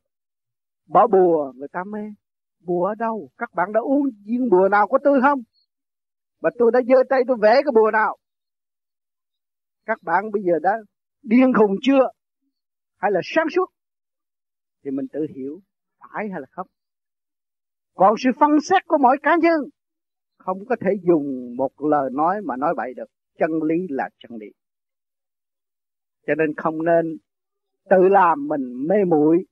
bỏ 0.87 1.07
bùa, 1.07 1.53
người 1.57 1.69
ta 1.73 1.85
mê. 1.85 2.01
Bùa 2.65 2.85
ở 2.85 2.95
đâu? 2.95 3.29
Các 3.39 3.55
bạn 3.55 3.73
đã 3.73 3.81
uống 3.81 4.11
viên 4.27 4.49
bùa 4.51 4.69
nào 4.69 4.87
của 4.89 4.99
tôi 5.05 5.21
không? 5.21 5.43
Mà 6.41 6.51
tôi 6.59 6.71
đã 6.73 6.81
giơ 6.89 7.03
tay 7.09 7.23
tôi 7.27 7.37
vẽ 7.41 7.55
cái 7.55 7.73
bùa 7.75 7.91
nào? 7.91 8.17
Các 9.87 9.99
bạn 10.03 10.31
bây 10.33 10.43
giờ 10.43 10.53
đã 10.63 10.73
điên 11.23 11.53
khùng 11.59 11.77
chưa? 11.83 12.11
Hay 13.01 13.11
là 13.11 13.21
sáng 13.23 13.47
suốt, 13.55 13.67
thì 14.85 14.91
mình 14.91 15.07
tự 15.13 15.27
hiểu 15.37 15.61
phải 16.01 16.29
hay 16.33 16.41
là 16.41 16.47
không. 16.51 16.67
Còn 17.95 18.15
sự 18.19 18.31
phân 18.41 18.51
xét 18.61 18.87
của 18.87 18.99
mỗi 18.99 19.17
cá 19.23 19.37
nhân 19.43 19.61
không 20.39 20.59
có 20.69 20.77
thể 20.81 20.91
dùng 21.03 21.57
một 21.57 21.71
lời 21.91 22.11
nói 22.13 22.41
mà 22.45 22.57
nói 22.57 22.75
bậy 22.77 22.95
được. 22.95 23.05
Chân 23.39 23.51
lý 23.63 23.87
là 23.89 24.09
chân 24.19 24.39
lý. 24.39 24.47
Cho 26.27 26.35
nên 26.35 26.55
không 26.57 26.85
nên 26.85 27.17
tự 27.91 28.09
làm 28.11 28.49
mình 28.49 28.87
mê 28.89 28.97
muội 29.09 29.45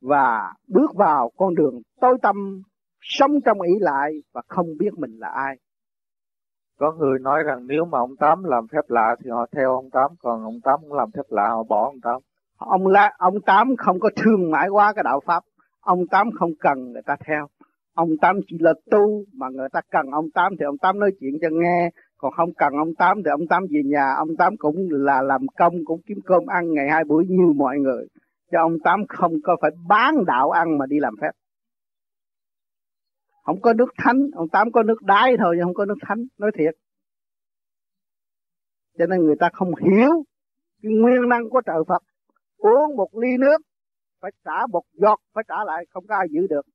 và 0.00 0.54
bước 0.68 0.90
vào 0.94 1.30
con 1.36 1.54
đường 1.54 1.82
tối 2.00 2.18
tâm 2.22 2.62
sống 3.00 3.30
trong 3.44 3.60
ý 3.60 3.72
lại 3.80 4.12
và 4.32 4.42
không 4.48 4.66
biết 4.78 4.94
mình 4.98 5.18
là 5.18 5.28
ai. 5.28 5.56
Có 6.78 6.92
người 6.92 7.18
nói 7.18 7.42
rằng 7.42 7.66
nếu 7.66 7.84
mà 7.84 7.98
ông 7.98 8.16
tám 8.16 8.44
làm 8.44 8.66
phép 8.68 8.80
lạ 8.88 9.16
thì 9.24 9.30
họ 9.30 9.46
theo 9.52 9.72
ông 9.72 9.90
tám, 9.90 10.10
còn 10.18 10.44
ông 10.44 10.60
tám 10.64 10.80
cũng 10.82 10.92
làm 10.92 11.10
phép 11.10 11.22
lạ, 11.28 11.48
họ 11.48 11.62
bỏ 11.62 11.84
ông 11.84 12.00
tám 12.02 12.20
ông 12.56 12.86
la, 12.86 13.12
ông 13.18 13.40
tám 13.46 13.76
không 13.76 14.00
có 14.00 14.10
thương 14.16 14.50
mãi 14.50 14.68
quá 14.68 14.92
cái 14.92 15.04
đạo 15.04 15.20
pháp. 15.26 15.42
Ông 15.80 16.06
tám 16.06 16.30
không 16.38 16.50
cần 16.60 16.92
người 16.92 17.02
ta 17.02 17.16
theo. 17.26 17.46
Ông 17.94 18.10
tám 18.20 18.40
chỉ 18.46 18.56
là 18.60 18.74
tu 18.90 19.24
mà 19.32 19.48
người 19.48 19.68
ta 19.72 19.80
cần 19.90 20.06
ông 20.10 20.30
tám. 20.34 20.52
Thì 20.58 20.64
ông 20.64 20.78
tám 20.78 20.98
nói 20.98 21.10
chuyện 21.20 21.32
cho 21.40 21.48
nghe. 21.52 21.90
Còn 22.16 22.32
không 22.36 22.54
cần 22.54 22.72
ông 22.72 22.94
tám 22.94 23.22
thì 23.24 23.30
ông 23.30 23.46
tám 23.48 23.62
về 23.70 23.80
nhà. 23.84 24.14
Ông 24.18 24.36
tám 24.38 24.56
cũng 24.58 24.76
là 24.90 25.22
làm 25.22 25.46
công, 25.56 25.74
cũng 25.84 26.00
kiếm 26.06 26.18
cơm 26.24 26.46
ăn 26.46 26.74
ngày 26.74 26.88
hai 26.90 27.04
buổi 27.04 27.26
như 27.28 27.52
mọi 27.56 27.78
người. 27.78 28.06
Cho 28.52 28.60
ông 28.60 28.76
tám 28.84 29.00
không 29.08 29.32
có 29.44 29.56
phải 29.60 29.70
bán 29.88 30.24
đạo 30.26 30.50
ăn 30.50 30.78
mà 30.78 30.86
đi 30.86 30.96
làm 31.00 31.14
phép. 31.20 31.30
Không 33.44 33.60
có 33.60 33.72
nước 33.72 33.92
thánh. 33.98 34.30
Ông 34.34 34.48
tám 34.48 34.72
có 34.72 34.82
nước 34.82 35.02
đái 35.02 35.36
thôi 35.38 35.56
chứ 35.58 35.64
không 35.64 35.74
có 35.74 35.84
nước 35.84 35.98
thánh. 36.02 36.18
Nói 36.38 36.50
thiệt. 36.58 36.74
Cho 38.98 39.06
nên 39.06 39.20
người 39.20 39.36
ta 39.40 39.50
không 39.52 39.74
hiểu 39.74 40.24
cái 40.82 40.92
nguyên 40.92 41.28
năng 41.28 41.50
của 41.50 41.60
trời 41.66 41.82
Phật 41.88 42.02
uống 42.56 42.96
một 42.96 43.08
ly 43.14 43.28
nước, 43.38 43.58
phải 44.20 44.30
trả 44.44 44.66
một 44.70 44.82
giọt, 44.92 45.20
phải 45.34 45.44
trả 45.48 45.64
lại, 45.64 45.86
không 45.90 46.06
có 46.06 46.14
ai 46.14 46.26
giữ 46.30 46.46
được. 46.50 46.66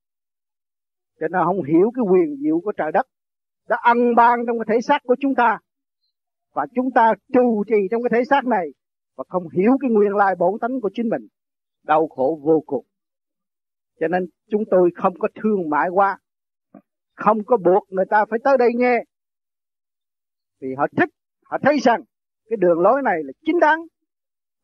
Cho 1.20 1.28
nên 1.28 1.42
không 1.44 1.62
hiểu 1.62 1.90
cái 1.94 2.04
quyền 2.10 2.36
diệu 2.42 2.60
của 2.60 2.72
trời 2.72 2.92
đất 2.92 3.06
đã 3.68 3.76
ăn 3.82 4.14
ban 4.14 4.38
trong 4.46 4.58
cái 4.58 4.74
thể 4.74 4.80
xác 4.80 5.02
của 5.02 5.16
chúng 5.20 5.34
ta. 5.34 5.58
Và 6.54 6.66
chúng 6.74 6.90
ta 6.90 7.12
trù 7.32 7.64
trì 7.66 7.88
trong 7.90 8.02
cái 8.02 8.10
thể 8.12 8.24
xác 8.30 8.46
này 8.46 8.66
và 9.16 9.24
không 9.28 9.48
hiểu 9.48 9.72
cái 9.80 9.90
nguyên 9.90 10.16
lai 10.16 10.34
bổn 10.38 10.58
tánh 10.60 10.80
của 10.80 10.90
chính 10.94 11.08
mình. 11.08 11.26
Đau 11.82 12.08
khổ 12.08 12.40
vô 12.42 12.62
cùng. 12.66 12.84
Cho 14.00 14.08
nên 14.08 14.26
chúng 14.50 14.62
tôi 14.70 14.90
không 14.96 15.18
có 15.18 15.28
thương 15.42 15.70
mại 15.70 15.88
qua, 15.88 16.18
không 17.14 17.44
có 17.44 17.56
buộc 17.56 17.84
người 17.88 18.04
ta 18.10 18.24
phải 18.30 18.38
tới 18.44 18.58
đây 18.58 18.70
nghe. 18.74 19.04
Vì 20.60 20.74
họ 20.78 20.86
thích, 20.96 21.08
họ 21.44 21.58
thấy 21.62 21.78
rằng 21.78 22.02
cái 22.50 22.56
đường 22.56 22.80
lối 22.80 23.02
này 23.02 23.22
là 23.24 23.32
chính 23.46 23.60
đáng 23.60 23.78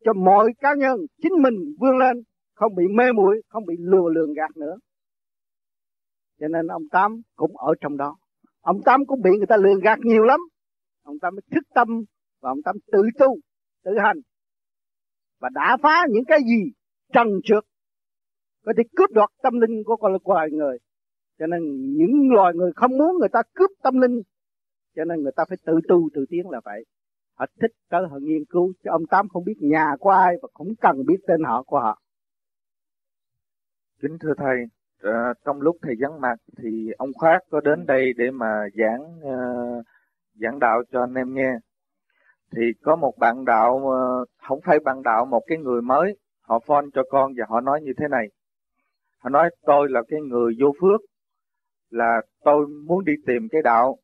cho 0.05 0.13
mọi 0.13 0.53
cá 0.59 0.69
nhân, 0.77 0.97
chính 1.21 1.33
mình 1.41 1.75
vươn 1.79 1.97
lên, 1.97 2.23
không 2.53 2.75
bị 2.75 2.83
mê 2.97 3.11
muội, 3.11 3.41
không 3.49 3.65
bị 3.65 3.75
lừa 3.79 4.09
lường 4.15 4.33
gạt 4.33 4.57
nữa. 4.57 4.75
Cho 6.39 6.47
nên 6.47 6.67
ông 6.67 6.83
tám 6.91 7.21
cũng 7.35 7.57
ở 7.57 7.73
trong 7.81 7.97
đó. 7.97 8.15
Ông 8.61 8.81
tám 8.85 9.05
cũng 9.05 9.21
bị 9.21 9.29
người 9.37 9.47
ta 9.47 9.57
lừa 9.57 9.75
gạt 9.83 9.99
nhiều 9.99 10.23
lắm. 10.23 10.39
Ông 11.03 11.19
tám 11.21 11.35
mới 11.35 11.41
thức 11.51 11.63
tâm 11.75 11.87
và 12.41 12.49
ông 12.51 12.61
tám 12.63 12.75
tự 12.91 13.01
tu, 13.19 13.37
tự 13.83 13.91
hành. 14.03 14.17
Và 15.39 15.49
đã 15.53 15.77
phá 15.83 16.05
những 16.09 16.25
cái 16.27 16.39
gì 16.39 16.71
trần 17.13 17.27
trượt, 17.43 17.63
có 18.65 18.73
thể 18.77 18.83
cướp 18.95 19.11
đoạt 19.11 19.29
tâm 19.43 19.59
linh 19.59 19.83
của 19.85 19.95
con 19.95 20.17
loài 20.25 20.47
người. 20.51 20.77
Cho 21.39 21.47
nên 21.47 21.61
những 21.97 22.31
loài 22.31 22.53
người 22.55 22.71
không 22.75 22.97
muốn 22.97 23.17
người 23.19 23.29
ta 23.29 23.41
cướp 23.53 23.69
tâm 23.83 23.99
linh, 23.99 24.21
cho 24.95 25.05
nên 25.05 25.21
người 25.21 25.31
ta 25.35 25.43
phải 25.49 25.57
tự 25.65 25.79
tu, 25.87 26.09
tự 26.13 26.25
tiến 26.29 26.49
là 26.49 26.61
vậy 26.65 26.85
họ 27.39 27.45
thích 27.61 27.71
tới 27.89 28.01
họ 28.09 28.17
nghiên 28.21 28.45
cứu 28.49 28.73
chứ 28.83 28.89
ông 28.89 29.01
tám 29.09 29.27
không 29.29 29.43
biết 29.43 29.57
nhà 29.59 29.95
của 29.99 30.09
ai 30.09 30.35
và 30.41 30.47
cũng 30.53 30.73
cần 30.81 31.05
biết 31.05 31.17
tên 31.27 31.43
họ 31.43 31.63
của 31.63 31.79
họ. 31.79 32.01
Kính 34.01 34.17
thưa 34.19 34.33
thầy 34.37 34.57
à, 35.03 35.33
trong 35.45 35.61
lúc 35.61 35.77
thầy 35.81 35.95
vắng 35.99 36.21
mặt 36.21 36.35
thì 36.57 36.91
ông 36.97 37.09
khoát 37.13 37.41
có 37.49 37.61
đến 37.61 37.85
đây 37.85 38.13
để 38.17 38.31
mà 38.31 38.65
giảng 38.73 39.01
uh, 39.01 39.85
giảng 40.33 40.59
đạo 40.59 40.81
cho 40.91 40.99
anh 40.99 41.13
em 41.13 41.33
nghe. 41.33 41.51
Thì 42.55 42.61
có 42.83 42.95
một 42.95 43.13
bạn 43.17 43.45
đạo 43.45 43.75
uh, 43.75 44.27
không 44.47 44.59
phải 44.65 44.79
bạn 44.79 45.03
đạo 45.03 45.25
một 45.25 45.41
cái 45.47 45.57
người 45.57 45.81
mới. 45.81 46.17
Họ 46.41 46.59
phone 46.59 46.85
cho 46.93 47.01
con 47.09 47.33
và 47.37 47.45
họ 47.49 47.61
nói 47.61 47.81
như 47.81 47.91
thế 47.97 48.07
này. 48.07 48.27
Họ 49.19 49.29
nói 49.29 49.49
tôi 49.61 49.87
là 49.89 50.01
cái 50.07 50.19
người 50.21 50.53
vô 50.59 50.71
phước 50.81 51.01
là 51.89 52.21
tôi 52.43 52.67
muốn 52.67 53.05
đi 53.05 53.13
tìm 53.27 53.47
cái 53.51 53.61
đạo 53.61 53.97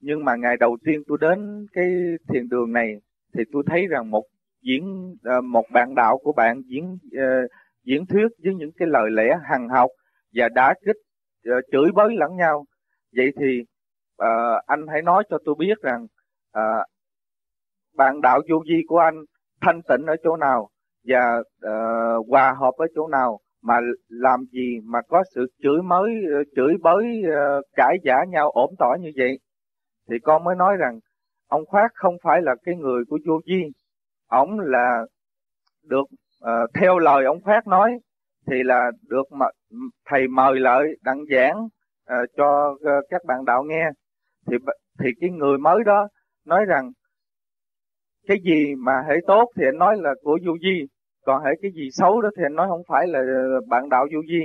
nhưng 0.00 0.24
mà 0.24 0.36
ngày 0.36 0.56
đầu 0.56 0.76
tiên 0.84 1.02
tôi 1.08 1.18
đến 1.20 1.66
cái 1.72 1.86
thiền 2.28 2.48
đường 2.48 2.72
này 2.72 2.94
thì 3.34 3.42
tôi 3.52 3.62
thấy 3.66 3.86
rằng 3.86 4.10
một 4.10 4.24
diễn 4.62 5.14
ờ, 5.24 5.40
một 5.40 5.64
bạn 5.72 5.94
đạo 5.94 6.18
của 6.18 6.32
bạn 6.32 6.62
diễn 6.66 6.98
ờ, 7.16 7.46
diễn 7.84 8.06
thuyết 8.06 8.28
với 8.44 8.54
những 8.54 8.70
cái 8.78 8.88
lời 8.88 9.10
lẽ 9.10 9.38
hằng 9.42 9.68
học 9.68 9.90
và 10.34 10.48
đã 10.48 10.74
kích 10.86 10.96
ờ, 11.44 11.54
chửi 11.72 11.92
bới 11.94 12.08
lẫn 12.16 12.36
nhau. 12.36 12.64
Vậy 13.16 13.30
thì 13.40 13.60
uh, 14.22 14.64
anh 14.66 14.86
hãy 14.92 15.02
nói 15.02 15.24
cho 15.30 15.38
tôi 15.44 15.54
biết 15.58 15.78
rằng 15.82 16.06
uh, 16.58 16.86
bạn 17.96 18.20
đạo 18.20 18.40
vô 18.50 18.62
vi 18.68 18.82
của 18.88 18.98
anh 18.98 19.14
thanh 19.60 19.80
tịnh 19.88 20.06
ở 20.06 20.16
chỗ 20.24 20.36
nào 20.36 20.68
và 21.04 21.38
uh, 21.38 22.28
hòa 22.28 22.54
hợp 22.60 22.72
ở 22.76 22.86
chỗ 22.94 23.08
nào? 23.08 23.40
Mà 23.62 23.80
làm 24.08 24.44
gì 24.52 24.78
mà 24.84 24.98
có 25.08 25.24
sự 25.34 25.46
chửi 25.62 25.82
mới 25.82 26.10
chửi 26.56 26.74
bới 26.82 27.22
uh, 27.22 27.64
cãi 27.76 27.96
giả 28.04 28.14
nhau 28.28 28.50
ổn 28.50 28.74
tỏi 28.78 28.98
như 29.00 29.10
vậy? 29.16 29.38
Thì 30.08 30.14
con 30.22 30.44
mới 30.44 30.56
nói 30.56 30.76
rằng 30.76 30.98
ông 31.48 31.66
khoát 31.66 31.90
không 31.94 32.14
phải 32.22 32.42
là 32.42 32.54
cái 32.64 32.74
người 32.76 33.04
của 33.08 33.18
vua 33.26 33.40
vi 33.46 33.62
ổng 34.28 34.60
là 34.60 35.04
được 35.88 36.04
uh, 36.44 36.70
theo 36.74 36.98
lời 36.98 37.24
ông 37.24 37.40
khoát 37.40 37.66
nói 37.66 37.98
thì 38.46 38.62
là 38.62 38.90
được 39.08 39.32
mà 39.32 39.46
thầy 40.10 40.28
mời 40.28 40.60
lại 40.60 40.82
đặng 41.02 41.24
giảng 41.30 41.64
uh, 41.64 42.28
cho 42.36 42.70
uh, 42.70 43.04
các 43.10 43.24
bạn 43.26 43.44
đạo 43.44 43.62
nghe. 43.62 43.90
Thì 44.46 44.56
thì 44.98 45.10
cái 45.20 45.30
người 45.30 45.58
mới 45.58 45.84
đó 45.86 46.08
nói 46.46 46.64
rằng 46.64 46.90
cái 48.26 48.36
gì 48.44 48.74
mà 48.78 48.92
hệ 49.08 49.14
tốt 49.26 49.44
thì 49.56 49.64
anh 49.68 49.78
nói 49.78 49.96
là 49.98 50.14
của 50.22 50.38
Du 50.44 50.56
vi 50.62 50.86
còn 51.24 51.42
hệ 51.44 51.50
cái 51.62 51.70
gì 51.74 51.88
xấu 51.92 52.20
đó 52.20 52.28
thì 52.36 52.42
anh 52.46 52.54
nói 52.54 52.66
không 52.68 52.82
phải 52.88 53.06
là 53.06 53.20
bạn 53.68 53.88
đạo 53.88 54.06
Du 54.12 54.22
vi 54.28 54.40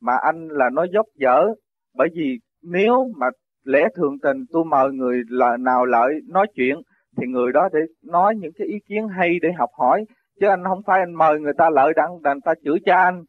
mà 0.00 0.16
anh 0.22 0.48
là 0.48 0.70
nói 0.72 0.88
dốc 0.92 1.06
dở 1.14 1.46
bởi 1.94 2.08
vì 2.14 2.38
nếu 2.62 3.06
mà 3.16 3.26
lẽ 3.64 3.88
thường 3.94 4.18
tình 4.22 4.44
tôi 4.52 4.64
mời 4.64 4.92
người 4.92 5.22
là 5.28 5.56
nào 5.56 5.86
lợi 5.86 6.20
nói 6.28 6.46
chuyện 6.54 6.76
thì 7.16 7.26
người 7.26 7.52
đó 7.52 7.68
để 7.72 7.80
nói 8.04 8.34
những 8.36 8.52
cái 8.58 8.66
ý 8.66 8.78
kiến 8.88 9.08
hay 9.08 9.38
để 9.42 9.48
học 9.58 9.70
hỏi. 9.78 10.04
Chứ 10.40 10.46
anh 10.46 10.64
không 10.64 10.82
phải 10.86 11.00
anh 11.00 11.14
mời 11.14 11.40
người 11.40 11.52
ta 11.58 11.70
lợi 11.70 11.92
đặng 11.96 12.22
đành 12.22 12.40
ta 12.40 12.54
chửi 12.64 12.78
cha 12.84 12.96
anh. 12.96 13.24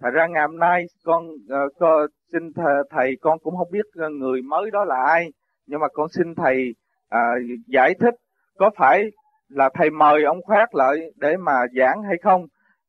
Thật 0.00 0.10
ra 0.12 0.26
ngày 0.26 0.42
hôm 0.46 0.58
nay 0.58 0.84
con 1.04 1.28
ờ, 1.48 1.64
uh, 1.64 1.72
con 1.78 2.06
xin 2.32 2.52
thầy, 2.52 2.74
thầy 2.90 3.16
con 3.20 3.38
cũng 3.38 3.56
không 3.56 3.70
biết 3.70 3.86
ờ, 3.96 4.08
người 4.08 4.42
mới 4.42 4.70
đó 4.70 4.84
là 4.84 5.04
ai. 5.06 5.32
Nhưng 5.66 5.80
mà 5.80 5.88
con 5.92 6.08
xin 6.08 6.34
thầy 6.34 6.74
uh, 7.14 7.18
giải 7.66 7.94
thích 8.00 8.14
có 8.58 8.70
phải 8.76 9.04
là 9.48 9.70
thầy 9.74 9.90
mời 9.90 10.24
ông 10.24 10.42
khoát 10.42 10.74
lại 10.74 10.96
để 11.16 11.36
mà 11.36 11.52
giảng 11.78 12.02
hay 12.02 12.16
không. 12.22 12.46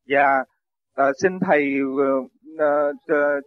Và 0.08 0.44
uh, 1.02 1.16
xin 1.22 1.40
thầy 1.40 1.74
uh, 1.84 2.26
uh, 2.56 3.44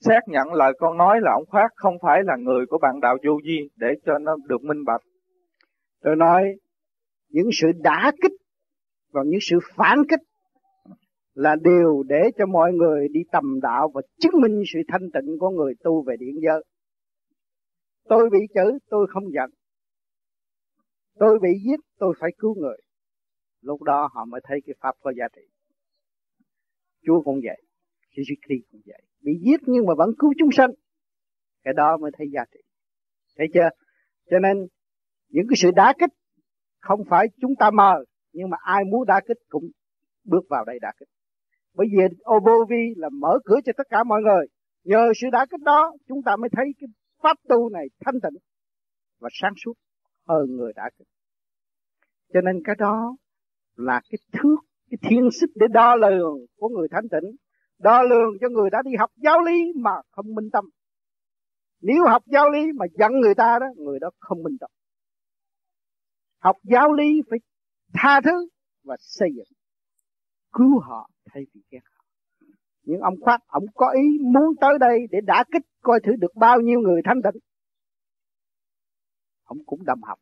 xác 0.00 0.20
nhận 0.26 0.52
lời 0.52 0.72
con 0.78 0.96
nói 0.96 1.20
là 1.22 1.32
ông 1.32 1.44
khoát 1.48 1.70
không 1.74 1.94
phải 2.02 2.22
là 2.24 2.36
người 2.36 2.66
của 2.66 2.78
bạn 2.78 3.00
đạo 3.00 3.16
vô 3.26 3.38
vi 3.44 3.68
để 3.76 3.88
cho 4.06 4.18
nó 4.18 4.36
được 4.48 4.62
minh 4.62 4.84
bạch 4.84 5.02
tôi 6.02 6.16
nói 6.16 6.42
những 7.28 7.48
sự 7.52 7.66
đả 7.82 8.12
kích 8.22 8.32
và 9.12 9.22
những 9.26 9.40
sự 9.40 9.58
phản 9.76 9.98
kích 10.08 10.20
là 11.34 11.56
điều 11.62 12.02
để 12.06 12.30
cho 12.38 12.46
mọi 12.46 12.72
người 12.72 13.08
đi 13.08 13.20
tầm 13.32 13.60
đạo 13.62 13.90
và 13.94 14.02
chứng 14.18 14.32
minh 14.42 14.62
sự 14.72 14.78
thanh 14.88 15.10
tịnh 15.14 15.38
của 15.38 15.50
người 15.50 15.74
tu 15.84 16.02
về 16.02 16.16
điện 16.18 16.34
giới. 16.42 16.64
Tôi 18.08 18.30
bị 18.30 18.38
chửi, 18.54 18.72
tôi 18.90 19.06
không 19.10 19.24
giận. 19.32 19.50
Tôi 21.18 21.38
bị 21.42 21.48
giết, 21.64 21.80
tôi 21.98 22.14
phải 22.20 22.30
cứu 22.38 22.54
người. 22.54 22.76
Lúc 23.60 23.82
đó 23.82 24.08
họ 24.12 24.24
mới 24.24 24.40
thấy 24.44 24.58
cái 24.66 24.74
pháp 24.80 24.94
có 25.00 25.12
giá 25.18 25.24
trị. 25.36 25.42
Chúa 27.06 27.22
cũng 27.22 27.40
vậy, 27.44 27.62
Jesus 28.16 28.36
Christ 28.46 28.70
cũng 28.70 28.80
vậy. 28.86 29.02
Bị 29.20 29.32
giết 29.42 29.60
nhưng 29.66 29.86
mà 29.86 29.94
vẫn 29.94 30.10
cứu 30.18 30.32
chúng 30.38 30.52
sanh. 30.52 30.70
Cái 31.64 31.74
đó 31.74 31.96
mới 31.96 32.10
thấy 32.18 32.26
giá 32.32 32.44
trị. 32.54 32.60
Thấy 33.38 33.46
chưa? 33.54 33.68
Cho 34.30 34.38
nên, 34.38 34.66
những 35.28 35.46
cái 35.48 35.56
sự 35.56 35.70
đá 35.74 35.94
kích 35.98 36.10
không 36.80 37.00
phải 37.10 37.26
chúng 37.40 37.54
ta 37.58 37.70
mờ, 37.70 38.04
nhưng 38.32 38.50
mà 38.50 38.56
ai 38.60 38.84
muốn 38.84 39.06
đá 39.06 39.20
kích 39.28 39.38
cũng 39.48 39.64
bước 40.24 40.44
vào 40.50 40.64
đây 40.64 40.78
đá 40.82 40.92
kích 40.98 41.08
bởi 41.76 41.86
vì 41.90 42.16
Obovi 42.36 42.94
là 42.96 43.08
mở 43.08 43.38
cửa 43.44 43.60
cho 43.64 43.72
tất 43.76 43.86
cả 43.90 44.04
mọi 44.04 44.22
người 44.22 44.46
nhờ 44.84 45.12
sự 45.20 45.26
đá 45.32 45.46
kích 45.50 45.60
đó, 45.60 45.92
chúng 46.08 46.22
ta 46.22 46.36
mới 46.36 46.48
thấy 46.52 46.66
cái 46.80 46.88
pháp 47.22 47.36
tu 47.48 47.68
này 47.68 47.86
thanh 48.04 48.14
tịnh 48.22 48.40
và 49.20 49.28
sáng 49.32 49.52
suốt 49.64 49.72
hơn 50.28 50.56
người 50.56 50.72
đã 50.76 50.90
kích 50.98 51.08
cho 52.34 52.40
nên 52.40 52.62
cái 52.64 52.76
đó 52.78 53.16
là 53.76 54.00
cái 54.10 54.18
thước, 54.32 54.56
cái 54.90 54.98
thiên 55.10 55.28
xích 55.40 55.50
để 55.54 55.66
đo 55.70 55.96
lường 55.96 56.36
của 56.56 56.68
người 56.68 56.88
thanh 56.90 57.08
tịnh 57.08 57.36
đo 57.78 58.02
lường 58.02 58.38
cho 58.40 58.48
người 58.48 58.70
đã 58.70 58.82
đi 58.84 58.90
học 58.98 59.10
giáo 59.16 59.40
lý 59.40 59.72
mà 59.76 59.90
không 60.10 60.34
minh 60.34 60.50
tâm. 60.52 60.64
Nếu 61.80 62.04
học 62.08 62.22
giáo 62.26 62.50
lý 62.50 62.72
mà 62.72 62.86
giận 62.98 63.12
người 63.12 63.34
ta 63.34 63.58
đó, 63.60 63.66
người 63.76 63.98
đó 63.98 64.10
không 64.18 64.42
minh 64.42 64.56
tâm. 64.60 64.70
Học 66.38 66.56
giáo 66.62 66.92
lý 66.92 67.22
phải 67.30 67.38
tha 67.94 68.20
thứ 68.24 68.48
và 68.84 68.96
xây 68.98 69.28
dựng, 69.36 69.48
cứu 70.52 70.80
họ 70.80 71.10
thay 71.30 71.42
vì 71.54 71.60
ghét 71.70 71.80
họ. 71.84 72.04
Nhưng 72.82 73.00
ông 73.00 73.14
khoát 73.20 73.40
ông 73.46 73.64
có 73.74 73.90
ý 73.90 74.18
muốn 74.20 74.54
tới 74.60 74.78
đây 74.80 74.98
để 75.10 75.18
đả 75.24 75.44
kích 75.52 75.62
coi 75.82 76.00
thử 76.00 76.12
được 76.18 76.34
bao 76.34 76.60
nhiêu 76.60 76.80
người 76.80 77.00
thanh 77.04 77.22
tịnh. 77.22 77.42
Ông 79.44 79.58
cũng 79.66 79.84
đâm 79.84 80.02
học 80.02 80.18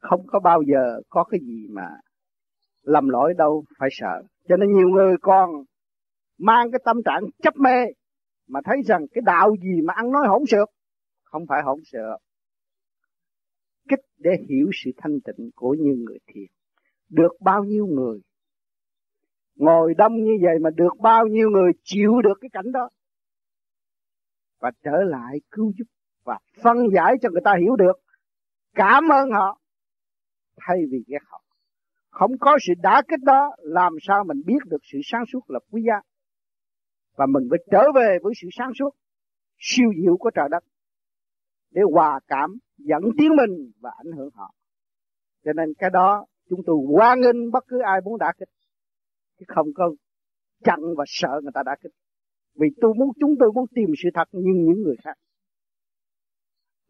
không 0.00 0.26
có 0.26 0.40
bao 0.40 0.62
giờ 0.62 1.00
có 1.08 1.24
cái 1.24 1.40
gì 1.40 1.66
mà 1.70 1.88
lầm 2.82 3.08
lỗi 3.08 3.34
đâu, 3.38 3.64
phải 3.78 3.88
sợ. 3.92 4.22
Cho 4.48 4.56
nên 4.56 4.72
nhiều 4.72 4.88
người 4.88 5.16
còn 5.22 5.50
mang 6.42 6.70
cái 6.72 6.80
tâm 6.84 6.96
trạng 7.04 7.22
chấp 7.42 7.56
mê, 7.56 7.84
mà 8.48 8.60
thấy 8.64 8.76
rằng 8.86 9.06
cái 9.12 9.22
đạo 9.26 9.54
gì 9.62 9.82
mà 9.84 9.94
ăn 9.94 10.12
nói 10.12 10.26
hỗn 10.28 10.42
xược, 10.48 10.68
không 11.24 11.42
phải 11.48 11.62
hỗn 11.64 11.80
xược. 11.84 12.20
Kích 13.88 14.00
để 14.18 14.30
hiểu 14.48 14.70
sự 14.84 14.90
thanh 14.96 15.20
tịnh 15.20 15.50
của 15.54 15.76
những 15.78 16.04
người 16.04 16.18
thiền. 16.26 16.46
Được 17.08 17.32
bao 17.40 17.64
nhiêu 17.64 17.86
người 17.86 18.20
ngồi 19.54 19.94
đông 19.94 20.24
như 20.24 20.32
vậy 20.42 20.58
mà 20.60 20.70
được 20.70 20.92
bao 21.00 21.26
nhiêu 21.26 21.50
người 21.50 21.72
chịu 21.84 22.22
được 22.24 22.38
cái 22.40 22.48
cảnh 22.52 22.72
đó? 22.72 22.88
Và 24.60 24.70
trở 24.84 25.02
lại 25.06 25.40
cứu 25.50 25.72
giúp 25.78 25.84
và 26.24 26.38
phân 26.62 26.76
giải 26.94 27.14
cho 27.22 27.30
người 27.30 27.40
ta 27.44 27.54
hiểu 27.60 27.76
được 27.76 27.96
cảm 28.74 29.08
ơn 29.08 29.30
họ 29.30 29.58
thay 30.56 30.76
vì 30.90 31.04
ghét 31.06 31.18
họ. 31.26 31.42
Không 32.10 32.38
có 32.40 32.58
sự 32.66 32.72
đả 32.82 33.02
kích 33.08 33.20
đó, 33.22 33.50
làm 33.58 33.92
sao 34.02 34.24
mình 34.24 34.42
biết 34.46 34.58
được 34.66 34.80
sự 34.92 34.98
sáng 35.04 35.24
suốt 35.32 35.50
là 35.50 35.58
quý 35.70 35.82
giá? 35.82 36.00
Và 37.16 37.26
mình 37.26 37.46
phải 37.50 37.58
trở 37.70 37.82
về 37.94 38.18
với 38.22 38.32
sự 38.42 38.48
sáng 38.52 38.72
suốt 38.78 38.90
siêu 39.58 39.88
diệu 40.02 40.16
của 40.16 40.30
trời 40.34 40.48
đất 40.50 40.64
để 41.70 41.82
hòa 41.92 42.20
cảm 42.28 42.50
dẫn 42.78 43.02
tiến 43.18 43.30
mình 43.36 43.70
và 43.80 43.90
ảnh 44.04 44.12
hưởng 44.16 44.30
họ. 44.34 44.54
Cho 45.44 45.52
nên 45.52 45.74
cái 45.78 45.90
đó 45.90 46.26
chúng 46.50 46.60
tôi 46.66 46.76
hoan 46.88 47.20
nghênh 47.20 47.50
bất 47.50 47.64
cứ 47.68 47.78
ai 47.84 48.00
muốn 48.04 48.18
đả 48.18 48.32
kích. 48.38 48.48
Chứ 49.38 49.44
không 49.48 49.66
có 49.74 49.90
chặn 50.64 50.80
và 50.96 51.04
sợ 51.06 51.40
người 51.42 51.52
ta 51.54 51.62
đả 51.66 51.76
kích. 51.82 51.92
Vì 52.54 52.68
tôi 52.80 52.94
muốn 52.94 53.08
chúng 53.20 53.34
tôi 53.40 53.52
muốn 53.54 53.66
tìm 53.74 53.88
sự 54.02 54.08
thật 54.14 54.28
như 54.32 54.52
những 54.54 54.82
người 54.82 54.96
khác. 55.04 55.16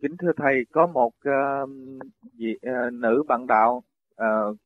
Kính 0.02 0.17
thưa 0.18 0.33
thầy 0.36 0.55
có 0.73 0.86
một 0.86 1.12
uh, 1.28 1.70
vị, 2.39 2.55
uh, 2.57 2.92
nữ 2.92 3.23
bạn 3.28 3.47
đạo 3.47 3.83
uh, 4.15 4.57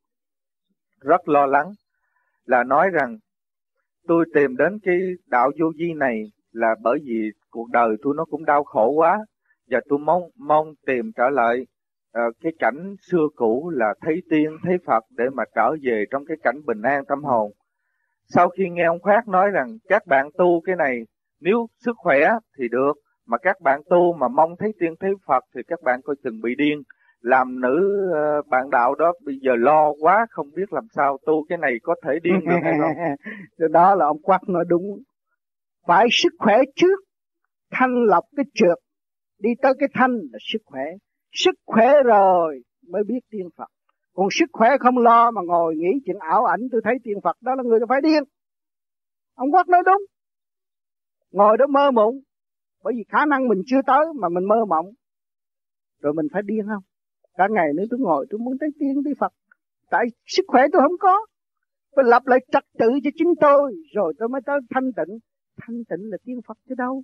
rất 1.01 1.29
lo 1.29 1.47
lắng 1.47 1.73
là 2.45 2.65
nói 2.65 2.91
rằng 2.93 3.19
tôi 4.09 4.25
tìm 4.35 4.57
đến 4.57 4.79
cái 4.83 4.99
đạo 5.27 5.51
vô 5.61 5.67
vi 5.79 5.93
này 5.95 6.23
là 6.53 6.75
bởi 6.83 6.99
vì 7.05 7.31
cuộc 7.51 7.71
đời 7.71 7.97
tôi 8.03 8.15
nó 8.17 8.25
cũng 8.25 8.45
đau 8.45 8.65
khổ 8.65 8.91
quá 8.91 9.19
và 9.71 9.81
tôi 9.89 9.99
mong 9.99 10.23
mong 10.37 10.75
tìm 10.87 11.13
trở 11.17 11.29
lại 11.29 11.67
uh, 12.19 12.35
cái 12.41 12.53
cảnh 12.59 12.95
xưa 13.11 13.27
cũ 13.37 13.71
là 13.75 13.95
thấy 14.01 14.23
tiên 14.31 14.57
thấy 14.63 14.77
Phật 14.87 15.05
để 15.11 15.25
mà 15.35 15.45
trở 15.55 15.77
về 15.83 16.05
trong 16.11 16.25
cái 16.25 16.37
cảnh 16.43 16.57
bình 16.67 16.83
an 16.83 17.05
tâm 17.09 17.25
hồn. 17.25 17.53
Sau 18.29 18.49
khi 18.49 18.65
nghe 18.71 18.85
ông 18.85 19.01
Khoát 19.01 19.29
nói 19.29 19.51
rằng 19.51 19.79
các 19.89 20.07
bạn 20.07 20.29
tu 20.39 20.61
cái 20.61 20.77
này 20.77 21.01
nếu 21.41 21.67
sức 21.85 21.97
khỏe 21.97 22.29
thì 22.59 22.69
được 22.69 22.93
mà 23.27 23.39
các 23.39 23.61
bạn 23.61 23.81
tu 23.91 24.13
mà 24.13 24.29
mong 24.29 24.57
thấy 24.59 24.73
tiên 24.81 24.95
thấy 25.01 25.11
Phật 25.27 25.45
thì 25.55 25.61
các 25.69 25.83
bạn 25.83 26.01
coi 26.05 26.17
chừng 26.25 26.41
bị 26.41 26.55
điên. 26.55 26.83
Làm 27.27 27.61
nữ 27.61 28.09
ờ, 28.13 28.43
bạn 28.51 28.71
đạo 28.71 28.95
đó 28.95 29.13
bây 29.25 29.35
giờ 29.41 29.53
lo 29.59 29.93
quá, 30.01 30.27
không 30.31 30.51
biết 30.55 30.73
làm 30.73 30.87
sao. 30.97 31.19
Tu 31.27 31.45
cái 31.49 31.59
này 31.59 31.73
có 31.83 31.95
thể 32.05 32.11
điên 32.23 32.41
được 32.47 32.57
hay 32.63 32.73
không. 32.81 32.93
đó 33.73 33.95
là 33.95 34.07
ông 34.07 34.23
quắc 34.23 34.49
nói 34.49 34.65
đúng. 34.69 34.83
Phải 35.87 36.07
sức 36.11 36.33
khỏe 36.39 36.59
trước. 36.77 37.01
Thanh 37.71 38.05
lọc 38.05 38.25
cái 38.37 38.45
trượt. 38.55 38.79
Đi 39.39 39.51
tới 39.63 39.73
cái 39.79 39.89
thanh 39.95 40.11
là 40.11 40.39
sức 40.53 40.59
khỏe. 40.65 40.83
Sức 41.33 41.55
khỏe 41.67 42.03
rồi 42.05 42.63
mới 42.89 43.03
biết 43.05 43.21
tiên 43.31 43.49
phật. 43.57 43.69
Còn 44.15 44.29
sức 44.31 44.47
khỏe 44.53 44.71
không 44.81 44.99
lo 44.99 45.31
mà 45.31 45.43
ngồi 45.45 45.75
nghĩ 45.77 46.01
chuyện 46.05 46.17
ảo 46.19 46.45
ảnh, 46.45 46.61
tôi 46.73 46.81
thấy 46.85 46.95
tiên 47.05 47.17
phật 47.25 47.37
đó 47.41 47.55
là 47.55 47.63
người 47.63 47.81
phải 47.89 48.01
điên. 48.01 48.23
Ông 49.35 49.53
quắc 49.53 49.69
nói 49.69 49.83
đúng. 49.87 50.03
Ngồi 51.31 51.57
đó 51.57 51.67
mơ 51.67 51.91
mộng. 51.91 52.15
Bởi 52.85 52.95
vì 52.97 53.05
khả 53.09 53.27
năng 53.27 53.49
mình 53.49 53.63
chưa 53.67 53.83
tới 53.87 54.07
mà 54.21 54.29
mình 54.29 54.45
mơ 54.45 54.65
mộng. 54.69 54.87
Rồi 56.03 56.13
mình 56.13 56.27
phải 56.33 56.43
điên 56.43 56.67
không? 56.69 56.83
Cả 57.37 57.49
ngày 57.51 57.69
nữa 57.77 57.85
tôi 57.91 58.01
ngồi 58.01 58.27
tôi 58.31 58.39
muốn 58.39 58.59
tới 58.61 58.69
tiên 58.79 59.03
tới 59.05 59.15
phật. 59.21 59.33
Tại 59.91 60.07
sức 60.27 60.43
khỏe 60.49 60.63
tôi 60.73 60.83
không 60.83 60.99
có. 61.01 61.27
Phải 61.97 62.05
lập 62.09 62.23
lại 62.27 62.39
trật 62.53 62.65
tự 62.79 62.89
cho 63.05 63.11
chính 63.15 63.35
tôi. 63.41 63.75
Rồi 63.95 64.13
tôi 64.19 64.29
mới 64.29 64.41
tới 64.47 64.59
thanh 64.75 64.93
tịnh. 64.97 65.19
Thanh 65.61 65.77
tịnh 65.89 66.11
là 66.11 66.17
tiên 66.25 66.41
phật 66.47 66.59
chứ 66.69 66.75
đâu. 66.79 67.03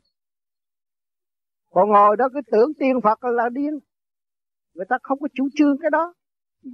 Còn 1.72 1.88
ngồi 1.88 2.16
đó 2.16 2.28
cứ 2.34 2.40
tưởng 2.52 2.74
tiên 2.78 3.00
Phật 3.04 3.24
là 3.24 3.48
điên. 3.48 3.78
Người 4.74 4.86
ta 4.88 4.96
không 5.02 5.18
có 5.20 5.28
chủ 5.34 5.48
trương 5.54 5.78
cái 5.78 5.90
đó. 5.90 6.14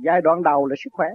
Giai 0.04 0.20
đoạn 0.20 0.42
đầu 0.42 0.66
là 0.66 0.76
sức 0.84 0.90
khỏe. 0.92 1.08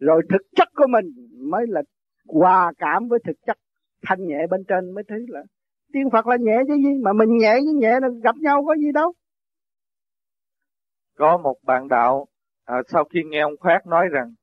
Rồi 0.00 0.22
thực 0.30 0.42
chất 0.56 0.68
của 0.74 0.86
mình 0.88 1.04
mới 1.50 1.66
là 1.68 1.82
hòa 2.28 2.72
cảm 2.78 3.08
với 3.08 3.18
thực 3.26 3.36
chất. 3.46 3.56
Thanh 4.02 4.26
nhẹ 4.26 4.46
bên 4.50 4.64
trên 4.68 4.94
mới 4.94 5.04
thấy 5.08 5.18
là 5.28 5.42
tiên 5.92 6.10
Phật 6.12 6.26
là 6.26 6.36
nhẹ 6.40 6.58
chứ 6.68 6.74
gì? 6.74 6.98
Mà 7.02 7.12
mình 7.12 7.36
nhẹ 7.36 7.52
với 7.52 7.74
nhẹ 7.74 8.00
là 8.00 8.08
gặp 8.22 8.36
nhau 8.36 8.64
có 8.66 8.74
gì 8.74 8.92
đâu 8.94 9.12
có 11.16 11.36
một 11.36 11.56
bạn 11.62 11.88
đạo 11.88 12.26
à, 12.64 12.76
sau 12.88 13.04
khi 13.04 13.22
nghe 13.26 13.40
ông 13.40 13.56
khoát 13.60 13.86
nói 13.86 14.08
rằng 14.10 14.34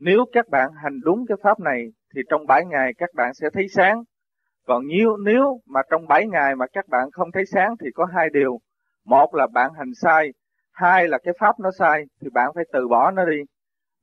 nếu 0.00 0.24
các 0.32 0.48
bạn 0.48 0.70
hành 0.82 1.00
đúng 1.04 1.24
cái 1.28 1.36
pháp 1.42 1.60
này 1.60 1.86
thì 2.14 2.20
trong 2.30 2.46
bảy 2.46 2.64
ngày 2.64 2.92
các 2.98 3.10
bạn 3.14 3.34
sẽ 3.34 3.48
thấy 3.54 3.68
sáng 3.68 4.02
còn 4.68 4.82
nếu, 4.86 5.16
nếu 5.16 5.60
mà 5.66 5.80
trong 5.90 6.08
7 6.08 6.26
ngày 6.26 6.56
mà 6.56 6.66
các 6.72 6.88
bạn 6.88 7.10
không 7.12 7.28
thấy 7.32 7.44
sáng 7.46 7.74
thì 7.80 7.86
có 7.94 8.06
hai 8.16 8.28
điều. 8.32 8.58
Một 9.04 9.34
là 9.34 9.46
bạn 9.46 9.70
hành 9.78 9.94
sai, 10.02 10.32
hai 10.72 11.08
là 11.08 11.18
cái 11.24 11.34
pháp 11.40 11.60
nó 11.60 11.70
sai 11.78 12.04
thì 12.20 12.28
bạn 12.32 12.50
phải 12.54 12.64
từ 12.72 12.88
bỏ 12.88 13.10
nó 13.10 13.24
đi. 13.24 13.36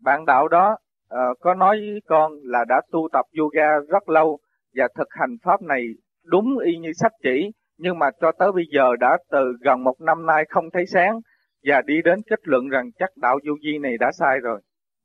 Bạn 0.02 0.26
đạo 0.26 0.48
đó 0.48 0.78
à, 1.10 1.20
có 1.40 1.54
nói 1.54 1.78
với 1.78 2.00
con 2.08 2.32
là 2.44 2.66
đã 2.68 2.82
tu 2.92 3.10
tập 3.14 3.26
yoga 3.40 3.80
rất 3.90 4.10
lâu 4.10 4.40
và 4.76 4.88
thực 4.98 5.08
hành 5.10 5.36
pháp 5.44 5.62
này 5.62 5.88
đúng 6.24 6.58
y 6.66 6.78
như 6.78 6.92
sách 6.94 7.12
chỉ 7.24 7.52
nhưng 7.78 8.00
mà 8.00 8.10
cho 8.22 8.32
tới 8.40 8.52
bây 8.52 8.64
giờ 8.76 8.96
đã 9.00 9.18
từ 9.32 9.54
gần 9.62 9.84
một 9.84 10.02
năm 10.02 10.26
nay 10.26 10.44
không 10.50 10.66
thấy 10.74 10.86
sáng 10.86 11.20
và 11.66 11.82
đi 11.86 12.02
đến 12.06 12.20
kết 12.30 12.40
luận 12.44 12.70
rằng 12.70 12.92
chắc 13.00 13.10
đạo 13.16 13.40
vô 13.48 13.54
vi 13.64 13.78
này 13.78 13.98
đã 14.00 14.12
sai 14.20 14.40
rồi. 14.44 14.62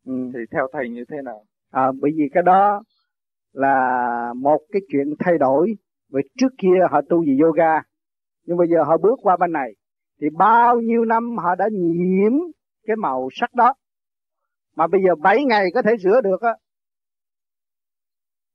Ừ. 0.07 0.13
thì 0.35 0.41
theo 0.53 0.69
thầy 0.73 0.89
như 0.89 1.05
thế 1.11 1.17
nào? 1.25 1.45
À, 1.71 1.93
bởi 2.01 2.11
vì 2.17 2.25
cái 2.33 2.43
đó 2.43 2.83
là 3.53 4.33
một 4.37 4.61
cái 4.73 4.83
chuyện 4.93 5.15
thay 5.19 5.39
đổi. 5.39 5.75
Vì 6.13 6.21
trước 6.39 6.53
kia 6.59 6.79
họ 6.91 7.01
tu 7.09 7.25
về 7.27 7.37
yoga 7.43 7.81
nhưng 8.47 8.57
bây 8.57 8.69
giờ 8.69 8.83
họ 8.83 8.99
bước 8.99 9.19
qua 9.23 9.37
bên 9.37 9.53
này. 9.53 9.71
Thì 10.21 10.27
bao 10.39 10.81
nhiêu 10.81 11.05
năm 11.05 11.37
họ 11.39 11.55
đã 11.55 11.69
nhiễm 11.73 12.33
cái 12.87 12.97
màu 12.97 13.29
sắc 13.33 13.55
đó. 13.55 13.75
Mà 14.77 14.87
bây 14.87 15.01
giờ 15.07 15.15
7 15.15 15.45
ngày 15.45 15.67
có 15.75 15.83
thể 15.83 15.91
rửa 16.01 16.21
được 16.21 16.41
á. 16.41 16.55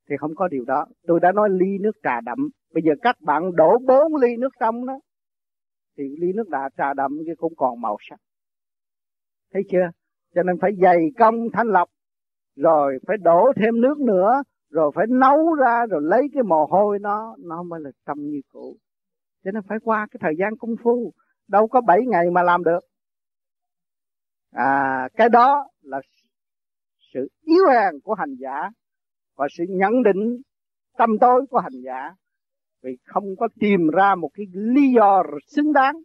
Thì 0.09 0.16
không 0.19 0.35
có 0.35 0.48
điều 0.48 0.66
đó. 0.66 0.85
Tôi 1.08 1.19
đã 1.19 1.32
nói 1.32 1.50
ly 1.51 1.77
nước 1.82 1.92
trà 2.03 2.22
đậm. 2.22 2.38
Bây 2.74 2.84
giờ 2.84 2.92
các 3.01 3.16
bạn 3.22 3.56
đổ 3.56 3.77
bốn 3.88 4.16
ly 4.16 4.35
nước 4.40 4.50
trong 4.59 4.85
đó 4.85 5.00
thì 5.98 6.04
ly 6.18 6.34
nước 6.36 6.50
đã 6.50 6.70
trà 6.78 6.94
đậm 6.94 7.12
kia 7.26 7.36
cũng 7.38 7.54
còn 7.58 7.82
màu 7.82 7.98
sắc. 8.10 8.20
Thấy 9.54 9.64
chưa? 9.72 9.90
Cho 10.36 10.44
nên 10.44 10.56
phải 10.62 10.72
dày 10.82 10.98
công 11.20 11.36
thanh 11.54 11.68
lọc, 11.68 11.90
rồi 12.56 13.00
phải 13.08 13.18
đổ 13.18 13.52
thêm 13.56 13.82
nước 13.82 14.00
nữa, 14.00 14.32
rồi 14.70 14.92
phải 14.96 15.06
nấu 15.10 15.54
ra, 15.54 15.86
rồi 15.90 16.02
lấy 16.04 16.22
cái 16.34 16.44
mồ 16.44 16.66
hôi 16.66 17.00
nó 17.00 17.36
nó 17.40 17.64
mới 17.64 17.80
là 17.84 17.90
trong 18.06 18.18
như 18.18 18.42
cũ. 18.50 18.78
Cho 19.44 19.52
nên 19.52 19.64
phải 19.70 19.78
qua 19.84 20.08
cái 20.12 20.20
thời 20.24 20.34
gian 20.40 20.58
công 20.60 20.76
phu, 20.84 21.14
đâu 21.48 21.68
có 21.68 21.82
bảy 21.82 22.00
ngày 22.08 22.26
mà 22.32 22.44
làm 22.44 22.64
được. 22.64 22.80
À 24.52 25.08
cái 25.14 25.30
đó 25.30 25.68
là 25.82 26.02
sự 27.14 27.28
yếu 27.42 27.64
hèn 27.74 28.00
của 28.04 28.14
hành 28.14 28.36
giả 28.40 28.70
và 29.36 29.48
sự 29.58 29.64
nhận 29.70 30.04
định 30.04 30.42
tâm 30.98 31.10
tối 31.22 31.46
của 31.50 31.60
hành 31.60 31.82
giả 31.86 32.16
vì 32.86 32.98
không 33.06 33.36
có 33.38 33.48
tìm 33.60 33.88
ra 33.88 34.16
một 34.16 34.30
cái 34.34 34.46
lý 34.52 34.94
do 34.96 35.24
xứng 35.48 35.74
đáng 35.74 35.96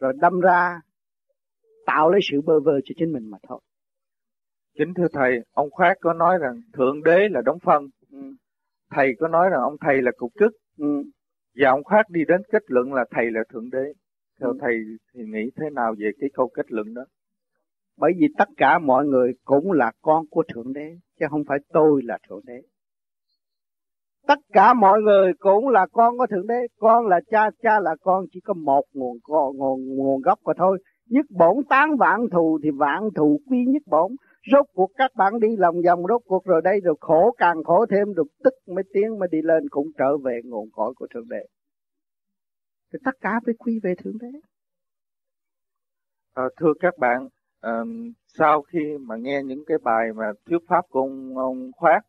rồi 0.00 0.12
đâm 0.20 0.40
ra 0.40 0.80
tạo 1.86 2.10
lấy 2.10 2.20
sự 2.30 2.40
bơ 2.40 2.60
vơ 2.60 2.72
cho 2.84 2.92
chính 2.98 3.12
mình 3.12 3.30
mà 3.30 3.38
thôi 3.48 3.60
Chính 4.78 4.94
thưa 4.94 5.06
thầy, 5.12 5.40
ông 5.52 5.70
Khoát 5.70 5.96
có 6.00 6.12
nói 6.12 6.38
rằng 6.40 6.60
Thượng 6.72 7.02
Đế 7.02 7.28
là 7.30 7.40
đóng 7.44 7.58
phân. 7.62 7.88
Ừ. 8.10 8.18
Thầy 8.90 9.12
có 9.18 9.28
nói 9.28 9.48
rằng 9.50 9.60
ông 9.60 9.76
thầy 9.80 10.02
là 10.02 10.10
cục 10.16 10.32
chức. 10.40 10.52
Ừ. 10.78 11.02
Và 11.56 11.70
ông 11.70 11.84
Khoát 11.84 12.06
đi 12.10 12.20
đến 12.28 12.40
kết 12.52 12.62
luận 12.66 12.92
là 12.92 13.04
thầy 13.10 13.30
là 13.30 13.40
Thượng 13.52 13.70
Đế. 13.70 13.92
Theo 14.40 14.50
ừ. 14.50 14.58
thầy 14.60 14.74
thì 15.14 15.24
nghĩ 15.24 15.50
thế 15.56 15.70
nào 15.70 15.94
về 15.98 16.10
cái 16.20 16.30
câu 16.34 16.48
kết 16.54 16.72
luận 16.72 16.94
đó? 16.94 17.04
Bởi 17.98 18.12
vì 18.18 18.26
tất 18.38 18.48
cả 18.56 18.78
mọi 18.78 19.06
người 19.06 19.32
cũng 19.44 19.72
là 19.72 19.92
con 20.02 20.24
của 20.30 20.42
Thượng 20.54 20.72
Đế, 20.72 20.96
chứ 21.20 21.26
không 21.30 21.42
phải 21.48 21.58
tôi 21.68 22.02
là 22.04 22.18
Thượng 22.28 22.40
Đế. 22.44 22.62
Tất 24.26 24.38
cả 24.52 24.74
mọi 24.74 25.00
người 25.00 25.32
cũng 25.38 25.68
là 25.68 25.86
con 25.92 26.18
của 26.18 26.26
Thượng 26.30 26.46
Đế, 26.46 26.66
con 26.80 27.06
là 27.06 27.20
cha, 27.30 27.50
cha 27.62 27.80
là 27.80 27.96
con, 28.02 28.24
chỉ 28.32 28.40
có 28.40 28.54
một 28.54 28.82
nguồn 28.92 29.18
nguồn 29.54 29.96
nguồn 29.96 30.20
gốc 30.20 30.38
mà 30.44 30.52
thôi. 30.56 30.78
Nhất 31.08 31.26
bổn 31.30 31.56
tán 31.68 31.96
vạn 31.96 32.20
thù 32.32 32.58
thì 32.62 32.70
vạn 32.70 33.02
thù 33.16 33.40
quy 33.50 33.64
nhất 33.66 33.82
bổn. 33.86 34.12
Rốt 34.52 34.66
cuộc 34.74 34.90
các 34.96 35.10
bạn 35.16 35.40
đi 35.40 35.48
lòng 35.58 35.76
vòng 35.86 36.02
rốt 36.08 36.22
cuộc 36.26 36.44
rồi 36.44 36.60
đây 36.64 36.80
rồi 36.84 36.94
khổ 37.00 37.34
càng 37.38 37.64
khổ 37.64 37.86
thêm 37.90 38.14
được 38.14 38.26
tức 38.44 38.54
mới 38.66 38.84
tiến 38.92 39.18
mới 39.18 39.28
đi 39.32 39.38
lên 39.42 39.68
cũng 39.70 39.86
trở 39.98 40.16
về 40.24 40.40
nguồn 40.44 40.70
cội 40.72 40.94
của 40.96 41.06
thượng 41.14 41.28
đế. 41.28 41.46
Thì 42.92 42.98
tất 43.04 43.14
cả 43.20 43.40
phải 43.46 43.54
quy 43.58 43.80
về 43.82 43.94
thượng 44.04 44.18
đế. 44.20 44.38
À, 46.34 46.44
thưa 46.60 46.72
các 46.80 46.98
bạn 46.98 47.28
à, 47.60 47.80
sau 48.38 48.62
khi 48.62 48.98
mà 49.00 49.16
nghe 49.16 49.42
những 49.44 49.64
cái 49.66 49.78
bài 49.84 50.12
mà 50.16 50.26
thuyết 50.46 50.58
pháp 50.68 50.84
của 50.90 51.00
ông, 51.00 51.38
ông 51.38 51.70
khoát 51.76 52.02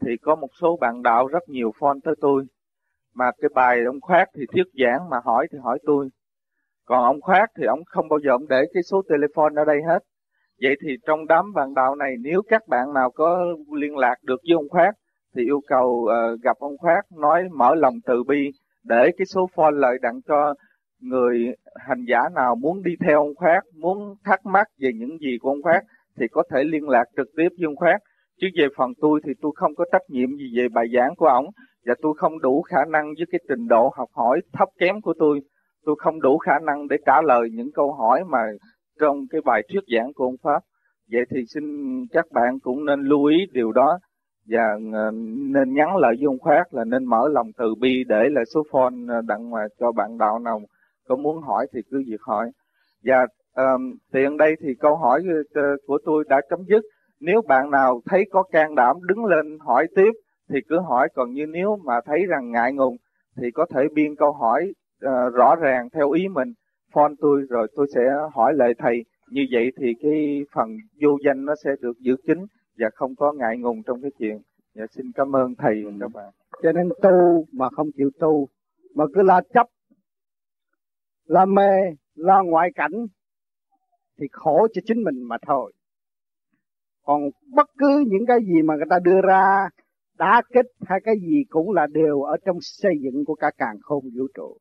thì 0.00 0.10
có 0.22 0.34
một 0.34 0.50
số 0.60 0.76
bạn 0.80 1.02
đạo 1.02 1.26
rất 1.26 1.42
nhiều 1.48 1.72
phone 1.80 1.98
tới 2.04 2.14
tôi. 2.20 2.44
Mà 3.14 3.30
cái 3.40 3.48
bài 3.54 3.78
ông 3.86 4.00
khoát 4.00 4.28
thì 4.34 4.42
thuyết 4.52 4.66
giảng 4.84 5.10
mà 5.10 5.16
hỏi 5.24 5.46
thì 5.52 5.58
hỏi 5.62 5.78
tôi. 5.86 6.08
Còn 6.84 7.04
ông 7.04 7.20
khoát 7.20 7.50
thì 7.58 7.64
ông 7.66 7.80
không 7.86 8.08
bao 8.08 8.18
giờ 8.24 8.30
ông 8.30 8.48
để 8.48 8.62
cái 8.74 8.82
số 8.82 9.02
telephone 9.08 9.54
ở 9.56 9.64
đây 9.64 9.78
hết. 9.88 9.98
Vậy 10.62 10.76
thì 10.82 10.96
trong 11.06 11.26
đám 11.26 11.52
bạn 11.54 11.74
đạo 11.74 11.94
này 11.94 12.14
nếu 12.20 12.42
các 12.48 12.68
bạn 12.68 12.92
nào 12.94 13.10
có 13.10 13.46
liên 13.72 13.96
lạc 13.96 14.14
được 14.22 14.40
với 14.48 14.54
ông 14.54 14.68
Khoát 14.68 14.94
thì 15.36 15.42
yêu 15.42 15.60
cầu 15.66 15.86
uh, 15.86 16.40
gặp 16.42 16.56
ông 16.58 16.78
Khoát 16.78 17.04
nói 17.18 17.48
mở 17.52 17.74
lòng 17.74 17.94
từ 18.06 18.22
bi 18.28 18.50
để 18.84 19.10
cái 19.18 19.26
số 19.26 19.48
phone 19.54 19.74
lợi 19.74 19.98
đặng 20.02 20.20
cho 20.28 20.54
người 21.00 21.54
hành 21.74 22.04
giả 22.08 22.20
nào 22.34 22.54
muốn 22.54 22.82
đi 22.82 22.92
theo 23.06 23.18
ông 23.18 23.34
Khoát, 23.34 23.62
muốn 23.74 24.14
thắc 24.24 24.46
mắc 24.46 24.66
về 24.78 24.90
những 24.94 25.18
gì 25.18 25.38
của 25.40 25.48
ông 25.48 25.62
Khoát 25.62 25.82
thì 26.16 26.26
có 26.30 26.42
thể 26.50 26.64
liên 26.64 26.88
lạc 26.88 27.04
trực 27.16 27.26
tiếp 27.36 27.48
với 27.58 27.66
ông 27.66 27.76
Khoát. 27.76 28.00
Chứ 28.42 28.48
về 28.54 28.68
phần 28.76 28.92
tôi 29.00 29.20
thì 29.24 29.32
tôi 29.42 29.52
không 29.56 29.74
có 29.74 29.84
trách 29.92 30.02
nhiệm 30.08 30.28
gì 30.36 30.52
về 30.56 30.68
bài 30.68 30.84
giảng 30.94 31.14
của 31.16 31.26
ông 31.26 31.46
và 31.86 31.94
tôi 32.02 32.14
không 32.16 32.38
đủ 32.38 32.62
khả 32.62 32.84
năng 32.90 33.04
với 33.18 33.26
cái 33.32 33.40
trình 33.48 33.68
độ 33.68 33.92
học 33.96 34.08
hỏi 34.12 34.40
thấp 34.52 34.68
kém 34.78 35.00
của 35.00 35.14
tôi. 35.18 35.40
Tôi 35.84 35.96
không 35.98 36.20
đủ 36.20 36.38
khả 36.38 36.58
năng 36.66 36.88
để 36.88 36.96
trả 37.06 37.22
lời 37.22 37.48
những 37.52 37.72
câu 37.74 37.92
hỏi 37.92 38.24
mà 38.28 38.38
trong 39.00 39.16
cái 39.30 39.40
bài 39.44 39.62
thuyết 39.68 39.80
giảng 39.96 40.12
của 40.14 40.24
ông 40.24 40.36
Pháp. 40.42 40.60
Vậy 41.12 41.22
thì 41.30 41.40
xin 41.54 41.64
các 42.12 42.24
bạn 42.32 42.58
cũng 42.62 42.84
nên 42.84 43.00
lưu 43.00 43.24
ý 43.24 43.36
điều 43.52 43.72
đó 43.72 43.98
và 44.48 44.76
ờ, 44.92 45.10
nên 45.54 45.74
nhắn 45.74 45.96
lại 45.96 46.12
với 46.18 46.26
ông 46.26 46.38
Khoát 46.38 46.66
là 46.70 46.84
nên 46.84 47.04
mở 47.04 47.28
lòng 47.28 47.46
từ 47.58 47.74
bi 47.80 48.04
để 48.08 48.28
lại 48.30 48.44
số 48.54 48.62
phone 48.72 48.94
ờ, 49.08 49.20
đặng 49.26 49.50
mà 49.50 49.60
cho 49.80 49.92
bạn 49.92 50.18
đạo 50.18 50.38
nào 50.38 50.60
có 51.08 51.16
muốn 51.16 51.42
hỏi 51.42 51.66
thì 51.72 51.80
cứ 51.90 52.02
việc 52.06 52.20
hỏi. 52.20 52.50
Và 53.04 53.26
um, 53.56 53.94
tiện 54.12 54.36
đây 54.36 54.54
thì 54.60 54.68
câu 54.80 54.96
hỏi 54.96 55.22
ờ, 55.54 55.62
của 55.86 55.98
tôi 56.04 56.24
đã 56.28 56.40
chấm 56.50 56.58
dứt. 56.68 56.82
Nếu 57.24 57.42
bạn 57.48 57.70
nào 57.70 58.00
thấy 58.06 58.24
có 58.30 58.42
can 58.42 58.74
đảm 58.74 58.96
đứng 59.02 59.24
lên 59.24 59.58
hỏi 59.58 59.86
tiếp 59.96 60.12
thì 60.48 60.60
cứ 60.68 60.78
hỏi, 60.80 61.08
còn 61.14 61.32
như 61.32 61.46
nếu 61.46 61.76
mà 61.84 61.94
thấy 62.04 62.26
rằng 62.28 62.50
ngại 62.50 62.72
ngùng 62.72 62.96
thì 63.36 63.50
có 63.50 63.66
thể 63.74 63.80
biên 63.94 64.16
câu 64.16 64.32
hỏi 64.32 64.72
uh, 65.06 65.34
rõ 65.34 65.56
ràng 65.56 65.88
theo 65.90 66.10
ý 66.10 66.28
mình. 66.28 66.52
Phone 66.92 67.12
tôi 67.20 67.42
rồi 67.48 67.68
tôi 67.76 67.86
sẽ 67.94 68.00
hỏi 68.34 68.54
lại 68.56 68.72
thầy. 68.78 69.04
Như 69.30 69.46
vậy 69.52 69.70
thì 69.80 69.94
cái 70.02 70.44
phần 70.54 70.76
vô 71.02 71.18
danh 71.24 71.44
nó 71.44 71.54
sẽ 71.64 71.70
được 71.80 71.98
giữ 71.98 72.16
chính 72.26 72.46
và 72.78 72.88
không 72.94 73.14
có 73.16 73.32
ngại 73.32 73.58
ngùng 73.58 73.82
trong 73.82 74.02
cái 74.02 74.10
chuyện. 74.18 74.38
Dạ 74.74 74.84
xin 74.90 75.06
cảm 75.14 75.36
ơn 75.36 75.54
thầy 75.58 75.82
và 75.84 75.90
các 76.00 76.10
bạn. 76.14 76.30
Cho 76.62 76.72
nên 76.72 76.88
tu 77.02 77.46
mà 77.52 77.68
không 77.70 77.88
chịu 77.96 78.10
tu 78.20 78.48
mà 78.94 79.04
cứ 79.14 79.22
la 79.22 79.40
chấp 79.54 79.66
la 81.26 81.44
mê 81.44 81.70
la 82.14 82.40
ngoại 82.44 82.70
cảnh 82.74 83.06
thì 84.18 84.26
khổ 84.32 84.66
cho 84.74 84.82
chính 84.86 85.02
mình 85.02 85.22
mà 85.22 85.36
thôi 85.46 85.72
còn 87.04 87.22
bất 87.54 87.66
cứ 87.78 88.04
những 88.06 88.26
cái 88.26 88.38
gì 88.40 88.62
mà 88.64 88.76
người 88.76 88.86
ta 88.90 88.98
đưa 89.04 89.20
ra, 89.28 89.68
đá 90.18 90.42
kích 90.54 90.66
hay 90.86 91.00
cái 91.04 91.14
gì 91.20 91.44
cũng 91.48 91.72
là 91.72 91.86
đều 91.86 92.22
ở 92.22 92.36
trong 92.44 92.56
xây 92.60 92.92
dựng 93.00 93.24
của 93.24 93.34
cả 93.34 93.50
càng 93.58 93.76
khôn 93.82 94.04
vũ 94.16 94.26
trụ. 94.34 94.56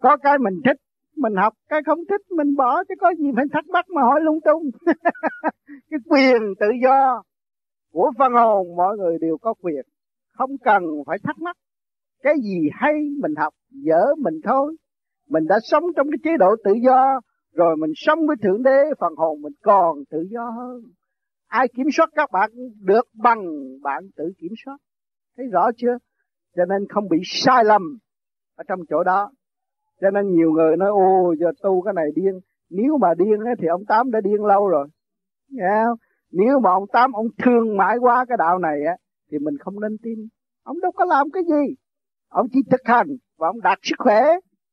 Có 0.00 0.16
cái 0.16 0.38
mình 0.38 0.60
thích, 0.64 0.76
mình 1.16 1.34
học, 1.36 1.52
cái 1.68 1.80
không 1.86 1.98
thích 2.10 2.20
mình 2.36 2.56
bỏ, 2.56 2.84
chứ 2.88 2.94
có 3.00 3.14
gì 3.18 3.26
phải 3.36 3.44
thắc 3.52 3.64
mắc 3.68 3.84
mà 3.90 4.02
hỏi 4.02 4.20
lung 4.20 4.40
tung. 4.44 4.62
Cái 5.90 6.00
quyền 6.08 6.42
tự 6.60 6.66
do 6.82 7.22
của 7.92 8.12
phân 8.18 8.32
hồn, 8.32 8.76
mọi 8.76 8.96
người 8.96 9.18
đều 9.20 9.36
có 9.42 9.54
quyền. 9.62 9.84
Không 10.32 10.50
cần 10.64 10.82
phải 11.06 11.18
thắc 11.24 11.38
mắc 11.38 11.56
cái 12.22 12.34
gì 12.42 12.68
hay 12.72 12.92
mình 13.22 13.34
học, 13.36 13.54
dở 13.70 14.14
mình 14.18 14.40
thôi. 14.44 14.76
Mình 15.28 15.46
đã 15.46 15.56
sống 15.62 15.84
trong 15.96 16.06
cái 16.10 16.18
chế 16.24 16.36
độ 16.38 16.56
tự 16.64 16.72
do, 16.84 17.20
rồi 17.54 17.76
mình 17.76 17.90
sống 17.94 18.26
với 18.26 18.36
thượng 18.42 18.62
đế, 18.62 18.84
phần 19.00 19.14
hồn 19.16 19.42
mình 19.42 19.52
còn 19.62 20.04
tự 20.10 20.18
do 20.30 20.50
hơn 20.50 20.82
ai 21.52 21.68
kiểm 21.76 21.86
soát 21.96 22.10
các 22.14 22.30
bạn 22.32 22.50
được 22.80 23.08
bằng 23.14 23.40
bạn 23.82 24.02
tự 24.16 24.32
kiểm 24.38 24.52
soát. 24.64 24.76
Thấy 25.36 25.46
rõ 25.52 25.70
chưa? 25.76 25.98
Cho 26.56 26.64
nên 26.64 26.88
không 26.88 27.08
bị 27.08 27.18
sai 27.24 27.64
lầm 27.64 27.82
ở 28.56 28.64
trong 28.68 28.80
chỗ 28.88 29.04
đó. 29.04 29.30
Cho 30.00 30.10
nên 30.10 30.30
nhiều 30.30 30.50
người 30.52 30.76
nói 30.76 30.88
ô 30.88 31.34
giờ 31.40 31.46
tu 31.62 31.82
cái 31.82 31.94
này 31.94 32.06
điên. 32.14 32.40
Nếu 32.70 32.98
mà 33.00 33.08
điên 33.18 33.40
ấy, 33.40 33.54
thì 33.58 33.66
ông 33.66 33.84
tám 33.84 34.10
đã 34.10 34.20
điên 34.20 34.44
lâu 34.44 34.68
rồi. 34.68 34.88
Nghe 35.48 35.82
không? 35.84 35.98
nếu 36.30 36.60
mà 36.60 36.70
ông 36.70 36.84
tám 36.92 37.12
ông 37.12 37.26
thương 37.44 37.76
mãi 37.76 37.96
qua 38.00 38.24
cái 38.28 38.36
đạo 38.38 38.58
này 38.58 38.78
á 38.86 38.96
thì 39.30 39.38
mình 39.38 39.58
không 39.58 39.80
nên 39.80 39.96
tin. 40.02 40.18
Ông 40.62 40.80
đâu 40.80 40.92
có 40.92 41.04
làm 41.04 41.30
cái 41.32 41.42
gì. 41.44 41.74
Ông 42.28 42.46
chỉ 42.52 42.60
thực 42.70 42.80
hành 42.84 43.06
và 43.38 43.48
ông 43.48 43.60
đạt 43.60 43.78
sức 43.82 43.96
khỏe. 43.98 44.22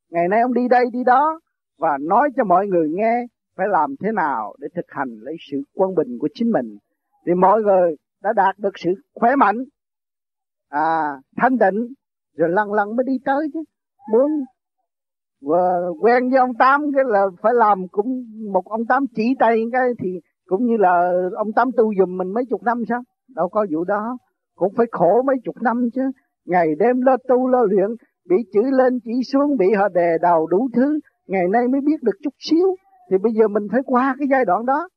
Ngày 0.09 0.27
nay 0.27 0.41
ông 0.41 0.53
đi 0.53 0.67
đây 0.67 0.85
đi 0.93 1.03
đó 1.05 1.39
và 1.77 1.97
nói 2.01 2.29
cho 2.35 2.43
mọi 2.43 2.67
người 2.67 2.89
nghe 2.91 3.25
phải 3.59 3.67
làm 3.69 3.95
thế 3.99 4.11
nào 4.11 4.55
để 4.59 4.67
thực 4.75 4.85
hành 4.87 5.09
lấy 5.21 5.35
sự 5.51 5.57
quân 5.75 5.95
bình 5.95 6.17
của 6.19 6.29
chính 6.33 6.51
mình 6.51 6.77
thì 7.25 7.33
mọi 7.33 7.61
người 7.61 7.95
đã 8.23 8.33
đạt 8.35 8.59
được 8.59 8.73
sự 8.75 8.89
khỏe 9.15 9.35
mạnh 9.35 9.57
à 10.69 11.17
thanh 11.37 11.57
định 11.57 11.87
rồi 12.37 12.49
lần 12.49 12.73
lần 12.73 12.95
mới 12.95 13.03
đi 13.07 13.13
tới 13.25 13.47
chứ. 13.53 13.59
Muốn 14.11 14.31
quen 16.01 16.29
với 16.29 16.39
ông 16.39 16.53
tám 16.59 16.81
cái 16.95 17.03
là 17.07 17.25
phải 17.41 17.53
làm 17.53 17.87
cũng 17.91 18.25
một 18.53 18.65
ông 18.65 18.85
tám 18.85 19.05
chỉ 19.15 19.35
tay 19.39 19.63
cái 19.71 19.89
thì 20.03 20.09
cũng 20.45 20.65
như 20.65 20.77
là 20.77 21.11
ông 21.35 21.51
tám 21.55 21.69
tu 21.77 21.93
dùm 21.99 22.17
mình 22.17 22.33
mấy 22.33 22.43
chục 22.49 22.63
năm 22.63 22.83
sao? 22.89 23.01
Đâu 23.35 23.49
có 23.49 23.65
vụ 23.71 23.83
đó, 23.83 24.17
cũng 24.55 24.73
phải 24.77 24.85
khổ 24.91 25.21
mấy 25.21 25.35
chục 25.43 25.55
năm 25.61 25.89
chứ. 25.93 26.01
Ngày 26.45 26.67
đêm 26.79 27.01
lo 27.01 27.17
tu 27.27 27.47
lo 27.47 27.63
luyện, 27.63 27.89
bị 28.29 28.35
chữ 28.53 28.61
lên 28.71 28.99
chỉ 29.03 29.11
xuống, 29.31 29.57
bị 29.57 29.65
họ 29.77 29.89
đè 29.89 30.17
đầu 30.21 30.47
đủ 30.47 30.69
thứ, 30.75 30.99
ngày 31.27 31.47
nay 31.51 31.67
mới 31.67 31.81
biết 31.81 32.03
được 32.03 32.15
chút 32.23 32.33
xíu 32.39 32.75
thì 33.09 33.17
bây 33.17 33.33
giờ 33.33 33.47
mình 33.47 33.67
phải 33.71 33.81
qua 33.85 34.15
cái 34.19 34.27
giai 34.31 34.45
đoạn 34.45 34.65
đó. 34.65 34.89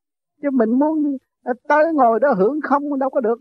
Chứ 0.43 0.49
mình 0.53 0.71
muốn 0.79 1.17
tới 1.69 1.85
ngồi 1.95 2.21
đó 2.21 2.29
hưởng 2.39 2.61
không 2.63 2.99
đâu 2.99 3.11
có 3.11 3.21
được. 3.21 3.39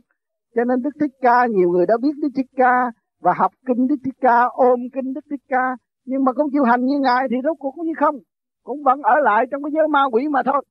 Cho 0.56 0.64
nên 0.64 0.82
đức 0.82 0.90
thích 1.00 1.12
ca, 1.22 1.46
nhiều 1.46 1.70
người 1.70 1.86
đã 1.86 1.98
biết 2.02 2.12
đức 2.22 2.30
thích 2.36 2.52
ca 2.56 2.92
và 3.22 3.34
học 3.38 3.52
kinh 3.68 3.88
đức 3.88 3.96
thích 4.06 4.16
ca, 4.22 4.44
ôm 4.54 4.80
kinh 4.94 5.14
đức 5.14 5.22
thích 5.30 5.42
ca. 5.48 5.76
Nhưng 6.06 6.24
mà 6.24 6.32
không 6.34 6.48
chịu 6.52 6.64
hành 6.64 6.86
như 6.86 7.00
ngài 7.00 7.28
thì 7.30 7.36
rốt 7.44 7.58
cuộc 7.60 7.72
cũng 7.72 7.86
như 7.86 7.94
không? 8.00 8.16
Cũng 8.64 8.84
vẫn 8.84 9.02
ở 9.02 9.16
lại 9.24 9.46
trong 9.52 9.64
cái 9.64 9.72
giới 9.74 9.88
ma 9.88 10.04
quỷ 10.12 10.28
mà 10.28 10.44
thôi. 10.46 10.62